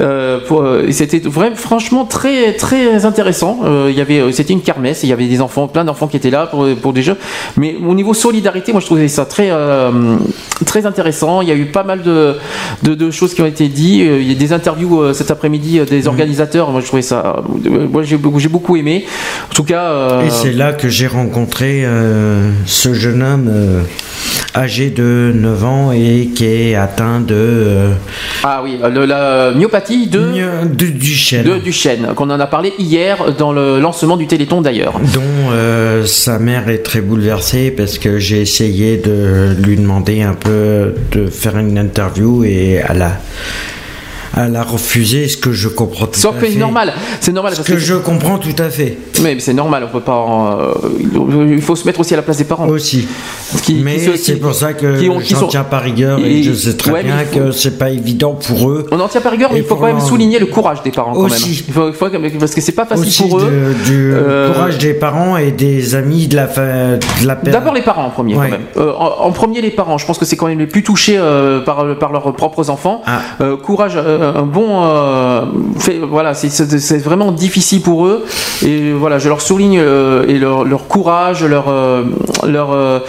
Euh, 0.00 0.40
euh, 0.50 0.90
c'était 0.90 1.20
vraiment, 1.20 1.56
franchement 1.56 2.04
très 2.04 2.52
très 2.54 3.04
intéressant. 3.06 3.60
Euh, 3.64 3.90
il 3.94 4.00
euh, 4.00 4.32
c'était 4.32 4.52
une 4.52 4.62
kermesse. 4.62 5.02
Il 5.04 5.08
y 5.08 5.12
avait 5.12 5.26
des 5.26 5.40
enfants, 5.40 5.68
plein 5.68 5.84
d'enfants 5.84 6.06
qui 6.06 6.16
étaient 6.18 6.30
là 6.30 6.46
pour, 6.46 6.66
pour 6.82 6.92
des 6.92 7.02
jeux. 7.02 7.16
Mais 7.56 7.76
au 7.86 7.94
niveau 7.94 8.12
solidarité, 8.12 8.72
moi 8.72 8.80
je 8.80 8.86
trouvais 8.86 9.08
ça 9.08 9.24
très 9.24 9.48
euh, 9.50 10.16
très 10.66 10.84
intéressant. 10.84 11.40
Il 11.40 11.48
y 11.48 11.52
a 11.52 11.54
eu 11.54 11.66
pas 11.66 11.82
mal 11.84 12.02
de, 12.02 12.36
de, 12.82 12.94
de 12.94 13.10
choses 13.10 13.32
qui 13.32 13.40
ont 13.40 13.46
été 13.46 13.68
dites. 13.68 14.02
Euh, 14.06 14.20
Il 14.20 14.28
y 14.30 14.32
a 14.32 14.38
des 14.38 14.52
interviews 14.52 15.02
euh, 15.02 15.13
cet 15.14 15.30
après-midi 15.30 15.78
euh, 15.78 15.84
des 15.86 16.06
organisateurs. 16.08 16.70
Moi 16.70 16.80
je 16.80 16.86
trouvais 16.86 17.02
ça, 17.02 17.42
euh, 17.66 17.86
moi 17.90 18.02
j'ai 18.02 18.16
beaucoup, 18.16 18.76
aimé. 18.76 19.04
En 19.50 19.54
tout 19.54 19.64
cas. 19.64 19.84
euh, 19.84 20.26
Et 20.26 20.30
c'est 20.30 20.52
là 20.52 20.72
que 20.72 20.88
j'ai 20.88 21.06
rencontré 21.06 21.82
euh, 21.84 22.50
ce 22.66 22.92
jeune 22.94 23.22
homme 23.22 23.48
euh, 23.50 23.80
âgé 24.56 24.90
de 24.90 25.32
9 25.34 25.64
ans 25.64 25.92
et 25.92 26.30
qui 26.34 26.44
est 26.46 26.74
atteint 26.74 27.20
de, 27.20 27.90
Ah 28.44 28.60
oui, 28.62 28.78
le- 28.92 29.04
la 29.04 29.52
myopathie 29.52 30.06
de, 30.06 30.20
de 30.64 30.86
Duchenne. 30.86 31.44
de 31.44 31.58
Duchenne, 31.58 32.08
qu'on 32.14 32.30
en 32.30 32.38
a 32.38 32.46
parlé 32.46 32.72
hier 32.78 33.32
dans 33.38 33.52
le 33.52 33.80
lancement 33.80 34.16
du 34.16 34.26
Téléthon 34.26 34.60
d'ailleurs. 34.60 35.00
dont 35.12 36.04
sa 36.06 36.38
mère 36.38 36.68
est 36.68 36.82
très 36.84 37.00
bouleversée 37.00 37.70
parce 37.70 37.98
que 37.98 38.18
j'ai 38.18 38.40
essayé 38.40 38.96
de 38.96 39.54
lui 39.62 39.76
demander 39.76 40.22
un 40.22 40.34
peu 40.34 40.94
de 41.12 41.26
faire 41.26 41.58
une 41.58 41.76
interview 41.78 42.44
et 42.44 42.80
elle 42.88 43.02
a, 43.02 43.18
elle 44.36 44.56
a 44.56 44.62
refusé, 44.62 45.28
ce 45.28 45.36
que 45.36 45.52
je 45.52 45.68
comprends 45.68 46.06
tout 46.06 46.18
Sauf 46.18 46.36
à 46.36 46.40
fait. 46.40 46.50
c'est 46.52 46.58
normal, 46.58 46.92
c'est 47.20 47.32
normal 47.32 47.52
Ce 47.52 47.58
parce 47.58 47.68
que 47.68 47.76
je 47.78 47.94
comprends 47.94 48.38
tout 48.38 48.54
à 48.58 48.68
fait. 48.70 48.98
Mais 49.22 49.38
c'est 49.38 49.52
normal, 49.54 49.84
on 49.88 49.92
peut 49.92 50.00
pas. 50.04 50.58
euh, 50.60 51.44
il 51.52 51.62
faut 51.62 51.76
se 51.76 51.86
mettre 51.86 52.00
aussi 52.00 52.14
à 52.14 52.16
la 52.16 52.22
place 52.22 52.38
des 52.38 52.44
parents. 52.44 52.66
Aussi. 52.68 53.06
Mais 53.82 53.98
c'est 54.16 54.36
pour 54.36 54.54
ça 54.54 54.72
que 54.72 54.96
j'en 54.96 55.20
sont- 55.40 55.46
tiens 55.48 55.64
pas 55.64 55.78
rigueur 55.78 56.18
et, 56.18 56.38
Et- 56.38 56.42
je 56.42 56.52
sais 56.52 56.74
très 56.76 56.90
ouais, 56.92 57.02
bien 57.02 57.18
faut- 57.18 57.38
que 57.38 57.52
c'est 57.52 57.78
pas 57.78 57.90
évident 57.90 58.34
pour 58.34 58.70
eux. 58.70 58.86
On 58.90 58.98
en 59.00 59.08
tient 59.08 59.20
pas 59.20 59.30
rigueur, 59.30 59.50
mais 59.52 59.60
il 59.60 59.64
faut 59.64 59.76
quand 59.76 59.86
même 59.86 60.00
souligner 60.00 60.38
le 60.38 60.46
courage 60.46 60.82
des 60.82 60.90
parents 60.90 61.12
quand 61.12 61.20
Aussi. 61.20 61.48
même. 61.50 61.64
Il 61.68 61.72
faut- 61.72 61.88
il 61.88 61.94
faut- 61.94 62.38
parce 62.38 62.54
que 62.54 62.60
c'est 62.60 62.72
pas 62.72 62.86
facile 62.86 63.06
Aussi 63.06 63.22
pour 63.28 63.38
eux. 63.40 63.44
de- 63.50 63.84
du 63.84 64.12
Euh, 64.14 64.52
courage 64.52 64.78
des 64.78 64.94
parents 64.94 65.36
et 65.36 65.52
des 65.52 65.94
amis 65.94 66.26
de 66.26 66.36
la, 66.36 66.46
de 66.46 67.26
la 67.26 67.34
D'abord 67.36 67.74
les 67.74 67.82
parents 67.82 68.06
en 68.06 68.10
premier 68.10 68.34
Ouais. 68.36 68.46
quand 68.46 68.52
même. 68.52 68.66
Euh, 68.76 68.92
en, 68.96 69.26
en 69.26 69.32
premier 69.32 69.60
les 69.60 69.70
parents. 69.70 69.98
Je 69.98 70.06
pense 70.06 70.18
que 70.18 70.24
c'est 70.24 70.36
quand 70.36 70.46
même 70.46 70.58
les 70.58 70.66
plus 70.66 70.82
touchés 70.82 71.16
euh, 71.18 71.60
par, 71.60 71.84
par 71.98 72.12
leurs 72.12 72.32
propres 72.34 72.70
enfants. 72.70 73.02
Ah. 73.06 73.20
Courage, 73.62 73.96
un 74.24 74.42
bon. 74.42 74.82
euh, 74.84 75.42
fait- 75.78 75.98
voilà, 75.98 76.34
c'est- 76.34 76.98
vraiment 76.98 77.32
difficile 77.32 77.82
pour 77.82 78.06
eux. 78.06 78.24
Et 78.64 78.92
voilà, 78.92 79.18
je 79.18 79.28
leur 79.28 79.40
souligne 79.40 79.78
euh, 79.80 80.24
et 80.28 80.38
leur, 80.38 80.64
leur 80.64 80.86
courage, 80.88 81.44
leur 81.44 81.66
euh, 81.68 82.02
leur 82.46 82.72
euh, 82.72 83.00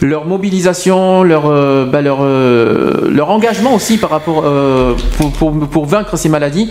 leur 0.00 0.24
mobilisation, 0.26 1.22
leur 1.22 1.44
euh, 1.46 1.84
bah, 1.86 2.00
leur 2.02 2.18
euh, 2.22 3.08
leur 3.10 3.30
engagement 3.30 3.74
aussi 3.74 3.98
par 3.98 4.10
rapport 4.10 4.42
euh, 4.44 4.94
pour, 5.18 5.30
pour, 5.32 5.52
pour 5.68 5.86
vaincre 5.86 6.16
ces 6.16 6.28
maladies. 6.28 6.70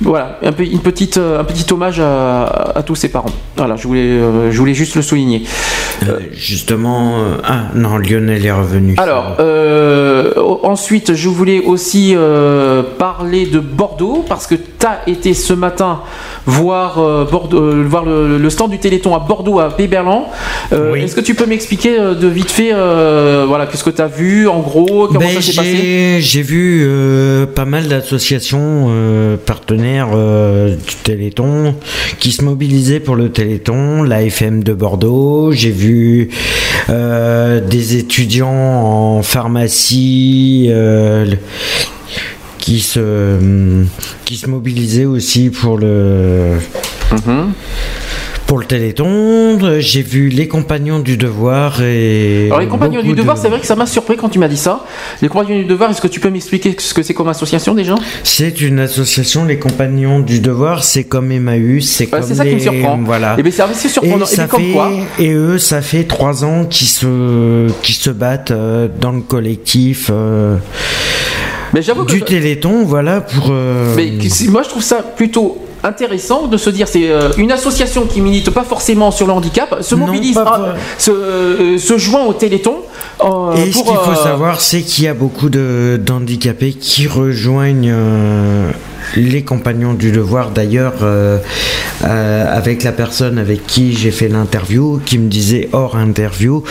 Voilà, 0.00 0.38
un, 0.42 0.52
peu, 0.52 0.64
une 0.64 0.80
petite, 0.80 1.16
euh, 1.18 1.40
un 1.40 1.44
petit 1.44 1.66
hommage 1.72 2.00
à, 2.00 2.44
à 2.74 2.82
tous 2.82 2.94
ces 2.94 3.08
parents. 3.08 3.30
Voilà, 3.56 3.76
je 3.76 3.86
voulais, 3.88 4.00
euh, 4.02 4.50
je 4.50 4.58
voulais 4.58 4.74
juste 4.74 4.94
le 4.94 5.02
souligner. 5.02 5.42
Euh, 6.08 6.20
justement, 6.32 7.18
euh, 7.18 7.36
ah 7.44 7.62
non, 7.74 7.96
Lionel 7.98 8.44
est 8.46 8.52
revenu. 8.52 8.94
Alors, 8.98 9.36
euh, 9.40 10.32
ensuite, 10.62 11.14
je 11.14 11.28
voulais 11.28 11.60
aussi 11.64 12.14
euh, 12.16 12.82
parler 13.38 13.46
de 13.46 13.58
Bordeaux 13.60 14.24
parce 14.28 14.46
que 14.46 14.54
tu 14.54 14.86
as 14.86 15.08
été 15.08 15.34
ce 15.34 15.52
matin 15.52 16.00
voir, 16.46 16.98
euh, 16.98 17.24
Bordeaux, 17.24 17.60
euh, 17.62 17.84
voir 17.86 18.04
le, 18.04 18.38
le 18.38 18.50
stand 18.50 18.70
du 18.70 18.78
Téléthon 18.78 19.14
à 19.14 19.18
Bordeaux, 19.18 19.60
à 19.60 19.70
Péberlan. 19.70 20.28
Euh, 20.72 20.94
Est-ce 20.94 21.14
que 21.14 21.20
tu 21.20 21.34
peux 21.34 21.46
m'expliquer 21.46 21.98
euh, 21.98 22.14
de 22.14 22.28
vite 22.28 22.50
fait, 22.50 22.70
voilà, 22.72 23.66
qu'est-ce 23.66 23.84
que 23.84 23.90
tu 23.90 24.02
as 24.02 24.06
vu, 24.06 24.48
en 24.48 24.60
gros, 24.60 25.08
comment 25.08 25.20
Ben, 25.20 25.34
ça 25.34 25.42
s'est 25.42 25.56
passé? 25.56 26.18
j'ai, 26.20 26.42
vu 26.42 26.88
pas 27.54 27.64
mal 27.64 27.88
d'associations 27.88 28.90
partenaires 29.44 30.08
du 30.08 30.94
Téléthon 31.02 31.74
qui 32.18 32.32
se 32.32 32.42
mobilisaient 32.44 33.00
pour 33.00 33.16
le 33.16 33.30
Téléthon, 33.30 34.02
la 34.02 34.22
FM 34.22 34.62
de 34.62 34.72
Bordeaux, 34.72 35.52
j'ai 35.52 35.70
vu 35.70 36.30
des 36.88 37.96
étudiants 37.96 38.48
en 38.48 39.22
pharmacie 39.22 40.70
qui 42.68 42.80
se 42.80 43.38
qui 44.26 44.36
se 44.36 44.46
mobilisaient 44.46 45.06
aussi 45.06 45.48
pour 45.48 45.78
le 45.78 46.56
Mhm. 47.12 47.52
pour 48.46 48.58
le 48.58 48.66
Téléthon. 48.66 49.58
Euh, 49.62 49.80
J'ai 49.80 50.02
vu 50.02 50.28
les 50.28 50.48
compagnons 50.48 50.98
du 51.00 51.16
devoir 51.16 51.80
et 51.82 52.46
Alors, 52.48 52.60
les 52.60 52.66
compagnons 52.66 53.02
du 53.02 53.14
devoir, 53.14 53.36
de- 53.36 53.40
c'est 53.40 53.48
vrai 53.48 53.60
que 53.60 53.66
ça 53.66 53.74
m'a 53.74 53.86
surpris 53.86 54.16
quand 54.18 54.28
tu 54.28 54.38
m'as 54.38 54.48
dit 54.48 54.58
ça. 54.58 54.84
Les 55.22 55.28
compagnons 55.28 55.56
du 55.58 55.64
devoir, 55.64 55.90
est-ce 55.90 56.02
que 56.02 56.08
tu 56.08 56.20
peux 56.20 56.28
m'expliquer 56.28 56.76
ce 56.78 56.92
que 56.92 57.02
c'est 57.02 57.14
comme 57.14 57.28
association 57.28 57.72
déjà? 57.74 57.94
C'est 58.22 58.60
une 58.60 58.80
association, 58.80 59.46
les 59.46 59.58
compagnons 59.58 60.20
du 60.20 60.40
devoir, 60.40 60.84
c'est 60.84 61.04
comme 61.04 61.32
Emmaüs, 61.32 61.88
c'est 61.88 62.04
Ouais, 62.04 62.10
comme 62.20 62.22
c'est 62.28 62.34
ça 62.34 62.42
qui 62.44 62.50
les... 62.50 62.56
me 62.56 62.60
surprend. 62.60 62.98
Voilà. 63.02 63.36
Eh 63.38 63.42
ben, 63.42 63.50
c'est 63.50 63.62
assez 63.62 63.88
surprenant. 63.88 64.26
Et, 64.26 64.30
Eh 64.30 64.36
ça 64.36 64.42
ben, 64.42 64.48
comme 64.48 64.62
fait, 64.62 64.72
quoi 64.72 64.90
et 65.18 65.32
eux, 65.32 65.56
ça 65.56 65.80
fait 65.80 66.04
trois 66.04 66.44
ans 66.44 66.66
qu'ils 66.66 66.88
se, 66.88 67.68
qu'ils 67.82 67.94
se 67.94 68.10
battent 68.10 68.50
euh, 68.50 68.88
dans 69.00 69.12
le 69.12 69.22
collectif 69.22 70.10
euh, 70.10 70.56
Mais 71.74 71.82
j'avoue 71.82 72.04
que 72.04 72.12
du 72.12 72.22
Téléthon, 72.22 72.84
voilà, 72.84 73.20
pour... 73.20 73.48
euh, 73.50 73.94
Mais 73.96 74.12
moi, 74.48 74.62
je 74.62 74.68
trouve 74.68 74.82
ça 74.82 75.02
plutôt 75.02 75.58
intéressant 75.82 76.46
de 76.46 76.56
se 76.56 76.70
dire 76.70 76.88
c'est 76.88 77.10
euh, 77.10 77.30
une 77.36 77.52
association 77.52 78.06
qui 78.06 78.20
milite 78.20 78.50
pas 78.50 78.64
forcément 78.64 79.10
sur 79.10 79.26
le 79.26 79.32
handicap 79.32 79.78
se 79.80 79.94
mobilise 79.94 80.38
ah, 80.38 80.74
se, 80.96 81.10
euh, 81.10 81.78
se 81.78 81.98
joint 81.98 82.24
au 82.24 82.32
Téléthon 82.32 82.76
euh, 83.22 83.54
Et 83.54 83.72
ce 83.72 83.82
qu'il 83.82 83.96
faut 83.96 84.14
savoir, 84.14 84.60
c'est 84.60 84.80
qu'il 84.82 85.04
y 85.04 85.08
a 85.08 85.14
beaucoup 85.14 85.48
de, 85.48 86.00
d'handicapés 86.02 86.72
qui 86.72 87.06
rejoignent 87.06 87.94
les 89.16 89.42
compagnons 89.42 89.94
du 89.94 90.12
devoir. 90.12 90.50
D'ailleurs, 90.50 90.94
avec 92.02 92.82
la 92.82 92.92
personne 92.92 93.38
avec 93.38 93.66
qui 93.66 93.94
j'ai 93.94 94.10
fait 94.10 94.28
l'interview, 94.28 95.00
qui 95.04 95.18
me 95.18 95.28
disait 95.28 95.68
hors 95.72 95.96
interview 95.96 96.62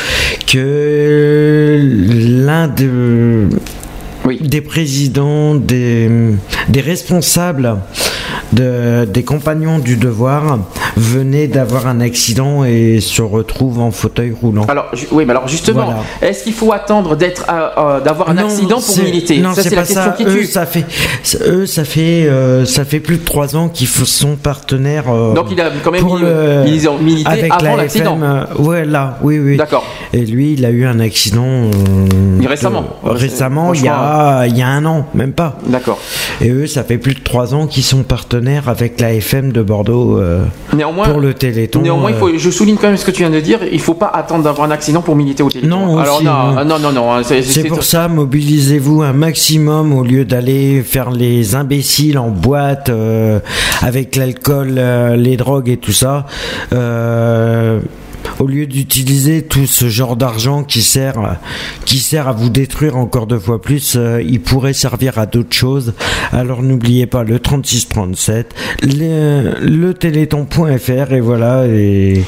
que 0.46 1.80
l'un 2.46 2.68
de, 2.68 3.48
des 4.36 4.62
présidents, 4.62 5.56
des, 5.56 6.10
responsables 6.76 7.78
de- 8.54 9.06
des 9.06 9.24
compagnons 9.24 9.80
du 9.80 9.96
devoir 9.98 10.60
venait 10.96 11.48
d'avoir 11.48 11.88
un 11.88 12.00
accident 12.02 12.64
et 12.64 13.00
se 13.02 13.22
retrouve 13.22 13.80
en 13.80 13.92
fauteuil 13.92 14.32
roulant. 14.40 14.66
Alors, 14.68 14.86
oui, 15.12 15.26
mais 15.26 15.32
alors 15.32 15.48
justement, 15.48 15.86
Voilà. 15.86 16.00
est-ce 16.22 16.44
qu'il 16.44 16.54
faut 16.54 16.72
attendre 16.74 17.16
d'être, 17.16 17.46
euh, 17.50 17.70
euh, 17.78 18.00
d'avoir 18.02 18.30
un 18.30 18.34
Non, 18.36 18.46
accident 18.46 18.80
pour 18.82 18.98
militer? 19.00 19.38
Non, 19.40 19.54
Ça, 19.54 19.64
c'est 19.64 19.70
la 19.72 19.82
pas 19.82 19.88
question 19.88 20.04
ça. 20.04 20.12
qui 20.12 20.24
Eux, 20.26 20.44
ça 20.44 20.66
fait, 20.66 20.86
c'est- 21.24 21.48
eux, 21.48 21.66
ça 21.66 21.84
fait, 21.84 22.28
euh, 22.28 22.66
ça 22.66 22.86
fait 22.86 23.00
plus 23.00 23.18
de 23.18 23.24
trois 23.26 23.56
ans 23.56 23.70
qu'ils 23.70 23.88
sont 23.88 24.36
partenaires. 24.36 25.06
euh, 25.10 25.34
Donc 25.34 25.48
il 25.52 25.60
a 25.62 25.70
quand 25.84 25.92
même 25.92 26.02
pour 26.02 26.16
mis- 26.16 26.22
le- 26.22 26.64
ils 26.68 26.88
ont 26.90 26.98
milité 26.98 27.30
avec 27.30 27.52
avant 27.52 27.76
la 27.76 27.84
l'accident. 27.84 28.18
Euh, 28.22 28.44
ouais, 28.60 28.86
là, 28.86 29.18
oui, 29.22 29.40
oui. 29.40 29.58
D'accord. 29.58 29.86
Et 30.14 30.26
lui, 30.26 30.54
il 30.54 30.66
a 30.66 30.70
eu 30.70 30.86
un 30.86 31.00
accident. 31.00 31.70
Récemment. 32.48 32.84
de- 33.04 33.10
récemment, 33.10 33.74
il 33.74 33.84
y 33.84 33.88
a, 33.90 34.46
il 34.48 34.58
y 34.58 34.62
a 34.62 34.68
un 34.68 34.86
an, 34.86 35.06
même 35.14 35.34
pas. 35.34 35.58
D'accord. 35.66 36.00
Et 36.42 36.50
eux, 36.50 36.68
ça 36.68 36.84
fait 36.84 36.98
plus 36.98 37.14
de 37.14 37.20
trois 37.20 37.54
ans 37.54 37.68
qu'ils 37.68 37.84
sont 37.84 38.04
partenaires 38.04 38.27
avec 38.68 39.00
la 39.00 39.14
FM 39.14 39.52
de 39.52 39.62
Bordeaux 39.62 40.18
euh, 40.18 40.44
Néanmoins, 40.74 41.08
pour 41.08 41.20
le 41.20 41.34
Téléthon. 41.34 41.82
Néanmoins, 41.82 42.12
il 42.12 42.16
euh, 42.16 42.20
faut, 42.20 42.38
je 42.38 42.50
souligne 42.50 42.76
quand 42.76 42.88
même 42.88 42.98
ce 42.98 43.06
que 43.06 43.12
tu 43.12 43.22
viens 43.22 43.30
de 43.30 43.40
dire. 43.40 43.60
Il 43.72 43.80
faut 43.80 43.94
pas 43.94 44.08
attendre 44.14 44.44
d'avoir 44.44 44.68
un 44.68 44.72
accident 44.72 45.02
pour 45.02 45.16
militer 45.16 45.44
au 45.44 45.50
téléphone. 45.50 45.70
Non, 45.70 45.98
Alors 45.98 46.18
aussi, 46.18 46.26
non, 46.26 46.66
non. 46.66 46.80
non, 46.80 46.92
non, 46.92 47.14
hein, 47.14 47.22
c'est- 47.24 47.68
pour 47.68 47.84
ça, 47.84 48.08
mobilisez-vous 48.08 49.02
un 49.02 49.14
maximum 49.14 49.94
au 49.94 50.04
lieu 50.04 50.26
d'aller 50.26 50.82
faire 50.84 51.12
les 51.12 51.56
imbéciles 51.56 52.18
en 52.18 52.30
boîte 52.30 52.90
euh, 52.90 53.40
avec 53.82 54.16
l'alcool, 54.16 54.80
les 55.18 55.38
drogues 55.38 55.70
et 55.70 55.78
tout 55.78 55.92
ça. 55.92 56.26
Euh, 56.74 57.80
au 58.40 58.46
lieu 58.48 58.66
d'utiliser 58.68 59.42
tout 59.44 59.66
ce 59.66 59.88
genre 59.90 60.16
d'argent 60.16 60.64
qui 60.64 60.82
sert, 60.82 61.38
qui 61.86 62.00
sert 62.00 62.28
à 62.28 62.32
vous 62.34 62.50
détruire 62.50 62.96
encore 62.98 63.28
deux 63.28 63.40
fois 63.40 63.62
plus, 63.62 63.96
euh, 63.96 64.22
il 64.22 64.42
pourrait 64.42 64.74
servir 64.74 65.18
à 65.20 65.26
d'autres 65.26 65.56
choses. 65.56 65.94
Alors 66.32 66.62
n'oubliez 66.62 67.08
pas 67.08 67.24
le 67.24 67.40
3637, 67.40 68.54
le, 68.84 69.54
le 69.62 69.94
téléthon.fr 69.94 71.12
et 71.14 71.20
voilà. 71.22 71.66
Et 71.68 72.22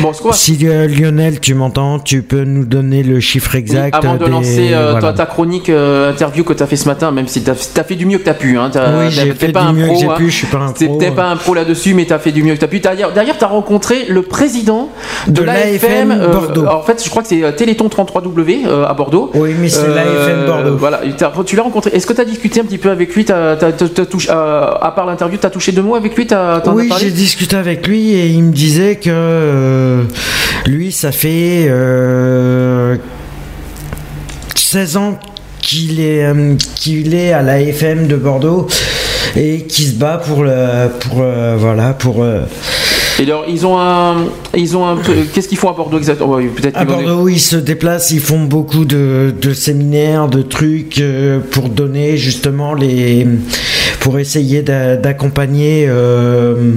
Bon, 0.00 0.12
si 0.30 0.56
euh, 0.62 0.86
Lionel, 0.86 1.40
tu 1.40 1.54
m'entends, 1.54 1.98
tu 1.98 2.22
peux 2.22 2.44
nous 2.44 2.64
donner 2.64 3.02
le 3.02 3.18
chiffre 3.18 3.56
exact. 3.56 3.96
Avant 3.96 4.14
de 4.14 4.26
des- 4.26 4.30
lancer 4.30 4.68
euh, 4.72 4.92
voilà. 4.92 5.08
ta, 5.08 5.24
ta 5.24 5.26
chronique 5.26 5.68
interview 5.68 6.44
que 6.44 6.52
tu 6.52 6.62
as 6.62 6.68
fait 6.68 6.76
ce 6.76 6.86
matin, 6.86 7.10
même 7.10 7.26
si 7.26 7.42
tu 7.42 7.50
as, 7.50 7.54
fait 7.56 7.96
du 7.96 8.06
mieux 8.06 8.18
que 8.18 8.22
tu 8.22 8.30
as 8.30 8.34
pu. 8.34 8.56
Hein, 8.58 8.70
t'as- 8.72 8.96
Oui, 8.96 9.10
j'ai 9.10 9.32
fait 9.34 9.48
pas 9.48 9.62
du 9.62 9.66
un 9.68 9.72
mieux 9.72 9.86
que 9.86 9.90
pro, 9.90 10.00
j'ai 10.00 10.06
hein. 10.06 10.14
pu, 10.16 10.30
je 10.30 10.36
suis 10.36 10.46
pas 10.46 10.58
un 10.58 10.70
pro. 10.70 10.98
peut-être 10.98 11.16
pas 11.16 11.26
un 11.28 11.36
pro 11.36 11.52
là-dessus, 11.52 11.94
mais 11.94 12.06
tu 12.06 12.12
as 12.12 12.20
fait 12.20 12.30
du 12.30 12.44
mieux 12.44 12.54
que 12.54 12.60
tu 12.60 12.64
as 12.64 12.68
pu. 12.68 12.78
D'ailleurs, 12.78 13.12
d'ailleurs, 13.12 13.38
tu 13.38 13.44
as 13.44 13.48
rencontré 13.48 14.04
le 14.08 14.22
président 14.22 14.88
de, 15.26 15.32
De 15.32 15.42
l'AFM 15.48 16.08
l'AFM 16.10 16.30
Bordeaux. 16.32 16.66
en 16.66 16.82
fait, 16.82 17.02
je 17.04 17.10
crois 17.10 17.22
que 17.22 17.28
c'est 17.28 17.42
euh, 17.42 17.52
Téléthon 17.52 17.88
33W 17.88 18.66
euh, 18.66 18.84
à 18.86 18.94
Bordeaux. 18.94 19.30
Oui, 19.34 19.50
mais 19.60 19.68
c'est 19.68 19.88
l'AFM 19.88 20.46
Bordeaux. 20.46 20.76
Voilà, 20.76 21.00
tu 21.46 21.56
l'as 21.56 21.62
rencontré. 21.62 21.90
Est-ce 21.94 22.06
que 22.06 22.12
tu 22.12 22.20
as 22.20 22.24
discuté 22.24 22.60
un 22.60 22.64
petit 22.64 22.78
peu 22.78 22.90
avec 22.90 23.14
lui? 23.14 23.24
T'as 23.24 23.56
touché- 23.56 24.30
euh, 24.30 24.70
À 24.80 24.92
part 24.94 25.06
l'interview, 25.06 25.38
tu 25.38 25.46
as 25.46 25.50
touché 25.50 25.72
deux 25.72 25.82
mots 25.82 25.94
avec 25.96 26.16
lui? 26.16 26.26
As 26.32 26.62
Oui, 26.72 26.90
j'ai 27.00 27.10
discuté 27.10 27.56
avec 27.56 27.86
lui 27.86 28.12
et 28.12 28.26
il 28.28 28.42
me 28.44 28.52
disait 28.52 28.96
que 28.96 29.08
euh, 29.10 30.02
lui, 30.66 30.92
ça 30.92 31.12
fait 31.12 31.66
euh, 31.68 32.96
16 34.54 34.96
ans 34.96 35.18
qu'il 35.60 36.00
est, 36.00 36.24
euh, 36.24 36.54
qu'il 36.76 37.14
est 37.14 37.32
à 37.32 37.42
la 37.42 37.60
FM 37.60 38.06
de 38.06 38.16
Bordeaux 38.16 38.66
et 39.36 39.62
qui 39.62 39.84
se 39.84 39.94
bat 39.94 40.18
pour 40.18 40.42
le, 40.44 40.88
pour 41.00 41.20
euh, 41.20 41.56
voilà, 41.58 41.92
pour 41.92 42.22
euh, 42.22 42.42
Et 43.20 43.22
alors, 43.24 43.44
ils 43.48 43.66
ont 43.66 43.78
un, 43.78 44.26
ils 44.56 44.76
ont 44.76 44.86
un, 44.86 44.96
qu'est-ce 45.34 45.48
qu'ils 45.48 45.58
font 45.58 45.70
à 45.70 45.72
Bordeaux 45.72 45.98
exactement? 45.98 46.34
Ouais, 46.34 46.46
Peut-être 46.46 46.76
À 46.76 46.84
Bordeaux, 46.84 47.28
ils 47.28 47.40
se 47.40 47.56
déplacent, 47.56 48.12
ils 48.12 48.20
font 48.20 48.44
beaucoup 48.44 48.84
de, 48.84 49.34
de 49.40 49.52
séminaires, 49.54 50.28
de 50.28 50.40
trucs 50.42 51.00
euh, 51.00 51.40
pour 51.50 51.68
donner 51.68 52.16
justement 52.16 52.74
les. 52.74 53.26
pour 54.00 54.18
essayer 54.20 54.62
d'a- 54.62 54.96
d'accompagner. 54.96 55.86
euh, 55.88 56.74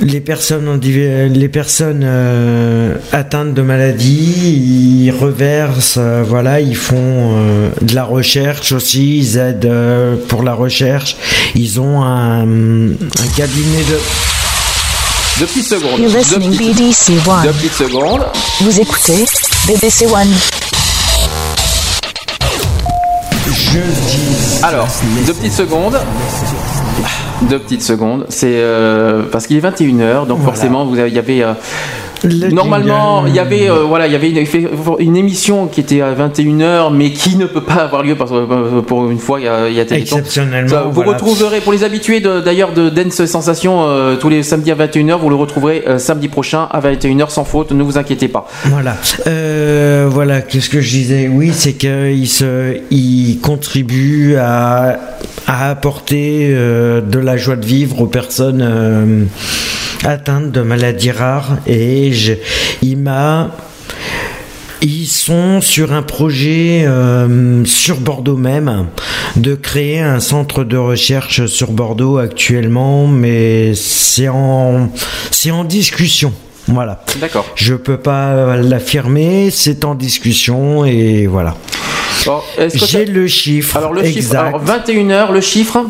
les 0.00 0.20
personnes, 0.20 0.66
individu- 0.68 1.28
les 1.28 1.48
personnes 1.48 2.02
euh, 2.04 2.94
atteintes 3.12 3.54
de 3.54 3.62
maladies, 3.62 5.06
ils 5.06 5.10
reversent, 5.12 5.98
euh, 5.98 6.22
voilà, 6.26 6.60
ils 6.60 6.74
font 6.76 6.96
euh, 6.98 7.68
de 7.80 7.94
la 7.94 8.02
recherche 8.04 8.72
aussi, 8.72 9.18
ils 9.18 9.38
aident 9.38 9.70
pour 10.28 10.42
la 10.42 10.52
recherche. 10.54 11.16
Ils 11.54 11.80
ont 11.80 12.02
un, 12.02 12.42
un 12.42 13.28
cabinet 13.36 13.82
de. 13.88 14.33
Deux 15.38 15.46
petites 15.46 15.66
secondes. 15.66 15.98
You're 15.98 16.10
Deux 16.12 16.18
listening 16.18 16.50
petites- 16.56 16.76
BDC 16.76 17.28
One. 17.28 17.42
Deux 17.42 17.52
petites 17.52 17.72
secondes. 17.72 18.24
Vous 18.60 18.80
écoutez 18.80 19.24
BDC 19.66 20.06
One. 20.06 20.28
Alors, 24.62 24.86
deux 25.26 25.34
petites 25.34 25.52
secondes. 25.52 25.98
Deux 27.42 27.58
petites 27.58 27.82
secondes. 27.82 28.26
C'est 28.28 28.46
euh, 28.54 29.24
parce 29.30 29.46
qu'il 29.46 29.56
est 29.56 29.60
21h, 29.60 30.26
donc 30.26 30.38
Voilà. 30.38 30.44
forcément, 30.52 30.84
vous 30.86 30.98
avez, 30.98 31.08
il 31.08 31.14
y 31.14 31.18
avait. 31.18 31.42
euh, 31.42 31.52
Le 32.24 32.50
Normalement, 32.50 33.26
il 33.26 33.34
y 33.34 33.38
avait 33.38 33.68
euh, 33.68 33.82
voilà, 33.84 34.06
il 34.06 34.12
y 34.12 34.16
avait 34.16 34.30
une, 34.30 34.44
une 34.98 35.16
émission 35.16 35.66
qui 35.66 35.80
était 35.80 36.00
à 36.00 36.14
21h, 36.14 36.92
mais 36.92 37.10
qui 37.10 37.36
ne 37.36 37.46
peut 37.46 37.60
pas 37.62 37.82
avoir 37.84 38.02
lieu 38.02 38.14
parce 38.16 38.30
que 38.30 38.36
euh, 38.36 38.80
pour 38.82 39.10
une 39.10 39.18
fois, 39.18 39.40
il 39.40 39.44
y 39.44 39.48
a, 39.48 39.68
il 39.68 39.74
y 39.74 39.80
a. 39.80 39.84
Exceptionnellement, 39.84 40.68
Ça, 40.68 40.82
vous 40.82 40.92
voilà. 40.92 41.12
retrouverez 41.12 41.60
pour 41.60 41.72
les 41.72 41.84
habitués 41.84 42.20
d'ailleurs 42.20 42.72
de 42.72 42.88
Dance 42.88 43.24
Sensation 43.26 43.84
euh, 43.86 44.16
tous 44.16 44.28
les 44.28 44.42
samedis 44.42 44.70
à 44.72 44.74
21h. 44.74 45.18
Vous 45.18 45.28
le 45.28 45.34
retrouverez 45.36 45.84
euh, 45.86 45.98
samedi 45.98 46.28
prochain 46.28 46.66
à 46.70 46.80
21h 46.80 47.30
sans 47.30 47.44
faute. 47.44 47.72
Ne 47.72 47.82
vous 47.82 47.98
inquiétez 47.98 48.28
pas. 48.28 48.46
Voilà. 48.64 48.96
Voilà, 50.08 50.40
qu'est-ce 50.42 50.70
que 50.70 50.80
je 50.80 50.90
disais? 50.90 51.28
Oui, 51.30 51.52
c'est 51.52 51.74
qu'il 51.74 52.28
se, 52.28 52.76
il 52.90 53.38
contribue 53.42 54.36
à, 54.36 54.98
à 55.46 55.70
apporter 55.70 56.48
de 56.54 57.18
la 57.18 57.36
joie 57.36 57.56
de 57.56 57.66
vivre 57.66 58.00
aux 58.02 58.06
personnes 58.06 59.28
atteintes 60.04 60.52
de 60.52 60.60
maladies 60.60 61.10
rares. 61.10 61.58
Et 61.66 62.12
je, 62.12 62.34
il 62.82 62.98
m'a. 62.98 63.50
Ils 64.82 65.06
sont 65.06 65.62
sur 65.62 65.92
un 65.92 66.02
projet 66.02 66.84
euh, 66.86 67.64
sur 67.64 67.96
Bordeaux 68.00 68.36
même 68.36 68.86
de 69.36 69.54
créer 69.54 70.00
un 70.00 70.20
centre 70.20 70.62
de 70.62 70.76
recherche 70.76 71.46
sur 71.46 71.72
Bordeaux 71.72 72.18
actuellement, 72.18 73.06
mais 73.06 73.74
c'est 73.74 74.28
en 74.28 74.90
c'est 75.30 75.50
en 75.50 75.64
discussion. 75.64 76.34
Voilà. 76.68 77.02
D'accord. 77.20 77.46
Je 77.54 77.74
peux 77.74 77.96
pas 77.96 78.56
l'affirmer, 78.56 79.50
c'est 79.50 79.84
en 79.84 79.94
discussion 79.94 80.84
et 80.84 81.26
voilà. 81.26 81.56
J'ai 82.74 83.04
le 83.04 83.26
chiffre. 83.26 83.76
Alors 83.76 83.92
le 83.92 84.02
chiffre, 84.04 84.16
exact. 84.18 84.38
alors 84.48 84.62
21h, 84.64 85.32
le 85.32 85.40
chiffre 85.40 85.84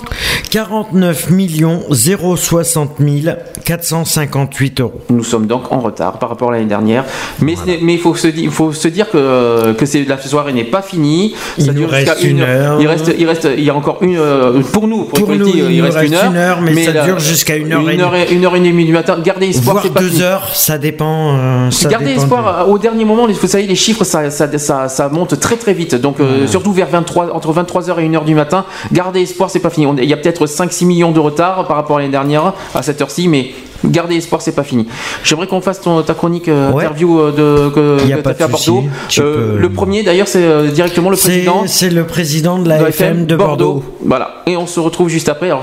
49 0.50 1.30
millions 1.30 1.82
060 1.90 2.92
000 2.98 3.36
458 3.64 4.80
euros. 4.80 5.00
Nous 5.10 5.24
sommes 5.24 5.46
donc 5.46 5.72
en 5.72 5.80
retard 5.80 6.18
par 6.18 6.28
rapport 6.28 6.50
à 6.50 6.52
l'année 6.52 6.64
dernière, 6.66 7.04
mais 7.40 7.54
il 7.70 7.98
faut 7.98 8.14
se 8.14 8.28
dire, 8.28 8.44
il 8.44 8.50
faut 8.50 8.72
se 8.72 8.88
dire 8.88 9.10
que 9.10 9.74
la 10.08 10.18
soirée 10.20 10.52
n'est 10.52 10.64
pas 10.64 10.82
finie. 10.82 11.34
Il 11.58 11.66
nous 11.72 11.88
jusqu'à 11.88 12.12
reste 12.12 12.24
une 12.24 12.40
heure. 12.40 12.80
Il 12.80 12.86
reste, 12.86 13.12
il 13.18 13.26
reste, 13.26 13.48
il 13.56 13.64
y 13.64 13.70
a 13.70 13.74
encore 13.74 13.98
une 14.02 14.16
euh, 14.16 14.60
pour 14.72 14.86
nous, 14.88 15.04
pour, 15.04 15.18
Pour 15.20 15.34
nous, 15.34 15.46
il 15.48 15.72
il 15.72 15.82
reste, 15.82 15.96
reste 15.98 16.08
une 16.12 16.14
heure, 16.14 16.30
une 16.30 16.36
heure, 16.36 16.60
mais 16.60 16.84
ça 16.84 16.92
la- 16.92 17.04
dure 17.04 17.18
jusqu'à 17.18 17.56
une 17.56 17.72
heure 17.72 17.88
et 17.88 17.94
une 17.94 18.00
heure 18.00 18.14
et 18.14 18.32
une 18.32 18.44
heure 18.44 18.56
et 18.56 18.60
demie 18.60 18.84
du 18.84 18.92
matin. 18.92 19.18
Gardez 19.24 19.48
espoir, 19.48 19.76
Voire 19.80 19.92
pas 19.92 20.00
deux 20.00 20.08
fini. 20.08 20.22
heures, 20.22 20.50
ça 20.54 20.78
dépend. 20.78 21.36
euh, 21.38 21.70
ça 21.70 21.88
Gardez 21.88 22.06
dépend 22.06 22.22
espoir 22.22 22.60
euh, 22.60 22.70
au 22.72 22.78
dernier 22.78 23.04
moment, 23.04 23.26
vous 23.26 23.46
savez, 23.48 23.66
les 23.66 23.74
chiffres 23.74 24.04
ça, 24.04 24.30
ça, 24.30 24.48
ça, 24.58 24.88
ça 24.88 25.08
monte 25.08 25.38
très 25.40 25.56
très 25.56 25.72
vite. 25.74 25.94
Donc, 25.94 26.20
euh, 26.24 26.46
surtout 26.46 26.72
vers 26.72 26.88
23, 26.88 27.32
entre 27.32 27.52
23h 27.52 27.98
et 28.00 28.08
1h 28.08 28.24
du 28.24 28.34
matin, 28.34 28.64
gardez 28.92 29.20
espoir, 29.22 29.50
c'est 29.50 29.60
pas 29.60 29.70
fini. 29.70 29.86
Il 30.02 30.08
y 30.08 30.12
a 30.12 30.16
peut-être 30.16 30.46
5-6 30.46 30.84
millions 30.86 31.12
de 31.12 31.20
retard 31.20 31.66
par 31.66 31.76
rapport 31.76 31.96
à 31.96 32.00
l'année 32.00 32.12
dernière 32.12 32.52
à 32.74 32.82
cette 32.82 33.00
heure-ci, 33.00 33.28
mais 33.28 33.50
gardez 33.84 34.16
espoir, 34.16 34.40
c'est 34.40 34.54
pas 34.54 34.62
fini. 34.64 34.86
J'aimerais 35.24 35.46
qu'on 35.46 35.60
fasse 35.60 35.80
ton- 35.80 36.02
ta 36.02 36.14
chronique 36.14 36.48
euh, 36.48 36.70
Ouais. 36.72 36.84
interview 36.84 37.20
euh, 37.20 37.32
de, 37.32 37.68
que, 37.74 37.98
fait 37.98 38.12
à 38.42 38.46
de 38.46 38.52
Bordeaux. 38.52 38.84
Euh, 39.18 39.52
peux- 39.54 39.58
Le 39.58 39.68
premier, 39.70 40.02
d'ailleurs, 40.02 40.28
c'est 40.28 40.68
directement 40.68 41.10
le 41.10 41.16
président. 41.16 41.64
C'est 41.66 41.90
le 41.90 42.06
président 42.06 42.58
de 42.58 42.68
la 42.68 42.78
de 42.82 42.86
FM 42.88 43.26
de 43.26 43.36
Bordeaux. 43.36 43.82
Voilà. 44.04 44.42
Et 44.46 44.56
on 44.56 44.66
se 44.66 44.80
retrouve 44.80 45.08
juste 45.08 45.28
après. 45.28 45.46
Alors, 45.50 45.62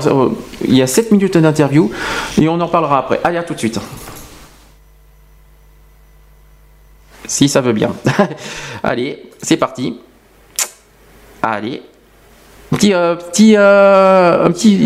il 0.66 0.76
y 0.76 0.82
a 0.82 0.86
7 0.86 1.10
minutes 1.12 1.36
d'interview 1.36 1.90
et 2.40 2.48
on 2.48 2.60
en 2.60 2.68
parlera 2.68 2.98
après. 2.98 3.20
Allez, 3.24 3.38
à 3.38 3.42
tout 3.42 3.54
de 3.54 3.58
suite. 3.58 3.80
Si 7.26 7.48
ça 7.48 7.60
veut 7.60 7.72
bien. 7.72 7.90
Allez, 8.82 9.22
c'est 9.42 9.56
parti. 9.56 9.96
Allez. 11.42 11.82
Petit, 12.70 12.94
euh, 12.94 13.16
petit, 13.16 13.54
euh, 13.56 14.44
un, 14.46 14.50
petit, 14.50 14.78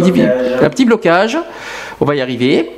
un 0.63 0.69
petit 0.71 0.85
blocage. 0.85 1.39
On 2.01 2.05
va 2.05 2.17
y 2.17 2.21
arriver. 2.21 2.71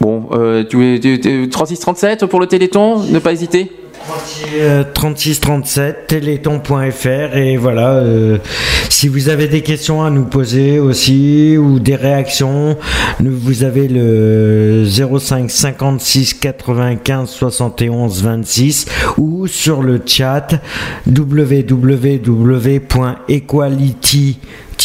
Bon, 0.00 0.28
euh, 0.32 0.64
tu, 0.64 0.98
tu, 1.00 1.20
tu- 1.20 1.46
36-37 1.48 2.26
pour 2.26 2.40
le 2.40 2.46
Téléthon, 2.46 2.98
ne 3.00 3.18
pas 3.18 3.32
hésiter. 3.32 3.70
Euh, 4.56 4.84
3637 4.92 6.06
téléthon.fr 6.06 7.36
et 7.36 7.56
voilà 7.56 7.94
euh, 7.94 8.36
si 8.90 9.08
vous 9.08 9.30
avez 9.30 9.48
des 9.48 9.62
questions 9.62 10.02
à 10.02 10.10
nous 10.10 10.24
poser 10.24 10.78
aussi 10.78 11.56
ou 11.56 11.78
des 11.80 11.96
réactions 11.96 12.76
vous 13.20 13.64
avez 13.64 13.88
le 13.88 14.84
05 14.84 15.50
56 15.50 16.34
95 16.34 17.30
71 17.30 18.22
26 18.22 18.86
ou 19.16 19.46
sur 19.46 19.82
le 19.82 20.02
chat 20.04 20.48
www.equality 21.06 22.08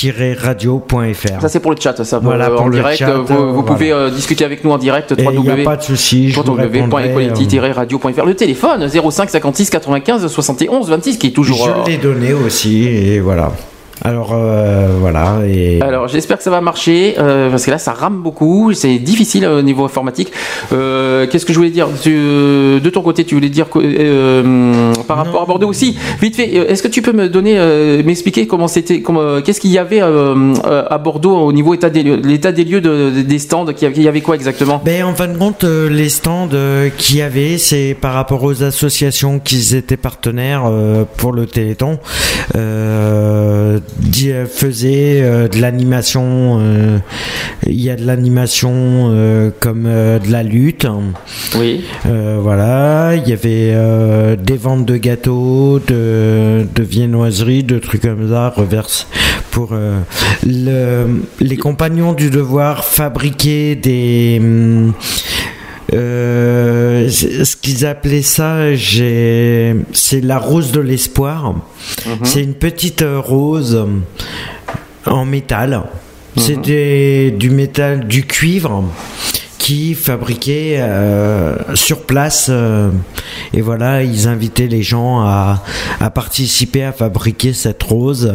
radio.fr. 0.08 1.42
Ça 1.42 1.50
c'est 1.50 1.60
pour 1.60 1.72
le 1.72 1.78
chat, 1.80 2.04
ça. 2.04 2.20
Voilà, 2.20 2.50
euh, 2.50 2.56
pour 2.56 2.66
en 2.66 2.68
le 2.68 2.78
direct. 2.78 2.98
chat, 3.00 3.10
euh, 3.10 3.18
vous, 3.22 3.34
euh, 3.34 3.52
vous 3.52 3.64
pouvez 3.64 3.92
euh, 3.92 4.10
discuter 4.10 4.46
avec 4.46 4.64
nous 4.64 4.72
en 4.72 4.78
direct. 4.78 5.14
Et 5.18 5.24
y 5.24 5.50
a 5.50 5.64
pas 5.64 5.78
de 5.78 5.84
souci, 5.84 6.34
www.equality-radio.fr. 6.36 8.26
Le 8.26 8.36
téléphone 8.36 8.88
05 8.88 9.30
56 9.30 9.70
95 9.70 10.28
71 10.28 10.90
26 10.90 11.18
qui 11.18 11.28
est 11.28 11.32
toujours. 11.32 11.68
euh, 11.68 11.72
Je 11.86 11.92
l'ai 11.92 11.98
donné 11.98 12.34
aussi, 12.34 12.86
et 12.88 13.20
voilà. 13.20 13.52
Alors, 14.04 14.32
euh, 14.34 14.88
voilà. 15.00 15.40
Et... 15.46 15.82
Alors 15.82 16.08
j'espère 16.08 16.38
que 16.38 16.44
ça 16.44 16.50
va 16.50 16.62
marcher 16.62 17.16
euh, 17.20 17.50
parce 17.50 17.66
que 17.66 17.72
là 17.72 17.78
ça 17.78 17.92
rame 17.94 18.22
beaucoup, 18.22 18.74
c'est 18.74 18.98
difficile 18.98 19.46
au 19.46 19.62
niveau 19.62 19.84
informatique. 19.86 20.32
Euh, 20.72 21.28
Qu'est-ce 21.28 21.46
que 21.46 21.52
je 21.54 21.58
voulais 21.58 21.70
dire? 21.70 21.88
Tu- 22.02 22.12
euh, 22.16 22.80
De 22.80 22.90
ton 22.90 23.02
côté, 23.02 23.24
tu 23.26 23.36
voulais 23.36 23.50
dire 23.50 23.66
euh, 23.76 24.94
par 25.08 25.18
rapport 25.18 25.42
à 25.42 25.46
Bordeaux 25.46 25.68
aussi? 25.68 25.98
Vite 26.22 26.36
fait, 26.36 26.50
euh, 26.56 26.68
est-ce 26.70 26.82
que 26.84 26.88
tu 26.88 27.02
peux 27.02 27.12
me 27.12 27.28
donner, 27.30 27.60
euh, 27.60 28.02
m'expliquer 28.04 28.48
comment 28.48 28.68
c'était, 28.68 29.02
comment, 29.02 29.22
euh, 29.22 29.42
qu'est-ce 29.42 29.60
qu'il 29.60 29.72
y 29.72 29.78
avait 29.78 30.02
euh, 30.02 30.54
euh, 30.66 30.84
à 30.90 30.98
Bordeaux 30.98 31.36
au 31.38 31.52
niveau 31.52 31.74
état 31.74 31.90
des 31.90 32.04
lieux, 32.04 32.22
l'état 32.24 32.52
des 32.52 32.64
lieux 32.64 32.82
de- 32.82 33.12
de- 33.16 33.22
des 33.22 33.40
stands, 33.40 33.66
qu'il 33.66 33.84
y 33.84 33.86
avait- 33.86 33.96
il 33.98 34.04
y 34.04 34.08
avait 34.08 34.22
quoi 34.22 34.36
exactement? 34.36 34.82
Ben, 34.84 35.04
en 35.04 35.14
fin 35.14 35.28
de 35.28 35.38
compte, 35.38 35.64
euh, 35.64 35.90
les 35.90 36.10
stands 36.10 36.48
euh, 36.54 36.90
qu'il 36.98 37.18
y 37.18 37.22
avait, 37.22 37.58
c'est 37.58 37.96
par 38.00 38.14
rapport 38.14 38.44
aux 38.44 38.64
associations 38.64 39.40
qui 39.40 39.76
étaient 39.76 39.98
partenaires 39.98 40.64
euh, 40.68 41.04
pour 41.18 41.34
le 41.34 41.46
Téléthon, 41.46 42.00
euh, 42.56 43.80
euh, 44.28 44.46
faisaient 44.46 45.22
euh, 45.22 45.48
de 45.48 45.60
l'animation. 45.60 46.58
euh, 46.60 46.98
Il 47.68 47.80
y 47.82 47.90
a 47.90 47.96
de 47.96 48.06
l'animation 48.06 48.72
euh, 49.12 49.50
comme 49.60 49.84
de 49.84 50.32
la 50.32 50.44
lutte. 50.44 50.88
Oui. 51.58 51.84
voilà, 52.06 53.16
il 53.16 53.28
y 53.30 53.34
avait 53.34 53.76
des 54.38 54.58
ventes 54.58 54.86
de 54.86 54.98
gâteaux, 54.98 55.80
de, 55.88 56.66
de 56.74 56.84
viennoiseries, 56.84 57.64
de 57.64 57.80
trucs 57.80 58.02
comme 58.02 58.30
ça, 58.30 58.50
reverse 58.56 59.08
pour 59.52 59.74
le- 59.74 61.06
les 61.40 61.58
compagnons 61.58 62.14
du 62.14 62.30
devoir 62.30 62.86
fabriquer 62.86 63.76
des 63.76 64.38
hum, 64.42 64.94
euh, 65.94 67.10
ce 67.10 67.56
qu'ils 67.56 67.86
appelaient 67.86 68.22
ça, 68.22 68.76
c'est 68.76 70.22
la 70.22 70.38
rose 70.38 70.72
de 70.72 70.80
l'espoir. 70.80 71.56
C'est 72.24 72.44
une 72.44 72.54
petite 72.54 73.02
euh, 73.02 73.20
rose 73.20 73.86
en 75.06 75.26
métal. 75.26 75.84
C'était 76.38 77.32
du 77.32 77.50
métal, 77.50 78.08
du 78.08 78.26
cuivre 78.26 78.84
qui 79.70 79.94
fabriquait 79.94 80.78
euh, 80.80 81.56
sur 81.76 82.02
place 82.02 82.48
euh, 82.50 82.90
et 83.54 83.62
voilà 83.62 84.02
ils 84.02 84.28
invitaient 84.28 84.66
les 84.66 84.82
gens 84.82 85.20
à, 85.20 85.64
à 86.00 86.10
participer 86.10 86.84
à 86.84 86.92
fabriquer 86.92 87.54
cette 87.54 87.84
rose. 87.84 88.34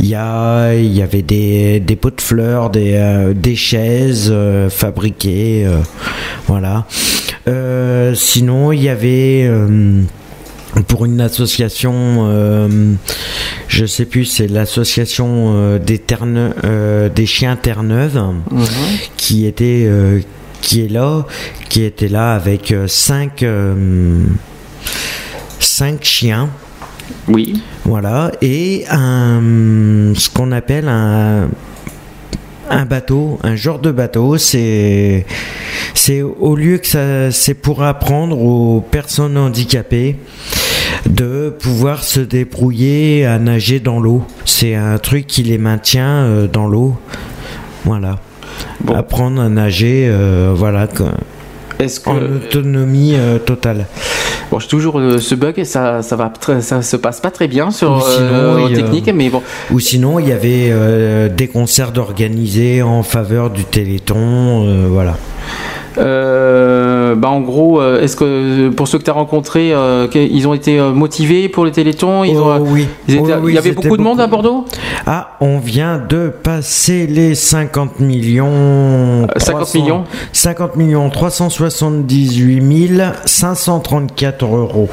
Il 0.00 0.06
y 0.06 0.16
a 0.16 0.74
il 0.74 0.92
y 0.92 1.00
avait 1.00 1.22
des, 1.22 1.78
des 1.78 1.94
pots 1.94 2.10
de 2.10 2.20
fleurs 2.20 2.70
des, 2.70 2.94
euh, 2.94 3.34
des 3.34 3.54
chaises 3.54 4.34
fabriquées 4.70 5.64
voilà. 6.48 6.86
Sinon 8.14 8.72
il 8.72 8.82
y 8.82 8.88
avait 8.88 9.48
pour 10.88 11.06
une 11.06 11.20
association, 11.20 11.94
euh, 12.28 12.68
je 13.68 13.86
sais 13.86 14.04
plus, 14.04 14.26
c'est 14.26 14.46
l'association 14.46 15.54
euh, 15.56 15.78
des, 15.78 15.98
Terne- 15.98 16.52
euh, 16.64 17.08
des 17.08 17.26
chiens 17.26 17.56
Terre-Neuve 17.56 18.22
qui 19.16 19.46
était 19.46 19.88
qui 20.60 20.84
est 20.84 20.88
là, 20.88 21.26
qui 21.68 21.82
était 21.82 22.08
là 22.08 22.34
avec 22.34 22.72
euh, 22.72 22.86
cinq 22.86 23.42
euh, 23.42 24.24
cinq 25.60 26.04
chiens. 26.04 26.50
Oui. 27.26 27.62
Voilà 27.84 28.32
et 28.42 28.84
un 28.90 30.12
ce 30.14 30.28
qu'on 30.30 30.52
appelle 30.52 30.88
un 30.88 31.48
un 32.70 32.84
bateau, 32.84 33.38
un 33.42 33.56
genre 33.56 33.78
de 33.78 33.90
bateau, 33.90 34.36
c'est 34.36 35.24
c'est 35.94 36.22
au 36.22 36.54
lieu 36.54 36.78
que 36.78 36.86
ça 36.86 37.30
c'est 37.30 37.54
pour 37.54 37.82
apprendre 37.82 38.38
aux 38.38 38.80
personnes 38.80 39.36
handicapées 39.36 40.16
de 41.06 41.54
pouvoir 41.58 42.04
se 42.04 42.20
débrouiller 42.20 43.24
à 43.26 43.38
nager 43.38 43.80
dans 43.80 44.00
l'eau. 44.00 44.22
C'est 44.44 44.74
un 44.74 44.98
truc 44.98 45.26
qui 45.26 45.42
les 45.42 45.58
maintient 45.58 46.22
euh, 46.24 46.46
dans 46.46 46.66
l'eau. 46.66 46.96
Voilà. 47.84 48.20
Apprendre 48.94 49.42
à 49.42 49.48
nager, 49.48 50.06
euh, 50.08 50.52
voilà. 50.54 50.86
Est-ce 51.78 52.00
que- 52.00 52.10
en 52.10 52.16
autonomie 52.16 53.14
euh, 53.16 53.38
totale. 53.38 53.86
Bon, 54.50 54.58
j'ai 54.58 54.68
toujours 54.68 54.98
euh, 54.98 55.18
ce 55.18 55.34
bug 55.34 55.58
et 55.58 55.64
ça, 55.64 56.02
ça 56.02 56.16
va, 56.16 56.32
ça 56.60 56.82
se 56.82 56.96
passe 56.96 57.20
pas 57.20 57.30
très 57.30 57.48
bien 57.48 57.70
sur 57.70 58.02
sinon, 58.02 58.26
euh, 58.66 58.68
technique, 58.74 59.10
mais 59.14 59.28
bon. 59.28 59.42
Ou 59.70 59.78
sinon, 59.78 60.18
il 60.18 60.28
y 60.28 60.32
avait 60.32 60.72
des 61.28 61.48
concerts 61.48 61.92
d'organisés 61.92 62.82
en 62.82 63.02
faveur 63.02 63.50
du 63.50 63.64
Téléthon, 63.64 64.88
voilà. 64.90 65.16
Euh, 65.98 67.14
bah 67.14 67.28
en 67.28 67.40
gros, 67.40 67.80
euh, 67.80 68.00
est-ce 68.02 68.16
que 68.16 68.68
pour 68.70 68.86
ceux 68.88 68.98
que 68.98 69.04
tu 69.04 69.10
as 69.10 69.14
rencontrés, 69.14 69.72
euh, 69.72 70.06
ils 70.14 70.46
ont 70.46 70.54
été 70.54 70.78
euh, 70.78 70.92
motivés 70.92 71.48
pour 71.48 71.64
le 71.64 71.70
Téléthon 71.72 72.24
ils 72.24 72.36
ont, 72.38 72.56
Oh 72.60 72.64
oui. 72.68 72.86
ils 73.08 73.14
étaient- 73.16 73.24
Oh 73.34 73.38
oui, 73.42 73.52
Il 73.52 73.54
y 73.54 73.58
avait 73.58 73.72
beaucoup 73.72 73.96
de 73.96 74.02
monde 74.02 74.20
à 74.20 74.26
Bordeaux? 74.26 74.64
Ah, 75.06 75.36
on 75.40 75.58
vient 75.58 75.98
de 75.98 76.28
passer 76.28 77.06
les 77.06 77.34
50 77.34 78.00
millions. 78.00 79.26
50 79.36 79.56
300 79.62 79.78
millions 79.80 80.04
50 80.32 80.76
millions 80.76 81.10
378 81.10 83.02
534 83.24 84.44
euros. 84.46 84.88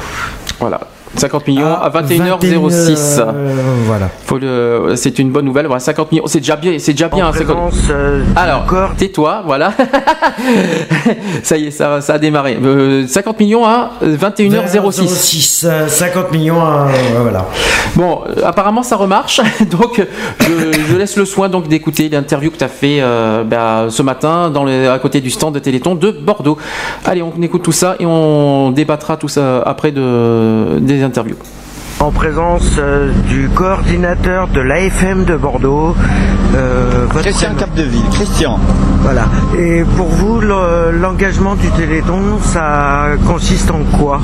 Voilà. 0.59 0.79
50 1.17 1.47
millions 1.47 1.73
à 1.73 1.89
21h06. 1.89 3.17
21, 3.17 3.33
euh, 3.33 3.55
voilà. 3.85 4.09
Faut 4.25 4.37
le- 4.37 4.93
c'est 4.95 5.17
une 5.19 5.31
bonne 5.31 5.45
nouvelle. 5.45 5.65
Voilà, 5.67 5.79
50 5.79 6.11
millions, 6.11 6.27
c'est 6.27 6.39
déjà 6.39 6.55
bien, 6.55 6.73
c'est 6.79 6.91
déjà 6.93 7.07
bien. 7.09 7.25
En 7.25 7.29
hein, 7.29 7.33
50 7.33 7.69
présence, 7.69 7.83
euh, 7.89 8.23
Alors, 8.35 8.65
tais-toi, 8.97 9.43
voilà. 9.45 9.71
ça 11.43 11.57
y 11.57 11.67
est, 11.67 11.71
ça, 11.71 12.01
ça 12.01 12.13
a 12.15 12.17
démarré. 12.19 12.57
Euh, 12.63 13.07
50 13.07 13.39
millions 13.39 13.65
à 13.65 13.91
21h06. 14.03 15.07
06, 15.07 15.65
euh, 15.67 15.87
50 15.87 16.31
millions, 16.31 16.61
euh, 16.61 16.85
voilà. 17.21 17.45
Bon, 17.95 18.21
euh, 18.27 18.41
apparemment 18.45 18.83
ça 18.83 18.95
remarche, 18.95 19.41
donc 19.71 19.99
euh, 19.99 20.05
je, 20.41 20.79
je 20.91 20.95
laisse 20.97 21.15
le 21.17 21.25
soin 21.25 21.49
donc 21.49 21.67
d'écouter 21.67 22.09
l'interview 22.09 22.51
que 22.51 22.57
tu 22.57 22.63
as 22.63 22.67
fait 22.69 22.97
euh, 22.99 23.43
bah, 23.43 23.85
ce 23.89 24.01
matin 24.01 24.49
dans 24.49 24.63
le- 24.63 24.89
à 24.89 24.99
côté 24.99 25.21
du 25.21 25.29
stand 25.29 25.53
de 25.53 25.59
Téléthon 25.59 25.95
de 25.95 26.11
Bordeaux. 26.11 26.57
Allez, 27.05 27.21
on 27.21 27.31
écoute 27.41 27.63
tout 27.63 27.71
ça 27.71 27.95
et 27.99 28.05
on 28.05 28.71
débattra 28.71 29.17
tout 29.17 29.27
ça 29.27 29.61
après 29.61 29.91
de, 29.91 30.79
des 30.79 31.03
interviews. 31.05 31.64
En 32.01 32.11
présence 32.11 32.71
euh, 32.77 33.11
du 33.29 33.49
coordinateur 33.49 34.47
de 34.49 34.59
l'AFM 34.59 35.23
de 35.23 35.35
Bordeaux, 35.37 35.95
euh, 36.55 37.07
Christian 37.07 37.49
prénom. 37.55 37.59
Capdeville. 37.59 38.01
Christian. 38.11 38.59
Voilà. 39.01 39.23
Et 39.57 39.83
pour 39.95 40.07
vous, 40.07 40.39
le- 40.41 40.91
l'engagement 40.99 41.55
du 41.55 41.69
Téléthon, 41.69 42.19
ça 42.43 43.05
consiste 43.25 43.71
en 43.71 43.97
quoi? 43.97 44.19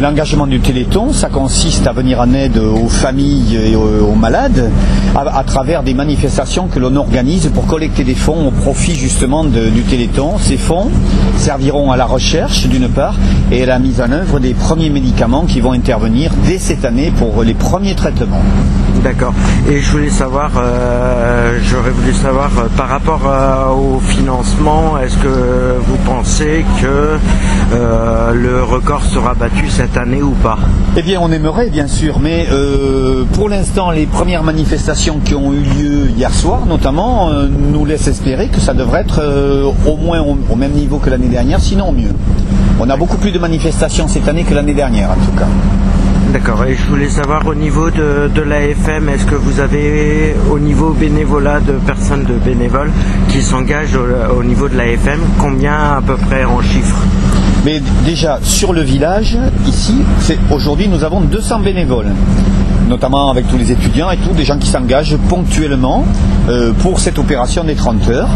L'engagement 0.00 0.46
du 0.46 0.60
Téléthon, 0.60 1.12
ça 1.12 1.28
consiste 1.28 1.86
à 1.88 1.92
venir 1.92 2.20
en 2.20 2.32
aide 2.34 2.56
aux 2.58 2.88
familles 2.88 3.56
et 3.56 3.74
aux, 3.74 4.06
aux 4.12 4.14
malades 4.14 4.70
à, 5.16 5.38
à 5.38 5.44
travers 5.44 5.82
des 5.82 5.94
manifestations 5.94 6.68
que 6.68 6.78
l'on 6.78 6.94
organise 6.96 7.50
pour 7.52 7.66
collecter 7.66 8.04
des 8.04 8.14
fonds 8.14 8.46
au 8.46 8.50
profit 8.52 8.94
justement 8.94 9.44
de- 9.44 9.68
du 9.70 9.82
Téléthon. 9.82 10.38
Ces 10.38 10.56
fonds 10.56 10.90
serviront 11.36 11.90
à 11.90 11.96
la 11.96 12.06
recherche 12.06 12.66
d'une 12.68 12.88
part 12.88 13.16
et 13.50 13.64
à 13.64 13.66
la 13.66 13.78
mise 13.80 14.00
en 14.00 14.10
œuvre 14.12 14.38
des 14.38 14.54
premiers 14.54 14.90
médicaments 14.90 15.44
qui 15.46 15.60
vont 15.60 15.72
intervenir 15.72 16.30
dès 16.46 16.58
cette 16.58 16.84
année 16.84 17.07
pour 17.10 17.42
les 17.42 17.54
premiers 17.54 17.94
traitements. 17.94 18.42
D'accord. 19.02 19.32
Et 19.68 19.80
je 19.80 19.90
voulais 19.92 20.10
savoir, 20.10 20.50
euh, 20.56 21.58
j'aurais 21.62 21.90
voulu 21.90 22.12
savoir 22.12 22.50
euh, 22.58 22.66
par 22.76 22.88
rapport 22.88 23.20
euh, 23.26 23.72
au 23.72 24.00
financement, 24.00 24.98
est-ce 24.98 25.16
que 25.18 25.28
vous 25.86 25.96
pensez 26.04 26.64
que 26.80 27.18
le 28.34 28.62
record 28.62 29.02
sera 29.04 29.34
battu 29.34 29.68
cette 29.68 29.96
année 29.96 30.22
ou 30.22 30.32
pas? 30.42 30.58
Eh 30.96 31.02
bien, 31.02 31.20
on 31.22 31.30
aimerait, 31.30 31.70
bien 31.70 31.86
sûr, 31.86 32.18
mais 32.18 32.46
pour 33.32 33.48
l'instant, 33.48 33.90
les 33.90 34.06
premières 34.06 34.42
manifestations 34.42 35.20
qui 35.24 35.34
ont 35.34 35.52
eu 35.52 35.60
lieu 35.60 36.10
hier 36.16 36.32
soir, 36.32 36.66
notamment, 36.66 37.30
nous 37.72 37.84
laissent 37.84 38.08
espérer 38.08 38.48
que 38.48 38.60
ça 38.60 38.74
devrait 38.74 39.02
être 39.02 39.22
au 39.86 39.96
moins 39.96 40.20
au, 40.20 40.38
au 40.50 40.56
même 40.56 40.72
niveau 40.72 40.98
que 40.98 41.10
l'année 41.10 41.28
dernière, 41.28 41.60
sinon 41.60 41.92
mieux. 41.92 42.14
On 42.80 42.88
a 42.88 42.96
beaucoup 42.96 43.18
plus 43.18 43.32
de 43.32 43.38
manifestations 43.38 44.08
cette 44.08 44.28
année 44.28 44.44
que 44.44 44.54
l'année 44.54 44.74
dernière, 44.74 45.10
en 45.10 45.14
tout 45.14 45.36
cas. 45.38 45.46
D'accord. 46.32 46.62
Et 46.66 46.74
je 46.74 46.86
voulais 46.88 47.08
savoir 47.08 47.46
au 47.46 47.54
niveau 47.54 47.90
de, 47.90 48.28
de 48.34 48.42
l'AFM, 48.42 49.08
est-ce 49.08 49.24
que 49.24 49.34
vous 49.34 49.60
avez 49.60 50.34
au 50.50 50.58
niveau 50.58 50.90
bénévolat 50.90 51.60
de 51.60 51.72
personnes 51.86 52.24
de 52.24 52.34
bénévoles 52.34 52.90
qui 53.30 53.40
s'engagent 53.40 53.96
au, 53.96 54.38
au 54.38 54.44
niveau 54.44 54.68
de 54.68 54.76
l'AFM, 54.76 55.20
combien 55.38 55.72
à 55.72 56.02
peu 56.06 56.16
près 56.16 56.44
en 56.44 56.60
chiffres? 56.60 57.02
Mais 57.64 57.80
déjà, 58.04 58.38
sur 58.42 58.74
le 58.74 58.82
village, 58.82 59.38
ici, 59.66 60.02
aujourd'hui, 60.50 60.88
nous 60.88 61.02
avons 61.02 61.20
200 61.22 61.60
bénévoles. 61.60 62.12
Notamment 62.88 63.30
avec 63.30 63.46
tous 63.48 63.58
les 63.58 63.70
étudiants 63.72 64.10
et 64.10 64.16
tout, 64.16 64.32
des 64.32 64.44
gens 64.44 64.58
qui 64.58 64.68
s'engagent 64.68 65.16
ponctuellement 65.28 66.04
euh, 66.48 66.72
pour 66.72 66.98
cette 67.00 67.18
opération 67.18 67.62
des 67.64 67.74
30 67.74 68.08
heures. 68.08 68.28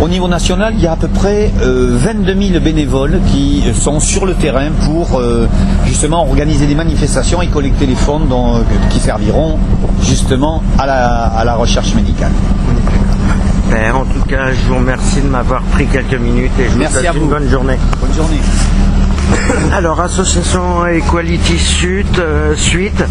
Au 0.00 0.08
niveau 0.08 0.28
national, 0.28 0.72
il 0.76 0.80
y 0.82 0.86
a 0.86 0.92
à 0.92 0.96
peu 0.96 1.08
près 1.08 1.52
euh, 1.62 1.96
22 1.98 2.34
000 2.52 2.60
bénévoles 2.60 3.20
qui 3.30 3.64
sont 3.74 4.00
sur 4.00 4.26
le 4.26 4.34
terrain 4.34 4.70
pour 4.84 5.18
euh, 5.20 5.46
justement 5.86 6.22
organiser 6.26 6.66
des 6.66 6.74
manifestations 6.74 7.42
et 7.42 7.48
collecter 7.48 7.86
les 7.86 7.94
fonds 7.94 8.20
dont- 8.20 8.56
euh, 8.56 8.60
qui 8.90 8.98
serviront 8.98 9.58
justement 10.02 10.62
à 10.78 10.86
la, 10.86 11.24
à 11.26 11.44
la 11.44 11.54
recherche 11.54 11.94
médicale. 11.94 12.32
En 13.94 14.04
tout 14.04 14.24
cas, 14.26 14.50
je 14.52 14.68
vous 14.68 14.76
remercie 14.76 15.20
de 15.20 15.28
m'avoir 15.28 15.60
pris 15.62 15.86
quelques 15.86 16.18
minutes 16.18 16.52
et 16.58 16.64
je 16.64 16.70
vous 16.70 16.78
souhaite 16.90 17.04
une 17.14 17.28
bonne 17.28 17.48
journée. 17.48 17.78
Bonne 18.00 18.14
journée. 18.14 18.38
Alors, 19.72 20.00
association 20.00 20.86
Equality 20.86 21.58
Suite, 21.58 22.18
euh, 22.18 22.54
suite 22.56 23.04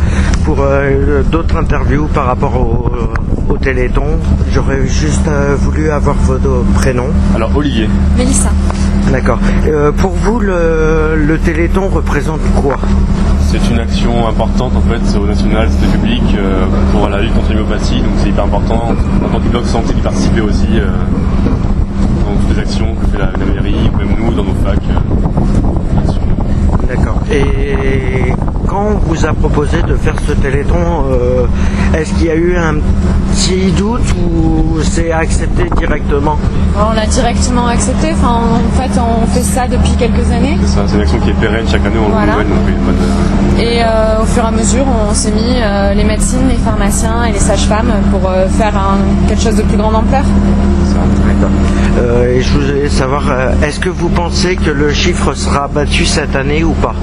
pour 0.45 0.57
euh, 0.61 1.21
d'autres 1.23 1.55
interviews 1.57 2.07
par 2.13 2.25
rapport 2.25 2.55
au, 2.55 2.91
au 3.53 3.57
Téléthon. 3.57 4.17
J'aurais 4.51 4.87
juste 4.87 5.27
euh, 5.27 5.55
voulu 5.59 5.89
avoir 5.91 6.15
votre 6.15 6.63
prénom. 6.75 7.07
Alors 7.35 7.55
Olivier. 7.55 7.89
Mélissa. 8.17 8.49
D'accord. 9.11 9.39
Euh, 9.67 9.91
pour 9.91 10.11
vous, 10.11 10.39
le, 10.39 11.15
le 11.15 11.37
Téléthon 11.37 11.87
représente 11.87 12.41
quoi? 12.55 12.77
C'est 13.49 13.69
une 13.71 13.79
action 13.79 14.27
importante 14.27 14.73
en 14.75 14.81
fait 14.81 15.17
au 15.17 15.25
national, 15.25 15.69
c'était 15.71 15.97
public 15.97 16.21
euh, 16.37 16.65
pour 16.91 17.07
la 17.07 17.21
lutte 17.21 17.33
contre 17.33 17.53
l'homéopathie, 17.53 18.01
donc 18.01 18.11
c'est 18.21 18.29
hyper 18.29 18.43
important. 18.43 18.91
En 19.23 19.29
tant 19.29 19.39
que 19.39 19.47
bloc 19.47 19.65
santé 19.65 19.93
d'y 19.93 20.01
participer 20.01 20.41
aussi 20.41 20.67
euh, 20.73 20.87
dans 22.25 22.35
toutes 22.41 22.46
les 22.46 22.46
actions 22.59 22.95
que 22.95 23.07
fait 23.07 23.17
la, 23.17 23.31
la 23.31 23.37
mairie, 23.37 23.75
ou 23.93 23.97
même 23.97 24.15
nous 24.17 24.33
dans 24.33 24.43
nos 24.43 24.53
facs. 24.55 26.16
D'accord. 26.87 27.19
Et 27.31 28.31
quand 28.67 28.85
on 28.93 28.97
vous 28.97 29.25
a 29.25 29.33
proposé 29.33 29.81
de 29.83 29.95
faire 29.95 30.15
ce 30.25 30.31
Téléthon, 30.33 30.75
euh, 31.11 31.45
est-ce 31.93 32.13
qu'il 32.13 32.27
y 32.27 32.31
a 32.31 32.35
eu 32.35 32.55
un 32.55 32.75
petit 33.31 33.71
doute 33.71 34.01
ou 34.17 34.79
c'est 34.81 35.11
accepté 35.11 35.69
directement 35.77 36.37
On 36.77 36.93
l'a 36.93 37.05
directement 37.05 37.67
accepté. 37.67 38.09
Enfin, 38.13 38.41
en 38.55 38.81
fait, 38.81 38.99
on 38.99 39.25
fait 39.27 39.41
ça 39.41 39.67
depuis 39.67 39.91
quelques 39.97 40.31
années. 40.31 40.57
C'est 40.61 40.67
ça, 40.75 40.81
c'est 40.87 40.95
une 40.95 41.01
action 41.01 41.19
qui 41.19 41.29
est 41.29 41.33
pérenne, 41.33 41.65
chaque 41.69 41.85
année 41.85 41.95
on 42.05 42.09
Voilà. 42.09 42.25
le 42.33 42.39
renouvelle, 42.39 42.47
donc 42.47 42.67
il 42.67 42.73
n'y 42.73 42.79
a 42.79 42.85
pas 42.85 42.91
de... 42.91 42.97
Et 43.59 43.81
euh, 43.83 44.21
au 44.21 44.25
fur 44.25 44.43
et 44.43 44.47
à 44.47 44.51
mesure, 44.51 44.85
on 45.09 45.13
s'est 45.15 45.31
mis 45.31 45.55
euh, 45.59 45.93
les 45.93 46.03
médecines, 46.03 46.47
les 46.47 46.57
pharmaciens 46.57 47.25
et 47.25 47.31
les 47.31 47.39
sages-femmes 47.39 47.91
pour 48.11 48.29
euh, 48.29 48.47
faire 48.49 48.77
un- 48.77 49.27
quelque 49.27 49.41
chose 49.41 49.55
de 49.55 49.63
plus 49.63 49.77
grande 49.77 49.95
ampleur. 49.95 50.21
D'accord. 51.27 51.49
Euh, 51.99 52.35
et 52.35 52.41
je 52.41 52.51
voulais 52.53 52.89
savoir, 52.89 53.23
est-ce 53.63 53.79
que 53.79 53.89
vous 53.89 54.09
pensez 54.09 54.55
que 54.57 54.69
le 54.69 54.93
chiffre 54.93 55.33
sera 55.33 55.67
battu 55.67 56.05
cette 56.05 56.35
année 56.35 56.63
ou 56.63 56.73
pas 56.81 56.93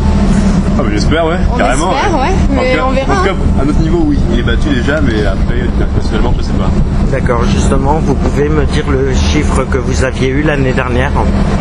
Ah 0.78 0.82
bah 0.82 0.88
j'espère 0.92 1.26
ouais, 1.26 1.36
On 1.52 1.56
carrément. 1.56 1.92
espère, 1.92 2.20
ouais, 2.20 2.32
mais 2.50 2.74
cas- 2.76 2.84
on 2.88 2.92
verra, 2.92 3.12
En 3.12 3.16
tout 3.16 3.24
cas, 3.24 3.34
à 3.60 3.64
notre 3.64 3.80
niveau 3.80 4.02
oui, 4.06 4.18
il 4.32 4.40
est 4.40 4.42
battu 4.42 4.68
déjà, 4.70 5.00
mais 5.00 5.24
après 5.24 5.62
nationalement 5.96 6.34
je 6.38 6.42
sais 6.42 6.52
pas. 6.52 6.70
D'accord, 7.12 7.44
justement, 7.44 8.00
vous 8.04 8.14
pouvez 8.14 8.48
me 8.48 8.64
dire 8.66 8.84
le 8.90 9.14
chiffre 9.14 9.64
que 9.64 9.78
vous 9.78 10.04
aviez 10.04 10.28
eu 10.28 10.42
l'année 10.42 10.72
dernière 10.72 11.12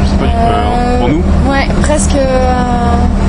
Je 0.04 0.10
sais 0.10 0.18
pas, 0.18 0.26
euh, 0.26 1.00
pour 1.00 1.10
nous, 1.10 1.24
Ouais, 1.52 1.68
presque. 1.82 2.16
euh, 2.16 2.54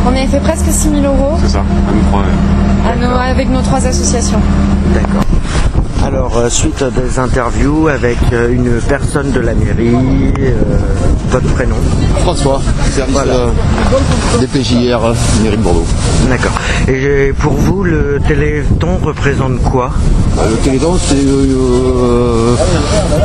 on 0.06 0.10
avait 0.10 0.26
fait 0.26 0.40
presque 0.40 0.66
6 0.70 0.90
000 0.90 1.02
euros 1.04 1.36
c'est 1.42 1.48
ça, 1.50 1.58
à 1.60 1.92
nous 1.92 2.02
trois. 2.08 2.20
ouais. 2.20 2.92
à 2.92 2.96
nos- 2.96 3.18
avec 3.32 3.50
nos 3.50 3.60
trois 3.60 3.86
associations. 3.86 4.40
D'accord. 4.94 5.22
Alors, 6.04 6.36
euh, 6.36 6.50
suite 6.50 6.82
à 6.82 6.90
des 6.90 7.18
interviews 7.18 7.88
avec 7.88 8.18
euh, 8.34 8.52
une 8.52 8.78
personne 8.86 9.32
de 9.32 9.40
la 9.40 9.54
mairie, 9.54 10.34
euh, 10.38 10.52
votre 11.30 11.46
prénom 11.54 11.76
François, 12.20 12.60
service 12.90 13.16
euh, 13.26 13.48
DPJR, 14.38 15.14
mairie 15.42 15.56
de 15.56 15.62
Bordeaux. 15.62 15.86
D'accord. 16.28 16.52
Et 16.88 17.32
pour 17.38 17.54
vous, 17.54 17.84
le 17.84 18.20
Téléthon 18.28 18.98
représente 19.02 19.62
quoi? 19.62 19.92
Le 20.36 20.56
Téléthon, 20.62 20.96
c'est 20.98 21.14
euh, 21.14 22.54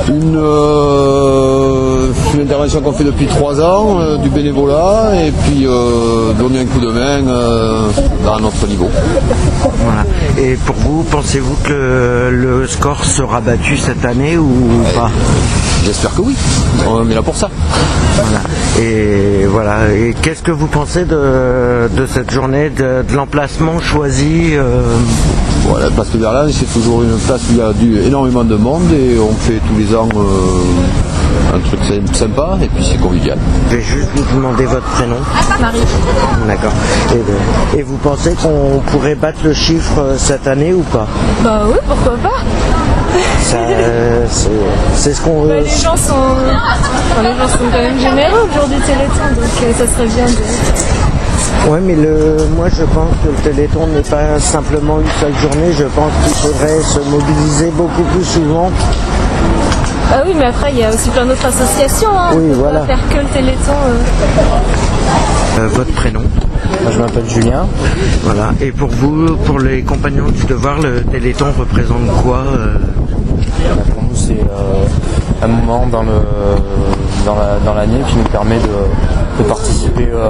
une, 0.09 0.37
euh, 0.37 2.07
une 2.35 2.41
intervention 2.41 2.81
qu'on 2.81 2.93
fait 2.93 3.03
depuis 3.03 3.25
trois 3.25 3.59
ans, 3.61 3.99
euh, 3.99 4.17
du 4.17 4.29
bénévolat, 4.29 5.11
et 5.15 5.31
puis 5.31 5.65
euh, 5.65 6.33
donner 6.33 6.59
un 6.61 6.65
coup 6.65 6.79
de 6.79 6.91
main 6.91 7.27
euh, 7.27 7.89
à 8.27 8.39
notre 8.39 8.67
niveau. 8.67 8.89
Voilà. 9.83 10.05
Et 10.37 10.55
pour 10.55 10.75
vous, 10.75 11.03
pensez-vous 11.03 11.55
que 11.63 12.29
le 12.31 12.67
score 12.67 13.03
sera 13.03 13.41
battu 13.41 13.75
cette 13.75 14.05
année 14.05 14.37
ou 14.37 14.83
pas? 14.95 15.09
J'espère 15.85 16.13
que 16.13 16.21
oui. 16.21 16.35
On 16.87 17.09
est 17.09 17.15
là 17.15 17.21
pour 17.21 17.35
ça. 17.35 17.49
Voilà. 18.15 18.41
Et 18.79 19.45
voilà. 19.45 19.91
Et 19.93 20.13
qu'est-ce 20.21 20.43
que 20.43 20.51
vous 20.51 20.67
pensez 20.67 21.05
de, 21.05 21.89
de 21.95 22.05
cette 22.05 22.31
journée, 22.31 22.69
de, 22.69 23.03
de 23.09 23.15
l'emplacement 23.15 23.79
choisi 23.79 24.51
euh, 24.53 24.83
Voilà, 25.69 25.85
la 25.85 25.91
place 25.91 26.09
de 26.11 26.17
Berlin, 26.17 26.47
c'est 26.51 26.71
toujours 26.73 27.03
une 27.03 27.17
place 27.19 27.41
où 27.49 27.51
il 27.51 27.57
y 27.57 27.61
a 27.61 27.71
du, 27.73 27.99
énormément 28.01 28.43
de 28.43 28.55
monde 28.55 28.91
et 28.91 29.17
on 29.19 29.31
fait 29.33 29.59
tous 29.67 29.77
les 29.77 29.95
ans 29.95 30.09
euh, 30.15 31.55
un 31.55 31.59
truc 31.59 31.79
sy- 31.83 32.17
sympa 32.17 32.57
et 32.61 32.67
puis 32.67 32.83
c'est 32.83 32.97
convivial. 32.99 33.37
Je 33.69 33.75
vais 33.75 33.81
juste 33.83 34.09
vous 34.15 34.35
demander 34.37 34.65
votre 34.65 34.85
prénom. 34.87 35.17
Marie. 35.61 35.79
D'accord. 36.47 36.71
Et, 37.75 37.77
et 37.79 37.83
vous 37.83 37.97
pensez 37.97 38.33
qu'on 38.33 38.79
pourrait 38.91 39.13
battre 39.15 39.39
le 39.43 39.53
chiffre 39.53 39.99
euh, 39.99 40.15
cette 40.17 40.47
année 40.47 40.73
ou 40.73 40.81
pas? 40.81 41.05
Bah 41.43 41.61
oui, 41.67 41.77
pourquoi 41.87 42.13
pas 42.17 42.39
Ça, 43.43 43.57
euh, 43.57 44.25
c'est- 44.29 44.49
C'est 44.95 45.13
ce 45.13 45.21
qu'on. 45.21 45.45
Bah, 45.47 45.53
les, 45.59 45.65
gens 45.69 45.95
sont... 45.95 46.13
enfin, 46.13 47.21
les 47.21 47.37
gens 47.37 47.47
sont 47.47 47.59
quand 47.71 47.77
même 47.77 47.99
généreux 47.99 48.47
le 48.47 48.59
jour 48.59 48.67
du 48.67 48.75
Téléthon, 48.81 49.29
donc 49.35 49.63
euh, 49.63 49.71
ça 49.77 49.93
serait 49.93 50.07
bien 50.07 50.25
de... 50.25 51.08
Ouais, 51.69 51.79
mais 51.81 51.95
le, 51.95 52.37
moi 52.55 52.67
je 52.69 52.83
pense 52.83 53.11
que 53.23 53.27
le 53.29 53.51
Téléthon 53.51 53.87
n'est 53.87 54.01
pas 54.01 54.39
simplement 54.39 54.99
une 54.99 55.07
seule 55.19 55.35
journée. 55.35 55.71
Je 55.77 55.83
pense 55.83 56.11
qu'il 56.23 56.33
faudrait 56.35 56.81
se 56.81 56.99
mobiliser 57.09 57.71
beaucoup 57.75 58.03
plus 58.13 58.23
souvent. 58.23 58.71
Ah 60.11 60.21
oui, 60.25 60.33
mais 60.35 60.45
après, 60.45 60.71
il 60.71 60.79
y 60.79 60.83
a 60.83 60.89
aussi 60.89 61.09
plein 61.09 61.25
d'autres 61.25 61.45
associations. 61.45 62.09
Hein. 62.17 62.31
Oui, 62.35 62.49
voilà. 62.55 62.79
pas 62.79 62.85
faire 62.87 63.09
que 63.09 63.17
le 63.17 63.25
Téléthon. 63.25 63.73
euh. 63.87 65.59
Euh, 65.61 65.67
votre 65.67 65.91
prénom 65.93 66.21
Je 66.91 66.99
m'appelle 66.99 67.29
Julien. 67.29 67.67
Voilà. 68.23 68.51
Et 68.61 68.71
pour 68.71 68.89
vous, 68.89 69.35
pour 69.45 69.59
les 69.59 69.83
compagnons 69.83 70.29
du 70.29 70.45
devoir, 70.45 70.79
le 70.79 71.01
Téléthon 71.03 71.47
représente 71.57 72.07
quoi 72.23 72.37
euh 72.47 72.77
Pour 73.93 74.01
nous, 74.03 74.15
c'est 74.15 74.39
euh, 74.39 75.43
un 75.43 75.47
moment 75.47 75.85
dans 75.85 76.01
le 76.03 76.21
dans 77.25 77.35
la- 77.35 77.59
dans 77.63 77.73
l'année 77.75 78.01
qui 78.07 78.15
nous 78.17 78.23
permet 78.23 78.57
de, 78.57 78.69
de 79.39 79.43
participer 79.43 80.07
euh, 80.13 80.29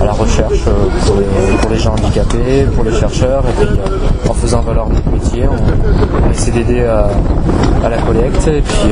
à 0.00 0.04
la 0.04 0.12
recherche 0.12 0.60
euh, 0.66 0.72
pour 1.06 1.16
les, 1.16 1.56
pour 1.58 1.70
les 1.70 1.78
gens 1.78 1.92
handicapés, 1.92 2.66
pour 2.74 2.84
les 2.84 2.92
chercheurs, 2.92 3.44
et 3.48 3.64
puis 3.64 3.68
euh, 3.78 4.28
en 4.30 4.34
faisant 4.34 4.60
valoir 4.62 4.88
notre 4.88 5.08
métier, 5.10 5.44
on, 5.46 6.26
on 6.26 6.30
essaie 6.30 6.50
d'aider 6.50 6.84
à, 6.84 7.08
à 7.84 7.88
la 7.90 7.98
collecte 7.98 8.46
et 8.48 8.62
puis, 8.62 8.90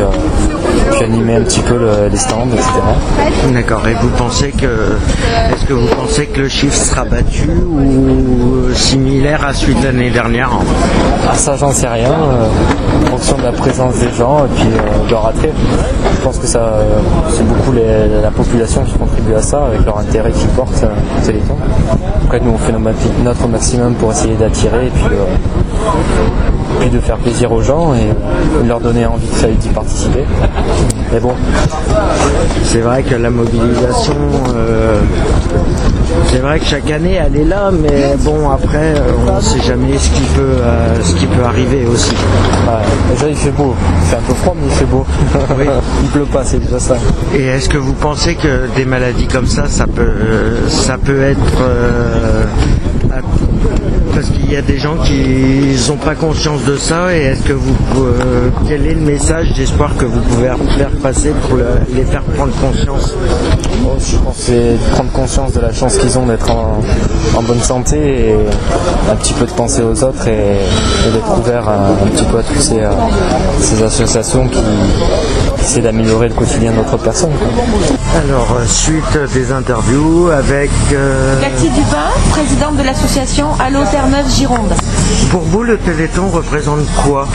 puis 0.93 1.05
animer 1.05 1.37
un 1.37 1.43
petit 1.43 1.61
peu 1.61 1.77
le- 1.79 2.09
les 2.11 2.17
stands, 2.17 2.47
etc. 2.53 2.69
D'accord. 3.53 3.87
Et 3.89 3.95
vous 3.95 4.11
pensez 4.19 4.51
que, 4.51 4.67
est-ce 5.55 5.65
que 5.65 5.73
vous 5.73 5.87
pensez 5.97 6.27
que 6.27 6.41
le 6.43 6.49
chiffre 6.49 6.77
sera 6.77 7.05
battu 7.05 7.49
ou 7.51 8.73
similaire 8.75 9.45
à 9.47 9.55
celui 9.55 9.75
de 9.77 9.85
l'année 9.85 10.11
dernière? 10.11 10.51
Ah, 11.31 11.35
ça, 11.35 11.57
j'en 11.57 11.73
sais 11.73 11.89
rien, 11.89 12.11
euh, 12.13 13.07
en 13.07 13.11
fonction 13.17 13.39
de 13.39 13.43
la 13.45 13.53
présence 13.53 13.95
des 13.97 14.11
gens 14.17 14.45
et 14.45 14.49
puis 14.57 14.69
euh, 14.69 15.07
de 15.07 15.11
leur 15.11 15.27
attrait. 15.27 15.53
Je 16.15 16.21
pense 16.25 16.39
que 16.39 16.47
ça, 16.47 16.59
euh, 16.59 16.83
c'est 17.31 17.47
beaucoup 17.47 17.73
les- 17.73 18.21
la 18.23 18.31
population 18.31 18.83
qui 18.83 18.93
contribue 18.95 19.35
à 19.35 19.38
ça, 19.43 19.67
avec 19.67 19.85
leur 19.85 19.99
intérêt 19.99 20.33
qu'ils 20.33 20.49
portent 20.49 20.85
euh, 20.85 21.21
au 21.21 21.27
Téléthon. 21.27 21.57
Après, 22.25 22.41
nous, 22.41 22.51
on 22.51 22.59
fait 22.59 22.73
notre 23.25 23.49
maximum 23.49 23.95
pour 23.95 24.13
essayer 24.13 24.35
d'attirer 24.35 24.87
et 24.87 24.91
puis, 24.91 25.05
euh, 25.13 26.89
de 26.89 27.01
faire 27.01 27.19
plaisir 27.19 27.53
aux 27.53 27.63
gens 27.63 27.95
et 27.95 28.67
leur 28.67 28.81
donner 28.81 29.05
envie 29.07 29.27
d'y 29.59 29.69
participer. 29.69 30.25
Mais 31.13 31.21
bon, 31.21 31.33
C'est 32.65 32.81
vrai 32.81 33.03
que 33.03 33.15
la 33.15 33.31
mobilisation, 33.31 34.15
euh, 34.55 35.01
c'est 36.31 36.39
vrai 36.39 36.59
que 36.59 36.67
chaque 36.67 36.91
année 36.91 37.15
elle 37.15 37.37
est 37.37 37.45
là, 37.45 37.71
mais 37.73 38.15
bon 38.19 38.51
après 38.51 38.95
euh, 38.97 39.13
on 39.27 39.37
ne 39.37 39.41
sait 39.41 39.61
jamais 39.63 39.97
ce 39.97 40.11
qui 40.11 40.23
peut, 40.35 40.43
euh, 40.43 41.03
ce 41.03 41.15
qui 41.15 41.27
peut 41.27 41.43
arriver 41.43 41.87
aussi. 41.87 42.13
Ouais, 42.67 43.15
déjà 43.15 43.29
il 43.29 43.37
fait 43.37 43.51
beau. 43.51 43.75
Il 44.03 44.09
fait 44.09 44.17
un 44.17 44.21
peu 44.21 44.35
froid, 44.35 44.55
mais 44.61 44.67
il 44.67 44.73
fait 44.73 44.85
beau. 44.85 45.07
il 46.03 46.09
pleut 46.11 46.25
pas, 46.27 46.45
c'est 46.45 46.59
déjà 46.59 46.79
ça. 46.79 46.97
Et 47.35 47.45
est-ce 47.45 47.69
que 47.69 47.79
vous 47.79 47.95
pensez 47.95 48.35
que 48.35 48.69
des 48.77 48.85
maladies 48.85 49.29
comme 49.29 49.47
ça, 49.47 49.67
ça 49.69 49.87
peut, 49.87 50.03
euh, 50.03 50.69
ça 50.69 50.99
peut 50.99 51.23
être 51.23 51.63
parce 54.19 54.31
qu'il 54.31 54.51
y 54.51 54.57
a 54.57 54.63
des 54.63 54.79
gens 54.79 54.97
qui 55.05 55.77
n'ont 55.89 55.97
pas 55.97 56.17
conscience 56.17 56.65
de 56.65 56.77
ça 56.77 57.15
et 57.17 57.21
est-ce 57.21 57.43
que 57.45 57.53
vous 57.53 57.77
euh, 58.05 58.49
quel 58.67 58.85
est 58.85 58.95
le 58.95 59.01
message 59.01 59.53
d'espoir 59.53 59.97
que 59.97 60.07
vous 60.07 60.21
pouvez 60.23 60.49
faire 60.77 60.91
passer 61.01 61.31
pour 61.47 61.57
le- 61.57 61.65
les 61.95 62.03
faire 62.05 62.23
prendre 62.25 62.53
conscience? 62.61 63.15
Bon, 63.89 63.97
je 63.99 64.17
pense 64.19 64.37
que 64.37 64.43
c'est 64.43 64.73
de 64.73 64.91
prendre 64.95 65.11
conscience 65.13 65.53
de 65.53 65.61
la 65.61 65.73
chance 65.73 65.97
qu'ils 65.97 66.19
ont 66.19 66.27
d'être 66.27 66.51
en, 66.51 66.81
en 67.39 67.43
bonne 67.43 67.63
santé 67.63 67.97
et 68.31 68.35
un 69.11 69.17
petit 69.17 69.33
peu 69.33 69.47
de 69.47 69.51
penser 69.53 69.83
aux 69.83 70.05
autres 70.05 70.27
et, 70.29 70.59
et 71.09 71.11
d'être 71.13 71.39
ouvert 71.39 71.67
un, 71.67 72.05
un 72.05 72.09
petit 72.11 72.25
peu 72.25 72.39
à 72.39 72.43
toutes 72.43 72.61
ces, 72.61 72.81
euh, 72.81 72.91
ces 73.61 73.83
associations 73.83 74.47
qui, 74.49 74.59
qui 74.59 75.63
essayer 75.65 75.81
d'améliorer 75.83 76.29
le 76.29 76.35
quotidien 76.35 76.73
d'autres 76.73 76.99
personnes. 76.99 77.31
quoi. 77.39 77.65
Alors, 78.23 78.57
euh, 78.61 78.67
suite 78.67 79.19
des 79.33 79.53
interviews 79.53 80.29
avec. 80.37 80.71
euh, 80.93 81.41
Cathy 81.41 81.71
Dupin, 81.71 82.11
présidente 82.31 82.77
de 82.77 82.83
l'association 82.83 83.47
Allo 83.59 83.81
Terre-Neuve 83.91 84.29
Gironde. 84.31 84.73
pour 85.31 85.41
vous, 85.43 85.63
le 85.63 85.79
Téléthon 85.79 86.29
représente 86.29 86.85
quoi? 87.07 87.27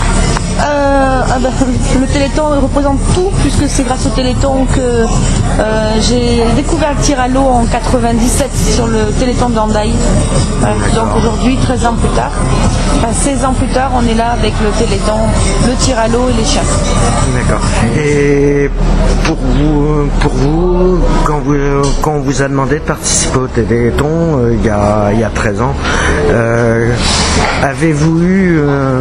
Euh, 0.59 1.21
ah 1.27 1.37
bah, 1.41 1.49
le 1.99 2.05
Téléthon 2.07 2.43
représente 2.61 2.99
tout, 3.15 3.31
puisque 3.41 3.67
c'est 3.67 3.83
grâce 3.83 4.05
au 4.05 4.09
Téléthon 4.09 4.65
que 4.75 4.79
euh, 5.59 5.89
j'ai 5.99 6.42
découvert 6.55 6.93
le 6.93 7.01
tir 7.01 7.19
à 7.19 7.27
l'eau 7.27 7.41
en 7.41 7.65
97 7.65 8.49
sur 8.75 8.87
le 8.87 9.11
Téléthon 9.19 9.49
d'Andaï. 9.49 9.93
Voilà. 10.59 10.75
Donc 10.95 11.15
aujourd'hui, 11.17 11.57
13 11.57 11.85
ans 11.85 11.95
plus 11.95 12.09
tard, 12.09 12.31
enfin 12.97 13.13
16 13.13 13.45
ans 13.45 13.53
plus 13.53 13.67
tard, 13.67 13.91
on 13.95 14.07
est 14.07 14.13
là 14.13 14.31
avec 14.31 14.53
le 14.63 14.69
Téléthon, 14.77 15.19
le 15.67 15.73
tir 15.75 15.97
à 15.97 16.07
l'eau 16.07 16.29
et 16.29 16.33
les 16.33 16.45
chiens. 16.45 16.61
D'accord. 17.35 17.61
Et 17.97 18.69
pour 19.25 19.37
vous, 19.37 20.07
pour 20.19 20.31
vous 20.33 20.99
quand, 21.25 21.39
vous 21.39 21.55
quand 22.01 22.13
on 22.13 22.19
vous 22.19 22.41
a 22.41 22.47
demandé 22.47 22.75
de 22.75 22.83
participer 22.85 23.37
au 23.39 23.47
Téléthon 23.47 24.39
euh, 24.39 24.55
il, 24.57 24.65
y 24.65 24.69
a, 24.69 25.11
il 25.13 25.19
y 25.19 25.23
a 25.23 25.29
13 25.29 25.61
ans, 25.61 25.73
euh, 26.29 26.91
avez-vous 27.63 28.21
eu 28.21 28.57
euh, 28.59 28.99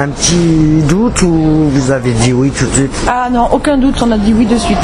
un 0.00 0.08
petit 0.08 0.82
doute 0.88 1.22
ou 1.22 1.68
vous 1.72 1.90
avez 1.90 2.12
dit 2.12 2.32
oui 2.32 2.50
tout 2.50 2.66
de 2.66 2.72
suite? 2.74 2.92
Ah 3.08 3.28
non, 3.30 3.48
aucun 3.52 3.78
doute, 3.78 3.96
on 4.02 4.10
a 4.12 4.18
dit 4.18 4.34
oui 4.36 4.46
de 4.46 4.56
suite. 4.56 4.78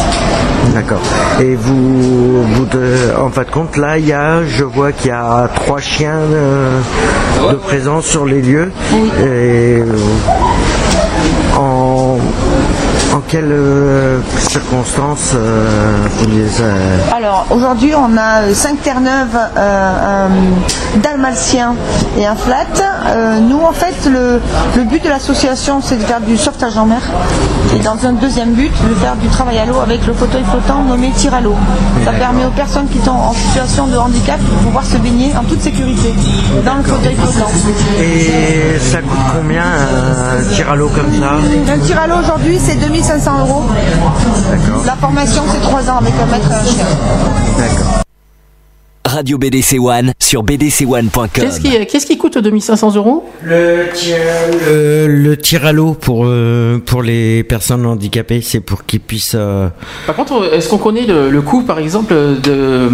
D'accord. 0.74 1.00
Et 1.40 1.54
vous, 1.54 2.42
vous 2.42 2.64
de- 2.66 3.12
en 3.20 3.30
fin 3.30 3.42
de 3.42 3.50
compte, 3.50 3.76
là, 3.76 3.98
il 3.98 4.06
y 4.06 4.12
a, 4.12 4.44
je 4.46 4.64
vois 4.64 4.92
qu'il 4.92 5.08
y 5.10 5.14
a 5.14 5.48
trois 5.54 5.80
chiens 5.80 6.18
euh, 6.18 6.80
de 7.50 7.54
présence 7.56 8.04
sur 8.06 8.24
les 8.26 8.42
lieux. 8.42 8.70
Et 9.22 9.78
en, 9.80 9.96
en 13.18 13.20
quelles 13.26 13.50
euh, 13.50 14.18
circonstances 14.48 15.32
euh, 15.34 15.66
vous 16.18 16.26
les 16.30 16.60
avez- 16.62 17.16
Alors 17.16 17.46
aujourd'hui 17.50 17.92
on 17.96 18.16
a 18.16 18.52
5 18.54 18.80
Terre-Neuve, 18.82 19.36
euh, 19.56 20.26
un 20.26 21.00
dalmatien 21.00 21.74
et 22.16 22.26
un 22.26 22.36
flat. 22.36 22.66
Euh, 23.06 23.40
nous 23.40 23.60
en 23.60 23.72
fait 23.72 23.94
le, 24.08 24.40
le 24.76 24.84
but 24.84 25.02
de 25.02 25.08
l'association 25.08 25.80
c'est 25.82 25.96
de 25.96 26.02
faire 26.04 26.20
du 26.20 26.36
sauvetage 26.36 26.76
en 26.76 26.86
mer 26.86 27.00
et 27.74 27.80
dans 27.80 27.96
un 28.06 28.12
deuxième 28.12 28.52
but 28.52 28.70
de 28.88 28.94
faire 28.94 29.16
du 29.16 29.28
travail 29.28 29.58
à 29.58 29.66
l'eau 29.66 29.80
avec 29.80 30.06
le 30.06 30.12
fauteuil 30.12 30.44
flottant 30.48 30.82
nommé 30.84 31.10
tir 31.16 31.34
à 31.34 31.40
l'eau. 31.40 31.56
Ça 32.04 32.12
permet 32.12 32.44
aux 32.44 32.50
personnes 32.50 32.86
qui 32.88 32.98
sont 33.00 33.10
en 33.10 33.32
situation 33.32 33.86
de 33.88 33.96
handicap 33.96 34.38
de 34.40 34.64
pouvoir 34.66 34.84
se 34.84 34.96
baigner 34.98 35.32
en 35.36 35.42
toute 35.44 35.60
sécurité 35.62 36.14
dans 36.64 36.76
le 36.76 36.82
fauteuil 36.84 37.16
flottant. 37.16 37.50
Et 38.00 38.78
ça 38.78 38.98
coûte 38.98 39.18
combien 39.36 39.62
un 39.62 40.54
tir 40.54 40.70
à 40.70 40.76
l'eau 40.76 40.88
comme 40.94 41.10
ça? 41.20 41.72
Un 41.72 41.78
tir 41.78 41.98
à 42.00 42.06
l'eau 42.06 42.16
aujourd'hui 42.22 42.58
c'est 42.62 42.74
2500 42.76 43.07
euros. 43.16 43.62
La 44.84 44.94
formation 44.96 45.42
c'est 45.50 45.60
3 45.60 45.90
ans 45.90 45.98
avec 45.98 46.14
un 46.20 46.26
maître 46.26 46.50
et 46.50 46.54
un 46.54 46.64
chien. 46.64 48.04
Radio 49.08 49.38
BDC 49.38 49.78
One 49.80 50.12
sur 50.18 50.44
bdc1.com. 50.44 51.28
Qu'est-ce 51.32 51.60
qui, 51.60 51.70
qu'est-ce 51.86 52.06
qui 52.06 52.16
coûte 52.18 52.38
2500 52.38 52.94
euros? 52.96 53.24
Le 53.42 53.86
tir, 53.94 54.16
le, 54.70 55.06
le 55.06 55.36
tir 55.36 55.64
à 55.64 55.72
l'eau 55.72 55.94
pour, 55.94 56.24
euh, 56.26 56.78
pour 56.84 57.02
les 57.02 57.42
personnes 57.42 57.86
handicapées, 57.86 58.40
c'est 58.42 58.60
pour 58.60 58.84
qu'ils 58.84 59.00
puissent. 59.00 59.32
euh, 59.34 59.68
Par 60.06 60.14
contre, 60.14 60.50
est-ce 60.52 60.68
qu'on 60.68 60.78
connaît 60.78 61.06
le, 61.06 61.30
le 61.30 61.42
coût, 61.42 61.62
par 61.62 61.78
exemple, 61.78 62.12
de- 62.14 62.88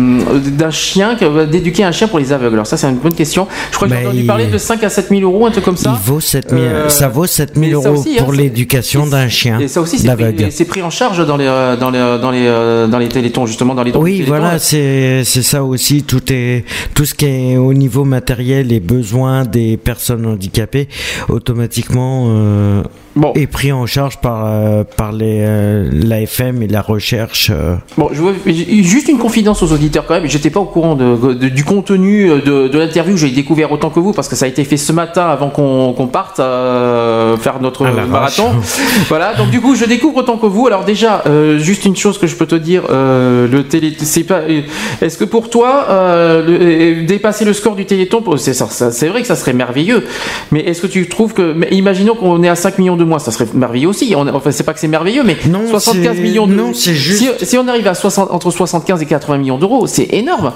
d'un 0.50 0.70
chien, 0.70 1.16
que- 1.16 1.44
d'éduquer 1.46 1.84
un 1.84 1.92
chien 1.92 2.06
pour 2.08 2.18
les 2.20 2.32
aveugles? 2.32 2.54
Alors 2.54 2.66
ça, 2.66 2.76
c'est 2.76 2.88
une 2.88 2.96
bonne 2.96 3.14
question. 3.14 3.46
Je 3.72 3.76
crois 3.76 3.88
que 3.88 3.94
j'ai 3.94 4.06
entendu 4.06 4.20
il- 4.20 4.26
parler 4.26 4.46
de 4.46 4.58
5 4.58 4.82
à 4.84 4.88
7 4.88 5.08
000 5.10 5.22
euros, 5.22 5.46
un 5.46 5.50
truc 5.50 5.64
comme 5.64 5.76
ça. 5.76 5.98
il 6.00 6.06
vaut 6.10 6.20
7000 6.20 6.62
Euh, 6.64 6.88
ça 6.88 7.08
vaut 7.08 7.26
7000 7.26 7.74
mais 7.76 7.82
ça 7.82 7.88
euros 7.88 7.98
aussi, 8.00 8.16
hein, 8.18 8.22
pour 8.22 8.32
l'éducation 8.32 9.06
d'un 9.06 9.28
chien 9.28 9.58
Et 9.58 9.68
ça 9.68 9.80
aussi, 9.80 9.98
c'est 9.98 10.14
pris, 10.14 10.52
c'est 10.52 10.64
pris 10.64 10.82
en 10.82 10.90
charge 10.90 11.26
dans 11.26 11.36
les, 11.36 11.46
euh, 11.46 11.76
dans 11.76 11.90
les, 11.90 11.98
euh, 11.98 12.18
dans 12.18 12.30
les, 12.30 12.46
euh, 12.46 12.86
dans 12.86 12.98
les 12.98 13.08
télétons, 13.08 13.46
justement, 13.46 13.74
dans 13.74 13.82
les 13.82 13.92
Oui, 13.92 14.22
voilà, 14.26 14.58
c'est 14.58 15.22
c'est 15.24 15.42
ça 15.42 15.64
aussi. 15.64 16.03
Tout 16.06 17.04
ce 17.04 17.14
qui 17.14 17.26
est 17.26 17.56
au 17.56 17.72
niveau 17.72 18.04
matériel 18.04 18.72
et 18.72 18.80
besoins 18.80 19.44
des 19.44 19.76
personnes 19.76 20.26
handicapées, 20.26 20.88
automatiquement 21.28 22.82
euh, 23.16 23.20
est 23.34 23.46
pris 23.46 23.72
en 23.72 23.86
charge 23.86 24.18
par 24.18 24.44
euh, 24.46 24.84
par 24.96 25.12
les 25.12 25.38
euh, 25.46 25.88
l'AFM 25.92 26.62
et 26.62 26.68
la 26.68 26.82
recherche. 26.82 27.50
euh. 27.52 27.76
Bon, 27.96 28.08
je 28.12 28.20
veux- 28.22 28.34
j'ai- 28.46 28.82
juste 28.82 29.08
une 29.08 29.18
confidence 29.18 29.62
aux 29.62 29.72
auditeurs 29.72 30.04
quand 30.06 30.14
même. 30.14 30.26
J'étais 30.28 30.50
pas 30.50 30.60
au 30.60 30.64
courant 30.64 30.94
de, 30.94 31.32
de- 31.34 31.48
du 31.48 31.64
contenu 31.64 32.30
euh, 32.30 32.40
de, 32.40 32.68
de 32.68 32.78
l'interview. 32.78 33.16
J'ai 33.16 33.30
découvert 33.30 33.70
autant 33.72 33.90
que 33.90 34.00
vous 34.00 34.12
parce 34.12 34.28
que 34.28 34.36
ça 34.36 34.46
a 34.46 34.48
été 34.48 34.64
fait 34.64 34.76
ce 34.76 34.92
matin 34.92 35.26
avant 35.28 35.50
qu'on 35.50 35.92
qu'on 35.96 36.06
parte 36.06 36.40
euh, 36.40 37.36
faire 37.36 37.60
notre 37.60 37.86
À 37.86 37.90
l'arrache. 37.90 38.38
marathon. 38.38 38.50
voilà. 39.08 39.34
Donc 39.34 39.50
du 39.50 39.60
coup, 39.60 39.74
je 39.74 39.84
découvre 39.84 40.16
autant 40.18 40.36
que 40.36 40.46
vous. 40.46 40.66
Alors 40.66 40.84
déjà, 40.84 41.22
euh, 41.26 41.58
juste 41.58 41.84
une 41.84 41.96
chose 41.96 42.18
que 42.18 42.26
je 42.26 42.34
peux 42.36 42.46
te 42.46 42.54
dire, 42.54 42.82
euh, 42.90 43.46
le 43.48 43.64
télé, 43.64 43.92
c'est 43.98 44.24
pas. 44.24 44.40
euh, 44.40 44.62
Est-ce 45.00 45.18
que 45.18 45.24
pour 45.24 45.50
toi, 45.50 45.86
euh, 45.88 46.44
le- 46.44 46.58
euh, 47.02 47.06
dépasser 47.06 47.44
le 47.44 47.52
score 47.52 47.74
du 47.76 47.84
Téléthon, 47.84 48.22
pour- 48.22 48.38
c'est 48.38 48.54
ça- 48.54 48.66
ça- 48.68 48.90
c'est 48.90 49.08
vrai 49.08 49.20
que 49.22 49.26
ça 49.26 49.36
serait 49.36 49.52
merveilleux. 49.52 50.04
Mais 50.52 50.60
est-ce 50.60 50.80
que 50.82 50.86
tu 50.86 51.08
trouves 51.08 51.32
que, 51.34 51.52
mais 51.52 51.68
imaginons 51.70 52.14
qu'on 52.14 52.42
est 52.42 52.48
à 52.48 52.54
5 52.54 52.78
millions 52.78 52.96
de 53.04 53.08
mois, 53.08 53.18
ça 53.18 53.30
serait 53.30 53.46
merveilleux 53.54 53.88
aussi. 53.88 54.14
On, 54.16 54.26
enfin, 54.28 54.50
c'est 54.50 54.64
pas 54.64 54.74
que 54.74 54.80
c'est 54.80 54.88
merveilleux, 54.88 55.22
mais 55.24 55.36
75 55.70 56.16
c'est- 56.16 56.22
millions 56.22 56.46
de 56.46 56.54
non, 56.54 56.72
c'est 56.74 56.94
juste- 56.94 57.22
Si, 57.38 57.46
si 57.46 57.58
on 57.58 57.68
arrive 57.68 57.86
à 57.86 57.94
60, 57.94 58.30
entre 58.30 58.50
75 58.50 59.00
et 59.02 59.06
80 59.06 59.38
millions 59.38 59.58
d'euros, 59.58 59.86
c'est 59.86 60.08
énorme. 60.12 60.52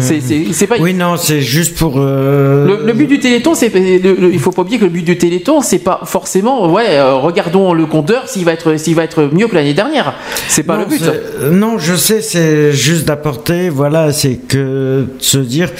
C'est- 0.00 0.20
c'est 0.20 0.46
c'est 0.52 0.66
pas. 0.66 0.76
Oui, 0.80 0.94
non, 0.94 1.16
c'est 1.16 1.40
juste 1.40 1.76
pour. 1.76 1.94
euh, 1.98 2.66
Le, 2.66 2.86
le 2.86 2.92
but 2.92 3.06
du 3.06 3.18
Téléthon, 3.20 3.54
c'est 3.54 3.70
il 3.74 4.38
faut 4.38 4.50
pas 4.52 4.62
oublier 4.62 4.78
que 4.78 4.84
le 4.84 4.90
but 4.90 5.04
du 5.04 5.16
Téléthon, 5.18 5.60
c'est 5.60 5.78
pas 5.78 6.00
forcément 6.04 6.70
ouais, 6.72 6.86
euh, 6.98 7.14
regardons 7.14 7.72
le 7.72 7.86
compteur 7.86 8.28
s'il 8.28 8.44
va 8.44 8.52
être 8.52 8.76
s'il 8.78 8.94
va 8.94 9.04
être 9.04 9.28
mieux 9.32 9.46
que 9.48 9.54
l'année 9.54 9.74
dernière. 9.74 10.14
C'est 10.48 10.62
pas 10.62 10.74
non, 10.76 10.80
le 10.80 10.86
but. 10.86 11.02
Non, 11.50 11.78
je 11.78 11.94
sais, 11.94 12.20
c'est 12.20 12.72
juste 12.72 13.06
d'apporter, 13.06 13.68
voilà, 13.68 14.12
c'est 14.12 14.36
que 14.36 14.56
de 14.56 15.06
se 15.18 15.38
dire, 15.38 15.70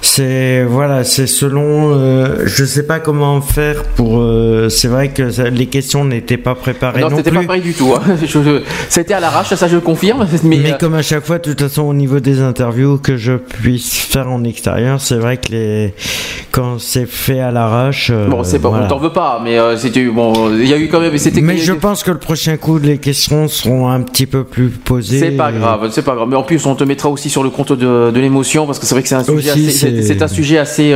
c'est 0.00 0.64
voilà, 0.64 1.04
c'est 1.04 1.26
selon, 1.26 1.92
euh, 1.94 2.42
je 2.44 2.64
sais 2.64 2.84
pas 2.84 2.98
comment 3.00 3.40
faire 3.40 3.82
pour. 3.96 4.22
c'est 4.68 4.88
vrai 4.88 5.08
que 5.08 5.30
ça- 5.30 5.45
les 5.50 5.66
questions 5.66 6.04
n'étaient 6.04 6.36
pas 6.36 6.54
préparées 6.54 7.00
non, 7.00 7.10
non, 7.10 7.16
c'était 7.18 7.30
pas 7.30 7.42
pareil 7.44 7.62
du 7.62 7.72
tout. 7.74 7.92
hein. 7.94 8.02
C'était 8.88 9.14
à 9.14 9.20
l'arrache, 9.20 9.54
ça 9.54 9.68
je 9.68 9.78
confirme. 9.78 10.26
Mais, 10.44 10.58
Mais 10.62 10.72
euh, 10.72 10.76
comme 10.78 10.94
à 10.94 11.02
chaque 11.02 11.24
fois, 11.24 11.38
de 11.38 11.42
toute 11.44 11.60
façon, 11.60 11.82
au 11.82 11.94
niveau 11.94 12.20
des 12.20 12.40
interviews 12.40 12.98
que 12.98 13.16
je 13.16 13.32
puisse 13.34 13.94
faire 13.94 14.30
en 14.30 14.44
extérieur, 14.44 15.00
c'est 15.00 15.16
vrai 15.16 15.36
que 15.36 15.52
les 15.52 15.94
quand 16.50 16.78
c'est 16.80 17.06
fait 17.06 17.40
à 17.40 17.50
l'arrache. 17.50 18.10
euh, 18.10 18.28
bon, 18.28 18.42
c'est 18.44 18.58
pas, 18.58 18.68
voilà. 18.70 18.86
on 18.86 18.88
t'en 18.88 18.98
veut 18.98 19.12
pas, 19.12 19.40
mais 19.44 19.58
euh, 19.58 19.76
c'était 19.76 20.04
bon. 20.06 20.50
Il 20.52 20.66
y 20.68 20.72
a 20.72 20.78
eu 20.78 20.88
quand 20.88 21.00
même. 21.00 21.16
C'était. 21.18 21.40
Mais 21.40 21.58
je 21.58 21.72
pense 21.72 22.02
que 22.02 22.10
le 22.10 22.18
prochain 22.18 22.56
coup, 22.56 22.78
les 22.78 22.98
questions 22.98 23.48
seront 23.48 23.88
un 23.88 24.00
petit 24.00 24.26
peu 24.26 24.44
plus 24.44 24.68
posées. 24.70 25.18
C'est 25.18 25.30
pas 25.32 25.52
grave, 25.52 25.88
c'est 25.92 26.02
pas 26.04 26.14
grave. 26.14 26.28
Mais 26.28 26.36
en 26.36 26.42
plus, 26.42 26.64
on 26.66 26.74
te 26.74 26.84
mettra 26.84 27.08
aussi 27.10 27.28
sur 27.30 27.42
le 27.42 27.50
compte 27.50 27.72
de, 27.72 28.10
de 28.10 28.20
l'émotion 28.20 28.66
parce 28.66 28.78
que 28.78 28.86
c'est 28.86 28.94
vrai 28.94 29.02
que 29.02 29.08
c'est 29.08 29.14
un 29.16 29.24
sujet 29.24 29.50
Aussi, 29.52 29.66
assez, 29.68 30.02
c'est- 30.02 30.22
un 30.22 30.28
sujet 30.28 30.58
assez 30.58 30.94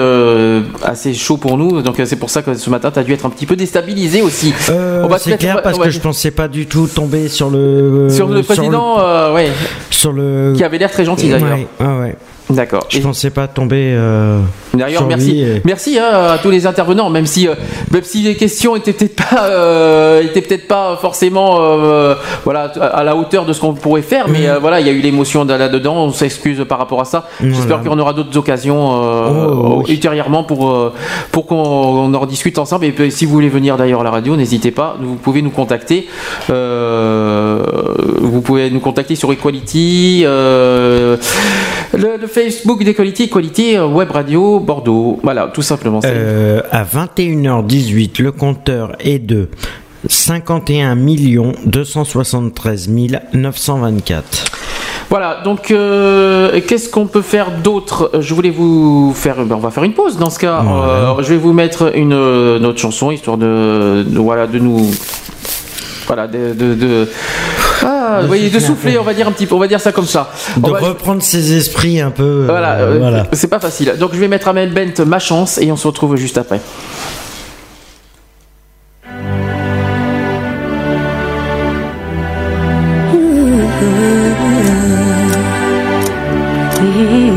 assez 0.82 1.14
chaud 1.14 1.36
pour 1.36 1.58
nous. 1.58 1.82
Donc 1.82 2.00
c'est 2.04 2.16
pour 2.16 2.30
ça 2.30 2.42
que 2.42 2.54
ce 2.54 2.70
matin, 2.70 2.90
tu 2.90 2.98
as 2.98 3.02
dû 3.04 3.12
être 3.12 3.26
un 3.26 3.30
petit 3.30 3.46
peu 3.46 3.56
déstabilisé 3.56 4.22
aussi. 4.22 4.40
Euh, 4.70 5.07
c'est 5.19 5.39
clair 5.39 5.62
parce 5.62 5.78
que 5.78 5.91
je 5.91 6.01
pensais 6.01 6.31
pas 6.31 6.49
du 6.49 6.67
tout 6.67 6.86
tomber 6.86 7.28
sur 7.28 7.51
le 7.51 8.09
sur 8.10 8.28
le 8.28 8.43
président, 8.43 8.99
euh, 9.01 9.35
ouais, 9.35 9.51
sur 9.91 10.12
le 10.12 10.55
qui 10.57 10.65
avait 10.65 10.78
l'air 10.78 10.91
très 10.91 11.05
gentil 11.05 11.31
d'ailleurs. 11.31 11.59
Ouais, 11.59 11.86
ouais, 11.86 11.99
ouais. 12.01 12.17
D'accord. 12.50 12.84
Je 12.88 12.98
pensais 13.00 13.30
pas 13.30 13.46
tomber. 13.48 13.92
euh, 13.94 14.40
D'ailleurs, 14.74 15.06
merci, 15.06 15.40
et- 15.40 15.62
merci 15.64 15.98
hein, 15.98 16.32
à 16.34 16.38
tous 16.38 16.50
les 16.50 16.66
intervenants, 16.66 17.10
même 17.10 17.26
si, 17.26 17.48
euh, 17.48 17.54
même 17.92 18.02
si 18.04 18.22
les 18.22 18.36
questions 18.36 18.76
étaient 18.76 18.92
peut-être 18.92 19.16
pas, 19.16 19.44
euh, 19.44 20.22
étaient 20.22 20.42
peut-être 20.42 20.68
pas 20.68 20.96
forcément, 21.00 21.58
euh, 21.60 22.14
voilà, 22.44 22.64
à 22.80 23.02
la 23.04 23.16
hauteur 23.16 23.44
de 23.46 23.52
ce 23.52 23.60
qu'on 23.60 23.74
pourrait 23.74 24.02
faire, 24.02 24.28
mais 24.28 24.46
voilà, 24.60 24.80
il 24.80 24.86
y 24.86 24.90
a 24.90 24.92
eu 24.92 25.00
l'émotion 25.00 25.44
de 25.44 25.54
là-dedans. 25.54 25.96
On 26.04 26.12
s'excuse 26.12 26.64
par 26.68 26.78
rapport 26.78 27.00
à 27.00 27.04
ça. 27.04 27.28
J'espère 27.42 27.78
Voilà. 27.78 27.90
qu'on 27.90 27.98
aura 27.98 28.12
d'autres 28.12 28.36
occasions 28.36 28.90
Oh, 28.90 29.82
oui. 29.86 29.92
ultérieurement 29.94 30.44
pour 30.44 30.92
pour 31.32 31.46
qu'on 31.46 31.56
on 31.56 32.14
en 32.14 32.26
discute 32.26 32.58
ensemble. 32.58 32.84
Et 32.84 32.92
puis, 32.92 33.10
si 33.10 33.24
vous 33.26 33.32
voulez 33.32 33.48
venir 33.48 33.76
d'ailleurs 33.76 34.00
à 34.00 34.04
la 34.04 34.10
radio, 34.10 34.36
n'hésitez 34.36 34.70
pas. 34.70 34.96
Vous 35.00 35.16
pouvez 35.16 35.42
nous 35.42 35.50
contacter. 35.50 36.08
Vous 36.48 38.40
pouvez 38.42 38.70
nous 38.70 38.80
contacter 38.80 39.14
sur 39.16 39.32
Equality, 39.32 40.22
le, 40.24 41.18
le 41.92 42.26
Facebook 42.44 42.83
d'Equality, 42.83 43.25
Equality 43.25 43.78
Web 43.78 44.10
Radio 44.12 44.60
Bordeaux. 44.60 45.20
Voilà, 45.23 45.51
tout 45.52 45.60
simplement. 45.60 46.01
Euh, 46.05 46.62
à 46.73 46.85
21h18, 46.85 48.23
le 48.23 48.33
compteur 48.33 48.97
est 48.99 49.19
de 49.19 49.49
51 50.09 50.97
273 50.97 52.89
924. 53.35 54.44
Voilà, 55.10 55.43
donc 55.44 55.70
euh, 55.70 56.60
qu'est-ce 56.67 56.89
qu'on 56.89 57.07
peut 57.07 57.20
faire 57.20 57.51
d'autre? 57.62 58.10
Je 58.20 58.33
voulais 58.33 58.51
vous 58.51 59.12
faire, 59.15 59.44
ben, 59.44 59.57
on 59.57 59.59
va 59.59 59.70
faire 59.70 59.85
une 59.85 59.93
pause 59.93 60.17
dans 60.17 60.31
ce 60.31 60.39
cas. 60.39 60.62
Euh, 60.65 61.23
je 61.23 61.28
vais 61.35 61.36
vous 61.36 61.52
mettre 61.52 61.94
une, 61.94 62.12
une 62.15 62.65
autre 62.65 62.78
chanson 62.81 63.10
histoire 63.10 63.36
de, 63.36 64.02
de- 64.09 64.19
voilà 64.19 64.47
de 64.47 64.59
nous, 64.59 64.89
voilà 66.07 66.27
de, 66.27 66.55
de, 66.55 66.75
de- 66.75 67.09
ah, 67.83 68.20
voyez, 68.26 68.50
de 68.50 68.59
souffler, 68.59 68.99
on 68.99 69.02
va 69.02 69.15
dire 69.15 69.28
un 69.28 69.33
petit 69.33 69.47
peu, 69.47 69.55
on 69.55 69.59
va 69.59 69.68
dire 69.68 69.81
ça 69.81 69.92
comme 69.92 70.07
ça. 70.07 70.31
De 70.57 70.70
reprendre 70.70 71.23
ses 71.23 71.57
esprits 71.57 72.00
un 72.00 72.10
peu. 72.10 72.23
Euh, 72.23 72.47
voilà, 72.47 72.73
euh, 72.75 72.99
voilà. 72.99 73.26
c'est 73.33 73.49
pas 73.49 73.60
facile. 73.60 73.94
Donc 73.99 74.10
je 74.12 74.18
vais 74.18 74.28
mettre 74.28 74.49
à 74.49 74.52
Bent 74.52 75.05
ma 75.07 75.18
chance 75.18 75.59
et 75.59 75.70
on 75.73 75.76
se 75.76 75.86
retrouve 75.86 76.17
juste 76.17 76.39
après. 76.39 76.60
Eh, 86.83 87.31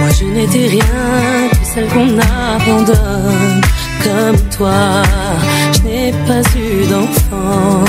moi 0.00 0.08
je 0.18 0.24
n'étais 0.24 0.66
rien 0.66 1.48
que 1.50 1.66
celle 1.74 1.88
qu'on 1.88 2.18
abandonne 2.18 3.07
je 4.60 5.82
n'ai 5.84 6.12
pas 6.26 6.42
eu 6.56 6.86
d'enfance. 6.88 7.87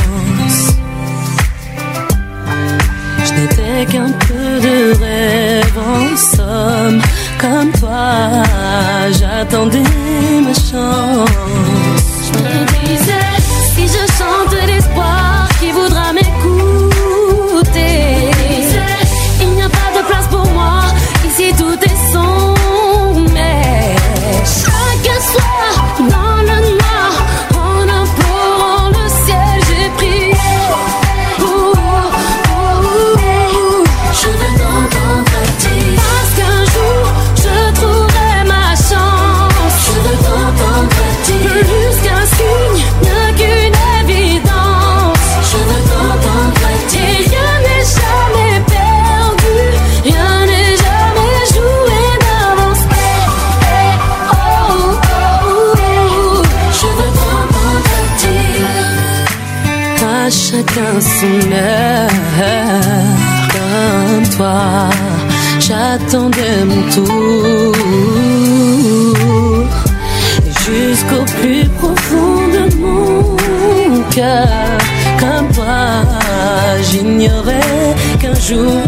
J'ignorais 77.30 77.96
qu'un 78.20 78.34
jour 78.36 78.82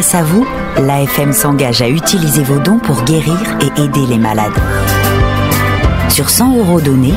grâce 0.00 0.14
à 0.14 0.22
vous, 0.22 0.46
l'AFM 0.78 1.34
s'engage 1.34 1.82
à 1.82 1.88
utiliser 1.90 2.42
vos 2.42 2.58
dons 2.58 2.78
pour 2.78 3.02
guérir 3.02 3.36
et 3.60 3.82
aider 3.82 4.06
les 4.08 4.16
malades. 4.16 4.58
Sur 6.08 6.30
100 6.30 6.56
euros 6.56 6.80
donnés, 6.80 7.12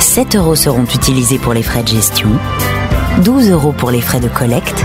7 0.00 0.36
euros 0.36 0.54
seront 0.54 0.84
utilisés 0.84 1.38
pour 1.38 1.54
les 1.54 1.62
frais 1.62 1.82
de 1.82 1.88
gestion, 1.88 2.28
12 3.24 3.48
euros 3.52 3.72
pour 3.72 3.90
les 3.90 4.02
frais 4.02 4.20
de 4.20 4.28
collecte 4.28 4.84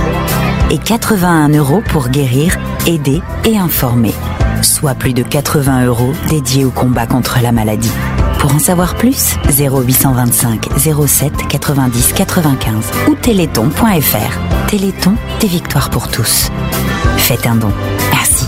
et 0.72 0.78
81 0.78 1.50
euros 1.50 1.84
pour 1.90 2.08
guérir, 2.08 2.58
aider 2.88 3.22
et 3.44 3.58
informer, 3.58 4.14
soit 4.62 4.96
plus 4.96 5.12
de 5.12 5.24
80 5.24 5.88
euros 5.88 6.14
dédiés 6.30 6.64
au 6.64 6.72
combat 6.72 7.06
contre 7.06 7.40
la 7.44 7.52
maladie. 7.52 7.92
Pour 8.40 8.56
en 8.56 8.60
savoir 8.60 8.96
plus, 8.96 9.36
0825 9.60 10.70
07 11.06 11.34
90 11.50 12.14
95 12.14 12.76
ou 13.10 13.16
téléthon.fr. 13.16 14.70
Téléthon, 14.70 15.16
des 15.42 15.48
victoires 15.48 15.90
pour 15.90 16.08
tous. 16.08 16.50
Faites 17.18 17.46
un 17.46 17.56
don. 17.56 17.70
Merci. 18.12 18.48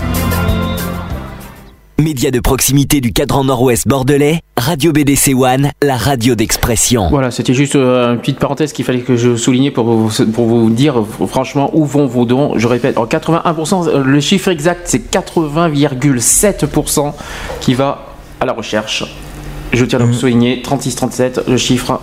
Média 1.98 2.30
de 2.32 2.40
proximité 2.40 3.00
du 3.00 3.12
cadran 3.12 3.44
nord-ouest 3.44 3.86
bordelais, 3.86 4.40
Radio 4.56 4.90
BDC 4.92 5.34
One, 5.36 5.70
la 5.82 5.96
radio 5.96 6.34
d'expression. 6.34 7.08
Voilà, 7.10 7.30
c'était 7.30 7.54
juste 7.54 7.76
euh, 7.76 8.14
une 8.14 8.18
petite 8.18 8.40
parenthèse 8.40 8.72
qu'il 8.72 8.84
fallait 8.84 9.02
que 9.02 9.14
je 9.16 9.36
souligne 9.36 9.70
pour 9.70 9.84
vous, 9.84 10.24
pour 10.32 10.46
vous 10.46 10.68
dire 10.70 10.96
franchement 11.28 11.70
où 11.74 11.84
vont 11.84 12.06
vos 12.06 12.24
dons? 12.24 12.54
Je 12.56 12.66
répète, 12.66 12.98
en 12.98 13.06
81%, 13.06 13.88
euh, 13.88 14.02
le 14.02 14.20
chiffre 14.20 14.48
exact 14.48 14.80
c'est 14.84 15.12
80,7% 15.12 17.12
qui 17.60 17.74
va 17.74 18.06
à 18.40 18.46
la 18.46 18.52
recherche. 18.52 19.04
Je 19.72 19.84
tiens 19.86 20.00
à 20.00 20.04
le 20.04 20.12
souligner, 20.12 20.62
36-37, 20.62 21.48
le 21.48 21.56
chiffre. 21.56 21.98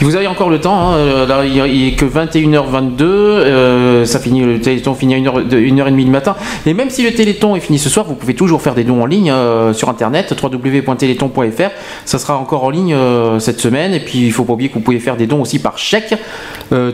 Vous 0.00 0.16
avez 0.16 0.26
encore 0.26 0.50
le 0.50 0.58
temps, 0.60 0.88
hein, 0.90 0.94
euh, 0.96 1.26
là, 1.26 1.44
il 1.44 1.54
il 1.74 1.88
est 1.88 1.92
que 1.92 2.04
21h22, 2.04 3.02
euh, 3.02 4.04
ça 4.04 4.18
finit, 4.18 4.42
le 4.42 4.60
téléthon 4.60 4.94
finit 4.94 5.14
à 5.14 5.18
1h, 5.18 5.48
1h30 5.48 5.94
du 5.96 6.10
matin. 6.10 6.34
Et 6.66 6.74
même 6.74 6.90
si 6.90 7.02
le 7.04 7.12
téléthon 7.12 7.54
est 7.54 7.60
fini 7.60 7.78
ce 7.78 7.88
soir, 7.88 8.04
vous 8.06 8.14
pouvez 8.16 8.34
toujours 8.34 8.60
faire 8.62 8.74
des 8.74 8.82
dons 8.82 9.00
en 9.02 9.06
ligne 9.06 9.30
euh, 9.30 9.72
sur 9.72 9.88
internet, 9.88 10.34
www.téléthon.fr. 10.42 11.70
Ça 12.04 12.18
sera 12.18 12.36
encore 12.36 12.64
en 12.64 12.70
ligne 12.70 12.94
euh, 12.94 13.38
cette 13.38 13.60
semaine. 13.60 13.94
Et 13.94 14.00
puis 14.00 14.26
il 14.26 14.32
faut 14.32 14.44
pas 14.44 14.54
oublier 14.54 14.68
que 14.68 14.74
vous 14.74 14.80
pouvez 14.80 14.98
faire 14.98 15.16
des 15.16 15.26
dons 15.28 15.40
aussi 15.42 15.58
par 15.60 15.78
chèque 15.78 16.14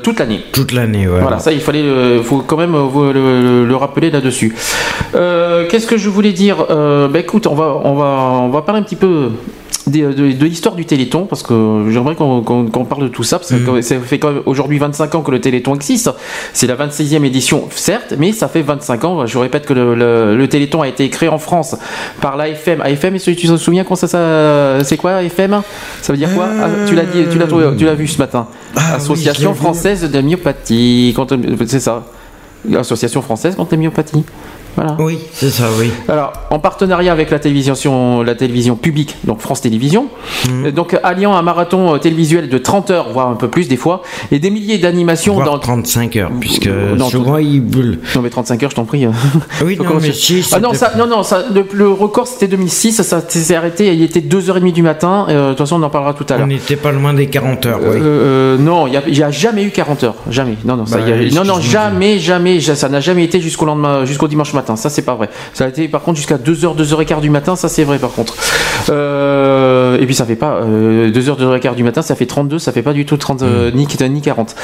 toute 0.02 0.18
l'année. 0.18 0.40
Toute 0.52 0.73
l'année, 0.73 1.08
ouais. 1.08 1.20
Voilà, 1.20 1.39
ça 1.39 1.52
il 1.52 1.60
fallait, 1.60 1.82
faut 2.23 2.39
quand 2.47 2.58
même 2.58 2.73
le, 2.74 3.12
le- 3.12 3.65
le 3.65 3.76
rappeler 3.76 4.10
là-dessus. 4.10 4.55
Qu'est-ce 5.12 5.86
que 5.86 5.97
je 5.97 6.10
voulais 6.10 6.32
dire? 6.32 6.66
Bah 6.68 7.18
écoute, 7.18 7.47
on 7.47 7.55
va, 7.55 7.81
on 7.84 7.94
va, 7.94 8.05
on 8.42 8.49
va 8.50 8.62
parler 8.62 8.81
un 8.81 8.84
petit 8.84 8.97
peu 8.97 9.31
des- 9.90 10.02
de, 10.02 10.32
de 10.32 10.46
l'histoire 10.46 10.74
du 10.74 10.84
Téléthon 10.86 11.26
parce 11.26 11.42
que 11.42 11.86
j'aimerais 11.90 12.14
qu'on 12.14 12.42
qu'on 12.42 12.84
parle 12.84 13.02
de 13.02 13.08
tout 13.08 13.22
ça 13.22 13.38
parce 13.38 13.50
que 13.52 13.80
ça 13.82 13.96
fait 14.00 14.18
quand 14.18 14.32
même 14.32 14.42
aujourd'hui 14.46 14.78
25 14.78 15.14
ans 15.14 15.22
que 15.22 15.30
le 15.30 15.40
Téléthon 15.40 15.74
existe. 15.74 16.10
C'est 16.52 16.66
la 16.66 16.76
26e 16.76 17.24
édition, 17.24 17.68
certes, 17.74 18.14
mais 18.18 18.32
ça 18.32 18.48
fait 18.48 18.62
25 18.62 19.04
ans. 19.04 19.26
Je 19.26 19.38
répète 19.38 19.66
que 19.66 19.72
le, 19.72 19.94
le- 19.94 20.36
le 20.36 20.48
Téléthon 20.48 20.82
a 20.82 20.88
été 20.88 21.08
créé 21.10 21.28
en 21.28 21.38
France 21.38 21.76
par 22.20 22.36
l'AFM. 22.36 22.80
AFM, 22.80 23.14
est-ce 23.16 23.30
que 23.30 23.36
tu 23.36 23.46
te 23.48 23.56
souviens 23.56 23.84
quand 23.84 23.96
ça, 23.96 24.08
ça 24.08 24.84
c'est 24.84 24.96
quoi 24.96 25.12
AFM 25.16 25.62
Ça 26.02 26.12
veut 26.12 26.18
dire 26.18 26.34
quoi? 26.34 26.46
Ah, 26.60 26.68
Tu 26.86 26.94
l'as 26.94 27.04
dit, 27.04 27.24
tu 27.30 27.38
l'as 27.38 27.46
tu 27.76 27.84
l'as 27.84 27.94
vu 27.94 28.06
ce 28.08 28.18
matin. 28.18 28.46
Association 28.76 29.42
je 29.42 29.48
l'ai 29.48 29.52
vu. 29.54 29.58
française 29.60 30.10
de 30.10 30.20
myopathie. 30.20 31.12
Contre- 31.16 31.38
C'est 31.66 31.80
ça. 31.80 32.04
L'association 32.68 33.22
française 33.22 33.56
contre 33.56 33.72
la 33.72 33.78
myopathie. 33.78 34.22
Voilà. 34.76 34.97
Oui, 34.99 35.18
c'est 35.32 35.50
ça, 35.50 35.65
oui. 35.78 35.90
Alors, 36.08 36.32
en 36.50 36.58
partenariat 36.58 37.12
avec 37.12 37.31
la 37.31 37.39
télévision, 37.39 38.23
la 38.23 38.34
télévision 38.34 38.76
publique, 38.76 39.16
donc 39.24 39.40
France 39.40 39.60
Télévisions, 39.60 40.07
Mhm. 40.49 40.66
euh, 40.66 40.70
donc 40.73 40.97
alliant 41.02 41.34
un 41.34 41.42
marathon 41.42 41.94
euh, 41.94 41.99
télévisuel 41.99 42.49
de 42.49 42.58
30 42.58 42.90
heures, 42.90 43.08
voire 43.12 43.28
un 43.28 43.34
peu 43.34 43.49
plus 43.49 43.68
des 43.68 43.76
fois, 43.76 44.02
et 44.31 44.39
des 44.39 44.50
milliers 44.50 44.78
d'animations 44.78 45.39
dans 45.42 45.58
35 45.58 46.16
heures, 46.16 46.31
puisque 46.40 46.68
non, 46.68 47.08
souvent 47.08 47.36
ils. 47.39 47.62
Non 48.15 48.23
mais 48.23 48.31
35 48.31 48.62
heures, 48.62 48.70
je 48.70 48.76
t'en 48.76 48.84
prie. 48.84 49.07
Oui, 49.65 49.76
non, 49.84 49.99
mais 50.00 50.12
si, 50.12 50.44
ah 50.52 50.60
non, 50.60 50.73
ça, 50.74 50.92
non, 50.97 51.07
non, 51.07 51.23
ça, 51.23 51.44
le, 51.52 51.65
le 51.73 51.89
record 51.90 52.26
c'était 52.26 52.49
2006, 52.49 53.02
ça 53.02 53.20
s'est 53.28 53.55
arrêté, 53.55 53.92
il 53.94 54.02
était 54.02 54.20
2h30 54.20 54.73
du 54.73 54.82
matin, 54.82 55.26
euh, 55.28 55.44
de 55.44 55.49
toute 55.50 55.58
façon 55.58 55.76
on 55.81 55.82
en 55.82 55.90
parlera 55.90 56.15
tout 56.15 56.26
à 56.28 56.36
l'heure. 56.36 56.44
On 56.44 56.49
n'était 56.49 56.76
pas 56.76 56.92
loin 56.92 57.12
des 57.15 57.26
40 57.26 57.66
heures, 57.66 57.81
oui. 57.82 57.97
Euh, 58.00 58.57
euh, 58.57 58.58
non, 58.58 58.86
il 58.86 59.12
n'y 59.12 59.23
a, 59.23 59.31
jamais 59.31 59.65
eu 59.65 59.70
40 59.70 60.05
heures. 60.05 60.15
Jamais. 60.31 60.57
Non, 60.65 60.76
non, 60.76 60.86
ça, 60.86 60.97
Bah, 60.99 61.02
il 61.07 61.28
y 61.28 61.31
a- 61.31 61.34
non, 61.34 61.44
non, 61.44 61.60
jamais, 61.60 62.18
jamais. 62.18 62.60
ja- 62.60 62.76
Ça 62.76 62.89
n'a 62.89 63.00
jamais 63.00 63.24
été 63.24 63.40
jusqu'au 63.40 63.65
lendemain, 63.66 64.05
jusqu'au 64.05 64.28
dimanche 64.28 64.52
matin. 64.55 64.69
Ça, 64.76 64.90
c'est 64.90 65.02
pas 65.02 65.15
vrai. 65.15 65.31
Ça 65.55 65.65
a 65.65 65.68
été, 65.68 65.89
par 65.89 66.02
contre, 66.02 66.16
jusqu'à 66.16 66.36
2h, 66.36 66.76
2h15 66.76 67.20
du 67.20 67.31
matin. 67.31 67.57
Ça, 67.57 67.68
c'est 67.68 67.84
vrai, 67.84 67.99
par 67.99 68.12
contre. 68.12 68.34
Euh, 68.90 69.99
et 70.00 70.07
puis, 70.07 70.15
ça 70.15 70.24
fait 70.24 70.36
pas, 70.36 70.60
euh, 70.62 71.10
2h, 71.10 71.39
2h15 71.39 71.74
du 71.74 71.84
matin, 71.84 72.02
ça 72.02 72.15
fait 72.15 72.26
32. 72.26 72.58
Ça 72.58 72.73
fait 72.73 72.82
pas 72.82 72.92
du 72.92 73.07
tout 73.07 73.16
30, 73.16 73.42
euh, 73.42 73.70
ni 73.73 73.86
40. 74.20 74.55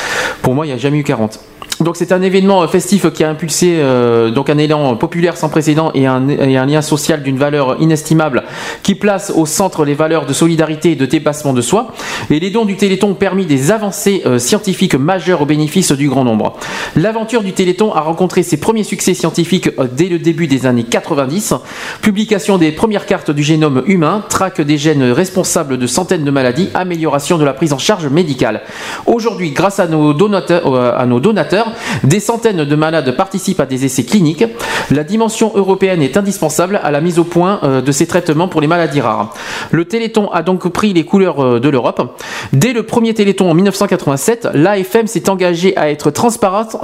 Pour 0.43 0.55
moi, 0.55 0.67
il 0.67 0.71
n'y 0.71 0.75
a 0.75 0.79
jamais 0.79 0.99
eu 0.99 1.05
40. 1.05 1.41
Donc 1.81 1.97
c'est 1.97 2.13
un 2.13 2.23
événement 2.23 2.63
euh, 2.63 2.69
festif 2.69 3.11
qui 3.13 3.23
a 3.23 3.29
impulsé 3.29 3.77
euh, 3.81 4.31
donc 4.31 4.49
un 4.49 4.57
élan 4.57 4.97
populaire 4.97 5.37
sans 5.37 5.49
précédent 5.49 5.91
et 5.95 6.07
un, 6.07 6.21
lien 6.21 6.83
social 6.83 7.23
d'une 7.23 7.37
valeur 7.37 7.81
inestimable 7.81 8.45
qui 8.83 8.95
place 8.95 9.31
au 9.35 9.45
centre 9.45 9.85
les 9.85 9.95
valeurs 9.95 10.27
de 10.27 10.33
solidarité 10.33 10.93
et 10.93 10.97
de 10.97 11.07
dépassement 11.07 11.53
de 11.53 11.61
soi. 11.61 11.93
Et 12.31 12.41
les 12.41 12.51
dons 12.51 12.65
du 12.65 12.77
Téléthon 12.77 13.11
ont 13.11 13.15
permis 13.15 13.45
des 13.45 13.71
avancées 13.71 14.23
euh, 14.25 14.39
scientifiques 14.39 14.95
majeures 14.95 15.43
au 15.43 15.47
bénéfice 15.47 15.93
du 15.93 16.09
grand 16.09 16.25
nombre. 16.25 16.57
L'aventure 16.95 17.43
du 17.43 17.53
Téléthon 17.53 17.93
a 17.93 18.01
rencontré 18.01 18.43
ses 18.43 18.57
premiers 18.57 18.85
succès 18.85 19.13
scientifiques 19.13 19.71
dès 19.93 20.09
le 20.09 20.19
début 20.19 20.47
des 20.47 20.67
années 20.67 20.85
90. 20.85 21.55
Publication 22.01 22.57
des 22.57 22.73
premières 22.73 23.07
cartes 23.07 23.31
du 23.31 23.43
génome 23.43 23.83
humain, 23.87 24.25
traque 24.29 24.61
des 24.63 24.79
gènes 24.79 25.11
responsables 25.13 25.77
de 25.77 25.87
centaines 25.87 26.25
de 26.25 26.31
maladies, 26.31 26.71
amélioration 26.75 27.37
de 27.37 27.45
la 27.45 27.53
prise 27.53 27.73
en 27.73 27.79
charge 27.79 28.07
médicale. 28.07 28.63
Aujourd'hui, 29.05 29.51
grâce 29.51 29.79
à 29.79 29.87
nos 29.87 30.15
donateurs, 30.15 30.75
à 30.75 31.05
nos 31.07 31.21
donateurs, 31.21 31.66
des 32.05 32.21
centaines 32.21 32.65
de 32.65 32.77
malades 32.77 33.17
participent 33.17 33.61
à 33.61 33.67
des 33.67 33.85
essais 33.85 34.05
cliniques. 34.05 34.45
La 34.91 35.05
dimension 35.05 35.53
européenne 35.55 36.03
est 36.03 36.17
indispensable 36.17 36.81
à 36.83 36.91
la 36.91 37.01
mise 37.01 37.19
au 37.19 37.25
point 37.25 37.61
euh, 37.63 37.81
de 37.81 37.93
ces 37.93 38.07
traitements 38.07 38.49
pour 38.49 38.61
les 38.61 38.67
maladies 38.67 39.01
rares. 39.01 39.35
Le 39.71 39.85
Téléthon 39.85 40.29
a 40.31 40.43
donc 40.43 40.69
pris 40.69 40.93
les 40.93 41.05
couleurs 41.05 41.45
euh, 41.45 41.61
de 41.61 41.69
l'Europe. 41.69 42.19
Dès 42.53 42.73
le 42.73 42.83
premier 42.83 43.15
Téléthon 43.15 43.51
en 43.51 43.55
1987, 43.55 44.49
l'AFM 44.55 45.07
s'est 45.07 45.29
engagée 45.29 45.77
à 45.77 45.91
être 45.91 46.11
transparente, 46.11 46.77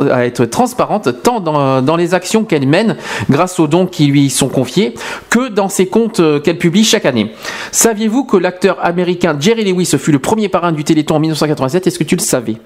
tant 1.23 1.41
dans, 1.41 1.83
dans 1.83 1.97
les 1.97 2.15
actions 2.15 2.45
qu'elle 2.45 2.67
mène 2.67 2.97
grâce 3.31 3.61
aux 3.61 3.67
dons 3.67 3.87
qui 3.87 4.07
lui 4.07 4.31
sont 4.31 4.49
confiés 4.49 4.95
que 5.31 5.49
dans 5.49 5.69
ses 5.69 5.87
comptes 5.87 6.21
euh, 6.21 6.41
qu'elle 6.41 6.59
publie 6.59 6.85
chaque 6.85 7.07
année. 7.07 7.33
Saviez-vous 7.71 8.25
que 8.25 8.37
l'acteur 8.37 8.85
américain 8.85 9.37
Jerry 9.39 9.65
Lewis 9.65 9.95
fut 9.99 10.13
le 10.13 10.19
premier 10.19 10.49
parrain 10.49 10.73
du 10.73 10.85
Téléthon 10.85 11.17
en 11.17 11.21
1987 11.21 11.87
Est-ce 11.87 11.99
que 11.99 12.05
tu 12.05 12.17
le 12.17 12.23
savais? 12.23 12.57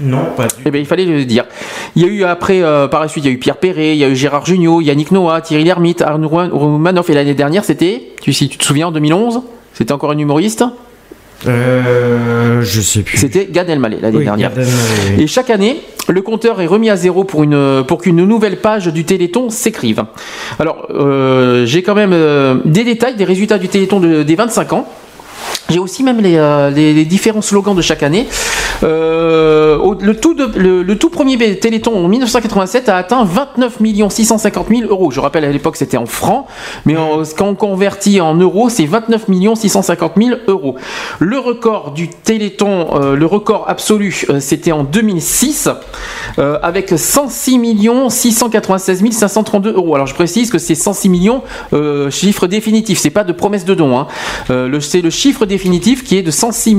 Non, 0.00 0.24
pas 0.36 0.46
du 0.46 0.54
eh 0.64 0.70
bien, 0.70 0.80
il 0.80 0.86
fallait 0.86 1.04
le 1.04 1.24
dire. 1.24 1.44
Il 1.94 2.02
y 2.02 2.04
a 2.06 2.08
eu 2.08 2.24
après, 2.24 2.62
euh, 2.62 2.88
par 2.88 3.00
la 3.02 3.08
suite, 3.08 3.24
il 3.24 3.28
y 3.28 3.30
a 3.30 3.34
eu 3.34 3.38
Pierre 3.38 3.56
Perret, 3.58 3.92
il 3.92 3.98
y 3.98 4.04
a 4.04 4.08
eu 4.08 4.16
Gérard 4.16 4.46
Jugnot, 4.46 4.80
Yannick 4.80 5.10
Noah, 5.12 5.40
Thierry 5.42 5.64
Lhermitte, 5.64 6.02
Arnaud 6.02 6.28
Roumanoff. 6.28 7.10
Et 7.10 7.14
l'année 7.14 7.34
dernière, 7.34 7.64
c'était, 7.64 8.02
tu, 8.22 8.32
si 8.32 8.48
tu 8.48 8.56
te 8.58 8.64
souviens, 8.64 8.88
en 8.88 8.92
2011, 8.92 9.42
c'était 9.74 9.92
encore 9.92 10.10
un 10.12 10.18
humoriste 10.18 10.64
Euh, 11.46 12.60
je 12.62 12.80
sais 12.80 13.02
plus. 13.02 13.18
C'était 13.18 13.46
Gad 13.50 13.68
Elmaleh 13.70 13.98
l'année 14.00 14.18
Oui, 14.18 14.24
dernière. 14.24 14.52
Et 15.18 15.26
chaque 15.26 15.50
année, 15.50 15.80
le 16.08 16.22
compteur 16.22 16.60
est 16.60 16.66
remis 16.66 16.90
à 16.90 16.96
zéro 16.96 17.24
pour 17.24 17.42
une 17.42 17.82
pour 17.86 17.98
qu'une 18.02 18.24
nouvelle 18.24 18.58
page 18.58 18.86
du 18.88 19.04
Téléthon 19.04 19.48
s'écrive. 19.50 20.04
Alors, 20.58 20.86
euh, 20.90 21.64
j'ai 21.66 21.82
quand 21.82 21.94
même 21.94 22.12
euh, 22.12 22.56
des 22.64 22.84
détails 22.84 23.16
des 23.16 23.24
résultats 23.24 23.58
du 23.58 23.68
Téléthon 23.68 24.00
de- 24.00 24.22
des 24.22 24.34
25 24.34 24.72
ans. 24.74 24.88
J'ai 25.70 25.78
aussi 25.78 26.02
même 26.02 26.20
les, 26.20 26.36
euh, 26.36 26.70
les- 26.70 26.92
les 26.92 27.04
différents 27.04 27.42
slogans 27.42 27.74
de 27.76 27.82
chaque 27.82 28.02
année. 28.02 28.26
Euh, 28.82 29.78
le, 30.00 30.16
tout 30.16 30.34
le, 30.56 30.94
tout 30.96 31.10
premier 31.10 31.36
Téléthon 31.58 32.04
en 32.04 32.08
1987 32.08 32.88
a 32.88 32.96
atteint 32.96 33.24
29 33.24 33.78
650 34.10 34.68
000 34.68 34.82
euros. 34.88 35.10
Je 35.10 35.20
rappelle 35.20 35.44
à 35.44 35.50
l'époque 35.50 35.76
c'était 35.76 35.96
en 35.96 36.06
francs, 36.06 36.46
mais 36.86 36.94
quand 37.36 37.46
on 37.48 37.54
convertit 37.54 38.20
en 38.20 38.34
euros, 38.34 38.68
c'est 38.68 38.86
29 38.86 39.26
650 39.54 40.12
000 40.16 40.30
euros. 40.48 40.76
Le 41.18 41.38
record 41.38 41.92
du 41.92 42.08
Téléthon, 42.08 42.88
euh, 42.94 43.16
le 43.16 43.26
record 43.26 43.64
absolu, 43.68 44.26
c'était 44.40 44.72
en 44.72 44.84
2006 44.84 45.68
euh, 46.38 46.58
avec 46.62 46.92
106 46.96 47.58
696 48.08 49.10
532 49.12 49.72
euros. 49.74 49.94
Alors 49.94 50.06
je 50.06 50.14
précise 50.14 50.50
que 50.50 50.58
c'est 50.58 50.74
106 50.74 51.08
millions 51.08 51.42
chiffre 52.10 52.46
définitif, 52.46 52.98
c'est 52.98 53.10
pas 53.10 53.24
de 53.24 53.32
promesse 53.32 53.64
de 53.64 53.74
don. 53.74 53.98
hein. 53.98 54.06
C'est 54.80 55.00
le 55.02 55.10
chiffre 55.10 55.46
définitif 55.46 55.59
qui 56.04 56.16
est 56.16 56.22
de 56.22 56.30
106 56.30 56.74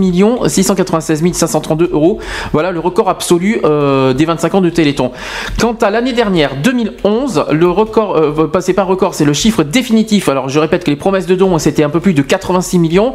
696 0.47 1.23
532 1.33 1.89
euros. 1.93 2.19
Voilà 2.53 2.71
le 2.71 2.79
record 2.79 3.09
absolu 3.09 3.59
euh, 3.63 4.13
des 4.13 4.25
25 4.25 4.55
ans 4.55 4.61
de 4.61 4.69
Téléthon. 4.69 5.11
Quant 5.59 5.73
à 5.81 5.89
l'année 5.89 6.13
dernière, 6.13 6.55
2011, 6.61 7.45
le 7.51 7.69
record, 7.69 8.15
euh, 8.17 8.47
pas- 8.47 8.61
c'est 8.61 8.73
pas 8.73 8.81
un 8.83 8.85
record, 8.85 9.13
c'est 9.15 9.25
le 9.25 9.33
chiffre 9.33 9.63
définitif. 9.63 10.29
Alors 10.29 10.49
je 10.49 10.59
répète 10.59 10.83
que 10.83 10.89
les 10.89 10.95
promesses 10.95 11.25
de 11.25 11.35
dons 11.35 11.57
c'était 11.59 11.83
un 11.83 11.89
peu 11.89 11.99
plus 11.99 12.13
de 12.13 12.21
86 12.21 12.79
millions 12.79 13.13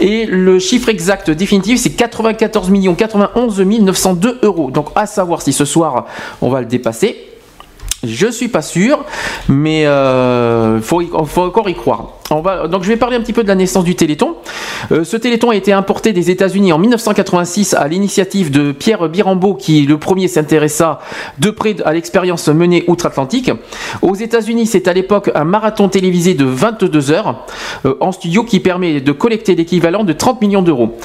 et 0.00 0.26
le 0.26 0.58
chiffre 0.58 0.88
exact 0.88 1.30
définitif 1.30 1.78
c'est 1.80 1.90
94 1.90 2.70
91 2.96 3.60
902 3.60 4.38
euros. 4.42 4.70
Donc 4.70 4.88
à 4.94 5.06
savoir 5.06 5.42
si 5.42 5.52
ce 5.52 5.64
soir 5.64 6.06
on 6.40 6.50
va 6.50 6.60
le 6.60 6.66
dépasser. 6.66 7.16
Je 8.04 8.28
suis 8.28 8.46
pas 8.48 8.62
sûr, 8.62 9.04
mais 9.48 9.80
il 9.80 10.82
y- 11.02 11.26
faut 11.26 11.42
encore 11.42 11.68
y 11.68 11.74
croire. 11.74 12.17
Donc 12.30 12.82
je 12.82 12.88
vais 12.88 12.96
parler 12.96 13.16
un 13.16 13.20
petit 13.20 13.32
peu 13.32 13.42
de 13.42 13.48
la 13.48 13.54
naissance 13.54 13.84
du 13.84 13.94
Téléthon. 13.94 14.36
Euh, 14.92 15.02
ce 15.02 15.16
Téléthon 15.16 15.50
a 15.50 15.56
été 15.56 15.72
importé 15.72 16.12
des 16.12 16.30
États-Unis 16.30 16.72
en 16.72 16.78
1986 16.78 17.72
à 17.74 17.88
l'initiative 17.88 18.50
de 18.50 18.72
Pierre 18.72 19.08
Birambeau, 19.08 19.54
qui 19.54 19.86
le 19.86 19.98
premier 19.98 20.28
s'intéressa 20.28 20.98
de 21.38 21.50
près 21.50 21.76
à 21.84 21.92
l'expérience 21.94 22.48
menée 22.48 22.84
outre-Atlantique. 22.86 23.50
Aux 24.02 24.14
États-Unis, 24.14 24.66
c'est 24.66 24.88
à 24.88 24.92
l'époque 24.92 25.30
un 25.34 25.44
marathon 25.44 25.88
télévisé 25.88 26.34
de 26.34 26.44
22 26.44 27.10
heures 27.12 27.46
euh, 27.86 27.94
en 28.00 28.12
studio 28.12 28.44
qui 28.44 28.60
permet 28.60 29.00
de 29.00 29.12
collecter 29.12 29.54
l'équivalent 29.54 30.04
de 30.04 30.12
30 30.12 30.42
millions 30.42 30.62
d'euros. 30.62 30.96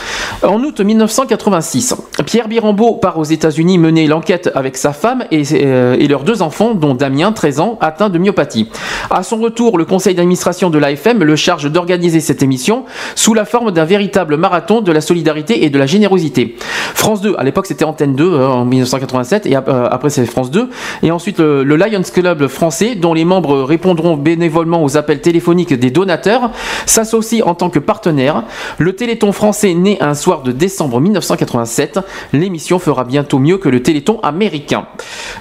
En 0.43 0.61
août 0.61 0.81
1986, 0.81 1.95
Pierre 2.25 2.49
Birambeau 2.49 2.95
part 2.95 3.17
aux 3.17 3.23
États-Unis 3.23 3.77
mener 3.77 4.07
l'enquête 4.07 4.51
avec 4.55 4.75
sa 4.75 4.91
femme 4.91 5.23
et, 5.31 5.43
euh, 5.53 5.95
et 5.97 6.07
leurs 6.09 6.23
deux 6.23 6.41
enfants, 6.41 6.73
dont 6.73 6.95
Damien, 6.95 7.31
13 7.31 7.59
ans, 7.61 7.77
atteint 7.79 8.09
de 8.09 8.17
myopathie. 8.17 8.67
À 9.09 9.23
son 9.23 9.37
retour, 9.37 9.77
le 9.77 9.85
conseil 9.85 10.15
d'administration 10.15 10.69
de 10.69 10.77
l'AFM 10.77 11.12
le 11.21 11.35
charge 11.35 11.71
d'organiser 11.71 12.19
cette 12.19 12.41
émission 12.41 12.85
sous 13.15 13.33
la 13.33 13.45
forme 13.45 13.71
d'un 13.71 13.85
véritable 13.85 14.37
marathon 14.37 14.81
de 14.81 14.91
la 14.91 15.01
solidarité 15.01 15.65
et 15.65 15.69
de 15.69 15.77
la 15.77 15.85
générosité. 15.85 16.55
France 16.95 17.21
2, 17.21 17.35
à 17.37 17.43
l'époque 17.43 17.65
c'était 17.67 17.85
Antenne 17.85 18.15
2 18.15 18.23
euh, 18.23 18.47
en 18.47 18.65
1987 18.65 19.45
et 19.45 19.55
euh, 19.55 19.87
après 19.91 20.09
c'est 20.09 20.25
France 20.25 20.51
2 20.51 20.69
et 21.03 21.11
ensuite 21.11 21.39
le, 21.39 21.63
Lions 21.75 22.01
Club 22.13 22.47
français 22.47 22.95
dont 22.95 23.13
les 23.13 23.25
membres 23.25 23.61
répondront 23.63 24.15
bénévolement 24.15 24.83
aux 24.83 24.97
appels 24.97 25.21
téléphoniques 25.21 25.73
des 25.73 25.91
donateurs 25.91 26.51
s'associe 26.85 27.43
en 27.45 27.55
tant 27.55 27.69
que 27.69 27.79
partenaire. 27.79 28.43
Le 28.77 28.93
Téléthon 28.93 29.31
français 29.31 29.73
né 29.73 29.97
un 30.01 30.13
soir 30.13 30.43
de 30.43 30.51
décembre 30.51 31.01
1987. 31.01 31.99
L'émission 32.31 32.79
fera 32.79 33.03
bientôt 33.03 33.39
mieux 33.39 33.57
que 33.57 33.69
le 33.69 33.83
Téléthon 33.83 34.19
américain. 34.21 34.85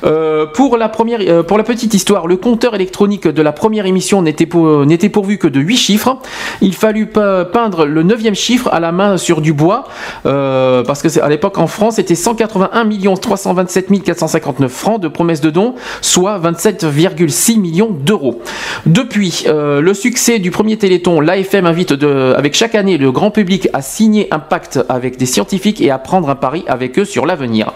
Euh, 0.05 0.47
pour 0.47 0.77
la 0.77 0.89
première, 0.89 1.45
pour 1.45 1.59
la 1.59 1.65
petite 1.65 1.95
histoire, 1.95 2.27
le 2.27 2.37
compteur 2.37 2.75
électronique 2.75 3.29
de 3.29 3.43
la 3.43 3.53
première 3.53 3.87
émission 3.87 4.23
n'était 4.23 4.47
pourvu 4.47 5.39
que 5.39 5.49
de 5.49 5.61
8 5.63 5.77
chiffres. 5.77 6.19
Il 6.61 6.75
fallut 6.75 7.07
pe- 7.07 7.45
peindre 7.45 7.87
le 7.87 8.03
neuvième 8.03 8.35
chiffre 8.35 8.69
à 8.73 8.81
la 8.81 8.93
main 8.93 9.17
sur 9.17 9.41
du 9.41 9.53
bois 9.53 9.85
euh, 10.27 10.83
parce 10.85 11.03
que 11.03 11.21
à 11.21 11.29
l'époque 11.29 11.59
en 11.59 11.67
France 11.67 11.97
c'était 11.97 12.15
181 12.15 12.85
327 13.17 14.03
459 14.05 14.71
francs 14.71 15.01
de 15.01 15.09
promesses 15.09 15.41
de 15.41 15.51
dons, 15.51 15.75
soit 16.01 16.39
27,6 16.39 17.59
millions 17.59 17.91
d'euros. 17.91 18.41
Depuis 18.87 19.45
euh, 19.47 19.81
le 19.81 19.95
succès 19.95 20.39
du 20.39 20.51
premier 20.51 20.77
Téléthon, 20.77 21.21
l'AFM 21.21 21.67
invite 21.67 21.93
avec 22.37 22.55
chaque 22.55 22.75
année 22.75 22.99
le 22.99 23.11
grand 23.13 23.31
public 23.31 23.69
à 23.73 23.83
signer 23.83 24.29
un 24.31 24.39
pacte 24.39 24.81
avec 24.89 25.17
des 25.17 25.27
scientifiques 25.27 25.81
et 25.81 25.91
à 25.91 25.99
prendre 25.99 26.29
un 26.31 26.35
pari 26.35 26.65
avec 26.67 26.99
eux 26.99 27.05
sur 27.05 27.27
l'avenir. 27.27 27.73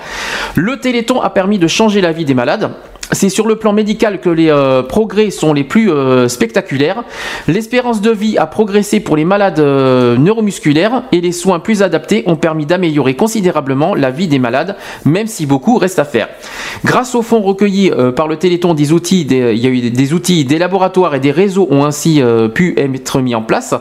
Le 0.54 0.78
Téléthon 0.78 1.20
a 1.20 1.30
permis 1.30 1.58
de 1.58 1.66
changer 1.66 2.00
la 2.00 2.12
vie 2.12 2.24
des 2.24 2.34
malades. 2.34 2.70
C'est 3.12 3.28
sur 3.28 3.46
le 3.46 3.56
plan 3.56 3.72
médical 3.72 4.20
que 4.20 4.28
les 4.28 4.50
euh, 4.50 4.82
progrès 4.82 5.30
sont 5.30 5.52
les 5.52 5.62
plus 5.62 5.90
euh, 5.92 6.26
spectaculaires. 6.28 7.04
L'espérance 7.46 8.00
de 8.00 8.10
vie 8.10 8.36
a 8.36 8.46
progressé 8.46 8.98
pour 9.00 9.16
les 9.16 9.24
malades 9.24 9.60
euh, 9.60 10.16
neuromusculaires 10.16 11.04
et 11.12 11.20
les 11.20 11.30
soins 11.32 11.60
plus 11.60 11.82
adaptés 11.82 12.24
ont 12.26 12.34
permis 12.36 12.66
d'améliorer 12.66 13.14
considérablement 13.14 13.94
la 13.94 14.10
vie 14.10 14.26
des 14.26 14.40
malades, 14.40 14.76
même 15.04 15.28
si 15.28 15.46
beaucoup 15.46 15.78
reste 15.78 15.98
à 16.00 16.04
faire. 16.04 16.28
Grâce 16.84 17.14
aux 17.14 17.22
fonds 17.22 17.42
recueillis 17.42 17.92
par 18.16 18.26
le 18.28 18.36
Téléthon, 18.36 18.74
des 18.74 18.92
outils, 18.92 19.24
des- 19.24 19.52
il 19.54 19.58
y 19.58 19.66
a 19.66 19.70
eu 19.70 19.90
des, 19.90 20.12
outils, 20.12 20.44
des 20.44 20.58
laboratoires 20.58 21.14
et 21.14 21.20
des 21.20 21.30
réseaux 21.30 21.68
ont 21.70 21.84
ainsi 21.84 22.20
pu 22.54 22.74
être 22.76 23.20
mis 23.20 23.34
en 23.34 23.42
place 23.42 23.74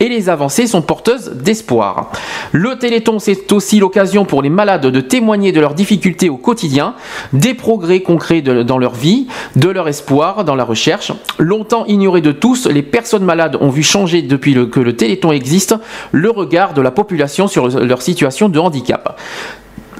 et 0.00 0.08
les 0.08 0.28
avancées 0.28 0.66
sont 0.66 0.82
porteuses 0.82 1.30
d'espoir. 1.36 2.10
Le 2.50 2.76
Téléthon, 2.78 3.18
c'est 3.20 3.52
aussi 3.52 3.78
l'occasion 3.78 4.24
pour 4.24 4.42
les 4.42 4.50
malades 4.50 4.86
de 4.86 5.00
témoigner 5.00 5.52
de 5.52 5.60
leurs 5.60 5.74
difficultés 5.74 6.28
au 6.28 6.36
quotidien, 6.36 6.94
des 7.32 7.54
progrès 7.54 8.00
concrets 8.00 8.42
de- 8.42 8.62
dans 8.62 8.71
dans 8.72 8.78
leur 8.78 8.94
vie, 8.94 9.26
de 9.54 9.68
leur 9.68 9.86
espoir 9.86 10.44
dans 10.46 10.54
la 10.54 10.64
recherche. 10.64 11.12
Longtemps 11.38 11.84
ignoré 11.86 12.22
de 12.22 12.32
tous, 12.32 12.66
les 12.66 12.80
personnes 12.82 13.24
malades 13.24 13.58
ont 13.60 13.68
vu 13.68 13.82
changer 13.82 14.22
depuis 14.22 14.54
que 14.70 14.80
le 14.80 14.96
Téléthon 14.96 15.30
existe 15.30 15.74
le 16.10 16.30
regard 16.30 16.72
de 16.72 16.80
la 16.80 16.90
population 16.90 17.48
sur 17.48 17.68
leur 17.68 18.00
situation 18.00 18.48
de 18.48 18.58
handicap. 18.58 19.20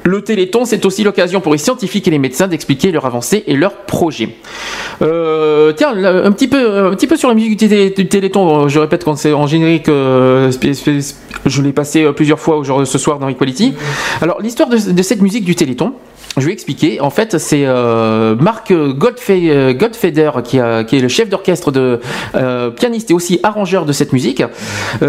Le 0.05 0.23
Téléthon, 0.23 0.65
c'est 0.65 0.85
aussi 0.87 1.05
l'occasion 1.05 1.41
pour 1.43 1.53
les 1.53 1.59
scientifiques 1.59 2.09
et 2.09 2.11
les 2.11 2.19
médecins 2.19 2.49
d'expliquer 2.49 2.91
leurs 2.91 3.05
avancées 3.05 3.45
et 3.47 3.55
leurs 3.55 3.77
projets. 3.87 4.31
Euh, 5.03 5.73
tiens, 5.77 5.93
un 5.95 6.33
petit 6.33 6.49
peu, 6.49 6.87
un 6.87 6.91
petit 6.97 7.07
peu 7.07 7.17
sur 7.17 7.29
la 7.29 7.35
musique 7.35 7.57
du, 7.57 7.69
télé- 7.69 7.91
du 7.91 8.09
Téléthon. 8.09 8.69
Je 8.69 8.79
répète 8.81 9.05
quand 9.05 9.17
c'est 9.17 9.33
en 9.33 9.47
générique, 9.47 9.89
euh, 9.89 10.51
je 11.47 11.63
l'ai 11.63 11.73
passé 11.73 12.03
euh, 12.03 12.13
plusieurs 12.13 12.41
fois 12.41 12.63
ce 12.85 12.99
soir 12.99 13.19
dans 13.21 13.29
Equality. 13.29 13.75
Alors 14.23 14.41
l'histoire 14.41 14.71
de 14.71 15.03
cette 15.03 15.21
musique 15.21 15.45
du 15.45 15.55
Téléthon. 15.55 15.93
Je 16.39 16.47
vais 16.47 16.53
expliquer. 16.53 17.01
En 17.01 17.11
fait, 17.11 17.37
c'est 17.39 17.65
euh, 17.67 18.35
Marc 18.37 18.73
Godfe- 18.73 19.29
euh, 19.31 19.75
Godfeder 19.75 20.31
qui, 20.45 20.57
est 20.57 21.01
le 21.01 21.09
chef 21.09 21.29
d'orchestre 21.29 21.71
de 21.71 22.01
euh, 22.35 22.71
pianiste 22.71 23.11
et 23.11 23.15
aussi 23.15 23.39
arrangeur 23.43 23.85
de 23.85 23.93
cette 23.93 24.13
musique. 24.15 24.43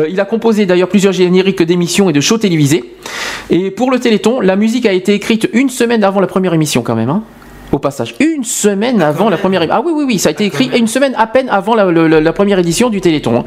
Il 0.09 0.19
a 0.19 0.25
composé 0.25 0.65
d'ailleurs 0.65 0.89
plusieurs 0.89 1.13
génériques 1.13 1.63
d'émissions 1.63 2.09
et 2.09 2.13
de 2.13 2.19
shows 2.21 2.39
télévisés. 2.39 2.93
Et 3.49 3.71
pour 3.71 3.89
le 3.89 3.99
Téléthon, 3.99 4.41
la 4.41 4.55
musique 4.55 4.85
a 4.85 4.91
été 4.93 5.13
écrite 5.13 5.49
une 5.53 5.69
semaine 5.69 6.03
avant 6.03 6.19
la 6.19 6.27
première 6.27 6.53
émission 6.53 6.81
quand 6.81 6.95
même. 6.95 7.09
hein. 7.09 7.23
Au 7.71 7.79
passage, 7.79 8.13
une 8.19 8.43
semaine 8.43 9.01
avant 9.01 9.29
la 9.29 9.37
première. 9.37 9.65
Ah 9.71 9.81
oui, 9.83 9.91
oui, 9.95 10.03
oui, 10.07 10.19
ça 10.19 10.29
a 10.29 10.31
été 10.31 10.45
écrit 10.45 10.69
une 10.77 10.85
semaine 10.87 11.15
à 11.17 11.25
peine 11.25 11.49
avant 11.49 11.73
la, 11.73 12.33
première 12.33 12.59
édition 12.59 12.89
du 12.91 13.01
Téléthon. 13.01 13.39
hein. 13.39 13.43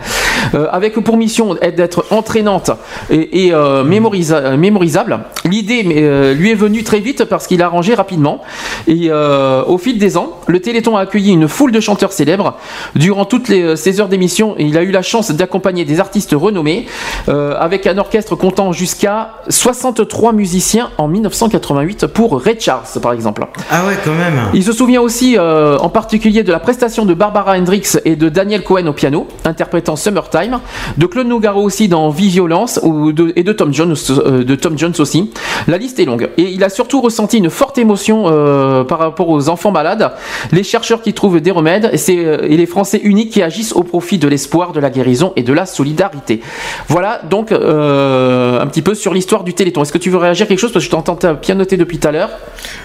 Euh, 0.55 0.67
avec 0.73 0.95
pour 0.95 1.17
mission 1.17 1.55
d'être 1.55 2.05
entraînante 2.11 2.70
et, 3.09 3.47
et, 3.47 3.55
euh, 3.55 3.85
mémorisa- 3.85 4.35
euh, 4.43 4.57
mémorisable. 4.57 5.20
L'idée 5.45 5.85
euh, 5.97 6.35
lui 6.35 6.51
est 6.51 6.55
venue 6.57 6.83
très 6.83 6.99
vite 6.99 7.25
parce 7.25 7.47
qu'il 7.47 7.62
a 7.62 7.67
arrangé 7.67 7.95
rapidement. 7.95 8.43
Et 8.89 9.11
au 9.12 9.78
fil 9.78 9.99
des 9.99 10.17
ans, 10.17 10.33
le 10.47 10.61
Téléthon 10.61 10.97
a 10.97 11.03
accueilli 11.03 11.33
une 11.33 11.49
foule 11.49 11.70
de 11.73 11.81
chanteurs 11.81 12.12
célèbres. 12.12 12.57
Durant 12.95 13.25
toutes 13.25 13.49
les, 13.49 13.77
ces 13.77 14.01
heures 14.01 14.09
d'émission, 14.09 14.55
il 14.59 14.77
a 14.77 14.83
eu 14.83 14.91
la 14.91 15.03
chance 15.03 15.31
d'accompagner 15.31 15.85
des 15.85 16.01
artistes 16.01 16.35
renommés, 16.36 16.86
avec 17.28 17.86
un 17.86 17.99
orchestre 17.99 18.35
comptant 18.36 18.73
jusqu'à 18.73 19.35
63 19.49 20.33
musiciens 20.33 20.91
en 20.99 21.09
1988 21.09 22.07
pour 22.07 22.41
Ray 22.41 22.57
Charles, 22.59 22.83
par 23.03 23.12
exemple. 23.12 23.47
Ah 23.70 23.86
ouais, 23.86 23.97
quand 24.05 24.12
même. 24.17 24.41
Il 24.55 24.65
se 24.65 24.73
souvient 24.73 25.01
aussi 25.01 25.36
euh, 25.39 25.78
en 25.78 25.89
particulier 25.89 26.43
de 26.43 26.53
la 26.53 26.59
prestation 26.59 27.05
de 27.05 27.15
Barbara 27.15 27.57
Hendricks 27.57 27.99
et 28.05 28.17
de 28.17 28.28
Daniel 28.28 28.62
Cohen 28.62 28.86
au 28.86 28.93
piano, 28.93 29.27
interprétant 29.45 29.97
Summertime, 29.97 30.61
de 30.97 31.07
Claude 31.07 31.27
Nougaro 31.27 31.62
aussi 31.62 31.89
dans 31.89 32.11
Vie 32.11 32.28
Violence 32.28 32.81
ou 32.83 33.12
de- 33.12 33.33
et 33.36 33.43
de 33.43 33.53
Tom, 33.53 33.73
Jones, 33.73 33.95
euh, 34.11 34.45
de 34.45 34.55
Tom 34.55 34.78
Jones 34.78 34.95
aussi. 34.99 35.31
La 35.69 35.78
liste 35.78 35.99
est 35.99 36.05
longue. 36.05 36.28
Et 36.36 36.45
il 36.45 36.65
a 36.65 36.69
surtout 36.69 37.01
ressenti 37.01 37.39
une 37.39 37.51
forte 37.51 37.78
émotion 37.78 38.25
euh, 38.27 38.85
par 38.85 38.99
rapport 38.99 39.28
aux 39.28 39.49
enfants 39.49 39.73
malades, 39.73 40.12
les 40.53 40.62
chercheurs 40.62 41.03
qui 41.03 41.12
trouvent 41.15 41.41
des 41.41 41.51
remèdes 41.51 41.91
et, 41.93 42.57
les 42.57 42.67
Français 42.67 43.01
uniques 43.03 43.31
qui 43.31 43.43
agissent 43.43 43.73
au 43.73 43.83
profit 43.83 44.19
de 44.19 44.28
l'espoir, 44.28 44.73
de 44.73 44.81
la 44.81 44.91
guérison 44.91 45.33
et 45.36 45.43
de 45.43 45.53
la 45.53 45.67
solidarité. 45.67 46.41
Voilà 46.89 47.20
donc 47.28 47.53
un 47.53 48.67
petit 48.67 48.83
peu 48.83 48.95
sur 48.95 49.12
l'histoire 49.15 49.45
du 49.45 49.55
Téléthon. 49.55 49.83
Est-ce 49.83 49.93
que 49.93 49.99
tu 49.99 50.11
veux 50.11 50.19
réagir 50.19 50.45
à 50.45 50.49
quelque 50.49 50.59
chose 50.59 50.73
parce 50.73 50.85
que 50.85 50.91
je 50.91 50.97
t'entends 50.97 51.17
pianoter 51.35 51.77
depuis 51.77 51.99
tout 51.99 52.09
à 52.09 52.12
l'heure? 52.12 52.31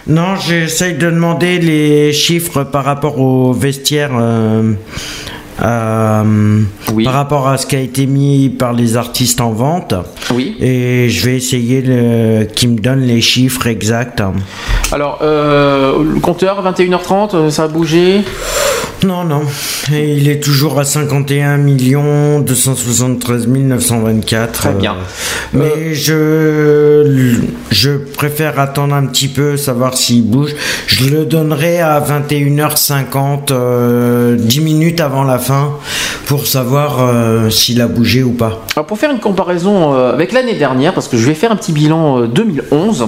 Non, 0.07 0.35
j'essaye 0.35 0.95
de 0.95 1.09
demander 1.11 1.59
les 1.59 2.13
chiffres 2.13 2.63
par 2.63 2.85
rapport 2.85 3.19
au 3.19 3.53
vestiaire. 3.53 4.11
Euh, 5.61 6.61
par 7.03 7.13
rapport 7.13 7.47
à 7.47 7.57
ce 7.57 7.65
qui 7.65 7.75
a 7.75 7.79
été 7.79 8.05
mis 8.05 8.49
par 8.49 8.73
les 8.73 8.97
artistes 8.97 9.41
en 9.41 9.51
vente. 9.51 9.93
Oui. 10.33 10.55
Et 10.59 11.09
je 11.09 11.25
vais 11.25 11.35
essayer 11.35 11.83
qu'ils 12.55 12.69
me 12.69 12.79
donnent 12.79 13.01
les 13.05 13.21
chiffres 13.21 13.67
exacts. 13.67 14.21
Alors, 14.91 15.19
euh, 15.21 16.03
le 16.03 16.19
compteur, 16.19 16.63
21h30, 16.63 17.35
euh, 17.35 17.49
ça 17.49 17.63
a 17.63 17.67
bougé? 17.67 18.21
Non, 19.03 19.23
non. 19.23 19.41
Et 19.91 20.15
il 20.17 20.29
est 20.29 20.39
toujours 20.43 20.77
à 20.79 20.83
51 20.83 21.57
273 21.57 23.47
924. 23.47 24.51
Très 24.51 24.73
bien. 24.73 24.91
euh, 24.93 24.95
mais 25.53 25.93
je, 25.95 27.39
je 27.71 27.91
préfère 27.91 28.59
attendre 28.59 28.93
un 28.93 29.07
petit 29.07 29.27
peu, 29.27 29.57
savoir 29.57 29.97
s'il 29.97 30.23
bouge. 30.23 30.51
Je 30.85 31.05
le 31.09 31.25
donnerai 31.25 31.79
à 31.79 31.99
21h50, 31.99 33.51
euh, 33.51 34.35
10 34.37 34.61
minutes 34.61 35.01
avant 35.01 35.23
la 35.23 35.39
fin, 35.41 35.71
pour 36.27 36.47
savoir 36.47 36.97
euh, 37.01 37.49
s'il 37.49 37.81
a 37.81 37.87
bougé 37.87 38.23
ou 38.23 38.31
pas. 38.31 38.59
Alors 38.75 38.85
pour 38.87 38.97
faire 38.97 39.11
une 39.11 39.19
comparaison 39.19 39.93
euh, 39.93 40.13
avec 40.13 40.31
l'année 40.31 40.55
dernière, 40.55 40.93
parce 40.93 41.07
que 41.09 41.17
je 41.17 41.25
vais 41.27 41.33
faire 41.33 41.51
un 41.51 41.55
petit 41.57 41.73
bilan 41.73 42.21
euh, 42.21 42.27
2011, 42.27 43.07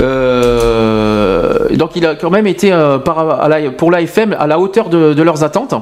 euh, 0.00 1.68
donc 1.76 1.90
il 1.96 2.06
a 2.06 2.14
quand 2.14 2.30
même 2.30 2.46
été 2.46 2.72
euh, 2.72 2.98
par- 2.98 3.40
à 3.42 3.48
la- 3.48 3.70
pour 3.70 3.90
l'AFM 3.90 4.34
à 4.38 4.46
la 4.46 4.58
hauteur 4.58 4.88
de, 4.88 5.12
de 5.14 5.22
leurs 5.22 5.44
attentes, 5.44 5.74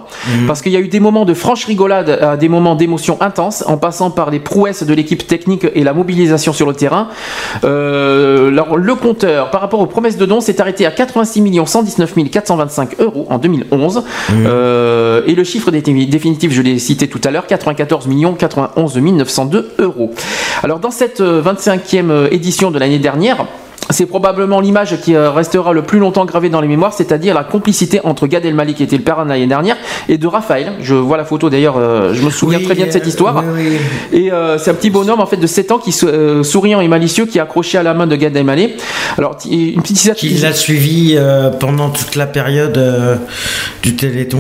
parce 0.47 0.61
qu'il 0.63 0.73
y 0.73 0.77
a 0.77 0.81
eu 0.81 0.89
des 0.89 1.01
moments 1.01 1.25
de 1.25 1.35
franche 1.35 1.65
rigolade 1.65 2.11
à 2.23 2.37
des 2.37 2.49
moments 2.49 2.75
d'émotion 2.75 3.17
intense, 3.21 3.65
en 3.67 3.77
passant 3.77 4.11
par 4.11 4.31
les 4.31 4.41
prouesses 4.41 4.83
de 4.85 4.95
l'équipe 4.95 5.27
technique 5.27 5.67
et 5.75 5.85
la 5.85 5.93
mobilisation 5.93 6.53
sur 6.53 6.67
le 6.67 6.75
terrain. 6.75 7.09
Euh, 7.65 8.49
alors, 8.49 8.77
le 8.77 8.95
compteur, 8.95 9.51
par 9.51 9.61
rapport 9.61 9.81
aux 9.81 9.87
promesses 9.87 10.17
de 10.17 10.27
dons, 10.27 10.41
s'est 10.41 10.61
arrêté 10.61 10.87
à 10.87 10.91
86 10.91 11.43
119 11.67 12.15
425 12.31 12.97
euros 13.01 13.27
en 13.31 13.39
2011, 13.39 14.03
Euh, 14.47 15.23
et 15.27 15.35
le 15.35 15.45
chiffre 15.45 15.71
dé- 15.71 15.76
définitif, 15.83 16.53
je 16.53 16.63
l'ai 16.63 16.79
cité 16.79 17.09
tout 17.09 17.21
à 17.25 17.31
l'heure, 17.31 17.47
94 17.47 18.09
91 18.39 18.97
902 18.97 19.75
euros. 19.79 20.13
Alors 20.63 20.79
dans 20.79 20.91
cette 20.91 21.21
euh, 21.21 21.43
25e 21.43 22.11
euh, 22.11 22.29
édition 22.31 22.71
de 22.71 22.79
l'année 22.79 22.99
dernière, 22.99 23.47
c'est 23.91 24.07
probablement 24.07 24.61
l'image 24.61 25.01
qui 25.01 25.15
euh, 25.15 25.31
restera 25.31 25.73
le 25.73 25.83
plus 25.83 25.99
longtemps 25.99 26.25
gravée 26.25 26.49
dans 26.49 26.61
les 26.61 26.69
mémoires, 26.69 26.93
c'est-à-dire 26.93 27.35
la 27.35 27.45
complicité 27.45 28.01
entre 28.05 28.27
Gad 28.27 28.45
Elmaleh 28.45 28.75
qui 28.75 28.83
était 28.83 28.97
le 28.97 29.03
parrain 29.05 29.25
de 29.25 29.31
l'année 29.31 29.47
dernière 29.47 29.77
et 30.09 30.19
de 30.19 30.27
Raphaël. 30.27 30.73
Je 30.81 30.95
vois 30.95 31.17
la 31.17 31.25
photo 31.25 31.51
d'ailleurs, 31.51 31.77
euh, 31.79 32.13
je 32.15 32.23
me 32.23 32.31
souviens 32.31 32.59
Oui, 32.59 32.65
très 32.65 32.75
bien 32.75 32.87
de 32.87 32.91
cette 32.91 33.05
euh, 33.05 33.09
histoire. 33.09 33.45
oui, 33.55 33.79
Et 34.13 34.33
euh, 34.33 34.59
c'est 34.59 34.71
un 34.71 34.75
petit 34.75 34.91
bonhomme 34.91 35.21
en 35.21 35.27
fait 35.27 35.37
de 35.37 35.47
7 35.47 35.71
ans 35.73 35.79
qui 35.79 35.93
sou- 35.93 36.43
souriant 36.43 36.81
et 36.81 36.89
malicieux 36.89 37.27
qui 37.27 37.39
est 37.39 37.41
accroché 37.41 37.79
à 37.79 37.83
la 37.83 37.95
main 37.95 38.07
de 38.07 38.17
Gad 38.17 38.37
Elmaleh. 38.37 38.77
Alors 39.19 39.37
une 39.51 39.81
petite 39.83 40.15
Qui 40.15 40.31
l'a 40.31 40.53
suivi 40.53 41.17
pendant 41.61 41.91
toute 41.91 42.17
la 42.17 42.27
période 42.27 42.79
du 43.83 43.95
Téléthon. 43.97 44.39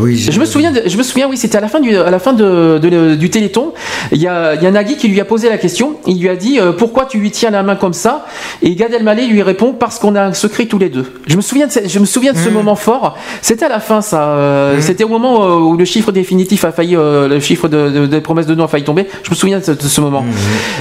oui, 0.00 0.16
Je 0.30 0.38
me 0.38 0.44
souviens, 0.44 0.72
de- 0.72 0.82
je 0.86 0.96
me 0.96 1.02
souviens, 1.02 1.28
oui, 1.28 1.36
c'était 1.36 1.58
à 1.58 1.60
la 1.60 1.68
fin 1.68 1.80
du, 1.80 1.96
à 1.96 2.10
la 2.10 2.18
fin 2.18 2.32
de, 2.32 2.78
de- 2.80 3.14
du 3.16 3.30
Téléthon. 3.30 3.72
Il 4.12 4.18
y 4.20 4.26
a, 4.28 4.54
y 4.54 4.66
a 4.66 4.70
Nagui 4.70 4.96
qui 4.96 5.08
lui 5.08 5.20
a 5.20 5.24
posé 5.24 5.48
la 5.48 5.58
question. 5.58 5.96
Il 6.06 6.20
lui 6.20 6.28
a 6.28 6.36
dit 6.36 6.58
pourquoi 6.78 7.06
tu 7.06 7.18
lui 7.18 7.30
tiens 7.30 7.50
la 7.50 7.62
main 7.62 7.76
comme 7.76 7.92
ça? 7.92 8.26
Et 8.62 8.74
Gad 8.74 8.83
Elmaleh 8.92 9.26
lui 9.26 9.42
répond 9.42 9.72
parce 9.72 9.98
qu'on 9.98 10.14
a 10.14 10.22
un 10.22 10.32
secret 10.32 10.66
tous 10.66 10.78
les 10.78 10.88
deux. 10.88 11.04
Je 11.26 11.36
me 11.36 11.42
souviens 11.42 11.66
de, 11.66 11.72
ce- 11.72 11.86
je 11.88 11.98
me 11.98 12.04
souviens 12.04 12.32
de 12.32 12.38
ce 12.38 12.48
moment 12.48 12.74
fort. 12.76 13.16
C'était 13.42 13.64
à 13.64 13.68
la 13.68 13.80
fin, 13.80 14.00
ça. 14.02 14.28
euh, 14.30 14.80
C'était 14.80 15.04
au 15.04 15.08
moment 15.08 15.44
euh, 15.44 15.56
où 15.58 15.76
le 15.76 15.84
chiffre 15.84 16.12
définitif 16.12 16.64
a 16.64 16.72
failli, 16.72 16.96
euh, 16.96 17.28
le 17.28 17.40
chiffre 17.40 17.68
de, 17.68 17.90
de- 17.90 18.06
des 18.06 18.20
promesses 18.20 18.46
de 18.46 18.54
nom 18.54 18.64
a 18.64 18.68
failli 18.68 18.84
tomber. 18.84 19.06
Je 19.22 19.30
me 19.30 19.34
souviens 19.34 19.58
de 19.58 19.64
ce, 19.64 19.72
de 19.72 19.82
ce 19.82 20.00
moment. 20.00 20.24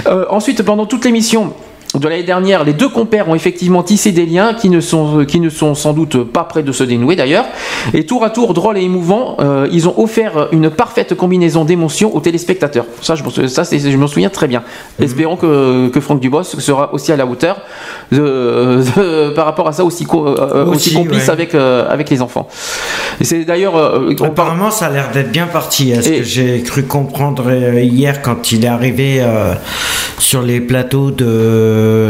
Euh, 0.07 0.25
ensuite, 0.29 0.63
pendant 0.63 0.85
toute 0.85 1.05
l'émission 1.05 1.53
de 1.95 2.07
l'année 2.07 2.23
dernière, 2.23 2.63
les 2.63 2.73
deux 2.73 2.89
compères 2.89 3.29
ont 3.29 3.35
effectivement 3.35 3.83
tissé 3.83 4.11
des 4.11 4.25
liens 4.25 4.53
qui 4.55 4.69
ne 4.69 4.79
sont, 4.81 5.25
qui 5.25 5.39
ne 5.39 5.49
sont 5.49 5.75
sans 5.75 5.93
doute 5.93 6.23
pas 6.23 6.43
près 6.43 6.63
de 6.63 6.71
se 6.71 6.83
dénouer 6.83 7.15
d'ailleurs. 7.15 7.45
Et 7.93 8.05
tour 8.05 8.23
à 8.23 8.29
tour, 8.31 8.53
drôle 8.53 8.77
et 8.77 8.81
émouvant, 8.81 9.37
euh, 9.39 9.67
ils 9.71 9.87
ont 9.87 9.93
offert 10.01 10.47
une 10.51 10.69
parfaite 10.71 11.13
combinaison 11.15 11.65
d'émotions 11.65 12.15
aux 12.15 12.19
téléspectateurs. 12.19 12.85
Ça, 13.01 13.13
je, 13.15 13.47
ça 13.47 13.63
je 13.63 13.97
m'en 13.97 14.07
souviens 14.07 14.29
très 14.29 14.47
bien. 14.47 14.63
Espérons 14.99 15.35
que, 15.37 15.89
que 15.89 15.99
Franck 15.99 16.19
Dubos 16.19 16.43
sera 16.43 16.93
aussi 16.93 17.11
à 17.11 17.15
la 17.15 17.25
hauteur 17.27 17.57
de, 18.11 18.81
de- 18.95 19.29
par 19.35 19.45
rapport 19.45 19.67
à 19.67 19.71
ça, 19.71 19.83
aussi, 19.85 20.05
co- 20.05 20.27
euh, 20.27 20.65
aussi, 20.65 20.89
Aussi, 20.89 20.95
complice 20.95 21.25
ouais. 21.25 21.29
avec, 21.31 21.53
euh, 21.55 21.85
avec 21.89 22.09
les 22.09 22.21
enfants. 22.21 22.47
Et 23.21 23.23
c'est 23.23 23.43
d'ailleurs. 23.45 23.75
euh, 23.75 24.13
on 24.19 24.25
Apparemment, 24.25 24.71
ça 24.71 24.87
a 24.87 24.89
l'air 24.89 25.11
d'être 25.13 25.31
bien 25.31 25.47
parti. 25.47 25.93
à 25.93 26.01
ce 26.01 26.09
que 26.09 26.23
j'ai 26.23 26.61
cru 26.63 26.83
comprendre 26.83 27.43
euh, 27.47 27.81
hier 27.81 28.21
quand 28.21 28.51
il 28.51 28.65
est 28.65 28.67
arrivé 28.67 29.17
euh, 29.21 29.53
sur 30.17 30.41
les 30.41 30.59
plateaux 30.59 31.11
de, 31.11 31.25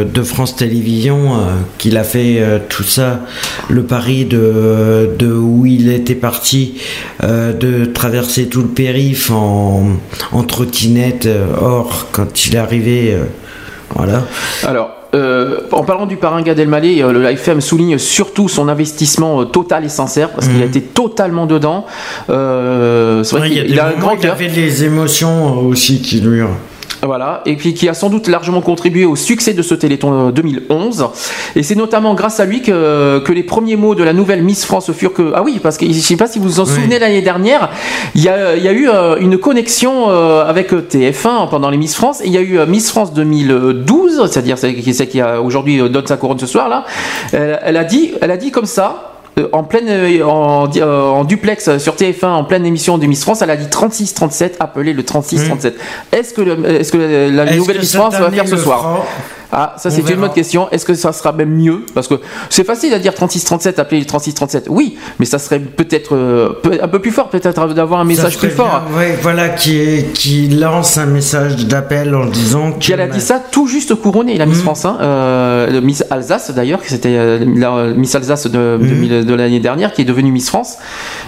de 0.05 0.23
France 0.23 0.55
Télévisions, 0.55 1.33
euh, 1.35 1.39
qu'il 1.77 1.97
a 1.97 2.03
fait 2.03 2.37
euh, 2.39 2.59
tout 2.69 2.83
ça, 2.83 3.21
le 3.69 3.83
pari 3.83 4.25
de, 4.25 5.09
de 5.17 5.31
où 5.33 5.65
il 5.65 5.89
était 5.91 6.15
parti, 6.15 6.75
euh, 7.23 7.53
de 7.53 7.85
traverser 7.85 8.47
tout 8.47 8.61
le 8.61 8.67
périph' 8.69 9.31
en, 9.31 9.87
en 10.31 10.43
trottinette. 10.43 11.25
euh, 11.25 11.45
or, 11.61 12.07
quand 12.11 12.45
il 12.45 12.55
est 12.55 12.59
arrivé, 12.59 13.13
euh, 13.13 13.23
voilà. 13.95 14.23
Alors, 14.65 14.89
euh, 15.15 15.59
en 15.71 15.83
parlant 15.83 16.07
du 16.07 16.17
parrain 16.17 16.41
Gad 16.41 16.57
Elmaleh, 16.57 17.03
euh, 17.03 17.11
le 17.11 17.21
l'AFM 17.21 17.61
souligne 17.61 17.99
surtout 17.99 18.49
son 18.49 18.67
investissement 18.67 19.41
euh, 19.41 19.45
total 19.45 19.85
et 19.85 19.89
sincère 19.89 20.29
parce 20.31 20.47
qu'il 20.47 20.59
a 20.61 20.65
été 20.65 20.81
totalement 20.81 21.45
dedans. 21.45 21.85
Euh, 22.31 23.23
c'est 23.23 23.37
vrai 23.37 23.49
Ouais, 23.49 23.53
il 23.53 23.57
y 23.57 23.59
a 23.59 23.63
qu'il 23.63 23.71
il 23.73 23.79
a 23.79 23.87
un 23.89 23.99
grand 23.99 24.13
il 24.15 24.19
cœur. 24.21 24.33
avait 24.33 24.47
des 24.47 24.85
émotions 24.85 25.49
euh, 25.59 25.61
aussi 25.69 26.01
qui 26.01 26.19
lui. 26.21 26.41
Voilà, 27.05 27.41
et 27.45 27.55
puis 27.57 27.73
qui 27.73 27.89
a 27.89 27.93
sans 27.93 28.09
doute 28.09 28.27
largement 28.27 28.61
contribué 28.61 29.03
au 29.05 29.15
succès 29.17 29.53
de 29.53 29.61
ce 29.61 29.75
Téléthon 29.75 30.29
euh, 30.29 30.31
2011. 30.31 31.07
Et 31.55 31.63
c'est 31.63 31.75
notamment 31.75 32.13
grâce 32.13 32.39
à 32.39 32.45
lui 32.45 32.61
que, 32.61 33.19
que 33.19 33.33
les 33.33 33.43
premiers 33.43 33.75
mots 33.75 33.93
de 33.93 34.03
la 34.03 34.13
nouvelle 34.13 34.41
Miss 34.41 34.63
France 34.65 34.91
furent 34.93 35.13
que... 35.13 35.33
Ah 35.35 35.41
oui, 35.43 35.59
parce 35.61 35.77
que 35.77 35.85
je 35.85 35.91
ne 35.91 35.95
sais 35.95 36.15
pas 36.15 36.27
si 36.27 36.39
vous 36.39 36.47
vous 36.47 36.59
en 36.59 36.63
Oui. 36.63 36.69
souvenez 36.69 36.99
l'année 36.99 37.21
dernière, 37.21 37.69
il 38.15 38.21
y 38.21 38.23
y 38.23 38.29
a 38.29 38.71
eu 38.71 38.87
euh, 38.89 39.17
une 39.19 39.37
connexion 39.37 40.09
euh, 40.09 40.45
avec 40.45 40.71
TF1 40.71 41.49
pendant 41.49 41.69
les 41.69 41.77
Miss 41.77 41.95
France, 41.95 42.21
et 42.21 42.27
il 42.27 42.31
y 42.33 42.37
a 42.37 42.41
eu 42.41 42.57
euh, 42.59 42.65
Miss 42.65 42.89
France 42.89 43.13
2012, 43.13 44.27
c'est-à-dire 44.31 44.57
celle 44.57 44.75
qui, 44.75 44.93
celle 44.93 45.09
qui 45.09 45.19
a 45.21 45.41
aujourd'hui 45.41 45.81
euh, 45.81 45.89
donne 45.89 46.07
sa 46.07 46.17
couronne 46.17 46.39
ce 46.39 46.45
soir 46.47 46.69
là, 46.69 46.85
elle, 47.31 47.59
elle 47.63 47.77
a 47.77 47.83
dit, 47.83 48.13
elle 48.21 48.31
a 48.31 48.37
dit 48.37 48.51
comme 48.51 48.65
ça, 48.65 49.12
euh, 49.39 49.47
en 49.51 49.63
pleine 49.63 49.85
euh, 49.89 50.23
en, 50.25 50.69
euh, 50.75 51.07
en 51.09 51.23
duplex 51.23 51.67
euh, 51.67 51.79
sur 51.79 51.95
TF1 51.95 52.25
en 52.27 52.43
pleine 52.43 52.65
émission 52.65 52.97
de 52.97 53.05
Miss 53.05 53.21
France, 53.23 53.41
elle 53.41 53.49
a 53.49 53.55
dit 53.57 53.69
36 53.69 54.13
37, 54.13 54.57
appelez 54.59 54.93
le 54.93 55.03
36 55.03 55.45
37. 55.47 55.75
Est-ce 56.11 56.33
que 56.33 56.41
le- 56.41 56.65
est-ce 56.79 56.91
que 56.91 56.97
la, 56.97 57.27
la. 57.29 57.43
Est-ce 57.51 57.57
nouvelle 57.57 57.79
Miss 57.79 57.95
France 57.95 58.13
va 58.21 58.31
faire 58.31 58.47
ce 58.47 58.57
soir? 58.63 59.03
Ah, 59.55 59.75
ça 59.77 59.89
c'est 59.91 60.01
une 60.01 60.19
bonne 60.19 60.33
question. 60.33 60.67
Est-ce 60.71 60.85
que 60.85 60.93
ça 60.95 61.13
sera 61.13 61.31
même 61.31 61.49
mieux 61.55 61.81
Parce 61.93 62.07
que 62.07 62.15
c'est 62.49 62.63
facile 62.63 62.93
à 62.93 62.99
dire 62.99 63.13
36 63.13 63.43
37, 63.43 63.77
appelez 63.79 63.99
le 63.99 64.05
36 64.05 64.33
37. 64.33 64.65
Oui, 64.69 64.97
mais 65.19 65.25
ça 65.25 65.37
serait 65.39 65.59
peut-être 65.59 66.15
euh, 66.15 66.53
un 66.81 66.87
peu 66.87 66.99
plus 66.99 67.11
fort, 67.11 67.29
peut-être 67.29 67.67
d'avoir 67.73 67.99
un 67.99 68.05
message 68.05 68.37
plus 68.37 68.49
fort. 68.49 68.81
ouais, 68.97 69.17
voilà, 69.21 69.49
qui, 69.49 70.05
qui 70.13 70.47
lance 70.47 70.97
un 70.97 71.05
message 71.05 71.65
d'appel 71.67 72.15
en 72.15 72.25
disant 72.25 72.71
que. 72.71 72.91
Elle 72.91 73.01
a 73.01 73.07
dit 73.07 73.21
ça 73.21 73.39
tout 73.51 73.67
juste 73.67 73.93
couronnée, 73.95 74.37
la 74.37 74.45
Miss 74.45 74.61
France, 74.61 74.85
hein, 74.85 74.97
euh, 75.01 75.81
Miss 75.81 76.03
Alsace 76.09 76.51
d'ailleurs, 76.51 76.81
que 76.81 76.89
c'était 76.89 77.15
euh, 77.17 77.39
la 77.55 77.93
Miss 77.93 78.15
Alsace 78.15 78.47
de, 78.47 78.77
de- 78.79 79.23
de 79.23 79.33
l'année 79.35 79.59
dernière, 79.59 79.93
qui 79.93 80.01
est 80.01 80.05
devenue 80.05 80.31
Miss 80.31 80.49
France, 80.49 80.77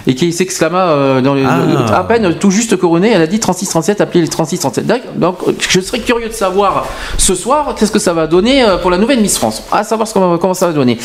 et 0.06 0.14
qui 0.14 0.32
s'exclama 0.32 0.88
euh, 0.88 1.20
dans 1.20 1.36
Ah. 1.36 1.98
à 1.98 2.04
peine 2.04 2.34
tout 2.38 2.50
juste 2.50 2.76
couronnée, 2.76 3.10
elle 3.12 3.22
a 3.22 3.26
dit 3.26 3.38
36-37, 3.38 4.00
appelez 4.02 4.22
les 4.22 4.28
36-37. 4.28 4.82
D'accord 4.82 5.10
Donc 5.16 5.36
je 5.68 5.80
serais 5.80 6.00
curieux 6.00 6.28
de 6.28 6.32
savoir 6.32 6.86
ce 7.18 7.34
soir 7.34 7.74
qu'est-ce 7.78 7.92
que 7.92 7.98
ça 7.98 8.12
va 8.14 8.15
donner 8.26 8.62
euh, 8.64 8.78
pour 8.78 8.90
la 8.90 8.96
nouvelle 8.96 9.20
Miss 9.20 9.36
France, 9.36 9.64
à 9.70 9.84
savoir 9.84 10.08
ce 10.08 10.14
qu'on- 10.14 10.38
comment 10.38 10.54
ça 10.54 10.68
va 10.68 10.72
donner. 10.72 10.96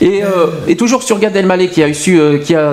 Et, 0.00 0.24
euh, 0.24 0.46
et 0.66 0.76
toujours 0.76 1.04
sur 1.04 1.20
Gad 1.20 1.36
Elmaleh 1.36 1.68
qui 1.68 1.82
a, 1.82 1.88
eu 1.88 1.94
su, 1.94 2.18
euh, 2.18 2.38
qui 2.38 2.54
a 2.56 2.72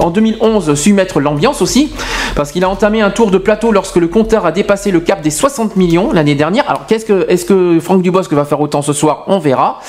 en 0.00 0.10
2011 0.10 0.74
su 0.74 0.92
mettre 0.92 1.18
l'ambiance 1.20 1.60
aussi, 1.62 1.90
parce 2.36 2.52
qu'il 2.52 2.62
a 2.62 2.68
entamé 2.68 3.00
un 3.00 3.10
tour 3.10 3.32
de 3.32 3.38
plateau 3.38 3.72
lorsque 3.72 3.96
le 3.96 4.06
compteur 4.06 4.46
a 4.46 4.52
dépassé 4.52 4.92
le 4.92 5.00
cap 5.00 5.20
des 5.22 5.30
60 5.30 5.74
millions 5.74 6.12
l'année 6.12 6.36
dernière. 6.36 6.64
Alors 6.70 6.86
qu'est-ce 6.86 7.04
que 7.04 7.26
est-ce 7.28 7.44
que 7.44 7.80
Franck 7.80 8.02
Dubosc 8.02 8.32
va 8.32 8.44
faire 8.44 8.60
autant 8.60 8.82
ce 8.82 8.92
soir? 8.92 9.24
On 9.26 9.40
verra. 9.40 9.80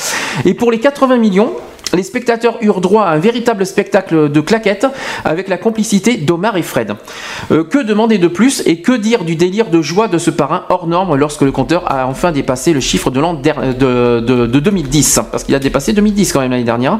Et 0.46 0.54
pour 0.56 0.72
les 0.72 0.80
80 0.80 1.18
millions. 1.18 1.52
Les 1.94 2.04
spectateurs 2.04 2.58
eurent 2.62 2.82
droit 2.82 3.04
à 3.04 3.12
un 3.12 3.18
véritable 3.18 3.66
spectacle 3.66 4.30
de 4.32 4.42
claquettes 4.42 4.86
avec 5.26 5.48
la 5.48 5.58
complicité 5.58 6.18
d'Omar 6.18 6.56
et 6.58 6.62
Fred. 6.62 6.96
Euh, 7.52 7.64
que 7.64 7.80
demander 7.84 8.18
de 8.18 8.28
plus 8.28 8.62
et 8.66 8.82
que 8.82 8.92
dire 8.92 9.24
du 9.24 9.36
délire 9.36 9.70
de 9.70 9.82
joie 9.82 10.08
de 10.08 10.18
ce 10.18 10.30
parrain 10.30 10.66
hors 10.70 10.88
norme 10.88 11.16
lorsque 11.16 11.42
le 11.42 11.52
compteur 11.52 11.92
a 11.92 12.06
enfin 12.08 12.32
dépassé 12.32 12.74
le 12.74 12.80
chiffre 12.80 13.10
de 13.12 13.20
l'an 13.20 13.34
de, 13.34 14.20
de- 14.20 14.46
de 14.46 14.60
2010 14.60 15.20
Parce 15.32 15.44
qu'il 15.44 15.56
a 15.56 15.60
dépassé 15.60 15.94
2010 15.94 16.34
quand 16.34 16.40
même 16.42 16.52
l'année 16.52 16.64
dernière. 16.64 17.00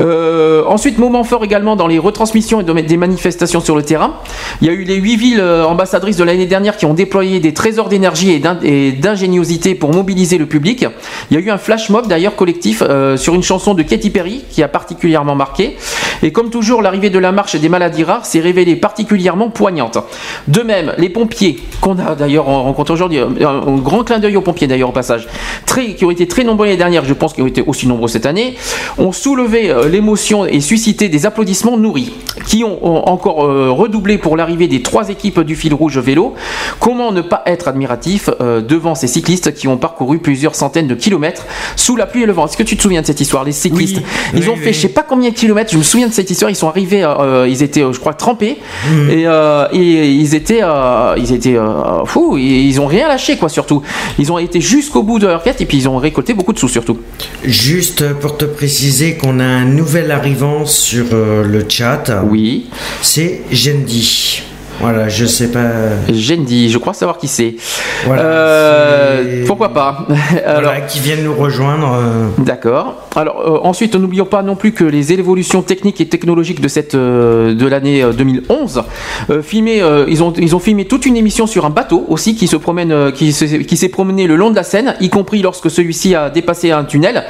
Euh, 0.00 0.64
ensuite, 0.66 0.98
moment 0.98 1.24
fort 1.24 1.44
également 1.44 1.76
dans 1.76 1.86
les 1.86 1.98
retransmissions 1.98 2.60
et 2.60 2.64
de- 2.64 2.72
des 2.72 2.96
manifestations 2.96 3.60
sur 3.60 3.74
le 3.76 3.82
terrain. 3.82 4.14
Il 4.60 4.66
y 4.66 4.70
a 4.70 4.72
eu 4.72 4.84
les 4.84 4.96
huit 4.96 5.16
villes 5.16 5.40
euh, 5.40 5.64
ambassadrices 5.64 6.16
de 6.16 6.24
l'année 6.24 6.46
dernière 6.46 6.76
qui 6.76 6.86
ont 6.86 6.94
déployé 6.94 7.40
des 7.40 7.52
trésors 7.54 7.88
d'énergie 7.88 8.30
et 8.30 8.92
d'ingéniosité 8.92 9.74
pour 9.74 9.92
mobiliser 9.92 10.38
le 10.38 10.46
public. 10.46 10.86
Il 11.30 11.34
y 11.34 11.40
a 11.40 11.42
eu 11.44 11.50
un 11.50 11.58
flash 11.58 11.90
mob 11.90 12.06
d'ailleurs 12.06 12.36
collectif 12.36 12.82
euh, 12.86 13.16
sur 13.16 13.34
une 13.34 13.42
chanson 13.42 13.74
de 13.74 13.82
Katy 13.82 14.10
Perry 14.10 14.44
qui 14.50 14.62
a 14.62 14.68
particulièrement 14.68 15.34
marqué. 15.34 15.76
Et 16.22 16.32
comme 16.32 16.50
toujours, 16.50 16.82
l'arrivée 16.82 17.10
de 17.10 17.18
la 17.18 17.32
marche 17.32 17.56
des 17.56 17.68
maladies 17.68 18.04
rares 18.04 18.26
s'est 18.26 18.40
révélée 18.40 18.76
particulièrement 18.76 19.50
poignante. 19.50 19.98
De 20.48 20.62
même, 20.62 20.94
les 20.98 21.08
pompiers, 21.08 21.60
qu'on 21.80 21.98
a 21.98 22.14
d'ailleurs 22.14 22.46
rencontrés 22.46 22.94
aujourd'hui, 22.94 23.18
un, 23.18 23.46
un 23.46 23.76
grand 23.76 24.04
clin 24.04 24.18
d'œil 24.18 24.36
aux 24.36 24.42
pompiers 24.42 24.66
d'ailleurs 24.66 24.90
au 24.90 24.92
passage, 24.92 25.28
très, 25.66 25.94
qui 25.94 26.04
ont 26.04 26.10
été 26.10 26.26
très 26.26 26.44
nombreux 26.44 26.66
l'année 26.66 26.78
dernière, 26.78 27.04
je 27.04 27.14
pense 27.14 27.32
qu'ils 27.32 27.44
ont 27.44 27.48
été 27.48 27.62
aussi 27.66 27.86
nombreux 27.86 28.08
cette 28.08 28.26
année, 28.26 28.56
ont 28.98 29.12
soulevé 29.12 29.70
euh, 29.70 29.88
l'émotion 29.88 30.44
et 30.44 30.60
suscité 30.60 31.08
des 31.08 31.26
applaudissements 31.26 31.76
nourris, 31.76 32.12
qui 32.46 32.64
ont, 32.64 32.78
ont 32.84 33.08
encore 33.08 33.44
euh, 33.44 33.70
redoublé 33.70 34.18
pour 34.18 34.36
l'arrivée 34.36 34.68
des 34.68 34.82
trois 34.82 35.08
équipes 35.08 35.40
du 35.40 35.54
fil 35.54 35.74
rouge 35.74 35.98
vélo. 35.98 36.34
Comment 36.80 37.12
ne 37.12 37.20
pas 37.20 37.42
être 37.46 37.68
admiratif 37.68 38.30
euh, 38.40 38.60
devant 38.60 38.94
ces 38.94 39.06
cyclistes 39.06 39.54
qui 39.54 39.68
ont 39.68 39.76
parcouru 39.76 40.18
plusieurs 40.18 40.54
centaines 40.54 40.88
de 40.88 40.94
kilomètres 40.94 41.46
sous 41.76 41.96
la 41.96 42.06
pluie 42.06 42.22
et 42.22 42.26
le 42.26 42.32
vent? 42.32 42.46
Est-ce 42.46 42.56
que 42.56 42.62
tu 42.62 42.76
te 42.76 42.82
souviens 42.82 43.02
de 43.02 43.06
cette 43.06 43.20
histoire? 43.20 43.44
Les 43.44 43.52
cyclistes, 43.52 44.00
ils 44.34 44.42
oui, 44.42 44.48
ont 44.48 44.56
fait 44.56 44.72
je 44.72 44.80
sais 44.80 44.88
pas 44.88 45.02
combien 45.02 45.30
de 45.30 45.34
kilomètres, 45.34 45.72
je 45.72 45.78
me 45.78 45.82
souviens 45.82 46.07
de 46.08 46.14
cette 46.14 46.30
histoire, 46.30 46.50
ils 46.50 46.54
sont 46.56 46.68
arrivés, 46.68 47.02
euh, 47.04 47.46
ils 47.48 47.62
étaient 47.62 47.82
euh, 47.82 47.92
je 47.92 48.00
crois 48.00 48.14
trempés 48.14 48.58
Mhm. 48.90 49.10
et, 49.10 49.26
euh, 49.26 49.66
et 49.72 50.10
ils 50.12 50.34
étaient, 50.34 50.60
euh, 50.62 51.14
ils 51.16 51.32
étaient 51.32 51.56
euh, 51.56 52.04
fous, 52.04 52.36
ils, 52.38 52.66
ils 52.68 52.80
ont 52.80 52.86
rien 52.86 53.08
lâché 53.08 53.36
quoi 53.36 53.48
surtout. 53.48 53.82
Ils 54.18 54.32
ont 54.32 54.38
été 54.38 54.60
jusqu'au 54.60 55.02
bout 55.02 55.18
de 55.18 55.26
leur 55.26 55.42
quête 55.42 55.60
et 55.60 55.66
puis 55.66 55.76
ils 55.78 55.88
ont 55.88 55.96
récolté 55.98 56.34
beaucoup 56.34 56.52
de 56.52 56.58
sous 56.58 56.68
surtout. 56.68 56.98
Juste 57.44 58.12
pour 58.14 58.36
te 58.36 58.44
préciser 58.44 59.14
qu'on 59.16 59.38
a 59.40 59.44
un 59.44 59.64
nouvel 59.64 60.10
arrivant 60.10 60.66
sur 60.66 61.06
euh, 61.12 61.44
le 61.44 61.64
chat. 61.68 62.04
Oui. 62.30 62.66
C'est 63.02 63.42
Jendi. 63.50 64.42
Voilà, 64.80 65.08
je 65.08 65.24
sais 65.26 65.48
pas. 65.50 65.66
Jendi, 66.12 66.70
je 66.70 66.78
crois 66.78 66.94
savoir 66.94 67.18
qui 67.18 67.26
c'est. 67.28 67.56
Voilà, 68.06 68.22
Euh, 68.22 69.44
pourquoi 69.46 69.70
pas 69.70 70.06
Voilà, 70.46 70.80
qui 70.88 71.00
viennent 71.00 71.24
nous 71.24 71.34
rejoindre. 71.34 71.92
euh, 71.94 72.28
D'accord. 72.38 72.94
Alors 73.16 73.40
euh, 73.40 73.58
ensuite, 73.66 73.94
n'oublions 73.96 74.24
pas 74.26 74.42
non 74.42 74.54
plus 74.54 74.72
que 74.72 74.84
les 74.84 75.12
évolutions 75.12 75.62
techniques 75.62 76.00
et 76.00 76.06
technologiques 76.08 76.60
de 76.60 76.68
cette 76.68 76.94
euh, 76.94 77.54
de 77.54 77.66
l'année 77.66 78.02
euh, 78.02 78.12
2011, 78.12 78.82
euh, 79.30 79.42
filmé, 79.42 79.82
ils 80.08 80.22
ont 80.22 80.32
ils 80.38 80.54
ont 80.54 80.58
filmé 80.60 80.84
toute 80.84 81.06
une 81.06 81.16
émission 81.16 81.46
sur 81.46 81.64
un 81.66 81.70
bateau 81.70 82.04
aussi 82.08 82.36
qui 82.36 82.46
se 82.46 82.56
promène, 82.56 83.12
qui 83.12 83.32
se- 83.32 83.44
qui 83.44 83.76
s'est 83.76 83.88
promené 83.88 84.26
le 84.26 84.36
long 84.36 84.50
de 84.50 84.56
la 84.56 84.62
Seine, 84.62 84.94
y 85.00 85.08
compris 85.08 85.42
lorsque 85.42 85.70
celui-ci 85.70 86.14
a 86.14 86.30
dépassé 86.30 86.70
un 86.70 86.84
tunnel 86.84 87.24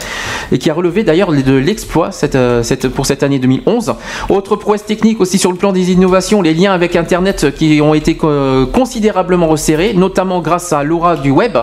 et 0.52 0.58
qui 0.58 0.68
a 0.70 0.74
relevé 0.74 1.02
d'ailleurs 1.02 1.32
de 1.32 1.54
l'exploit 1.56 2.12
cette, 2.12 2.36
cette 2.62 2.88
pour 2.88 3.06
cette 3.06 3.22
année 3.22 3.38
2011. 3.38 3.94
Autre 4.28 4.56
prouesse 4.56 4.84
technique 4.84 5.20
aussi 5.20 5.38
sur 5.38 5.50
le 5.50 5.56
plan 5.58 5.72
des 5.72 5.92
innovations, 5.92 6.42
les 6.42 6.54
liens 6.54 6.72
avec 6.72 6.94
Internet 6.96 7.37
qui 7.46 7.80
ont 7.80 7.94
été 7.94 8.16
euh, 8.24 8.66
considérablement 8.66 9.48
resserrés, 9.48 9.94
notamment 9.94 10.40
grâce 10.40 10.72
à 10.72 10.82
l'aura 10.82 11.16
du 11.16 11.30
web 11.30 11.58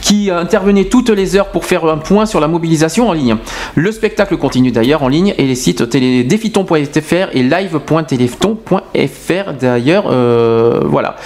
qui 0.00 0.30
intervenait 0.30 0.84
toutes 0.84 1.10
les 1.10 1.36
heures 1.36 1.48
pour 1.48 1.64
faire 1.64 1.84
un 1.86 1.98
point 1.98 2.26
sur 2.26 2.40
la 2.40 2.48
mobilisation 2.48 3.08
en 3.08 3.12
ligne. 3.12 3.36
Le 3.74 3.92
spectacle 3.92 4.36
continue 4.36 4.70
d'ailleurs 4.70 5.02
en 5.02 5.08
ligne 5.08 5.34
et 5.38 5.46
les 5.46 5.54
sites 5.54 5.82
défiton.fr 5.82 7.28
et 7.32 7.42
live.téléfton.fr 7.42 9.52
d'ailleurs, 9.60 10.04
euh, 10.10 10.80
voilà. 10.84 11.16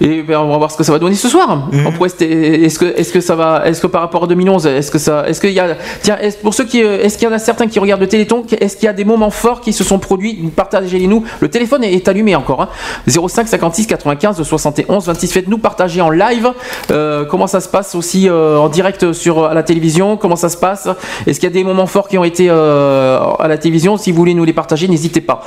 Et 0.00 0.22
ben, 0.22 0.38
on 0.40 0.48
va 0.50 0.58
voir 0.58 0.70
ce 0.70 0.76
que 0.76 0.84
ça 0.84 0.92
va 0.92 0.98
donner 0.98 1.14
ce 1.14 1.28
soir. 1.28 1.68
Esta- 2.06 2.24
Est-ce 2.24 2.78
que, 2.78 2.84
est-ce 2.84 3.12
que 3.12 3.20
ça 3.20 3.34
va, 3.34 3.62
est-ce 3.66 3.80
que 3.80 3.86
par 3.86 4.02
rapport 4.02 4.24
à 4.24 4.26
2011, 4.26 4.66
est-ce 4.66 4.90
que 4.90 4.98
ça, 4.98 5.24
est-ce 5.26 5.40
qu'il 5.40 5.52
y 5.52 5.60
a, 5.60 5.76
tiens, 6.02 6.18
pour 6.42 6.52
ceux 6.54 6.64
qui, 6.64 6.82
euh, 6.82 7.02
est-ce 7.02 7.16
qu'il 7.18 7.26
y 7.26 7.30
en 7.30 7.34
a 7.34 7.38
certains 7.38 7.66
qui 7.66 7.78
regardent 7.78 8.02
le 8.02 8.06
Téléthon, 8.08 8.44
est-ce 8.60 8.76
qu'il 8.76 8.84
y 8.84 8.88
a 8.88 8.92
des 8.92 9.04
moments 9.04 9.30
forts 9.30 9.60
qui 9.60 9.72
se 9.72 9.84
sont 9.84 9.98
produits? 9.98 10.34
Partagez-les-nous. 10.54 11.24
Le 11.40 11.48
téléphone 11.48 11.82
est, 11.84 11.94
est 11.94 12.08
allumé 12.08 12.36
encore. 12.36 12.60
Hein. 12.62 12.68
05 13.08 13.48
56 13.48 13.86
95 13.86 14.42
71 14.42 15.06
26. 15.06 15.32
Faites-nous 15.32 15.58
partager 15.58 16.00
en 16.00 16.10
live. 16.10 16.50
euh, 16.90 17.24
comment 17.24 17.46
ça 17.46 17.60
se 17.60 17.68
passe 17.68 17.94
aussi 17.94 18.28
euh, 18.28 18.58
en 18.58 18.68
direct 18.68 19.12
sur 19.12 19.44
à 19.46 19.54
la 19.54 19.62
télévision? 19.62 20.16
Comment 20.16 20.36
ça 20.36 20.48
se 20.48 20.56
passe? 20.56 20.88
Est-ce 21.26 21.40
qu'il 21.40 21.48
y 21.48 21.52
a 21.52 21.54
des 21.54 21.64
moments 21.64 21.86
forts 21.86 22.08
qui 22.08 22.18
ont 22.18 22.24
été 22.24 22.48
euh, 22.50 23.18
à 23.38 23.48
la 23.48 23.56
télévision? 23.58 23.96
Si 23.96 24.10
vous 24.12 24.18
voulez 24.18 24.34
nous 24.34 24.44
les 24.44 24.52
partager, 24.52 24.88
n'hésitez 24.88 25.20
pas. 25.20 25.42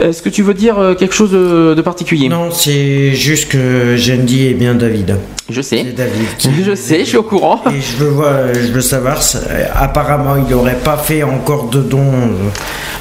Est-ce 0.00 0.22
que 0.22 0.28
tu 0.28 0.42
veux 0.42 0.54
dire 0.54 0.78
euh, 0.78 0.94
quelque 0.94 1.14
chose 1.14 1.30
de, 1.30 1.74
de 1.74 1.82
particulier? 1.82 2.28
Non, 2.28 2.50
c'est 2.50 3.12
juste 3.14 3.50
que 3.50 3.96
Jendi 3.96 4.46
est 4.48 4.54
bien 4.54 4.74
David. 4.74 5.16
Je 5.48 5.60
sais. 5.62 5.84
C'est 5.84 5.92
David. 5.96 6.26
Je 6.64 6.74
sais, 6.74 7.00
je 7.00 7.04
suis 7.04 7.16
au 7.16 7.22
courant. 7.24 7.60
Et 7.74 7.80
je 7.80 7.96
veux, 8.04 8.10
voir- 8.10 8.54
je 8.54 8.70
veux 8.72 8.80
savoir, 8.80 9.18
apparemment, 9.74 10.36
il 10.36 10.44
n'aurait 10.54 10.78
pas 10.82 10.96
fait 10.96 11.22
encore 11.22 11.64
de 11.68 11.80
dons. 11.80 11.98
euh, 11.98 12.48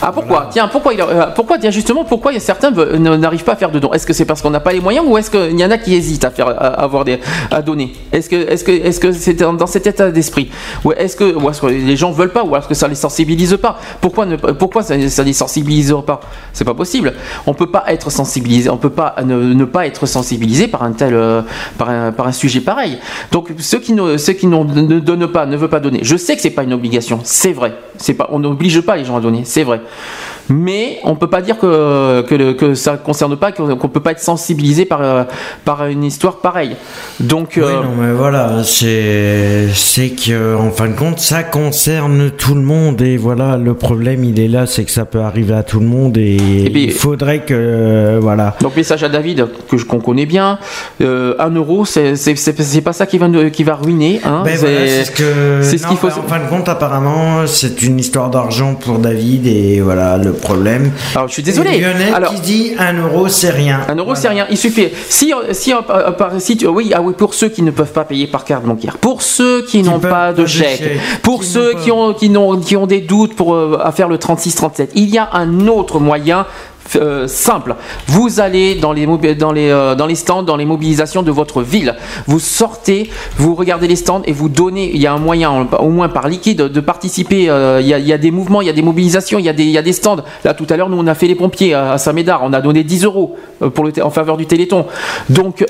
Ah 0.02 0.12
pourquoi? 0.14 0.48
Tiens, 0.52 0.68
pourquoi 0.70 0.94
il 0.94 1.02
a- 1.02 1.08
euh, 1.08 1.26
pourquoi 1.36 1.58
tiens, 1.60 1.72
justement 1.72 2.06
pourquoi 2.06 2.32
certains 2.40 2.72
ne- 2.72 3.18
n'arrivent 3.18 3.44
pas 3.44 3.52
à 3.54 3.56
faire 3.58 3.70
de 3.72 3.80
dons? 3.80 3.92
Est-ce 3.94 4.08
que 4.08 4.14
c'est 4.14 4.26
parce 4.26 4.42
qu'on 4.42 4.50
n'a 4.50 4.62
pas 4.62 4.72
les 4.72 4.80
moyens 4.80 5.06
ou 5.08 5.18
est-ce 5.18 5.30
qu'il 5.30 5.60
y 5.60 5.66
en 5.66 5.72
a 5.72 5.78
qui 5.78 5.94
hésitent 5.94 6.24
à 6.24 6.32
faire 6.32 6.48
à 6.48 6.82
avoir 6.84 7.04
des 7.06 7.20
à 7.52 7.62
donner? 7.62 7.92
Est-ce 8.14 8.30
que 8.30 8.38
que 8.66 8.72
est-ce 8.72 9.00
que 9.00 9.12
c'est 9.12 9.34
dans, 9.34 9.68
cet 9.68 9.86
état 9.88 10.10
d'esprit? 10.10 10.50
Ou 10.86 10.94
est-ce 10.94 11.16
que 11.18 11.26
est-ce 11.50 11.62
que 11.62 11.68
les 11.68 11.98
gens 11.98 12.12
veulent 12.12 12.32
pas? 12.32 12.44
Ou 12.46 12.56
est-ce 12.56 12.68
que 12.68 12.74
ça 12.74 12.88
les 12.88 12.96
sensibilise 12.96 13.58
pas? 13.62 13.78
Pourquoi 14.02 14.26
ne 14.26 14.38
pourquoi 14.38 14.84
ça, 14.84 14.96
ça 15.10 15.24
les 15.24 15.34
sensibilise 15.34 15.94
pas? 16.08 16.22
C'est 16.54 16.66
pas 16.66 16.74
possible. 16.74 16.89
On 17.46 17.54
peut 17.54 17.72
pas 17.72 17.86
peut 18.80 18.90
pas 18.90 19.16
ne, 19.24 19.66
pas 19.66 19.86
être 19.86 20.06
sensibilisé 20.06 20.68
par 20.68 20.84
un 20.84 20.92
tel 20.92 21.14
euh, 21.14 21.42
par 21.78 21.90
un, 21.90 22.32
sujet 22.32 22.62
pareil. 22.62 23.00
Donc 23.32 23.50
ceux 23.60 23.80
qui 23.80 23.94
ne 23.94 25.00
donnent 25.00 25.28
pas, 25.28 25.46
ne 25.46 25.58
veulent 25.58 25.70
pas 25.70 25.80
donner. 25.80 26.00
Je 26.04 26.18
sais 26.18 26.36
que 26.36 26.42
c'est 26.42 26.50
pas 26.50 26.64
une 26.64 26.74
obligation, 26.74 27.20
c'est 27.24 27.54
vrai. 27.54 27.74
On 28.30 28.40
n'oblige 28.40 28.82
pas 28.82 28.96
les 28.96 29.06
gens 29.06 29.18
à 29.18 29.22
donner, 29.22 29.42
c'est 29.46 29.64
vrai. 29.64 29.82
Mais 30.50 31.00
on 31.04 31.16
peut 31.16 31.30
pas 31.30 31.42
dire 31.42 31.58
que, 31.60 32.22
que, 32.22 32.36
le- 32.36 32.54
que 32.54 32.74
ça 32.74 32.94
ne 32.94 32.98
concerne 32.98 33.36
pas, 33.38 33.52
qu'on 33.52 33.76
qu'on 33.76 33.88
peut 33.90 34.00
pas 34.00 34.12
être 34.12 34.20
sensibilisé 34.20 34.86
par, 34.86 35.02
euh, 35.02 35.24
par 35.66 35.86
une 35.88 36.04
histoire 36.04 36.38
pareille. 36.38 36.76
Donc, 37.20 37.54
Oui, 37.58 37.64
euh, 37.64 37.84
non, 37.84 37.92
mais 38.00 38.14
voilà, 38.14 38.64
c'est 38.64 40.10
que 40.10 40.56
en 40.56 40.72
fin 40.72 40.88
de 40.88 40.94
compte, 40.96 41.20
ça 41.20 41.44
concerne 41.44 42.32
tout 42.32 42.56
le 42.56 42.62
monde 42.62 43.02
et 43.02 43.18
voilà, 43.18 43.58
le 43.58 43.74
problème 43.74 44.24
il 44.24 44.40
est 44.40 44.48
là, 44.48 44.66
c'est 44.66 44.84
que 44.84 44.92
ça 44.92 45.06
peut 45.06 45.20
arriver 45.22 45.54
à 45.54 45.64
tout 45.64 45.80
le 45.80 45.86
monde 45.86 46.18
et, 46.18 46.38
puis- 46.72 46.84
il 46.86 46.92
faudrait 46.92 47.40
que 47.46 47.54
euh, 47.56 48.20
voilà. 48.22 48.56
donc 48.62 48.76
message 48.76 49.04
à 49.04 49.10
David 49.10 49.48
que 49.70 49.76
qu'on 49.84 50.00
connaît 50.00 50.26
bien. 50.26 50.58
Euh, 51.02 51.36
un 51.40 51.50
euro, 51.52 51.86
c'est 51.86 52.82
pas 52.84 52.94
ça 52.94 53.06
qui 53.06 53.18
va 53.18 53.28
qui 53.52 53.64
va 53.64 53.76
ruiner. 53.76 54.20
Hein, 54.26 54.42
Ben 54.46 54.58
c'est 54.58 54.66
voilà, 54.66 55.04
ce 55.04 55.64
c'est 55.70 55.78
ce 55.78 55.88
qu'il 55.88 55.98
faut. 55.98 56.08
ben, 56.08 56.14
en 56.26 56.28
fin 56.28 56.40
de 56.40 56.50
compte, 56.50 56.70
apparemment, 56.70 57.46
c'est 57.48 57.82
une 57.84 58.00
histoire 58.00 58.30
d'argent 58.30 58.76
pour 58.76 59.00
David 59.00 59.46
et 59.48 59.80
voilà, 59.82 60.18
le 60.18 60.34
problème. 60.40 60.92
Alors, 61.16 61.28
je 61.28 61.34
suis 61.34 61.44
désolé. 61.44 61.76
Et 61.76 61.80
Lionel 61.80 62.14
Alors- 62.14 62.34
qui 62.34 62.42
dit 62.42 62.72
1 62.78 62.94
euro, 62.94 63.28
c'est 63.28 63.50
rien. 63.50 63.82
Un 63.88 63.96
euro, 63.96 64.16
c'est 64.16 64.28
rien. 64.30 64.46
Il 64.50 64.58
suffit. 64.58 64.90
Si, 65.10 65.34
si, 65.52 65.74
euh, 65.74 65.82
par- 65.82 66.16
par- 66.16 66.32
si 66.40 66.58
tu- 66.58 66.68
oui, 66.68 66.92
ah 66.96 67.02
oui, 67.02 67.14
pour 67.18 67.34
ceux 67.34 67.50
qui 67.50 67.62
ne 67.62 67.72
peuvent 67.72 67.92
pas 67.92 68.04
payer 68.06 68.28
par 68.28 68.46
carte 68.46 68.64
bancaire, 68.66 68.98
pour 68.98 69.22
ceux 69.22 69.64
qui 69.64 69.84
n'ont 69.84 70.00
pas 70.00 70.34
de 70.34 70.46
chèque, 70.46 71.00
pour 71.24 71.44
ceux 71.44 71.74
qui 71.84 71.92
ont, 71.92 72.14
qui, 72.14 72.30
n'ont, 72.30 72.58
qui 72.60 72.76
ont 72.78 72.88
des 72.88 73.02
doutes 73.02 73.36
pour 73.36 73.54
euh, 73.56 73.80
à 73.84 73.92
faire 73.92 74.08
le 74.08 74.18
36-37, 74.18 74.90
il 74.96 75.10
y 75.10 75.18
a 75.18 75.30
un 75.34 75.68
autre 75.68 76.00
moyen. 76.00 76.46
Euh, 76.96 77.28
simple. 77.28 77.76
Vous 78.08 78.40
allez 78.40 78.76
dans 78.76 78.94
les, 78.94 79.06
dans, 79.36 79.52
les, 79.52 79.70
euh, 79.70 79.96
dans 79.96 80.06
les 80.08 80.16
stands, 80.16 80.44
dans 80.44 80.58
les 80.58 80.66
mobilisations 80.66 81.24
de 81.24 81.32
votre 81.32 81.62
ville. 81.62 81.96
Vous 82.28 82.40
sortez, 82.40 83.10
vous 83.38 83.56
regardez 83.56 83.88
les 83.88 83.96
stands 83.96 84.22
et 84.26 84.32
vous 84.32 84.50
donnez. 84.50 84.92
Il 84.94 85.02
y 85.02 85.08
a 85.08 85.14
un 85.14 85.18
moyen, 85.20 85.50
en- 85.50 85.78
au 85.78 85.90
moins 85.90 86.10
par 86.10 86.28
liquide, 86.28 86.62
de 86.64 86.80
participer. 86.80 87.50
euh, 87.50 87.80
il, 87.82 87.88
y 87.88 88.14
a, 88.14 88.18
des 88.18 88.32
mouvements, 88.32 88.62
il 88.62 88.68
y 88.68 88.70
a 88.70 88.74
des 88.74 88.82
mobilisations, 88.82 89.40
il 89.40 89.46
y 89.46 89.50
a 89.50 89.54
des, 89.54 89.66
y 89.66 89.78
a 89.78 89.82
des 89.82 89.94
stands. 89.94 90.18
Là, 90.44 90.54
tout 90.54 90.68
à 90.70 90.78
l'heure, 90.78 90.90
nous, 90.90 90.98
on 90.98 91.08
a 91.08 91.16
fait 91.16 91.28
les 91.28 91.36
pompiers 91.36 91.74
à, 91.74 91.98
Saint-Médard. 91.98 92.42
On 92.44 92.54
a 92.54 92.62
donné 92.62 92.84
10 92.84 93.04
euros 93.06 93.36
pour 93.74 93.86
le, 93.86 93.92
en 94.02 94.10
faveur 94.10 94.38
du 94.38 94.46
Téléthon. 94.46 94.86
Donc, 95.30 95.66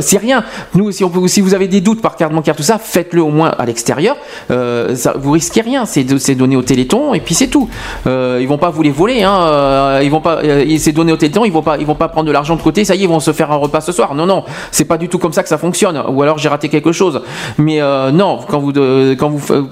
c'est 0.00 0.18
rien. 0.18 0.44
Nous, 0.74 0.90
si, 0.92 1.40
vous 1.40 1.54
avez 1.54 1.68
des 1.68 1.80
doutes 1.80 2.02
par 2.02 2.16
carte 2.16 2.32
bancaire, 2.32 2.56
tout 2.56 2.62
ça, 2.62 2.78
faites-le 2.78 3.22
au 3.22 3.30
moins 3.30 3.50
à 3.58 3.64
l'extérieur. 3.66 4.16
Vous 4.48 5.30
risquez 5.30 5.60
rien. 5.60 5.84
C'est 5.86 6.34
donné 6.34 6.56
au 6.56 6.62
Téléthon 6.62 7.14
et 7.14 7.20
puis 7.20 7.34
c'est 7.34 7.48
tout. 7.48 7.68
Ils 8.06 8.46
vont 8.46 8.58
pas 8.58 8.70
vous 8.70 8.82
les 8.82 8.90
voler. 8.90 9.22
Hein. 9.22 10.00
Ils 10.02 10.10
vont 10.10 10.20
pas. 10.20 10.40
Euh, 10.60 10.76
c'est 10.78 10.92
donné 10.92 11.12
au 11.12 11.16
Téléthon. 11.16 11.44
Ils 11.44 11.52
vont 11.52 11.62
pas. 11.62 11.76
Ils 11.78 11.86
vont 11.86 11.94
pas 11.94 12.08
prendre 12.08 12.26
de 12.26 12.32
l'argent 12.32 12.56
de 12.56 12.62
côté. 12.62 12.84
Ça 12.84 12.94
y 12.94 13.00
est, 13.00 13.04
ils 13.04 13.08
vont 13.08 13.20
se 13.20 13.32
faire 13.32 13.50
un 13.52 13.56
repas 13.56 13.80
ce 13.80 13.92
soir. 13.92 14.14
Non, 14.14 14.26
non. 14.26 14.44
C'est 14.70 14.84
pas 14.84 14.98
du 14.98 15.08
tout 15.08 15.18
comme 15.18 15.32
ça 15.32 15.42
que 15.42 15.48
ça 15.48 15.58
fonctionne. 15.58 16.02
Ou 16.08 16.22
alors 16.22 16.38
j'ai 16.38 16.48
raté 16.48 16.68
quelque 16.68 16.92
chose. 16.92 17.22
Mais 17.58 17.80
euh, 17.80 18.10
non, 18.10 18.40
quand 18.48 18.58
vous 18.60 18.72
de- 18.72 19.14
quand 19.18 19.28
vous 19.30 19.38
fa- 19.38 19.62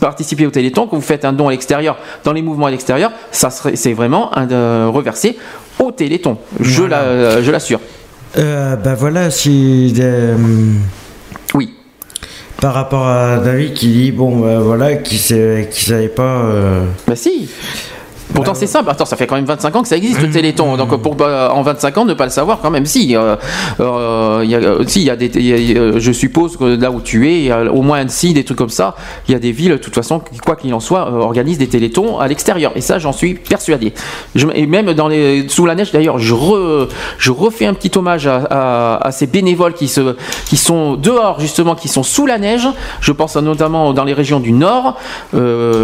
participez 0.00 0.46
au 0.46 0.50
Téléthon, 0.50 0.86
quand 0.86 0.96
vous 0.96 1.02
faites 1.02 1.24
un 1.24 1.32
don 1.32 1.48
à 1.48 1.50
l'extérieur, 1.52 1.96
dans 2.24 2.32
les 2.32 2.42
mouvements 2.42 2.66
à 2.66 2.70
l'extérieur, 2.70 3.10
ça 3.30 3.50
serait 3.50 3.76
c'est 3.76 3.92
vraiment 3.92 4.36
un 4.36 4.88
reversé 4.88 5.36
au 5.78 5.90
Téléthon. 5.92 6.36
Je 6.60 6.82
la- 6.84 7.42
je 7.42 7.50
l'assure. 7.50 7.80
Euh, 8.38 8.76
bah 8.76 8.94
voilà, 8.94 9.30
si. 9.30 9.92
euh, 9.98 10.36
oui. 11.54 11.74
Par 12.60 12.74
rapport 12.74 13.06
à 13.06 13.38
David 13.38 13.72
qui 13.74 13.88
dit, 13.88 14.12
bon, 14.12 14.36
bah 14.36 14.58
voilà, 14.60 14.94
qui 14.96 15.14
ne 15.34 15.64
savait 15.72 16.08
pas. 16.08 16.42
euh, 16.44 16.84
Bah 17.08 17.16
si 17.16 17.48
Pourtant 18.34 18.54
c'est 18.54 18.66
simple, 18.66 18.88
attends 18.90 19.04
ça 19.04 19.16
fait 19.16 19.26
quand 19.26 19.34
même 19.36 19.44
25 19.44 19.76
ans 19.76 19.82
que 19.82 19.88
ça 19.88 19.96
existe 19.96 20.20
le 20.22 20.30
Téléthon, 20.30 20.76
donc 20.76 20.96
pour 21.02 21.16
en 21.20 21.62
25 21.62 21.98
ans 21.98 22.04
ne 22.04 22.14
pas 22.14 22.24
le 22.24 22.30
savoir 22.30 22.60
quand 22.60 22.70
même 22.70 22.86
si, 22.86 23.16
euh, 23.16 23.36
euh, 23.80 24.40
il 24.44 24.50
y 24.50 24.54
a, 24.54 24.58
euh, 24.58 24.84
si 24.86 25.02
y 25.04 25.10
a 25.10 25.16
des, 25.16 25.26
il 25.34 25.72
y 25.72 25.78
a- 25.78 25.98
je 25.98 26.12
suppose 26.12 26.56
que 26.56 26.64
là 26.80 26.90
où 26.90 27.00
tu 27.00 27.28
es, 27.28 27.38
il 27.40 27.44
y 27.46 27.50
a 27.52 27.64
au 27.72 27.82
moins 27.82 27.98
Annecy, 27.98 28.32
des 28.32 28.44
trucs 28.44 28.58
comme 28.58 28.68
ça, 28.70 28.94
il 29.28 29.32
y 29.32 29.34
a 29.34 29.38
des 29.38 29.52
villes 29.52 29.72
de 29.72 29.76
toute 29.76 29.94
façon 29.94 30.20
qui, 30.20 30.38
quoi 30.38 30.56
qu'il 30.56 30.72
en 30.74 30.80
soit 30.80 31.08
euh, 31.08 31.18
organisent 31.20 31.58
des 31.58 31.66
Télétons 31.68 32.18
à 32.18 32.28
l'extérieur 32.28 32.72
et 32.76 32.80
ça 32.80 32.98
j'en 32.98 33.12
suis 33.12 33.34
persuadé. 33.34 33.92
Je- 34.34 34.46
et 34.54 34.66
même 34.66 34.92
dans 34.94 35.08
les 35.08 35.48
sous 35.48 35.66
la 35.66 35.74
neige 35.74 35.92
d'ailleurs, 35.92 36.18
je, 36.18 36.34
re- 36.34 36.88
je 37.18 37.30
refais 37.32 37.66
un 37.66 37.74
petit 37.74 37.90
hommage 37.98 38.26
à, 38.26 38.36
à- 38.50 39.06
à 39.08 39.12
ces 39.12 39.26
bénévoles 39.26 39.74
qui 39.74 39.88
se 39.88 40.14
qui 40.46 40.56
sont 40.56 40.94
dehors 40.94 41.40
justement, 41.40 41.74
qui 41.74 41.88
sont 41.88 42.02
sous 42.02 42.26
la 42.26 42.38
neige. 42.38 42.66
Je 43.00 43.12
pense 43.12 43.36
notamment 43.36 43.92
dans 43.92 44.04
les 44.04 44.12
régions 44.14 44.40
du 44.40 44.52
Nord. 44.52 44.96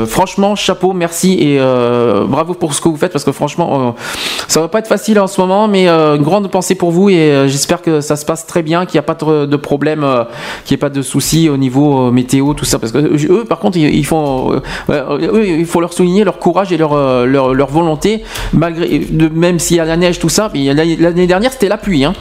Franchement, 0.07 0.55
chapeau, 0.57 0.93
merci 0.93 1.33
et 1.41 1.59
bravo 2.37 2.53
pour 2.53 2.75
ce 2.75 2.83
que 2.83 2.89
vous 2.89 2.99
faites 2.99 3.13
parce 3.13 3.25
que 3.25 3.33
franchement, 3.33 3.89
euh, 3.89 3.91
ça 4.47 4.61
va 4.61 4.69
pas 4.69 4.81
être 4.81 4.89
facile 4.89 5.19
en 5.19 5.27
ce 5.27 5.41
moment, 5.41 5.69
mais 5.69 5.89
euh, 5.89 6.17
une 6.17 6.23
grande 6.23 6.51
pensée 6.51 6.75
pour 6.75 6.91
vous 6.91 7.09
et 7.09 7.17
euh, 7.17 7.49
j'espère 7.49 7.81
que 7.81 8.03
ça 8.03 8.17
se 8.17 8.27
passe 8.27 8.47
très 8.47 8.63
bien, 8.63 8.85
qu'il 8.85 8.97
n'y 8.97 8.99
a 8.99 9.09
pas 9.15 9.15
de, 9.15 9.57
problème, 9.57 10.05
qu'il 10.65 10.75
n'y 10.75 10.79
ait 10.79 10.85
pas 10.87 10.91
de 10.91 11.01
soucis 11.01 11.49
au 11.49 11.57
niveau 11.57 12.11
météo, 12.11 12.53
tout 12.53 12.67
ça. 12.67 12.79
Parce 12.79 12.93
que 12.93 12.99
eux, 12.99 13.45
par 13.45 13.59
contre, 13.59 13.79
il 13.79 14.05
faut 14.05 15.81
leur 15.81 15.95
souligner 15.95 16.25
leur 16.25 16.39
courage 16.39 16.73
et 16.73 16.77
leur, 16.77 16.95
leur, 17.25 17.71
volonté, 17.71 18.23
malgré, 18.53 19.01
même 19.33 19.59
s'il 19.59 19.79
y 19.79 19.81
a 19.81 19.87
la 19.87 19.97
neige, 19.97 20.19
tout 20.19 20.29
ça. 20.29 20.51
l'année 20.55 21.27
dernière, 21.27 21.53
c'était 21.53 21.71
la 21.71 21.79
pluie, 21.79 22.05
hein. 22.05 22.13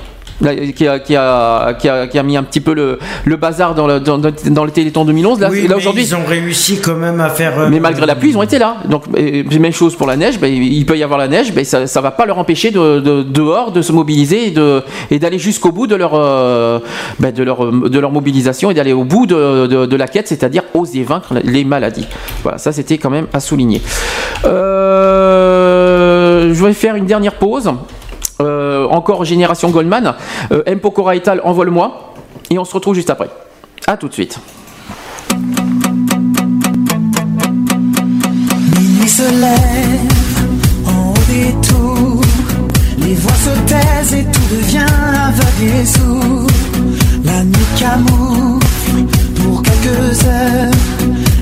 Qui 0.75 0.85
a, 0.87 0.99
qui, 0.99 1.15
a, 1.15 1.73
qui, 1.79 1.87
a, 1.87 2.07
qui 2.07 2.19
a 2.19 2.23
mis 2.23 2.35
un 2.35 2.43
petit 2.43 2.59
peu 2.59 2.73
le, 2.73 2.99
le 3.23 3.35
bazar 3.37 3.73
dans 3.73 3.87
le, 3.87 4.01
dans, 4.01 4.17
dans 4.17 4.65
le 4.65 4.71
Téléthon 4.71 5.05
2011. 5.05 5.39
Là, 5.39 5.47
oui, 5.49 5.61
là 5.61 5.67
mais 5.69 5.75
aujourd'hui, 5.75 6.03
ils 6.03 6.13
ont 6.15 6.25
réussi 6.25 6.79
quand 6.81 6.95
même 6.95 7.21
à 7.21 7.29
faire. 7.29 7.57
euh, 7.57 7.67
mais 7.69 7.79
malgré 7.79 8.05
la 8.05 8.15
pluie, 8.15 8.31
ils 8.31 8.37
ont 8.37 8.41
été 8.43 8.59
là. 8.59 8.75
Donc, 8.89 9.03
même 9.07 9.71
chose 9.71 9.95
pour 9.95 10.07
la 10.07 10.17
neige. 10.17 10.37
ben, 10.39 10.53
il 10.53 10.85
peut 10.85 10.97
y 10.97 11.03
avoir 11.03 11.17
la 11.19 11.29
neige, 11.29 11.53
ben, 11.53 11.63
ça, 11.63 11.87
ça 11.87 12.01
va 12.01 12.11
pas 12.11 12.25
leur 12.25 12.37
empêcher 12.37 12.71
de, 12.71 12.99
de- 12.99 13.23
dehors 13.23 13.71
de 13.71 13.81
se 13.81 13.93
mobiliser 13.93 14.47
et 14.47 14.51
de 14.51 14.83
et 15.09 15.19
d'aller 15.19 15.39
jusqu'au 15.39 15.71
bout 15.71 15.87
de 15.87 15.95
leur 15.95 16.11
euh, 16.15 16.79
ben, 17.19 17.31
de 17.33 17.41
leur 17.43 17.71
de 17.71 17.99
leur 17.99 18.11
mobilisation 18.11 18.69
et 18.71 18.73
d'aller 18.73 18.91
au 18.93 19.05
bout 19.05 19.25
de, 19.27 19.67
de- 19.67 19.85
de 19.85 19.95
la 19.95 20.07
quête, 20.09 20.27
c'est-à-dire 20.27 20.63
oser 20.73 21.03
vaincre 21.03 21.33
les 21.43 21.63
maladies. 21.63 22.07
Voilà, 22.43 22.57
ça 22.57 22.73
c'était 22.73 22.97
quand 22.97 23.09
même 23.09 23.27
à 23.33 23.39
souligner. 23.39 23.81
Euh, 25.25 26.53
je 26.53 26.65
vais 26.65 26.73
faire 26.73 26.95
une 26.95 27.05
dernière 27.05 27.35
pause. 27.35 27.71
Euh, 28.41 28.87
encore 28.89 29.23
Génération 29.25 29.69
Goldman. 29.69 30.15
Euh, 30.51 30.63
M. 30.65 30.79
Pokora 30.79 31.15
Etal, 31.15 31.41
envole-moi. 31.43 32.13
Et 32.49 32.59
on 32.59 32.65
se 32.65 32.73
retrouve 32.73 32.95
juste 32.95 33.09
après. 33.09 33.29
A 33.87 33.97
tout 33.97 34.07
de 34.07 34.13
suite. 34.13 34.39
Minuit 38.77 39.09
se 39.09 39.23
lève 39.23 40.11
en 40.85 41.11
haut 41.11 41.13
des 41.27 41.67
tours, 41.67 42.21
les 42.99 43.15
voix 43.15 43.33
se 43.33 43.49
taisent 43.67 44.13
et 44.13 44.25
tout 44.25 44.55
devient 44.55 44.85
aveugle 45.27 45.81
et 45.81 45.85
sourd. 45.85 46.47
La 47.23 47.43
nuit 47.43 47.67
camoufle 47.79 49.05
pour 49.35 49.61
quelques 49.63 50.25
heures, 50.25 50.71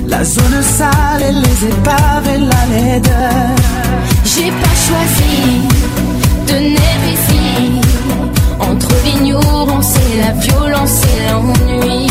la 0.06 0.24
zone 0.24 0.62
sale 0.62 1.22
et 1.28 1.32
les 1.32 1.68
épaves 1.68 2.28
et 2.34 2.38
la 2.38 2.66
laideur. 2.76 3.56
J'ai 4.24 4.50
pas 4.50 4.74
choisi 4.86 5.83
de 6.46 6.58
ici. 7.14 7.80
Entre 8.60 8.92
l'ignorance 9.04 9.94
et 9.96 10.18
la 10.22 10.32
violence 10.32 11.00
et 11.12 11.30
l'ennui, 11.30 12.06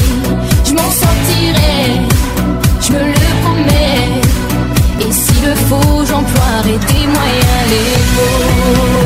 je 0.65 0.73
m'en 0.73 0.91
sortirai, 1.01 1.77
je 2.81 2.93
me 2.93 2.99
le 2.99 3.29
promets. 3.43 4.21
Et 5.01 5.11
s'il 5.11 5.45
le 5.45 5.55
faut, 5.67 6.05
j'emploierai 6.05 6.77
des 6.89 7.07
moyens 7.15 7.63
légaux. 7.71 9.02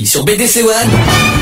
Sur 0.00 0.24
BDC 0.24 0.62
One. 0.62 1.41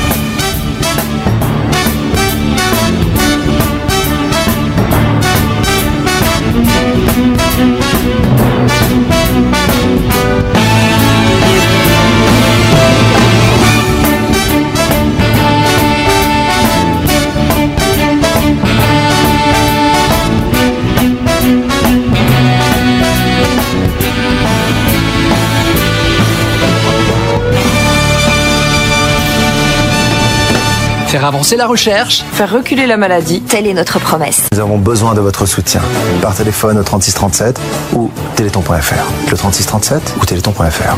Faire 31.41 31.47
avancer 31.47 31.57
la 31.57 31.65
recherche. 31.65 32.23
Faire 32.33 32.51
reculer 32.51 32.85
la 32.85 32.97
maladie. 32.97 33.41
Telle 33.41 33.65
est 33.65 33.73
notre 33.73 33.99
promesse. 33.99 34.47
Nous 34.53 34.59
avons 34.59 34.77
besoin 34.77 35.15
de 35.15 35.21
votre 35.21 35.47
soutien. 35.47 35.81
Par 36.21 36.35
téléphone 36.35 36.77
au 36.77 36.83
3637 36.83 37.59
ou 37.93 38.11
téléthon.fr. 38.35 39.31
Le 39.31 39.35
3637 39.35 40.17
ou 40.21 40.25
téléthon.fr. 40.25 40.95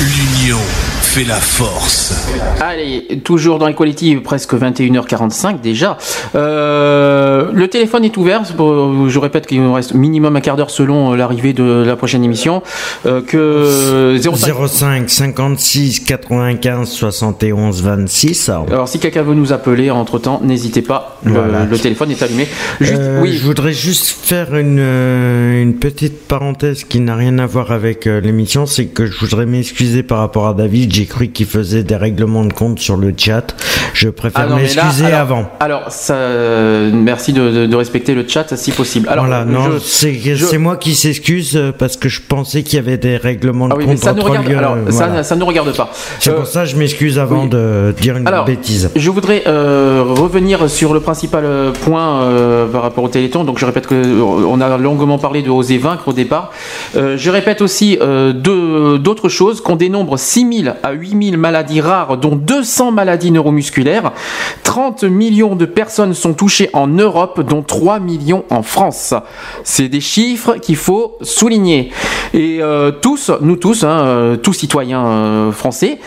L'union 0.00 0.58
fait 1.16 1.24
la 1.24 1.36
force. 1.36 2.28
Allez, 2.60 3.20
toujours 3.24 3.58
dans 3.58 3.68
Equality, 3.68 4.16
presque 4.16 4.52
21h45 4.52 5.62
déjà. 5.62 5.96
Euh, 6.34 7.50
le 7.54 7.68
téléphone 7.68 8.04
est 8.04 8.14
ouvert. 8.18 8.42
Je 8.44 9.18
répète 9.18 9.46
qu'il 9.46 9.62
nous 9.62 9.72
reste 9.72 9.94
minimum 9.94 10.36
un 10.36 10.40
quart 10.42 10.56
d'heure 10.56 10.68
selon 10.68 11.12
euh, 11.12 11.16
l'arrivée 11.16 11.54
de 11.54 11.84
la 11.86 11.96
prochaine 11.96 12.22
émission. 12.22 12.62
Euh, 13.06 13.22
que 13.22 14.18
05. 14.20 14.68
05 14.68 15.08
56 15.08 16.00
95 16.00 16.86
71 16.90 17.82
26. 17.82 18.50
Alors 18.70 18.86
si 18.86 18.98
quelqu'un 18.98 19.22
veut 19.22 19.34
nous 19.34 19.54
appeler 19.54 19.90
entre 19.90 20.18
temps, 20.18 20.42
n'hésitez 20.44 20.82
pas. 20.82 21.18
Le, 21.24 21.32
Voilà. 21.32 21.64
le 21.64 21.78
téléphone 21.78 22.10
est 22.10 22.22
allumé. 22.22 22.46
Juste- 22.80 22.92
Euh, 22.98 23.20
oui. 23.22 23.32
Je 23.38 23.42
voudrais 23.46 23.72
juste 23.72 24.04
faire 24.22 24.54
une, 24.54 24.78
une 24.80 25.76
petite 25.80 26.26
parenthèse 26.28 26.84
qui 26.84 27.00
n'a 27.00 27.14
rien 27.16 27.38
à 27.38 27.46
voir 27.46 27.72
avec 27.72 28.04
l'émission, 28.04 28.66
c'est 28.66 28.84
que 28.86 29.06
je 29.06 29.18
voudrais 29.18 29.46
m'excuser 29.46 30.02
par 30.02 30.18
rapport 30.18 30.46
à 30.46 30.52
David. 30.52 30.92
J'ai 30.92 31.05
cru 31.06 31.28
qu'il 31.28 31.46
faisait 31.46 31.82
des 31.82 31.96
règlements 31.96 32.44
de 32.44 32.52
compte 32.52 32.78
sur 32.78 32.96
le 32.96 33.12
chat. 33.16 33.54
Je 33.94 34.08
préfère 34.08 34.46
Ah 34.50 34.54
m'excuser 34.56 35.06
avant. 35.12 35.50
Alors, 35.60 35.84
ça, 35.90 36.14
euh, 36.14 36.90
merci 36.92 37.32
de, 37.32 37.50
de- 37.50 37.66
de 37.66 37.76
respecter 37.76 38.14
le 38.14 38.26
chat 38.28 38.54
si 38.56 38.70
possible. 38.72 39.08
Alors, 39.08 39.26
voilà, 39.26 39.44
non, 39.44 39.78
c'est 39.82 40.58
moi 40.58 40.76
qui 40.76 40.94
s'excuse 40.94 41.56
euh, 41.56 41.72
parce 41.76 41.96
que 41.96 42.08
je 42.08 42.20
pensais 42.20 42.62
qu'il 42.62 42.76
y 42.76 42.78
avait 42.78 42.98
des 42.98 43.16
règlements 43.16 43.68
de 43.68 43.72
Ah 43.74 43.76
oui, 43.76 43.84
mais 43.86 43.94
compte 43.94 44.02
ça 44.04 44.12
entre 44.12 44.28
regarde. 44.28 44.48
lieux, 44.48 44.58
Alors, 44.58 44.74
euh, 44.74 44.90
ça, 44.90 45.22
ça 45.22 45.36
nous 45.36 45.46
regarde 45.46 45.74
pas. 45.76 45.90
C'est 46.20 46.30
Euh, 46.30 46.34
pour 46.34 46.46
ça 46.46 46.64
que 46.64 46.70
je 46.70 46.76
m'excuse 46.76 47.18
avant 47.18 47.44
oui. 47.44 47.48
de 47.50 47.94
dire 48.00 48.16
une 48.16 48.26
Alors, 48.26 48.44
bêtise. 48.44 48.90
Je 48.94 49.10
voudrais 49.10 49.44
euh, 49.46 50.02
revenir 50.06 50.68
sur 50.68 50.92
le 50.94 51.00
principal 51.00 51.44
euh, 51.44 51.72
point 51.72 52.22
euh, 52.22 52.66
par 52.66 52.82
rapport 52.82 53.04
au 53.04 53.08
Téléthon. 53.08 53.44
Donc, 53.44 53.58
je 53.58 53.64
répète 53.66 53.86
que 53.86 53.94
euh, 53.94 54.20
on 54.22 54.60
a 54.60 54.76
longuement 54.78 55.18
parlé 55.18 55.42
de 55.42 55.50
oser 55.50 55.78
vaincre 55.78 56.08
au 56.08 56.12
départ. 56.12 56.50
Euh, 56.96 57.16
je 57.16 57.30
répète 57.30 57.62
aussi 57.62 57.98
euh, 58.00 58.32
d'autres 58.98 59.28
choses 59.28 59.60
qu'on 59.60 59.76
dénombre 59.76 60.18
6000 60.18 60.74
à 60.82 60.92
8000 60.96 61.36
maladies 61.36 61.80
rares, 61.80 62.18
dont 62.18 62.36
200 62.36 62.92
maladies 62.92 63.30
neuromusculaires. 63.30 64.12
30 64.64 65.04
millions 65.04 65.56
de 65.56 65.66
personnes 65.66 66.14
sont 66.14 66.34
touchées 66.34 66.70
en 66.72 66.88
Europe, 66.88 67.40
dont 67.40 67.62
3 67.62 68.00
millions 68.00 68.44
en 68.50 68.62
France. 68.62 69.14
C'est 69.64 69.88
des 69.88 70.00
chiffres 70.00 70.56
qu'il 70.56 70.76
faut 70.76 71.16
souligner. 71.22 71.92
Et 72.34 72.58
euh, 72.60 72.90
tous, 72.90 73.30
nous 73.40 73.56
tous, 73.56 73.84
hein, 73.84 74.00
euh, 74.00 74.36
tous 74.36 74.52
citoyens 74.52 75.06
euh, 75.06 75.52
français, 75.52 75.98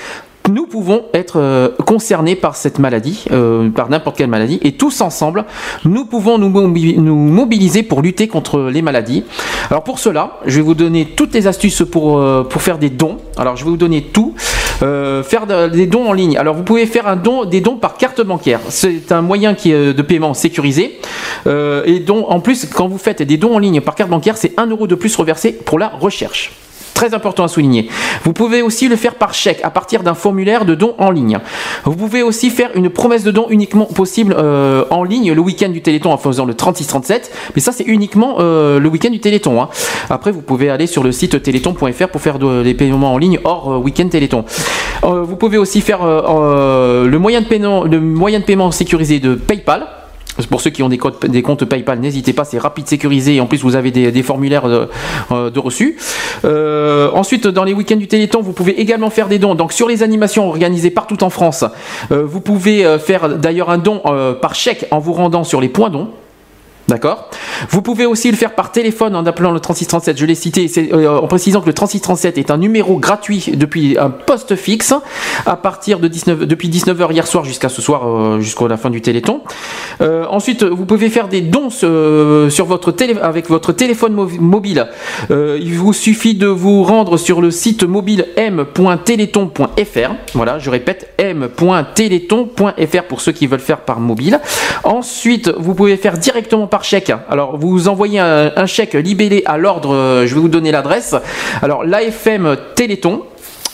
nous 0.49 0.65
pouvons 0.65 1.03
être 1.13 1.37
euh, 1.39 1.69
concernés 1.85 2.35
par 2.35 2.55
cette 2.55 2.79
maladie, 2.79 3.25
euh, 3.31 3.69
par 3.69 3.89
n'importe 3.89 4.17
quelle 4.17 4.29
maladie, 4.29 4.59
et 4.63 4.73
tous 4.73 5.01
ensemble, 5.01 5.45
nous 5.85 6.05
pouvons 6.05 6.37
nous, 6.37 6.49
mobi- 6.49 6.97
nous 6.99 7.15
mobiliser 7.15 7.83
pour 7.83 8.01
lutter 8.01 8.27
contre 8.27 8.59
les 8.63 8.81
maladies. 8.81 9.23
Alors 9.69 9.83
pour 9.83 9.99
cela, 9.99 10.39
je 10.45 10.57
vais 10.57 10.61
vous 10.63 10.73
donner 10.73 11.05
toutes 11.15 11.33
les 11.33 11.47
astuces 11.47 11.83
pour, 11.89 12.19
euh, 12.19 12.43
faire 12.59 12.77
des 12.77 12.89
dons. 12.89 13.17
Alors 13.37 13.55
je 13.55 13.63
vais 13.63 13.69
vous 13.69 13.77
donner 13.77 14.01
tout. 14.01 14.33
Faire 14.79 15.45
de- 15.45 15.67
des 15.67 15.87
dons 15.87 16.07
en 16.07 16.13
ligne. 16.13 16.37
Alors 16.37 16.55
vous 16.55 16.63
pouvez 16.63 16.85
faire 16.85 17.05
un 17.07 17.17
don, 17.17 17.43
des 17.43 17.59
dons 17.59 17.75
par 17.75 17.97
carte 17.97 18.21
bancaire. 18.21 18.61
C'est 18.69 19.11
un 19.11 19.21
moyen 19.21 19.51
de 19.53 20.01
paiement 20.01 20.33
sécurisé. 20.33 20.99
Et 21.45 21.99
donc 21.99 22.25
en 22.29 22.39
plus, 22.39 22.65
quand 22.65 22.87
vous 22.87 22.97
faites 22.97 23.21
des 23.21 23.35
dons 23.37 23.55
en 23.55 23.59
ligne 23.59 23.81
par 23.81 23.95
carte 23.95 24.09
bancaire, 24.09 24.37
c'est 24.37 24.53
1 24.57 24.67
euro 24.67 24.87
de 24.87 24.95
plus 24.95 25.13
reversé 25.17 25.51
pour 25.51 25.79
la 25.79 25.89
recherche. 25.89 26.51
Très 26.99 27.13
important 27.13 27.45
à 27.45 27.47
souligner. 27.47 27.87
Vous 28.25 28.33
pouvez 28.33 28.61
aussi 28.61 28.89
le 28.89 28.97
faire 28.97 29.15
par 29.15 29.33
chèque 29.33 29.61
à 29.63 29.69
partir 29.69 30.03
d'un 30.03 30.15
formulaire 30.15 30.65
de 30.65 30.75
don 30.75 30.95
en 30.97 31.11
ligne. 31.11 31.39
Vous 31.85 31.95
pouvez 31.95 32.23
aussi 32.23 32.49
faire 32.49 32.71
une 32.75 32.89
promesse 32.89 33.23
de 33.23 33.31
don 33.31 33.45
uniquement 33.49 33.85
possible 33.85 34.35
euh, 34.37 34.83
en 34.89 35.05
ligne 35.05 35.31
le 35.31 35.39
week-end 35.39 35.69
du 35.69 35.81
Téléthon 35.81 36.11
en 36.11 36.17
faisant 36.17 36.43
le 36.43 36.55
3637. 36.55 37.31
Mais 37.55 37.61
ça, 37.61 37.71
c'est 37.71 37.85
uniquement 37.85 38.35
euh, 38.39 38.79
le 38.81 38.89
week-end 38.89 39.11
du 39.11 39.21
Téléthon. 39.21 39.61
hein. 39.61 39.69
Après, 40.09 40.31
vous 40.33 40.41
pouvez 40.41 40.69
aller 40.69 40.87
sur 40.87 41.01
le 41.01 41.13
site 41.13 41.41
téléthon.fr 41.41 42.07
pour 42.09 42.19
faire 42.19 42.37
de- 42.37 42.63
des 42.63 42.73
paiements 42.73 43.13
en 43.13 43.17
ligne 43.17 43.39
hors 43.45 43.71
euh, 43.71 43.77
week-end 43.77 44.09
Téléthon. 44.09 44.43
Euh, 45.05 45.21
vous 45.21 45.37
pouvez 45.37 45.57
aussi 45.57 45.79
faire 45.79 45.99
euh, 46.03 47.05
le, 47.07 47.17
moyen 47.17 47.39
de 47.39 47.45
paiement, 47.45 47.85
le 47.85 48.01
moyen 48.01 48.39
de 48.41 48.43
paiement 48.43 48.71
sécurisé 48.71 49.21
de 49.21 49.35
PayPal. 49.35 49.87
Pour 50.49 50.61
ceux 50.61 50.69
qui 50.69 50.83
ont 50.83 50.89
des, 50.89 50.97
comptes 50.97 51.65
PayPal, 51.65 51.99
n'hésitez 51.99 52.33
pas, 52.33 52.45
c'est 52.45 52.59
rapide, 52.59 52.87
sécurisé 52.87 53.35
et 53.35 53.41
en 53.41 53.45
plus 53.45 53.61
vous 53.61 53.75
avez 53.75 53.91
des, 53.91 54.23
formulaires 54.23 54.69
de, 54.69 54.87
euh, 55.31 55.49
de 55.49 55.59
reçu. 55.59 55.97
Euh, 56.45 57.09
ensuite, 57.13 57.47
dans 57.47 57.63
les 57.63 57.73
week-ends 57.73 57.97
du 57.97 58.07
Téléthon, 58.07 58.41
vous 58.41 58.53
pouvez 58.53 58.79
également 58.79 59.09
faire 59.09 59.27
des 59.27 59.39
dons. 59.39 59.55
Donc 59.55 59.73
sur 59.73 59.87
les 59.87 60.01
animations 60.01 60.47
organisées 60.47 60.91
partout 60.91 61.23
en 61.23 61.29
France, 61.29 61.65
euh, 62.11 62.23
vous 62.23 62.41
pouvez 62.41 62.85
faire 62.99 63.37
d'ailleurs 63.37 63.69
un 63.69 63.77
don 63.77 64.01
par 64.41 64.55
chèque 64.55 64.85
en 64.91 64.99
vous 64.99 65.13
rendant 65.13 65.43
sur 65.43 65.59
les 65.59 65.69
points 65.69 65.89
dons. 65.89 66.09
D'accord 66.89 67.29
Vous 67.69 67.81
pouvez 67.83 68.05
aussi 68.07 68.31
le 68.31 68.35
faire 68.37 68.55
par 68.55 68.71
téléphone 68.71 69.15
en 69.15 69.25
appelant 69.25 69.51
le 69.51 69.59
3637, 69.59 70.17
je 70.17 70.25
l'ai 70.25 70.33
cité, 70.35 70.69
euh, 70.91 71.19
en 71.19 71.27
précisant 71.27 71.61
que 71.61 71.67
le 71.67 71.73
3637 71.73 72.37
est 72.39 72.49
un 72.51 72.57
numéro 72.57 72.97
gratuit 72.97 73.51
depuis 73.55 73.97
un 73.99 74.09
poste 74.09 74.55
fixe 74.55 74.93
à 75.45 75.55
partir 75.55 75.99
de 75.99 76.07
19, 76.07 76.39
depuis 76.47 76.67
19h 76.69 77.11
hier 77.13 77.27
soir 77.27 77.45
jusqu'à 77.45 77.69
ce 77.69 77.81
soir, 77.81 78.07
euh, 78.07 78.39
jusqu'à 78.39 78.67
la 78.67 78.77
fin 78.77 78.89
du 78.89 79.01
Téléthon. 79.01 79.41
Euh, 80.01 80.25
ensuite, 80.29 80.63
vous 80.63 80.85
pouvez 80.85 81.09
faire 81.09 81.27
des 81.27 81.41
dons 81.41 81.69
sur 81.69 82.65
votre 82.65 82.91
avec 83.21 83.49
votre 83.49 83.71
téléphone 83.71 84.13
mo- 84.13 84.27
mobile. 84.39 84.87
Il 85.29 85.73
vous 85.75 85.93
suffit 85.93 86.33
de 86.33 86.47
vous 86.47 86.83
rendre 86.83 87.17
sur 87.17 87.39
le 87.41 87.51
site 87.51 87.83
mobile 87.83 88.25
m.téléthon.fr. 88.35 90.11
Voilà, 90.33 90.57
je 90.59 90.69
répète, 90.69 91.13
m.téléthon.fr 91.17 93.03
pour 93.07 93.21
ceux 93.21 93.31
qui 93.31 93.47
veulent 93.47 93.59
faire 93.59 93.81
par 93.81 93.99
mobile. 93.99 94.39
Ensuite, 94.83 95.49
vous 95.57 95.75
pouvez 95.75 95.95
faire 95.97 96.17
directement 96.17 96.67
par 96.67 96.78
chèque. 96.83 97.11
Alors, 97.29 97.57
vous 97.57 97.87
envoyez 97.87 98.19
un, 98.19 98.65
chèque 98.65 98.93
libellé 98.93 99.43
à 99.45 99.57
l'ordre, 99.57 99.93
euh, 99.93 100.27
je 100.27 100.35
vais 100.35 100.41
vous 100.41 100.49
donner 100.49 100.71
l'adresse. 100.71 101.15
Alors, 101.61 101.83
l'AFM 101.83 102.57
Téléthon. 102.75 103.23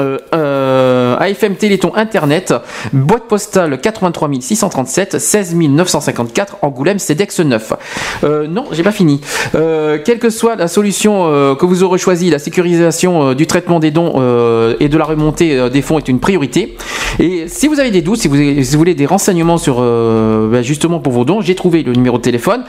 Euh, 0.02 0.18
euh, 0.34 1.05
AFM 1.20 1.56
Téléthon 1.56 1.92
Internet, 1.96 2.54
boîte 2.94 3.28
postale 3.28 3.80
83 3.80 4.30
637, 4.40 5.20
16 5.20 5.56
954, 5.56 6.58
Angoulême, 6.62 7.00
CEDEX 7.00 7.40
9. 7.40 7.74
Euh, 8.24 8.48
non, 8.48 8.66
j'ai 8.72 8.84
pas 8.84 8.92
fini. 8.92 9.22
Euh, 9.56 9.98
quelle 10.04 10.20
que 10.20 10.30
soit 10.30 10.56
la 10.56 10.68
solution 10.68 11.26
euh, 11.28 11.56
que 11.56 11.66
vous 11.66 11.84
aurez 11.84 11.98
choisie, 11.98 12.30
la 12.30 12.40
sécurisation 12.40 13.30
euh, 13.30 13.36
du 13.36 13.48
traitement 13.48 13.80
des 13.80 13.92
dons 13.92 14.14
et 14.80 14.90
de 14.90 14.98
la 14.98 15.06
remontée 15.06 15.70
des 15.70 15.82
fonds 15.82 15.98
est 15.98 16.08
une 16.08 16.20
priorité. 16.20 16.76
Et 17.20 17.48
si 17.48 17.68
vous 17.68 17.80
avez 17.80 17.92
des 17.92 18.02
doutes, 18.02 18.20
si 18.20 18.28
vous, 18.28 18.78
voulez 18.78 18.96
des 18.96 19.06
renseignements 19.06 19.58
sur 19.58 19.80
ben, 19.82 20.62
justement 20.62 21.00
pour 21.00 21.14
vos 21.14 21.26
dons, 21.26 21.42
j'ai 21.42 21.56
trouvé 21.56 21.84
le 21.84 21.94
numéro 21.94 22.18
de 22.18 22.22
téléphone. 22.22 22.64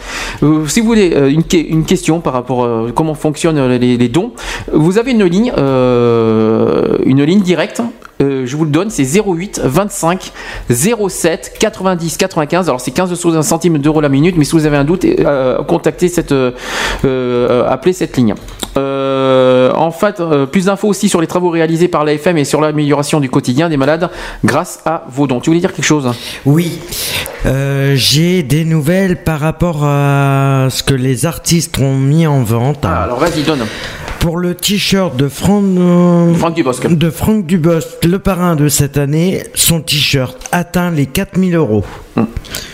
Si 0.67 0.81
vous 0.81 0.87
voulez 0.87 1.15
une, 1.31 1.45
que- 1.45 1.57
une 1.57 1.85
question 1.85 2.21
par 2.21 2.33
rapport 2.33 2.65
à 2.65 2.85
comment 2.95 3.15
fonctionnent 3.15 3.67
les, 3.77 3.97
les 3.97 4.09
dons, 4.09 4.33
vous 4.73 4.99
avez 4.99 5.13
une 5.13 5.25
ligne, 5.25 5.53
une 5.57 7.23
ligne 7.25 7.41
directe. 7.41 7.83
Euh, 8.23 8.47
je 8.47 8.57
vous 8.57 8.65
le 8.65 8.71
donne, 8.71 8.91
c'est 8.91 9.05
08 9.05 9.61
25 9.63 10.33
07 10.71 11.57
90 11.59 12.17
95. 12.17 12.69
Alors 12.69 12.81
c'est 12.81 12.91
15 12.91 13.43
centimes 13.43 13.79
d'euros 13.79 14.01
la 14.01 14.09
minute, 14.09 14.37
mais 14.37 14.45
si 14.45 14.53
vous 14.53 14.67
avez 14.67 14.77
un 14.77 14.85
doute, 14.85 15.05
euh, 15.05 15.63
contactez 15.65 16.09
cette, 16.09 16.33
euh, 16.33 17.69
appelez 17.69 17.93
cette 17.93 18.17
ligne. 18.17 18.35
En 18.77 19.91
fait, 19.91 20.23
plus 20.51 20.67
d'infos 20.67 20.89
aussi 20.89 21.09
sur 21.09 21.21
les 21.21 21.27
travaux 21.27 21.51
réalisés 21.51 21.89
par 21.89 22.05
l'AFM 22.05 22.39
et 22.39 22.45
sur 22.45 22.61
l'amélioration 22.61 23.21
du 23.21 23.31
quotidien 23.31 23.69
des 23.69 23.77
malades 23.77 24.11
grâce 24.45 24.81
à 24.85 25.05
vos 25.09 25.27
dons. 25.27 25.41
Tu 25.41 25.51
voulais 25.51 25.61
dire 25.61 25.73
quelque 25.73 25.85
chose? 25.85 26.11
Oui, 26.45 26.81
j'ai 27.95 28.43
des 28.43 28.65
nouvelles 28.65 29.23
par 29.23 29.41
rapport 29.41 29.85
à 29.85 30.69
ce 30.71 30.83
que 30.83 30.95
les 30.95 31.27
artistes 31.27 31.79
ont 31.79 31.97
mis 31.97 32.27
en 32.27 32.43
vente. 32.43 32.85
Ah, 32.85 33.05
Alors 33.05 33.19
vas-y, 33.19 33.43
donne. 33.43 33.67
Pour 34.27 34.39
le 34.39 34.57
t-shirt 34.57 35.17
de 35.17 35.29
Franck, 35.29 35.63
euh, 35.79 36.35
Franck 36.35 36.55
Dubosc. 36.57 36.85
de 36.89 37.11
Franck 37.11 37.47
Dubosc, 37.47 37.87
le 38.05 38.19
parrain 38.19 38.57
de 38.57 38.69
cette 38.69 38.99
année, 38.99 39.45
son 39.55 39.81
t-shirt 39.81 40.37
atteint 40.51 40.91
les 40.91 41.07
4000 41.07 41.55
euros. 41.55 41.85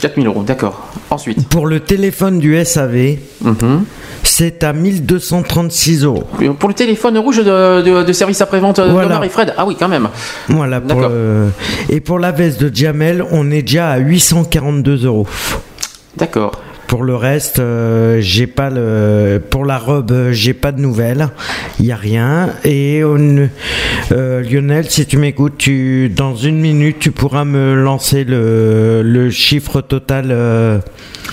4000 0.00 0.26
euros, 0.28 0.44
d'accord. 0.44 0.88
Ensuite. 1.10 1.46
Pour 1.50 1.66
le 1.66 1.80
téléphone 1.80 2.38
du 2.38 2.56
SAV, 2.64 3.16
c'est 4.22 4.64
à 4.64 4.72
1236 4.72 6.04
euros. 6.04 6.24
Pour 6.58 6.70
le 6.70 6.74
téléphone 6.74 7.18
rouge 7.18 7.44
de, 7.44 7.82
de- 7.82 8.02
de 8.02 8.12
service 8.14 8.40
après-vente 8.40 8.80
de 8.80 8.90
Voilà. 8.90 9.08
Omar 9.08 9.24
et 9.24 9.28
Fred 9.28 9.52
Ah 9.58 9.66
oui, 9.66 9.76
quand 9.78 9.88
même. 9.88 10.08
Voilà. 10.48 10.80
Pour, 10.80 11.02
euh, 11.04 11.50
et 11.90 12.00
pour 12.00 12.18
la 12.18 12.32
veste 12.32 12.62
de 12.64 12.74
Jamel, 12.74 13.22
on 13.30 13.50
est 13.50 13.60
déjà 13.60 13.90
à 13.90 13.98
842 13.98 15.04
euros. 15.04 15.26
D'accord. 16.16 16.52
Pour 16.92 17.04
le 17.04 17.16
reste, 17.16 17.58
euh, 17.58 18.18
j'ai 18.20 18.46
pas 18.46 18.68
le. 18.68 19.40
Pour 19.48 19.64
la 19.64 19.78
robe, 19.78 20.10
euh, 20.12 20.32
j'ai 20.32 20.52
pas 20.52 20.72
de 20.72 20.80
nouvelles. 20.82 21.28
Il 21.80 21.86
y 21.86 21.90
a 21.92 21.96
rien. 21.96 22.50
Et 22.64 23.02
on- 23.02 23.48
euh, 24.12 24.42
Lionel, 24.42 24.90
si 24.90 25.06
tu 25.06 25.16
m'écoutes, 25.16 25.54
tu 25.56 26.10
dans 26.14 26.36
une 26.36 26.60
minute, 26.60 26.98
tu 26.98 27.10
pourras 27.10 27.46
me 27.46 27.74
lancer 27.74 28.24
le, 28.24 29.00
le 29.02 29.30
chiffre 29.30 29.80
total 29.80 30.26
euh, 30.32 30.80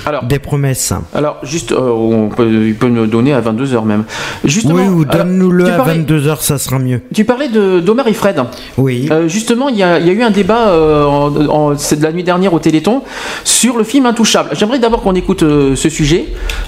Alors. 0.05 0.23
des 0.23 0.39
promesses. 0.39 0.93
Alors, 1.13 1.39
juste, 1.43 1.73
on 1.73 2.29
peut, 2.29 2.49
il 2.67 2.75
peut 2.75 2.87
nous 2.87 3.01
le 3.01 3.07
donner 3.07 3.33
à 3.33 3.41
22h 3.41 3.83
même. 3.83 4.05
Justement, 4.45 4.75
oui, 4.75 4.87
ou 4.87 5.03
donne-nous-le 5.03 5.65
à 5.65 5.71
parlais- 5.75 5.95
22h, 6.05 6.37
ça 6.41 6.57
sera 6.57 6.79
mieux. 6.79 7.01
Tu 7.13 7.25
parlais 7.25 7.49
de 7.49 7.81
d'Omar 7.81 8.07
et 8.07 8.13
Fred. 8.13 8.41
Oui. 8.77 9.09
Justement, 9.27 9.67
il 9.67 9.75
y, 9.75 9.83
a 9.83 9.99
il 9.99 10.07
y 10.07 10.09
a 10.09 10.13
eu 10.13 10.21
un 10.23 10.31
débat, 10.31 10.73
en- 11.05 11.35
en- 11.49 11.77
c'est 11.77 11.97
de 11.97 12.03
la 12.03 12.13
nuit 12.13 12.23
dernière 12.23 12.53
au 12.53 12.59
Téléthon, 12.59 13.01
sur 13.43 13.77
le 13.77 13.83
film 13.83 14.05
Intouchable. 14.05 14.51
J'aimerais 14.53 14.79
d'abord 14.79 15.01
qu'on 15.01 15.15
écoute 15.15 15.43
ce 15.75 15.89
sujet, 15.89 16.25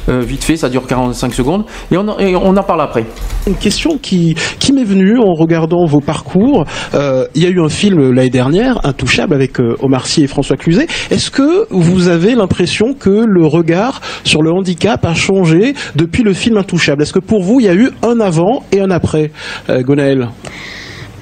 euh, 0.09 0.21
vite 0.21 0.43
fait, 0.43 0.57
ça 0.57 0.69
dure 0.69 0.87
45 0.87 1.33
secondes, 1.33 1.65
et 1.91 1.97
on, 1.97 2.07
en- 2.07 2.19
et 2.19 2.35
on 2.35 2.55
en 2.55 2.63
parle 2.63 2.81
après. 2.81 3.05
Une 3.47 3.55
question 3.55 3.97
qui, 3.97 4.35
qui 4.59 4.73
m'est 4.73 4.83
venue 4.83 5.17
en 5.19 5.33
regardant 5.33 5.85
vos 5.85 5.99
parcours. 5.99 6.65
Euh, 6.93 7.25
il 7.35 7.43
y 7.43 7.45
a 7.45 7.49
eu 7.49 7.61
un 7.61 7.69
film 7.69 8.11
l'année 8.11 8.29
dernière, 8.29 8.85
Intouchable, 8.85 9.33
avec 9.33 9.59
euh, 9.59 9.75
Omar 9.81 10.07
Sy 10.07 10.23
et 10.23 10.27
François 10.27 10.57
Cluzet. 10.57 10.87
Est-ce 11.09 11.31
que 11.31 11.67
vous 11.69 12.07
avez 12.07 12.35
l'impression 12.35 12.93
que 12.93 13.09
le 13.27 13.45
regard 13.45 14.01
sur 14.23 14.41
le 14.41 14.51
handicap 14.51 15.03
a 15.05 15.13
changé 15.13 15.73
depuis 15.95 16.23
le 16.23 16.33
film 16.33 16.57
Intouchable? 16.57 17.01
Est-ce 17.03 17.13
que 17.13 17.19
pour 17.19 17.41
vous, 17.43 17.59
il 17.59 17.65
y 17.65 17.69
a 17.69 17.73
eu 17.73 17.89
un 18.03 18.19
avant 18.19 18.63
et 18.71 18.81
un 18.81 18.91
après, 18.91 19.31
euh, 19.69 19.81
Gonaël? 19.81 20.27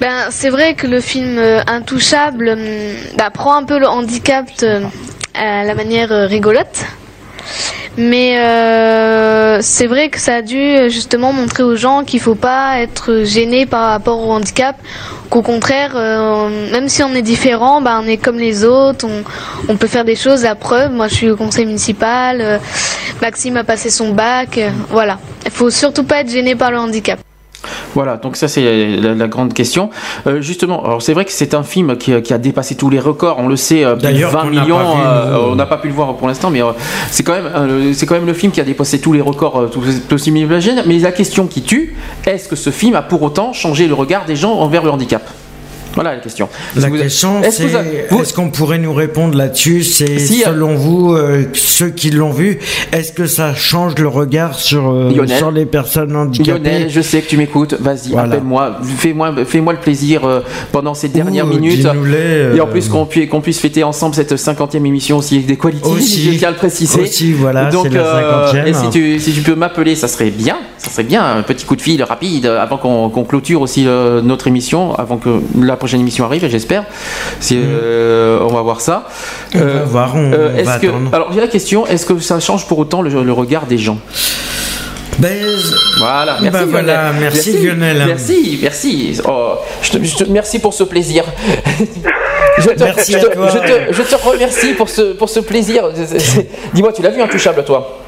Ben, 0.00 0.28
c'est 0.30 0.48
vrai 0.48 0.74
que 0.74 0.86
le 0.86 1.00
film 1.00 1.36
euh, 1.38 1.60
Intouchable 1.66 2.48
hum, 2.50 2.58
bah, 3.18 3.28
prend 3.30 3.54
un 3.56 3.64
peu 3.64 3.78
le 3.78 3.86
handicap 3.86 4.46
euh, 4.62 4.80
à 5.34 5.64
la 5.64 5.74
manière 5.74 6.10
euh, 6.10 6.26
rigolote. 6.26 6.84
Mais 7.96 8.38
euh, 8.38 9.58
c'est 9.60 9.86
vrai 9.86 10.08
que 10.08 10.18
ça 10.18 10.36
a 10.36 10.42
dû 10.42 10.90
justement 10.90 11.32
montrer 11.32 11.62
aux 11.62 11.76
gens 11.76 12.04
qu'il 12.04 12.20
faut 12.20 12.34
pas 12.34 12.80
être 12.80 13.24
gêné 13.24 13.66
par 13.66 13.90
rapport 13.90 14.20
au 14.26 14.32
handicap, 14.32 14.76
qu'au 15.28 15.42
contraire, 15.42 15.92
euh, 15.94 16.70
même 16.72 16.88
si 16.88 17.02
on 17.02 17.14
est 17.14 17.22
différent, 17.22 17.80
ben, 17.80 18.00
on 18.02 18.06
est 18.06 18.16
comme 18.16 18.38
les 18.38 18.64
autres, 18.64 19.06
on, 19.68 19.76
peut 19.76 19.88
faire 19.88 20.04
des 20.04 20.16
choses. 20.16 20.44
La 20.44 20.54
preuve, 20.54 20.92
moi 20.92 21.08
je 21.08 21.14
suis 21.14 21.30
au 21.30 21.36
conseil 21.36 21.66
municipal, 21.66 22.40
euh, 22.40 22.58
Maxime 23.20 23.56
a 23.56 23.64
passé 23.64 23.90
son 23.90 24.12
bac, 24.12 24.58
voilà. 24.90 25.18
Il 25.44 25.50
faut 25.50 25.70
surtout 25.70 26.04
pas 26.04 26.20
être 26.20 26.30
gêné 26.30 26.54
par 26.54 26.70
le 26.70 26.78
handicap. 26.78 27.18
Voilà, 27.94 28.16
donc 28.16 28.36
ça 28.36 28.48
c'est 28.48 28.96
la, 28.96 29.14
la 29.14 29.28
grande 29.28 29.52
question. 29.52 29.90
Euh, 30.26 30.40
justement, 30.40 30.84
alors 30.84 31.02
c'est 31.02 31.12
vrai 31.12 31.24
que 31.24 31.32
c'est 31.32 31.54
un 31.54 31.62
film 31.62 31.96
qui, 31.96 32.12
a- 32.14 32.20
qui 32.20 32.32
a 32.32 32.38
dépassé 32.38 32.74
tous 32.74 32.88
les 32.90 33.00
records, 33.00 33.36
on 33.38 33.48
le 33.48 33.56
sait, 33.56 33.84
euh, 33.84 33.92
plus 33.94 34.02
de 34.02 34.02
D'ailleurs, 34.12 34.30
20 34.30 34.40
qu'on 34.42 34.50
n'a 34.50 34.60
millions. 34.62 34.78
vu, 34.78 35.00
euh, 35.04 35.38
on 35.50 35.54
n'a 35.56 35.66
pas 35.66 35.76
pu 35.78 35.88
le 35.88 35.94
voir 35.94 36.14
pour 36.16 36.28
l'instant, 36.28 36.50
mais 36.50 36.62
euh, 36.62 36.72
c'est 37.10 37.22
quand 37.22 37.32
même, 37.32 37.50
euh, 37.54 37.92
c'est 37.94 38.06
quand 38.06 38.14
même 38.14 38.26
le 38.26 38.34
film 38.34 38.52
qui 38.52 38.60
a 38.60 38.64
dépassé 38.64 39.00
tous 39.00 39.12
les 39.12 39.20
records, 39.20 39.58
euh, 39.60 39.68
imagine. 40.36 40.82
Mais 40.86 40.98
la 40.98 41.12
question 41.12 41.46
qui 41.46 41.62
tue, 41.62 41.96
est-ce 42.26 42.48
que 42.48 42.56
ce 42.56 42.70
film 42.70 42.94
a 42.96 43.02
pour 43.02 43.22
autant 43.22 43.52
changé 43.52 43.86
le 43.88 43.94
regard 43.94 44.24
des 44.24 44.36
gens 44.36 44.52
envers 44.52 44.82
le 44.84 44.90
handicap? 44.90 45.22
Voilà 46.00 46.14
la 46.16 46.22
question. 46.22 46.48
La 46.76 46.88
Vous- 46.88 46.96
question, 46.96 47.42
est-ce 47.42 47.62
vous 47.62 47.76
avez- 47.76 48.04
vous- 48.08 48.22
est-ce 48.22 48.32
qu'on 48.32 48.48
pourrait 48.48 48.78
nous 48.78 48.94
répondre 48.94 49.36
là-dessus? 49.36 49.82
C'est 49.84 50.18
Si, 50.18 50.42
euh, 50.42 50.46
selon 50.46 50.74
vous, 50.74 51.12
euh, 51.12 51.44
ceux 51.52 51.90
qui 51.90 52.10
l'ont 52.10 52.30
vu, 52.32 52.58
est-ce 52.90 53.12
que 53.12 53.26
ça 53.26 53.54
change 53.54 53.96
le 53.98 54.08
regard 54.08 54.58
sur, 54.58 54.88
euh, 54.90 55.10
Lionel. 55.14 55.36
sur 55.36 55.50
les 55.50 55.66
personnes 55.66 56.16
handicapées? 56.16 56.58
Lionel, 56.58 56.88
je 56.90 57.02
sais 57.02 57.20
que 57.20 57.28
tu 57.28 57.36
m'écoutes. 57.36 57.74
Vas-y, 57.78 58.12
Voilà. 58.12 58.28
appelle-moi. 58.28 58.78
Fais-moi, 58.96 59.34
fais-moi 59.44 59.74
le 59.74 59.78
plaisir 59.78 60.24
euh, 60.24 60.40
pendant 60.72 60.94
ces 60.94 61.08
dernières 61.08 61.44
Ouh, 61.46 61.50
minutes. 61.50 61.84
Et 61.84 62.60
en 62.62 62.66
plus 62.66 62.88
qu'on 62.88 63.04
puisse, 63.42 63.60
fêter 63.60 63.84
ensemble 63.84 64.14
cette 64.14 64.38
50e 64.38 64.86
émission 64.86 65.18
aussi 65.18 65.34
avec 65.34 65.46
des 65.48 65.58
qualités. 65.58 65.86
Aussi. 65.86 66.22
je 66.32 66.38
tiens 66.38 66.48
à 66.48 66.52
le 66.52 66.56
préciser. 66.56 67.02
Aussi, 67.02 67.32
voilà, 67.34 67.70
Donc, 67.70 67.88
c'est 67.90 67.94
la 67.94 68.52
50e. 68.54 68.66
et 68.66 68.72
si 68.72 68.88
tu, 68.88 69.20
si 69.20 69.32
tu 69.34 69.42
peux 69.42 69.54
m'appeler, 69.54 69.96
ça 69.96 70.08
serait 70.08 70.30
bien. 70.30 70.56
Ça 70.78 70.88
serait 70.90 71.02
bien. 71.02 71.22
Un 71.22 71.42
petit 71.42 71.66
coup 71.66 71.76
de 71.76 71.82
fil 71.82 72.02
rapide 72.02 72.46
avant 72.46 72.78
qu'on 72.78 73.10
clôture 73.24 73.60
aussi 73.60 73.82
notre 73.84 74.46
émission, 74.46 74.94
avant 74.94 75.18
que 75.18 75.40
la 75.60 75.76
prochaine 75.76 75.89
émission 75.98 76.24
arrive, 76.24 76.46
j'espère. 76.48 76.84
Si, 77.40 77.58
euh, 77.58 78.38
on 78.42 78.48
va 78.54 78.60
voir 78.62 78.80
ça. 78.80 79.08
On 79.54 79.58
va 79.58 79.64
voir, 79.84 80.12
on- 80.14 80.30
on 80.32 80.56
est-ce 80.56 80.64
va 80.66 80.78
que, 80.78 80.86
attendre. 80.86 81.10
alors, 81.12 81.32
j'ai 81.32 81.40
la 81.40 81.48
question 81.48 81.86
est-ce 81.86 82.06
que 82.06 82.18
ça 82.20 82.38
change 82.38 82.66
pour 82.66 82.78
autant 82.78 83.02
le, 83.02 83.10
le 83.22 83.32
regard 83.32 83.66
des 83.66 83.78
gens? 83.78 83.98
Ben, 85.18 85.36
Voilà, 85.98 86.34
Bah 86.40 86.48
merci 86.50 86.64
voilà, 86.70 86.94
Lionel. 87.12 87.20
merci 87.20 87.52
Lionel. 87.58 88.02
Merci, 88.06 88.58
merci. 88.62 89.20
Oh, 89.28 89.54
je 89.82 89.90
te- 89.90 90.02
je 90.04 90.16
te- 90.16 90.24
merci 90.30 90.58
pour 90.60 90.72
ce 90.72 90.84
plaisir. 90.84 91.24
te, 92.72 92.82
Merci 92.84 93.12
te- 93.14 93.92
je 93.92 94.02
te 94.02 94.14
remercie 94.16 94.72
pour 94.74 94.88
ce, 94.88 95.12
pour 95.12 95.28
ce 95.28 95.40
plaisir. 95.40 95.90
Dis-moi, 96.74 96.92
tu 96.92 97.02
l'as 97.02 97.10
vu 97.10 97.20
Intouchable, 97.20 97.64
toi? 97.64 97.98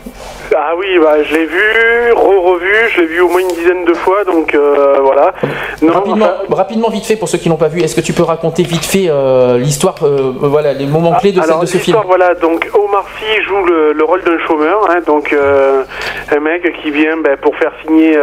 Ah 0.55 0.75
oui, 0.77 0.99
bah, 1.01 1.23
je 1.23 1.35
l'ai 1.35 1.47
vu, 1.47 2.13
re-revu, 2.15 2.73
je 2.95 3.01
l'ai 3.01 3.07
vu 3.07 3.21
au 3.21 3.29
moins 3.29 3.41
une 3.41 3.49
dizaine 3.49 3.85
de 3.85 3.95
fois, 3.95 4.25
donc 4.25 4.55
euh, 4.55 4.97
voilà. 5.01 5.33
Non, 5.81 5.93
rapidement, 5.93 6.27
rapidement, 6.51 6.89
vite 6.91 7.07
fait, 7.07 7.17
pour 7.17 7.29
ceux 7.29 7.39
qui 7.39 7.49
l'ont 7.49 7.57
pas 7.57 7.69
vu, 7.69 7.81
est-ce 7.81 7.97
que 7.97 8.01
tu 8.01 8.13
peux 8.13 8.23
raconter 8.23 8.63
vite 8.63 8.85
fait 8.85 9.07
euh, 9.09 9.57
l'histoire, 9.59 9.95
euh, 10.03 10.33
voilà, 10.41 10.73
les 10.73 10.87
moments 10.87 11.13
clés 11.15 11.33
de, 11.33 11.41
ce- 11.41 11.45
Alors 11.49 11.61
de 11.61 11.67
ce 11.67 11.79
film 11.79 11.97
l'histoire, 11.97 12.07
voilà, 12.07 12.35
donc 12.35 12.69
Omar 12.75 13.05
Sy 13.19 13.43
joue 13.43 13.65
le, 13.65 13.93
le 13.93 14.05
rôle 14.05 14.23
d'un 14.23 14.39
chômeur, 14.47 14.89
hein, 14.91 14.99
donc 15.07 15.35
un 15.35 16.41
mec 16.41 16.63
qui 16.83 16.91
vient 16.91 17.17
ben, 17.19 17.37
pour 17.39 17.57
faire 17.57 17.73
signer 17.85 18.19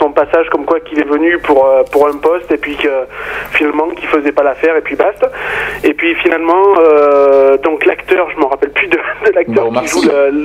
son 0.00 0.10
passage 0.12 0.48
comme 0.50 0.64
quoi 0.64 0.80
qu'il 0.80 0.98
est 0.98 1.08
venu 1.08 1.38
pour, 1.38 1.66
pour 1.92 2.06
un 2.08 2.16
poste 2.16 2.50
et 2.52 2.56
puis 2.56 2.76
que 2.76 2.88
finalement 3.52 3.88
qu'il 3.90 4.08
faisait 4.08 4.32
pas 4.32 4.42
l'affaire 4.42 4.76
et 4.76 4.80
puis 4.80 4.96
basta. 4.96 5.30
Et 5.84 5.94
puis 5.94 6.14
finalement, 6.16 6.62
donc 7.62 7.84
l'acteur, 7.86 8.28
je 8.34 8.40
me 8.40 8.44
rappelle 8.46 8.70
plus 8.70 8.88
de, 8.88 8.96
de 9.26 9.32
l'acteur 9.34 9.66
qui 9.82 9.86
joue 9.88 10.02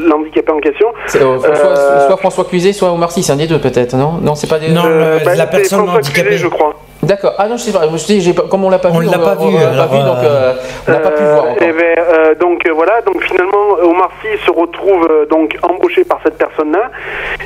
l'handicapé 0.07 0.51
en 0.51 0.59
question. 0.59 0.87
C'est, 1.17 1.23
euh, 1.23 1.39
soit, 1.39 1.65
Euh, 1.77 2.07
soit 2.07 2.17
François 2.17 2.45
Cluzet, 2.45 2.73
soit 2.73 2.91
Omar 2.91 3.11
Sy, 3.11 3.23
c'est 3.23 3.31
un 3.31 3.35
des 3.37 3.47
deux 3.47 3.59
peut-être, 3.59 3.95
non? 3.95 4.13
Non, 4.21 4.35
c'est 4.35 4.47
pas 4.47 4.59
des 4.59 4.69
Non, 4.69 4.83
Euh, 4.85 5.19
bah, 5.23 5.35
la 5.35 5.47
personne 5.47 5.87
handicapée. 5.87 6.37
Je 6.37 6.47
crois. 6.47 6.73
D'accord. 7.05 7.33
Ah 7.37 7.47
non, 7.47 7.57
je 7.57 7.63
sais 7.63 7.71
pas. 7.77 7.87
Je 7.91 7.97
sais, 7.97 8.19
j'ai 8.19 8.33
pas- 8.33 8.43
comme 8.49 8.63
on 8.65 8.69
l'a 8.69 8.79
pas 8.79 8.89
On 8.93 8.99
vu, 8.99 9.05
l'a 9.05 9.17
pas 9.17 9.35
on, 9.39 9.47
vu, 9.47 9.55
on 9.55 9.59
l'a 9.59 9.69
alors, 9.69 9.87
pas 9.89 9.95
vu, 9.95 10.03
donc 10.03 10.17
euh, 10.23 10.53
on 10.87 10.91
n'a 10.91 10.99
pas 10.99 11.11
pu 11.11 11.23
le 11.23 11.29
voir. 11.29 11.43
encore. 11.45 11.57
Eh 11.61 11.71
ben, 11.71 11.95
euh, 11.97 12.35
donc 12.35 12.65
euh, 12.67 12.71
voilà, 12.73 13.01
donc 13.01 13.21
finalement 13.23 13.65
Omar 13.83 14.09
Sy 14.21 14.37
se 14.45 14.51
retrouve 14.51 15.07
euh, 15.09 15.25
donc 15.25 15.55
embauché 15.63 16.03
par 16.03 16.19
cette 16.23 16.37
personne-là, 16.37 16.91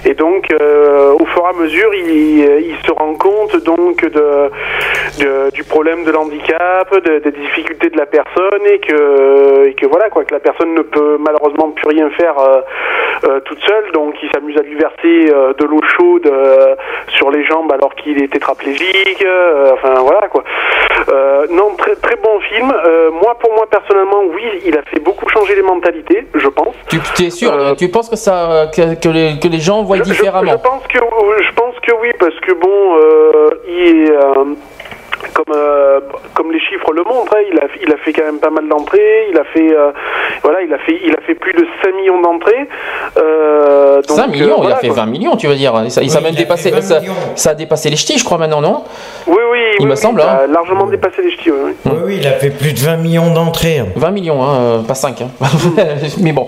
et 0.06 0.14
donc 0.14 0.48
euh, 0.52 1.14
au 1.20 1.26
fur 1.26 1.44
et 1.46 1.50
à 1.58 1.62
mesure, 1.62 1.94
il, 1.94 2.46
euh, 2.48 2.60
il 2.62 2.76
se 2.86 2.92
rend 2.92 3.14
compte 3.16 3.56
donc 3.64 4.02
de, 4.06 4.50
de- 5.20 5.50
du 5.52 5.64
problème 5.64 6.04
de 6.06 6.12
l'handicap, 6.12 6.92
de- 7.04 7.20
des 7.20 7.32
difficultés 7.32 7.90
de 7.90 7.98
la 7.98 8.06
personne, 8.06 8.64
et 8.72 8.80
que 8.80 9.68
et 9.68 9.74
que 9.74 9.86
voilà 9.88 10.10
quoi, 10.10 10.24
que 10.24 10.34
la 10.34 10.40
personne 10.40 10.74
ne 10.74 10.82
peut 10.82 11.18
malheureusement 11.20 11.70
plus 11.72 11.88
rien 11.88 12.10
faire 12.12 12.38
euh, 12.40 12.62
euh, 13.28 13.40
toute 13.42 13.60
seule, 13.62 13.92
donc 13.94 14.16
il 14.24 14.30
s'amuse 14.34 14.58
à 14.58 14.62
lui 14.62 14.76
verser 14.76 15.32
euh, 15.34 15.54
de 15.58 15.66
l'eau 15.66 15.82
chaude 15.98 16.28
euh, 16.28 16.76
sur 17.18 17.30
les 17.32 17.44
jambes 17.46 17.72
alors 17.72 17.94
qu'il 17.96 18.22
est 18.24 18.32
tétraplégique, 18.32 19.26
euh, 19.50 19.74
enfin 19.74 19.94
voilà 20.02 20.28
quoi. 20.30 20.44
Euh, 21.10 21.48
non, 21.50 21.76
très 21.78 21.96
très 21.96 22.16
bon 22.16 22.40
film. 22.42 22.72
Euh, 22.72 23.10
moi, 23.12 23.38
pour 23.40 23.54
moi 23.54 23.66
personnellement, 23.70 24.22
oui, 24.34 24.44
il 24.66 24.78
a 24.78 24.82
fait 24.84 25.00
beaucoup 25.00 25.28
changer 25.30 25.56
les 25.56 25.62
mentalités, 25.62 26.28
je 26.36 26.48
pense. 26.48 26.76
Tu, 26.90 27.00
tu 27.16 27.24
es 27.26 27.30
sûr 27.30 27.76
Tu 27.78 27.90
penses 27.90 28.10
que 28.10 28.16
ça, 28.16 28.68
que, 28.76 28.96
que 28.96 29.10
les, 29.10 29.40
que 29.40 29.48
les 29.48 29.60
gens 29.60 29.84
voient 29.84 30.00
différemment 30.00 30.52
Je 30.52 30.58
pense 30.58 30.88
que 30.88 31.00
je 31.00 31.54
pense 31.54 31.76
que 31.82 31.92
oui, 32.02 32.12
parce 32.20 32.40
que 32.42 32.54
bon, 32.54 32.98
il 33.68 34.08
est, 34.08 34.14
comme 35.34 35.56
euh, 35.56 36.00
comme 36.34 36.52
les 36.52 36.60
chiffres 36.60 36.92
le 36.94 37.04
montrent, 37.04 37.34
hein, 37.36 37.42
il 37.52 37.58
a 37.60 37.64
il 37.82 37.92
a 37.94 37.98
fait 37.98 38.14
quand 38.14 38.26
même 38.26 38.40
pas 38.40 38.50
mal 38.50 38.68
d'entrées. 38.68 39.28
Il 39.32 39.38
a 39.38 39.44
fait 39.46 39.74
euh, 39.76 39.92
voilà, 40.44 40.62
il 40.62 40.74
a 40.74 40.78
fait 40.80 41.00
il 41.04 41.12
a 41.14 41.22
fait 41.22 41.36
plus 41.36 41.54
de 41.54 41.66
5 41.84 41.96
millions 41.96 42.22
d'entrées. 42.22 42.68
Euh, 43.18 44.02
donc, 44.02 44.18
5 44.18 44.28
millions, 44.28 44.62
euh, 44.62 44.66
il 44.68 44.72
a 44.72 44.76
fait 44.78 44.88
quoi. 44.88 44.98
20 44.98 45.06
millions, 45.08 45.36
tu 45.36 45.48
veux 45.48 45.56
dire. 45.56 45.74
Et 45.86 45.90
ça, 45.90 46.02
il 46.02 46.16
a 46.16 46.22
même 46.22 46.36
dépassé, 46.36 46.72
ça, 46.82 47.02
ça 47.36 47.50
a 47.52 47.54
dépassé 47.54 47.90
les 47.90 47.96
ch'tis, 47.96 48.18
je 48.18 48.24
crois, 48.26 48.38
maintenant, 48.38 48.62
non? 48.62 48.84
Oui, 49.28 49.36
oui, 49.52 49.60
Il 49.80 49.84
oui, 49.84 49.86
me 49.86 49.92
oui, 49.92 49.98
semble, 49.98 50.22
il 50.22 50.28
a 50.28 50.44
hein. 50.44 50.48
largement 50.52 50.86
dépassé 50.88 51.22
les 51.22 51.32
ch'tis. 51.32 51.52
Oui, 51.52 51.58
oui. 51.66 51.74
Oui, 51.86 51.98
oui, 52.06 52.18
il 52.22 52.28
a 52.28 52.34
fait 52.34 52.50
plus 52.52 52.74
de 52.74 52.80
20 52.80 52.98
millions 52.98 53.34
d'entrées. 53.34 53.82
20 53.96 54.12
millions, 54.12 54.42
hein, 54.44 54.58
euh, 54.60 54.80
pas 54.80 54.96
5. 54.96 55.24
mais 56.22 56.32
bon. 56.32 56.48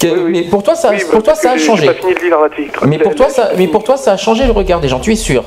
Que- 0.00 0.28
Mais 0.28 0.42
pour 0.42 0.62
toi, 0.62 0.74
ça, 0.74 0.90
Oui, 0.90 1.02
pour 1.10 1.22
toi, 1.22 1.34
ça 1.34 1.52
a 1.52 1.58
changé. 1.58 1.86
J'ai 1.86 1.92
pas 1.92 2.00
fini 2.00 2.14
de 2.14 2.20
lire 2.20 2.40
l'article. 2.40 2.80
Mais 2.86 2.98
pour 2.98 3.14
toi, 3.14 3.28
ça, 3.28 3.50
mais 3.56 3.66
pour 3.68 3.84
toi, 3.84 3.96
ça 3.96 4.12
a 4.12 4.16
changé 4.16 4.44
le 4.44 4.52
regard 4.52 4.80
des 4.80 4.88
gens. 4.88 4.98
Tu 5.00 5.12
es 5.12 5.16
sûr? 5.16 5.44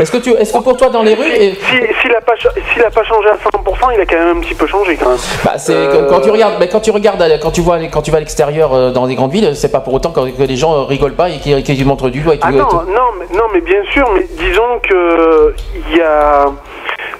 Est-ce 0.00 0.10
que 0.12 0.16
tu, 0.18 0.30
est-ce 0.30 0.52
que 0.52 0.58
pour 0.58 0.76
toi, 0.76 0.88
dans 0.88 1.02
les 1.02 1.14
rues, 1.14 1.30
et- 1.30 1.52
Si- 1.54 2.00
S'il 2.02 2.14
a 2.14 2.20
pas 2.20 2.34
cha- 2.36 2.50
s'il 2.72 2.82
a 2.82 2.90
pas 2.90 3.04
changé 3.04 3.28
à 3.28 3.36
100%, 3.36 3.90
il 3.94 4.00
a 4.00 4.06
quand 4.06 4.16
même 4.16 4.36
un 4.38 4.40
petit 4.40 4.54
peu 4.54 4.66
changé 4.66 4.96
quand 4.96 5.10
même. 5.10 5.18
Bah, 5.44 5.52
c'est 5.58 5.74
Euh, 5.74 6.08
quand 6.08 6.20
tu 6.20 6.30
regardes, 6.30 6.68
quand 6.70 6.80
tu 6.80 6.90
regardes, 6.90 7.22
euh, 7.22 7.38
quand 7.40 7.50
tu 7.50 7.60
vois, 7.60 7.78
quand 7.92 8.02
tu 8.02 8.10
vas 8.10 8.16
à 8.16 8.20
l'extérieur 8.20 8.72
euh, 8.74 8.90
dans 8.90 9.06
des 9.06 9.14
grandes 9.14 9.32
villes, 9.32 9.54
c'est 9.54 9.70
pas 9.70 9.80
pour 9.80 9.94
autant 9.94 10.10
que, 10.10 10.20
les 10.42 10.56
gens 10.56 10.84
rigolent 10.86 11.14
pas 11.14 11.28
et 11.30 11.38
qu'ils 11.38 11.62
qu'ils 11.62 11.86
montrent 11.86 12.08
du 12.10 12.20
doigt 12.20 12.34
et 12.34 12.38
tout. 12.38 12.46
Ah 12.48 12.52
et 12.52 12.56
non, 12.56 12.66
tout. 12.66 12.76
non, 12.76 13.08
mais, 13.18 13.36
non, 13.36 13.44
mais 13.52 13.60
bien 13.60 13.82
sûr, 13.92 14.08
mais 14.14 14.26
disons 14.38 14.78
que 14.82 15.54
il 15.90 15.96
y 15.96 16.00
a, 16.00 16.46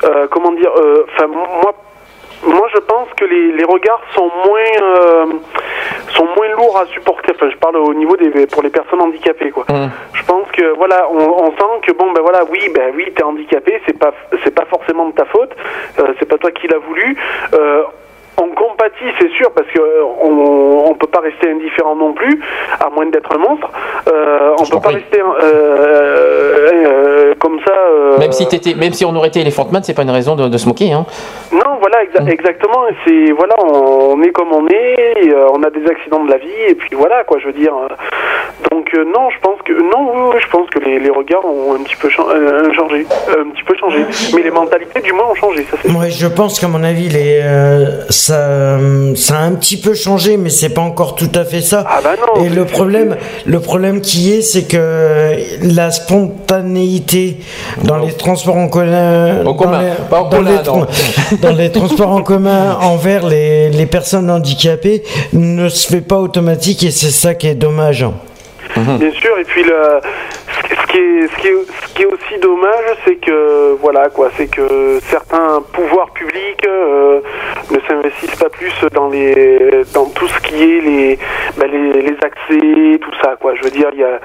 euh, 0.05 0.26
comment 0.31 0.52
dire, 0.52 0.70
enfin 1.14 1.26
moi, 1.28 1.72
moi 2.44 2.68
je 2.74 2.78
pense 2.78 3.08
que 3.16 3.24
les, 3.24 3.52
les 3.52 3.64
regards 3.64 4.02
sont 4.14 4.30
moins, 4.46 4.82
euh, 4.82 5.26
sont 6.10 6.26
moins 6.36 6.48
lourds 6.56 6.78
à 6.78 6.86
supporter. 6.86 7.32
Enfin, 7.34 7.50
je 7.50 7.56
parle 7.56 7.76
au 7.76 7.94
niveau 7.94 8.16
des 8.16 8.46
pour 8.46 8.62
les 8.62 8.70
personnes 8.70 9.00
handicapées, 9.00 9.50
quoi. 9.50 9.64
Je 10.14 10.24
pense 10.24 10.50
que 10.52 10.74
voilà, 10.76 11.08
on, 11.10 11.44
on 11.44 11.50
sent 11.52 11.80
que 11.86 11.92
bon, 11.92 12.12
ben 12.12 12.22
voilà, 12.22 12.44
oui, 12.50 12.70
ben 12.74 12.92
oui, 12.94 13.12
t'es 13.14 13.22
handicapé, 13.22 13.80
c'est 13.86 13.98
pas 13.98 14.12
c'est 14.44 14.54
pas 14.54 14.64
forcément 14.66 15.06
de 15.08 15.12
ta 15.14 15.24
faute, 15.26 15.52
euh, 15.98 16.12
c'est 16.18 16.26
pas 16.28 16.38
toi 16.38 16.50
qui 16.50 16.66
l'as 16.68 16.78
voulu. 16.78 17.16
Euh, 17.54 17.82
on 18.42 18.54
compatit, 18.54 19.04
c'est 19.20 19.30
sûr, 19.38 19.50
parce 19.52 19.68
que 19.68 19.80
euh, 19.80 20.02
on, 20.22 20.90
on 20.90 20.94
peut 20.94 21.06
pas 21.06 21.20
rester 21.20 21.50
indifférent 21.50 21.94
non 21.96 22.12
plus, 22.12 22.40
à 22.80 22.88
moins 22.90 23.06
d'être 23.06 23.30
un 23.34 23.38
monstre. 23.38 23.68
Euh, 24.12 24.54
on 24.58 24.64
peut 24.64 24.80
pas 24.80 24.90
rester 24.90 25.20
euh, 25.20 26.68
euh, 26.72 27.34
comme 27.38 27.58
ça. 27.66 27.72
euh, 27.72 28.18
Même 28.18 28.32
si 28.32 28.46
t'étais, 28.48 28.74
même 28.74 28.92
si 28.92 29.04
on 29.04 29.14
aurait 29.16 29.28
été 29.28 29.40
Elephant 29.40 29.66
Man, 29.70 29.82
c'est 29.82 29.94
pas 29.94 30.02
une 30.02 30.10
raison 30.10 30.34
de, 30.36 30.48
de 30.48 30.58
se 30.58 30.66
moquer. 30.68 30.92
Hein. 30.92 31.06
Non, 31.52 31.78
voilà, 31.80 32.04
exa- 32.04 32.28
exactement. 32.30 32.84
C'est 33.06 33.32
voilà, 33.32 33.54
on, 33.64 34.14
on 34.16 34.22
est 34.22 34.30
comme 34.32 34.52
on 34.52 34.66
est, 34.68 35.14
et, 35.24 35.32
euh, 35.32 35.46
on 35.54 35.62
a 35.62 35.70
des 35.70 35.86
accidents 35.90 36.24
de 36.24 36.30
la 36.30 36.38
vie, 36.38 36.48
et 36.68 36.74
puis 36.74 36.90
voilà, 36.96 37.24
quoi. 37.24 37.38
Je 37.40 37.46
veux 37.46 37.52
dire. 37.52 37.72
donc 38.70 38.88
euh, 38.94 39.04
non, 39.04 39.30
je 39.30 39.38
pense 39.40 39.60
que 39.64 39.72
non, 39.72 40.10
oui, 40.14 40.30
oui, 40.34 40.40
je 40.44 40.48
pense 40.48 40.68
que 40.70 40.78
les, 40.80 40.98
les 40.98 41.10
regards 41.10 41.44
ont 41.44 41.74
un 41.74 41.82
petit 41.82 41.96
peu 41.96 42.08
chan- 42.08 42.26
euh, 42.30 42.72
changé, 42.72 43.06
un 43.28 43.50
petit 43.50 43.62
peu 43.64 43.74
changé, 43.76 44.04
mais 44.34 44.42
les 44.42 44.50
mentalités 44.50 45.00
du 45.00 45.12
moins 45.12 45.26
ont 45.30 45.34
changé. 45.34 45.64
Ça, 45.70 45.76
Ouais, 45.98 46.10
je 46.10 46.26
pense 46.26 46.58
qu'à 46.60 46.68
mon 46.68 46.82
avis, 46.84 47.08
les, 47.08 47.40
euh, 47.42 48.02
ça, 48.08 48.31
ça 49.16 49.36
a 49.38 49.42
un 49.42 49.52
petit 49.54 49.76
peu 49.76 49.94
changé, 49.94 50.36
mais 50.36 50.50
c'est 50.50 50.70
pas 50.70 50.80
encore 50.80 51.14
tout 51.14 51.30
à 51.34 51.44
fait 51.44 51.60
ça. 51.60 51.84
Ah 51.88 52.00
bah 52.02 52.14
Et 52.44 52.48
le 52.48 52.64
problème, 52.64 53.16
le 53.46 53.60
problème 53.60 54.00
qui 54.00 54.32
est, 54.32 54.42
c'est 54.42 54.64
que 54.64 55.36
la 55.62 55.90
spontanéité 55.90 57.38
dans 57.84 57.98
les 57.98 58.12
transports 58.12 58.56
en 58.56 58.68
commun, 58.68 59.42
dans, 59.44 59.54
commun, 59.54 59.82
les, 59.82 59.90
pas 60.10 60.20
en 60.20 60.28
dans 60.28 60.36
commun, 60.38 60.50
les 60.50 60.56
tra- 60.58 60.78
non. 60.78 60.86
dans 61.40 61.52
les 61.56 61.70
transports 61.72 62.10
en 62.10 62.22
commun 62.22 62.78
envers 62.80 63.26
les, 63.26 63.70
les 63.70 63.86
personnes 63.86 64.30
handicapées 64.30 65.02
ne 65.32 65.68
se 65.68 65.86
fait 65.88 66.00
pas 66.00 66.16
automatique, 66.18 66.82
et 66.84 66.90
c'est 66.90 67.10
ça 67.10 67.34
qui 67.34 67.48
est 67.48 67.54
dommage. 67.54 68.06
Bien 68.74 69.10
sûr, 69.12 69.38
et 69.38 69.44
puis 69.44 69.64
le, 69.64 69.74
ce, 70.48 70.74
ce 70.74 70.86
qui 70.92 70.96
est, 70.98 71.28
ce, 71.28 71.40
qui 71.42 71.48
est, 71.48 71.54
ce 71.92 71.96
qui 71.96 72.02
est 72.04 72.06
aussi 72.06 72.38
dommage, 72.40 72.96
c'est 73.04 73.16
que 73.16 73.76
voilà 73.80 74.08
quoi, 74.08 74.30
c'est 74.36 74.46
que 74.46 74.98
certains 75.00 75.62
pouvoirs 75.72 76.10
publics 76.12 76.66
euh, 76.66 77.20
ne 77.70 77.78
s'investissent 77.86 78.36
pas 78.36 78.48
plus 78.48 78.72
dans 78.94 79.10
les 79.10 79.82
dans 79.92 80.06
tout 80.06 80.26
ce 80.26 80.40
qui 80.40 80.62
est 80.62 80.80
les 80.80 81.18
ben, 81.58 81.70
les, 81.70 82.02
les 82.02 82.16
accès, 82.22 82.98
tout 82.98 83.12
ça 83.22 83.36
quoi. 83.38 83.54
Je 83.56 83.64
veux 83.64 83.70
dire, 83.70 83.90
il 83.92 84.00
y 84.00 84.04
a 84.04 84.20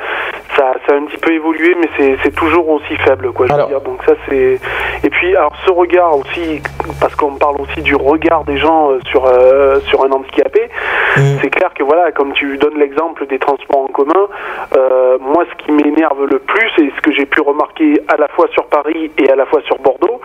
ça, 0.56 0.74
ça 0.88 0.94
a 0.94 0.98
un 0.98 1.04
petit 1.06 1.18
peu 1.18 1.34
évolué, 1.34 1.76
mais 1.80 2.18
c'est 2.24 2.34
toujours 2.36 2.70
aussi 2.70 2.96
faible 3.06 3.34
quoi. 3.34 3.48
Je 3.48 3.54
veux 3.54 3.68
dire, 3.68 3.82
donc 3.82 4.02
ça 4.06 4.14
c'est 4.30 4.60
et 5.04 5.10
puis 5.10 5.36
alors 5.36 5.54
ce 5.66 5.72
regard 5.72 6.18
aussi, 6.18 6.62
parce 7.02 7.16
qu'on 7.16 7.36
parle 7.36 7.60
aussi 7.60 7.82
du 7.82 7.96
regard 7.96 8.46
des 8.46 8.58
gens 8.58 8.92
euh, 8.92 9.00
sur 9.10 9.26
euh, 9.26 9.82
sur 9.88 10.06
un 10.06 10.12
handicapé, 10.12 10.70
c'est 11.42 11.50
clair 11.50 11.74
que 11.74 11.84
voilà, 11.84 12.12
comme 12.12 12.32
tu 12.34 12.58
donnes 12.58 12.78
l'exemple 12.80 13.28
des 13.28 13.40
transports 13.40 13.82
en 13.82 13.88
commun, 13.88 14.28
euh, 14.76 15.18
moi 15.20 15.44
ce 15.52 15.66
qui 15.66 15.72
m'énerve 15.72 16.26
le 16.26 16.40
plus 16.40 16.72
et 16.80 16.92
ce 16.96 17.02
que 17.02 17.12
j'ai 17.12 17.26
pu 17.26 17.42
remarquer 17.42 17.57
à 17.62 18.18
la 18.18 18.28
fois 18.30 18.48
sur 18.54 18.66
Paris 18.66 19.12
et 19.18 19.30
à 19.30 19.36
la 19.36 19.46
fois 19.46 19.62
sur 19.66 19.78
Bordeaux, 19.80 20.20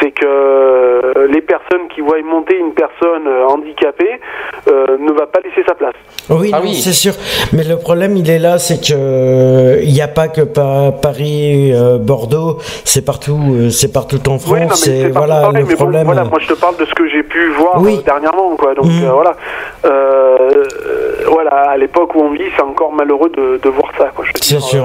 c'est 0.00 0.10
que 0.12 0.24
euh, 0.26 1.26
les 1.28 1.40
personnes 1.42 1.88
qui 1.94 2.00
voient 2.00 2.20
monter 2.22 2.56
une 2.58 2.72
personne 2.72 3.26
euh, 3.26 3.46
handicapée 3.46 4.20
euh, 4.68 4.96
ne 4.98 5.12
va 5.12 5.26
pas 5.26 5.40
laisser 5.44 5.62
sa 5.66 5.74
place. 5.74 5.94
Oui, 6.30 6.50
non, 6.52 6.60
c'est 6.72 6.92
sûr. 6.92 7.14
Mais 7.52 7.64
le 7.64 7.76
problème, 7.76 8.16
il 8.16 8.28
est 8.30 8.38
là, 8.38 8.58
c'est 8.58 8.80
que 8.80 9.80
il 9.82 9.92
n'y 9.92 10.00
a 10.02 10.08
pas 10.08 10.28
que 10.28 10.42
Pa- 10.42 10.92
Paris, 11.00 11.72
euh, 11.74 11.98
Bordeaux, 11.98 12.58
c'est 12.84 13.04
partout, 13.04 13.38
euh, 13.54 13.70
c'est 13.70 13.92
partout 13.92 14.20
en 14.28 14.38
France. 14.38 14.86
Oui, 14.86 14.92
non, 15.00 15.08
et 15.08 15.10
voilà 15.10 15.40
pareil, 15.42 15.62
le 15.62 15.64
mais 15.64 15.74
bon, 15.74 15.76
problème. 15.76 16.04
voilà, 16.04 16.24
moi 16.24 16.38
je 16.40 16.48
te 16.48 16.54
parle 16.54 16.76
de 16.76 16.84
ce 16.84 16.94
que 16.94 17.08
j'ai 17.08 17.22
pu 17.22 17.48
voir 17.50 17.80
Oui. 17.80 18.00
dernièrement, 18.04 18.56
quoi. 18.56 18.74
Donc 18.74 18.86
Mhm. 18.86 19.04
euh, 19.04 19.12
voilà, 19.12 19.32
voilà, 21.26 21.50
à 21.70 21.76
l'époque 21.76 22.14
où 22.14 22.20
on 22.20 22.30
vit, 22.30 22.44
c'est 22.56 22.62
encore 22.62 22.92
malheureux 22.92 23.30
de, 23.30 23.58
de 23.62 23.68
voir 23.68 23.90
ça, 23.98 24.10
quoi. 24.14 24.24
C'est 24.40 24.60
sûr. 24.60 24.84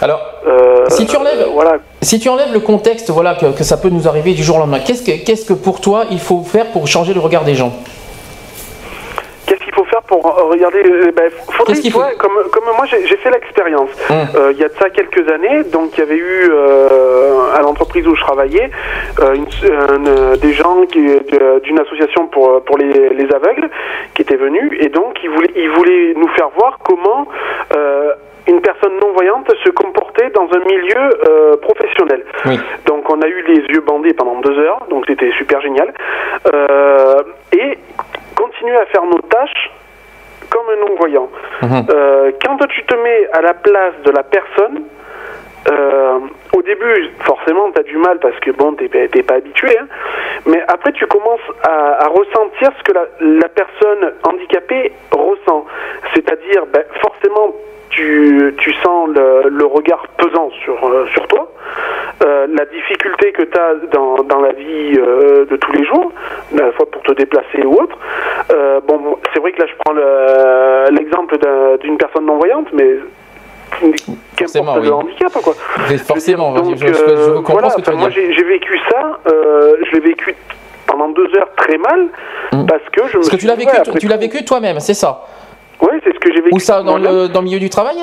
Alors, 0.00 0.20
Euh, 0.46 0.84
si 0.88 1.06
tu 1.06 1.13
enlèves, 1.16 1.46
voilà. 1.52 1.78
si 2.02 2.18
tu 2.18 2.28
enlèves 2.28 2.52
le 2.52 2.60
contexte, 2.60 3.10
voilà, 3.10 3.34
que, 3.34 3.46
que 3.46 3.64
ça 3.64 3.76
peut 3.76 3.88
nous 3.88 4.06
arriver 4.08 4.32
du 4.34 4.42
jour 4.42 4.56
au 4.56 4.60
lendemain, 4.60 4.80
qu'est-ce 4.80 5.02
que, 5.02 5.12
qu'est-ce 5.24 5.44
que 5.44 5.52
pour 5.52 5.80
toi 5.80 6.04
il 6.10 6.20
faut 6.20 6.42
faire 6.42 6.66
pour 6.72 6.86
changer 6.86 7.14
le 7.14 7.20
regard 7.20 7.44
des 7.44 7.54
gens 7.54 7.72
Qu'est-ce 9.46 9.62
qu'il 9.62 9.74
faut 9.74 9.84
faire 9.84 10.02
pour 10.14 10.26
euh, 10.38 10.44
regarder 10.44 10.82
euh, 10.84 11.10
ben, 11.12 11.28
faudrait, 11.50 11.74
tu 11.74 11.90
vois, 11.90 12.10
comme, 12.18 12.36
comme 12.52 12.64
moi 12.76 12.86
j'ai 12.86 13.16
fait 13.16 13.30
l'expérience. 13.30 13.90
Euh, 14.36 14.52
il 14.52 14.58
y 14.60 14.64
a 14.64 14.68
de 14.68 14.74
ça 14.74 14.90
quelques 14.90 15.28
années, 15.30 15.64
donc 15.64 15.96
il 15.96 16.00
y 16.00 16.02
avait 16.02 16.16
eu 16.16 16.48
euh, 16.50 17.52
à 17.56 17.60
l'entreprise 17.62 18.06
où 18.06 18.14
je 18.14 18.20
travaillais 18.22 18.70
euh, 19.20 19.34
une- 19.34 19.46
euh, 19.64 20.36
des 20.36 20.52
gens 20.52 20.76
d'une 20.84 21.80
association 21.80 22.26
pour 22.28 22.62
pour 22.64 22.78
les, 22.78 22.92
les 23.20 23.28
aveugles 23.34 23.68
qui 24.14 24.22
étaient 24.22 24.36
venus 24.36 24.70
et 24.80 24.88
donc 24.88 25.12
ils 25.24 25.30
voulaient 25.30 25.52
ils 25.56 25.70
voulaient 25.70 26.14
nous 26.16 26.28
faire 26.36 26.50
voir 26.58 26.78
comment 26.88 27.26
euh, 27.76 28.12
une 28.46 28.60
personne 28.60 28.92
non 29.00 29.10
voyante 29.14 29.50
se 29.64 29.70
comportait 29.70 30.30
dans 30.30 30.48
un 30.58 30.62
milieu 30.72 31.04
euh, 31.28 31.56
professionnel. 31.56 32.22
Donc 32.86 33.02
on 33.10 33.20
a 33.22 33.26
eu 33.26 33.42
les 33.48 33.60
yeux 33.72 33.80
bandés 33.80 34.12
pendant 34.14 34.38
deux 34.40 34.56
heures, 34.58 34.80
donc 34.90 35.04
c'était 35.08 35.32
super 35.38 35.60
génial. 35.62 35.92
Euh, 36.52 37.22
et 37.52 37.78
continuer 38.36 38.76
à 38.76 38.86
faire 38.86 39.04
nos 39.04 39.20
tâches 39.36 39.70
comme 40.54 40.70
un 40.70 40.88
non-voyant. 40.88 41.28
Euh, 41.64 42.30
quand 42.44 42.56
tu 42.68 42.84
te 42.84 42.94
mets 42.94 43.28
à 43.32 43.42
la 43.42 43.54
place 43.54 43.94
de 44.04 44.12
la 44.12 44.22
personne, 44.22 44.82
euh, 45.70 46.18
au 46.54 46.62
début, 46.62 47.10
forcément, 47.20 47.70
tu 47.72 47.80
as 47.80 47.84
du 47.84 47.96
mal 47.96 48.18
parce 48.18 48.38
que 48.40 48.50
bon, 48.50 48.72
pas- 48.74 49.08
t'es 49.10 49.22
pas 49.22 49.34
habitué, 49.34 49.78
hein. 49.78 49.86
mais 50.46 50.62
après, 50.68 50.92
tu 50.92 51.06
commences 51.06 51.40
à, 51.62 52.08
ressentir 52.08 52.70
ce 52.78 52.82
que 52.84 52.92
la, 52.92 53.48
personne 53.48 54.12
handicapée 54.24 54.92
ressent. 55.10 55.64
C'est-à-dire, 56.14 56.66
ben, 56.72 56.82
forcément, 57.00 57.54
tu, 57.90 58.54
tu 58.58 58.72
sens 58.82 59.08
le, 59.08 59.64
regard 59.64 60.06
pesant 60.18 60.50
sur, 60.62 60.84
euh, 60.86 61.06
sur 61.14 61.26
toi, 61.28 61.50
euh, 62.24 62.46
la 62.52 62.64
difficulté 62.66 63.32
que 63.32 63.42
tu 63.42 63.58
as 63.58 63.74
dans, 63.92 64.16
dans 64.24 64.40
la 64.40 64.52
vie 64.52 64.92
de 64.92 65.56
tous 65.56 65.72
les 65.72 65.84
jours, 65.84 66.12
à 66.52 66.62
la 66.62 66.72
fois 66.72 66.86
pour 66.90 67.02
te 67.02 67.12
déplacer 67.12 67.64
ou 67.64 67.72
autre. 67.80 67.96
Bon, 68.86 69.18
c'est 69.32 69.40
vrai 69.40 69.52
que 69.52 69.60
là, 69.62 69.66
je 69.66 69.74
prends 69.82 69.94
le- 69.94 70.94
l'exemple 70.94 71.38
d'un- 71.38 71.76
d'une 71.80 71.96
personne 71.96 72.26
non-voyante, 72.26 72.68
mais 72.72 72.98
qu'importe 74.36 74.82
le 74.82 74.92
handicap, 74.92 75.32
quoi. 75.42 75.54
Forcément, 76.06 76.52
Donc, 76.52 76.76
je, 76.76 76.86
je- 76.86 76.92
je- 76.92 76.94
je 76.94 77.00
euh, 77.10 77.34
comprends 77.36 77.52
voilà, 77.54 77.70
ce 77.70 77.76
que 77.76 77.80
tu 77.82 77.90
veux 77.90 77.96
moi, 77.96 78.10
j'ai 78.10 78.44
vécu 78.44 78.78
ça, 78.90 79.18
euh, 79.28 79.76
je 79.86 79.92
l'ai 79.94 80.00
vécu 80.00 80.34
pendant 80.86 81.08
deux 81.10 81.26
heures 81.36 81.48
très 81.56 81.78
mal, 81.78 82.08
parce 82.50 82.82
que 82.92 83.02
je 83.08 83.16
me. 83.16 83.22
Parce 83.22 83.28
que 83.30 83.36
tu 83.36 83.46
l'as 83.46 83.54
vécu, 83.54 83.68
ouais, 83.70 83.82
tu- 83.82 83.88
après 83.90 83.98
tu 84.00 84.08
l'as 84.08 84.16
vécu 84.16 84.44
toi-même, 84.44 84.80
c'est 84.80 84.94
ça 84.94 85.24
Oui, 85.80 85.88
c'est 86.04 86.12
ce 86.14 86.18
que 86.18 86.32
j'ai 86.32 86.40
vécu. 86.40 86.54
Ou 86.54 86.58
ça 86.58 86.82
dans 86.82 86.98
le, 86.98 87.28
dans 87.28 87.40
le 87.40 87.44
milieu 87.46 87.58
du 87.58 87.70
travail 87.70 87.96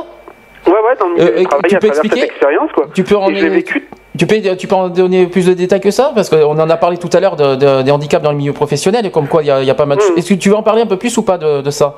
Ouais, 0.67 0.73
ouais, 0.73 0.95
dans 0.99 1.07
le 1.07 1.13
milieu 1.15 1.25
Euh, 1.25 1.35
du 1.37 1.41
et 1.41 1.45
travail, 1.45 1.69
tu 1.69 1.77
peux 1.77 1.87
expliquer 1.87 2.23
expérience, 2.23 2.71
quoi. 2.73 2.85
Tu 2.93 3.03
peux 3.03 3.15
en 3.15 3.29
vécu 3.29 3.87
tu 4.17 4.27
peux, 4.27 4.35
tu 4.57 4.67
peux 4.67 4.75
en 4.75 4.89
donner 4.89 5.25
plus 5.25 5.47
de 5.47 5.53
détails 5.53 5.79
que 5.79 5.89
ça 5.89 6.11
Parce 6.13 6.29
qu'on 6.29 6.59
en 6.59 6.69
a 6.69 6.77
parlé 6.77 6.97
tout 6.97 7.09
à 7.13 7.19
l'heure 7.21 7.37
de- 7.37 7.55
de- 7.55 7.81
des 7.81 7.91
handicaps 7.91 8.21
dans 8.21 8.31
le 8.31 8.37
milieu 8.37 8.51
professionnel, 8.53 9.05
et 9.05 9.09
comme 9.09 9.27
quoi 9.27 9.41
il 9.41 9.47
y 9.47 9.51
a, 9.51 9.61
il 9.61 9.65
y 9.65 9.69
a 9.71 9.73
pas 9.73 9.85
mal 9.85 9.97
de 9.97 10.03
Mmh. 10.03 10.07
choses. 10.07 10.17
Est-ce 10.17 10.29
que 10.33 10.33
tu 10.39 10.49
veux 10.49 10.55
en 10.55 10.61
parler 10.63 10.81
un 10.81 10.85
peu 10.85 10.97
plus 10.97 11.17
ou 11.17 11.23
pas 11.23 11.37
de, 11.37 11.61
de 11.61 11.69
ça 11.71 11.95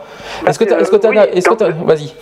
Est-ce 0.48 0.58
que 0.60 0.64
tu 0.64 0.74
est-ce 0.74 0.92
que 0.92 1.08
oui, 1.08 1.18
est-ce 1.34 1.50
que 1.50 1.56
t'as- 1.56 1.70
Vas-y. 1.72 2.14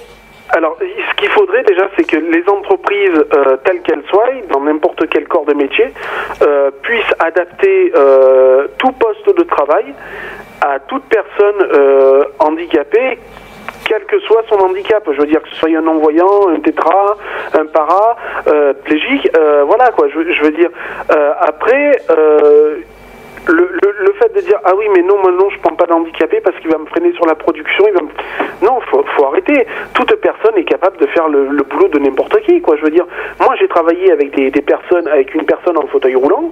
Alors, 0.54 0.78
ce 0.80 1.16
qu'il 1.16 1.30
faudrait 1.30 1.64
déjà, 1.64 1.88
c'est 1.96 2.04
que 2.04 2.18
les 2.18 2.44
entreprises, 2.50 3.26
euh, 3.34 3.58
telles 3.64 3.82
qu'elles 3.82 4.04
soient, 4.10 4.30
dans 4.50 4.60
n'importe 4.62 5.08
quel 5.10 5.28
corps 5.28 5.46
de 5.46 5.54
métier, 5.54 5.94
euh, 6.42 6.72
puissent 6.82 7.16
adapter 7.20 7.92
euh, 7.96 8.68
tout 8.78 8.92
poste 8.92 9.38
de 9.38 9.44
travail 9.44 9.94
à 10.62 10.80
toute 10.80 11.04
personne 11.06 11.56
handicapée, 12.40 13.18
quel 13.86 14.06
que 14.06 14.20
soit 14.20 14.44
son 14.48 14.56
handicap. 14.56 15.04
Je 15.12 15.20
veux 15.20 15.28
dire 15.28 15.42
que 15.42 15.50
ce 15.50 15.56
soit 15.56 15.70
un 15.70 15.82
non-voyant, 15.82 16.50
un 16.50 16.60
tétra, 16.60 17.18
un 17.54 17.66
para, 17.66 18.16
euh, 18.48 18.74
plégique, 18.74 19.30
euh, 19.38 19.64
voilà 19.66 19.92
quoi. 19.92 20.08
Je, 20.10 20.32
je 20.32 20.44
veux 20.44 20.52
dire. 20.52 20.70
Euh, 21.12 21.34
après. 21.40 21.92
Le, 23.48 23.70
le, 23.82 24.14
fait 24.14 24.34
de 24.36 24.42
dire 24.42 24.60
ah 24.64 24.74
oui 24.78 24.86
mais 24.96 25.02
non 25.02 25.18
moi 25.22 25.32
non 25.32 25.50
je 25.50 25.60
prends 25.60 25.76
pas 25.76 25.86
d'handicapé 25.86 26.42
parce 26.42 26.56
qu'il 26.58 26.72
va 26.72 26.78
me 26.78 26.86
freiner 26.86 27.12
sur 27.14 27.26
la 27.26 27.36
production 27.36 27.86
il 27.88 27.94
va 27.94 28.02
me... 28.02 28.10
non 28.66 28.80
faut, 28.90 29.04
faut 29.16 29.26
arrêter. 29.26 29.66
Toute 29.94 30.16
personne 30.18 30.58
est 30.58 30.64
capable 30.64 30.98
de 30.98 31.08
faire 31.08 31.28
le, 31.28 31.48
le 31.48 31.64
boulot 31.64 31.88
de 31.88 32.00
n'importe 32.00 32.40
qui 32.42 32.62
quoi. 32.62 32.76
Je 32.78 32.84
veux 32.84 32.92
dire 32.92 33.06
moi 33.40 33.56
j'ai 33.60 33.68
travaillé 33.68 34.12
avec 34.12 34.36
des, 34.36 34.52
personnes 34.62 35.08
avec 35.08 35.34
une 35.34 35.46
personne 35.46 35.78
en 35.78 35.88
fauteuil 35.88 36.16
roulant 36.16 36.52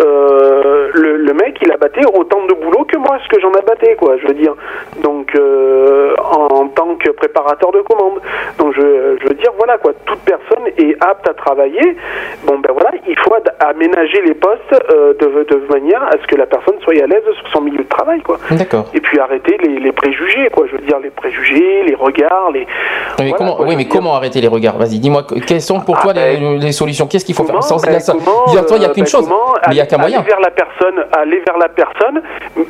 euh, 0.00 0.90
le, 0.94 1.32
mec 1.34 1.58
il 1.62 1.70
a 1.72 1.76
batté 1.76 2.00
autant 2.06 2.44
de 2.46 2.54
boulot 2.54 2.84
que 2.84 2.96
moi 2.96 3.18
ce 3.22 3.28
que 3.28 3.40
j'en 3.40 3.52
abattais 3.52 3.96
quoi 3.96 4.16
je 4.18 4.26
veux 4.26 4.34
dire. 4.34 4.54
Donc 5.02 5.34
euh, 5.36 6.14
en, 6.18 6.68
tant 6.68 6.96
que 6.96 7.10
préparateur 7.10 7.72
de 7.72 7.80
commande 7.82 8.20
donc 8.58 8.74
je, 8.74 9.16
je 9.20 9.28
veux 9.28 9.34
dire 9.34 9.52
voilà 9.58 9.78
quoi 9.78 9.92
toute 10.06 10.20
personne 10.20 10.66
est 10.78 10.96
apte 11.02 11.28
à 11.28 11.34
travailler. 11.34 11.96
Bon 12.44 12.58
ben 12.58 12.72
voilà 12.72 12.92
il 13.06 13.18
faut 13.18 13.34
aménager 13.60 14.22
les 14.22 14.34
postes 14.34 14.74
euh, 14.92 15.14
de, 15.14 15.44
de 15.44 15.72
manière 15.72 16.02
à 16.02 16.12
ce 16.12 16.26
que 16.30 16.36
la 16.36 16.46
personne 16.46 16.74
soit 16.84 16.94
à 17.02 17.06
l'aise 17.06 17.22
sur 17.38 17.48
son 17.52 17.60
milieu 17.60 17.78
de 17.78 17.88
travail 17.88 18.20
quoi 18.22 18.38
D'accord. 18.52 18.86
et 18.94 19.00
puis 19.00 19.18
arrêter 19.18 19.56
les, 19.64 19.80
les 19.80 19.92
préjugés 19.92 20.48
quoi 20.54 20.66
je 20.70 20.76
veux 20.76 20.82
dire 20.86 20.98
les 21.00 21.10
préjugés 21.10 21.82
les 21.84 21.94
regards 21.94 22.50
les 22.52 22.60
Oui, 22.60 22.66
mais, 22.66 23.24
Voilà, 23.30 23.32
comment, 23.38 23.56
quoi, 23.56 23.66
oui, 23.66 23.74
mais 23.76 23.84
dire. 23.84 23.92
comment 23.92 24.14
arrêter 24.14 24.40
les 24.40 24.48
regards? 24.48 24.76
Vas-y, 24.78 24.98
dis-moi, 25.00 25.24
que- 25.24 25.34
quelles 25.40 25.60
sont 25.62 25.80
pour 25.80 25.98
toi 26.00 26.12
les, 26.12 26.58
les 26.58 26.72
solutions? 26.72 27.06
Qu'est-ce 27.06 27.24
qu'il 27.24 27.34
faut 27.34 27.44
faire? 27.44 27.62
Sans- 27.62 27.76
ben, 27.84 27.98
ça- 28.00 28.12
comment, 28.12 28.44
Dis-toi, 28.48 28.76
il 28.76 28.80
n'y 28.80 28.84
a 28.86 28.88
euh, 28.90 28.92
qu'une 28.92 29.04
ben, 29.04 29.10
chose, 29.10 29.24
comment 29.28 29.54
mais 29.66 29.72
il 29.72 29.74
n'y 29.74 29.80
a 29.80 29.86
qu'un 29.86 29.98
moyen. 29.98 30.18
aller 30.20 30.28
vers 30.28 30.40
la 30.40 30.50
personne 30.50 30.96
aller 31.12 31.42
vers 31.46 31.58
la 31.58 31.68
personne 31.68 32.22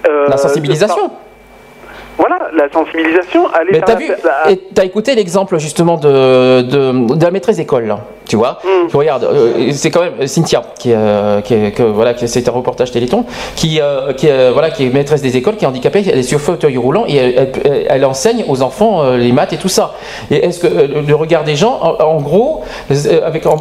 euh, 0.09 0.27
La 0.29 0.37
sensibilisation. 0.37 1.11
voilà, 2.19 2.39
la 2.55 2.69
sensibilisation, 2.71 3.47
aller 3.53 3.71
Mais 3.73 3.81
t'as 3.81 3.93
la- 3.95 3.99
vu, 3.99 4.09
la- 4.25 4.51
et 4.51 4.57
t'as 4.75 4.85
écouté 4.85 5.15
l'exemple 5.15 5.59
justement 5.59 5.97
de, 5.97 6.63
de, 6.63 7.15
de 7.17 7.25
la 7.25 7.31
maîtresse 7.31 7.57
d'école, 7.57 7.87
là, 7.87 8.01
tu 8.31 8.37
vois 8.37 8.59
Mm. 8.65 8.89
Tu 8.91 8.97
regardes, 8.97 9.25
euh, 9.25 9.71
c'est 9.73 9.91
quand 9.91 10.03
même 10.03 10.27
Cynthia, 10.27 10.63
qui, 10.79 10.91
est, 10.93 10.95
euh, 10.97 11.41
qui, 11.41 11.55
est- 11.55 11.73
que, 11.73 11.83
voilà, 11.83 12.15
qui 12.15 12.27
c'est 12.29 12.49
un 12.49 12.53
reportage 12.53 12.91
Téléthon, 12.93 13.25
qui, 13.57 13.81
euh, 13.81 14.13
qui, 14.13 14.27
est, 14.29 14.51
voilà, 14.53 14.71
qui 14.71 14.87
est 14.87 14.91
maîtresse 14.91 15.23
des 15.23 15.37
écoles, 15.37 15.57
qui 15.57 15.65
est 15.65 15.69
handicapée, 15.69 16.05
elle 16.11 16.19
est 16.19 16.23
sur 16.23 16.41
fauteuil 16.41 16.77
roulant 16.77 17.05
et 17.09 17.17
elle, 17.17 17.35
elle- 17.37 17.53
elle- 17.65 17.87
elle 17.89 18.05
enseigne 18.05 18.45
aux 18.49 18.63
enfants 18.63 19.11
les 19.17 19.33
maths 19.33 19.53
et 19.53 19.57
tout 19.57 19.69
ça. 19.69 19.95
Et 20.31 20.45
est-ce 20.47 20.61
que 20.61 20.69
le, 20.69 21.15
regard 21.15 21.45
des 21.45 21.57
gens, 21.57 21.79
en, 21.83 22.03
en 22.05 22.21
gros, 22.21 22.63
avec 23.25 23.47
en, 23.47 23.57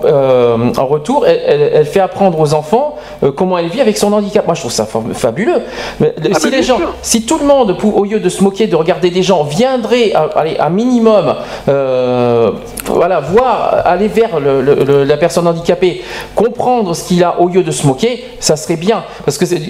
en 0.78 0.86
retour, 0.86 1.26
elle, 1.28 1.86
fait 1.86 2.00
apprendre 2.00 2.40
aux 2.40 2.54
enfants 2.54 2.96
comment 3.36 3.58
elle 3.58 3.68
vit 3.70 3.82
avec 3.82 3.98
son 3.98 4.14
handicap. 4.14 4.46
Moi, 4.46 4.54
je 4.56 4.62
trouve 4.62 4.72
ça 4.72 4.86
fa- 4.86 5.02
fabuleux. 5.14 5.62
Mais, 6.00 6.14
Ah 6.34 6.40
si 6.40 6.50
les 6.52 6.64
gens, 6.64 6.78
sûr. 6.78 6.94
si 7.02 7.26
tout 7.26 7.38
le 7.40 7.46
monde, 7.46 7.76
au 7.84 8.04
lieu 8.04 8.20
de 8.20 8.30
se 8.30 8.44
moquer, 8.44 8.68
de 8.68 8.76
regarder 8.76 9.10
des 9.10 9.24
gens, 9.24 9.44
viendrait, 9.44 10.14
à- 10.14 10.30
allez, 10.36 10.58
un 10.60 10.70
minimum, 10.70 11.36
voilà, 12.86 13.20
voir, 13.20 13.82
aller 13.86 14.08
vers 14.08 14.40
le- 14.40 14.59
le- 14.62 14.84
le- 14.84 15.04
la 15.04 15.18
personne 15.18 15.48
handicapée, 15.48 16.02
comprendre 16.36 16.94
ce 16.96 17.04
qu'il 17.04 17.24
a 17.24 17.40
au 17.40 17.48
lieu 17.48 17.64
de 17.64 17.72
se 17.72 17.86
moquer, 17.88 18.24
ça 18.40 18.56
serait 18.56 18.76
bien. 18.78 19.04
Parce 19.26 19.38
que, 19.38 19.46
c'est- 19.46 19.62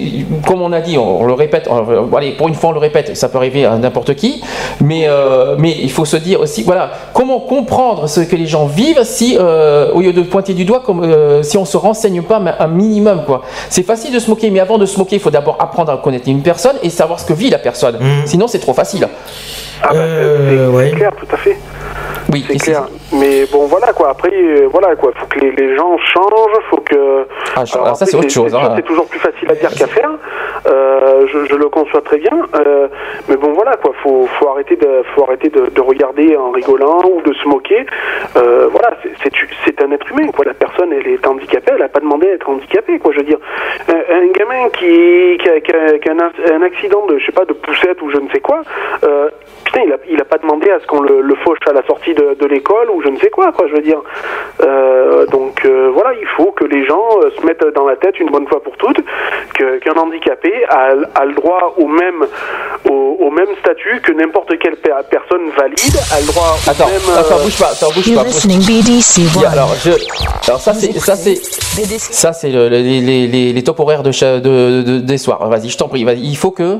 comme 0.46 0.62
on 0.62 0.72
a 0.72 0.80
dit, 0.80 0.98
on, 0.98 1.20
on 1.22 1.24
le 1.26 1.32
répète, 1.34 1.68
on- 1.70 2.14
allez, 2.16 2.32
pour 2.32 2.48
une 2.48 2.54
fois 2.54 2.70
on 2.70 2.72
le 2.72 2.78
répète, 2.78 3.16
ça 3.16 3.28
peut 3.28 3.38
arriver 3.38 3.64
à 3.64 3.76
n'importe 3.76 4.14
qui, 4.14 4.42
mais, 4.80 5.04
euh, 5.08 5.54
mais 5.58 5.74
il 5.80 5.90
faut 5.90 6.04
se 6.04 6.16
dire 6.16 6.40
aussi, 6.40 6.62
voilà, 6.62 6.90
comment 7.14 7.40
comprendre 7.40 8.08
ce 8.08 8.20
que 8.20 8.36
les 8.36 8.46
gens 8.46 8.66
vivent 8.66 9.02
si, 9.04 9.36
euh, 9.38 9.92
au 9.92 10.00
lieu 10.00 10.12
de 10.12 10.22
pointer 10.22 10.54
du 10.54 10.64
doigt, 10.64 10.80
comme, 10.80 11.02
euh, 11.04 11.42
si 11.42 11.56
on 11.58 11.64
se 11.64 11.76
renseigne 11.76 12.22
pas 12.22 12.40
un 12.58 12.66
minimum, 12.68 13.22
quoi. 13.26 13.42
C'est 13.68 13.82
facile 13.82 14.12
de 14.14 14.18
se 14.18 14.28
moquer, 14.30 14.50
mais 14.50 14.60
avant 14.60 14.78
de 14.78 14.86
se 14.86 14.98
moquer, 14.98 15.16
il 15.16 15.20
faut 15.22 15.30
d'abord 15.30 15.56
apprendre 15.58 15.92
à 15.92 15.96
connaître 15.98 16.28
une 16.28 16.42
personne 16.42 16.76
et 16.82 16.90
savoir 16.90 17.18
ce 17.20 17.26
que 17.26 17.32
vit 17.32 17.50
la 17.50 17.58
personne. 17.58 17.98
Sinon, 18.26 18.46
c'est 18.48 18.58
trop 18.58 18.74
facile. 18.74 19.06
Ah 19.82 19.88
bah, 19.92 19.98
c'est- 20.50 20.56
c'est 20.90 20.96
clair, 20.96 21.12
tout 21.18 21.34
à 21.34 21.36
fait. 21.38 21.56
Oui, 22.32 22.44
c'est 22.48 22.58
clair. 22.58 22.84
Mais 23.12 23.44
bon, 23.52 23.66
voilà 23.66 23.92
quoi. 23.92 24.10
Après, 24.10 24.30
euh, 24.32 24.68
voilà 24.70 24.94
quoi. 24.96 25.10
Faut 25.16 25.26
que 25.26 25.38
les, 25.40 25.52
les 25.52 25.76
gens 25.76 25.96
changent. 25.98 26.60
Faut 26.70 26.76
que. 26.80 27.26
Ah, 27.56 27.64
je- 27.64 27.72
Alors, 27.74 27.86
alors 27.86 27.96
ça, 27.96 28.06
c'est 28.06 28.16
autre 28.16 28.30
chose, 28.30 28.54
hein. 28.54 28.72
C'est 28.76 28.82
toujours 28.84 29.06
plus 29.06 29.18
facile 29.18 29.50
à 29.50 29.54
dire 29.54 29.70
qu'à 29.70 29.86
faire. 29.86 30.10
Euh, 30.66 31.26
je, 31.26 31.44
je 31.46 31.54
le 31.54 31.68
conçois 31.68 32.02
très 32.02 32.18
bien. 32.18 32.30
Euh, 32.54 32.88
mais 33.28 33.36
bon, 33.36 33.52
voilà 33.52 33.76
quoi. 33.76 33.92
Faut, 34.02 34.26
faut 34.38 34.48
arrêter 34.48 34.76
de, 34.76 35.02
faut 35.14 35.24
arrêter 35.24 35.48
de, 35.48 35.66
de 35.66 35.80
regarder 35.80 36.36
en 36.36 36.50
rigolant 36.50 37.00
ou 37.04 37.20
de 37.22 37.32
se 37.34 37.48
moquer. 37.48 37.86
Voilà, 38.34 38.96
c'est- 39.22 39.80
un 39.82 39.92
être 39.92 40.10
humain 40.10 40.28
quoi. 40.36 40.44
La 40.44 40.52
personne, 40.54 40.92
elle 40.92 41.06
est 41.06 41.26
handicapée. 41.26 41.72
Elle 41.74 41.82
a 41.82 41.88
pas 41.88 42.00
demandé 42.00 42.28
à 42.28 42.32
être 42.34 42.48
handicapée 42.50 42.98
quoi. 42.98 43.12
Je 43.12 43.18
veux 43.18 43.24
dire, 43.24 43.38
un, 43.88 44.14
un 44.16 44.26
gamin 44.32 44.68
qui, 44.78 45.38
qui 45.38 45.48
a, 45.48 45.60
qui 45.60 45.72
a- 45.72 45.98
qui 45.98 46.08
a 46.08 46.12
un, 46.12 46.54
un 46.56 46.62
accident 46.62 47.06
de, 47.06 47.18
je 47.18 47.26
sais 47.26 47.32
pas, 47.32 47.44
de 47.46 47.54
poussette 47.54 48.00
ou 48.02 48.10
je 48.10 48.18
ne 48.18 48.28
sais 48.30 48.40
quoi. 48.40 48.60
Putain, 49.64 49.82
il 49.86 49.92
a, 49.92 49.96
il 50.08 50.20
a 50.20 50.24
pas 50.24 50.38
demandé 50.38 50.68
à 50.70 50.80
ce 50.80 50.86
qu'on 50.86 51.00
le, 51.00 51.20
le 51.20 51.34
fauche 51.36 51.58
à 51.68 51.72
la 51.72 51.82
sortie 51.86 52.12
de, 52.12 52.19
de 52.40 52.46
l'école 52.46 52.90
ou 52.90 53.02
je 53.02 53.08
ne 53.08 53.18
sais 53.18 53.30
quoi, 53.30 53.52
quoi, 53.52 53.66
je 53.68 53.74
veux 53.74 53.82
dire. 53.82 54.00
Euh, 54.62 55.26
donc 55.26 55.64
euh, 55.64 55.90
voilà, 55.92 56.12
il 56.20 56.26
faut 56.36 56.52
que 56.52 56.64
les 56.64 56.84
gens 56.86 57.06
euh, 57.22 57.30
se 57.38 57.46
mettent 57.46 57.64
dans 57.74 57.86
la 57.86 57.96
tête 57.96 58.18
une 58.20 58.30
bonne 58.30 58.46
fois 58.46 58.62
pour 58.62 58.76
toutes 58.76 59.00
qu'un 59.54 59.92
handicapé 60.00 60.52
a, 60.68 60.92
a 61.20 61.24
le 61.24 61.34
droit 61.34 61.74
au 61.78 61.86
même, 61.86 62.24
au, 62.88 63.16
au 63.20 63.30
même 63.30 63.48
statut 63.60 64.00
que 64.02 64.12
n'importe 64.12 64.58
quelle 64.58 64.76
per- 64.76 64.94
personne 65.10 65.50
valide, 65.56 65.96
a 66.12 66.20
le 66.20 66.26
droit 66.26 66.56
au 66.56 66.70
Attends, 66.70 66.86
même. 66.88 67.18
attends, 67.18 67.38
euh, 67.38 67.44
bouge 67.44 67.58
pas, 67.58 67.66
attends, 67.72 67.92
bouge 67.94 68.14
pas. 68.14 68.24
bouge- 68.24 68.44
Il 69.36 69.40
y 69.42 69.44
a- 69.44 69.50
alors, 69.50 69.74
je, 69.82 69.90
alors 70.48 70.60
ça 70.60 70.72
c'est, 70.74 70.92
ça 70.98 71.14
c'est, 71.16 71.36
ça 71.98 72.32
c'est 72.32 72.50
le- 72.50 72.68
les, 72.68 73.00
les, 73.00 73.26
les, 73.26 73.52
les 73.52 73.62
top 73.62 73.80
horaires 73.80 74.02
de, 74.02 74.10
de, 74.10 74.82
de- 74.82 74.98
des 74.98 75.18
soirs. 75.18 75.46
Vas-y, 75.48 75.68
je 75.68 75.76
t'en 75.78 75.88
prie. 75.88 76.04
Vas-y. 76.04 76.20
Il 76.20 76.36
faut 76.36 76.50
que. 76.50 76.78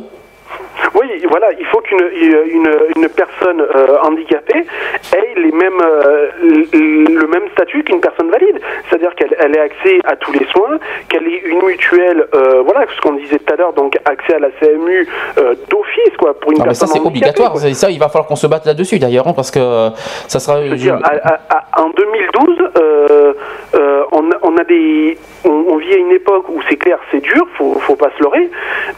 Oui, 0.94 1.07
voilà, 1.28 1.49
il 1.58 1.66
faut 1.66 1.81
qu'une 1.81 1.99
une, 2.00 2.70
une 2.97 3.08
personne 3.08 3.60
euh, 3.60 3.97
handicapée 4.02 4.65
ait 5.12 5.34
les 5.40 5.52
mêmes, 5.52 5.81
euh, 5.82 6.28
le 6.42 7.26
même 7.26 7.49
statut 7.52 7.82
qu'une 7.84 8.00
personne 8.00 8.31
valide. 8.31 8.60
C'est-à-dire 8.89 9.15
qu'elle 9.15 9.34
elle 9.39 9.57
ait 9.57 9.60
accès 9.60 9.99
à 10.05 10.16
tous 10.16 10.32
les 10.32 10.47
soins, 10.47 10.78
qu'elle 11.08 11.26
ait 11.26 11.42
une 11.47 11.62
mutuelle, 11.62 12.26
euh, 12.34 12.62
voilà, 12.65 12.86
ce 12.94 13.00
qu'on 13.00 13.15
disait 13.15 13.39
tout 13.39 13.52
à 13.52 13.57
l'heure, 13.57 13.73
donc 13.73 13.97
accès 14.05 14.34
à 14.34 14.39
la 14.39 14.50
CMU 14.50 15.07
euh, 15.39 15.55
d'office, 15.68 16.16
quoi, 16.18 16.34
pour 16.39 16.52
une 16.52 16.58
Non, 16.58 16.65
mais 16.66 16.74
ça 16.74 16.86
personne 16.86 17.02
c'est 17.02 17.08
obligatoire. 17.08 17.52
quoi. 17.52 17.60
Ça, 17.60 17.90
il 17.90 17.99
va 17.99 18.08
falloir 18.08 18.26
qu'on 18.26 18.36
se 18.36 18.47
batte 18.47 18.66
là-dessus 18.66 18.99
d'ailleurs, 18.99 19.26
hein, 19.28 19.32
parce 19.34 19.50
que 19.50 19.58
euh, 19.60 19.90
ça 20.28 20.39
sera. 20.39 20.62
Je 20.65 20.70
veux 20.70 20.76
dire, 20.76 20.99
à- 21.02 21.34
à- 21.34 21.40
à- 21.78 21.82
en 21.82 21.90
2012, 21.90 22.58
euh, 22.78 23.32
euh, 23.74 24.02
on, 24.12 24.31
a- 24.31 24.39
on 24.42 24.57
a 24.58 24.65
des, 24.65 25.16
on, 25.44 25.50
on 25.68 25.76
vit 25.76 25.92
à 25.94 25.97
une 25.97 26.10
époque 26.12 26.49
où 26.49 26.60
c'est 26.68 26.76
clair, 26.76 26.99
c'est 27.10 27.20
dur, 27.20 27.47
faut, 27.57 27.74
faut 27.81 27.97
pas 27.97 28.10
se 28.16 28.23
leurrer. 28.23 28.50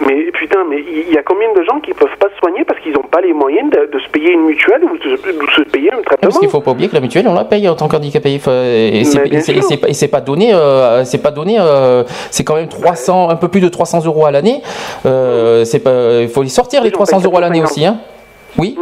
Mais 0.06 0.30
putain, 0.32 0.64
mais 0.68 0.78
il 0.80 1.02
il 1.12 1.14
y 1.14 1.18
a 1.18 1.22
combien 1.22 1.52
de 1.52 1.62
gens 1.64 1.80
qui 1.80 1.92
peuvent 1.92 2.11
pas 2.16 2.28
se 2.28 2.38
soigner 2.38 2.64
parce 2.64 2.80
qu'ils 2.80 2.92
n'ont 2.92 3.02
pas 3.10 3.20
les 3.20 3.32
moyens 3.32 3.70
de, 3.70 3.90
de 3.92 3.98
se 3.98 4.08
payer 4.10 4.32
une 4.32 4.44
mutuelle 4.46 4.82
ou 4.84 4.96
de, 4.98 5.10
de 5.16 5.50
se 5.56 5.62
payer 5.70 5.92
un 5.92 5.96
Parce 5.96 6.16
traitement 6.18 6.40
qu'il 6.40 6.48
faut 6.48 6.60
pas 6.60 6.70
oublier 6.72 6.88
que 6.88 6.94
la 6.94 7.00
mutuelle 7.00 7.26
on 7.28 7.34
la 7.34 7.44
paye 7.44 7.68
en 7.68 7.74
tant 7.74 7.88
qu'handicapé. 7.88 8.34
Et 8.34 9.04
c'est 9.04 10.08
pas- 10.08 10.20
donné 10.20 10.54
euh, 10.54 11.04
c'est 11.04 11.18
pas 11.22 11.30
donné 11.30 11.56
euh, 11.58 12.04
c'est 12.30 12.44
quand 12.44 12.54
même 12.56 12.68
300 12.68 13.30
un 13.30 13.36
peu 13.36 13.48
plus 13.48 13.60
de 13.60 13.68
300 13.68 14.04
euros 14.06 14.26
à 14.26 14.30
l'année. 14.30 14.62
Euh, 15.06 15.64
c'est 15.64 15.80
pas 15.80 16.20
il 16.22 16.28
faut 16.28 16.42
les 16.42 16.48
sortir 16.48 16.82
les 16.82 16.90
300 16.90 17.22
euros 17.24 17.38
à 17.38 17.40
l'année 17.40 17.62
aussi 17.62 17.84
hein. 17.84 17.98
Oui. 18.58 18.76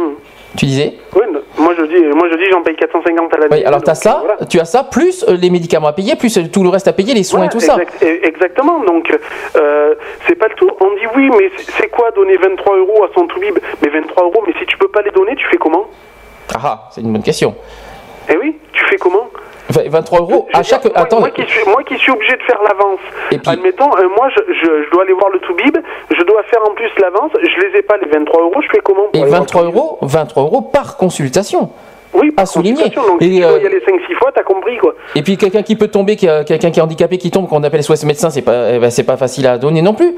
Tu 0.57 0.65
disais? 0.65 0.93
Oui, 1.15 1.21
non, 1.31 1.40
moi 1.61 1.73
je 1.77 1.83
dis, 1.85 2.01
moi 2.15 2.27
je 2.31 2.37
dis, 2.37 2.49
j'en 2.51 2.61
paye 2.63 2.75
450 2.75 3.33
à 3.33 3.37
l'année. 3.37 3.49
oui, 3.55 3.63
alors 3.63 3.81
tu 3.83 3.89
as 3.89 3.95
ça, 3.95 4.23
tu 4.49 4.59
as 4.59 4.65
ça, 4.65 4.83
plus 4.83 5.23
euh, 5.27 5.37
les 5.39 5.49
médicaments 5.49 5.87
à 5.87 5.93
payer, 5.93 6.15
plus 6.15 6.35
euh, 6.37 6.43
tout 6.51 6.63
le 6.63 6.69
reste 6.69 6.87
à 6.87 6.93
payer, 6.93 7.13
les 7.13 7.23
soins 7.23 7.45
et 7.45 7.49
tout 7.49 7.59
ça. 7.59 7.77
Exact- 7.79 8.03
exactement. 8.25 8.79
Donc, 8.83 9.15
euh, 9.55 9.95
c'est 10.27 10.35
pas 10.35 10.47
le 10.47 10.55
tout. 10.55 10.69
On 10.81 10.89
dit 10.95 11.07
oui, 11.15 11.29
mais 11.37 11.49
c'est- 11.57 11.71
c'est 11.79 11.87
quoi 11.89 12.11
donner 12.11 12.37
23 12.37 12.77
euros 12.77 13.03
à 13.03 13.09
son 13.15 13.27
toubib? 13.27 13.57
Mais 13.81 13.89
23 13.89 14.23
euros, 14.23 14.43
mais 14.47 14.53
si 14.59 14.65
tu 14.65 14.77
peux 14.77 14.87
pas 14.89 15.01
les 15.01 15.11
donner, 15.11 15.35
tu 15.35 15.45
fais 15.49 15.57
comment? 15.57 15.85
Ah, 16.53 16.59
ah, 16.63 16.89
c'est 16.91 17.01
une 17.01 17.11
bonne 17.13 17.23
question. 17.23 17.55
Eh 18.31 18.37
oui, 18.37 18.57
tu 18.73 18.85
fais 18.85 18.97
comment 18.97 19.29
Vingt- 19.69 19.87
23 19.89 20.19
euros 20.21 20.47
à 20.53 20.63
chaque. 20.63 20.83
moi, 20.85 20.93
Attends, 20.95 21.19
moi 21.19 21.29
qui 21.31 21.43
suis, 21.43 21.65
moi 21.69 21.83
qui 21.83 21.97
suis 21.97 22.11
obligé 22.11 22.33
de 22.35 22.43
faire 22.43 22.59
l'avance. 22.63 22.99
Admettons, 23.47 23.89
euh, 23.97 24.07
moi 24.17 24.29
je, 24.35 24.53
je, 24.53 24.83
je 24.85 24.89
dois 24.91 25.03
aller 25.03 25.13
voir 25.13 25.29
le 25.29 25.39
toubib, 25.39 25.77
je 26.17 26.23
dois 26.23 26.43
faire 26.43 26.61
en 26.67 26.73
plus 26.73 26.89
l'avance, 26.99 27.31
je 27.41 27.67
les 27.67 27.79
ai 27.79 27.81
pas 27.81 27.97
les 27.97 28.09
23 28.09 28.41
euros, 28.41 28.61
je 28.61 28.67
fais 28.71 28.81
comment 28.83 29.03
pour 29.05 29.15
et 29.15 29.19
aller 29.21 29.29
voir 29.29 29.41
23 29.41 29.63
euros, 29.63 29.97
23 30.01 30.43
euros 30.43 30.61
par 30.61 30.97
consultation. 30.97 31.69
Oui, 32.13 32.33
à 32.37 32.45
souligner. 32.45 32.89
Donc, 32.89 33.21
Et, 33.21 33.25
si 33.25 33.31
tu 33.35 33.39
dois 33.41 33.59
y 33.59 33.65
aller 33.65 33.79
5-6 33.79 34.13
fois, 34.15 34.31
t'as 34.33 34.43
compris 34.43 34.77
quoi. 34.77 34.93
Et 35.15 35.21
puis 35.21 35.37
quelqu'un 35.37 35.63
qui 35.63 35.75
peut 35.75 35.87
tomber, 35.87 36.15
qui 36.15 36.27
a- 36.27 36.43
quelqu'un 36.43 36.69
qui 36.71 36.79
est 36.79 36.83
handicapé 36.83 37.17
qui 37.17 37.31
tombe, 37.31 37.47
qu'on 37.47 37.63
appelle 37.63 37.81
SOS 37.83 38.03
médecin, 38.05 38.29
c'est 38.29 38.41
pas, 38.41 38.71
eh 38.73 38.79
ben, 38.79 38.89
c'est 38.89 39.03
pas 39.05 39.17
facile 39.17 39.47
à 39.47 39.57
donner 39.57 39.81
non 39.81 39.93
plus. 39.93 40.13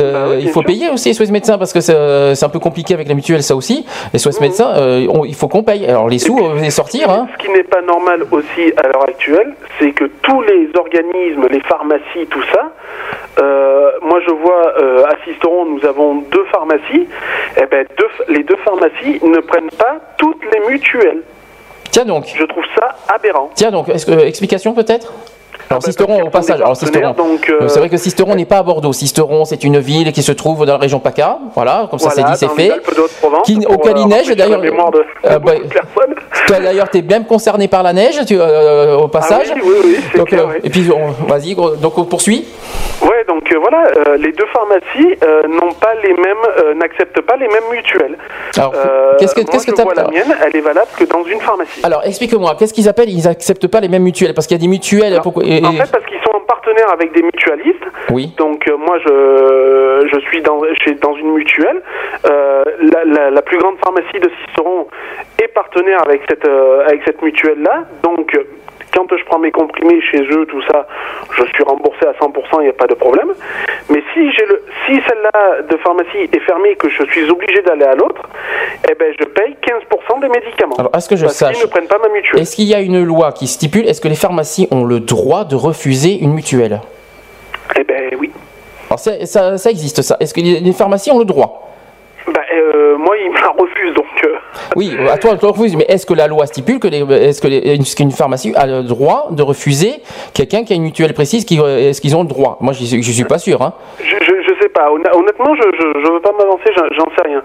Euh, 0.00 0.38
il 0.40 0.48
faut 0.50 0.62
payer 0.62 0.88
aussi 0.90 1.14
SOS 1.14 1.30
médecin 1.30 1.56
parce 1.58 1.72
que 1.72 1.80
c'est 1.80 1.94
euh, 1.94 2.34
c'est 2.34 2.44
un 2.44 2.48
peu 2.48 2.58
compliqué 2.58 2.94
avec 2.94 3.08
la 3.08 3.14
mutuelle 3.14 3.42
ça 3.42 3.54
aussi. 3.54 3.86
Les 4.12 4.18
SOS 4.18 4.40
médecin, 4.40 4.72
euh, 4.76 5.06
on- 5.08 5.24
il 5.24 5.34
faut 5.34 5.48
qu'on 5.48 5.62
paye. 5.62 5.86
Alors 5.86 6.08
les 6.08 6.18
sous, 6.18 6.38
euh, 6.38 6.58
les 6.60 6.70
sortir. 6.70 7.10
Hein. 7.10 7.28
Ce 7.38 7.44
qui 7.44 7.52
n'est 7.52 7.62
pas 7.64 7.82
normal 7.82 8.22
aussi 8.30 8.72
à 8.76 8.88
l'heure 8.88 9.04
actuelle, 9.08 9.54
c'est 9.78 9.92
que 9.92 10.04
tous 10.22 10.42
les 10.42 10.68
organismes, 10.76 11.46
les 11.50 11.60
pharmacies, 11.60 12.26
tout 12.30 12.42
ça, 12.52 12.72
moi 14.02 14.20
je 14.26 14.32
vois 14.32 14.74
à 15.08 15.14
Sisteron, 15.24 15.66
nous 15.66 15.84
avons 15.86 16.16
deux 16.32 16.44
pharmacies, 16.52 17.06
et 17.60 17.66
ben 17.70 17.86
deux- 17.98 18.34
les 18.34 18.42
deux 18.42 18.56
pharmacies 18.64 19.20
ne 19.22 19.38
prennent 19.40 19.70
pas 19.78 19.96
toutes 20.18 20.42
les 20.52 20.60
mutuelles. 20.72 21.22
Tiens 21.96 22.04
donc. 22.04 22.26
Je 22.26 22.44
trouve 22.44 22.62
ça 22.78 22.94
aberrant. 23.08 23.48
Tiens 23.54 23.70
donc, 23.70 23.88
est-ce 23.88 24.04
que- 24.04 24.12
explication 24.26 24.74
peut-être? 24.74 25.14
Alors 25.70 25.82
Sisteron 25.82 26.22
au 26.22 26.30
passage, 26.30 26.60
alors 26.60 26.76
Sisteron, 26.76 27.14
euh, 27.18 27.62
Euh, 27.62 27.68
c'est 27.68 27.78
vrai 27.80 27.88
que 27.88 27.96
Sisteron 27.96 28.34
n'est 28.34 28.44
pas 28.44 28.58
à 28.58 28.62
Bordeaux. 28.62 28.92
Sisteron, 28.92 29.44
c'est 29.44 29.64
une 29.64 29.78
ville 29.78 30.12
qui 30.12 30.22
se 30.22 30.32
trouve 30.32 30.64
dans 30.64 30.72
la 30.74 30.78
région 30.78 30.98
PACA. 31.00 31.38
Voilà, 31.54 31.86
comme 31.90 31.98
ça 31.98 32.10
c'est 32.10 32.22
dit, 32.22 32.32
c'est 32.36 32.48
fait. 32.50 32.72
Qui, 33.44 33.58
auquel 33.68 33.96
euh, 33.96 34.00
il 34.00 34.08
neige 34.08 34.28
d'ailleurs. 34.36 34.60
Euh, 34.62 35.38
bah, 35.38 35.52
toi 36.46 36.60
d'ailleurs, 36.60 36.88
tu 36.90 36.98
es 36.98 37.02
bien 37.02 37.22
concerné 37.24 37.68
par 37.68 37.82
la 37.82 37.92
neige 37.92 38.20
tu, 38.26 38.36
euh, 38.38 38.96
au 38.96 39.08
passage. 39.08 39.48
Ah 39.50 39.54
oui, 39.56 39.62
oui, 39.64 39.74
oui, 39.84 40.18
donc, 40.18 40.28
clair, 40.28 40.46
euh. 40.48 40.58
Et 40.62 40.70
puis, 40.70 40.88
vas-y, 41.28 41.54
donc 41.54 41.98
on 41.98 42.04
poursuit. 42.04 42.46
Ouais, 43.02 43.24
donc 43.28 43.44
euh, 43.52 43.58
voilà, 43.58 43.84
euh, 44.08 44.16
les 44.16 44.32
deux 44.32 44.46
pharmacies 44.52 45.18
euh, 45.22 45.42
n'ont 45.48 45.72
pas 45.74 45.92
les 46.02 46.14
mêmes, 46.14 46.44
euh, 46.58 46.74
n'acceptent 46.74 47.20
pas 47.22 47.36
les 47.36 47.46
mêmes 47.48 47.68
mutuelles. 47.70 48.16
Alors, 48.56 48.72
Euh, 48.74 49.12
qu'est-ce 49.18 49.34
que- 49.34 49.42
qu'est-ce 49.42 49.66
que 49.66 49.72
la 49.96 50.04
mienne, 50.08 50.34
elle 50.44 50.56
est 50.56 50.60
valable 50.60 50.88
que 50.96 51.04
dans 51.04 51.22
une 51.24 51.40
pharmacie. 51.40 51.80
Alors, 51.82 52.02
explique-moi, 52.04 52.54
qu'est-ce 52.58 52.72
qu'ils 52.72 52.88
appellent 52.88 53.10
Ils 53.10 53.28
acceptent 53.28 53.66
pas 53.68 53.80
les 53.80 53.88
mêmes 53.88 54.02
mutuelles? 54.02 54.32
Parce 54.34 54.46
qu'il 54.46 54.56
y 54.56 54.60
a 54.60 54.62
des 54.62 54.68
mutuelles. 54.68 55.20
pourquoi- 55.22 55.44
et- 55.62 55.66
En 55.66 55.72
fait, 55.72 55.90
parce 55.90 56.04
qu'ils 56.06 56.20
sont 56.20 56.34
en 56.34 56.40
partenaire 56.40 56.90
avec 56.92 57.12
des 57.12 57.22
mutualistes. 57.22 57.84
Oui. 58.10 58.34
Donc 58.38 58.66
euh, 58.68 58.76
moi, 58.76 58.98
je, 58.98 60.08
je 60.12 60.18
suis 60.20 60.40
dans, 60.42 60.60
dans 61.00 61.14
une 61.16 61.32
mutuelle. 61.32 61.82
Euh, 62.28 62.64
la, 62.92 63.04
la, 63.04 63.30
la 63.30 63.42
plus 63.42 63.58
grande 63.58 63.76
pharmacie 63.84 64.20
de 64.20 64.30
Ciceron 64.46 64.86
est 65.42 65.48
partenaire 65.48 66.00
avec 66.06 66.22
cette, 66.28 66.46
euh, 66.46 66.84
avec 66.86 67.02
cette 67.04 67.22
mutuelle-là. 67.22 67.84
Donc 68.02 68.36
quand 68.96 69.16
je 69.16 69.24
prends 69.24 69.38
mes 69.38 69.50
comprimés 69.50 70.00
chez 70.10 70.22
eux, 70.22 70.46
tout 70.46 70.62
ça, 70.70 70.86
je 71.36 71.44
suis 71.44 71.64
remboursé 71.64 72.06
à 72.06 72.12
100%, 72.12 72.60
il 72.60 72.62
n'y 72.62 72.68
a 72.68 72.72
pas 72.72 72.86
de 72.86 72.94
problème. 72.94 73.28
Mais 73.90 74.02
si 74.14 74.32
j'ai 74.32 74.46
le, 74.46 74.62
si 74.86 74.94
celle-là 75.06 75.62
de 75.62 75.76
pharmacie 75.78 76.28
est 76.32 76.40
fermée 76.40 76.70
et 76.70 76.76
que 76.76 76.88
je 76.88 77.04
suis 77.04 77.28
obligé 77.30 77.62
d'aller 77.62 77.84
à 77.84 77.94
l'autre, 77.94 78.22
eh 78.90 78.94
ben 78.94 79.12
je 79.18 79.24
paye 79.26 79.56
15% 79.62 80.20
des 80.20 80.28
médicaments. 80.28 80.76
Alors, 80.76 80.90
est-ce 80.96 81.08
que 81.08 81.16
je 81.16 81.24
parce 81.24 81.36
sache 81.36 81.56
qu'ils 81.56 81.66
ne 81.66 81.70
prennent 81.70 81.88
pas 81.88 81.98
ma 81.98 82.08
mutuelle. 82.08 82.40
Est-ce 82.40 82.56
qu'il 82.56 82.66
y 82.66 82.74
a 82.74 82.80
une 82.80 83.04
loi 83.04 83.32
qui 83.32 83.46
stipule 83.46 83.86
Est-ce 83.86 84.00
que 84.00 84.08
les 84.08 84.14
pharmacies 84.14 84.68
ont 84.70 84.84
le 84.84 85.00
droit 85.00 85.44
de 85.44 85.56
refuser 85.56 86.18
une 86.18 86.32
mutuelle? 86.32 86.80
Eh 87.78 87.84
ben 87.84 88.10
oui. 88.18 88.30
Alors, 88.88 88.98
ça, 88.98 89.26
ça, 89.26 89.58
ça 89.58 89.70
existe 89.70 90.02
ça. 90.02 90.16
Est-ce 90.20 90.32
que 90.32 90.40
les 90.40 90.72
pharmacies 90.72 91.10
ont 91.10 91.18
le 91.18 91.24
droit? 91.24 91.75
Bah, 92.28 92.40
euh, 92.54 92.96
moi, 92.98 93.16
il 93.18 93.30
me 93.30 93.36
l'a 93.40 93.48
refuse, 93.56 93.94
donc. 93.94 94.06
euh, 94.24 94.34
Oui, 94.74 94.96
à 95.10 95.16
toi, 95.16 95.36
tu 95.36 95.46
refuses. 95.46 95.76
Mais 95.76 95.84
est-ce 95.88 96.04
que 96.06 96.14
la 96.14 96.26
loi 96.26 96.46
stipule 96.46 96.80
que 96.80 96.88
les, 96.88 96.98
est-ce 97.02 97.40
que 97.40 97.46
les- 97.46 97.58
est-ce 97.58 97.94
qu'une 97.94 98.10
pharmacie 98.10 98.52
a 98.56 98.66
le 98.66 98.82
droit 98.82 99.28
de 99.30 99.42
refuser 99.42 100.00
quelqu'un 100.34 100.64
qui 100.64 100.72
a 100.72 100.76
une 100.76 100.82
mutuelle 100.82 101.14
précise 101.14 101.44
qui, 101.44 101.58
Est-ce 101.58 102.00
qu'ils 102.00 102.16
ont 102.16 102.22
le 102.22 102.28
droit? 102.28 102.58
Moi, 102.60 102.72
je 102.72 102.84
je 102.84 103.12
suis 103.12 103.24
pas 103.24 103.38
sûr. 103.38 103.62
Hein. 103.62 103.72
Je, 104.00 104.04
je, 104.04 104.32
je 104.48 104.54
sais 104.62 104.68
pas. 104.70 104.90
Honn- 104.90 105.04
Honnêtement, 105.14 105.54
je, 105.54 105.62
je, 105.62 106.00
je 106.04 106.12
veux 106.12 106.20
pas 106.20 106.32
m'avancer, 106.32 106.70
j'en 106.96 107.04
sais 107.16 107.22
rien. 107.24 107.42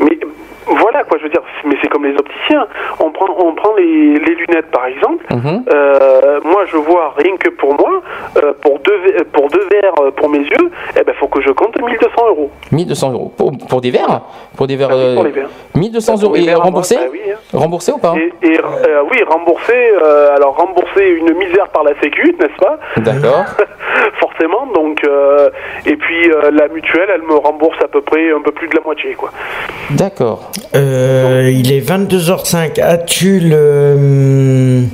Mais 0.00 0.18
voilà, 0.66 1.04
quoi, 1.04 1.18
je 1.18 1.24
veux 1.24 1.30
dire, 1.30 1.42
mais 1.64 1.74
c'est 1.82 1.88
comme 1.88 2.04
les 2.04 2.14
opticiens. 2.16 2.66
On 3.00 3.10
prend, 3.10 3.26
on 3.38 3.54
prend 3.54 3.74
les, 3.76 4.14
les 4.18 4.34
lunettes, 4.34 4.70
par 4.70 4.86
exemple. 4.86 5.24
Mhm. 5.30 5.64
Euh, 5.72 6.40
moi, 6.44 6.64
je 6.66 6.76
vois 6.76 7.14
rien 7.16 7.36
que 7.36 7.48
pour 7.50 7.74
moi, 7.74 8.02
euh, 8.42 8.52
pour 8.60 8.78
deux, 8.80 9.24
pour 9.32 9.48
deux 9.48 9.66
verres 9.70 9.94
euh, 10.00 10.10
pour 10.10 10.28
mes 10.28 10.38
yeux, 10.38 10.70
eh 10.98 11.02
ben, 11.04 11.14
faut 11.18 11.28
que 11.28 11.40
je 11.42 11.50
compte 11.50 11.80
1200 11.80 12.28
euros. 12.28 12.50
1200 12.70 13.12
euros 13.12 13.32
pour, 13.36 13.52
pour 13.68 13.80
des 13.80 13.90
verres, 13.90 14.22
pour 14.56 14.66
des 14.66 14.76
verres. 14.76 14.90
Ah 14.92 14.96
oui, 14.96 15.14
pour 15.14 15.24
euh, 15.24 15.26
les 15.26 15.32
verres. 15.32 15.48
1200 15.74 16.22
euros 16.22 16.36
et 16.36 16.54
remboursé 16.54 16.96
bah 16.96 17.02
oui, 17.10 17.20
hein. 17.30 17.36
Remboursé 17.52 17.92
ou 17.92 17.98
pas 17.98 18.14
Et, 18.16 18.32
et, 18.46 18.58
euh, 18.58 19.02
oui, 19.10 19.18
rembourser, 19.28 19.92
euh, 20.02 20.34
alors 20.36 20.56
rembourser 20.56 21.08
une 21.08 21.34
misère 21.34 21.68
par 21.68 21.82
la 21.84 21.98
Sécu, 22.00 22.34
n'est-ce 22.38 22.56
pas? 22.64 22.78
D'accord. 22.98 23.44
Forcément, 24.20 24.66
donc, 24.74 25.02
et 25.86 25.96
puis 25.96 26.30
la 26.52 26.68
mutuelle, 26.68 27.08
elle 27.14 27.22
me 27.22 27.34
rembourse 27.36 27.76
à 27.82 27.88
peu 27.88 28.00
près 28.00 28.32
un 28.32 28.40
peu 28.40 28.52
plus 28.52 28.68
de 28.68 28.76
la 28.76 28.82
moitié, 28.82 29.14
quoi. 29.14 29.30
D'accord. 29.90 30.51
Euh, 30.74 31.50
il 31.52 31.72
est 31.72 31.80
22h05. 31.80 32.80
As-tu 32.80 33.40
le, 33.40 33.94
hum, 33.96 34.88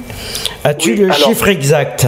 as-tu 0.64 0.94
le 0.94 1.04
alors- 1.06 1.16
chiffre 1.16 1.48
exact? 1.48 2.06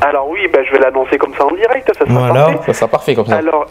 Alors 0.00 0.28
oui, 0.30 0.40
ben, 0.52 0.62
je 0.66 0.72
vais 0.72 0.78
l'annoncer 0.78 1.18
comme 1.18 1.34
ça 1.36 1.44
en 1.44 1.50
direct, 1.54 1.90
ça 1.98 2.06
sera 2.06 2.18
Voilà. 2.28 2.44
parfait. 2.52 2.58
Ça 2.66 2.72
sera 2.74 2.88
parfait 2.88 3.14
comme 3.14 3.26
ça. 3.26 3.36
Alors, 3.36 3.66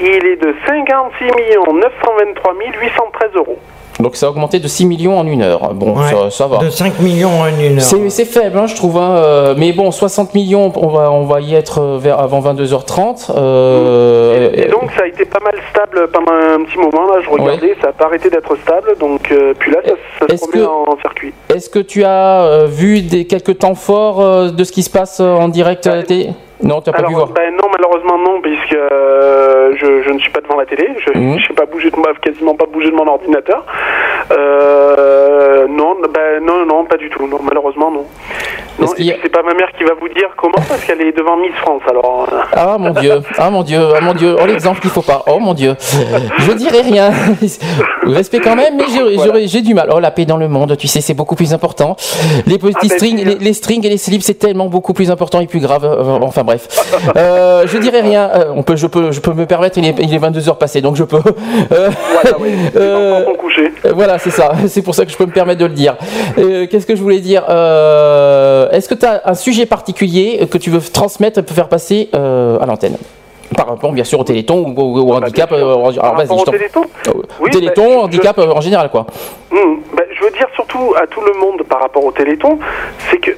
il 0.00 0.06
est 0.26 0.36
de 0.36 0.54
56 0.66 1.24
923 1.26 2.54
813 2.80 3.30
euros. 3.36 3.58
Donc 4.00 4.16
ça 4.16 4.26
a 4.26 4.30
augmenté 4.30 4.58
de 4.58 4.68
6 4.68 4.86
millions 4.86 5.18
en 5.18 5.26
une 5.26 5.42
heure. 5.42 5.72
Bon, 5.74 5.94
Ouais, 5.96 6.10
ça, 6.10 6.30
ça 6.30 6.46
va. 6.46 6.58
De 6.58 6.70
5 6.70 6.98
millions 7.00 7.40
en 7.40 7.46
une 7.48 7.78
heure. 7.78 8.10
C'est 8.10 8.24
faible, 8.24 8.58
hein, 8.58 8.66
je 8.66 8.74
trouve. 8.74 8.96
hein, 8.96 9.16
euh, 9.16 9.54
mais 9.56 9.72
bon, 9.72 9.90
60 9.90 10.34
millions, 10.34 10.72
on 10.76 10.88
va, 10.88 11.10
on 11.10 11.24
va 11.24 11.40
y 11.40 11.54
être 11.54 11.80
euh, 11.80 11.98
vers, 11.98 12.18
avant 12.18 12.40
22h30. 12.40 13.30
euh, 13.36 14.50
Et 14.54 14.66
donc 14.70 14.90
ça 14.96 15.02
a 15.02 15.06
été 15.06 15.24
pas 15.24 15.40
mal 15.40 15.54
stable 15.70 16.08
pendant 16.12 16.32
un 16.32 16.64
petit 16.64 16.78
moment, 16.78 17.06
là, 17.12 17.20
je 17.22 17.28
regardais, 17.30 17.76
ça 17.80 17.88
n'a 17.88 17.92
pas 17.92 18.06
arrêté 18.06 18.30
d'être 18.30 18.56
stable, 18.62 18.96
donc 18.98 19.30
euh, 19.30 19.54
puis 19.58 19.70
là, 19.72 19.78
ça, 19.84 20.26
ça 20.28 20.36
se 20.36 20.44
remet 20.44 20.64
que- 20.64 20.66
en 20.66 20.96
circuit. 21.00 21.32
Est-ce 21.54 21.68
que 21.70 21.78
tu 21.78 22.04
as 22.04 22.64
vu 22.66 23.02
des, 23.02 23.26
quelques 23.26 23.58
temps 23.58 23.74
forts 23.74 24.50
de 24.52 24.64
ce 24.64 24.72
qui 24.72 24.82
se 24.82 24.90
passe 24.90 25.20
en 25.20 25.48
direct 25.48 25.86
à 25.86 25.96
la 25.96 26.02
télé? 26.02 26.30
Non, 26.62 26.80
tu 26.80 26.90
n'as 26.90 26.96
pas 26.96 27.02
pu 27.04 27.14
voir. 27.14 27.28
ben 27.28 27.52
non, 27.54 27.68
malheureusement 27.72 28.18
non, 28.18 28.40
puisque 28.42 28.74
euh, 28.74 29.72
je, 29.80 30.02
je 30.06 30.10
ne 30.12 30.18
suis 30.18 30.30
pas 30.30 30.40
devant 30.40 30.56
la 30.58 30.66
télé, 30.66 30.88
je 31.06 31.18
n'ai 31.18 31.38
pas 31.56 31.66
bougé 31.66 31.90
de 31.90 31.96
moi, 31.96 32.08
quasiment 32.22 32.54
pas 32.54 32.66
bougé 32.66 32.90
de 32.90 32.96
mon 32.96 33.06
ordinateur. 33.06 33.64
Euh, 34.32 35.66
non, 35.68 35.96
ben 36.12 36.44
non, 36.44 36.64
non, 36.66 36.84
pas 36.84 36.96
du 36.96 37.08
tout, 37.10 37.26
non, 37.26 37.38
malheureusement 37.42 37.90
non. 37.90 38.04
Non, 38.78 38.86
c'est 38.96 39.28
pas 39.28 39.42
ma 39.42 39.52
mère 39.52 39.68
qui 39.76 39.84
va 39.84 39.92
vous 40.00 40.08
dire 40.08 40.28
comment, 40.36 40.54
parce 40.68 40.82
qu'elle 40.84 41.02
est 41.02 41.12
devant 41.16 41.36
Miss 41.36 41.52
France, 41.56 41.82
alors. 41.88 42.26
euh, 42.32 42.36
Ah 42.52 42.78
mon 42.78 42.90
dieu, 42.92 43.20
ah 43.36 43.50
mon 43.50 43.62
dieu, 43.62 43.78
ah 43.94 44.00
mon 44.00 44.14
dieu, 44.14 44.36
oh 44.40 44.46
l'exemple 44.46 44.80
qu'il 44.80 44.90
faut 44.90 45.02
pas, 45.02 45.22
oh 45.26 45.38
mon 45.38 45.52
dieu. 45.52 45.74
Je 46.38 46.52
dirais 46.52 46.80
rien. 46.80 47.10
Respect 48.04 48.40
quand 48.40 48.56
même, 48.56 48.76
mais 48.76 48.84
j'ai- 49.46 49.60
du 49.60 49.74
mal. 49.74 49.90
Oh 49.94 50.00
la 50.00 50.10
paix 50.10 50.24
dans 50.24 50.38
le 50.38 50.48
monde, 50.48 50.76
tu 50.78 50.88
sais, 50.88 51.02
c'est 51.02 51.12
beaucoup 51.14 51.34
plus 51.36 51.52
important. 51.52 51.96
Les 52.46 52.56
petits 52.58 52.74
Ah, 52.76 52.86
ben, 52.88 52.96
strings, 52.96 53.24
les, 53.24 53.34
les 53.34 53.52
strings 53.52 53.84
et 53.84 53.90
les 53.90 53.98
slips, 53.98 54.22
c'est 54.22 54.38
tellement 54.38 54.66
beaucoup 54.68 54.94
plus 54.94 55.10
important 55.10 55.40
et 55.40 55.46
plus 55.46 55.60
grave. 55.60 55.84
Enfin 56.22 56.42
bref, 56.50 56.68
Euh, 57.16 57.64
je 57.66 57.78
dirais 57.78 58.00
rien. 58.00 58.30
Euh, 58.34 58.44
on 58.54 58.62
peut, 58.62 58.76
je 58.76 58.86
peux, 58.86 59.12
je 59.12 59.20
peux 59.20 59.32
me 59.32 59.46
permettre. 59.46 59.78
Il 59.78 59.86
est, 59.86 59.94
il 60.00 60.12
est 60.14 60.18
22 60.18 60.48
heures 60.48 60.58
passées, 60.58 60.80
donc 60.80 60.96
je 60.96 61.04
peux. 61.04 61.20
Euh, 61.72 61.90
euh, 62.76 63.24
euh, 63.84 63.92
voilà, 63.94 64.18
c'est 64.18 64.30
ça. 64.30 64.52
C'est 64.68 64.82
pour 64.82 64.94
ça 64.94 65.04
que 65.04 65.10
je 65.12 65.16
peux 65.16 65.26
me 65.26 65.32
permettre 65.32 65.60
de 65.60 65.66
le 65.66 65.72
dire. 65.72 65.96
Qu'est-ce 66.36 66.86
que 66.86 66.96
je 66.96 67.02
voulais 67.02 67.20
dire 67.20 67.42
Est-ce 67.48 68.88
que 68.88 68.94
tu 68.94 69.06
as 69.06 69.22
un 69.24 69.34
sujet 69.34 69.66
particulier 69.66 70.46
que 70.50 70.58
tu 70.58 70.70
veux 70.70 70.80
transmettre, 70.80 71.40
faire 71.52 71.68
passer 71.68 72.08
à 72.12 72.66
l'antenne? 72.66 72.96
Par 73.56 73.66
rapport 73.66 73.92
bien 73.92 74.04
sûr 74.04 74.20
au 74.20 74.24
téléthon 74.24 74.64
ou 74.76 74.80
au, 74.80 75.00
au 75.10 75.14
handicap. 75.14 75.50
euh, 75.52 75.74
en- 75.74 75.90
alors, 75.90 76.16
vas-y, 76.16 76.38
je 76.38 76.50
Téléthon? 76.52 76.82
Oui, 77.40 77.50
téléthon, 77.50 77.96
bah, 77.96 78.02
handicap 78.04 78.38
en 78.38 78.60
général 78.60 78.90
quoi. 78.90 79.06
Hmm, 79.50 79.80
ben, 79.96 80.04
je 80.16 80.24
veux 80.24 80.30
dire 80.30 80.46
surtout 80.54 80.94
à 81.02 81.06
tout 81.08 81.20
le 81.20 81.32
monde 81.38 81.62
par 81.68 81.80
rapport 81.80 82.04
au 82.04 82.12
Téléthon, 82.12 82.58
c'est 83.10 83.18
que 83.18 83.32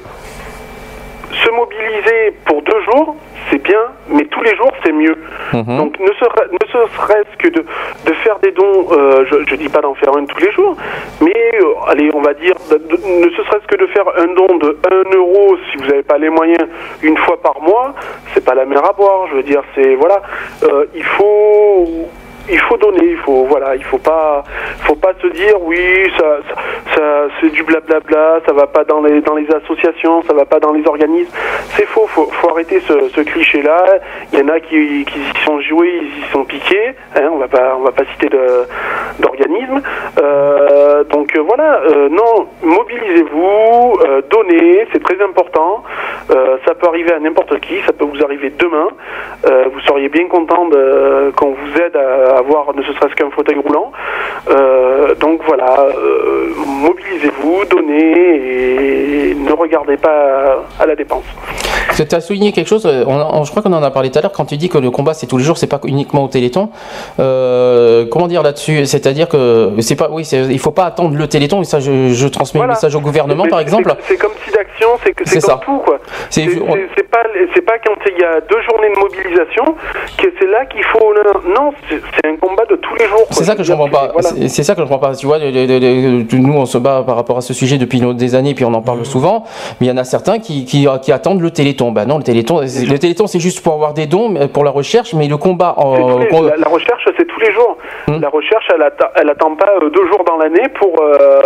se 1.33 1.49
mobiliser 1.51 2.33
pour 2.45 2.61
deux 2.61 2.81
jours, 2.91 3.15
c'est 3.49 3.61
bien, 3.61 3.79
mais 4.09 4.25
tous 4.25 4.41
les 4.41 4.55
jours, 4.55 4.71
c'est 4.83 4.91
mieux. 4.91 5.15
Mhm. 5.53 5.77
Donc, 5.77 5.99
ne, 5.99 6.11
sera- 6.13 6.45
ne 6.51 6.57
ce 6.67 6.95
serait-ce 6.95 7.37
que 7.37 7.49
de, 7.49 7.65
de 8.05 8.13
faire 8.23 8.39
des 8.39 8.51
dons, 8.51 8.87
euh, 8.91 9.25
je 9.29 9.35
ne 9.37 9.57
dis 9.57 9.69
pas 9.69 9.81
d'en 9.81 9.93
faire 9.95 10.15
un 10.15 10.25
tous 10.25 10.39
les 10.39 10.51
jours, 10.51 10.75
mais 11.21 11.33
euh, 11.61 11.73
allez, 11.87 12.09
on 12.13 12.21
va 12.21 12.33
dire, 12.33 12.55
de- 12.69 12.77
ne 12.97 13.29
ce 13.29 13.43
serait-ce 13.43 13.67
que 13.67 13.77
de 13.77 13.87
faire 13.87 14.05
un 14.17 14.27
don 14.33 14.57
de 14.57 14.77
1 14.89 15.15
euro, 15.17 15.57
si 15.71 15.77
vous 15.77 15.85
n'avez 15.87 16.03
pas 16.03 16.17
les 16.17 16.29
moyens, 16.29 16.67
une 17.01 17.17
fois 17.17 17.41
par 17.41 17.59
mois, 17.61 17.93
c'est 18.33 18.43
pas 18.45 18.55
la 18.55 18.65
mer 18.65 18.83
à 18.87 18.93
boire. 18.93 19.27
Je 19.31 19.35
veux 19.37 19.43
dire, 19.43 19.61
c'est, 19.75 19.95
voilà, 19.95 20.21
euh, 20.63 20.85
il 20.95 21.03
faut 21.03 21.87
il 22.49 22.59
faut 22.59 22.77
donner, 22.77 23.05
il 23.11 23.17
faut 23.17 23.45
voilà, 23.45 23.75
il 23.75 23.83
faut 23.83 23.97
pas, 23.97 24.43
faut 24.81 24.95
pas 24.95 25.13
se 25.21 25.27
dire 25.27 25.55
oui, 25.61 26.11
ça, 26.17 26.39
ça, 26.95 27.27
c'est 27.39 27.49
du 27.51 27.63
blablabla, 27.63 28.41
ça 28.45 28.53
va 28.53 28.67
pas 28.67 28.83
dans 28.83 29.01
les 29.01 29.21
dans 29.21 29.35
les 29.35 29.47
associations, 29.53 30.21
ça 30.23 30.33
va 30.33 30.45
pas 30.45 30.59
dans 30.59 30.73
les 30.73 30.85
organismes. 30.87 31.31
C'est 31.75 31.85
faux, 31.85 32.05
faut, 32.07 32.29
faut 32.31 32.49
arrêter 32.49 32.81
ce, 32.81 33.21
cliché-là. 33.21 33.99
Il 34.31 34.39
y 34.39 34.41
en 34.41 34.49
a 34.49 34.59
qui, 34.59 35.05
qui 35.05 35.19
y 35.19 35.43
sont 35.45 35.59
joués, 35.61 36.01
ils 36.01 36.25
y 36.25 36.31
sont 36.31 36.43
piqués. 36.43 36.93
Hein, 37.15 37.29
on 37.31 37.37
va 37.37 37.47
pas, 37.47 37.75
on 37.77 37.83
va 37.83 37.91
pas 37.91 38.03
citer 38.13 38.29
d'organismes. 39.19 39.81
Euh, 40.21 41.03
donc 41.05 41.35
euh, 41.35 41.41
voilà, 41.41 41.81
euh, 41.81 42.09
non, 42.09 42.47
mobilisez-vous, 42.61 43.93
euh, 44.01 44.21
donnez, 44.29 44.87
c'est 44.91 45.03
très 45.03 45.21
important. 45.23 45.83
Euh, 46.31 46.57
ça 46.65 46.73
peut 46.75 46.87
arriver 46.87 47.13
à 47.13 47.19
n'importe 47.19 47.59
qui, 47.61 47.81
ça 47.85 47.93
peut 47.93 48.05
vous 48.05 48.23
arriver 48.23 48.51
demain. 48.57 48.87
Euh, 49.45 49.65
vous 49.71 49.79
seriez 49.81 50.09
bien 50.09 50.27
content 50.27 50.69
qu'on 51.35 51.51
vous 51.51 51.81
aide 51.81 51.95
à 51.95 52.32
avoir 52.37 52.73
ne 52.75 52.81
serait-ce 52.83 53.15
qu'un 53.15 53.29
fauteuil 53.31 53.57
roulant. 53.65 53.91
Euh, 54.49 55.15
donc 55.15 55.41
voilà, 55.47 55.87
euh, 55.89 56.47
mobilisez-vous, 56.81 57.65
donnez 57.69 59.29
et 59.31 59.35
ne 59.35 59.51
regardez 59.53 59.97
pas 59.97 60.63
à 60.79 60.85
la 60.85 60.95
dépense. 60.95 61.23
Tu 61.95 62.15
as 62.15 62.21
souligné 62.21 62.51
quelque 62.53 62.67
chose, 62.67 62.85
euh, 62.87 63.03
on- 63.05 63.39
on- 63.39 63.43
je 63.43 63.51
crois 63.51 63.61
qu'on 63.61 63.73
en 63.73 63.83
a 63.83 63.91
parlé 63.91 64.09
tout 64.09 64.17
à 64.17 64.21
l'heure, 64.23 64.31
quand 64.31 64.45
tu 64.45 64.57
dis 64.57 64.67
que 64.67 64.79
le 64.79 64.89
combat 64.89 65.13
c'est 65.13 65.27
tous 65.27 65.37
les 65.37 65.43
jours, 65.43 65.57
c'est 65.57 65.67
pas 65.67 65.79
uniquement 65.85 66.23
au 66.23 66.27
Téléthon. 66.27 66.69
Euh, 67.19 68.05
comment 68.09 68.27
dire 68.27 68.41
là-dessus? 68.41 68.85
C'est-à-dire 68.85 69.27
que 69.29 69.71
c'est 69.79 69.95
pas, 69.95 70.07
oui, 70.11 70.23
il 70.23 70.59
faut 70.59 70.71
pas 70.71 70.85
attendre 70.85 71.15
le 71.15 71.27
Téléthon, 71.27 71.61
et 71.61 71.65
ça 71.65 71.79
je, 71.79 72.09
je 72.09 72.27
transmets 72.27 72.61
le 72.61 72.67
message 72.67 72.95
au 72.95 72.99
gouvernement 72.99 73.43
Mais 73.43 73.49
par 73.49 73.59
exemple. 73.59 73.93
C'est 74.01 74.17
comme 74.17 74.31
si 74.43 74.51
d'action, 74.51 74.87
c'est 75.03 75.13
que 75.13 75.23
c'est 75.25 75.39
comme 75.41 75.49
ça. 75.49 75.61
tout 75.63 75.77
quoi. 75.79 75.99
C'est- 76.29 76.45
pas 77.11 77.23
pas 77.65 77.77
quand 77.85 77.95
il 78.07 78.19
y 78.19 78.23
a 78.25 78.41
deux 78.41 78.61
journées 78.67 78.89
de 78.93 78.99
mobilisation 78.99 79.63
que 80.17 80.27
c'est 80.39 80.47
là 80.47 80.65
qu'il 80.65 80.83
faut 80.83 81.13
non 81.55 81.71
c'est 81.87 82.01
c'est 82.23 82.29
un 82.31 82.35
combat 82.37 82.63
de 82.69 82.75
tous 82.77 82.95
les 82.95 83.05
jours. 83.05 83.25
C'est 83.31 83.43
ça 83.43 83.55
que 83.55 83.63
je 83.63 83.71
comprends 83.73 83.89
pas. 83.89 84.11
C'est- 84.21 84.47
C'est 84.47 84.63
ça 84.63 84.75
que 84.75 84.81
je 84.81 84.87
comprends 84.87 84.99
pas. 85.09 85.15
Tu 85.15 85.25
vois, 85.25 85.39
nous 85.39 86.53
on 86.53 86.65
se 86.65 86.77
bat 86.77 87.03
par 87.05 87.15
rapport 87.15 87.37
à 87.37 87.41
ce 87.41 87.53
sujet 87.53 87.77
depuis 87.77 88.01
des 88.15 88.35
années, 88.35 88.53
puis 88.53 88.63
on 88.65 88.73
en 88.73 88.81
parle 88.81 89.05
souvent. 89.05 89.43
Mais 89.81 89.87
il 89.87 89.89
y 89.89 89.91
en 89.91 89.97
a 89.97 90.03
certains 90.03 90.39
qui, 90.39 90.65
qui, 90.65 90.87
qui 91.01 91.11
attendent 91.11 91.41
le 91.41 91.51
Téléthon. 91.51 91.91
Ben 91.91 92.05
non, 92.05 92.17
le 92.17 92.23
Téléthon, 92.23 92.61
c'est- 92.65 92.85
le 92.85 92.97
Téléthon 92.99 93.27
c'est 93.27 93.39
juste 93.39 93.61
pour 93.61 93.73
avoir 93.73 93.93
des 93.93 94.05
dons, 94.05 94.33
pour 94.53 94.63
la 94.63 94.71
recherche, 94.71 95.13
mais 95.13 95.27
le 95.27 95.37
combat 95.37 95.73
en 95.77 95.95
les- 96.19 96.29
la, 96.49 96.55
la 96.57 96.69
recherche, 96.69 97.07
c'est 97.17 97.27
les 97.45 97.51
jours. 97.53 97.77
Hmm. 98.07 98.19
La 98.21 98.29
recherche, 98.29 98.65
elle 98.73 98.83
elle 99.15 99.29
attend 99.29 99.55
pas 99.55 99.69
euh, 99.81 99.89
deux 99.89 100.05
jours 100.07 100.23
dans 100.25 100.37
l'année 100.37 100.67
pour, 100.79 100.93
euh, 101.01 101.41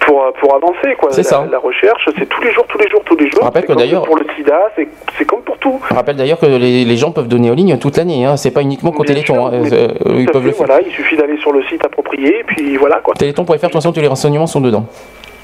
pour, 0.00 0.22
euh, 0.24 0.30
pour 0.40 0.54
avancer. 0.54 0.96
C'est 1.10 1.22
ça. 1.22 1.46
La 1.50 1.58
recherche, 1.58 2.08
c'est 2.18 2.28
tous 2.28 2.42
les 2.42 2.52
jours, 2.52 2.64
tous 2.68 2.78
les 2.78 2.88
jours, 2.88 3.02
tous 3.04 3.16
les 3.16 3.30
jours. 3.30 3.42
rappelle 3.44 3.66
que 3.66 3.72
d'ailleurs- 3.72 4.02
Pour 4.04 4.16
le 4.16 4.26
sida, 4.36 4.58
c'est 4.76 5.24
comme 5.24 5.42
pour 5.42 5.58
tout. 5.58 5.80
Je 5.90 5.94
rappelle 5.94 6.16
d'ailleurs 6.16 6.38
que 6.38 6.46
les, 6.46 6.84
les 6.84 6.96
gens 6.96 7.10
peuvent 7.12 7.28
donner 7.28 7.50
en 7.50 7.54
ligne 7.54 7.78
toute 7.78 7.96
l'année. 7.96 8.24
Hein. 8.24 8.36
C'est 8.36 8.50
pas 8.52 8.62
uniquement 8.62 8.92
qu'au 8.92 9.04
Téléthon. 9.04 9.46
hein. 9.46 9.50
mais 9.52 9.72
Euh, 9.72 9.88
tout 9.88 9.94
ils 10.18 10.28
à 10.28 10.32
peuvent 10.32 10.42
fait, 10.42 10.48
le 10.48 10.54
faire. 10.54 10.66
Voilà, 10.66 10.80
il 10.86 10.92
suffit 10.92 11.16
d'aller 11.16 11.36
sur 11.38 11.52
le 11.52 11.62
site 11.64 11.84
approprié, 11.84 12.40
et 12.40 12.44
puis 12.44 12.76
voilà. 12.76 13.00
quoi. 13.02 13.14
Téléthon.fr, 13.14 13.52
de 13.54 13.58
toute 13.60 13.72
façon, 13.72 13.92
tous 13.92 14.00
les 14.00 14.06
renseignements 14.08 14.46
sont 14.46 14.60
dedans. 14.60 14.86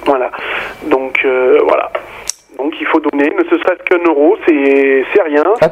Voilà. 0.07 0.31
Donc 0.86 1.19
euh, 1.25 1.59
voilà. 1.67 1.91
Donc 2.59 2.75
il 2.81 2.86
faut 2.86 3.01
donner, 3.01 3.31
ne 3.31 3.43
serait-ce 3.44 3.83
qu'un 3.85 4.02
euro, 4.10 4.36
c'est 4.47 5.23
rien. 5.23 5.43
Ah, 5.60 5.69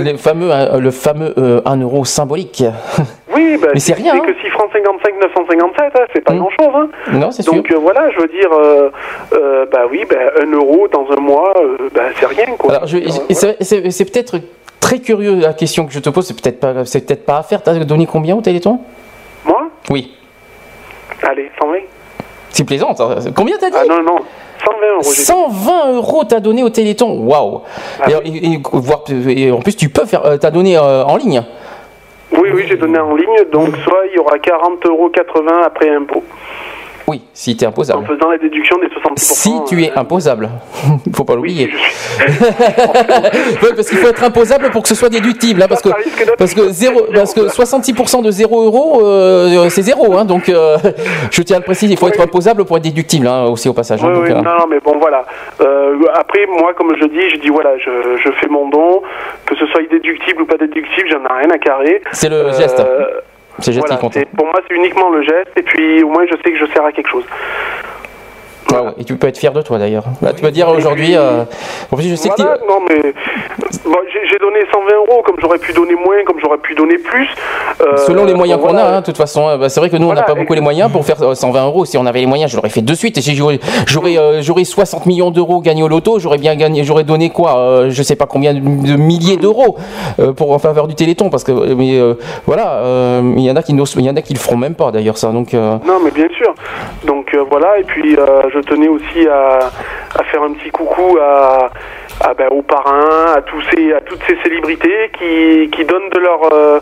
le 0.00 0.16
fameux, 0.18 0.50
le 0.78 0.90
fameux 0.90 1.32
euh, 1.38 1.60
1 1.64 1.80
euro 1.80 2.04
symbolique. 2.04 2.62
Oui, 3.38 3.56
bah, 3.60 3.68
Mais 3.74 3.80
c'est 3.80 3.94
rien, 3.94 4.14
C'est 4.14 4.32
que 4.32 4.40
6 4.40 4.50
francs 4.50 4.70
55, 4.72 5.14
957, 5.20 5.92
hein, 5.94 6.04
c'est 6.12 6.20
pas 6.24 6.34
grand-chose. 6.34 6.74
Hein. 6.74 6.88
Non, 7.12 7.30
c'est 7.30 7.42
sûr. 7.42 7.54
Donc 7.54 7.70
euh, 7.70 7.78
voilà, 7.78 8.10
je 8.10 8.20
veux 8.20 8.28
dire, 8.28 8.50
euh, 8.52 8.90
euh, 9.34 9.66
bah 9.72 9.82
oui, 9.90 10.04
bah, 10.10 10.16
un 10.42 10.50
euro 10.52 10.88
dans 10.88 11.06
un 11.16 11.20
mois, 11.20 11.52
euh, 11.62 11.88
bah, 11.94 12.02
c'est 12.18 12.26
rien 12.26 12.46
quoi. 12.58 12.72
Alors, 12.74 12.86
je- 12.86 12.98
c'est- 13.30 13.90
c'est 13.90 14.04
peut-être 14.12 14.36
très 14.80 14.98
curieux 14.98 15.36
la 15.36 15.52
question 15.54 15.86
que 15.86 15.92
je 15.92 16.00
te 16.00 16.08
pose. 16.10 16.26
C'est 16.26 16.40
peut-être 16.40 16.60
pas, 16.60 16.84
c'est 16.84 17.06
peut-être 17.06 17.24
pas 17.26 17.38
à 17.38 17.42
faire. 17.42 17.62
T'as 17.62 17.74
donné 17.84 18.06
combien 18.06 18.34
au 18.36 18.40
Téléthon? 18.40 18.80
Moi? 19.44 19.68
Oui. 19.90 20.14
Allez, 21.22 21.50
120. 21.60 21.78
C'est 22.50 22.64
plaisant. 22.64 22.94
Combien 23.36 23.56
t'as 23.58 23.70
dit? 23.70 23.76
Ah 23.78 23.84
non, 23.88 24.02
non, 24.02 24.18
120 24.64 24.86
euros. 24.94 25.02
j'ai 25.02 25.10
dit. 25.10 25.16
120 25.16 25.92
euros 25.94 26.24
t'as 26.24 26.40
donné 26.40 26.62
au 26.62 26.70
Téléthon. 26.70 27.20
Waouh. 27.26 27.60
Ah 28.00 28.06
Et, 28.24 28.28
et- 28.28 29.44
et- 29.46 29.52
en 29.52 29.60
plus, 29.60 29.76
tu 29.76 29.88
peux 29.90 30.06
faire. 30.06 30.22
T'as 30.40 30.50
donné 30.50 30.78
en 30.78 31.16
ligne. 31.16 31.42
Oui, 32.32 32.50
oui, 32.52 32.64
j'ai 32.68 32.76
donné 32.76 32.98
en 32.98 33.14
ligne, 33.16 33.44
donc 33.50 33.74
soit 33.84 34.06
il 34.10 34.16
y 34.16 34.18
aura 34.18 34.36
40,80 34.36 34.88
euros 34.88 35.10
après 35.64 35.88
impôt. 35.88 36.22
Oui, 37.08 37.22
si 37.32 37.56
tu 37.56 37.64
es 37.64 37.66
En 37.66 37.70
imposable. 37.70 38.06
faisant 38.06 38.30
la 38.30 38.38
déduction 38.38 38.76
des 38.78 38.86
70%. 38.86 39.12
Si 39.16 39.50
tu 39.66 39.82
es 39.82 39.90
euh, 39.90 39.96
imposable. 40.00 40.50
faut 41.14 41.24
pas 41.24 41.34
l'oublier. 41.34 41.70
Ouais, 43.62 43.70
parce 43.74 43.88
qu'il 43.88 43.98
faut 43.98 44.08
être 44.08 44.22
imposable 44.22 44.70
pour 44.70 44.82
que 44.82 44.88
ce 44.88 44.94
soit 44.94 45.08
déductible. 45.08 45.62
hein, 45.62 45.66
parce, 45.68 45.82
que, 45.82 45.88
parce, 46.36 46.54
que 46.54 46.68
zéro, 46.68 47.02
parce 47.12 47.34
que 47.34 47.40
66% 47.40 48.22
de 48.22 48.30
0 48.30 48.62
euros, 48.64 49.00
euh, 49.04 49.68
c'est 49.70 49.82
zéro. 49.82 50.16
hein, 50.16 50.24
donc, 50.24 50.48
euh, 50.48 50.76
je 51.30 51.42
tiens 51.42 51.56
à 51.56 51.60
le 51.60 51.64
préciser, 51.64 51.92
il 51.94 51.98
faut 51.98 52.08
être 52.08 52.20
imposable 52.20 52.64
pour 52.64 52.76
être 52.76 52.82
déductible 52.84 53.26
hein, 53.26 53.44
aussi 53.46 53.68
au 53.68 53.72
passage. 53.72 54.00
Oui, 54.02 54.12
donc, 54.12 54.24
oui, 54.24 54.30
non, 54.34 54.42
non, 54.42 54.66
mais 54.68 54.78
bon, 54.80 54.98
voilà. 55.00 55.24
Euh, 55.60 55.96
après, 56.14 56.46
moi, 56.46 56.72
comme 56.74 56.92
je 57.00 57.06
dis, 57.06 57.30
je 57.30 57.36
dis, 57.40 57.48
voilà, 57.48 57.76
je, 57.78 57.90
je 58.22 58.30
fais 58.40 58.48
mon 58.48 58.68
don, 58.68 59.02
que 59.46 59.56
ce 59.56 59.66
soit 59.66 59.82
déductible 59.90 60.42
ou 60.42 60.46
pas 60.46 60.56
déductible, 60.56 61.08
j'en 61.10 61.24
ai 61.24 61.40
rien 61.40 61.50
à 61.50 61.58
carrer. 61.58 62.02
C'est 62.12 62.28
le 62.28 62.52
geste. 62.52 62.82
C'est 63.60 63.70
le 63.70 63.74
geste 63.76 63.86
voilà, 63.86 63.96
qui 63.96 64.00
compte. 64.02 64.12
c'est- 64.14 64.28
Pour 64.36 64.46
moi, 64.46 64.54
c'est 64.68 64.74
uniquement 64.74 65.10
le 65.10 65.22
geste, 65.22 65.50
et 65.56 65.62
puis 65.62 66.02
au 66.02 66.08
moins, 66.10 66.24
je 66.26 66.34
sais 66.44 66.52
que 66.52 66.58
je 66.58 66.66
sers 66.72 66.84
à 66.84 66.92
quelque 66.92 67.08
chose. 67.10 67.24
Ouais, 68.72 68.78
Et 68.98 69.04
tu 69.04 69.16
peux 69.16 69.26
être 69.28 69.38
fier 69.38 69.52
de 69.52 69.62
toi 69.62 69.78
d'ailleurs. 69.78 70.04
Là, 70.20 70.32
tu 70.32 70.42
peux 70.42 70.50
dire 70.50 70.68
aujourd'hui. 70.68 71.16
euh, 71.16 71.44
en 71.90 71.96
plus, 71.96 72.08
je 72.08 72.14
sais 72.16 72.28
que 72.28 72.34
tu- 72.34 72.42
Voilà, 72.42 72.58
non, 72.68 72.80
mais 72.88 73.14
bon, 73.84 73.96
j'ai 74.30 74.38
donné 74.38 74.60
120 74.70 74.94
euros, 74.96 75.22
comme 75.24 75.36
j'aurais 75.40 75.58
pu 75.58 75.72
donner 75.72 75.94
moins, 75.94 76.22
comme 76.26 76.38
j'aurais 76.40 76.58
pu 76.58 76.74
donner 76.74 76.98
plus. 76.98 77.28
Euh, 77.80 77.96
Selon 77.96 78.24
les 78.26 78.34
moyens 78.34 78.60
qu'on 78.60 78.68
voilà. 78.68 78.86
a, 78.86 78.96
hein, 78.96 79.00
de 79.00 79.06
toute 79.06 79.16
façon, 79.16 79.48
euh, 79.48 79.56
bah, 79.56 79.68
c'est 79.70 79.80
vrai 79.80 79.88
que 79.88 79.96
nous 79.96 80.08
on 80.08 80.12
n'a 80.12 80.22
pas 80.22 80.34
beaucoup 80.34 80.52
les 80.52 80.60
moyens 80.60 80.90
pour 80.92 81.04
faire 81.04 81.16
euh, 81.22 81.34
120 81.34 81.64
euros. 81.66 81.84
Si 81.86 81.96
on 81.96 82.04
avait 82.04 82.20
les 82.20 82.26
moyens, 82.26 82.50
je 82.50 82.56
l'aurais 82.56 82.68
fait 82.68 82.82
de 82.82 82.94
suite. 82.94 83.16
Et 83.16 83.22
si 83.22 83.34
j'aurais, 83.34 83.58
j'aurais, 83.86 84.18
euh, 84.18 84.42
j'aurais 84.42 84.64
60 84.64 85.06
millions 85.06 85.30
d'euros 85.30 85.60
gagnés 85.60 85.82
au 85.82 85.88
loto, 85.88 86.18
j'aurais 86.18 86.38
bien 86.38 86.54
gagné, 86.54 86.84
j'aurais 86.84 87.04
donné 87.04 87.30
quoi, 87.30 87.56
euh, 87.58 87.86
je 87.90 88.02
sais 88.02 88.16
pas 88.16 88.26
combien 88.26 88.52
de, 88.52 88.60
milliers 88.96 89.36
d'euros 89.38 89.76
euh, 90.20 90.32
pour 90.32 90.52
en 90.52 90.58
faveur 90.58 90.88
du 90.88 90.94
Téléthon, 90.94 91.30
parce 91.30 91.44
que 91.44 91.52
mais 91.74 91.98
voilà, 92.46 92.72
euh, 92.82 93.32
il 93.36 93.42
y 93.42 93.50
en 93.50 93.56
a 93.56 93.62
qui 93.62 93.72
n'osent, 93.72 93.94
il 93.98 94.04
y 94.04 94.10
en 94.10 94.16
a 94.16 94.20
qui 94.22 94.34
le 94.34 94.38
feront 94.38 94.56
même 94.58 94.74
pas 94.74 94.90
d'ailleurs 94.90 95.16
ça. 95.16 95.30
Donc 95.30 95.54
euh, 95.54 95.76
Non, 95.86 95.98
mais 96.04 96.10
bien 96.10 96.28
sûr. 96.36 96.54
Donc 97.06 97.32
euh, 97.34 97.44
voilà, 97.50 97.78
et 97.78 97.84
puis 97.84 98.16
euh, 98.18 98.42
je 98.58 98.66
tenais 98.68 98.88
aussi 98.88 99.26
à, 99.28 99.58
à 100.18 100.24
faire 100.24 100.42
un 100.42 100.52
petit 100.52 100.70
coucou 100.70 101.18
à, 101.20 101.70
à, 102.20 102.34
ben, 102.34 102.48
aux 102.50 102.62
parrains, 102.62 103.34
à 103.36 103.42
tous 103.42 103.62
ces, 103.70 103.92
à 103.92 104.00
toutes 104.00 104.20
ces 104.26 104.36
célébrités 104.42 105.10
qui, 105.18 105.70
qui 105.70 105.84
donnent 105.84 106.08
de 106.12 106.18
leur, 106.18 106.52
euh, 106.52 106.80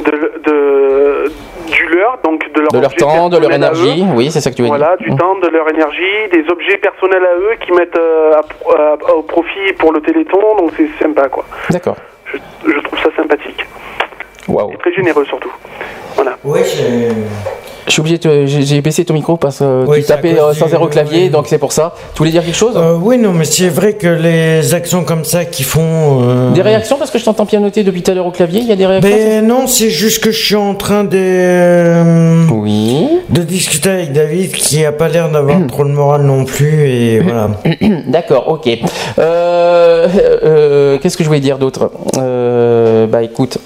de, 0.00 0.32
de- 0.44 1.32
du 1.72 1.86
leur, 1.88 2.18
donc 2.24 2.50
de 2.52 2.60
leur, 2.60 2.70
de 2.70 2.78
leur 2.80 2.94
temps, 2.94 3.28
de 3.28 3.38
leur 3.38 3.50
énergie, 3.52 4.04
oui, 4.14 4.30
c'est 4.30 4.40
ça 4.40 4.50
que 4.50 4.56
tu 4.56 4.62
veux 4.62 4.68
Voilà, 4.68 4.96
dire. 4.98 5.08
du 5.10 5.16
temps, 5.16 5.34
de 5.42 5.48
leur 5.48 5.68
énergie, 5.68 6.28
des 6.32 6.44
objets 6.50 6.76
personnels 6.78 7.24
à 7.24 7.34
eux 7.36 7.56
qui 7.64 7.72
mettent 7.72 7.98
euh, 7.98 8.34
à 8.38 8.42
pro- 8.42 8.76
à- 8.76 9.14
au 9.16 9.22
profit 9.22 9.72
pour 9.78 9.92
le 9.92 10.00
Téléthon, 10.00 10.38
donc 10.58 10.70
c'est 10.76 10.88
sympa 11.02 11.28
quoi. 11.28 11.44
D'accord. 11.70 11.96
Je, 12.32 12.36
je 12.72 12.78
trouve 12.80 12.98
ça 13.00 13.10
sympathique. 13.16 13.66
Waouh. 14.48 14.72
Et 14.72 14.76
très 14.78 14.92
généreux 14.94 15.24
surtout. 15.26 15.52
Voilà. 16.14 16.36
Oui, 16.44 16.60
j'ai. 16.64 17.08
Je 17.88 17.92
suis 17.92 18.00
obligé, 18.00 18.18
de, 18.18 18.46
j'ai, 18.46 18.80
baissé 18.80 19.04
ton 19.04 19.14
micro 19.14 19.36
parce 19.36 19.60
que 19.60 19.84
Oui, 19.86 20.00
tu 20.00 20.06
tapais 20.08 20.36
euh, 20.40 20.52
sans 20.54 20.66
zéro 20.66 20.88
clavier, 20.88 21.28
donc 21.28 21.46
c'est 21.46 21.56
pour 21.58 21.70
ça. 21.70 21.94
Tu 22.14 22.18
voulais 22.18 22.32
dire 22.32 22.44
quelque 22.44 22.56
chose? 22.56 22.74
Euh, 22.76 22.96
oui, 23.00 23.16
non, 23.16 23.30
mais 23.32 23.44
c'est 23.44 23.68
vrai 23.68 23.92
que 23.92 24.08
les 24.08 24.74
actions 24.74 25.04
comme 25.04 25.24
ça 25.24 25.44
qui 25.44 25.62
font. 25.62 26.24
euh, 26.24 26.50
Des 26.50 26.62
réactions 26.62 26.96
parce 26.98 27.12
que 27.12 27.18
je 27.18 27.24
t'entends 27.24 27.46
pianoter 27.46 27.84
depuis 27.84 28.02
tout 28.02 28.10
à 28.10 28.14
l'heure 28.14 28.26
au 28.26 28.32
clavier. 28.32 28.58
Il 28.60 28.66
y 28.66 28.72
a 28.72 28.76
des 28.76 28.86
réactions? 28.86 29.08
Ben 29.08 29.46
non, 29.46 29.68
c'est 29.68 29.90
juste 29.90 30.20
que 30.24 30.32
je 30.32 30.44
suis 30.44 30.56
en 30.56 30.74
train 30.74 31.04
de. 31.04 31.16
euh, 31.16 32.46
Oui. 32.50 33.06
De 33.28 33.42
discuter 33.42 33.90
avec 33.90 34.12
David 34.12 34.50
qui 34.50 34.84
a 34.84 34.90
pas 34.90 35.06
l'air 35.06 35.30
d'avoir 35.30 35.64
trop 35.68 35.84
de 35.84 35.90
morale 35.90 36.22
non 36.22 36.44
plus 36.44 36.88
et 36.88 37.20
voilà. 37.24 37.50
D'accord, 38.08 38.48
ok. 38.48 38.68
Euh, 39.20 40.08
euh, 40.42 40.98
Qu'est-ce 40.98 41.16
que 41.16 41.22
je 41.22 41.28
voulais 41.28 41.38
dire 41.40 41.58
d'autre? 41.58 41.92
Euh, 42.18 43.06
Bah 43.06 43.22
écoute. 43.22 43.58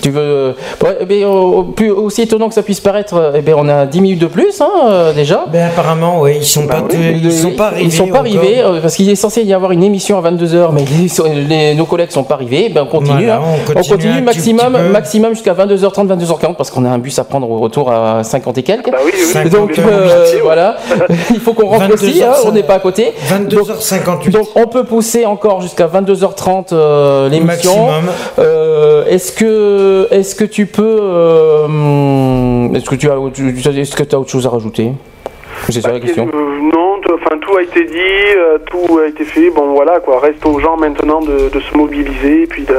Tu 0.00 0.10
veux. 0.10 0.54
Ouais, 0.82 0.98
ben, 1.06 1.24
au- 1.24 1.62
plus 1.64 1.90
aussi 1.90 2.22
étonnant 2.22 2.48
que 2.48 2.54
ça 2.54 2.62
puisse 2.62 2.80
paraître, 2.80 3.32
eh 3.36 3.40
ben, 3.40 3.54
on 3.58 3.68
a 3.68 3.86
10 3.86 4.00
minutes 4.00 4.18
de 4.20 4.26
plus 4.26 4.60
hein, 4.60 4.68
euh, 4.88 5.12
déjà. 5.12 5.44
Ben 5.52 5.66
apparemment, 5.66 6.20
oui, 6.20 6.36
ils 6.40 6.44
sont 6.46 6.66
pas, 6.66 6.82
tous- 6.82 6.96
ils 6.96 7.32
sont 7.32 7.50
pas 7.52 7.66
arrivés. 7.68 7.84
Ils 7.84 7.92
sont 7.92 8.06
pas 8.08 8.18
arrivés 8.18 8.58
euh, 8.60 8.80
parce 8.80 8.94
qu'il 8.96 9.08
est 9.10 9.14
censé 9.16 9.42
y 9.42 9.52
avoir 9.52 9.72
une 9.72 9.82
émission 9.82 10.18
à 10.18 10.22
22h, 10.30 10.70
mais 10.72 10.84
les- 11.00 11.08
sont- 11.08 11.24
les- 11.24 11.74
nos 11.74 11.84
collègues 11.86 12.10
sont 12.10 12.24
pas 12.24 12.34
arrivés. 12.34 12.68
Ben, 12.68 12.82
on 12.82 12.86
continue. 12.86 13.24
Voilà, 13.26 13.36
hein. 13.36 13.58
on 13.70 13.74
continue 13.82 14.20
maximum, 14.22 14.76
maximum 14.92 15.32
jusqu'à 15.34 15.54
22h30, 15.54 16.06
22h40 16.08 16.54
parce 16.56 16.70
qu'on 16.70 16.84
a 16.84 16.88
un 16.90 16.98
bus 16.98 17.18
à 17.18 17.24
prendre 17.24 17.50
au 17.50 17.58
retour 17.58 17.90
à 17.90 18.22
50 18.24 18.58
et 18.58 18.62
quelques. 18.62 18.90
Bah 18.90 18.98
oui, 19.04 19.12
oui, 19.14 19.40
oui. 19.44 19.50
Donc 19.50 19.74
50, 19.74 19.86
euh, 19.90 20.26
oui. 20.34 20.40
voilà, 20.42 20.76
il 21.30 21.40
faut 21.40 21.52
qu'on 21.54 21.66
rentre 21.68 21.92
aussi, 21.94 22.22
hein, 22.22 22.32
on 22.46 22.52
n'est 22.52 22.62
pas 22.62 22.74
à 22.74 22.78
côté. 22.80 23.12
22h58. 23.30 24.30
Donc 24.30 24.48
on 24.54 24.66
peut 24.66 24.84
pousser 24.84 25.26
encore 25.26 25.60
jusqu'à 25.60 25.86
22h30 25.86 26.72
euh, 26.72 27.28
l'émission. 27.28 27.86
Maximum. 27.86 28.14
Euh, 28.38 29.04
est-ce 29.08 29.32
que 29.32 29.44
est-ce 30.10 30.34
que 30.34 30.44
tu 30.44 30.66
peux 30.66 30.98
euh, 31.00 32.72
est-ce 32.74 32.88
que 32.88 32.94
tu 32.94 33.10
as 33.10 33.16
est-ce 33.16 33.96
que 33.96 34.02
tu 34.02 34.14
as 34.14 34.18
autre 34.18 34.30
chose 34.30 34.46
à 34.46 34.50
rajouter? 34.50 34.92
C'est 35.68 35.80
ça 35.80 35.92
la 35.92 36.00
question. 36.00 36.28
Euh, 36.32 36.60
non, 36.72 37.00
enfin 37.14 37.36
tout 37.40 37.56
a 37.56 37.62
été 37.62 37.84
dit, 37.84 37.96
euh, 38.36 38.58
tout 38.70 38.98
a 38.98 39.08
été 39.08 39.24
fait. 39.24 39.50
Bon 39.50 39.72
voilà 39.74 40.00
quoi, 40.00 40.20
reste 40.20 40.44
aux 40.46 40.58
gens 40.60 40.76
maintenant 40.76 41.20
de, 41.20 41.48
de 41.52 41.60
se 41.60 41.76
mobiliser 41.76 42.42
et 42.42 42.46
puis 42.46 42.62
de 42.64 42.74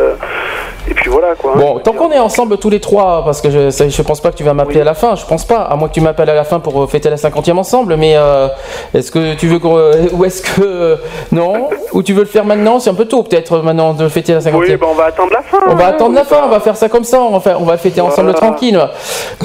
puis 0.99 1.09
voilà 1.09 1.35
quoi. 1.35 1.53
Bon, 1.55 1.79
tant 1.79 1.93
qu'on 1.93 2.11
est 2.11 2.19
ensemble 2.19 2.57
tous 2.57 2.69
les 2.69 2.79
trois, 2.79 3.23
parce 3.23 3.41
que 3.41 3.49
je, 3.49 3.69
je 3.69 4.01
pense 4.01 4.19
pas 4.21 4.31
que 4.31 4.35
tu 4.35 4.43
vas 4.43 4.53
m'appeler 4.53 4.81
à 4.81 4.83
la 4.83 4.93
fin, 4.93 5.15
je 5.15 5.25
pense 5.25 5.45
pas, 5.45 5.61
à 5.61 5.75
moins 5.75 5.87
que 5.87 5.93
tu 5.93 6.01
m'appelles 6.01 6.29
à 6.29 6.35
la 6.35 6.43
fin 6.43 6.59
pour 6.59 6.81
euh, 6.83 6.87
fêter 6.87 7.09
la 7.09 7.17
cinquantième 7.17 7.57
ensemble, 7.57 7.95
mais 7.95 8.13
euh, 8.15 8.47
est-ce 8.93 9.11
que 9.11 9.35
tu 9.35 9.47
veux 9.47 9.59
qu'on, 9.59 9.77
euh, 9.77 10.07
ou 10.13 10.25
est-ce 10.25 10.41
que 10.41 10.61
euh, 10.61 10.95
non, 11.31 11.69
ou 11.93 12.03
tu 12.03 12.13
veux 12.13 12.21
le 12.21 12.27
faire 12.27 12.45
maintenant? 12.45 12.79
C'est 12.79 12.89
un 12.89 12.95
peu 12.95 13.05
tôt 13.05 13.23
peut-être 13.23 13.59
maintenant 13.59 13.93
de 13.93 14.07
fêter 14.09 14.33
la 14.33 14.39
Oui, 14.39 14.43
cinquantième. 14.43 14.77
ben 14.77 14.87
on 14.91 14.95
va 14.95 15.05
attendre 15.05 15.31
la 15.31 15.41
fin. 15.41 15.59
On 15.67 15.75
va 15.75 15.85
hein. 15.85 15.89
attendre 15.89 16.15
la 16.15 16.23
fin, 16.25 16.41
on 16.45 16.49
va 16.49 16.59
faire 16.59 16.75
ça 16.75 16.89
comme 16.89 17.03
ça, 17.05 17.21
on 17.21 17.31
va, 17.31 17.39
faire, 17.39 17.61
on 17.61 17.65
va 17.65 17.77
fêter 17.77 18.01
ensemble 18.01 18.33
tranquille. 18.33 18.79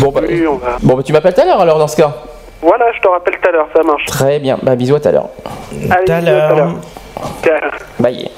Bon, 0.01 0.11
bah, 0.11 0.23
Oui, 0.29 0.47
on 0.47 0.57
va. 0.57 0.77
bon, 0.83 0.95
bah, 0.97 1.03
tu 1.05 1.13
m'appelles 1.13 1.35
tout 1.35 1.41
à 1.43 1.45
l'heure 1.45 1.61
alors 1.61 1.79
dans 1.79 1.89
ce 1.89 1.97
cas. 1.97 2.13
Voilà, 2.63 2.87
je 2.97 3.01
te 3.01 3.09
rappelle 3.09 3.35
tout 3.41 3.49
à 3.49 3.53
l'heure, 3.53 3.69
ça 3.77 3.83
marche. 3.83 4.07
Très 4.07 4.39
bien, 4.39 4.59
bah 4.63 4.75
bisous 4.75 4.95
à 4.97 5.01
tout 5.01 5.09
à 5.09 5.13
l'heure. 5.13 5.29
Tout 5.71 6.13
à 6.13 6.21
l'heure. 6.21 6.75
Bye. 8.01 8.31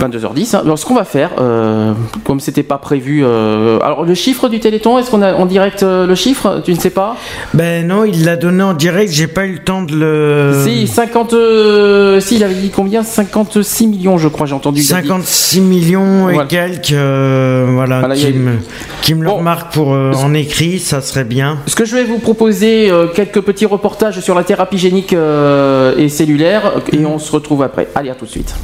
22h10. 0.00 0.56
hein. 0.56 0.60
Alors, 0.64 0.78
ce 0.78 0.86
qu'on 0.86 0.94
va 0.94 1.04
faire, 1.04 1.30
euh, 1.40 1.92
comme 2.24 2.40
c'était 2.40 2.62
pas 2.62 2.78
prévu, 2.78 3.22
euh, 3.24 3.78
alors 3.82 4.04
le 4.04 4.14
chiffre 4.14 4.48
du 4.48 4.58
Téléthon, 4.60 4.98
est-ce 4.98 5.10
qu'on 5.10 5.22
a 5.22 5.34
en 5.34 5.46
direct 5.46 5.82
euh, 5.82 6.06
le 6.06 6.14
chiffre? 6.14 6.62
Tu 6.64 6.72
ne 6.72 6.78
sais 6.80 6.90
pas? 6.90 7.16
Ben 7.54 7.86
non, 7.86 8.04
il 8.04 8.24
l'a 8.24 8.36
donné 8.36 8.62
en 8.62 8.72
direct, 8.74 9.12
j'ai 9.12 9.26
pas 9.26 9.44
eu 9.46 9.52
le 9.52 9.58
temps 9.58 9.82
de 9.82 9.94
le. 9.94 10.64
Si 10.64 10.86
50, 10.86 11.32
euh, 11.34 12.20
si 12.20 12.36
il 12.36 12.44
avait 12.44 12.54
dit 12.54 12.70
combien? 12.70 13.02
56 13.02 13.86
millions, 13.86 14.18
je 14.18 14.28
crois, 14.28 14.46
j'ai 14.46 14.54
entendu. 14.54 14.80
il 14.80 14.94
a 14.94 15.00
dit. 15.02 15.08
56 15.08 15.60
millions 15.60 16.28
et 16.30 16.34
Voilà. 16.34 16.48
quelques, 16.48 16.92
voilà, 16.92 17.98
Voilà, 18.00 18.14
qui, 18.14 18.26
a- 18.26 18.30
me, 18.30 18.52
qui 19.02 19.14
me 19.14 19.22
le 19.24 19.30
remarque 19.30 19.72
pour 19.72 19.88
en 19.88 20.34
écrit, 20.34 20.78
ça 20.78 21.00
serait 21.00 21.24
bien. 21.24 21.58
Ce 21.66 21.74
que 21.76 21.84
je 21.84 21.94
vais 21.94 22.04
vous 22.04 22.18
proposer, 22.18 22.90
quelques 23.14 23.40
petits 23.42 23.66
reportages 23.66 24.20
sur 24.20 24.34
la 24.34 24.44
thérapie 24.44 24.78
génique 24.78 25.12
et 25.12 26.08
cellulaire, 26.08 26.72
et 26.92 27.04
on 27.04 27.18
se 27.18 27.30
retrouve 27.32 27.62
après. 27.62 27.88
Allez, 27.94 28.10
à 28.10 28.14
tout 28.14 28.24
de 28.24 28.30
suite. 28.30 28.54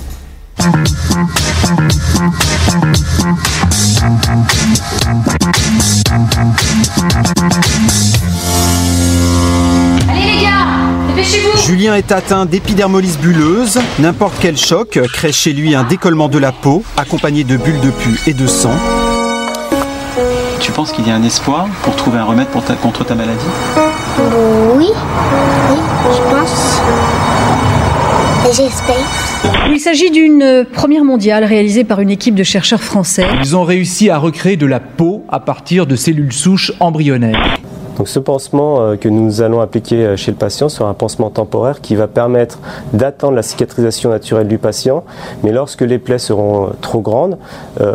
Julien 11.67 11.95
est 11.95 12.12
atteint 12.12 12.47
d'épidermolyse 12.47 13.19
bulleuse. 13.19 13.78
N'importe 13.99 14.35
quel 14.41 14.57
choc 14.57 14.99
crée 15.12 15.33
chez 15.33 15.53
lui 15.53 15.75
un 15.75 15.85
décollement 15.85 16.28
de 16.28 16.39
la 16.39 16.53
peau, 16.53 16.83
accompagné 16.97 17.45
de 17.45 17.57
bulles 17.57 17.81
de 17.81 17.91
pus 17.91 18.20
et 18.27 18.35
de 18.35 18.47
sang. 18.47 18.73
Tu 20.61 20.73
penses 20.73 20.93
qu'il 20.93 21.07
y 21.07 21.11
a 21.11 21.15
un 21.15 21.23
espoir 21.23 21.67
pour 21.83 21.97
trouver 21.97 22.19
un 22.19 22.25
remède 22.25 22.49
pour 22.49 22.62
ta- 22.65 22.75
contre 22.75 23.05
ta 23.05 23.15
maladie? 23.15 23.45
Oui, 24.77 24.91
oui, 25.70 25.77
je 26.12 26.35
pense. 26.35 26.81
Et 28.49 28.55
J'espère. 28.55 28.97
Il 29.70 29.81
s'agit 29.81 30.10
d'une 30.10 30.65
première 30.73 31.05
mondiale 31.05 31.44
réalisée 31.44 31.84
par 31.84 32.00
une 32.00 32.10
équipe 32.10 32.34
de 32.34 32.42
chercheurs 32.42 32.83
français. 32.83 33.26
Ils 33.41 33.57
ont 33.57 33.65
réussi 33.65 34.10
à 34.10 34.18
recréer 34.18 34.57
de 34.57 34.66
la 34.66 34.81
peau 34.81 35.25
à 35.28 35.41
partir 35.41 35.86
de 35.86 35.97
cellules 35.97 36.33
souches 36.33 36.73
embryonnaires. 36.81 37.57
Donc 37.97 38.08
ce 38.08 38.18
pansement 38.18 38.81
euh, 38.81 38.97
que 38.97 39.08
nous 39.08 39.41
allons 39.41 39.60
appliquer 39.60 40.05
euh, 40.05 40.16
chez 40.16 40.31
le 40.31 40.36
patient 40.36 40.68
sera 40.68 40.89
un 40.89 40.94
pansement 40.94 41.31
temporaire 41.31 41.81
qui 41.81 41.97
va 41.97 42.07
permettre 42.07 42.58
d'attendre 42.92 43.34
la 43.34 43.42
cicatrisation 43.42 44.10
naturelle 44.10 44.49
du 44.49 44.58
patient, 44.58 45.05
mais 45.42 45.52
lorsque 45.52 45.81
les 45.81 45.99
plaies 45.99 46.18
seront 46.18 46.66
euh, 46.66 46.70
trop 46.81 47.00
grandes, 47.00 47.39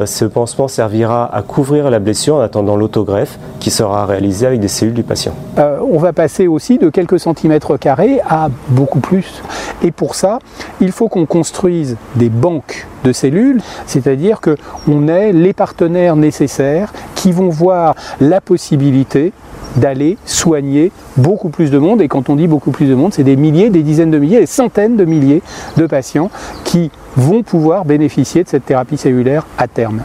ce 0.06 0.26
pansement 0.26 0.68
servira 0.68 1.34
à 1.34 1.42
couvrir 1.42 1.90
la 1.90 2.00
blessure 2.00 2.36
en 2.36 2.42
attendant 2.42 2.76
l'autogreffe 2.76 3.40
qui 3.60 3.72
sera 3.72 4.06
réalisée 4.06 4.46
avec 4.46 4.60
des 4.60 4.68
cellules 4.68 4.94
du 4.94 5.04
patient. 5.04 5.34
On 5.58 5.98
va 5.98 6.14
passer 6.14 6.48
aussi 6.48 6.78
de 6.78 6.90
quelques 6.90 7.20
centimètres 7.20 7.78
carrés 7.78 8.20
à 8.28 8.50
beaucoup 8.70 9.00
plus. 9.00 9.42
Et 9.84 9.92
pour 9.92 10.16
ça, 10.16 10.40
il 10.80 10.92
faut 10.92 11.10
qu'on 11.10 11.26
construise 11.26 11.98
des 12.16 12.30
banques 12.30 12.88
de 13.04 13.12
cellules, 13.12 13.62
c'est-à-dire 13.88 14.40
qu'on 14.42 15.08
ait 15.08 15.32
les 15.32 15.54
partenaires 15.54 16.16
nécessaires 16.16 16.94
qui 17.16 17.32
vont 17.32 17.50
voir 17.50 17.96
la 18.20 18.42
possibilité 18.42 19.34
d'aller 19.76 20.18
soigner 20.26 20.92
beaucoup 21.18 21.50
plus 21.50 21.72
de 21.72 21.78
monde. 21.78 22.02
Et 22.02 22.08
quand 22.08 22.30
on 22.30 22.36
dit 22.36 22.48
beaucoup 22.48 22.72
plus 22.72 22.88
de 22.88 22.96
monde, 22.96 23.14
c'est 23.14 23.24
des 23.24 23.36
milliers, 23.36 23.70
des 23.70 23.84
dizaines 23.84 24.12
de 24.12 24.20
milliers, 24.20 24.40
des 24.40 24.46
centaines 24.46 24.98
de 24.98 25.06
milliers 25.06 25.42
de 25.78 25.86
patients 25.88 26.30
qui 26.64 26.92
vont 27.16 27.44
pouvoir 27.44 27.86
bénéficier 27.86 28.44
de 28.44 28.50
cette 28.50 28.66
thérapie 28.66 28.98
cellulaire 28.98 29.46
à 29.58 29.68
terme. 29.68 30.04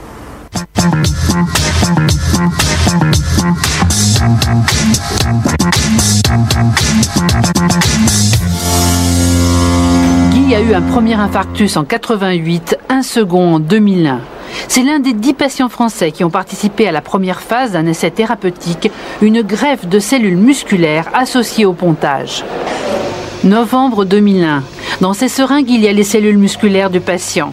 Guy 10.32 10.54
a 10.54 10.60
eu 10.60 10.74
un 10.74 10.82
premier 10.82 11.14
infarctus 11.14 11.76
en 11.76 11.84
88, 11.84 12.78
un 12.88 13.02
second 13.02 13.54
en 13.54 13.60
2001. 13.60 14.20
C'est 14.68 14.82
l'un 14.82 14.98
des 14.98 15.12
dix 15.12 15.34
patients 15.34 15.68
français 15.68 16.12
qui 16.12 16.24
ont 16.24 16.30
participé 16.30 16.86
à 16.88 16.92
la 16.92 17.00
première 17.00 17.40
phase 17.40 17.72
d'un 17.72 17.86
essai 17.86 18.10
thérapeutique, 18.10 18.90
une 19.22 19.42
greffe 19.42 19.86
de 19.86 19.98
cellules 19.98 20.36
musculaires 20.36 21.08
associées 21.14 21.66
au 21.66 21.72
pontage. 21.72 22.44
Novembre 23.44 24.04
2001. 24.04 24.62
Dans 25.00 25.12
ces 25.12 25.28
seringues, 25.28 25.70
il 25.70 25.80
y 25.80 25.88
a 25.88 25.92
les 25.92 26.04
cellules 26.04 26.38
musculaires 26.38 26.90
du 26.90 27.00
patient. 27.00 27.52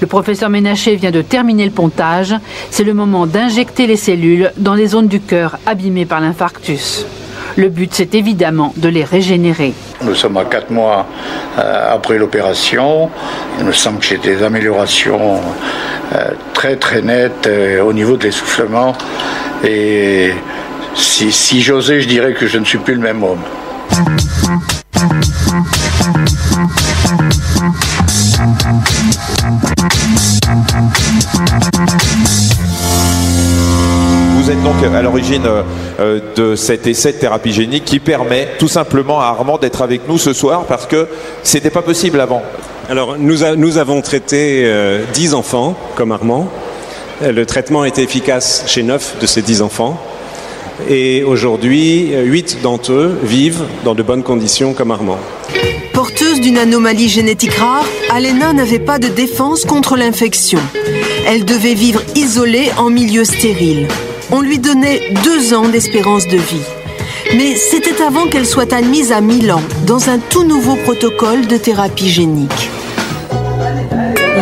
Le 0.00 0.06
professeur 0.06 0.50
Ménaché 0.50 0.96
vient 0.96 1.10
de 1.10 1.22
terminer 1.22 1.64
le 1.64 1.70
pontage. 1.70 2.34
C'est 2.70 2.84
le 2.84 2.94
moment 2.94 3.26
d'injecter 3.26 3.86
les 3.86 3.96
cellules 3.96 4.52
dans 4.56 4.74
les 4.74 4.88
zones 4.88 5.08
du 5.08 5.20
cœur 5.20 5.58
abîmées 5.66 6.06
par 6.06 6.20
l'infarctus. 6.20 7.06
Le 7.56 7.70
but, 7.70 7.90
c'est 7.94 8.14
évidemment 8.14 8.74
de 8.76 8.88
les 8.88 9.02
régénérer. 9.02 9.72
Nous 10.02 10.14
sommes 10.14 10.36
à 10.36 10.44
4 10.44 10.70
mois 10.70 11.06
euh, 11.58 11.94
après 11.94 12.18
l'opération. 12.18 13.08
Il 13.58 13.64
me 13.64 13.72
semble 13.72 13.98
que 14.00 14.04
j'ai 14.04 14.18
des 14.18 14.42
améliorations 14.42 15.40
euh, 16.14 16.30
très 16.52 16.76
très 16.76 17.00
nettes 17.00 17.46
euh, 17.46 17.82
au 17.82 17.94
niveau 17.94 18.18
de 18.18 18.24
l'essoufflement. 18.24 18.92
Et 19.64 20.32
si, 20.94 21.32
si 21.32 21.62
j'osais, 21.62 22.02
je 22.02 22.08
dirais 22.08 22.34
que 22.34 22.46
je 22.46 22.58
ne 22.58 22.64
suis 22.66 22.78
plus 22.78 22.94
le 22.94 23.00
même 23.00 23.22
homme. 23.22 23.40
À 34.94 35.02
l'origine 35.02 35.42
euh, 36.00 36.20
de 36.36 36.54
cet 36.56 36.86
essai 36.86 37.12
de 37.12 37.18
thérapie 37.18 37.52
génique 37.52 37.84
qui 37.84 37.98
permet 37.98 38.48
tout 38.58 38.68
simplement 38.68 39.20
à 39.20 39.24
Armand 39.26 39.58
d'être 39.58 39.82
avec 39.82 40.08
nous 40.08 40.18
ce 40.18 40.32
soir 40.32 40.64
parce 40.64 40.86
que 40.86 41.08
c'était 41.42 41.70
pas 41.70 41.82
possible 41.82 42.20
avant. 42.20 42.42
Alors, 42.88 43.16
nous, 43.18 43.42
a- 43.44 43.56
nous 43.56 43.78
avons 43.78 44.00
traité 44.02 44.62
euh, 44.64 45.00
10 45.14 45.34
enfants 45.34 45.76
comme 45.96 46.12
Armand. 46.12 46.48
Euh, 47.22 47.32
Le 47.32 47.46
traitement 47.46 47.82
a 47.82 47.88
été 47.88 48.02
efficace 48.02 48.64
chez 48.66 48.82
9 48.82 49.16
de 49.20 49.26
ces 49.26 49.42
10 49.42 49.62
enfants. 49.62 50.00
Et 50.90 51.24
aujourd'hui, 51.24 52.12
8 52.14 52.58
d'entre 52.62 52.92
eux 52.92 53.18
vivent 53.22 53.62
dans 53.84 53.94
de 53.94 54.02
bonnes 54.02 54.22
conditions 54.22 54.74
comme 54.74 54.90
Armand. 54.90 55.18
Porteuse 55.94 56.42
d'une 56.42 56.58
anomalie 56.58 57.08
génétique 57.08 57.54
rare, 57.54 57.84
Alena 58.10 58.52
n'avait 58.52 58.78
pas 58.78 58.98
de 58.98 59.08
défense 59.08 59.64
contre 59.64 59.96
l'infection. 59.96 60.58
Elle 61.26 61.46
devait 61.46 61.72
vivre 61.72 62.02
isolée 62.14 62.70
en 62.76 62.90
milieu 62.90 63.24
stérile. 63.24 63.88
On 64.32 64.40
lui 64.40 64.58
donnait 64.58 65.14
deux 65.24 65.54
ans 65.54 65.68
d'espérance 65.68 66.26
de 66.26 66.36
vie. 66.36 66.66
Mais 67.36 67.54
c'était 67.54 68.02
avant 68.02 68.26
qu'elle 68.26 68.46
soit 68.46 68.72
admise 68.72 69.12
à 69.12 69.20
Milan, 69.20 69.60
dans 69.86 70.10
un 70.10 70.18
tout 70.18 70.44
nouveau 70.44 70.74
protocole 70.76 71.46
de 71.46 71.56
thérapie 71.56 72.08
génique. 72.08 72.70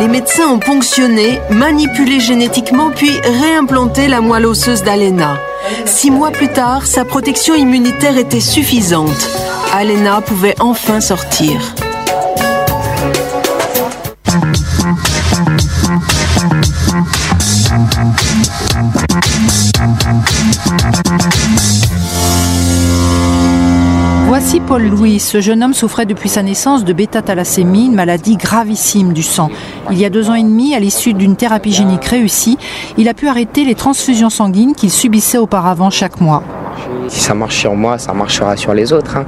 Les 0.00 0.08
médecins 0.08 0.48
ont 0.48 0.58
ponctionné, 0.58 1.38
manipulé 1.50 2.18
génétiquement, 2.18 2.90
puis 2.94 3.12
réimplanté 3.42 4.08
la 4.08 4.20
moelle 4.20 4.46
osseuse 4.46 4.82
d'Alena. 4.82 5.38
Six 5.84 6.10
mois 6.10 6.30
plus 6.30 6.48
tard, 6.48 6.86
sa 6.86 7.04
protection 7.04 7.54
immunitaire 7.54 8.16
était 8.16 8.40
suffisante. 8.40 9.30
Alena 9.74 10.20
pouvait 10.20 10.54
enfin 10.60 11.00
sortir. 11.00 11.74
Voici 24.47 24.60
Paul 24.60 24.82
Louis. 24.86 25.20
Ce 25.20 25.40
jeune 25.40 25.62
homme 25.64 25.73
souffrait 25.73 26.05
depuis 26.05 26.28
sa 26.28 26.42
naissance 26.42 26.84
de 26.84 26.92
bêta-thalassémie, 26.92 27.86
une 27.86 27.94
maladie 27.94 28.36
gravissime 28.36 29.14
du 29.14 29.23
sang. 29.23 29.48
Il 29.90 29.97
y 29.97 30.05
a 30.05 30.10
deux 30.10 30.28
ans 30.28 30.34
et 30.34 30.42
demi, 30.42 30.74
à 30.74 30.81
l'issue 30.81 31.14
d'une 31.14 31.34
thérapie 31.34 31.73
génique 31.73 32.05
réussie, 32.05 32.58
il 32.98 33.08
a 33.08 33.14
pu 33.14 33.26
arrêter 33.26 33.64
les 33.64 33.74
transfusions 33.74 34.28
sanguines 34.28 34.74
qu'il 34.74 34.90
subissait 34.90 35.39
auparavant 35.39 35.89
chaque 35.89 36.20
mois. 36.20 36.42
Si 37.08 37.20
ça 37.20 37.32
marche 37.32 37.56
sur 37.56 37.74
moi, 37.74 37.97
ça 37.97 38.12
marchera 38.12 38.55
sur 38.58 38.74
les 38.74 38.92
autres. 38.92 39.16
hein. 39.16 39.24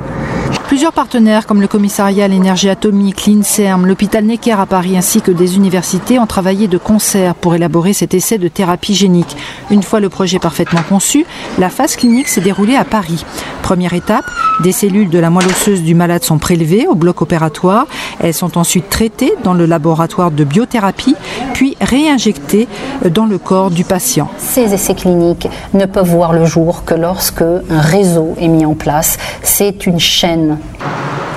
Plusieurs 0.68 0.92
partenaires 0.92 1.46
comme 1.46 1.60
le 1.60 1.68
commissariat 1.68 2.24
à 2.24 2.28
l'énergie 2.28 2.68
atomique, 2.68 3.26
l'INSERM, 3.26 3.86
l'hôpital 3.86 4.24
Necker 4.24 4.60
à 4.60 4.66
Paris 4.66 4.96
ainsi 4.96 5.22
que 5.22 5.30
des 5.30 5.56
universités 5.56 6.18
ont 6.18 6.26
travaillé 6.26 6.66
de 6.66 6.76
concert 6.76 7.36
pour 7.36 7.54
élaborer 7.54 7.92
cet 7.92 8.14
essai 8.14 8.36
de 8.36 8.48
thérapie 8.48 8.94
génique. 8.94 9.36
Une 9.70 9.84
fois 9.84 10.00
le 10.00 10.08
projet 10.08 10.40
parfaitement 10.40 10.82
conçu, 10.82 11.24
la 11.58 11.70
phase 11.70 11.94
clinique 11.94 12.26
s'est 12.26 12.40
déroulée 12.40 12.74
à 12.74 12.84
Paris. 12.84 13.24
Première 13.62 13.94
étape, 13.94 14.24
des 14.62 14.72
cellules 14.72 15.08
de 15.08 15.18
la 15.18 15.30
moelle 15.30 15.46
osseuse 15.46 15.82
du 15.82 15.94
malade 15.94 16.24
sont 16.24 16.38
prélevées 16.38 16.86
au 16.86 16.94
bloc 16.94 17.22
opératoire. 17.22 17.86
Elles 18.20 18.34
sont 18.34 18.58
ensuite 18.58 18.88
traitées 18.88 19.34
dans 19.44 19.54
le 19.54 19.66
laboratoire 19.66 20.30
de 20.30 20.44
biothérapie, 20.44 21.16
puis 21.52 21.76
réinjectées 21.80 22.68
dans 23.10 23.26
le 23.26 23.38
corps 23.38 23.70
du 23.70 23.84
patient. 23.84 24.28
Ces 24.38 24.72
essais 24.72 24.94
cliniques 24.94 25.48
ne 25.74 25.84
peuvent 25.86 26.08
voir 26.08 26.32
le 26.32 26.44
jour 26.44 26.84
que 26.84 26.94
lorsque 26.94 27.42
un 27.42 27.80
réseau 27.80 28.34
est 28.38 28.48
mis 28.48 28.64
en 28.64 28.74
place. 28.74 29.16
C'est 29.42 29.86
une 29.86 30.00
chaîne. 30.00 30.55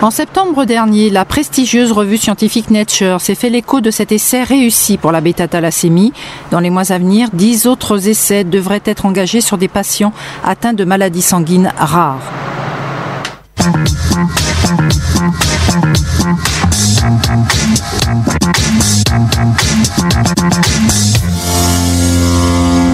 En 0.01 0.11
septembre 0.11 0.64
dernier, 0.64 1.09
la 1.09 1.25
prestigieuse 1.25 1.91
revue 1.91 2.15
scientifique 2.15 2.72
Nature 2.72 3.19
s'est 3.19 3.35
fait 3.35 3.49
l'écho 3.49 3.81
de 3.81 3.91
cet 3.91 4.14
essai 4.14 4.43
réussi 4.43 4.98
pour 4.98 5.11
la 5.11 5.19
bêta-thalassémie. 5.19 6.14
Dans 6.51 6.61
les 6.61 6.69
mois 6.69 6.93
à 6.93 6.98
venir, 6.98 7.27
dix 7.33 7.67
autres 7.67 8.07
essais 8.07 8.45
devraient 8.45 8.81
être 8.85 9.06
engagés 9.06 9.41
sur 9.41 9.57
des 9.57 9.67
patients 9.67 10.14
atteints 10.45 10.72
de 10.72 10.85
maladies 10.85 11.22
sanguines 11.22 11.73
rares. 11.77 12.22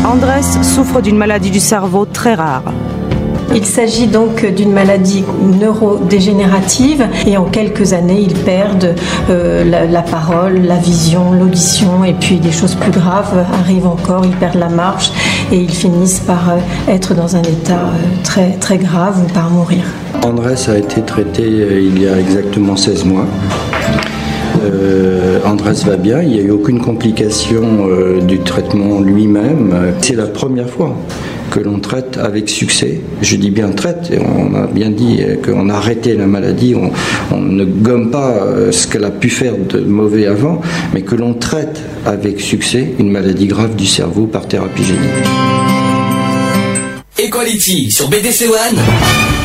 Andrés 0.03 0.41
souffre 0.63 1.01
d'une 1.01 1.17
maladie 1.17 1.51
du 1.51 1.59
cerveau 1.59 2.05
très 2.05 2.33
rare. 2.33 2.63
Il 3.55 3.65
s'agit 3.65 4.07
donc 4.07 4.45
d'une 4.45 4.73
maladie 4.73 5.23
neurodégénérative 5.61 7.07
et 7.25 7.37
en 7.37 7.45
quelques 7.45 7.93
années, 7.93 8.19
ils 8.19 8.33
perdent 8.33 8.95
euh, 9.29 9.63
la, 9.63 10.01
parole, 10.01 10.61
la 10.63 10.75
vision, 10.75 11.31
l'audition 11.31 12.03
et 12.03 12.13
puis 12.13 12.39
des 12.39 12.51
choses 12.51 12.75
plus 12.75 12.91
graves 12.91 13.45
arrivent 13.53 13.87
encore, 13.87 14.25
ils 14.25 14.35
perdent 14.35 14.59
la 14.59 14.67
marche 14.67 15.09
et 15.53 15.55
ils 15.55 15.73
finissent 15.73 16.19
par 16.19 16.49
euh, 16.49 16.91
être 16.91 17.15
dans 17.15 17.37
un 17.37 17.43
état 17.43 17.79
euh, 17.79 18.23
très, 18.25 18.51
très 18.59 18.77
grave 18.77 19.23
ou 19.23 19.33
par 19.33 19.49
mourir. 19.49 19.85
Andrés 20.25 20.55
a 20.67 20.77
été 20.77 21.01
traité 21.01 21.43
il 21.47 22.01
y 22.01 22.09
a 22.09 22.19
exactement 22.19 22.75
16 22.75 23.05
mois. 23.05 23.25
Euh, 24.65 25.39
Andrés 25.45 25.81
va 25.85 25.95
bien, 25.95 26.21
il 26.21 26.29
n'y 26.29 26.39
a 26.39 26.43
eu 26.43 26.51
aucune 26.51 26.81
complication 26.81 27.87
du 28.21 28.39
traitement 28.39 28.99
lui-même. 28.99 29.93
C'est 30.01 30.15
la 30.15 30.27
première 30.27 30.69
fois 30.69 30.93
que 31.55 31.61
l'on 31.61 31.79
traite 31.79 32.17
avec 32.17 32.49
succès. 32.49 32.99
Je 33.21 33.37
dis 33.37 33.49
bien 33.49 33.69
traite, 33.69 34.11
on 34.19 34.53
a 34.55 34.67
bien 34.67 34.89
dit 34.89 35.21
qu'on 35.45 35.69
a 35.69 35.75
arrêté 35.75 36.13
la 36.13 36.27
maladie, 36.27 36.75
on, 36.75 36.91
on 37.33 37.39
ne 37.39 37.63
gomme 37.63 38.11
pas 38.11 38.43
euh, 38.43 38.73
ce 38.73 38.87
qu'elle 38.87 39.05
a 39.05 39.09
pu 39.09 39.29
faire 39.29 39.53
de 39.57 39.79
mauvais 39.79 40.25
avant, 40.25 40.59
mais 40.93 41.03
que 41.03 41.15
l'on 41.15 41.33
traite 41.33 41.81
avec 42.05 42.41
succès 42.41 42.89
une 42.99 43.09
maladie 43.09 43.47
grave 43.47 43.77
du 43.77 43.85
cerveau 43.85 44.25
par 44.27 44.49
thérapie 44.49 44.83
génique. 44.83 45.01
Equality 47.17 47.89
sur 47.89 48.09
BDC 48.09 48.47
One. 48.49 49.44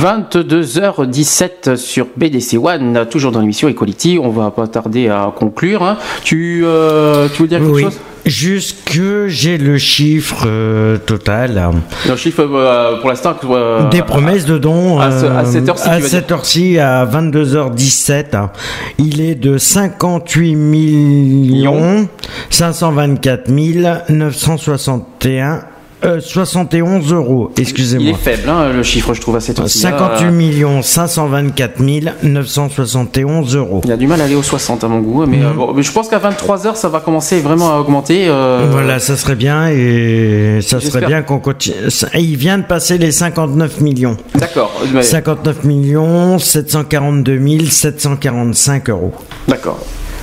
22h17 0.00 1.76
sur 1.76 2.06
BDC 2.16 2.56
One, 2.56 3.06
toujours 3.10 3.32
dans 3.32 3.40
l'émission 3.40 3.68
Equality. 3.68 4.18
On 4.22 4.30
va 4.30 4.50
pas 4.50 4.66
tarder 4.66 5.08
à 5.08 5.30
conclure. 5.36 5.82
hein. 5.82 5.98
Tu, 6.24 6.62
euh, 6.64 7.28
tu 7.34 7.42
veux 7.42 7.48
dire 7.48 7.58
quelque 7.58 7.70
Oui. 7.70 7.82
chose? 7.82 8.00
Jusque 8.26 9.00
j'ai 9.28 9.56
le 9.58 9.78
chiffre 9.78 10.44
euh, 10.46 10.98
total 10.98 11.70
Le 12.08 12.16
chiffre 12.16 12.46
euh, 12.50 12.98
pour 13.00 13.08
l'instant. 13.10 13.34
euh, 13.50 13.88
des 13.88 14.02
promesses 14.02 14.44
de 14.44 14.58
dons 14.58 14.98
à 15.00 15.10
ce- 15.10 15.24
à 15.26 15.44
cette 15.46 15.68
heure-ci, 15.68 15.88
à 15.88 16.00
cette 16.02 16.30
heure-ci, 16.30 16.78
à 16.78 17.06
22h17 17.06 18.34
hein. 18.36 18.50
il 18.98 19.22
est 19.22 19.34
de 19.34 19.56
58 19.56 20.54
millions 20.54 22.08
524 22.50 23.48
961 24.10 25.62
euh, 26.04 26.20
71 26.20 27.12
euros, 27.12 27.50
Il 27.56 27.62
excusez-moi. 27.62 28.10
est 28.10 28.14
faible, 28.14 28.48
hein, 28.48 28.72
le 28.72 28.82
chiffre, 28.82 29.12
je 29.14 29.20
trouve, 29.20 29.36
à 29.36 29.40
cette 29.40 29.60
aussi. 29.60 29.78
58 29.78 30.26
Euh, 30.26 30.30
millions 30.30 30.82
524 30.82 31.80
971 32.22 33.56
euros. 33.56 33.80
Il 33.84 33.92
a 33.92 33.96
du 33.96 34.06
mal 34.06 34.20
à 34.20 34.24
aller 34.24 34.34
aux 34.34 34.42
60 34.42 34.84
à 34.84 34.88
mon 34.88 35.00
goût, 35.00 35.24
mais, 35.26 35.42
euh, 35.42 35.52
bon, 35.52 35.72
mais 35.74 35.82
je 35.82 35.92
pense 35.92 36.08
qu'à 36.08 36.18
23h, 36.18 36.76
ça 36.76 36.88
va 36.88 37.00
commencer 37.00 37.40
vraiment 37.40 37.70
à 37.74 37.78
augmenter. 37.78 38.26
euh, 38.28 38.66
Voilà, 38.70 38.98
ça 38.98 39.16
serait 39.16 39.34
bien 39.36 39.68
et 39.68 40.60
ça 40.62 40.80
serait 40.80 41.06
bien 41.06 41.22
qu'on 41.22 41.38
continue. 41.38 41.90
ça- 41.90 42.08
Il 42.18 42.36
vient 42.36 42.58
de 42.58 42.64
passer 42.64 42.98
les 42.98 43.12
59 43.12 43.80
millions. 43.80 44.16
D'accord. 44.34 44.72
mais- 44.92 45.02
59 45.02 45.64
millions 45.64 46.38
742 46.38 47.40
745 47.68 48.90
euros. 48.90 49.12
D'accord. 49.48 49.78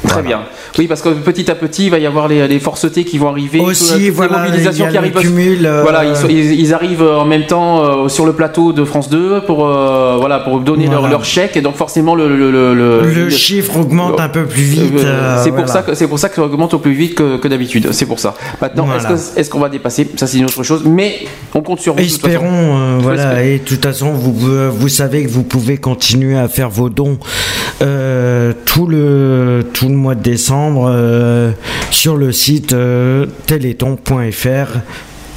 Très 0.08 0.22
bien. 0.22 0.42
Oui, 0.78 0.88
parce 0.88 1.02
que 1.02 1.10
petit 1.10 1.50
à 1.50 1.56
petit, 1.56 1.86
il 1.86 1.92
va 1.92 2.00
y 2.00 2.06
avoir 2.06 2.28
les, 2.28 2.48
les 2.48 2.60
forces 2.60 2.92
T 2.92 3.04
qui 3.04 3.18
vont 3.18 3.30
arriver. 3.30 3.60
Aussi, 3.60 4.10
voilà, 4.10 4.40
mobilisations 4.40 4.88
qui 4.90 4.98
arrivent. 4.98 5.14
cumul, 5.14 5.66
euh, 5.66 5.82
Voilà, 5.82 6.04
ils, 6.06 6.32
ils- 6.32 6.60
ils 6.60 6.74
arrivent 6.74 7.02
en 7.04 7.26
même 7.26 7.46
temps 7.46 7.84
euh, 7.84 8.08
sur 8.10 8.26
le 8.26 8.34
plateau 8.34 8.74
de 8.74 8.84
France 8.84 9.10
2 9.10 9.42
pour, 9.42 9.66
euh, 9.68 10.18
voilà, 10.20 10.40
pour 10.40 10.60
donner 10.60 10.86
leur, 10.88 11.00
Voilà. 11.00 11.14
leur 11.16 11.26
chèque. 11.26 11.58
Et 11.58 11.62
donc, 11.62 11.76
forcément, 11.76 12.16
le, 12.16 12.28
le, 12.36 12.52
le, 12.52 12.74
le- 12.76 13.02
Le 13.02 13.30
chiffre 13.30 13.78
augmente 13.78 14.20
un 14.20 14.30
peu 14.30 14.46
plus 14.46 14.62
vite. 14.64 14.94
Euh, 14.98 15.04
euh, 15.06 15.42
c'est 15.44 15.50
pour 15.52 15.66
voilà. 15.66 15.72
ça 15.74 15.82
que 15.82 15.96
c'est 15.96 16.08
pour 16.08 16.20
ça 16.20 16.30
que 16.30 16.36
ça 16.36 16.44
augmente 16.44 16.74
au 16.74 16.80
plus 16.80 16.94
vite 16.94 17.16
que, 17.16 17.38
que 17.38 17.48
d'habitude. 17.48 17.90
C'est 17.92 18.06
pour 18.06 18.20
ça. 18.20 18.36
Maintenant, 18.62 18.86
Voilà. 18.86 19.16
est-ce 19.36 19.50
qu'on 19.50 19.60
va 19.60 19.70
dépasser? 19.70 20.08
Ça, 20.16 20.28
c'est 20.28 20.38
une 20.38 20.46
autre 20.46 20.64
chose. 20.64 20.84
Mais 20.86 21.20
on 21.54 21.62
compte 21.62 21.80
sur 21.80 21.94
vous. 21.96 22.00
Espérons, 22.02 22.46
euh, 22.78 22.98
voilà, 23.00 23.44
et 23.44 23.60
de 23.60 23.64
toute 23.64 23.84
façon, 23.84 24.12
vous, 24.12 24.48
euh, 24.50 24.70
vous 24.72 24.90
savez 24.90 25.24
que 25.24 25.30
vous 25.30 25.44
pouvez 25.44 25.78
continuer 25.78 26.38
à 26.38 26.48
faire 26.48 26.70
vos 26.70 26.90
dons 26.90 27.18
euh, 27.82 28.54
tout, 28.66 28.88
le, 28.88 29.66
tout 29.74 29.88
le 29.88 29.96
mois 29.96 30.16
de 30.16 30.22
décembre 30.24 30.67
euh, 30.76 31.52
sur 31.92 32.18
le 32.18 32.32
site 32.32 32.74
euh, 32.74 33.26
téléthon.fr. 33.46 34.80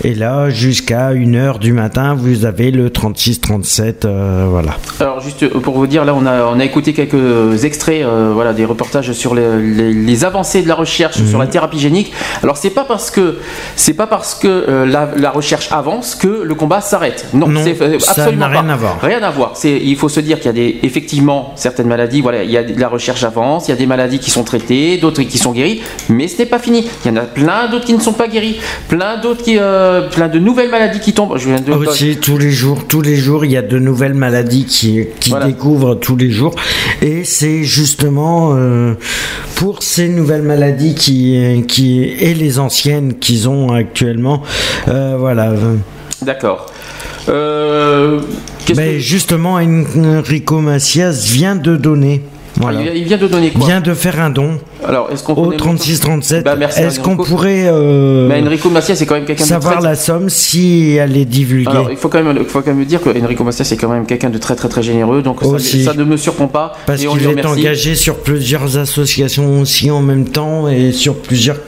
Et 0.03 0.15
là, 0.15 0.49
jusqu'à 0.49 1.13
1h 1.13 1.59
du 1.59 1.75
matin, 1.75 2.15
vous 2.15 2.47
avez 2.47 2.71
le 2.71 2.89
36-37, 2.89 4.07
euh, 4.07 4.47
voilà. 4.49 4.73
Alors 4.99 5.21
juste 5.21 5.47
pour 5.49 5.75
vous 5.75 5.87
dire, 5.87 6.07
là 6.07 6.15
on 6.15 6.25
a, 6.25 6.45
on 6.47 6.59
a 6.59 6.65
écouté 6.65 6.95
quelques 6.95 7.65
extraits, 7.65 8.03
euh, 8.03 8.31
voilà, 8.33 8.55
des 8.55 8.65
reportages 8.65 9.13
sur 9.13 9.35
les, 9.35 9.61
les- 9.61 9.93
les 9.93 10.25
avancées 10.25 10.63
de 10.63 10.69
la 10.69 10.75
recherche 10.75 11.19
Mhm. 11.19 11.29
sur 11.29 11.39
la 11.39 11.47
thérapie 11.47 11.79
génique. 11.79 12.13
Alors 12.43 12.57
c'est 12.57 12.71
pas 12.71 12.85
parce 12.85 13.11
que 13.11 13.39
c'est 13.77 13.93
pas 13.93 14.07
parce 14.07 14.35
que 14.35 14.49
euh, 14.49 14.87
la, 14.87 15.11
la 15.17 15.31
recherche 15.31 15.71
avance 15.71 16.15
que 16.15 16.29
le 16.45 16.55
combat 16.55 16.81
s'arrête. 16.81 17.27
Non, 17.35 17.49
Non, 17.49 17.61
c'est 17.63 17.81
euh, 17.83 17.99
ça 17.99 18.13
absolument 18.13 18.49
n'a 18.49 18.49
rien 18.49 18.65
pas. 18.65 18.73
à 18.73 18.77
voir. 18.77 18.99
Rien 19.03 19.23
à 19.23 19.31
voir. 19.31 19.53
Il 19.65 19.97
faut 19.97 20.09
se 20.09 20.21
dire 20.21 20.39
qu'il 20.39 20.47
y 20.47 20.49
a 20.49 20.53
des, 20.55 20.79
effectivement 20.83 21.53
certaines 21.57 21.89
maladies, 21.89 22.23
voilà, 22.23 22.43
il 22.43 22.51
y 22.51 22.57
a 22.57 22.63
de 22.63 22.81
la 22.81 22.89
recherche 22.89 23.23
avance, 23.23 23.69
il 23.69 23.73
y 23.73 23.75
a 23.75 23.77
des 23.77 23.87
maladies 23.87 24.19
qui 24.19 24.31
sont 24.31 24.45
traitées, 24.45 24.97
d'autres 24.97 25.23
qui 25.25 25.37
sont 25.37 25.53
guéries, 25.53 25.83
mais 26.09 26.27
ce 26.27 26.39
n'est 26.39 26.47
pas 26.47 26.59
fini. 26.59 26.89
Il 27.05 27.09
y 27.11 27.13
en 27.13 27.17
a 27.19 27.21
plein 27.27 27.69
d'autres 27.71 27.85
qui 27.85 27.93
ne 27.95 28.01
sont 28.01 28.15
pas 28.15 28.29
guéries, 28.29 28.59
plein 28.89 29.19
d'autres 29.21 29.43
qui, 29.43 29.59
euh, 29.59 29.90
plein 30.11 30.29
de 30.29 30.39
nouvelles 30.39 30.71
maladies 30.71 31.01
qui 31.01 31.13
tombent. 31.13 31.37
Je 31.39 31.47
viens 31.49 31.61
de 31.61 31.73
Aussi, 31.73 32.17
tous 32.19 32.39
les 32.39 32.51
jours, 32.51 32.87
tous 32.87 33.01
les 33.03 33.17
jours, 33.17 33.45
il 33.45 33.51
y 33.53 33.57
a 33.57 33.63
de 33.63 33.79
nouvelles 33.79 34.15
maladies 34.15 34.65
qui, 34.65 35.01
qui 35.21 35.33
découvrent 35.45 35.95
tous 35.95 36.17
les 36.17 36.31
jours. 36.31 36.55
Et 37.03 37.25
c'est 37.25 37.63
justement 37.65 38.55
euh, 38.55 38.95
pour 39.57 39.83
ces 39.83 40.09
nouvelles 40.09 40.43
maladies 40.43 40.95
qui, 40.95 41.65
qui, 41.69 42.03
et 42.03 42.35
les 42.35 42.59
anciennes 42.59 43.15
qu'ils 43.19 43.49
ont 43.49 43.73
actuellement, 43.73 44.43
euh, 44.89 45.17
voilà. 45.19 45.53
D'accord. 46.23 46.67
Euh, 47.29 48.21
Mais 48.77 48.95
que- 48.95 48.99
justement, 48.99 49.55
Enrico 49.55 50.61
Macias 50.61 51.25
vient 51.33 51.57
de 51.57 51.77
donner. 51.77 52.23
Voilà. 52.61 52.83
Il- 52.95 53.05
vient 53.05 53.17
de 53.19 53.27
donner 53.27 53.51
quoi 53.51 53.67
Vient 53.67 53.81
de 53.81 53.95
faire 53.95 54.21
un 54.21 54.31
don 54.31 54.59
Alors, 54.87 55.11
est-ce 55.11 55.23
qu'on 55.25 55.33
au 55.35 55.45
connaît- 55.47 55.57
36-37. 55.57 56.43
Bah, 56.45 56.57
Est-ce 56.77 57.01
qu'on 57.01 57.17
pourrait 57.17 57.67
euh, 57.67 58.29
Mais 58.29 58.43
Enrico 58.43 58.71
Macias, 58.71 58.97
c'est 58.97 59.07
quand 59.07 59.15
même 59.15 59.25
quelqu'un 59.25 59.45
de 59.45 59.49
savoir 59.49 59.79
très... 59.79 59.89
la 59.89 59.95
somme 59.97 60.29
si 60.29 60.97
elle 60.97 61.17
est 61.17 61.25
divulguée 61.25 61.71
Alors, 61.71 61.91
il 61.91 61.97
faut 61.97 62.09
quand 62.09 62.23
même, 62.23 62.37
il 62.39 62.45
faut 62.45 62.61
quand 62.61 62.75
même 62.75 62.85
dire 62.85 63.01
que 63.01 63.11
Enrico 63.11 63.45
Macias 63.45 63.65
c'est 63.65 63.77
quand 63.77 63.89
même 63.89 64.07
quelqu'un 64.07 64.31
de 64.31 64.39
très 64.39 64.55
très 64.55 64.69
très 64.69 64.83
généreux, 64.83 65.23
donc 65.23 65.41
ça, 65.41 65.49
Aussi. 65.49 65.85
ça 65.85 65.95
ne 65.95 66.05
me 66.05 66.17
surprend 66.17 66.49
pas. 66.49 66.77
Parce 66.87 67.01
qu'il 67.05 67.39
est 67.39 67.47
engagé 67.47 67.95
sur 67.95 68.17
plusieurs 68.17 68.77
associations 68.79 69.61
aussi 69.61 69.91
en 69.91 70.03
même 70.03 70.27
temps 70.27 70.69
et 70.69 70.93
sur 70.93 71.17
plusieurs 71.17 71.59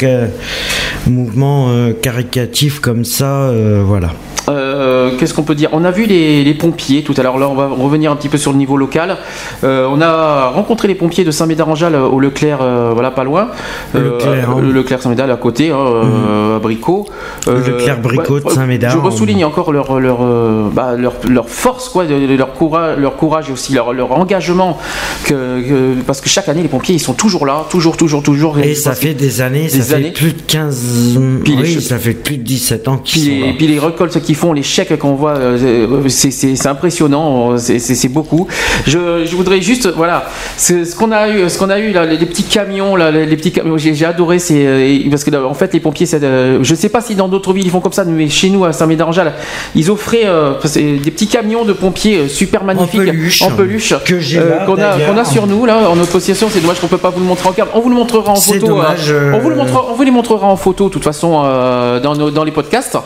mouvements 1.06 1.68
euh, 1.70 1.92
caricatifs 1.92 2.80
comme 2.80 3.04
ça, 3.04 3.42
euh, 3.44 3.82
voilà. 3.84 4.10
Euh, 4.48 5.10
Qu'est-ce 5.18 5.34
qu'on 5.34 5.42
peut 5.42 5.54
dire? 5.54 5.68
On 5.72 5.84
a 5.84 5.90
vu 5.90 6.04
les, 6.06 6.42
les 6.44 6.54
pompiers 6.54 7.02
tout 7.02 7.14
à 7.16 7.22
l'heure. 7.22 7.38
Là, 7.38 7.48
on 7.48 7.54
va 7.54 7.68
revenir 7.68 8.10
un 8.10 8.16
petit 8.16 8.28
peu 8.28 8.38
sur 8.38 8.52
le 8.52 8.58
niveau 8.58 8.76
local. 8.76 9.16
Euh, 9.64 9.86
on 9.90 10.00
a 10.00 10.46
rencontré 10.48 10.88
les 10.88 10.94
pompiers 10.94 11.24
de 11.24 11.30
Saint-Médard-en-Jalles 11.30 11.96
au 11.96 12.18
Leclerc, 12.20 12.58
euh, 12.62 12.90
voilà, 12.92 13.10
pas 13.10 13.24
loin. 13.24 13.48
Euh, 13.94 14.14
Leclerc, 14.18 14.50
hein. 14.50 14.60
le 14.60 14.72
Leclerc 14.72 15.02
Saint-Médard 15.02 15.30
à 15.30 15.36
côté, 15.36 15.70
hein, 15.70 15.76
euh, 15.78 16.56
à 16.56 16.58
Bricot. 16.58 17.06
Le 17.46 17.58
Leclerc 17.60 18.00
Bricot 18.00 18.40
de 18.40 18.48
Saint-Médard. 18.50 18.92
Je 18.92 18.98
ressouligne 18.98 19.44
encore 19.44 19.72
leur 19.72 19.98
leur, 20.00 20.18
euh, 20.22 20.68
bah, 20.72 20.94
leur 20.96 21.14
leur 21.28 21.48
force, 21.48 21.88
quoi, 21.88 22.04
leur 22.04 22.52
courage, 22.54 22.98
leur 22.98 23.16
courage 23.16 23.48
et 23.48 23.52
aussi 23.52 23.72
leur, 23.72 23.92
leur 23.92 24.12
engagement. 24.12 24.78
Que, 25.24 25.60
que- 25.60 26.00
parce 26.06 26.20
que 26.20 26.28
chaque 26.28 26.48
année, 26.48 26.62
les 26.62 26.68
pompiers, 26.68 26.94
ils 26.94 27.00
sont 27.00 27.12
toujours 27.14 27.46
là, 27.46 27.64
toujours, 27.70 27.96
toujours, 27.96 28.22
toujours. 28.22 28.58
Et 28.58 28.74
ça 28.74 28.94
fait 28.94 29.14
des 29.14 29.40
années, 29.40 29.68
ça 29.68 29.78
Des 29.78 29.82
fait 29.84 29.94
années. 29.94 30.10
plus 30.12 30.32
de 30.32 30.42
15... 30.46 31.18
Puis 31.44 31.56
les 31.56 31.62
oui, 31.76 31.80
ça 31.82 31.98
fait 31.98 32.12
plus 32.14 32.38
de 32.38 32.42
17 32.42 32.88
ans 32.88 32.96
qu'ils 32.98 33.22
sont 33.40 33.46
là. 33.46 33.52
puis 33.56 33.66
les 33.66 33.78
récoltes 33.78 34.12
font, 34.34 34.52
les 34.52 34.62
chèques 34.62 34.96
qu'on 34.98 35.14
voit, 35.14 35.36
euh, 35.36 36.08
c'est- 36.08 36.30
c'est 36.30 36.66
impressionnant, 36.68 37.56
c'est- 37.58 38.08
beaucoup. 38.08 38.46
Je, 38.86 39.24
je 39.24 39.36
voudrais 39.36 39.60
juste, 39.60 39.88
voilà, 39.96 40.24
ce 40.56 40.94
qu'on 40.96 41.12
a 41.12 41.28
eu, 41.30 41.48
ce 41.48 41.58
qu'on 41.58 41.70
a 41.70 41.78
eu 41.78 41.92
là, 41.92 42.04
les, 42.04 42.16
les 42.16 42.26
petits 42.26 42.42
camions, 42.44 42.96
là, 42.96 43.10
les, 43.10 43.26
les 43.26 43.36
petits 43.36 43.52
camions, 43.52 43.76
j'ai 43.78 44.04
adoré, 44.04 44.38
c'est 44.38 44.66
euh, 44.66 44.98
parce 45.10 45.24
que 45.24 45.30
là, 45.30 45.44
en 45.46 45.54
fait 45.54 45.72
les 45.72 45.80
pompiers, 45.80 46.06
euh, 46.14 46.58
je 46.62 46.74
sais 46.74 46.88
pas 46.88 47.00
si 47.00 47.14
dans 47.14 47.28
d'autres 47.28 47.52
villes 47.52 47.66
ils 47.66 47.70
font 47.70 47.80
comme 47.80 47.92
ça, 47.92 48.04
mais 48.04 48.28
chez 48.28 48.50
nous 48.50 48.64
à 48.64 48.72
Saint-Médard-en-Jalles, 48.72 49.32
ils 49.74 49.90
offraient 49.90 50.26
euh, 50.26 50.52
des 50.76 51.10
petits 51.10 51.26
camions 51.26 51.64
de 51.64 51.72
pompiers 51.72 52.18
euh, 52.18 52.28
super 52.28 52.64
magnifiques, 52.64 53.00
peluche. 53.04 53.42
en 53.42 53.50
peluche, 53.50 53.94
Que 54.04 54.18
j'ai 54.20 54.38
euh, 54.38 54.64
qu'on 54.66 54.76
a, 55.18 55.24
sur 55.24 55.46
nous 55.46 55.64
là 55.66 55.88
en 55.88 55.96
notre 55.96 56.10
possession. 56.12 56.48
C'est 56.50 56.60
dommage 56.60 56.80
qu'on 56.80 56.88
peut 56.88 56.98
pas 56.98 57.10
vous 57.10 57.20
le 57.20 57.26
montrer 57.26 57.48
en 57.48 57.52
carte. 57.52 57.70
On 57.74 57.80
vous 57.80 57.88
le 57.88 57.94
montrera 57.94 58.32
en 58.32 58.36
C'est 58.36 58.54
photo. 58.54 58.66
dommage, 58.68 59.10
euh, 59.10 59.32
on 59.34 59.38
vous 59.38 59.48
le 59.48 59.54
euh, 59.54 59.58
montrera 59.58 59.86
on 59.90 59.94
vous 59.94 60.02
les 60.02 60.10
montrera 60.10 60.46
en 60.48 60.56
photo, 60.56 60.88
de 60.88 60.92
toute 60.92 61.04
façon, 61.04 61.42
euh, 61.44 62.00
dans, 62.00 62.14
nos- 62.14 62.30
dans 62.30 62.44
les 62.44 62.50
podcasts. 62.52 62.98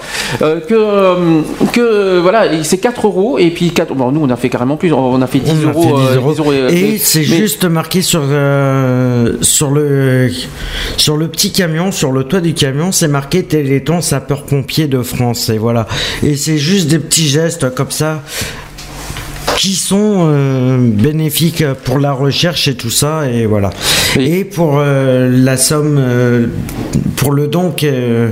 Euh, 0.43 0.61
que, 0.61 0.75
euh, 1.17 1.43
que 1.73 2.19
voilà, 2.19 2.63
c'est 2.63 2.79
4 2.79 3.07
euros. 3.07 3.39
Et 3.39 3.51
puis, 3.51 3.71
4, 3.71 3.95
bon, 3.95 4.13
nous, 4.13 4.21
on 4.23 4.31
a 4.31 4.37
fait 4.37 4.49
carrément 4.49 4.77
plus. 4.77 4.93
On 4.93 5.21
a 5.21 5.27
fait 5.27 5.39
10 5.39 5.51
On 5.51 5.69
a 5.69 5.73
euros. 5.73 5.83
fait 5.83 5.89
10 5.89 5.95
euh, 5.95 6.17
euros. 6.17 6.33
10 6.33 6.39
euros, 6.39 6.53
euh, 6.53 6.69
Et 6.69 6.99
c'est 6.99 7.23
juste 7.23 7.65
marqué 7.65 8.03
sur, 8.03 8.23
euh, 8.25 9.37
sur, 9.41 9.71
le, 9.71 10.31
sur 10.97 11.17
le 11.17 11.29
petit 11.29 11.53
camion, 11.53 11.93
sur 11.93 12.13
le 12.13 12.25
toit 12.25 12.41
du 12.41 12.55
camion, 12.55 12.93
c'est 12.93 13.09
marqué 13.09 13.43
Téléthon 13.45 14.01
sapeur-pompier 14.01 14.87
de 14.87 15.03
France. 15.03 15.49
Et 15.49 15.59
voilà. 15.59 15.87
Et 16.23 16.37
c'est 16.37 16.59
juste 16.59 16.89
des 16.89 16.99
petits 16.99 17.29
gestes 17.29 17.75
comme 17.75 17.91
ça 17.91 18.23
qui 19.57 19.75
sont 19.75 20.27
euh, 20.29 20.77
bénéfiques 20.81 21.65
pour 21.85 21.99
la 21.99 22.13
recherche 22.13 22.69
et 22.69 22.75
tout 22.75 22.91
ça 22.91 23.29
et 23.31 23.47
voilà 23.47 23.71
et 24.19 24.45
pour 24.45 24.79
euh, 24.79 25.31
la 25.33 25.57
somme 25.57 25.97
euh, 25.99 26.47
pour 27.17 27.33
le 27.33 27.47
don 27.47 27.71
que 27.71 28.29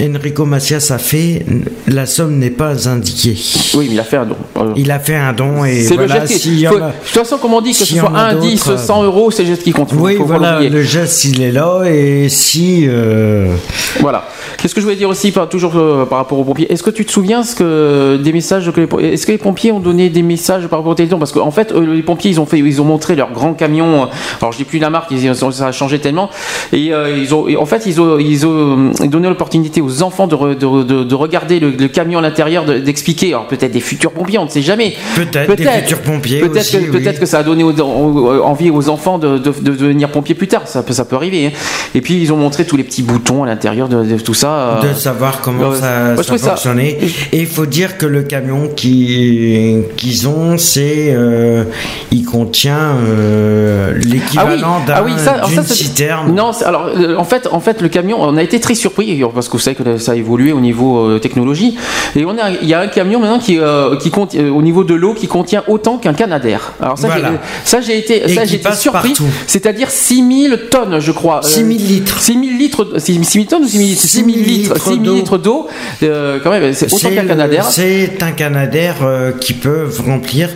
Enrico 0.00 0.44
Macias 0.46 0.90
a 0.90 0.98
fait 0.98 1.44
la 1.86 2.06
somme 2.06 2.38
n'est 2.38 2.50
pas 2.50 2.88
indiquée 2.88 3.36
oui 3.74 3.86
mais 3.88 3.94
il 3.94 4.00
a 4.00 4.04
fait 4.04 4.16
un 4.16 4.26
don 4.26 4.36
il 4.76 4.90
a 4.90 4.98
fait 4.98 5.14
un 5.16 5.32
don 5.32 5.64
et 5.64 5.82
C'est 5.82 5.94
voilà 5.94 6.20
le 6.20 6.26
geste 6.26 6.42
qui- 6.42 6.56
y 6.60 6.68
en 6.68 6.72
faut- 6.72 6.78
De 6.78 6.82
toute 6.84 7.08
façon, 7.08 7.38
comme 7.38 7.54
on 7.54 7.60
dit, 7.60 7.70
que 7.72 7.76
ce 7.78 7.84
soit 7.84 8.10
1, 8.14 8.34
10, 8.36 8.64
d'autres, 8.64 8.78
100 8.78 9.02
euros, 9.04 9.30
c'est 9.30 9.42
le 9.42 9.48
geste 9.50 9.62
qui 9.62 9.72
compte. 9.72 9.92
Oui 9.94 10.16
faut 10.16 10.24
voilà 10.24 10.60
le 10.60 10.82
geste 10.82 11.24
il 11.24 11.42
est 11.42 11.52
là 11.52 11.82
et 11.86 12.28
si 12.28 12.84
euh, 12.88 13.54
Voilà. 14.00 14.24
Qu'est-ce 14.66 14.74
que 14.74 14.80
je 14.80 14.86
voulais 14.86 14.96
dire 14.96 15.08
aussi, 15.08 15.30
par, 15.30 15.48
toujours 15.48 15.76
euh, 15.76 16.06
par 16.06 16.18
rapport 16.18 16.36
aux 16.40 16.42
pompiers 16.42 16.66
Est-ce 16.72 16.82
que 16.82 16.90
tu 16.90 17.04
te 17.04 17.12
souviens 17.12 17.44
ce 17.44 17.54
que 17.54 18.16
des 18.20 18.32
messages 18.32 18.68
que 18.72 18.80
les, 18.80 19.12
est-ce 19.12 19.24
que 19.24 19.30
les 19.30 19.38
pompiers 19.38 19.70
ont 19.70 19.78
donné 19.78 20.10
des 20.10 20.22
messages 20.22 20.66
par 20.66 20.80
rapport 20.80 20.90
au 20.90 20.94
téléthon? 20.96 21.20
Parce 21.20 21.30
qu'en 21.30 21.52
fait, 21.52 21.70
euh, 21.70 21.94
les 21.94 22.02
pompiers, 22.02 22.32
ils 22.32 22.40
ont 22.40 22.46
fait, 22.46 22.58
ils 22.58 22.82
ont 22.82 22.84
montré 22.84 23.14
leur 23.14 23.30
grand 23.30 23.54
camion. 23.54 24.02
euh, 24.02 24.06
Alors, 24.40 24.50
je 24.50 24.56
dis 24.58 24.64
plus 24.64 24.80
la 24.80 24.90
marque, 24.90 25.12
ils, 25.12 25.32
ça 25.36 25.66
a 25.68 25.70
changé 25.70 26.00
tellement. 26.00 26.30
Et 26.72 26.92
euh, 26.92 27.16
ils 27.16 27.32
ont, 27.32 27.46
et 27.46 27.56
en 27.56 27.64
fait, 27.64 27.86
ils 27.86 28.00
ont, 28.00 28.18
ils 28.18 28.44
ont 28.44 28.90
donné 29.04 29.28
l'opportunité 29.28 29.80
aux 29.80 30.02
enfants 30.02 30.26
de, 30.26 30.34
re- 30.34 30.58
de, 30.58 30.82
de- 30.82 31.04
de 31.04 31.14
regarder 31.14 31.60
le, 31.60 31.70
le 31.70 31.86
camion 31.86 32.18
à 32.18 32.22
l'intérieur, 32.22 32.64
de- 32.64 32.80
d'expliquer. 32.80 33.28
Alors, 33.34 33.46
peut-être 33.46 33.70
des 33.70 33.78
futurs 33.78 34.10
pompiers, 34.10 34.38
on 34.38 34.46
ne 34.46 34.50
sait 34.50 34.62
jamais. 34.62 34.94
peut-être 35.14 35.46
des 35.58 35.64
futurs 35.82 36.00
pompiers 36.02 36.40
Peut-être 36.40 36.72
que, 36.72 36.76
oui. 36.78 36.90
peut-être 36.90 37.20
que 37.20 37.26
ça 37.26 37.38
a 37.38 37.42
donné 37.44 37.62
aux- 37.62 37.70
aux- 37.70 38.42
envie 38.42 38.70
aux 38.70 38.88
enfants 38.88 39.18
de, 39.18 39.38
de- 39.38 39.52
de 39.62 39.70
devenir 39.76 40.10
pompiers 40.10 40.34
plus 40.34 40.48
tard. 40.48 40.62
Ça 40.66 40.82
peut, 40.82 40.92
ça 40.92 41.04
peut 41.04 41.14
arriver. 41.14 41.46
hein. 41.46 41.50
Et 41.94 42.00
puis 42.00 42.20
ils 42.20 42.32
ont 42.32 42.36
montré 42.36 42.64
tous 42.66 42.76
les 42.76 42.82
petits 42.84 43.04
boutons 43.04 43.44
à 43.44 43.46
l'intérieur 43.46 43.88
de 43.88 44.18
tout 44.18 44.34
ça. 44.34 44.55
De 44.82 44.88
euh. 44.88 44.94
savoir 44.94 45.40
comment 45.40 45.72
ça, 45.74 46.14
moi, 46.14 46.16
ça 46.16 46.22
trouvais 46.24 46.38
ça- 46.38 46.50
fonctionnait. 46.50 46.98
Et 47.32 47.40
il 47.40 47.46
faut 47.46 47.66
dire 47.66 47.98
que 47.98 48.06
le 48.06 48.22
camion 48.22 48.68
qui- 48.74 49.78
qu'ils 49.96 50.28
ont, 50.28 50.58
c'est 50.58 51.08
euh, 51.14 51.64
il 52.12 52.24
contient 52.24 52.96
euh, 53.06 53.92
l'équivalent 53.98 54.80
d'un- 54.86 54.94
ah 54.96 55.02
oui, 55.04 55.12
ça, 55.18 55.32
alors 55.32 55.48
d'une 55.48 55.62
citerne. 55.64 56.34
Non, 56.34 56.50
alors 56.64 56.86
euh, 56.96 57.16
en 57.16 57.24
fait, 57.24 57.48
en 57.50 57.60
fait, 57.60 57.80
le 57.82 57.88
camion, 57.88 58.16
on 58.20 58.36
a 58.36 58.42
été 58.42 58.60
très 58.60 58.74
surpris 58.74 59.20
parce 59.34 59.48
que 59.48 59.52
vous 59.52 59.58
savez 59.58 59.76
que 59.76 59.98
ça 59.98 60.12
a 60.12 60.14
évolué 60.14 60.52
au 60.52 60.60
niveau 60.60 60.98
euh, 61.06 61.18
technologie. 61.18 61.76
Et 62.14 62.24
on 62.24 62.30
a, 62.30 62.50
il 62.62 62.68
y 62.68 62.74
a 62.74 62.80
un 62.80 62.86
camion 62.88 63.20
maintenant 63.20 63.38
qui, 63.38 63.58
qui 64.00 64.10
compte 64.10 64.34
au 64.34 64.62
niveau 64.62 64.84
de 64.84 64.94
l'eau 64.94 65.14
qui 65.14 65.26
contient 65.28 65.62
autant 65.68 65.98
qu'un 65.98 66.14
Canadair. 66.14 66.72
Alors 66.80 66.98
ça, 66.98 67.08
Voilà. 67.08 67.30
j'ai- 67.30 67.38
ça 67.64 67.80
j'ai 67.80 67.98
été, 67.98 68.24
Et 68.24 68.34
ça 68.34 68.44
j'ai 68.44 68.56
été 68.56 68.72
surpris. 68.72 69.14
C'est-à-dire 69.46 69.90
6000 69.90 70.58
tonnes, 70.70 70.98
je 71.00 71.12
crois. 71.12 71.40
6000 71.42 71.86
litres. 71.86 72.18
6000 72.20 72.58
litres, 72.58 72.98
6000 72.98 73.46
tonnes 73.46 73.64
ou 73.64 73.68
6000 73.68 73.88
litres? 73.88 74.02
6000 74.06 74.44
litres, 74.46 74.74
litres 74.74 74.84
6 74.88 74.90
000 74.94 75.04
d'eau. 75.04 75.14
litres 75.14 75.38
d'eau, 75.38 75.68
euh, 76.02 76.38
quand 76.42 76.50
même, 76.50 76.72
c'est 76.72 76.92
autant 76.92 77.10
qu'un 77.10 77.26
Canadair. 77.26 77.64
C'est 77.64 78.22
un 78.22 78.32
Canadair 78.32 78.96
euh, 79.02 79.32
qui 79.32 79.52
peut 79.54 79.86
remplir 80.06 80.48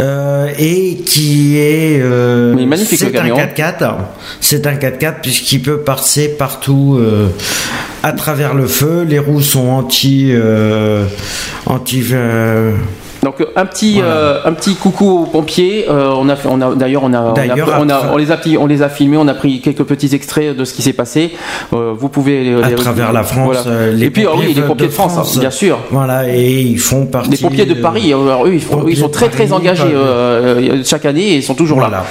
euh, 0.00 0.48
et 0.58 0.96
qui 1.06 1.58
est. 1.58 2.00
euh, 2.02 2.54
Il 2.56 2.62
est 2.62 2.66
magnifique, 2.66 2.98
c'est 2.98 3.06
un 3.06 3.10
camion. 3.10 3.36
4x4. 3.36 3.94
C'est 4.40 4.66
un 4.66 4.74
4x4 4.74 5.20
puisqu'il 5.22 5.62
peut 5.62 5.78
passer 5.78 6.28
partout 6.28 6.96
euh, 6.98 7.28
à 8.02 8.12
travers 8.12 8.54
le 8.54 8.66
feu. 8.66 9.04
Les 9.08 9.18
roues 9.18 9.40
sont 9.42 9.68
anti. 9.68 10.30
euh, 10.32 11.04
anti 11.66 12.02
euh, 12.12 12.72
Donc 13.24 13.40
euh, 13.40 13.46
un 13.56 13.66
petit 13.66 14.00
euh, 14.02 14.38
un 14.44 14.52
petit 14.52 14.74
coucou 14.76 15.22
aux 15.22 15.26
pompiers. 15.26 15.86
Euh, 15.88 16.12
on 16.16 16.28
a 16.28 16.36
fait, 16.36 16.48
on 16.50 16.60
a 16.60 16.74
d'ailleurs 16.74 17.02
on 17.04 17.12
a, 17.12 17.20
on, 17.22 17.30
a- 17.30 17.34
D'ailleurs, 17.34 17.68
on, 17.80 17.88
a- 17.88 17.94
après- 17.96 18.08
on 18.12 18.16
les 18.16 18.30
a 18.30 18.38
on 18.60 18.66
les 18.66 18.82
a 18.82 18.88
filmés. 18.88 19.16
On 19.16 19.26
a 19.26 19.34
pris 19.34 19.60
quelques 19.60 19.82
petits 19.84 20.14
extraits 20.14 20.56
de 20.56 20.64
ce 20.64 20.74
qui 20.74 20.82
s'est 20.82 20.92
passé. 20.92 21.32
Euh, 21.72 21.92
vous 21.96 22.08
pouvez 22.08 22.44
les, 22.44 22.62
à 22.62 22.68
les- 22.68 22.74
travers 22.76 23.12
la 23.12 23.22
France. 23.22 23.64
voilà. 23.64 23.90
les 23.92 24.06
Et 24.06 24.10
puis 24.10 24.22
alors, 24.22 24.38
oui, 24.38 24.52
les 24.54 24.62
pompiers 24.62 24.86
de 24.88 24.92
France, 24.92 25.16
hein, 25.18 25.40
bien 25.40 25.50
sûr. 25.50 25.78
Voilà, 25.90 26.28
et 26.28 26.60
ils 26.60 26.78
font 26.78 27.06
partie. 27.06 27.30
Les 27.30 27.36
pompiers 27.38 27.66
de 27.66 27.74
Paris, 27.74 28.12
alors, 28.12 28.46
eux, 28.46 28.52
ils, 28.54 28.60
font- 28.60 28.82
eux, 28.82 28.90
ils 28.90 28.96
sont 28.96 29.08
très 29.08 29.28
très 29.28 29.52
engagés 29.52 29.94
chaque 30.84 31.04
année 31.06 31.32
et 31.32 31.36
ils 31.36 31.42
sont 31.42 31.54
toujours 31.54 31.80
là. 31.80 32.04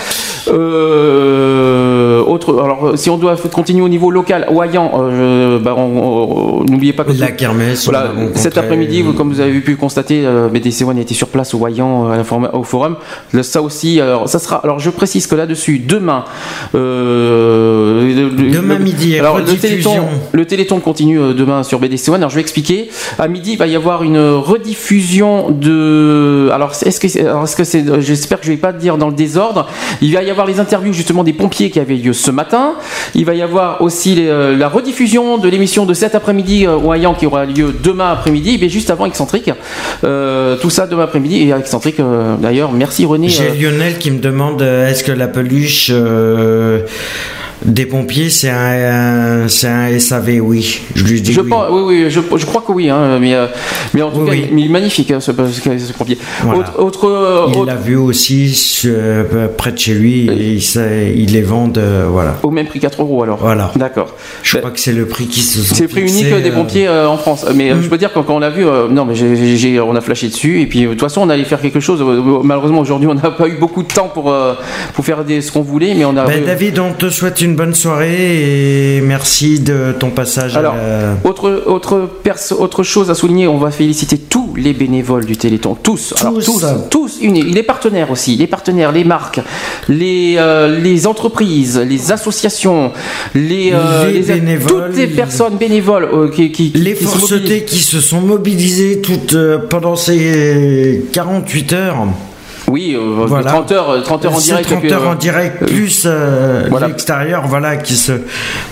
Euh, 2.24 2.32
autre, 2.32 2.62
alors 2.64 2.94
si 2.96 3.10
on 3.10 3.18
doit 3.18 3.36
continuer 3.52 3.82
au 3.82 3.90
niveau 3.90 4.12
local, 4.12 4.48
Oyan, 4.52 4.92
euh, 4.96 5.60
bah, 5.60 5.76
n'oubliez 5.78 6.94
pas 6.94 7.04
que 7.04 7.12
La 7.20 7.32
kermesse, 7.32 7.86
Voilà, 7.86 8.12
cet 8.36 8.58
après-midi, 8.58 9.04
comme 9.16 9.30
vous 9.32 9.40
avez 9.40 9.60
pu 9.60 9.72
le 9.72 9.78
constater, 9.78 10.24
euh, 10.26 10.48
BDC 10.50 10.84
One 10.84 10.98
était 10.98 11.14
sur 11.14 11.28
place 11.28 11.54
au 11.54 11.60
forma- 12.24 12.52
au 12.54 12.64
forum. 12.64 12.96
Le- 13.32 13.44
ça 13.44 13.62
aussi, 13.62 14.00
alors 14.02 14.28
ça 14.28 14.40
sera. 14.40 14.58
Alors 14.64 14.80
je 14.80 14.90
précise 14.90 15.28
que 15.28 15.36
là-dessus, 15.36 15.80
demain, 15.80 16.24
euh, 16.76 18.30
le- 18.30 18.52
Demain 18.52 18.78
le- 18.78 18.84
midi, 18.84 19.18
alors, 19.18 19.38
le 19.40 19.46
téléthon, 19.46 19.96
le 20.32 20.46
téléthon 20.46 20.80
continue 20.80 21.20
euh, 21.20 21.34
demain 21.34 21.64
sur 21.64 21.80
BDC 21.80 22.10
One. 22.10 22.16
Alors 22.18 22.30
je 22.30 22.36
vais 22.36 22.42
expliquer. 22.42 22.90
À 23.20 23.28
midi, 23.28 23.54
il 23.54 23.58
va 23.58 23.68
y 23.68 23.76
avoir 23.76 24.04
une 24.04 24.20
rediffusion 24.20 25.52
de. 25.52 26.50
Alors 26.54 26.72
est-ce 26.86 27.00
que, 27.00 27.08
est-ce 27.08 27.56
que 27.56 27.64
c'est. 27.64 28.02
J'espère 28.02 28.40
que 28.40 28.46
je 28.46 28.52
vais 28.52 28.58
pas 28.58 28.74
dire 28.74 28.98
dans 28.98 29.08
le 29.10 29.16
désordre. 29.16 29.68
Il 30.02 30.14
va 30.14 30.24
y 30.24 30.30
avoir 30.30 30.48
les 30.48 30.60
interviews 30.60 30.94
justement 30.94 31.24
des 31.24 31.34
pompiers 31.34 31.70
qui 31.70 31.80
avaient 31.80 31.96
lieu 31.96 32.13
ce 32.14 32.32
matin. 32.32 32.76
Il 33.16 33.26
va 33.26 33.34
y 33.34 33.42
avoir 33.42 33.82
aussi 33.82 34.16
les, 34.16 34.28
euh, 34.28 34.56
la 34.56 34.70
rediffusion 34.70 35.38
de 35.38 35.50
l'émission 35.50 35.86
de 35.86 35.94
cet 35.94 36.16
après-midi 36.16 36.66
euh, 36.66 36.76
au 36.78 36.94
Hayan 36.94 37.14
qui 37.14 37.26
aura 37.26 37.46
lieu 37.46 37.74
demain 37.84 38.12
après-midi, 38.12 38.58
mais 38.62 38.70
juste 38.70 38.90
avant 38.90 39.06
Excentrique. 39.06 39.52
Euh, 40.04 40.56
tout 40.58 40.70
ça 40.70 40.88
demain 40.88 41.04
après-midi 41.04 41.38
et 41.44 41.52
Excentrique. 41.52 42.00
euh, 42.00 42.36
D'ailleurs, 42.38 42.72
merci 42.72 43.06
René. 43.06 43.30
J'ai 43.30 43.50
euh, 43.50 43.54
Lionel 43.72 43.98
qui 43.98 44.12
me 44.12 44.20
demande 44.20 44.62
euh, 44.62 44.88
est-ce 44.90 45.04
que 45.04 45.12
la 45.12 45.28
peluche 45.28 45.90
euh, 45.92 46.82
des 47.66 47.86
pompiers 47.86 48.30
c'est 48.30 48.50
un, 48.50 49.44
un- 49.44 49.48
c'est 49.48 49.68
un 49.68 49.98
SAV 50.00 50.40
Oui, 50.42 50.82
je 50.96 51.04
lui 51.04 51.22
dis 51.22 51.34
Je 51.34 51.42
oui. 51.42 51.50
pense, 51.50 51.66
oui, 51.72 51.82
oui, 51.86 52.06
je, 52.10 52.20
je 52.38 52.46
crois 52.46 52.62
que 52.66 52.72
oui, 52.72 52.90
hein, 52.90 53.18
mais, 53.20 53.34
euh, 53.34 53.48
mais 53.94 54.02
en 54.02 54.12
tout 54.12 54.20
Oui, 54.22 54.26
cas, 54.26 54.32
oui. 54.34 54.48
il 54.58 54.66
est 54.66 54.70
magnifique 54.70 55.12
hein, 55.12 55.20
ce, 55.20 55.32
pompier. 55.32 56.18
Voilà. 56.44 56.60
Autre, 56.60 56.80
autre, 56.80 57.08
euh, 57.08 57.46
Il 57.50 57.58
autre- 57.58 57.66
l'a 57.66 57.76
vu 57.76 57.96
aussi 57.96 58.82
euh, 58.86 59.48
près 59.58 59.72
de 59.72 59.78
chez 59.78 59.94
lui 59.94 60.28
et 60.30 60.60
il, 61.16 61.32
les 61.34 61.42
vend 61.42 61.72
euh, 61.78 62.08
voilà. 62.10 62.38
au 62.44 62.52
même 62.52 62.68
prix 62.68 62.80
4 62.80 63.02
euros 63.02 63.24
alors. 63.24 63.38
Voilà. 63.40 63.72
D'accord. 63.76 64.14
Je 64.44 64.58
crois 64.58 64.72
que 64.72 64.80
c'est 64.80 64.94
le 64.94 65.06
prix 65.06 65.28
qui 65.28 65.40
se 65.42 65.60
C'est 65.62 65.84
le 65.84 65.88
prix 65.88 66.02
unique 66.02 66.34
des 66.44 66.52
pompiers 66.52 66.90
en 66.90 67.18
France. 67.18 67.46
Mais 67.56 67.70
je 67.70 67.88
peux 67.90 67.98
dire 67.98 68.12
que 68.14 68.20
quand 68.20 68.34
on 68.36 68.40
l'a 68.40 68.50
vu, 68.50 68.64
non, 68.90 69.06
mais 69.06 69.80
on 69.80 69.96
a 69.96 70.02
flashé 70.02 70.28
dessus. 70.28 70.62
Et 70.62 70.66
puis, 70.66 70.82
de 70.84 70.88
toute 70.90 71.00
façon, 71.02 71.22
on 71.22 71.30
allait 71.30 71.44
faire 71.46 71.62
quelque 71.62 71.80
chose. 71.80 72.04
Malheureusement, 72.44 72.80
aujourd'hui, 72.80 73.08
on 73.08 73.14
n'a 73.16 73.32
pas 73.32 73.48
eu 73.48 73.58
beaucoup 73.60 73.84
de 73.84 73.88
temps 73.88 74.10
pour, 74.14 74.34
pour 74.94 75.06
faire 75.06 75.24
des, 75.24 75.42
ce 75.42 75.52
qu'on 75.52 75.62
voulait. 75.62 75.94
Mais 75.96 76.06
on 76.06 76.16
a. 76.18 76.26
Ben, 76.26 76.44
David, 76.46 76.80
on 76.80 76.92
te 76.94 77.10
souhaite 77.10 77.42
une 77.42 77.53
bonne 77.56 77.74
soirée 77.74 78.98
et 78.98 79.02
merci 79.02 79.60
de 79.60 79.94
ton 80.00 80.10
passage. 80.10 80.56
Alors, 80.58 80.74
à 80.74 80.78
la- 80.78 81.16
autre, 81.30 81.64
autre, 81.66 82.10
perso- 82.24 82.60
autre 82.60 82.84
chose 82.84 83.10
à 83.10 83.16
souligner, 83.16 83.48
on 83.48 83.58
va 83.58 83.72
féliciter 83.72 84.18
tous 84.18 84.54
les 84.56 84.74
bénévoles 84.74 85.26
du 85.26 85.38
Téléthon. 85.38 85.76
Tous. 85.76 86.14
Alors, 86.20 86.34
Tous. 86.44 86.66
tous. 86.90 87.18
Unis. 87.22 87.44
Les 87.44 87.64
partenaires 87.64 88.12
aussi. 88.12 88.36
Les 88.36 88.48
partenaires, 88.48 88.92
les 88.92 89.04
marques, 89.04 89.40
les, 89.90 90.36
euh, 90.38 90.80
les 90.80 91.08
entreprises, 91.08 91.78
les 91.80 92.12
associations, 92.12 92.92
les, 93.36 93.72
euh, 93.74 94.12
Les 94.12 94.20
bénévoles. 94.22 94.88
toutes 94.90 94.98
les 94.98 95.08
personnes 95.08 95.58
bénévoles 95.58 96.08
euh, 96.14 96.30
qui, 96.30 96.72
les 96.76 96.94
qui 96.94 97.06
se 97.06 97.36
qui 97.66 97.80
se 97.80 98.02
sont 98.02 98.22
mobilisés 98.22 99.02
toutes 99.02 99.38
pendant 99.70 99.96
ces 99.96 101.06
48 101.12 101.74
heures. 101.74 102.08
Oui, 102.70 102.96
euh, 102.96 103.26
Voilà. 103.28 103.52
30 103.52 103.72
heures, 103.74 104.04
30 104.04 104.26
heures 104.26 104.36
en 104.36 104.40
direct. 104.40 104.70
30 104.70 104.82
que- 104.82 104.94
heures 104.94 105.08
en 105.10 105.16
direct, 105.16 105.66
plus 105.66 106.04
euh, 106.06 106.68
voilà. 106.70 106.88
l'extérieur, 106.88 107.44
voilà, 107.48 107.76
qui 107.78 107.96
se, 107.96 108.14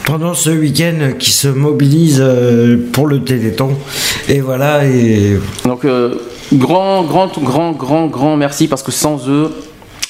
pendant 0.06 0.34
ce 0.34 0.50
week-end, 0.50 1.12
qui 1.20 1.32
se 1.32 1.48
mobilisent 1.48 2.22
euh, 2.22 2.78
pour 2.94 3.08
le 3.08 3.22
Téléthon. 3.24 3.76
Et 4.30 4.40
voilà, 4.40 4.86
et 4.86 5.38
Donc, 5.66 5.86
euh, 5.86 6.16
grand, 6.54 7.04
grand, 7.04 7.28
grand, 7.42 7.72
grand, 7.74 8.08
grand 8.08 8.38
merci 8.38 8.68
parce 8.68 8.82
que 8.84 8.92
sans 8.92 9.28
eux. 9.30 9.52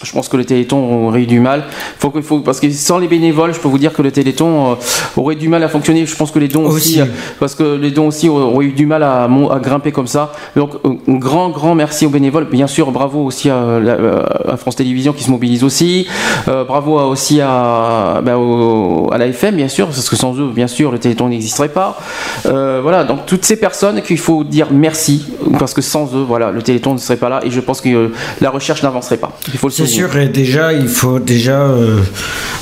Je 0.04 0.12
pense 0.12 0.30
que 0.30 0.38
le 0.38 0.46
Téléthon 0.46 1.08
aurait 1.08 1.22
eu 1.22 1.26
du 1.28 1.40
mal. 1.40 1.64
Faut 2.00 2.10
que, 2.10 2.22
faut, 2.22 2.40
parce 2.40 2.60
que 2.60 2.70
sans 2.72 2.98
les 2.98 3.08
bénévoles, 3.08 3.54
je 3.54 3.60
peux 3.60 3.68
vous 3.68 3.78
dire 3.78 3.94
que 3.94 4.02
le 4.02 4.12
Téléthon 4.12 4.72
euh, 4.72 4.76
aurait 5.18 5.36
du 5.36 5.48
mal 5.48 5.62
à 5.64 5.68
fonctionner. 5.70 6.06
Je 6.06 6.16
pense 6.16 6.32
que 6.32 6.40
les 6.40 6.48
dons 6.48 6.66
aussi, 6.66 6.94
Aussi. 6.94 7.02
euh, 7.02 7.06
parce 7.40 7.56
que 7.56 7.76
les 7.76 7.92
dons 7.92 8.08
aussi 8.08 8.28
auraient 8.30 8.66
eu 8.66 8.72
du 8.72 8.86
mal 8.86 9.04
à, 9.04 9.30
grimper 9.62 9.92
comme 9.92 10.08
ça. 10.08 10.34
Donc, 10.56 10.72
euh, 10.86 10.94
un 11.08 11.14
grand, 11.16 11.50
grand 11.50 11.76
merci 11.76 12.06
aux 12.06 12.10
bénévoles. 12.10 12.46
Bien 12.50 12.68
sûr, 12.68 12.92
bravo 12.92 13.24
aussi 13.24 13.50
à, 13.50 13.80
la- 13.80 14.26
à 14.54 14.58
France 14.58 14.76
Télévisions 14.76 15.14
qui 15.14 15.24
se 15.24 15.30
mobilise 15.32 15.64
aussi. 15.64 16.08
Euh, 16.48 16.64
bravo 16.64 17.00
aussi 17.00 17.40
à, 17.42 18.22
bah, 18.24 18.38
au- 18.38 19.10
à 19.12 19.18
la 19.18 19.28
FM, 19.28 19.56
bien 19.56 19.68
sûr, 19.68 19.88
parce 19.88 20.10
que 20.10 20.16
sans 20.16 20.38
eux, 20.40 20.50
bien 20.54 20.68
sûr, 20.68 20.92
le 20.92 21.00
Téléthon 21.00 21.30
n'existerait 21.30 21.70
pas. 21.70 21.98
Euh, 22.46 22.80
voilà, 22.82 23.04
donc 23.04 23.26
toutes 23.26 23.46
ces 23.46 23.56
personnes 23.58 24.02
qu'il 24.02 24.18
faut 24.20 24.44
dire 24.44 24.68
merci, 24.72 25.26
parce 25.60 25.74
que 25.74 25.82
sans 25.82 26.14
eux, 26.16 26.24
voilà, 26.28 26.52
le 26.52 26.62
Téléthon 26.62 26.94
ne 26.94 27.00
serait 27.00 27.18
pas 27.18 27.30
là 27.30 27.42
et 27.44 27.52
je 27.52 27.60
pense 27.60 27.82
que 27.82 28.12
la 28.42 28.50
recherche 28.50 28.82
n'avancerait 28.84 29.18
pas. 29.18 29.32
Il 29.54 29.60
faut 29.60 29.68
le. 29.68 29.74
Sûr, 29.92 30.18
et 30.18 30.28
déjà, 30.28 30.74
il 30.74 30.88
faut 30.88 31.20
déjà. 31.20 31.62
euh, 31.62 32.00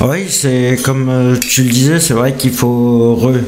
oui, 0.02 0.26
c'est 0.30 0.78
comme 0.84 1.10
euh, 1.10 1.36
tu 1.40 1.64
le 1.64 1.70
disais, 1.70 2.00
c'est 2.00 2.14
vrai 2.14 2.34
qu'il 2.34 2.52
faut 2.52 3.18
re- 3.22 3.42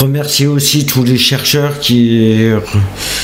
remercier 0.00 0.46
aussi 0.46 0.86
tous 0.86 1.04
les 1.04 1.18
chercheurs 1.18 1.78
qui, 1.80 2.48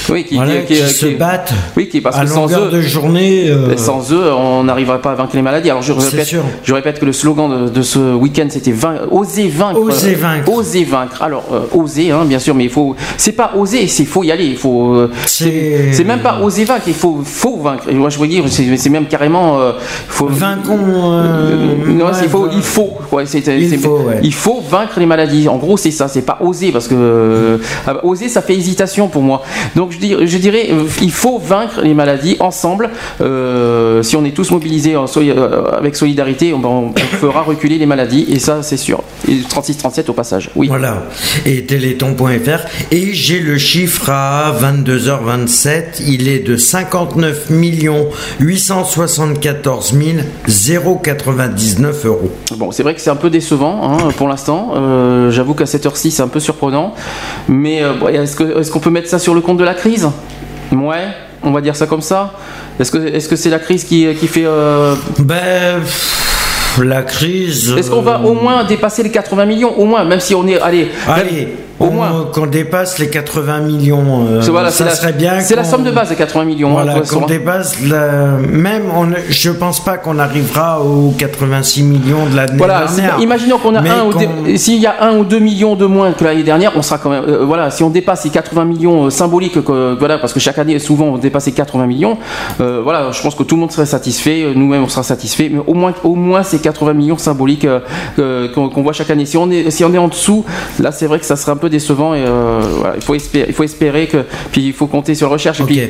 Oui, 0.09 0.25
qui, 0.25 0.35
voilà, 0.37 0.57
qui- 0.63 0.75
qui 0.75 0.83
qui- 0.83 0.89
se 0.95 1.07
battent 1.07 1.53
Oui, 1.77 1.89
qui, 1.89 2.01
parce 2.01 2.17
à 2.19 2.23
que 2.25 2.31
sans 2.31 2.49
eux, 2.53 2.71
de 2.71 2.81
journée. 2.83 3.49
euh, 3.49 3.77
sans 3.77 4.13
eux, 4.13 4.33
on 4.33 4.65
n'arriverait 4.65 5.01
pas 5.01 5.13
à 5.13 5.15
vaincre 5.15 5.35
les 5.37 5.43
maladies. 5.43 5.71
Alors 5.71 5.83
je 5.83 5.93
répète, 5.93 6.27
sûr. 6.27 6.43
je 6.65 6.75
répète 6.75 6.99
que 6.99 7.05
le 7.07 7.13
slogan 7.13 7.67
de, 7.67 7.69
de 7.71 7.83
ce 7.83 8.15
week-end 8.15 8.47
c'était 8.51 8.75
oser 9.11 9.49
vaincre. 9.49 9.81
Oser 9.81 10.15
Euh, 10.15 10.19
vaincre. 10.19 10.53
Oser 10.53 10.85
vaincre. 10.85 11.23
Alors 11.23 11.45
euh, 11.53 11.79
oser, 11.79 12.11
hein, 12.11 12.25
bien 12.25 12.39
sûr, 12.39 12.55
mais 12.55 12.65
il 12.65 12.71
faut. 12.71 12.95
C'est 13.17 13.33
pas 13.33 13.53
oser, 13.57 13.87
c'est 13.87 14.05
faut 14.05 14.23
y 14.25 14.31
aller. 14.33 14.45
Il 14.47 14.57
faut. 14.57 14.95
euh, 14.95 15.11
C'est- 15.27 16.05
même 16.05 16.21
pas 16.21 16.41
oser 16.43 16.65
vaincre. 16.65 16.85
Il 16.89 16.95
faut, 16.95 17.21
faut 17.25 17.57
vaincre. 17.59 17.85
Et 17.89 17.95
moi 17.95 18.11
je 18.11 18.19
veux 18.19 18.27
dire, 18.27 18.45
c'est 18.49 18.77
c'est 18.77 18.91
même 18.91 19.07
carrément. 19.07 19.61
euh, 19.61 19.73
faut, 20.09 20.27
Vaincons. 20.29 20.77
non, 20.79 22.07
ouais, 22.07 22.13
c'est- 22.15 22.25
il 22.25 22.29
faut, 22.31 22.39
voilà. 22.39 22.55
il 22.55 22.63
faut, 22.63 22.91
ouais, 23.13 23.27
c'est- 23.27 23.39
Il 23.39 23.69
c'est- 23.71 23.79
faut, 23.79 23.99
ouais. 24.01 24.21
il 24.23 24.35
faut 24.35 24.61
vaincre 24.69 24.99
les 24.99 25.07
maladies. 25.07 25.49
En 25.49 25.57
gros, 25.57 25.77
c'est 25.77 25.91
ça, 25.91 26.09
c'est 26.09 26.23
pas 26.23 26.39
oser 26.41 26.73
parce 26.73 26.89
que 26.89 26.95
euh, 26.97 27.59
ah 27.87 27.95
bah, 27.95 28.01
oser, 28.05 28.29
ça 28.29 28.43
fait 28.43 28.55
hésitation 28.55 29.09
pour 29.09 29.23
moi. 29.23 29.43
Donc 29.77 29.93
je, 29.93 29.99
dirais, 30.39 30.69
euh, 30.71 30.85
il 31.03 31.13
faut 31.13 31.39
vaincre 31.39 31.81
les 31.83 31.95
maladies 31.95 32.37
ensemble. 32.41 32.91
Euh, 33.21 34.03
si 34.03 34.17
on 34.17 34.25
est 34.25 34.31
tous 34.35 34.51
mobilisés 34.51 34.97
en 34.97 35.07
soli- 35.07 35.33
avec 35.77 35.97
solidarité, 35.97 36.53
on, 36.53 36.65
on 36.65 36.93
fera 37.21 37.43
reculer 37.43 37.79
les 37.79 37.87
maladies 37.87 38.27
et 38.31 38.39
ça, 38.39 38.63
c'est 38.63 38.77
sûr. 38.77 39.03
Et 39.29 39.37
36-37 39.49 40.09
au 40.11 40.13
passage. 40.13 40.51
Oui. 40.57 40.69
Voilà, 40.69 41.05
et 41.47 41.65
téléthon.fr. 41.65 42.61
Et 42.91 43.13
j'ai 43.13 43.41
le 43.41 43.59
chiffre 43.59 44.09
à 44.11 44.53
22h27, 44.61 46.03
il 46.07 46.29
est 46.29 46.41
de 46.41 46.57
59 46.57 47.49
874 48.41 49.70
099 50.49 52.07
euros. 52.07 52.31
Bon, 52.57 52.71
c'est 52.71 52.83
vrai 52.83 52.95
que 52.95 53.01
c'est 53.01 53.11
un 53.11 53.17
peu 53.17 53.31
décevant 53.31 53.81
hein, 53.83 54.09
pour 54.17 54.29
l'instant. 54.29 54.73
Euh, 54.77 55.31
J'avoue 55.31 55.55
qu'à 55.55 55.67
cette 55.67 55.87
heure-ci, 55.87 56.11
c'est 56.11 56.23
un 56.23 56.29
peu 56.29 56.41
surprenant. 56.41 56.95
Mais 57.49 57.83
euh, 57.83 57.93
est-ce 58.09 58.71
qu'on 58.71 58.81
peut 58.81 58.91
mettre 58.91 59.09
ça 59.09 59.19
sur 59.19 59.35
le 59.35 59.41
compte 59.41 59.59
de 59.59 59.65
la 59.65 59.75
crise? 59.75 60.09
Ouais, 60.73 61.09
on 61.43 61.51
va 61.51 61.61
dire 61.61 61.77
ça 61.77 61.87
comme 61.87 62.03
ça. 62.03 62.33
Est-ce 62.79 63.29
que 63.29 63.37
c'est 63.37 63.51
la 63.51 63.59
crise 63.59 63.85
qui, 63.85 64.07
qui 64.15 64.27
fait. 64.27 64.45
euh, 64.47 64.95
Ben, 65.19 65.81
la 66.83 67.03
crise. 67.03 67.75
Est-ce 67.77 67.91
qu'on 67.91 68.01
va 68.03 68.21
euh, 68.23 68.29
au 68.29 68.35
moins 68.35 68.65
dépasser 68.65 69.03
les 69.03 69.11
80 69.11 69.45
millions? 69.47 69.79
Au 69.79 69.85
moins, 69.85 70.05
même 70.05 70.21
si 70.21 70.35
on 70.35 70.47
est. 70.47 70.59
Allez, 70.61 70.89
Allez, 71.09 71.49
au 71.81 71.91
moins. 71.91 72.27
qu'on 72.33 72.47
dépasse 72.47 72.99
les 72.99 73.09
80 73.11 73.61
millions. 73.61 74.27
euh, 74.29 74.41
voilà, 74.51 74.71
ça 74.71 74.85
la, 74.85 74.91
serait 74.95 75.13
bien. 75.13 75.41
c'est 75.41 75.57
la 75.57 75.65
somme 75.65 75.83
de 75.83 75.91
base, 75.91 76.11
les 76.11 76.17
80 76.17 76.45
millions. 76.45 76.69
hein, 76.71 76.83
Voilà, 76.85 76.97
façon. 77.01 77.21
qu'on 77.21 77.27
dépasse 77.27 77.77
la... 77.89 78.37
même, 78.39 78.85
on, 78.95 79.09
je 79.29 79.51
pense 79.51 79.83
pas 79.85 79.97
qu'on 79.99 80.19
arrivera 80.19 80.81
aux 80.83 81.13
86 81.17 81.83
millions 81.83 82.27
de 82.31 82.37
l'année 82.37 82.53
Voilà, 82.57 82.85
dernière. 82.87 83.19
imaginons 83.21 83.59
qu'on 83.59 83.75
a 83.75 83.81
un 83.81 84.05
ou 84.07 84.13
qu'on- 84.13 84.19
deux- 84.45 84.57
s'il 84.57 84.77
y 84.81 84.87
a 84.87 85.03
un 85.03 85.17
ou 85.17 85.25
deux 85.25 85.39
millions 85.39 85.75
de 85.75 85.87
moins 85.87 86.13
que 86.13 86.23
l'année 86.25 86.43
dernière, 86.43 86.73
on 86.77 86.83
sera 86.83 86.99
quand 86.99 87.11
même 87.11 87.25
euh, 87.27 87.45
voilà, 87.45 87.71
si 87.71 87.83
on 87.83 87.91
dépasse 87.91 88.25
les 88.25 88.31
80 88.31 88.65
millions 88.65 89.07
euh, 89.07 89.11
symboliques 89.11 89.63
que, 89.65 89.97
voilà 89.99 90.19
parce 90.19 90.33
que 90.33 90.41
chaque 90.41 90.59
année 90.59 90.79
souvent 90.79 91.07
on 91.07 91.19
dépasse 91.19 91.47
les 91.47 91.53
80 91.53 91.87
millions, 91.87 92.19
voilà, 92.59 93.11
je 93.13 93.23
pense 93.23 93.35
que 93.35 93.43
tout 93.43 93.55
le 93.55 93.61
monde 93.61 93.73
serait 93.73 93.87
satisfait, 93.87 94.53
nous-mêmes 94.55 94.83
on 94.83 94.89
sera 94.89 95.03
satisfait, 95.03 95.49
mais 95.53 95.61
au 95.67 95.75
moins 95.75 95.95
au 96.05 96.15
moins 96.15 96.43
ces 96.43 96.59
80 96.59 96.93
millions 96.93 97.19
symboliques 97.19 97.67
qu'on 98.17 98.69
qu'on 98.69 98.83
voit 98.83 98.93
chaque 98.93 99.11
année. 99.11 99.25
Si 99.27 99.37
on 99.37 99.51
est 99.51 99.71
si 99.71 99.85
on 99.85 99.93
est 99.95 99.99
en 99.99 100.09
dessous, 100.09 100.45
là 100.79 100.93
c'est 100.93 101.07
vrai 101.07 101.19
que 101.19 101.25
ça 101.25 101.37
serait 101.37 101.53
un 101.53 101.57
peu 101.57 101.70
décevant 101.71 102.15
et 102.15 102.25
euh, 102.27 102.61
voilà, 102.79 102.95
il 102.97 103.03
faut 103.03 103.15
espérer, 103.15 103.47
il 103.49 103.55
faut 103.55 103.63
espérer 103.65 104.07
que 104.07 104.19
puis 104.53 104.67
il 104.67 104.73
faut 104.73 104.87
compter 104.87 105.15
sur 105.15 105.29
la 105.29 105.33
recherche. 105.35 105.61
Et 105.61 105.65
puis, 105.65 105.81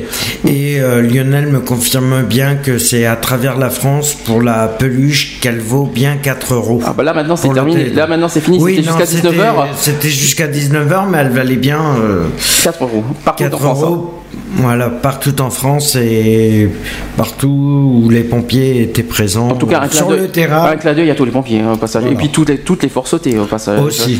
Et 0.47 0.79
euh, 0.79 1.01
Lionel 1.01 1.47
me 1.47 1.59
confirme 1.59 2.23
bien 2.23 2.55
que 2.55 2.77
c'est 2.77 3.05
à 3.05 3.15
travers 3.15 3.57
la 3.57 3.69
France 3.69 4.13
pour 4.13 4.41
la 4.41 4.67
peluche 4.67 5.39
qu'elle 5.41 5.59
vaut 5.59 5.85
bien 5.85 6.15
4 6.17 6.53
euros. 6.53 6.81
Ah 6.85 6.93
bah 6.95 7.03
là 7.03 7.13
maintenant 7.13 7.35
c'est 7.35 7.51
terminé. 7.53 7.89
Là 7.89 8.07
maintenant 8.07 8.29
c'est 8.29 8.41
fini. 8.41 8.59
Oui, 8.61 8.77
C'était 8.77 8.87
jusqu'à 9.03 9.29
19h. 9.29 9.53
C'était 9.75 10.09
jusqu'à 10.09 10.47
19h, 10.47 11.09
mais 11.09 11.17
elle 11.19 11.31
valait 11.31 11.55
bien 11.57 11.79
euh, 11.99 12.27
4 12.63 12.83
euros. 12.83 13.03
Partout 13.25 13.43
4 13.43 13.55
en 13.55 13.59
France. 13.59 13.79
hein. 13.81 13.85
euros. 13.87 14.20
Voilà, 14.53 14.89
partout 14.89 15.41
en 15.41 15.49
France 15.49 15.95
et 15.95 16.69
partout 17.17 18.01
où 18.03 18.09
les 18.09 18.23
pompiers 18.23 18.81
étaient 18.83 19.01
présents. 19.03 19.49
En 19.49 19.55
tout 19.55 19.65
cas, 19.65 19.81
sur 19.89 20.09
le 20.11 20.27
terrain. 20.27 20.65
Un 20.71 20.75
clin 20.75 20.93
d'œil 20.93 21.09
à 21.09 21.15
tous 21.15 21.25
les 21.25 21.31
pompiers 21.31 21.59
hein, 21.61 21.73
au 21.73 21.77
passage. 21.77 22.03
Et 22.05 22.15
puis 22.15 22.29
toutes 22.29 22.49
les, 22.49 22.57
toutes 22.59 22.83
les 22.83 22.89
forcetés 22.89 23.37
au 23.39 23.45
passage. 23.45 23.79
Aussi. 23.81 24.19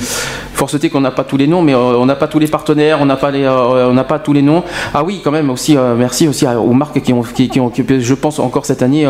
Forcetés 0.54 0.90
qu'on 0.90 1.02
n'a 1.02 1.12
pas 1.12 1.24
tous 1.24 1.38
les 1.38 1.48
noms, 1.48 1.62
mais 1.62 1.74
euh, 1.74 1.98
on 1.98 2.06
n'a 2.06 2.16
pas 2.16 2.28
tous 2.28 2.40
les 2.40 2.48
partenaires, 2.48 3.00
on 3.02 3.06
n'a 3.06 3.16
pas 3.18 3.32
les, 3.32 3.44
euh, 3.44 3.90
on 3.90 3.94
n'a 3.94 4.04
pas 4.04 4.20
tous 4.20 4.34
les 4.34 4.42
noms. 4.42 4.64
Ah 4.94 5.04
oui, 5.04 5.22
quand 5.24 5.32
même 5.32 5.50
aussi. 5.50 5.76
euh, 5.78 5.96
merci 5.98 6.28
aussi 6.28 6.46
aux 6.46 6.74
marques 6.74 7.02
qui 7.02 7.14
ont, 7.14 7.22
qui, 7.24 7.50
qui 7.50 7.60
ont, 7.60 7.70
qui, 7.70 7.84
je 8.00 8.14
pense 8.14 8.40
encore 8.40 8.66
cette 8.66 8.82
année, 8.84 9.08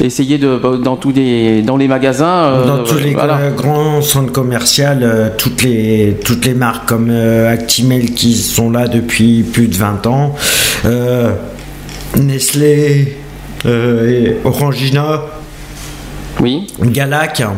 essayé 0.00 0.38
de 0.38 0.58
dans 0.82 0.96
tous 0.96 1.12
les, 1.12 1.62
dans 1.62 1.76
les 1.76 1.88
magasins. 1.88 2.26
euh, 2.26 2.66
Dans 2.66 2.84
tous 2.84 2.98
les 2.98 3.12
voilà. 3.14 3.38
grands 3.56 4.00
centres 4.00 4.32
commerciaux, 4.32 4.84
toutes, 5.38 5.62
les, 5.62 6.16
toutes 6.24 6.44
les 6.46 6.54
marques 6.54 6.88
comme 6.88 7.10
Actimel 7.10 8.12
qui 8.12 8.34
sont 8.36 8.70
là 8.70 8.88
depuis 8.88 9.42
plus 9.42 9.68
de 9.68 9.76
20 9.76 10.06
ans, 10.06 10.34
Nestlé, 12.16 13.16
euh, 13.66 14.08
et 14.10 14.36
Orangina, 14.44 15.22
oui. 16.40 16.66
Galac, 16.80 17.38
Galac. 17.38 17.54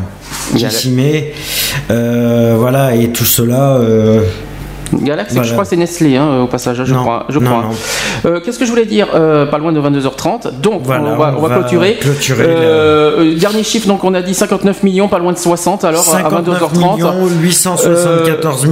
Kissimé, 0.57 1.33
euh, 1.91 2.57
voilà, 2.59 2.95
et 2.95 3.09
tout 3.11 3.25
cela. 3.25 3.75
euh, 3.77 4.23
Galaxy, 4.95 5.35
Voilà. 5.35 5.47
je 5.49 5.53
crois 5.53 5.65
que 5.65 5.71
c'est 5.71 5.77
Nestlé 5.77 6.17
hein, 6.17 6.41
au 6.41 6.47
passage, 6.47 6.83
je 6.83 6.95
Non, 6.95 7.03
crois. 7.03 7.27
Je 7.29 7.39
crois. 7.39 7.51
non. 7.63 7.69
Euh, 8.31 8.41
Qu'est-ce 8.41 8.59
que 8.59 8.65
je 8.65 8.71
voulais 8.71 8.87
dire 8.87 9.09
Euh, 9.15 9.45
Pas 9.45 9.59
loin 9.59 9.71
de 9.71 9.79
22h30. 9.81 10.61
Donc 10.63 10.81
Voilà, 10.85 11.05
on, 11.05 11.17
va, 11.19 11.35
on 11.37 11.43
va 11.47 11.57
clôturer. 11.59 11.97
clôturer 12.01 12.45
Euh, 12.49 13.21
euh, 13.21 13.35
dernier 13.39 13.63
chiffre, 13.63 13.87
donc 13.87 14.03
on 14.03 14.15
a 14.15 14.23
dit 14.23 14.33
59 14.33 14.83
millions, 14.85 15.07
pas 15.09 15.19
loin 15.19 15.33
de 15.33 15.39
60. 15.39 15.85
Alors 15.85 16.01
à 16.01 16.05
59 16.23 16.59
22h30. 16.63 16.79
millions 16.97 17.27
874 17.43 18.67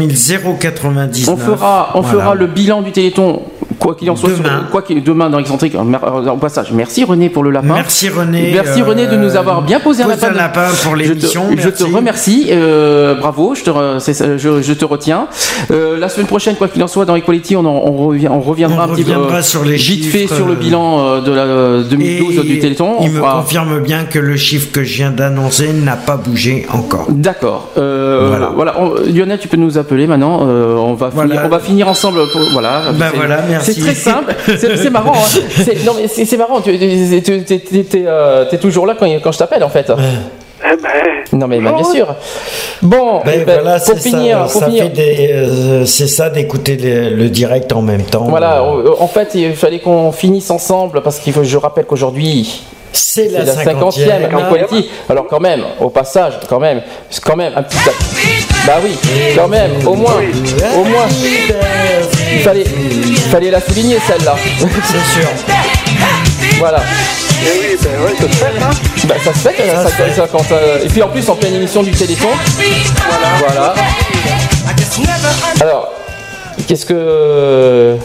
099. 0.58 1.28
On 1.28 1.36
fera, 1.36 1.90
on 1.94 2.00
Voilà. 2.00 2.18
fera 2.18 2.34
le 2.34 2.46
bilan 2.46 2.80
du 2.80 2.92
Téléthon, 2.92 3.42
quoi 3.78 3.94
qu'il 3.94 4.10
en 4.10 4.16
soit, 4.16 4.30
Demain. 4.30 4.60
sur- 4.60 4.70
quoi 4.70 4.82
qu'il 4.82 5.02
demain 5.02 5.30
dans 5.30 5.38
Excentrique. 5.38 5.74
Euh, 5.74 6.26
Au 6.30 6.36
passage, 6.36 6.72
merci 6.72 7.04
René 7.04 7.28
pour 7.30 7.42
le 7.42 7.50
lapin. 7.50 7.74
Merci 7.74 8.08
René. 8.08 8.50
Merci 8.52 8.80
euh, 8.80 8.84
René 8.84 9.06
de 9.06 9.16
nous 9.16 9.36
avoir 9.36 9.62
bien 9.62 9.80
posé 9.80 10.02
un 10.02 10.06
posé 10.08 10.26
lapin. 10.34 10.66
pour 10.82 10.96
Je 10.96 11.02
te- 11.04 11.08
l'émission. 11.08 11.44
Je 11.56 11.68
te, 11.68 11.82
merci. 11.82 11.84
remercie. 11.96 12.46
euh, 12.50 13.14
bravo, 13.14 13.54
je 13.54 13.62
te, 13.62 13.70
re- 13.70 13.98
c'est 14.00 14.14
ça, 14.14 14.36
je, 14.36 14.62
je 14.62 14.72
te 14.72 14.84
retiens. 14.84 15.26
Euh, 15.70 15.98
la 15.98 16.08
semaine 16.08 16.26
prochaine, 16.26 16.56
quoi 16.56 16.68
qu'il 16.68 16.82
en 16.82 16.88
soit, 16.88 17.04
dans 17.04 17.16
Equality, 17.16 17.56
on, 17.56 17.60
en- 17.60 17.82
on, 17.84 17.92
revient, 18.08 18.28
on 18.30 18.40
reviendra 18.40 18.86
On 18.88 18.92
un 18.92 18.94
petit 18.94 19.04
peu 19.04 19.42
sur 19.42 19.64
les 19.64 19.76
vite 19.76 20.04
chiffres, 20.04 20.18
fait 20.18 20.26
sur 20.34 20.46
le 20.46 20.52
euh, 20.52 20.56
bilan 20.56 20.98
euh, 21.00 21.20
de 21.20 21.32
la 21.32 21.42
euh, 21.42 21.82
2012 21.84 22.38
Et 22.38 22.40
du 22.48 22.58
Téléthon. 22.58 22.96
Il 23.02 23.08
On 23.08 23.12
me 23.12 23.18
fera- 23.20 23.34
confirme 23.40 23.80
bien 23.80 24.04
que 24.04 24.18
le 24.18 24.36
chiffre 24.36 24.70
que 24.72 24.82
je 24.84 24.94
viens 24.96 25.10
d'annoncer 25.10 25.72
n'a 25.72 25.96
pas 25.96 26.16
bougé 26.16 26.66
encore. 26.72 27.06
D'accord. 27.10 27.70
Euh, 27.78 28.26
Voilà. 28.28 28.50
voilà. 28.54 28.74
on- 28.80 28.94
Lionel, 29.12 29.38
tu 29.38 29.48
peux 29.48 29.56
nous 29.56 29.78
appeler 29.78 30.06
maintenant. 30.06 30.40
euh, 30.46 30.74
on 30.76 30.94
va 30.94 31.08
Voilà. 31.08 31.30
finir, 31.30 31.46
on 31.46 31.48
va 31.48 31.58
finir 31.60 31.88
ensemble. 31.88 32.18
Pour, 32.32 32.40
voilà. 32.52 32.82
Ben 32.98 33.10
voilà, 33.14 33.38
merci. 33.48 33.65
C'est 33.72 33.80
très 33.80 33.94
simple. 33.94 34.34
C'est 34.56 34.90
marrant. 34.90 35.12
hein. 35.14 35.40
C'est- 35.64 35.84
Non 35.84 35.92
mais 35.96 36.08
c'est 36.08 36.36
marrant. 36.36 36.60
Tu 36.60 36.78
t'es, 36.78 38.04
euh, 38.06 38.44
toujours 38.60 38.86
là 38.86 38.94
quand, 38.98 39.06
quand 39.22 39.32
je 39.32 39.38
t'appelle 39.38 39.62
en 39.64 39.68
fait. 39.68 39.90
Non 41.32 41.46
mais 41.48 41.60
bah, 41.60 41.72
bien 41.76 41.84
sûr. 41.92 42.14
Bon, 42.82 43.20
Ben 43.24 43.32
eh 43.34 43.44
ben, 43.44 43.60
voilà, 43.60 43.78
pour 43.78 43.86
c'est 43.94 44.00
finir, 44.00 44.38
ça, 44.38 44.42
pour 44.52 44.60
ça 44.60 44.66
finir. 44.66 44.82
fait 44.84 44.88
des, 44.90 45.28
euh, 45.32 45.84
c'est 45.84 46.06
ça 46.06 46.30
d'écouter 46.30 46.76
le, 46.76 47.10
le 47.16 47.28
direct 47.28 47.72
en 47.72 47.82
même 47.82 48.02
temps. 48.02 48.24
Voilà, 48.28 48.62
euh, 48.62 48.90
en 48.98 49.08
fait, 49.08 49.30
il 49.34 49.54
fallait 49.56 49.80
qu'on 49.80 50.12
finisse 50.12 50.50
ensemble 50.50 51.02
parce 51.02 51.18
qu'il 51.18 51.32
faut, 51.32 51.42
je 51.44 51.56
rappelle 51.56 51.84
qu'aujourd'hui. 51.84 52.62
C'est 52.92 53.28
la 53.28 53.44
cinquantième 53.44 54.22
50e. 54.30 54.34
en 54.36 54.52
quality. 54.52 54.88
Alors 55.10 55.26
quand 55.26 55.40
même, 55.40 55.62
au 55.80 55.90
passage, 55.90 56.34
quand 56.48 56.60
même, 56.60 56.80
quand 57.24 57.36
même 57.36 57.52
un 57.56 57.62
petit. 57.62 57.76
Bah 58.66 58.78
oui, 58.82 58.96
quand 59.36 59.48
même, 59.48 59.70
au 59.86 59.94
moins, 59.94 60.16
au 60.76 60.84
moins. 60.84 61.06
Il 62.32 62.40
fallait, 62.40 62.64
il 62.64 63.16
fallait 63.16 63.50
la 63.50 63.60
souligner 63.60 63.98
celle-là. 64.06 64.34
C'est 64.58 65.20
sûr. 65.20 65.28
Voilà. 66.58 66.78
Et 66.78 67.60
oui, 67.60 67.76
ben 67.82 67.90
ouais, 68.02 68.14
ça 68.18 68.24
se 68.28 68.36
fait, 68.36 68.62
hein 68.62 68.70
Bah 69.06 69.14
ça 69.24 69.32
se 69.32 69.38
fait, 69.38 69.56
ça, 69.70 69.84
ça- 69.84 70.14
ça- 70.16 70.28
quand, 70.30 70.50
euh, 70.52 70.84
et 70.84 70.88
puis 70.88 71.02
en 71.02 71.08
plus 71.08 71.28
en 71.28 71.36
pleine 71.36 71.54
émission 71.54 71.82
du 71.82 71.90
Téléthon. 71.92 72.28
Voilà. 73.46 73.74
Alors, 75.60 75.92
qu'est-ce 76.66 76.86
que. 76.86 77.96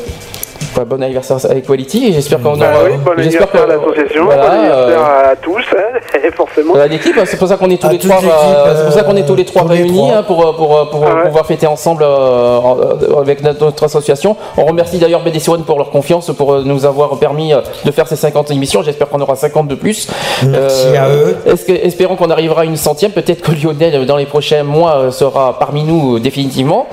Bah, 0.75 0.83
bon 0.85 1.03
anniversaire 1.03 1.38
à 1.50 1.56
Equality, 1.56 2.14
j'espère 2.14 2.40
qu'on 2.41 2.56
Bah 2.56 2.67
aura. 2.74 2.83
oui, 2.85 2.91
bon 3.03 3.11
j'espère 3.17 3.48
anniversaire 3.48 3.61
à 3.61 3.66
que- 3.66 3.72
l'association, 3.72 4.25
voilà, 4.25 4.41
bon 4.41 4.50
anniversaire 4.53 5.00
euh, 5.00 5.32
à 5.32 5.35
tous, 5.35 5.58
hein, 5.75 6.17
et 6.27 6.32
forcément. 6.32 6.75
à 6.75 6.88
l'équipe, 6.88 7.16
c'est 7.25 7.38
pour 7.38 7.48
ça 7.48 7.58
qu'on 7.58 7.69
est 7.69 7.82
tous 7.82 7.88
À 7.88 7.91
les 7.91 7.98
trois, 8.00 8.16
euh, 8.24 8.74
c'est 8.77 8.83
pour 8.85 8.93
ça 8.93 9.03
qu'on 9.03 9.16
est 9.17 9.24
euh, 9.24 9.27
tous 9.27 9.35
les 9.35 9.43
trois 9.45 9.64
tous 9.64 9.67
les 9.69 9.75
réunis 9.80 9.98
trois. 9.98 10.17
hein, 10.17 10.24
pour, 10.24 10.48
euh, 10.48 10.53
pour, 10.53 10.77
euh, 10.77 10.85
pour 10.85 11.06
Ah 11.06 11.16
ouais. 11.16 11.24
pouvoir 11.25 11.45
fêter 11.45 11.67
ensemble 11.67 12.03
euh, 12.03 12.58
en- 12.58 13.19
avec 13.19 13.43
notre, 13.43 13.66
notre 13.66 13.83
association. 13.83 14.38
On 14.58 14.66
remercie 14.66 14.98
d'ailleurs 14.98 15.22
BDC 15.24 15.50
One 15.50 15.64
pour 15.64 15.77
leur 15.77 15.90
confiance, 15.90 16.32
pour 16.38 16.53
euh, 16.53 16.64
nous 16.66 16.85
avoir 16.85 17.17
permis 17.19 17.53
euh, 17.53 17.59
de 17.83 17.91
faire 17.91 18.08
ces 18.08 18.16
50 18.16 18.51
émissions. 18.51 18.82
J'espère 18.82 19.09
qu'on 19.09 19.19
aura 19.19 19.35
50 19.35 19.67
de 19.67 19.75
plus. 19.75 20.08
Merci 20.45 20.95
à 20.95 21.09
eux. 21.09 21.35
que- 21.45 21.72
espérons 21.85 22.16
qu'on 22.16 22.30
arrivera 22.32 22.61
à 22.61 22.66
une 22.66 22.77
centième. 22.77 23.11
Peut-être 23.11 23.41
que 23.41 23.51
Lionel, 23.51 23.95
euh, 23.95 24.06
dans 24.06 24.17
les 24.17 24.25
prochains 24.25 24.64
mois, 24.64 24.95
euh, 24.98 25.11
sera 25.11 25.59
parmi 25.59 25.83
nous 25.83 26.16
euh, 26.16 26.19
définitivement. 26.22 26.88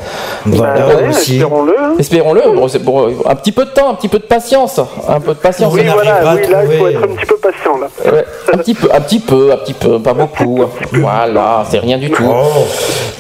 Voilà, 0.47 0.75
Bah 0.81 0.87
ouais, 0.97 1.09
espérons-le. 1.11 1.75
hein. 1.79 1.95
Espérons-le. 1.99 2.41
Bon, 2.81 3.09
euh, 3.09 3.13
un 3.27 3.35
petit 3.37 3.53
peu 3.53 3.67
de 3.69 3.73
temps, 3.73 3.91
un 3.91 3.95
petit 3.95 4.09
peu 4.09 4.19
de 4.19 4.25
patience, 4.25 4.81
un 5.09 5.21
peu 5.21 5.35
de 5.35 5.39
patience. 5.39 5.73
Oui, 5.73 5.83
voilà, 5.93 6.19
oui, 6.35 6.51
là, 6.51 6.65
il 6.65 6.79
faut 6.79 6.87
être 6.89 7.05
un 7.05 7.09
petit 7.09 7.27
peu 7.27 7.37
patient, 7.37 7.79
là. 7.79 7.87
Ouais, 8.13 8.25
un 8.53 8.59
petit 8.59 8.75
peu, 8.75 8.89
un 8.93 9.01
petit 9.01 9.21
peu, 9.21 9.53
un 9.53 9.57
petit 9.59 9.75
peu, 9.75 9.99
pas 10.01 10.15
beaucoup. 10.15 10.65
Voilà, 10.93 11.65
c'est 11.71 11.79
rien 11.79 11.99
du 11.99 12.11
tout. 12.11 12.25
Oh, 12.29 12.65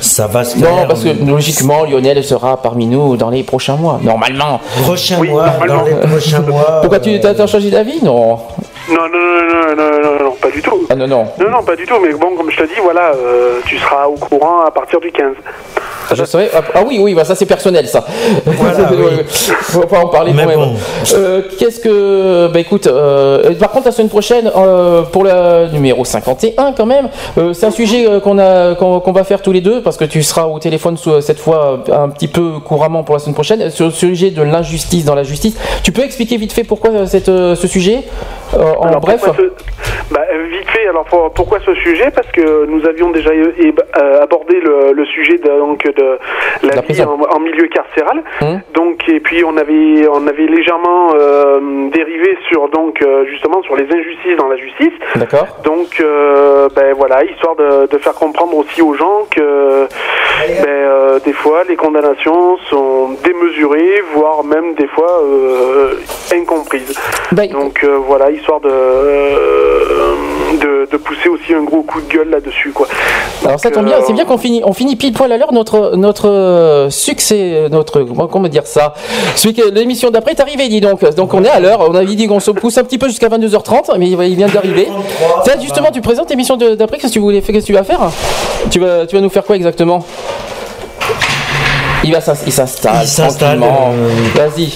ça 0.01 0.27
va 0.27 0.45
se 0.45 0.57
faire. 0.59 0.71
Non, 0.71 0.87
parce 0.89 1.03
que 1.05 1.11
logiquement, 1.25 1.85
Lionel 1.85 2.23
sera 2.25 2.57
parmi 2.57 2.87
nous 2.87 3.17
dans 3.17 3.31
les 3.31 3.43
prochains 3.45 3.77
mois, 3.77 4.01
normalement. 4.03 4.61
Prochain 4.83 5.17
Oui, 5.21 5.29
mois, 5.29 5.47
normalement. 5.47 5.77
dans 5.79 5.85
les 5.87 5.95
prochains 6.09 6.41
mois. 6.49 6.79
Pourquoi 6.81 6.99
tu 7.01 7.19
t'as 7.21 7.35
t'as 7.35 7.47
changé 7.47 7.71
d'avis 7.71 8.03
Non. 8.03 8.39
Non, 8.91 8.97
non, 8.97 9.07
non, 9.13 9.77
non, 9.77 9.77
non, 9.77 10.03
non, 10.03 10.25
non, 10.25 10.28
pas 10.41 10.51
du 10.51 10.63
tout. 10.63 10.87
Ah 10.91 10.95
non, 10.95 11.07
non. 11.07 11.27
Non, 11.39 11.51
non, 11.51 11.63
pas 11.63 11.77
du 11.77 11.85
tout, 11.87 11.95
mais 12.03 12.13
bon, 12.13 12.37
comme 12.37 12.51
je 12.51 12.57
te 12.57 12.65
dis, 12.65 12.81
voilà, 12.83 13.13
euh, 13.15 13.61
tu 13.67 13.79
seras 13.79 14.07
au 14.07 14.15
courant 14.15 14.63
à 14.67 14.71
partir 14.71 15.01
du 15.01 15.11
15. 15.13 15.33
Je 16.15 16.25
savais. 16.25 16.49
Ah, 16.55 16.63
ah 16.75 16.81
oui, 16.87 16.99
oui, 17.03 17.13
bah 17.15 17.25
ça 17.25 17.35
c'est 17.35 17.45
personnel, 17.45 17.87
ça. 17.87 18.03
Voilà, 18.47 18.89
oui. 18.93 19.25
Faut 19.29 19.81
pas 19.87 19.99
en 19.99 20.09
parler 20.09 20.33
Mais 20.33 20.47
bon. 20.47 20.75
Euh, 21.15 21.43
Qu'est-ce 21.59 21.81
que. 21.81 22.47
Bah 22.51 22.61
écoute, 22.61 22.87
euh, 22.87 23.55
par 23.57 23.71
contre, 23.71 23.87
la 23.87 23.93
semaine 23.93 24.09
prochaine, 24.09 24.51
euh, 24.57 25.03
pour 25.03 25.25
le 25.25 25.67
numéro 25.71 26.07
51, 26.07 26.73
quand 26.73 26.87
même, 26.87 27.11
euh, 27.37 27.53
c'est 27.53 27.67
un 27.67 27.71
sujet 27.71 28.07
qu'on 28.25 28.39
a 28.39 28.75
qu'on 28.75 29.13
va 29.13 29.25
faire 29.25 29.43
tous 29.43 29.53
les 29.53 29.61
deux, 29.61 29.83
parce 29.83 29.99
que 29.99 30.07
tu 30.07 30.23
seras 30.23 30.47
au 30.47 30.59
téléphone 30.59 30.97
cette 31.21 31.41
fois 31.41 31.81
un 31.93 32.09
petit 32.09 32.29
peu 32.29 32.53
couramment 32.65 33.05
pour 33.05 33.15
la 33.15 33.19
semaine 33.19 33.35
prochaine, 33.35 33.69
sur 33.71 33.85
le 33.87 33.93
sujet 33.93 34.31
de 34.31 34.43
l'injustice 34.43 35.05
dans 35.05 35.15
la 35.15 35.25
justice. 35.25 35.59
Tu 35.83 35.93
peux 35.93 36.03
expliquer 36.05 36.39
vite 36.39 36.53
fait 36.55 36.65
pourquoi 36.65 37.07
cette, 37.07 37.27
ce 37.27 37.67
sujet 37.67 38.05
Euh, 38.55 38.73
En 38.81 38.87
Alors, 38.89 39.01
bref 39.03 39.23
ce- 39.37 39.53
bah, 40.11 40.21
vite 40.51 40.69
fait, 40.71 40.87
alors 40.89 41.05
pour- 41.05 41.33
pourquoi 41.33 41.59
ce 41.61 41.75
sujet? 41.75 42.11
Parce 42.15 42.29
que 42.33 42.67
nous 42.67 42.87
avions 42.87 43.11
déjà 43.11 43.31
euh, 43.31 43.53
euh, 43.99 44.23
abordé 44.23 44.61
le, 44.61 44.93
le 44.93 45.05
sujet 45.07 45.39
de, 45.39 45.49
donc, 45.59 45.85
de 45.85 46.19
la, 46.63 46.75
La 46.77 46.81
vie 46.83 47.03
en, 47.03 47.19
en 47.37 47.41
milieu 47.41 47.67
carcéral. 47.69 48.23
Hum. 48.41 48.61
Donc, 48.75 49.09
et 49.09 49.21
puis 49.21 49.45
on 49.45 49.57
avait, 49.57 50.07
on 50.11 50.27
avait 50.27 50.47
légèrement 50.47 51.13
euh, 51.15 51.89
dérivé 51.91 52.37
sur 52.49 52.69
donc 52.69 53.01
euh, 53.03 53.25
justement 53.27 53.63
sur 53.63 53.77
les 53.77 53.85
injustices 53.85 54.37
dans 54.37 54.49
la 54.49 54.57
justice. 54.57 54.93
D'accord. 55.17 55.47
Donc, 55.65 56.01
euh, 56.01 56.69
ben 56.75 56.95
voilà, 56.95 57.25
histoire 57.25 57.57
de, 57.57 57.87
de 57.87 57.99
faire 57.99 58.15
comprendre 58.15 58.57
aussi 58.57 58.83
aux 58.83 58.95
gens 58.95 59.27
que 59.31 59.87
ben, 60.63 60.67
euh, 60.69 61.19
des 61.25 61.33
fois 61.33 61.63
les 61.69 61.77
condamnations 61.77 62.57
sont 62.71 63.11
démesurées, 63.25 64.03
voire 64.15 64.45
même 64.45 64.75
des 64.75 64.87
fois 64.89 65.23
euh, 65.25 65.95
incomprises. 66.33 66.95
Donc 67.53 67.83
euh, 67.85 67.99
voilà, 68.07 68.31
histoire 68.31 68.61
de, 68.61 68.69
euh, 68.71 70.15
de 70.57 70.89
de 70.91 70.97
pousser 70.97 71.29
aussi 71.29 71.55
un 71.55 71.63
gros 71.63 71.83
coup 71.83 72.01
de 72.01 72.13
gueule 72.13 72.31
là-dessus, 72.31 72.73
quoi. 72.73 72.89
Alors 73.45 73.61
ça 73.61 73.71
tombe 73.71 73.85
bien, 73.85 73.97
c'est 74.07 74.13
bien 74.13 74.25
qu'on 74.25 74.39
finit, 74.39 74.63
on 74.65 74.73
finit 74.73 74.97
pile 74.97 75.13
poil 75.13 75.31
à 75.33 75.37
l'heure 75.37 75.53
notre 75.53 75.97
notre 75.97 76.29
euh, 76.29 76.91
succès, 76.91 77.69
notre 77.71 78.03
comment 78.03 78.49
dire 78.49 78.67
ça? 78.67 78.95
L'émission 79.73 80.11
d'après 80.11 80.33
est 80.33 80.41
arrivé, 80.41 80.69
dis 80.69 80.81
donc. 80.81 81.05
Donc 81.15 81.35
on 81.35 81.45
est 81.45 81.49
à 81.49 81.61
l'heure. 81.61 81.81
On 81.89 81.95
avait 81.95 82.15
dit 82.15 82.27
qu'on 82.27 82.41
se 82.41 82.51
pousse 82.51 82.79
un 82.79 82.85
petit 82.85 82.99
peu 82.99 83.09
jusqu'à 83.09 83.29
22h30, 83.29 83.97
mais 83.99 84.09
il 84.09 84.37
vient 84.37 84.49
d'arriver. 84.49 84.89
Tiens, 85.45 85.55
justement, 85.61 85.91
tu 85.93 86.01
présentes 86.01 86.31
l'émission 86.31 86.57
d'après. 86.57 86.99
Qu'est-ce 86.99 87.09
que 87.09 87.13
tu 87.15 87.19
voulais 87.19 87.41
faire 87.41 87.55
Qu'est-ce 87.55 87.67
que 87.67 87.73
tu 87.73 87.75
vas 87.75 87.85
faire? 87.85 88.11
Tu 88.71 88.79
vas 88.81 89.07
tu 89.07 89.17
vas 89.17 89.23
nous 89.23 89.31
faire 89.31 89.45
quoi 89.45 89.57
exactement? 89.57 90.05
Il 92.05 92.15
s'installe 92.53 93.01
Il 93.03 93.09
s'installe, 93.09 93.63
euh, 93.63 94.09
Vas-y. 94.35 94.73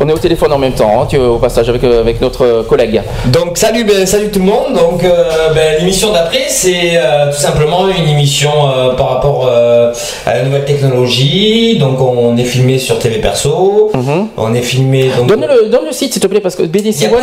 On 0.00 0.08
est 0.08 0.12
au 0.12 0.18
téléphone 0.18 0.52
en 0.52 0.58
même 0.58 0.74
temps, 0.74 1.02
hein, 1.02 1.06
tu, 1.08 1.18
au 1.18 1.38
passage, 1.38 1.68
avec, 1.68 1.82
euh, 1.82 2.00
avec 2.00 2.20
notre 2.20 2.44
euh, 2.44 2.62
collègue. 2.62 3.02
Donc 3.26 3.58
salut, 3.58 3.82
ben, 3.84 4.06
salut 4.06 4.28
tout 4.30 4.38
le 4.38 4.44
monde. 4.44 4.74
Donc 4.74 5.02
euh, 5.02 5.24
ben, 5.54 5.78
l'émission 5.80 6.12
d'après, 6.12 6.44
c'est 6.48 6.92
euh, 6.94 7.32
tout 7.32 7.38
simplement 7.40 7.88
une 7.88 8.08
émission 8.08 8.50
euh, 8.52 8.94
par 8.94 9.08
rapport 9.14 9.48
à 9.48 10.34
la 10.34 10.42
nouvelle 10.44 10.64
technologie. 10.64 11.78
Donc 11.78 12.00
on 12.00 12.36
est 12.36 12.44
filmé 12.44 12.78
sur 12.78 12.98
TV 13.00 13.18
Perso. 13.18 13.90
On 14.36 14.54
est 14.54 14.62
filmé. 14.62 15.10
Donc... 15.16 15.26
Donne 15.26 15.46
le, 15.46 15.68
donne 15.68 15.86
le 15.86 15.92
site, 15.92 16.12
s'il 16.12 16.22
te 16.22 16.26
plaît, 16.28 16.40
parce 16.40 16.54
que 16.54 16.62
BDC 16.62 17.02
Il 17.02 17.08
n'y 17.08 17.14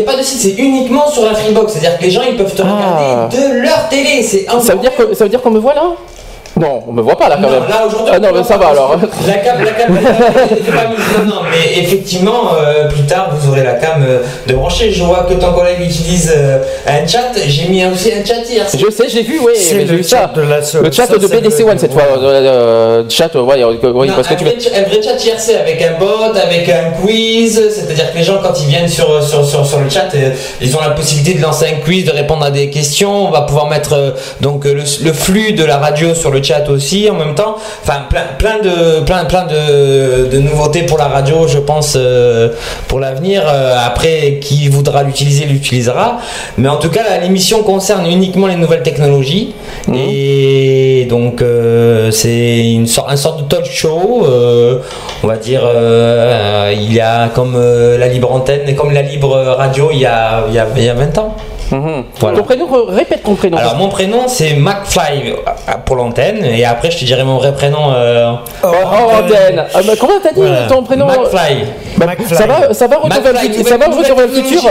a, 0.00 0.02
pas 0.04 0.16
de 0.16 0.22
site- 0.22 0.40
c'est 0.40 0.62
uniquement 0.62 1.08
sur 1.10 1.24
la 1.24 1.34
Freebox. 1.34 1.72
C'est-à-dire 1.72 1.98
que 1.98 2.04
les 2.04 2.10
gens 2.10 2.22
ils 2.28 2.36
peuvent 2.36 2.54
te 2.54 2.62
regarder 2.62 3.36
de 3.36 3.62
leur 3.64 3.88
télé. 3.88 4.22
C'est 4.22 4.46
Ah. 4.48 4.60
Ça 4.60 4.74
veut 4.74 4.80
dire 4.80 4.94
que 4.94 5.14
ça 5.14 5.24
veut 5.24 5.30
dire 5.30 5.40
qu'on 5.42 5.50
me 5.50 5.58
voit 5.58 5.74
là? 5.74 5.82
Non, 6.60 6.82
on 6.86 6.92
me 6.92 7.00
voit 7.00 7.16
pas 7.16 7.28
là 7.30 7.36
quand 7.36 7.48
Non, 7.48 7.60
même. 7.60 7.68
là 7.70 7.86
aujourd'hui. 7.86 8.12
Ah 8.14 8.18
non, 8.18 8.28
on 8.32 8.36
mais 8.38 8.44
ça 8.44 8.56
va 8.58 8.68
alors. 8.68 8.96
La 9.26 9.34
cam, 9.34 9.62
la 9.64 9.70
cam, 9.72 9.96
elle 9.98 10.58
est 10.58 10.60
pas 10.70 10.86
mise. 10.88 10.98
Non, 11.26 11.36
non, 11.36 11.40
mais 11.50 11.80
effectivement, 11.82 12.52
euh, 12.60 12.88
plus 12.88 13.02
tard, 13.04 13.30
vous 13.34 13.50
aurez 13.50 13.62
la 13.62 13.72
cam 13.74 14.02
euh, 14.06 14.18
de 14.46 14.52
brancher. 14.54 14.90
Je 14.92 15.02
vois 15.02 15.24
que 15.28 15.34
ton 15.34 15.52
collègue 15.52 15.80
utilise 15.80 16.30
euh, 16.36 16.58
un 16.86 17.06
chat. 17.06 17.30
J'ai 17.46 17.68
mis 17.68 17.84
aussi 17.86 18.12
un 18.12 18.24
chat 18.24 18.42
hier. 18.48 18.66
Je 18.72 18.90
sais, 18.90 19.08
j'ai 19.08 19.22
vu, 19.22 19.38
oui, 19.42 19.52
C'est 19.56 19.76
le 19.76 19.84
vu 19.84 20.02
chat 20.04 20.08
ça. 20.26 20.32
de 20.36 20.42
la 20.42 20.62
seule- 20.62 20.82
le 20.82 20.92
chat 20.92 21.06
ça, 21.06 21.16
de 21.16 21.26
BDC 21.26 21.64
One 21.64 21.78
cette 21.78 21.92
fois. 21.94 22.02
chat, 23.08 23.30
euh, 23.34 23.42
ouais, 23.42 23.64
oui, 23.64 24.10
parce 24.14 24.28
que 24.28 24.34
un, 24.34 24.36
tu 24.36 24.44
vrai, 24.44 24.56
ch- 24.60 24.72
un 24.76 24.82
vrai 24.88 25.02
chat 25.02 25.24
IRC 25.24 25.58
avec 25.60 25.80
un 25.82 25.98
bot, 25.98 26.34
avec 26.36 26.68
un 26.68 26.90
quiz, 27.00 27.60
c'est-à-dire 27.70 28.12
que 28.12 28.18
les 28.18 28.24
gens 28.24 28.38
quand 28.42 28.52
ils 28.60 28.66
viennent 28.68 28.88
sur, 28.88 29.22
sur, 29.22 29.44
sur, 29.44 29.64
sur 29.66 29.78
le 29.80 29.88
chat, 29.88 30.08
euh, 30.14 30.30
ils 30.60 30.76
ont 30.76 30.80
la 30.80 30.90
possibilité 30.90 31.38
de 31.38 31.42
lancer 31.42 31.66
un 31.66 31.80
quiz, 31.82 32.04
de 32.04 32.10
répondre 32.12 32.44
à 32.44 32.50
des 32.50 32.68
questions, 32.68 33.28
on 33.28 33.30
va 33.30 33.42
pouvoir 33.42 33.68
mettre 33.68 33.94
euh, 33.94 34.10
donc 34.42 34.64
le, 34.66 34.74
le 35.02 35.12
flux 35.12 35.52
de 35.52 35.64
la 35.64 35.78
radio 35.78 36.14
sur 36.14 36.30
le 36.30 36.41
chat 36.42 36.68
aussi 36.68 37.08
en 37.10 37.14
même 37.14 37.34
temps, 37.34 37.56
enfin 37.82 38.00
plein, 38.08 38.24
plein, 38.38 38.58
de, 38.58 39.00
plein, 39.04 39.24
plein 39.24 39.44
de, 39.44 40.26
de 40.28 40.38
nouveautés 40.38 40.82
pour 40.82 40.98
la 40.98 41.08
radio 41.08 41.46
je 41.46 41.58
pense 41.58 41.94
euh, 41.96 42.50
pour 42.88 43.00
l'avenir, 43.00 43.42
Euh, 43.46 43.76
après 43.84 44.38
qui 44.40 44.68
voudra 44.68 45.02
l'utiliser 45.02 45.44
l'utilisera, 45.44 46.18
mais 46.58 46.68
en 46.68 46.76
tout 46.76 46.88
cas 46.90 47.18
l'émission 47.20 47.62
concerne 47.62 48.06
uniquement 48.06 48.46
les 48.46 48.56
nouvelles 48.56 48.82
technologies 48.82 49.54
et 49.94 51.06
donc 51.08 51.42
euh, 51.42 52.10
c'est 52.10 52.70
une 52.70 52.86
sorte, 52.86 53.10
un 53.10 53.16
sorte 53.16 53.42
de 53.42 53.48
talk 53.48 53.64
show. 53.66 54.24
on 55.22 55.26
va 55.26 55.36
dire, 55.36 55.62
il 56.72 56.92
y 56.92 57.00
a 57.00 57.28
comme 57.28 57.56
la 57.98 58.08
libre 58.08 58.32
antenne 58.32 58.68
et 58.68 58.74
comme 58.74 58.92
la 58.92 59.02
libre 59.02 59.34
radio 59.56 59.90
il 59.92 60.00
y 60.00 60.06
a, 60.06 60.44
il 60.48 60.54
y 60.54 60.58
a, 60.58 60.66
il 60.76 60.84
y 60.84 60.88
a 60.88 60.94
20 60.94 61.18
ans. 61.18 61.36
Voilà. 62.20 62.38
Ton 62.38 62.44
prénom, 62.44 62.66
répète 62.88 63.22
ton 63.22 63.34
prénom. 63.34 63.56
Alors 63.56 63.76
mon 63.76 63.88
prénom 63.88 64.28
c'est 64.28 64.54
McFly 64.54 65.30
euh, 65.32 65.72
pour 65.84 65.96
l'antenne 65.96 66.44
et 66.44 66.64
après 66.64 66.90
je 66.90 66.98
te 66.98 67.04
dirai 67.04 67.24
mon 67.24 67.36
vrai 67.38 67.52
prénom. 67.52 67.92
euh, 67.94 68.32
Oh, 68.64 68.68
oh, 68.72 69.16
antenne. 69.16 69.64
Ah, 69.74 69.78
bah, 69.86 69.92
comment 69.98 70.12
t'as 70.22 70.30
dit 70.30 70.34
Voilà. 70.40 70.66
ton 70.68 70.82
prénom 70.82 71.06
McFly. 71.06 71.64
Bah, 71.96 72.06
Ça 72.32 72.46
va, 72.46 72.72
ça 72.74 72.86
va 72.86 72.96
retour 72.96 73.20
vers 73.22 73.32
le 73.32 73.38
McFly, 73.38 73.54
futur. 73.54 73.68
Ça 73.68 73.76
va 73.78 73.86
le 74.26 74.28
futur. 74.32 74.62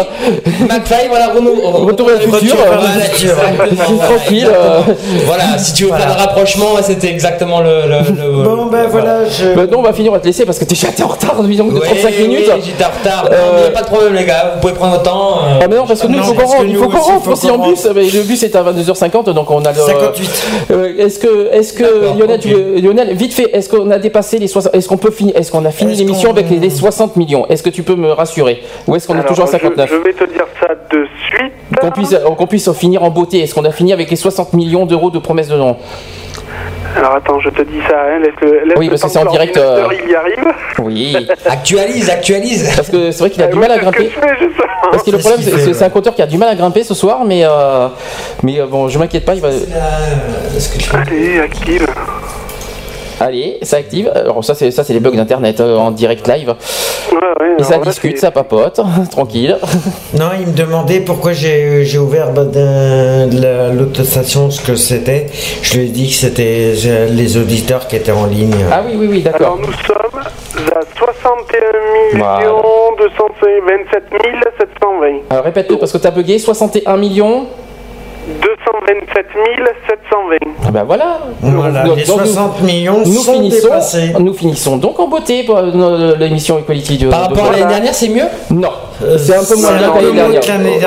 McFly, 0.70 1.08
voilà, 1.10 1.28
retour, 1.28 1.86
Retour 1.86 2.08
vers 2.08 2.18
le 2.18 2.22
futur. 2.38 2.56
Voilà, 2.56 2.82
euh, 2.82 3.36
voilà, 3.76 4.06
Tranquille. 4.08 4.48
euh. 4.54 4.82
Voilà, 5.26 5.58
si 5.58 5.74
tu 5.74 5.86
veux 5.86 5.94
faire 5.94 6.08
le 6.08 6.14
rapprochement, 6.22 6.68
c'était 6.82 7.10
exactement 7.10 7.62
le. 7.62 7.82
le, 7.88 8.44
Bon, 8.44 8.66
ben 8.68 8.88
voilà, 8.88 9.26
je. 9.30 9.54
Bah, 9.56 9.64
non, 9.72 9.80
on 9.80 9.84
va 9.84 9.94
finir, 9.94 10.12
on 10.12 10.16
va 10.16 10.22
te 10.22 10.26
laisser 10.28 10.46
parce 10.46 10.58
que 10.60 10.66
t'es 10.66 10.76
déjà 10.76 10.88
en 11.04 11.08
retard, 11.08 11.42
disons, 11.44 11.68
de 11.68 11.74
Ouais, 11.80 11.86
35 11.86 12.14
oui, 12.18 12.28
minutes. 12.28 12.52
j'étais 12.64 12.84
en 12.84 12.90
retard. 12.90 13.24
Non, 13.26 13.38
mais 13.56 13.64
y 13.64 13.68
a 13.68 13.72
pas 13.72 13.82
de 13.82 13.88
problème, 13.88 14.14
les 14.14 14.26
gars. 14.26 14.52
Vous 14.56 14.62
pouvez 14.62 14.74
prendre 14.74 14.92
votre 14.94 15.04
temps. 15.04 15.40
euh. 15.44 15.60
Ah 15.64 15.66
mais 15.70 15.76
non 15.76 15.86
parce 15.86 16.02
que 16.02 16.08
nous 16.08 16.18
il 16.68 16.76
faut 16.76 16.88
qu'on 16.90 16.91
nous 16.94 17.20
qu'on 17.20 17.32
aussi, 17.32 17.50
en 17.50 17.58
bus, 17.58 17.88
mais 17.96 18.04
le 18.10 18.24
bus 18.24 18.44
est 18.44 18.56
à 18.56 18.64
22h50 18.64 19.34
donc 19.34 19.50
on 19.50 19.64
a 19.64 19.72
le 19.72 19.78
58. 19.78 20.48
Euh, 20.72 20.94
est-ce 20.98 21.20
que 21.20 21.50
est-ce 21.52 21.74
que 21.74 22.18
Lionel, 22.18 22.40
tu 22.40 22.50
Lionel 22.82 23.16
vite 23.16 23.34
fait 23.34 23.50
est-ce 23.54 23.70
qu'on 23.70 23.90
a 23.92 24.00
dépassé 24.00 24.38
les 24.40 24.48
60 24.48 24.76
est-ce 24.76 24.88
qu'on 24.88 24.98
peut 24.98 25.12
finir 25.12 25.36
est-ce 25.36 25.52
qu'on 25.52 25.66
a 25.66 25.72
fini 25.72 25.96
l'émission 25.96 26.32
avec 26.32 26.50
les, 26.50 26.60
les 26.60 26.70
60 26.70 27.16
millions? 27.16 27.46
Est-ce 27.48 27.64
que 27.64 27.70
tu 27.70 27.84
peux 27.84 27.96
me 27.96 28.12
rassurer? 28.12 28.62
Ou 28.88 28.96
est-ce 28.96 29.08
qu'on 29.08 29.18
est 29.20 29.26
toujours 29.26 29.46
à 29.46 29.48
je- 29.48 29.52
59 29.52 29.90
Je, 29.90 29.96
vais 29.96 30.14
te 30.14 30.24
dire 30.26 30.46
ça 30.60 30.74
de 30.92 31.06
suite. 31.28 31.54
Qu'on 31.80 31.92
puisse 31.92 32.16
qu'on 32.38 32.48
puisse 32.48 32.72
finir 32.74 33.04
en 33.04 33.10
beauté. 33.10 33.40
Est-ce 33.40 33.54
qu'on 33.56 33.66
a 33.66 33.72
fini 33.72 33.94
avec 33.94 34.10
les 34.10 34.16
60 34.16 34.54
millions 34.54 34.86
d'euros 34.86 35.10
de 35.10 35.20
promesses 35.20 35.48
de 35.48 35.56
nom? 35.56 35.78
Alors 36.98 37.16
attends, 37.16 37.40
je 37.40 37.50
te 37.50 37.62
dis 37.62 37.80
ça. 37.88 37.96
Hein, 38.06 38.20
laisse 38.20 38.34
le, 38.42 38.66
laisse 38.66 38.78
Oui, 38.78 38.86
le 38.86 38.90
parce 38.92 39.04
que 39.04 39.10
c'est 39.10 39.20
en 39.20 39.26
direct, 39.32 39.58
euh, 39.58 39.88
Il 40.04 40.10
y 40.12 40.16
arrive. 40.16 40.46
Oui. 40.80 41.28
Actualise, 41.46 42.10
actualise. 42.10 42.76
Parce 42.76 42.90
que 42.90 43.12
c'est 43.12 43.20
vrai 43.20 43.30
qu'il 43.30 43.42
a 43.42 43.46
Ah 43.46 43.50
du 43.50 43.56
oui, 43.56 43.62
mal 43.62 43.72
à 43.72 43.78
grimper. 43.78 44.12
je 44.14 44.20
fais, 44.20 44.38
justement. 44.40 44.68
Parce 44.92 45.04
que 45.04 45.12
le 45.12 45.18
C'est 45.18 45.24
problème, 45.24 45.42
ce 45.46 45.50
qu'il 45.50 45.60
c'est 45.60 45.66
fait, 45.68 45.74
c'est 45.74 45.86
un 45.86 45.90
compteur 45.90 46.14
qui 46.16 46.22
a 46.22 46.28
du 46.28 46.38
mal 46.38 46.50
à 46.50 46.56
grimper 46.56 46.84
ce 46.84 46.94
soir, 46.94 47.24
mais 47.26 47.42
euh, 47.46 47.88
mais 48.44 48.60
euh, 48.60 48.66
bon, 48.68 48.88
je 48.90 49.00
m'inquiète 49.00 49.26
pas, 49.26 49.36
il 49.36 49.42
va. 49.42 49.50
Allez, 50.94 51.40
active. 51.40 51.88
Allez, 53.24 53.60
ça 53.62 53.78
active. 53.78 54.12
Alors 54.16 54.44
ça, 54.44 54.56
c'est 54.56 54.72
ça, 54.72 54.84
c'est 54.84 54.94
les 54.94 55.00
bugs 55.00 55.12
d'internet 55.16 55.60
euh, 55.60 55.78
en 55.78 55.92
direct 55.92 56.28
live. 56.28 56.56
Ouais, 57.12 57.18
ouais, 57.40 57.56
Et 57.60 57.64
ça 57.64 57.74
alors 57.76 57.86
là, 57.86 57.92
discute, 57.92 58.18
ça 58.18 58.32
papote, 58.32 58.80
tranquille. 59.12 59.58
Non, 60.18 60.30
il 60.40 60.48
me 60.48 60.54
demandait 60.54 61.02
pourquoi 61.02 61.34
j'ai 61.34 61.86
ouvert 62.00 62.32
bah, 62.32 62.46
de- 62.46 63.30
de 63.30 63.42
la- 63.42 63.70
l'autre 63.70 64.04
station 64.04 64.50
ce 64.50 64.60
que 64.62 64.76
c'était. 64.76 65.28
Je 65.62 65.78
lui 65.78 65.86
ai 65.86 65.90
dit 65.90 66.08
que 66.08 66.16
c'était 66.16 66.74
euh, 66.86 67.08
les 67.12 67.38
auditeurs 67.38 67.88
qui 67.88 67.96
étaient 67.96 68.12
en 68.12 68.26
ligne. 68.26 68.56
Ah 68.72 68.82
oui, 68.86 68.94
oui, 68.98 69.08
oui, 69.10 69.24
Alors 69.28 69.58
d'accord. 69.58 69.60
nous 69.60 69.74
sommes 69.86 70.22
à 70.76 70.82
61 70.98 72.40
millions 72.40 72.62
227 72.98 74.04
720. 74.60 75.08
Alors 75.30 75.44
répète-le 75.46 75.78
parce 75.78 75.92
que 75.92 75.98
t'as 76.00 76.12
bugué. 76.12 76.40
61 76.40 76.98
millions. 76.98 77.46
227 78.96 79.26
720. 79.88 80.52
Ah 80.66 80.72
ben 80.72 80.84
voilà. 80.84 81.20
Voilà, 81.42 81.84
Donc, 81.84 81.98
les 81.98 82.04
donc, 82.04 82.20
60 82.26 82.62
millions 82.64 83.00
nous 83.06 83.14
sont 83.14 83.34
finissons, 83.34 83.68
dépassés. 83.68 84.14
nous 84.20 84.34
finissons 84.34 84.78
donc 84.78 85.00
en 85.00 85.08
beauté 85.08 85.44
pour 85.44 85.58
euh, 85.58 86.16
l'émission 86.20 86.60
Equality 86.60 86.98
de. 86.98 87.08
Par 87.10 87.30
de 87.30 87.34
rapport 87.36 87.50
à 87.50 87.52
l'année 87.58 87.68
dernière, 87.70 87.94
c'est 87.96 88.10
mieux? 88.10 88.26
Non, 88.52 88.70
c'est 89.18 89.36
un 89.36 89.44
peu 89.44 89.56
moins 89.56 89.74
bien 89.78 89.88
moins 89.88 90.02
dernière. 90.30 90.42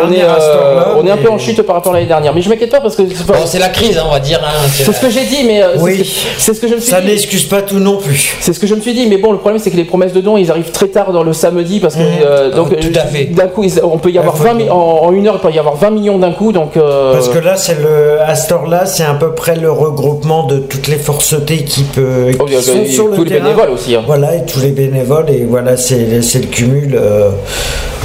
On 0.06 0.12
est, 0.12 0.22
euh, 0.22 0.84
on 1.02 1.06
est 1.06 1.10
un 1.10 1.16
peu 1.16 1.30
en 1.30 1.38
chute 1.38 1.62
par 1.62 1.76
rapport 1.76 1.92
à 1.92 1.96
l'année 1.96 2.06
dernière, 2.08 2.34
mais 2.34 2.42
je 2.42 2.48
m'inquiète 2.48 2.70
pas 2.70 2.80
parce 2.80 2.94
que 2.96 3.02
c'est 3.08 3.26
pas- 3.26 3.34
Bon, 3.34 3.46
c'est 3.46 3.58
la 3.58 3.68
crise, 3.70 3.96
hein, 3.98 4.04
on 4.08 4.12
va 4.12 4.20
dire. 4.20 4.40
hein, 4.44 4.66
c'est 4.70 4.92
ce 4.92 5.00
que 5.00 5.10
j'ai 5.10 5.24
dit, 5.24 5.44
mais 5.46 5.62
euh, 5.62 5.68
Oui. 5.80 5.98
ce 5.98 6.02
que- 6.02 6.40
c'est 6.40 6.54
ce 6.54 6.60
que 6.60 6.68
je 6.68 6.74
me 6.74 6.80
suis 6.80 6.90
Ça 6.90 7.00
dit. 7.00 7.08
n'excuse 7.08 7.44
pas 7.44 7.62
tout 7.62 7.78
non 7.78 7.96
plus. 7.96 8.36
C'est 8.40 8.52
ce 8.52 8.60
que 8.60 8.66
je 8.66 8.74
me 8.74 8.80
suis 8.80 8.92
dit, 8.94 9.06
mais 9.08 9.16
bon, 9.18 9.32
le 9.32 9.38
problème 9.38 9.60
c'est 9.60 9.70
que 9.70 9.76
les 9.76 9.84
promesses 9.84 10.12
de 10.12 10.20
dons 10.20 10.36
ils 10.36 10.50
arrivent 10.50 10.70
très 10.70 10.88
tard 10.88 11.12
dans 11.12 11.22
le 11.24 11.32
samedi 11.32 11.80
parce 11.80 11.94
que 11.96 12.00
Mmh. 12.02 12.24
euh, 12.24 12.50
donc 12.50 12.68
Tout 12.78 12.88
à 12.98 13.04
fait. 13.06 13.24
d'un 13.24 13.46
coup 13.48 13.64
on 13.82 13.98
peut 13.98 14.10
y 14.10 14.18
avoir 14.18 14.36
faut- 14.36 14.44
20 14.44 14.54
mi- 14.54 14.70
en, 14.70 14.74
en 15.04 15.12
une 15.12 15.26
heure 15.26 15.34
il 15.42 15.46
peut 15.48 15.54
y 15.54 15.58
avoir 15.58 15.74
20 15.76 15.90
millions 15.90 16.18
d'un 16.18 16.32
coup 16.32 16.52
donc. 16.52 16.76
euh, 16.76 17.12
Parce 17.12 17.28
que 17.28 17.38
là, 17.38 17.56
c'est 17.56 17.80
le 17.80 17.93
à 18.26 18.34
cette 18.34 18.52
heure-là, 18.52 18.86
c'est 18.86 19.04
à 19.04 19.14
peu 19.14 19.32
près 19.32 19.56
le 19.56 19.70
regroupement 19.70 20.46
de 20.46 20.58
toutes 20.58 20.88
les 20.88 20.96
forcetés 20.96 21.64
qui, 21.64 21.82
peut, 21.84 22.28
qui 22.32 22.38
Oh, 22.40 22.46
a- 22.46 22.62
sont 22.62 22.84
sur 22.86 23.08
le 23.08 23.16
tous 23.16 23.24
les 23.24 23.30
terrain. 23.30 23.44
bénévoles 23.44 23.70
aussi, 23.70 23.94
hein. 23.94 24.02
Voilà, 24.06 24.36
et 24.36 24.44
tous 24.44 24.60
les 24.60 24.70
bénévoles, 24.70 25.30
et 25.30 25.44
voilà, 25.44 25.76
c'est 25.76 26.22
c'est 26.22 26.40
le 26.40 26.46
cumul. 26.46 26.94
euh, 27.00 27.30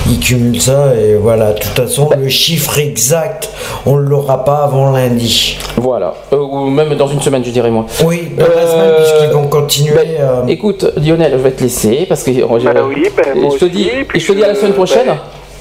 ils 0.09 0.17
cumulent 0.19 0.59
ça, 0.61 0.93
et 0.95 1.15
voilà. 1.15 1.51
De 1.53 1.59
toute 1.59 1.75
façon, 1.77 2.09
le 2.17 2.29
chiffre 2.29 2.79
exact, 2.79 3.49
on 3.85 3.97
ne 3.97 4.01
l'aura 4.07 4.43
pas 4.45 4.63
avant 4.63 4.91
lundi. 4.91 5.57
Voilà, 5.77 6.15
Euh, 6.33 6.37
ou 6.37 6.69
même 6.69 6.95
dans 6.95 7.07
une 7.07 7.21
semaine 7.21 7.43
je 7.45 7.51
dirais 7.51 7.69
moi. 7.69 7.85
Oui, 8.05 8.29
dans 8.37 8.45
la 8.47 8.67
semaine, 8.67 8.91
Euh, 8.91 8.97
puisqu'ils 8.97 9.33
vont 9.33 9.47
continuer. 9.47 10.17
euh, 10.19 10.47
Écoute, 10.47 10.85
Lionel, 10.97 11.33
je 11.33 11.37
vais 11.37 11.51
te 11.51 11.61
laisser 11.63 12.05
parce 12.07 12.23
que 12.23 12.31
euh, 12.31 12.59
je, 12.59 12.65
Bah 12.65 12.73
oui, 12.87 13.07
bah, 13.15 13.23
et 13.35 13.39
moi 13.39 13.51
je 13.53 13.65
te 13.65 13.69
dis, 13.71 13.87
et 13.89 14.19
je 14.19 14.27
te 14.27 14.31
dis 14.33 14.43
à 14.43 14.47
la 14.47 14.55
semaine 14.55 14.73
prochaine. 14.73 15.09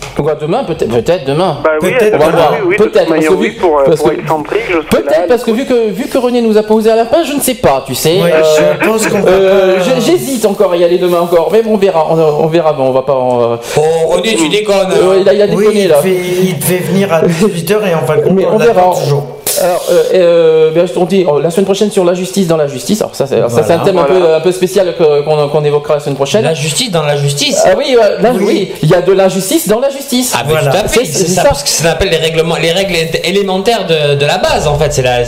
Bah- 0.00 0.22
Quoi, 0.22 0.34
demain 0.34 0.64
peut-être, 0.64 0.88
peut-être 0.90 1.24
demain. 1.26 1.58
Bah 1.62 1.70
oui, 1.80 1.92
Peut-être 1.96 2.14
on 2.16 2.18
va 2.18 2.28
voir. 2.30 2.52
oui, 2.60 2.66
oui, 2.70 2.76
peut-être 2.76 3.08
parce 3.08 3.24
que 3.26 3.32
oui, 3.34 3.48
vu- 3.50 3.54
pour, 3.56 3.78
euh, 3.78 3.84
parce 3.86 4.00
pour 4.00 4.10
que- 4.10 4.18
excentrique, 4.20 4.62
je 4.68 4.72
serai 4.72 4.80
là. 4.82 4.86
Peut-être 4.90 5.28
parce 5.28 5.44
que 5.44 5.50
vu 5.52 5.64
que 5.64 5.88
vu 5.90 6.04
que 6.08 6.18
René 6.18 6.40
nous 6.42 6.58
a 6.58 6.62
posé 6.64 6.90
à 6.90 6.96
la 6.96 7.04
fin, 7.06 7.22
je 7.22 7.32
ne 7.34 7.40
sais 7.40 7.54
pas, 7.54 7.84
tu 7.86 7.94
sais. 7.94 8.20
Ouais, 8.20 8.32
je 8.80 8.84
pense 8.86 9.06
qu'on 9.06 9.20
va 9.20 9.30
euh, 9.30 9.76
je- 9.78 10.00
J'hésite 10.00 10.44
encore 10.44 10.72
à 10.72 10.76
y 10.76 10.82
aller 10.84 10.98
demain 10.98 11.20
encore, 11.20 11.50
mais 11.52 11.62
bon, 11.62 11.74
on 11.74 11.76
verra, 11.76 12.06
on, 12.10 12.18
on 12.18 12.46
verra. 12.48 12.72
Bon, 12.72 12.84
on 12.88 12.92
va 12.92 13.02
pas. 13.02 13.14
en, 13.14 13.52
euh, 13.52 13.56
Oh, 13.76 13.80
René, 14.08 14.34
tu 14.34 14.48
déconnes. 14.48 14.90
euh, 14.92 15.18
il 15.20 15.28
a, 15.28 15.34
il 15.34 15.42
a 15.42 15.46
oui, 15.46 15.56
déconné 15.56 15.82
il 15.84 15.88
là. 15.88 15.98
devait, 15.98 16.16
il 16.16 16.58
devait 16.58 16.78
venir 16.78 17.12
à 17.12 17.22
18h 17.22 17.76
et 17.86 17.94
on, 17.94 18.54
on 18.54 18.58
verra. 18.58 18.74
l'attend 18.74 18.94
toujours. 18.94 19.24
Alors, 19.62 19.84
euh, 19.90 20.02
euh, 20.14 20.70
ben, 20.72 20.86
on 20.96 21.04
dit 21.04 21.24
euh, 21.28 21.40
la 21.42 21.50
semaine 21.50 21.64
prochaine 21.64 21.90
sur 21.90 22.04
la 22.04 22.14
justice 22.14 22.46
dans 22.46 22.56
la 22.56 22.66
justice. 22.66 23.00
Alors 23.00 23.14
ça, 23.14 23.26
c'est 23.26 23.40
un 23.40 23.46
Voilà, 23.48 23.78
thème 23.84 23.98
un, 23.98 24.04
peu, 24.04 24.18
voilà. 24.18 24.36
un 24.36 24.40
peu 24.40 24.52
spécial 24.52 24.94
qu'on 24.96 25.64
évoquera 25.64 25.94
la 25.94 26.00
semaine 26.00 26.14
prochaine. 26.16 26.44
La 26.44 26.54
justice 26.54 26.90
dans 26.90 27.02
la 27.02 27.16
justice. 27.16 27.60
Ah 27.64 27.70
oui, 27.76 27.96
euh, 28.00 28.20
là, 28.20 28.30
Oui. 28.34 28.44
oui, 28.46 28.72
il 28.82 28.88
y 28.90 28.94
a 28.94 29.02
de 29.02 29.12
l'injustice 29.12 29.68
dans 29.68 29.80
la 29.80 29.90
justice. 29.90 30.32
Ah, 30.36 30.44
Voilà. 30.48 30.70
tout 30.70 30.76
à 30.76 30.88
fait, 30.88 31.04
C'est- 31.04 31.26
ça, 31.28 31.42
ça. 31.42 31.48
parce 31.48 31.62
que 31.62 31.68
ça 31.68 31.82
s'appelle 31.84 32.10
les 32.10 32.16
règlements, 32.18 32.56
les 32.56 32.72
règles 32.72 32.94
élémentaires 33.24 33.86
de, 33.86 34.14
de 34.16 34.26
la 34.26 34.38
base 34.38 34.66
en 34.66 34.76
fait, 34.78 34.92
c'est 34.92 35.04
Euh, 35.06 35.26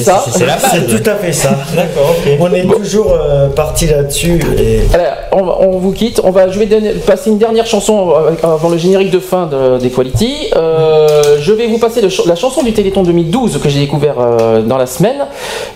ça. 0.00 0.24
c'est 0.30 0.46
la 0.46 0.56
base. 0.56 0.70
C'est 0.72 0.86
tout 1.02 1.10
à 1.10 1.14
fait 1.14 1.32
ça. 1.32 1.50
D'accord, 1.74 2.14
ok. 2.18 2.32
On 2.40 2.52
est 2.54 2.66
toujours 2.66 3.12
euh, 3.12 3.48
parti 3.48 3.86
là-dessus. 3.86 4.40
Et... 4.58 4.80
Alors, 4.94 5.58
on, 5.60 5.78
vous 5.78 5.92
quitte. 5.92 6.20
On 6.24 6.30
va, 6.30 6.50
je 6.50 6.58
vais 6.58 6.66
donner- 6.66 6.92
passer 6.92 7.30
une 7.30 7.38
dernière 7.38 7.66
chanson 7.66 8.10
euh, 8.10 8.30
avant 8.42 8.68
le 8.68 8.78
générique 8.78 9.10
de 9.10 9.18
fin 9.20 9.46
de- 9.46 9.78
d'Equality. 9.78 10.50
Euh, 10.56 11.36
je 11.40 11.52
vais 11.52 11.66
vous 11.66 11.78
passer 11.78 12.00
le 12.00 12.08
la 12.26 12.36
chanson 12.36 12.62
du 12.62 12.72
Téléthon 12.72 13.02
2012 13.02 13.39
que 13.48 13.68
j'ai 13.68 13.80
découvert 13.80 14.14
euh, 14.18 14.62
dans 14.62 14.76
la 14.78 14.86
semaine. 14.86 15.26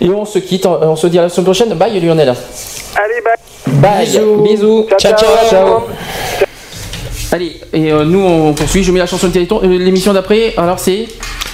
Et 0.01 0.09
on 0.11 0.25
se 0.25 0.39
quitte. 0.39 0.67
On, 0.67 0.97
se 0.97 1.07
dit 1.07 1.19
à 1.19 1.23
la 1.23 1.29
semaine 1.29 1.45
prochaine. 1.45 1.75
Bye 1.75 2.01
Lionel. 2.01 2.29
Allez, 2.29 3.21
bye. 3.25 3.81
Bye. 3.81 4.21
Bisous. 4.43 4.87
Ciao, 4.99 5.13
ciao. 5.17 5.85
Allez, 7.33 7.61
et 7.73 7.91
euh, 7.93 8.05
nous 8.05 8.21
on 8.21 8.53
poursuit. 8.53 8.85
Je 8.85 8.93
mets 8.93 9.01
la 9.01 9.07
chanson 9.07 9.27
du 9.27 9.33
Téléthon. 9.33 9.61
Euh, 9.65 9.67
L'émission 9.79 10.13
d'après, 10.13 10.55
alors 10.57 10.79
c'est 10.79 11.07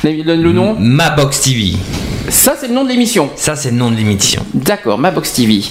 le, 0.04 0.10
le- 0.22 0.36
le 0.36 0.52
nom 0.52 0.76
Ma 0.78 1.10
Box 1.10 1.40
TV. 1.40 1.72
Ça, 2.28 2.54
c'est 2.60 2.68
le 2.68 2.74
nom 2.74 2.84
de 2.84 2.88
l'émission. 2.88 3.30
Ça, 3.34 3.56
c'est 3.56 3.70
le 3.70 3.76
nom 3.76 3.90
de 3.90 3.96
l'émission. 3.96 4.44
D'accord, 4.54 4.98
ma 4.98 5.10
box 5.10 5.32
TV. 5.32 5.62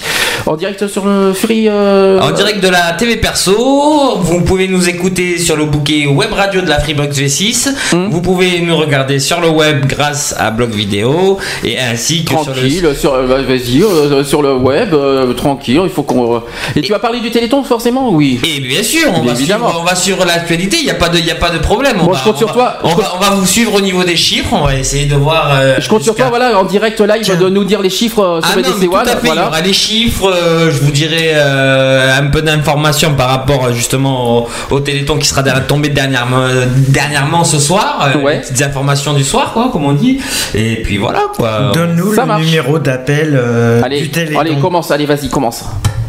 En 0.46 0.56
direct 0.56 0.86
sur 0.88 1.06
le 1.06 1.32
Free. 1.32 1.68
euh, 1.68 2.18
En 2.20 2.32
direct 2.32 2.60
de 2.62 2.68
la 2.68 2.92
TV 2.92 3.16
Perso, 3.16 4.16
vous 4.18 4.40
pouvez 4.42 4.68
nous 4.68 4.88
écouter 4.88 5.38
sur 5.38 5.56
le 5.56 5.64
bouquet 5.66 6.06
web 6.06 6.32
radio 6.32 6.60
de 6.60 6.68
la 6.68 6.78
Freebox 6.80 7.16
V6. 7.18 7.68
Hmm. 7.92 8.08
Vous 8.10 8.20
pouvez 8.20 8.60
nous 8.60 8.76
regarder 8.76 9.18
sur 9.18 9.40
le 9.40 9.48
web 9.48 9.86
grâce 9.86 10.34
à 10.38 10.50
Blog 10.50 10.70
Vidéo 10.72 11.38
et 11.64 11.78
ainsi 11.78 12.24
que 12.24 12.30
sur 12.30 12.40
le 12.40 12.44
Tranquille, 12.46 12.88
sur, 12.98 13.14
euh, 13.14 13.26
vas-y, 13.26 13.82
euh, 13.82 14.24
sur 14.24 14.42
le 14.42 14.54
web, 14.54 14.92
euh, 14.94 15.32
tranquille, 15.34 15.80
il 15.84 15.90
faut 15.90 16.02
qu'on. 16.02 16.36
euh, 16.36 16.40
Et, 16.76 16.80
tu 16.82 16.92
vas 16.92 16.98
parler 16.98 17.20
du 17.20 17.30
Téléthon, 17.30 17.62
forcément, 17.62 18.10
oui. 18.10 18.40
Et 18.44 18.60
bien 18.60 18.82
sûr, 18.82 19.08
on, 19.14 19.20
Bien 19.20 19.32
va 19.32 19.38
évidemment. 19.38 19.68
suivre, 19.68 19.80
on 19.82 19.84
va 19.84 19.94
suivre 19.94 20.24
l'actualité, 20.24 20.78
il 20.78 20.84
n'y 20.84 20.90
a, 20.90 20.94
pas 20.94 21.08
de- 21.08 21.18
il 21.18 21.26
y 21.26 21.30
a 21.30 21.34
pas 21.36 21.50
de 21.50 21.58
problème. 21.58 21.96
On 22.00 22.10
va, 22.10 22.18
je 22.18 22.24
compte 22.24 22.34
on 22.36 22.38
sur 22.38 22.48
va- 22.48 22.52
toi. 22.54 22.78
On, 22.84 22.94
va, 22.94 23.12
on 23.16 23.20
va 23.20 23.30
vous 23.30 23.46
suivre 23.46 23.74
au 23.74 23.80
niveau 23.80 24.04
des 24.04 24.16
chiffres, 24.16 24.50
on 24.52 24.64
va 24.64 24.74
essayer 24.76 25.06
de 25.06 25.16
voir. 25.16 25.50
euh, 25.60 25.76
Je 25.78 25.88
compte 25.88 26.02
sur 26.02 26.14
toi, 26.14 26.26
voilà, 26.28 26.39
en 26.42 26.64
direct 26.64 27.00
live, 27.00 27.38
de 27.38 27.48
nous 27.48 27.64
dire 27.64 27.80
les 27.82 27.90
chiffres 27.90 28.22
euh, 28.22 28.40
sur 28.40 28.50
Ah 28.52 28.56
non, 28.56 28.62
mais 28.62 28.86
BDC 28.86 28.86
tout 28.90 28.96
à 28.96 29.00
One. 29.00 29.06
fait, 29.08 29.28
il 29.28 29.34
y 29.34 29.38
aura 29.38 29.60
les 29.60 29.72
chiffres, 29.72 30.30
euh, 30.30 30.70
je 30.70 30.78
vous 30.80 30.90
dirai 30.90 31.32
euh, 31.34 32.18
un 32.18 32.26
peu 32.26 32.42
d'informations 32.42 33.14
par 33.14 33.28
rapport 33.30 33.72
justement 33.72 34.38
au, 34.38 34.48
au 34.70 34.80
Téléthon 34.80 35.18
qui 35.18 35.26
sera 35.26 35.42
tombé 35.42 35.88
dernièrement, 35.88 36.44
dernièrement 36.88 37.44
ce 37.44 37.58
soir, 37.58 38.10
euh, 38.14 38.30
les 38.30 38.38
petites 38.40 38.62
informations 38.62 39.12
du 39.12 39.24
soir, 39.24 39.52
quoi, 39.52 39.70
comme 39.72 39.84
on 39.84 39.92
dit. 39.92 40.18
Et 40.54 40.76
puis 40.82 40.96
voilà, 40.98 41.22
quoi. 41.36 41.70
Donne-nous 41.74 42.12
le 42.12 42.24
marche. 42.26 42.44
numéro 42.44 42.78
d'appel 42.78 43.38
euh, 43.40 43.82
Allez, 43.82 44.00
du 44.00 44.10
Téléthon. 44.10 44.40
allez, 44.40 44.56
commence, 44.56 44.90
allez, 44.90 45.06
vas-y, 45.06 45.28
commence. 45.28 45.64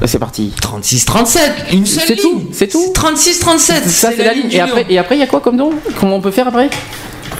C'est 0.05 0.17
parti. 0.19 0.51
36 0.59 1.05
37, 1.05 1.51
une 1.73 1.85
seule 1.85 2.03
C'est 2.07 2.15
tout, 2.15 2.43
c'est 2.51 2.67
tout. 2.67 2.91
36 2.93 3.39
37, 3.39 3.87
Ça, 3.87 4.09
c'est 4.15 4.23
la 4.23 4.33
ligne. 4.33 4.47
Et 4.51 4.59
après, 4.59 4.85
et 4.89 4.97
après, 4.97 5.15
il 5.15 5.19
y 5.19 5.23
a 5.23 5.27
quoi 5.27 5.41
comme 5.41 5.55
nom? 5.57 5.69
Comment 5.99 6.15
on 6.15 6.21
peut 6.21 6.31
faire 6.31 6.47
après? 6.47 6.69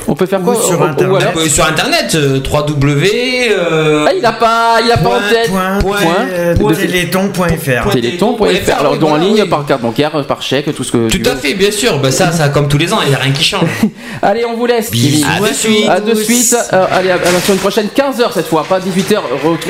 On 0.08 0.16
peut 0.16 0.26
faire 0.26 0.42
quoi 0.42 0.56
sur 0.56 0.80
Ou- 0.80 0.84
ou 0.84 0.86
internet, 0.86 1.22
alors- 1.22 1.38
Euh, 1.38 1.48
sur 1.48 1.66
internet 1.66 2.16
euh, 2.16 2.40
3W. 2.40 3.52
euh, 3.52 4.06
Ah, 4.08 4.12
il 4.18 4.26
a 4.26 4.32
pas, 4.34 4.80
il 4.84 4.92
a 4.92 4.98
pas 4.98 5.10
en 5.10 5.30
tête. 5.30 5.50
Point, 5.50 5.80
Point. 5.80 6.02
euh, 6.32 6.56
De- 6.56 6.74
Téléthon.fr. 6.74 7.90
Téléthon.fr. 7.92 8.80
Alors, 8.80 8.94
oui, 8.94 9.00
don 9.00 9.08
en 9.08 9.10
voilà, 9.12 9.24
ligne, 9.26 9.42
oui. 9.44 9.50
par 9.50 9.66
carte 9.66 9.82
bancaire, 9.82 10.12
par 10.28 10.42
chèque, 10.42 10.74
tout 10.76 10.84
ce 10.84 10.92
que. 10.92 11.08
Tout 11.08 11.30
à 11.30 11.34
veux. 11.34 11.40
fait, 11.40 11.54
bien 11.54 11.72
sûr. 11.72 12.00
Bah, 12.00 12.12
ça, 12.12 12.32
ça, 12.32 12.50
comme 12.50 12.68
tous 12.68 12.78
les 12.78 12.92
ans, 12.94 13.00
il 13.04 13.10
n'y 13.10 13.16
a 13.16 13.20
rien 13.20 13.32
qui 13.32 13.44
change. 13.44 13.70
Allez, 14.22 14.44
on 14.46 14.56
vous 14.58 14.66
laisse. 14.66 14.90
Bisous 14.92 15.26
à 15.28 15.40
de 15.48 15.54
suite. 15.54 15.90
À 15.90 16.00
de 16.00 16.14
suite. 16.16 16.56
Euh, 16.74 16.86
allez, 16.92 17.12
à, 17.12 17.16
à 17.16 17.32
la 17.32 17.40
semaine 17.40 17.60
prochaine, 17.60 17.88
15h 17.96 18.34
cette 18.34 18.48
fois, 18.48 18.64
pas 18.68 18.80
18h. 18.80 19.18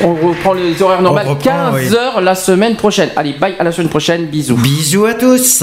on 0.04 0.28
reprend 0.28 0.54
les 0.54 0.80
horaires 0.82 1.02
normales. 1.02 1.26
On 1.28 1.34
reprend, 1.34 1.72
15h 1.72 2.20
la 2.22 2.34
semaine 2.34 2.76
prochaine. 2.76 3.10
Allez, 3.16 3.34
bye, 3.38 3.54
à 3.58 3.64
la 3.64 3.72
semaine 3.72 3.88
prochaine. 3.90 4.26
Bisous. 4.26 4.56
Bisous 4.56 5.04
à 5.06 5.14
tous. 5.14 5.62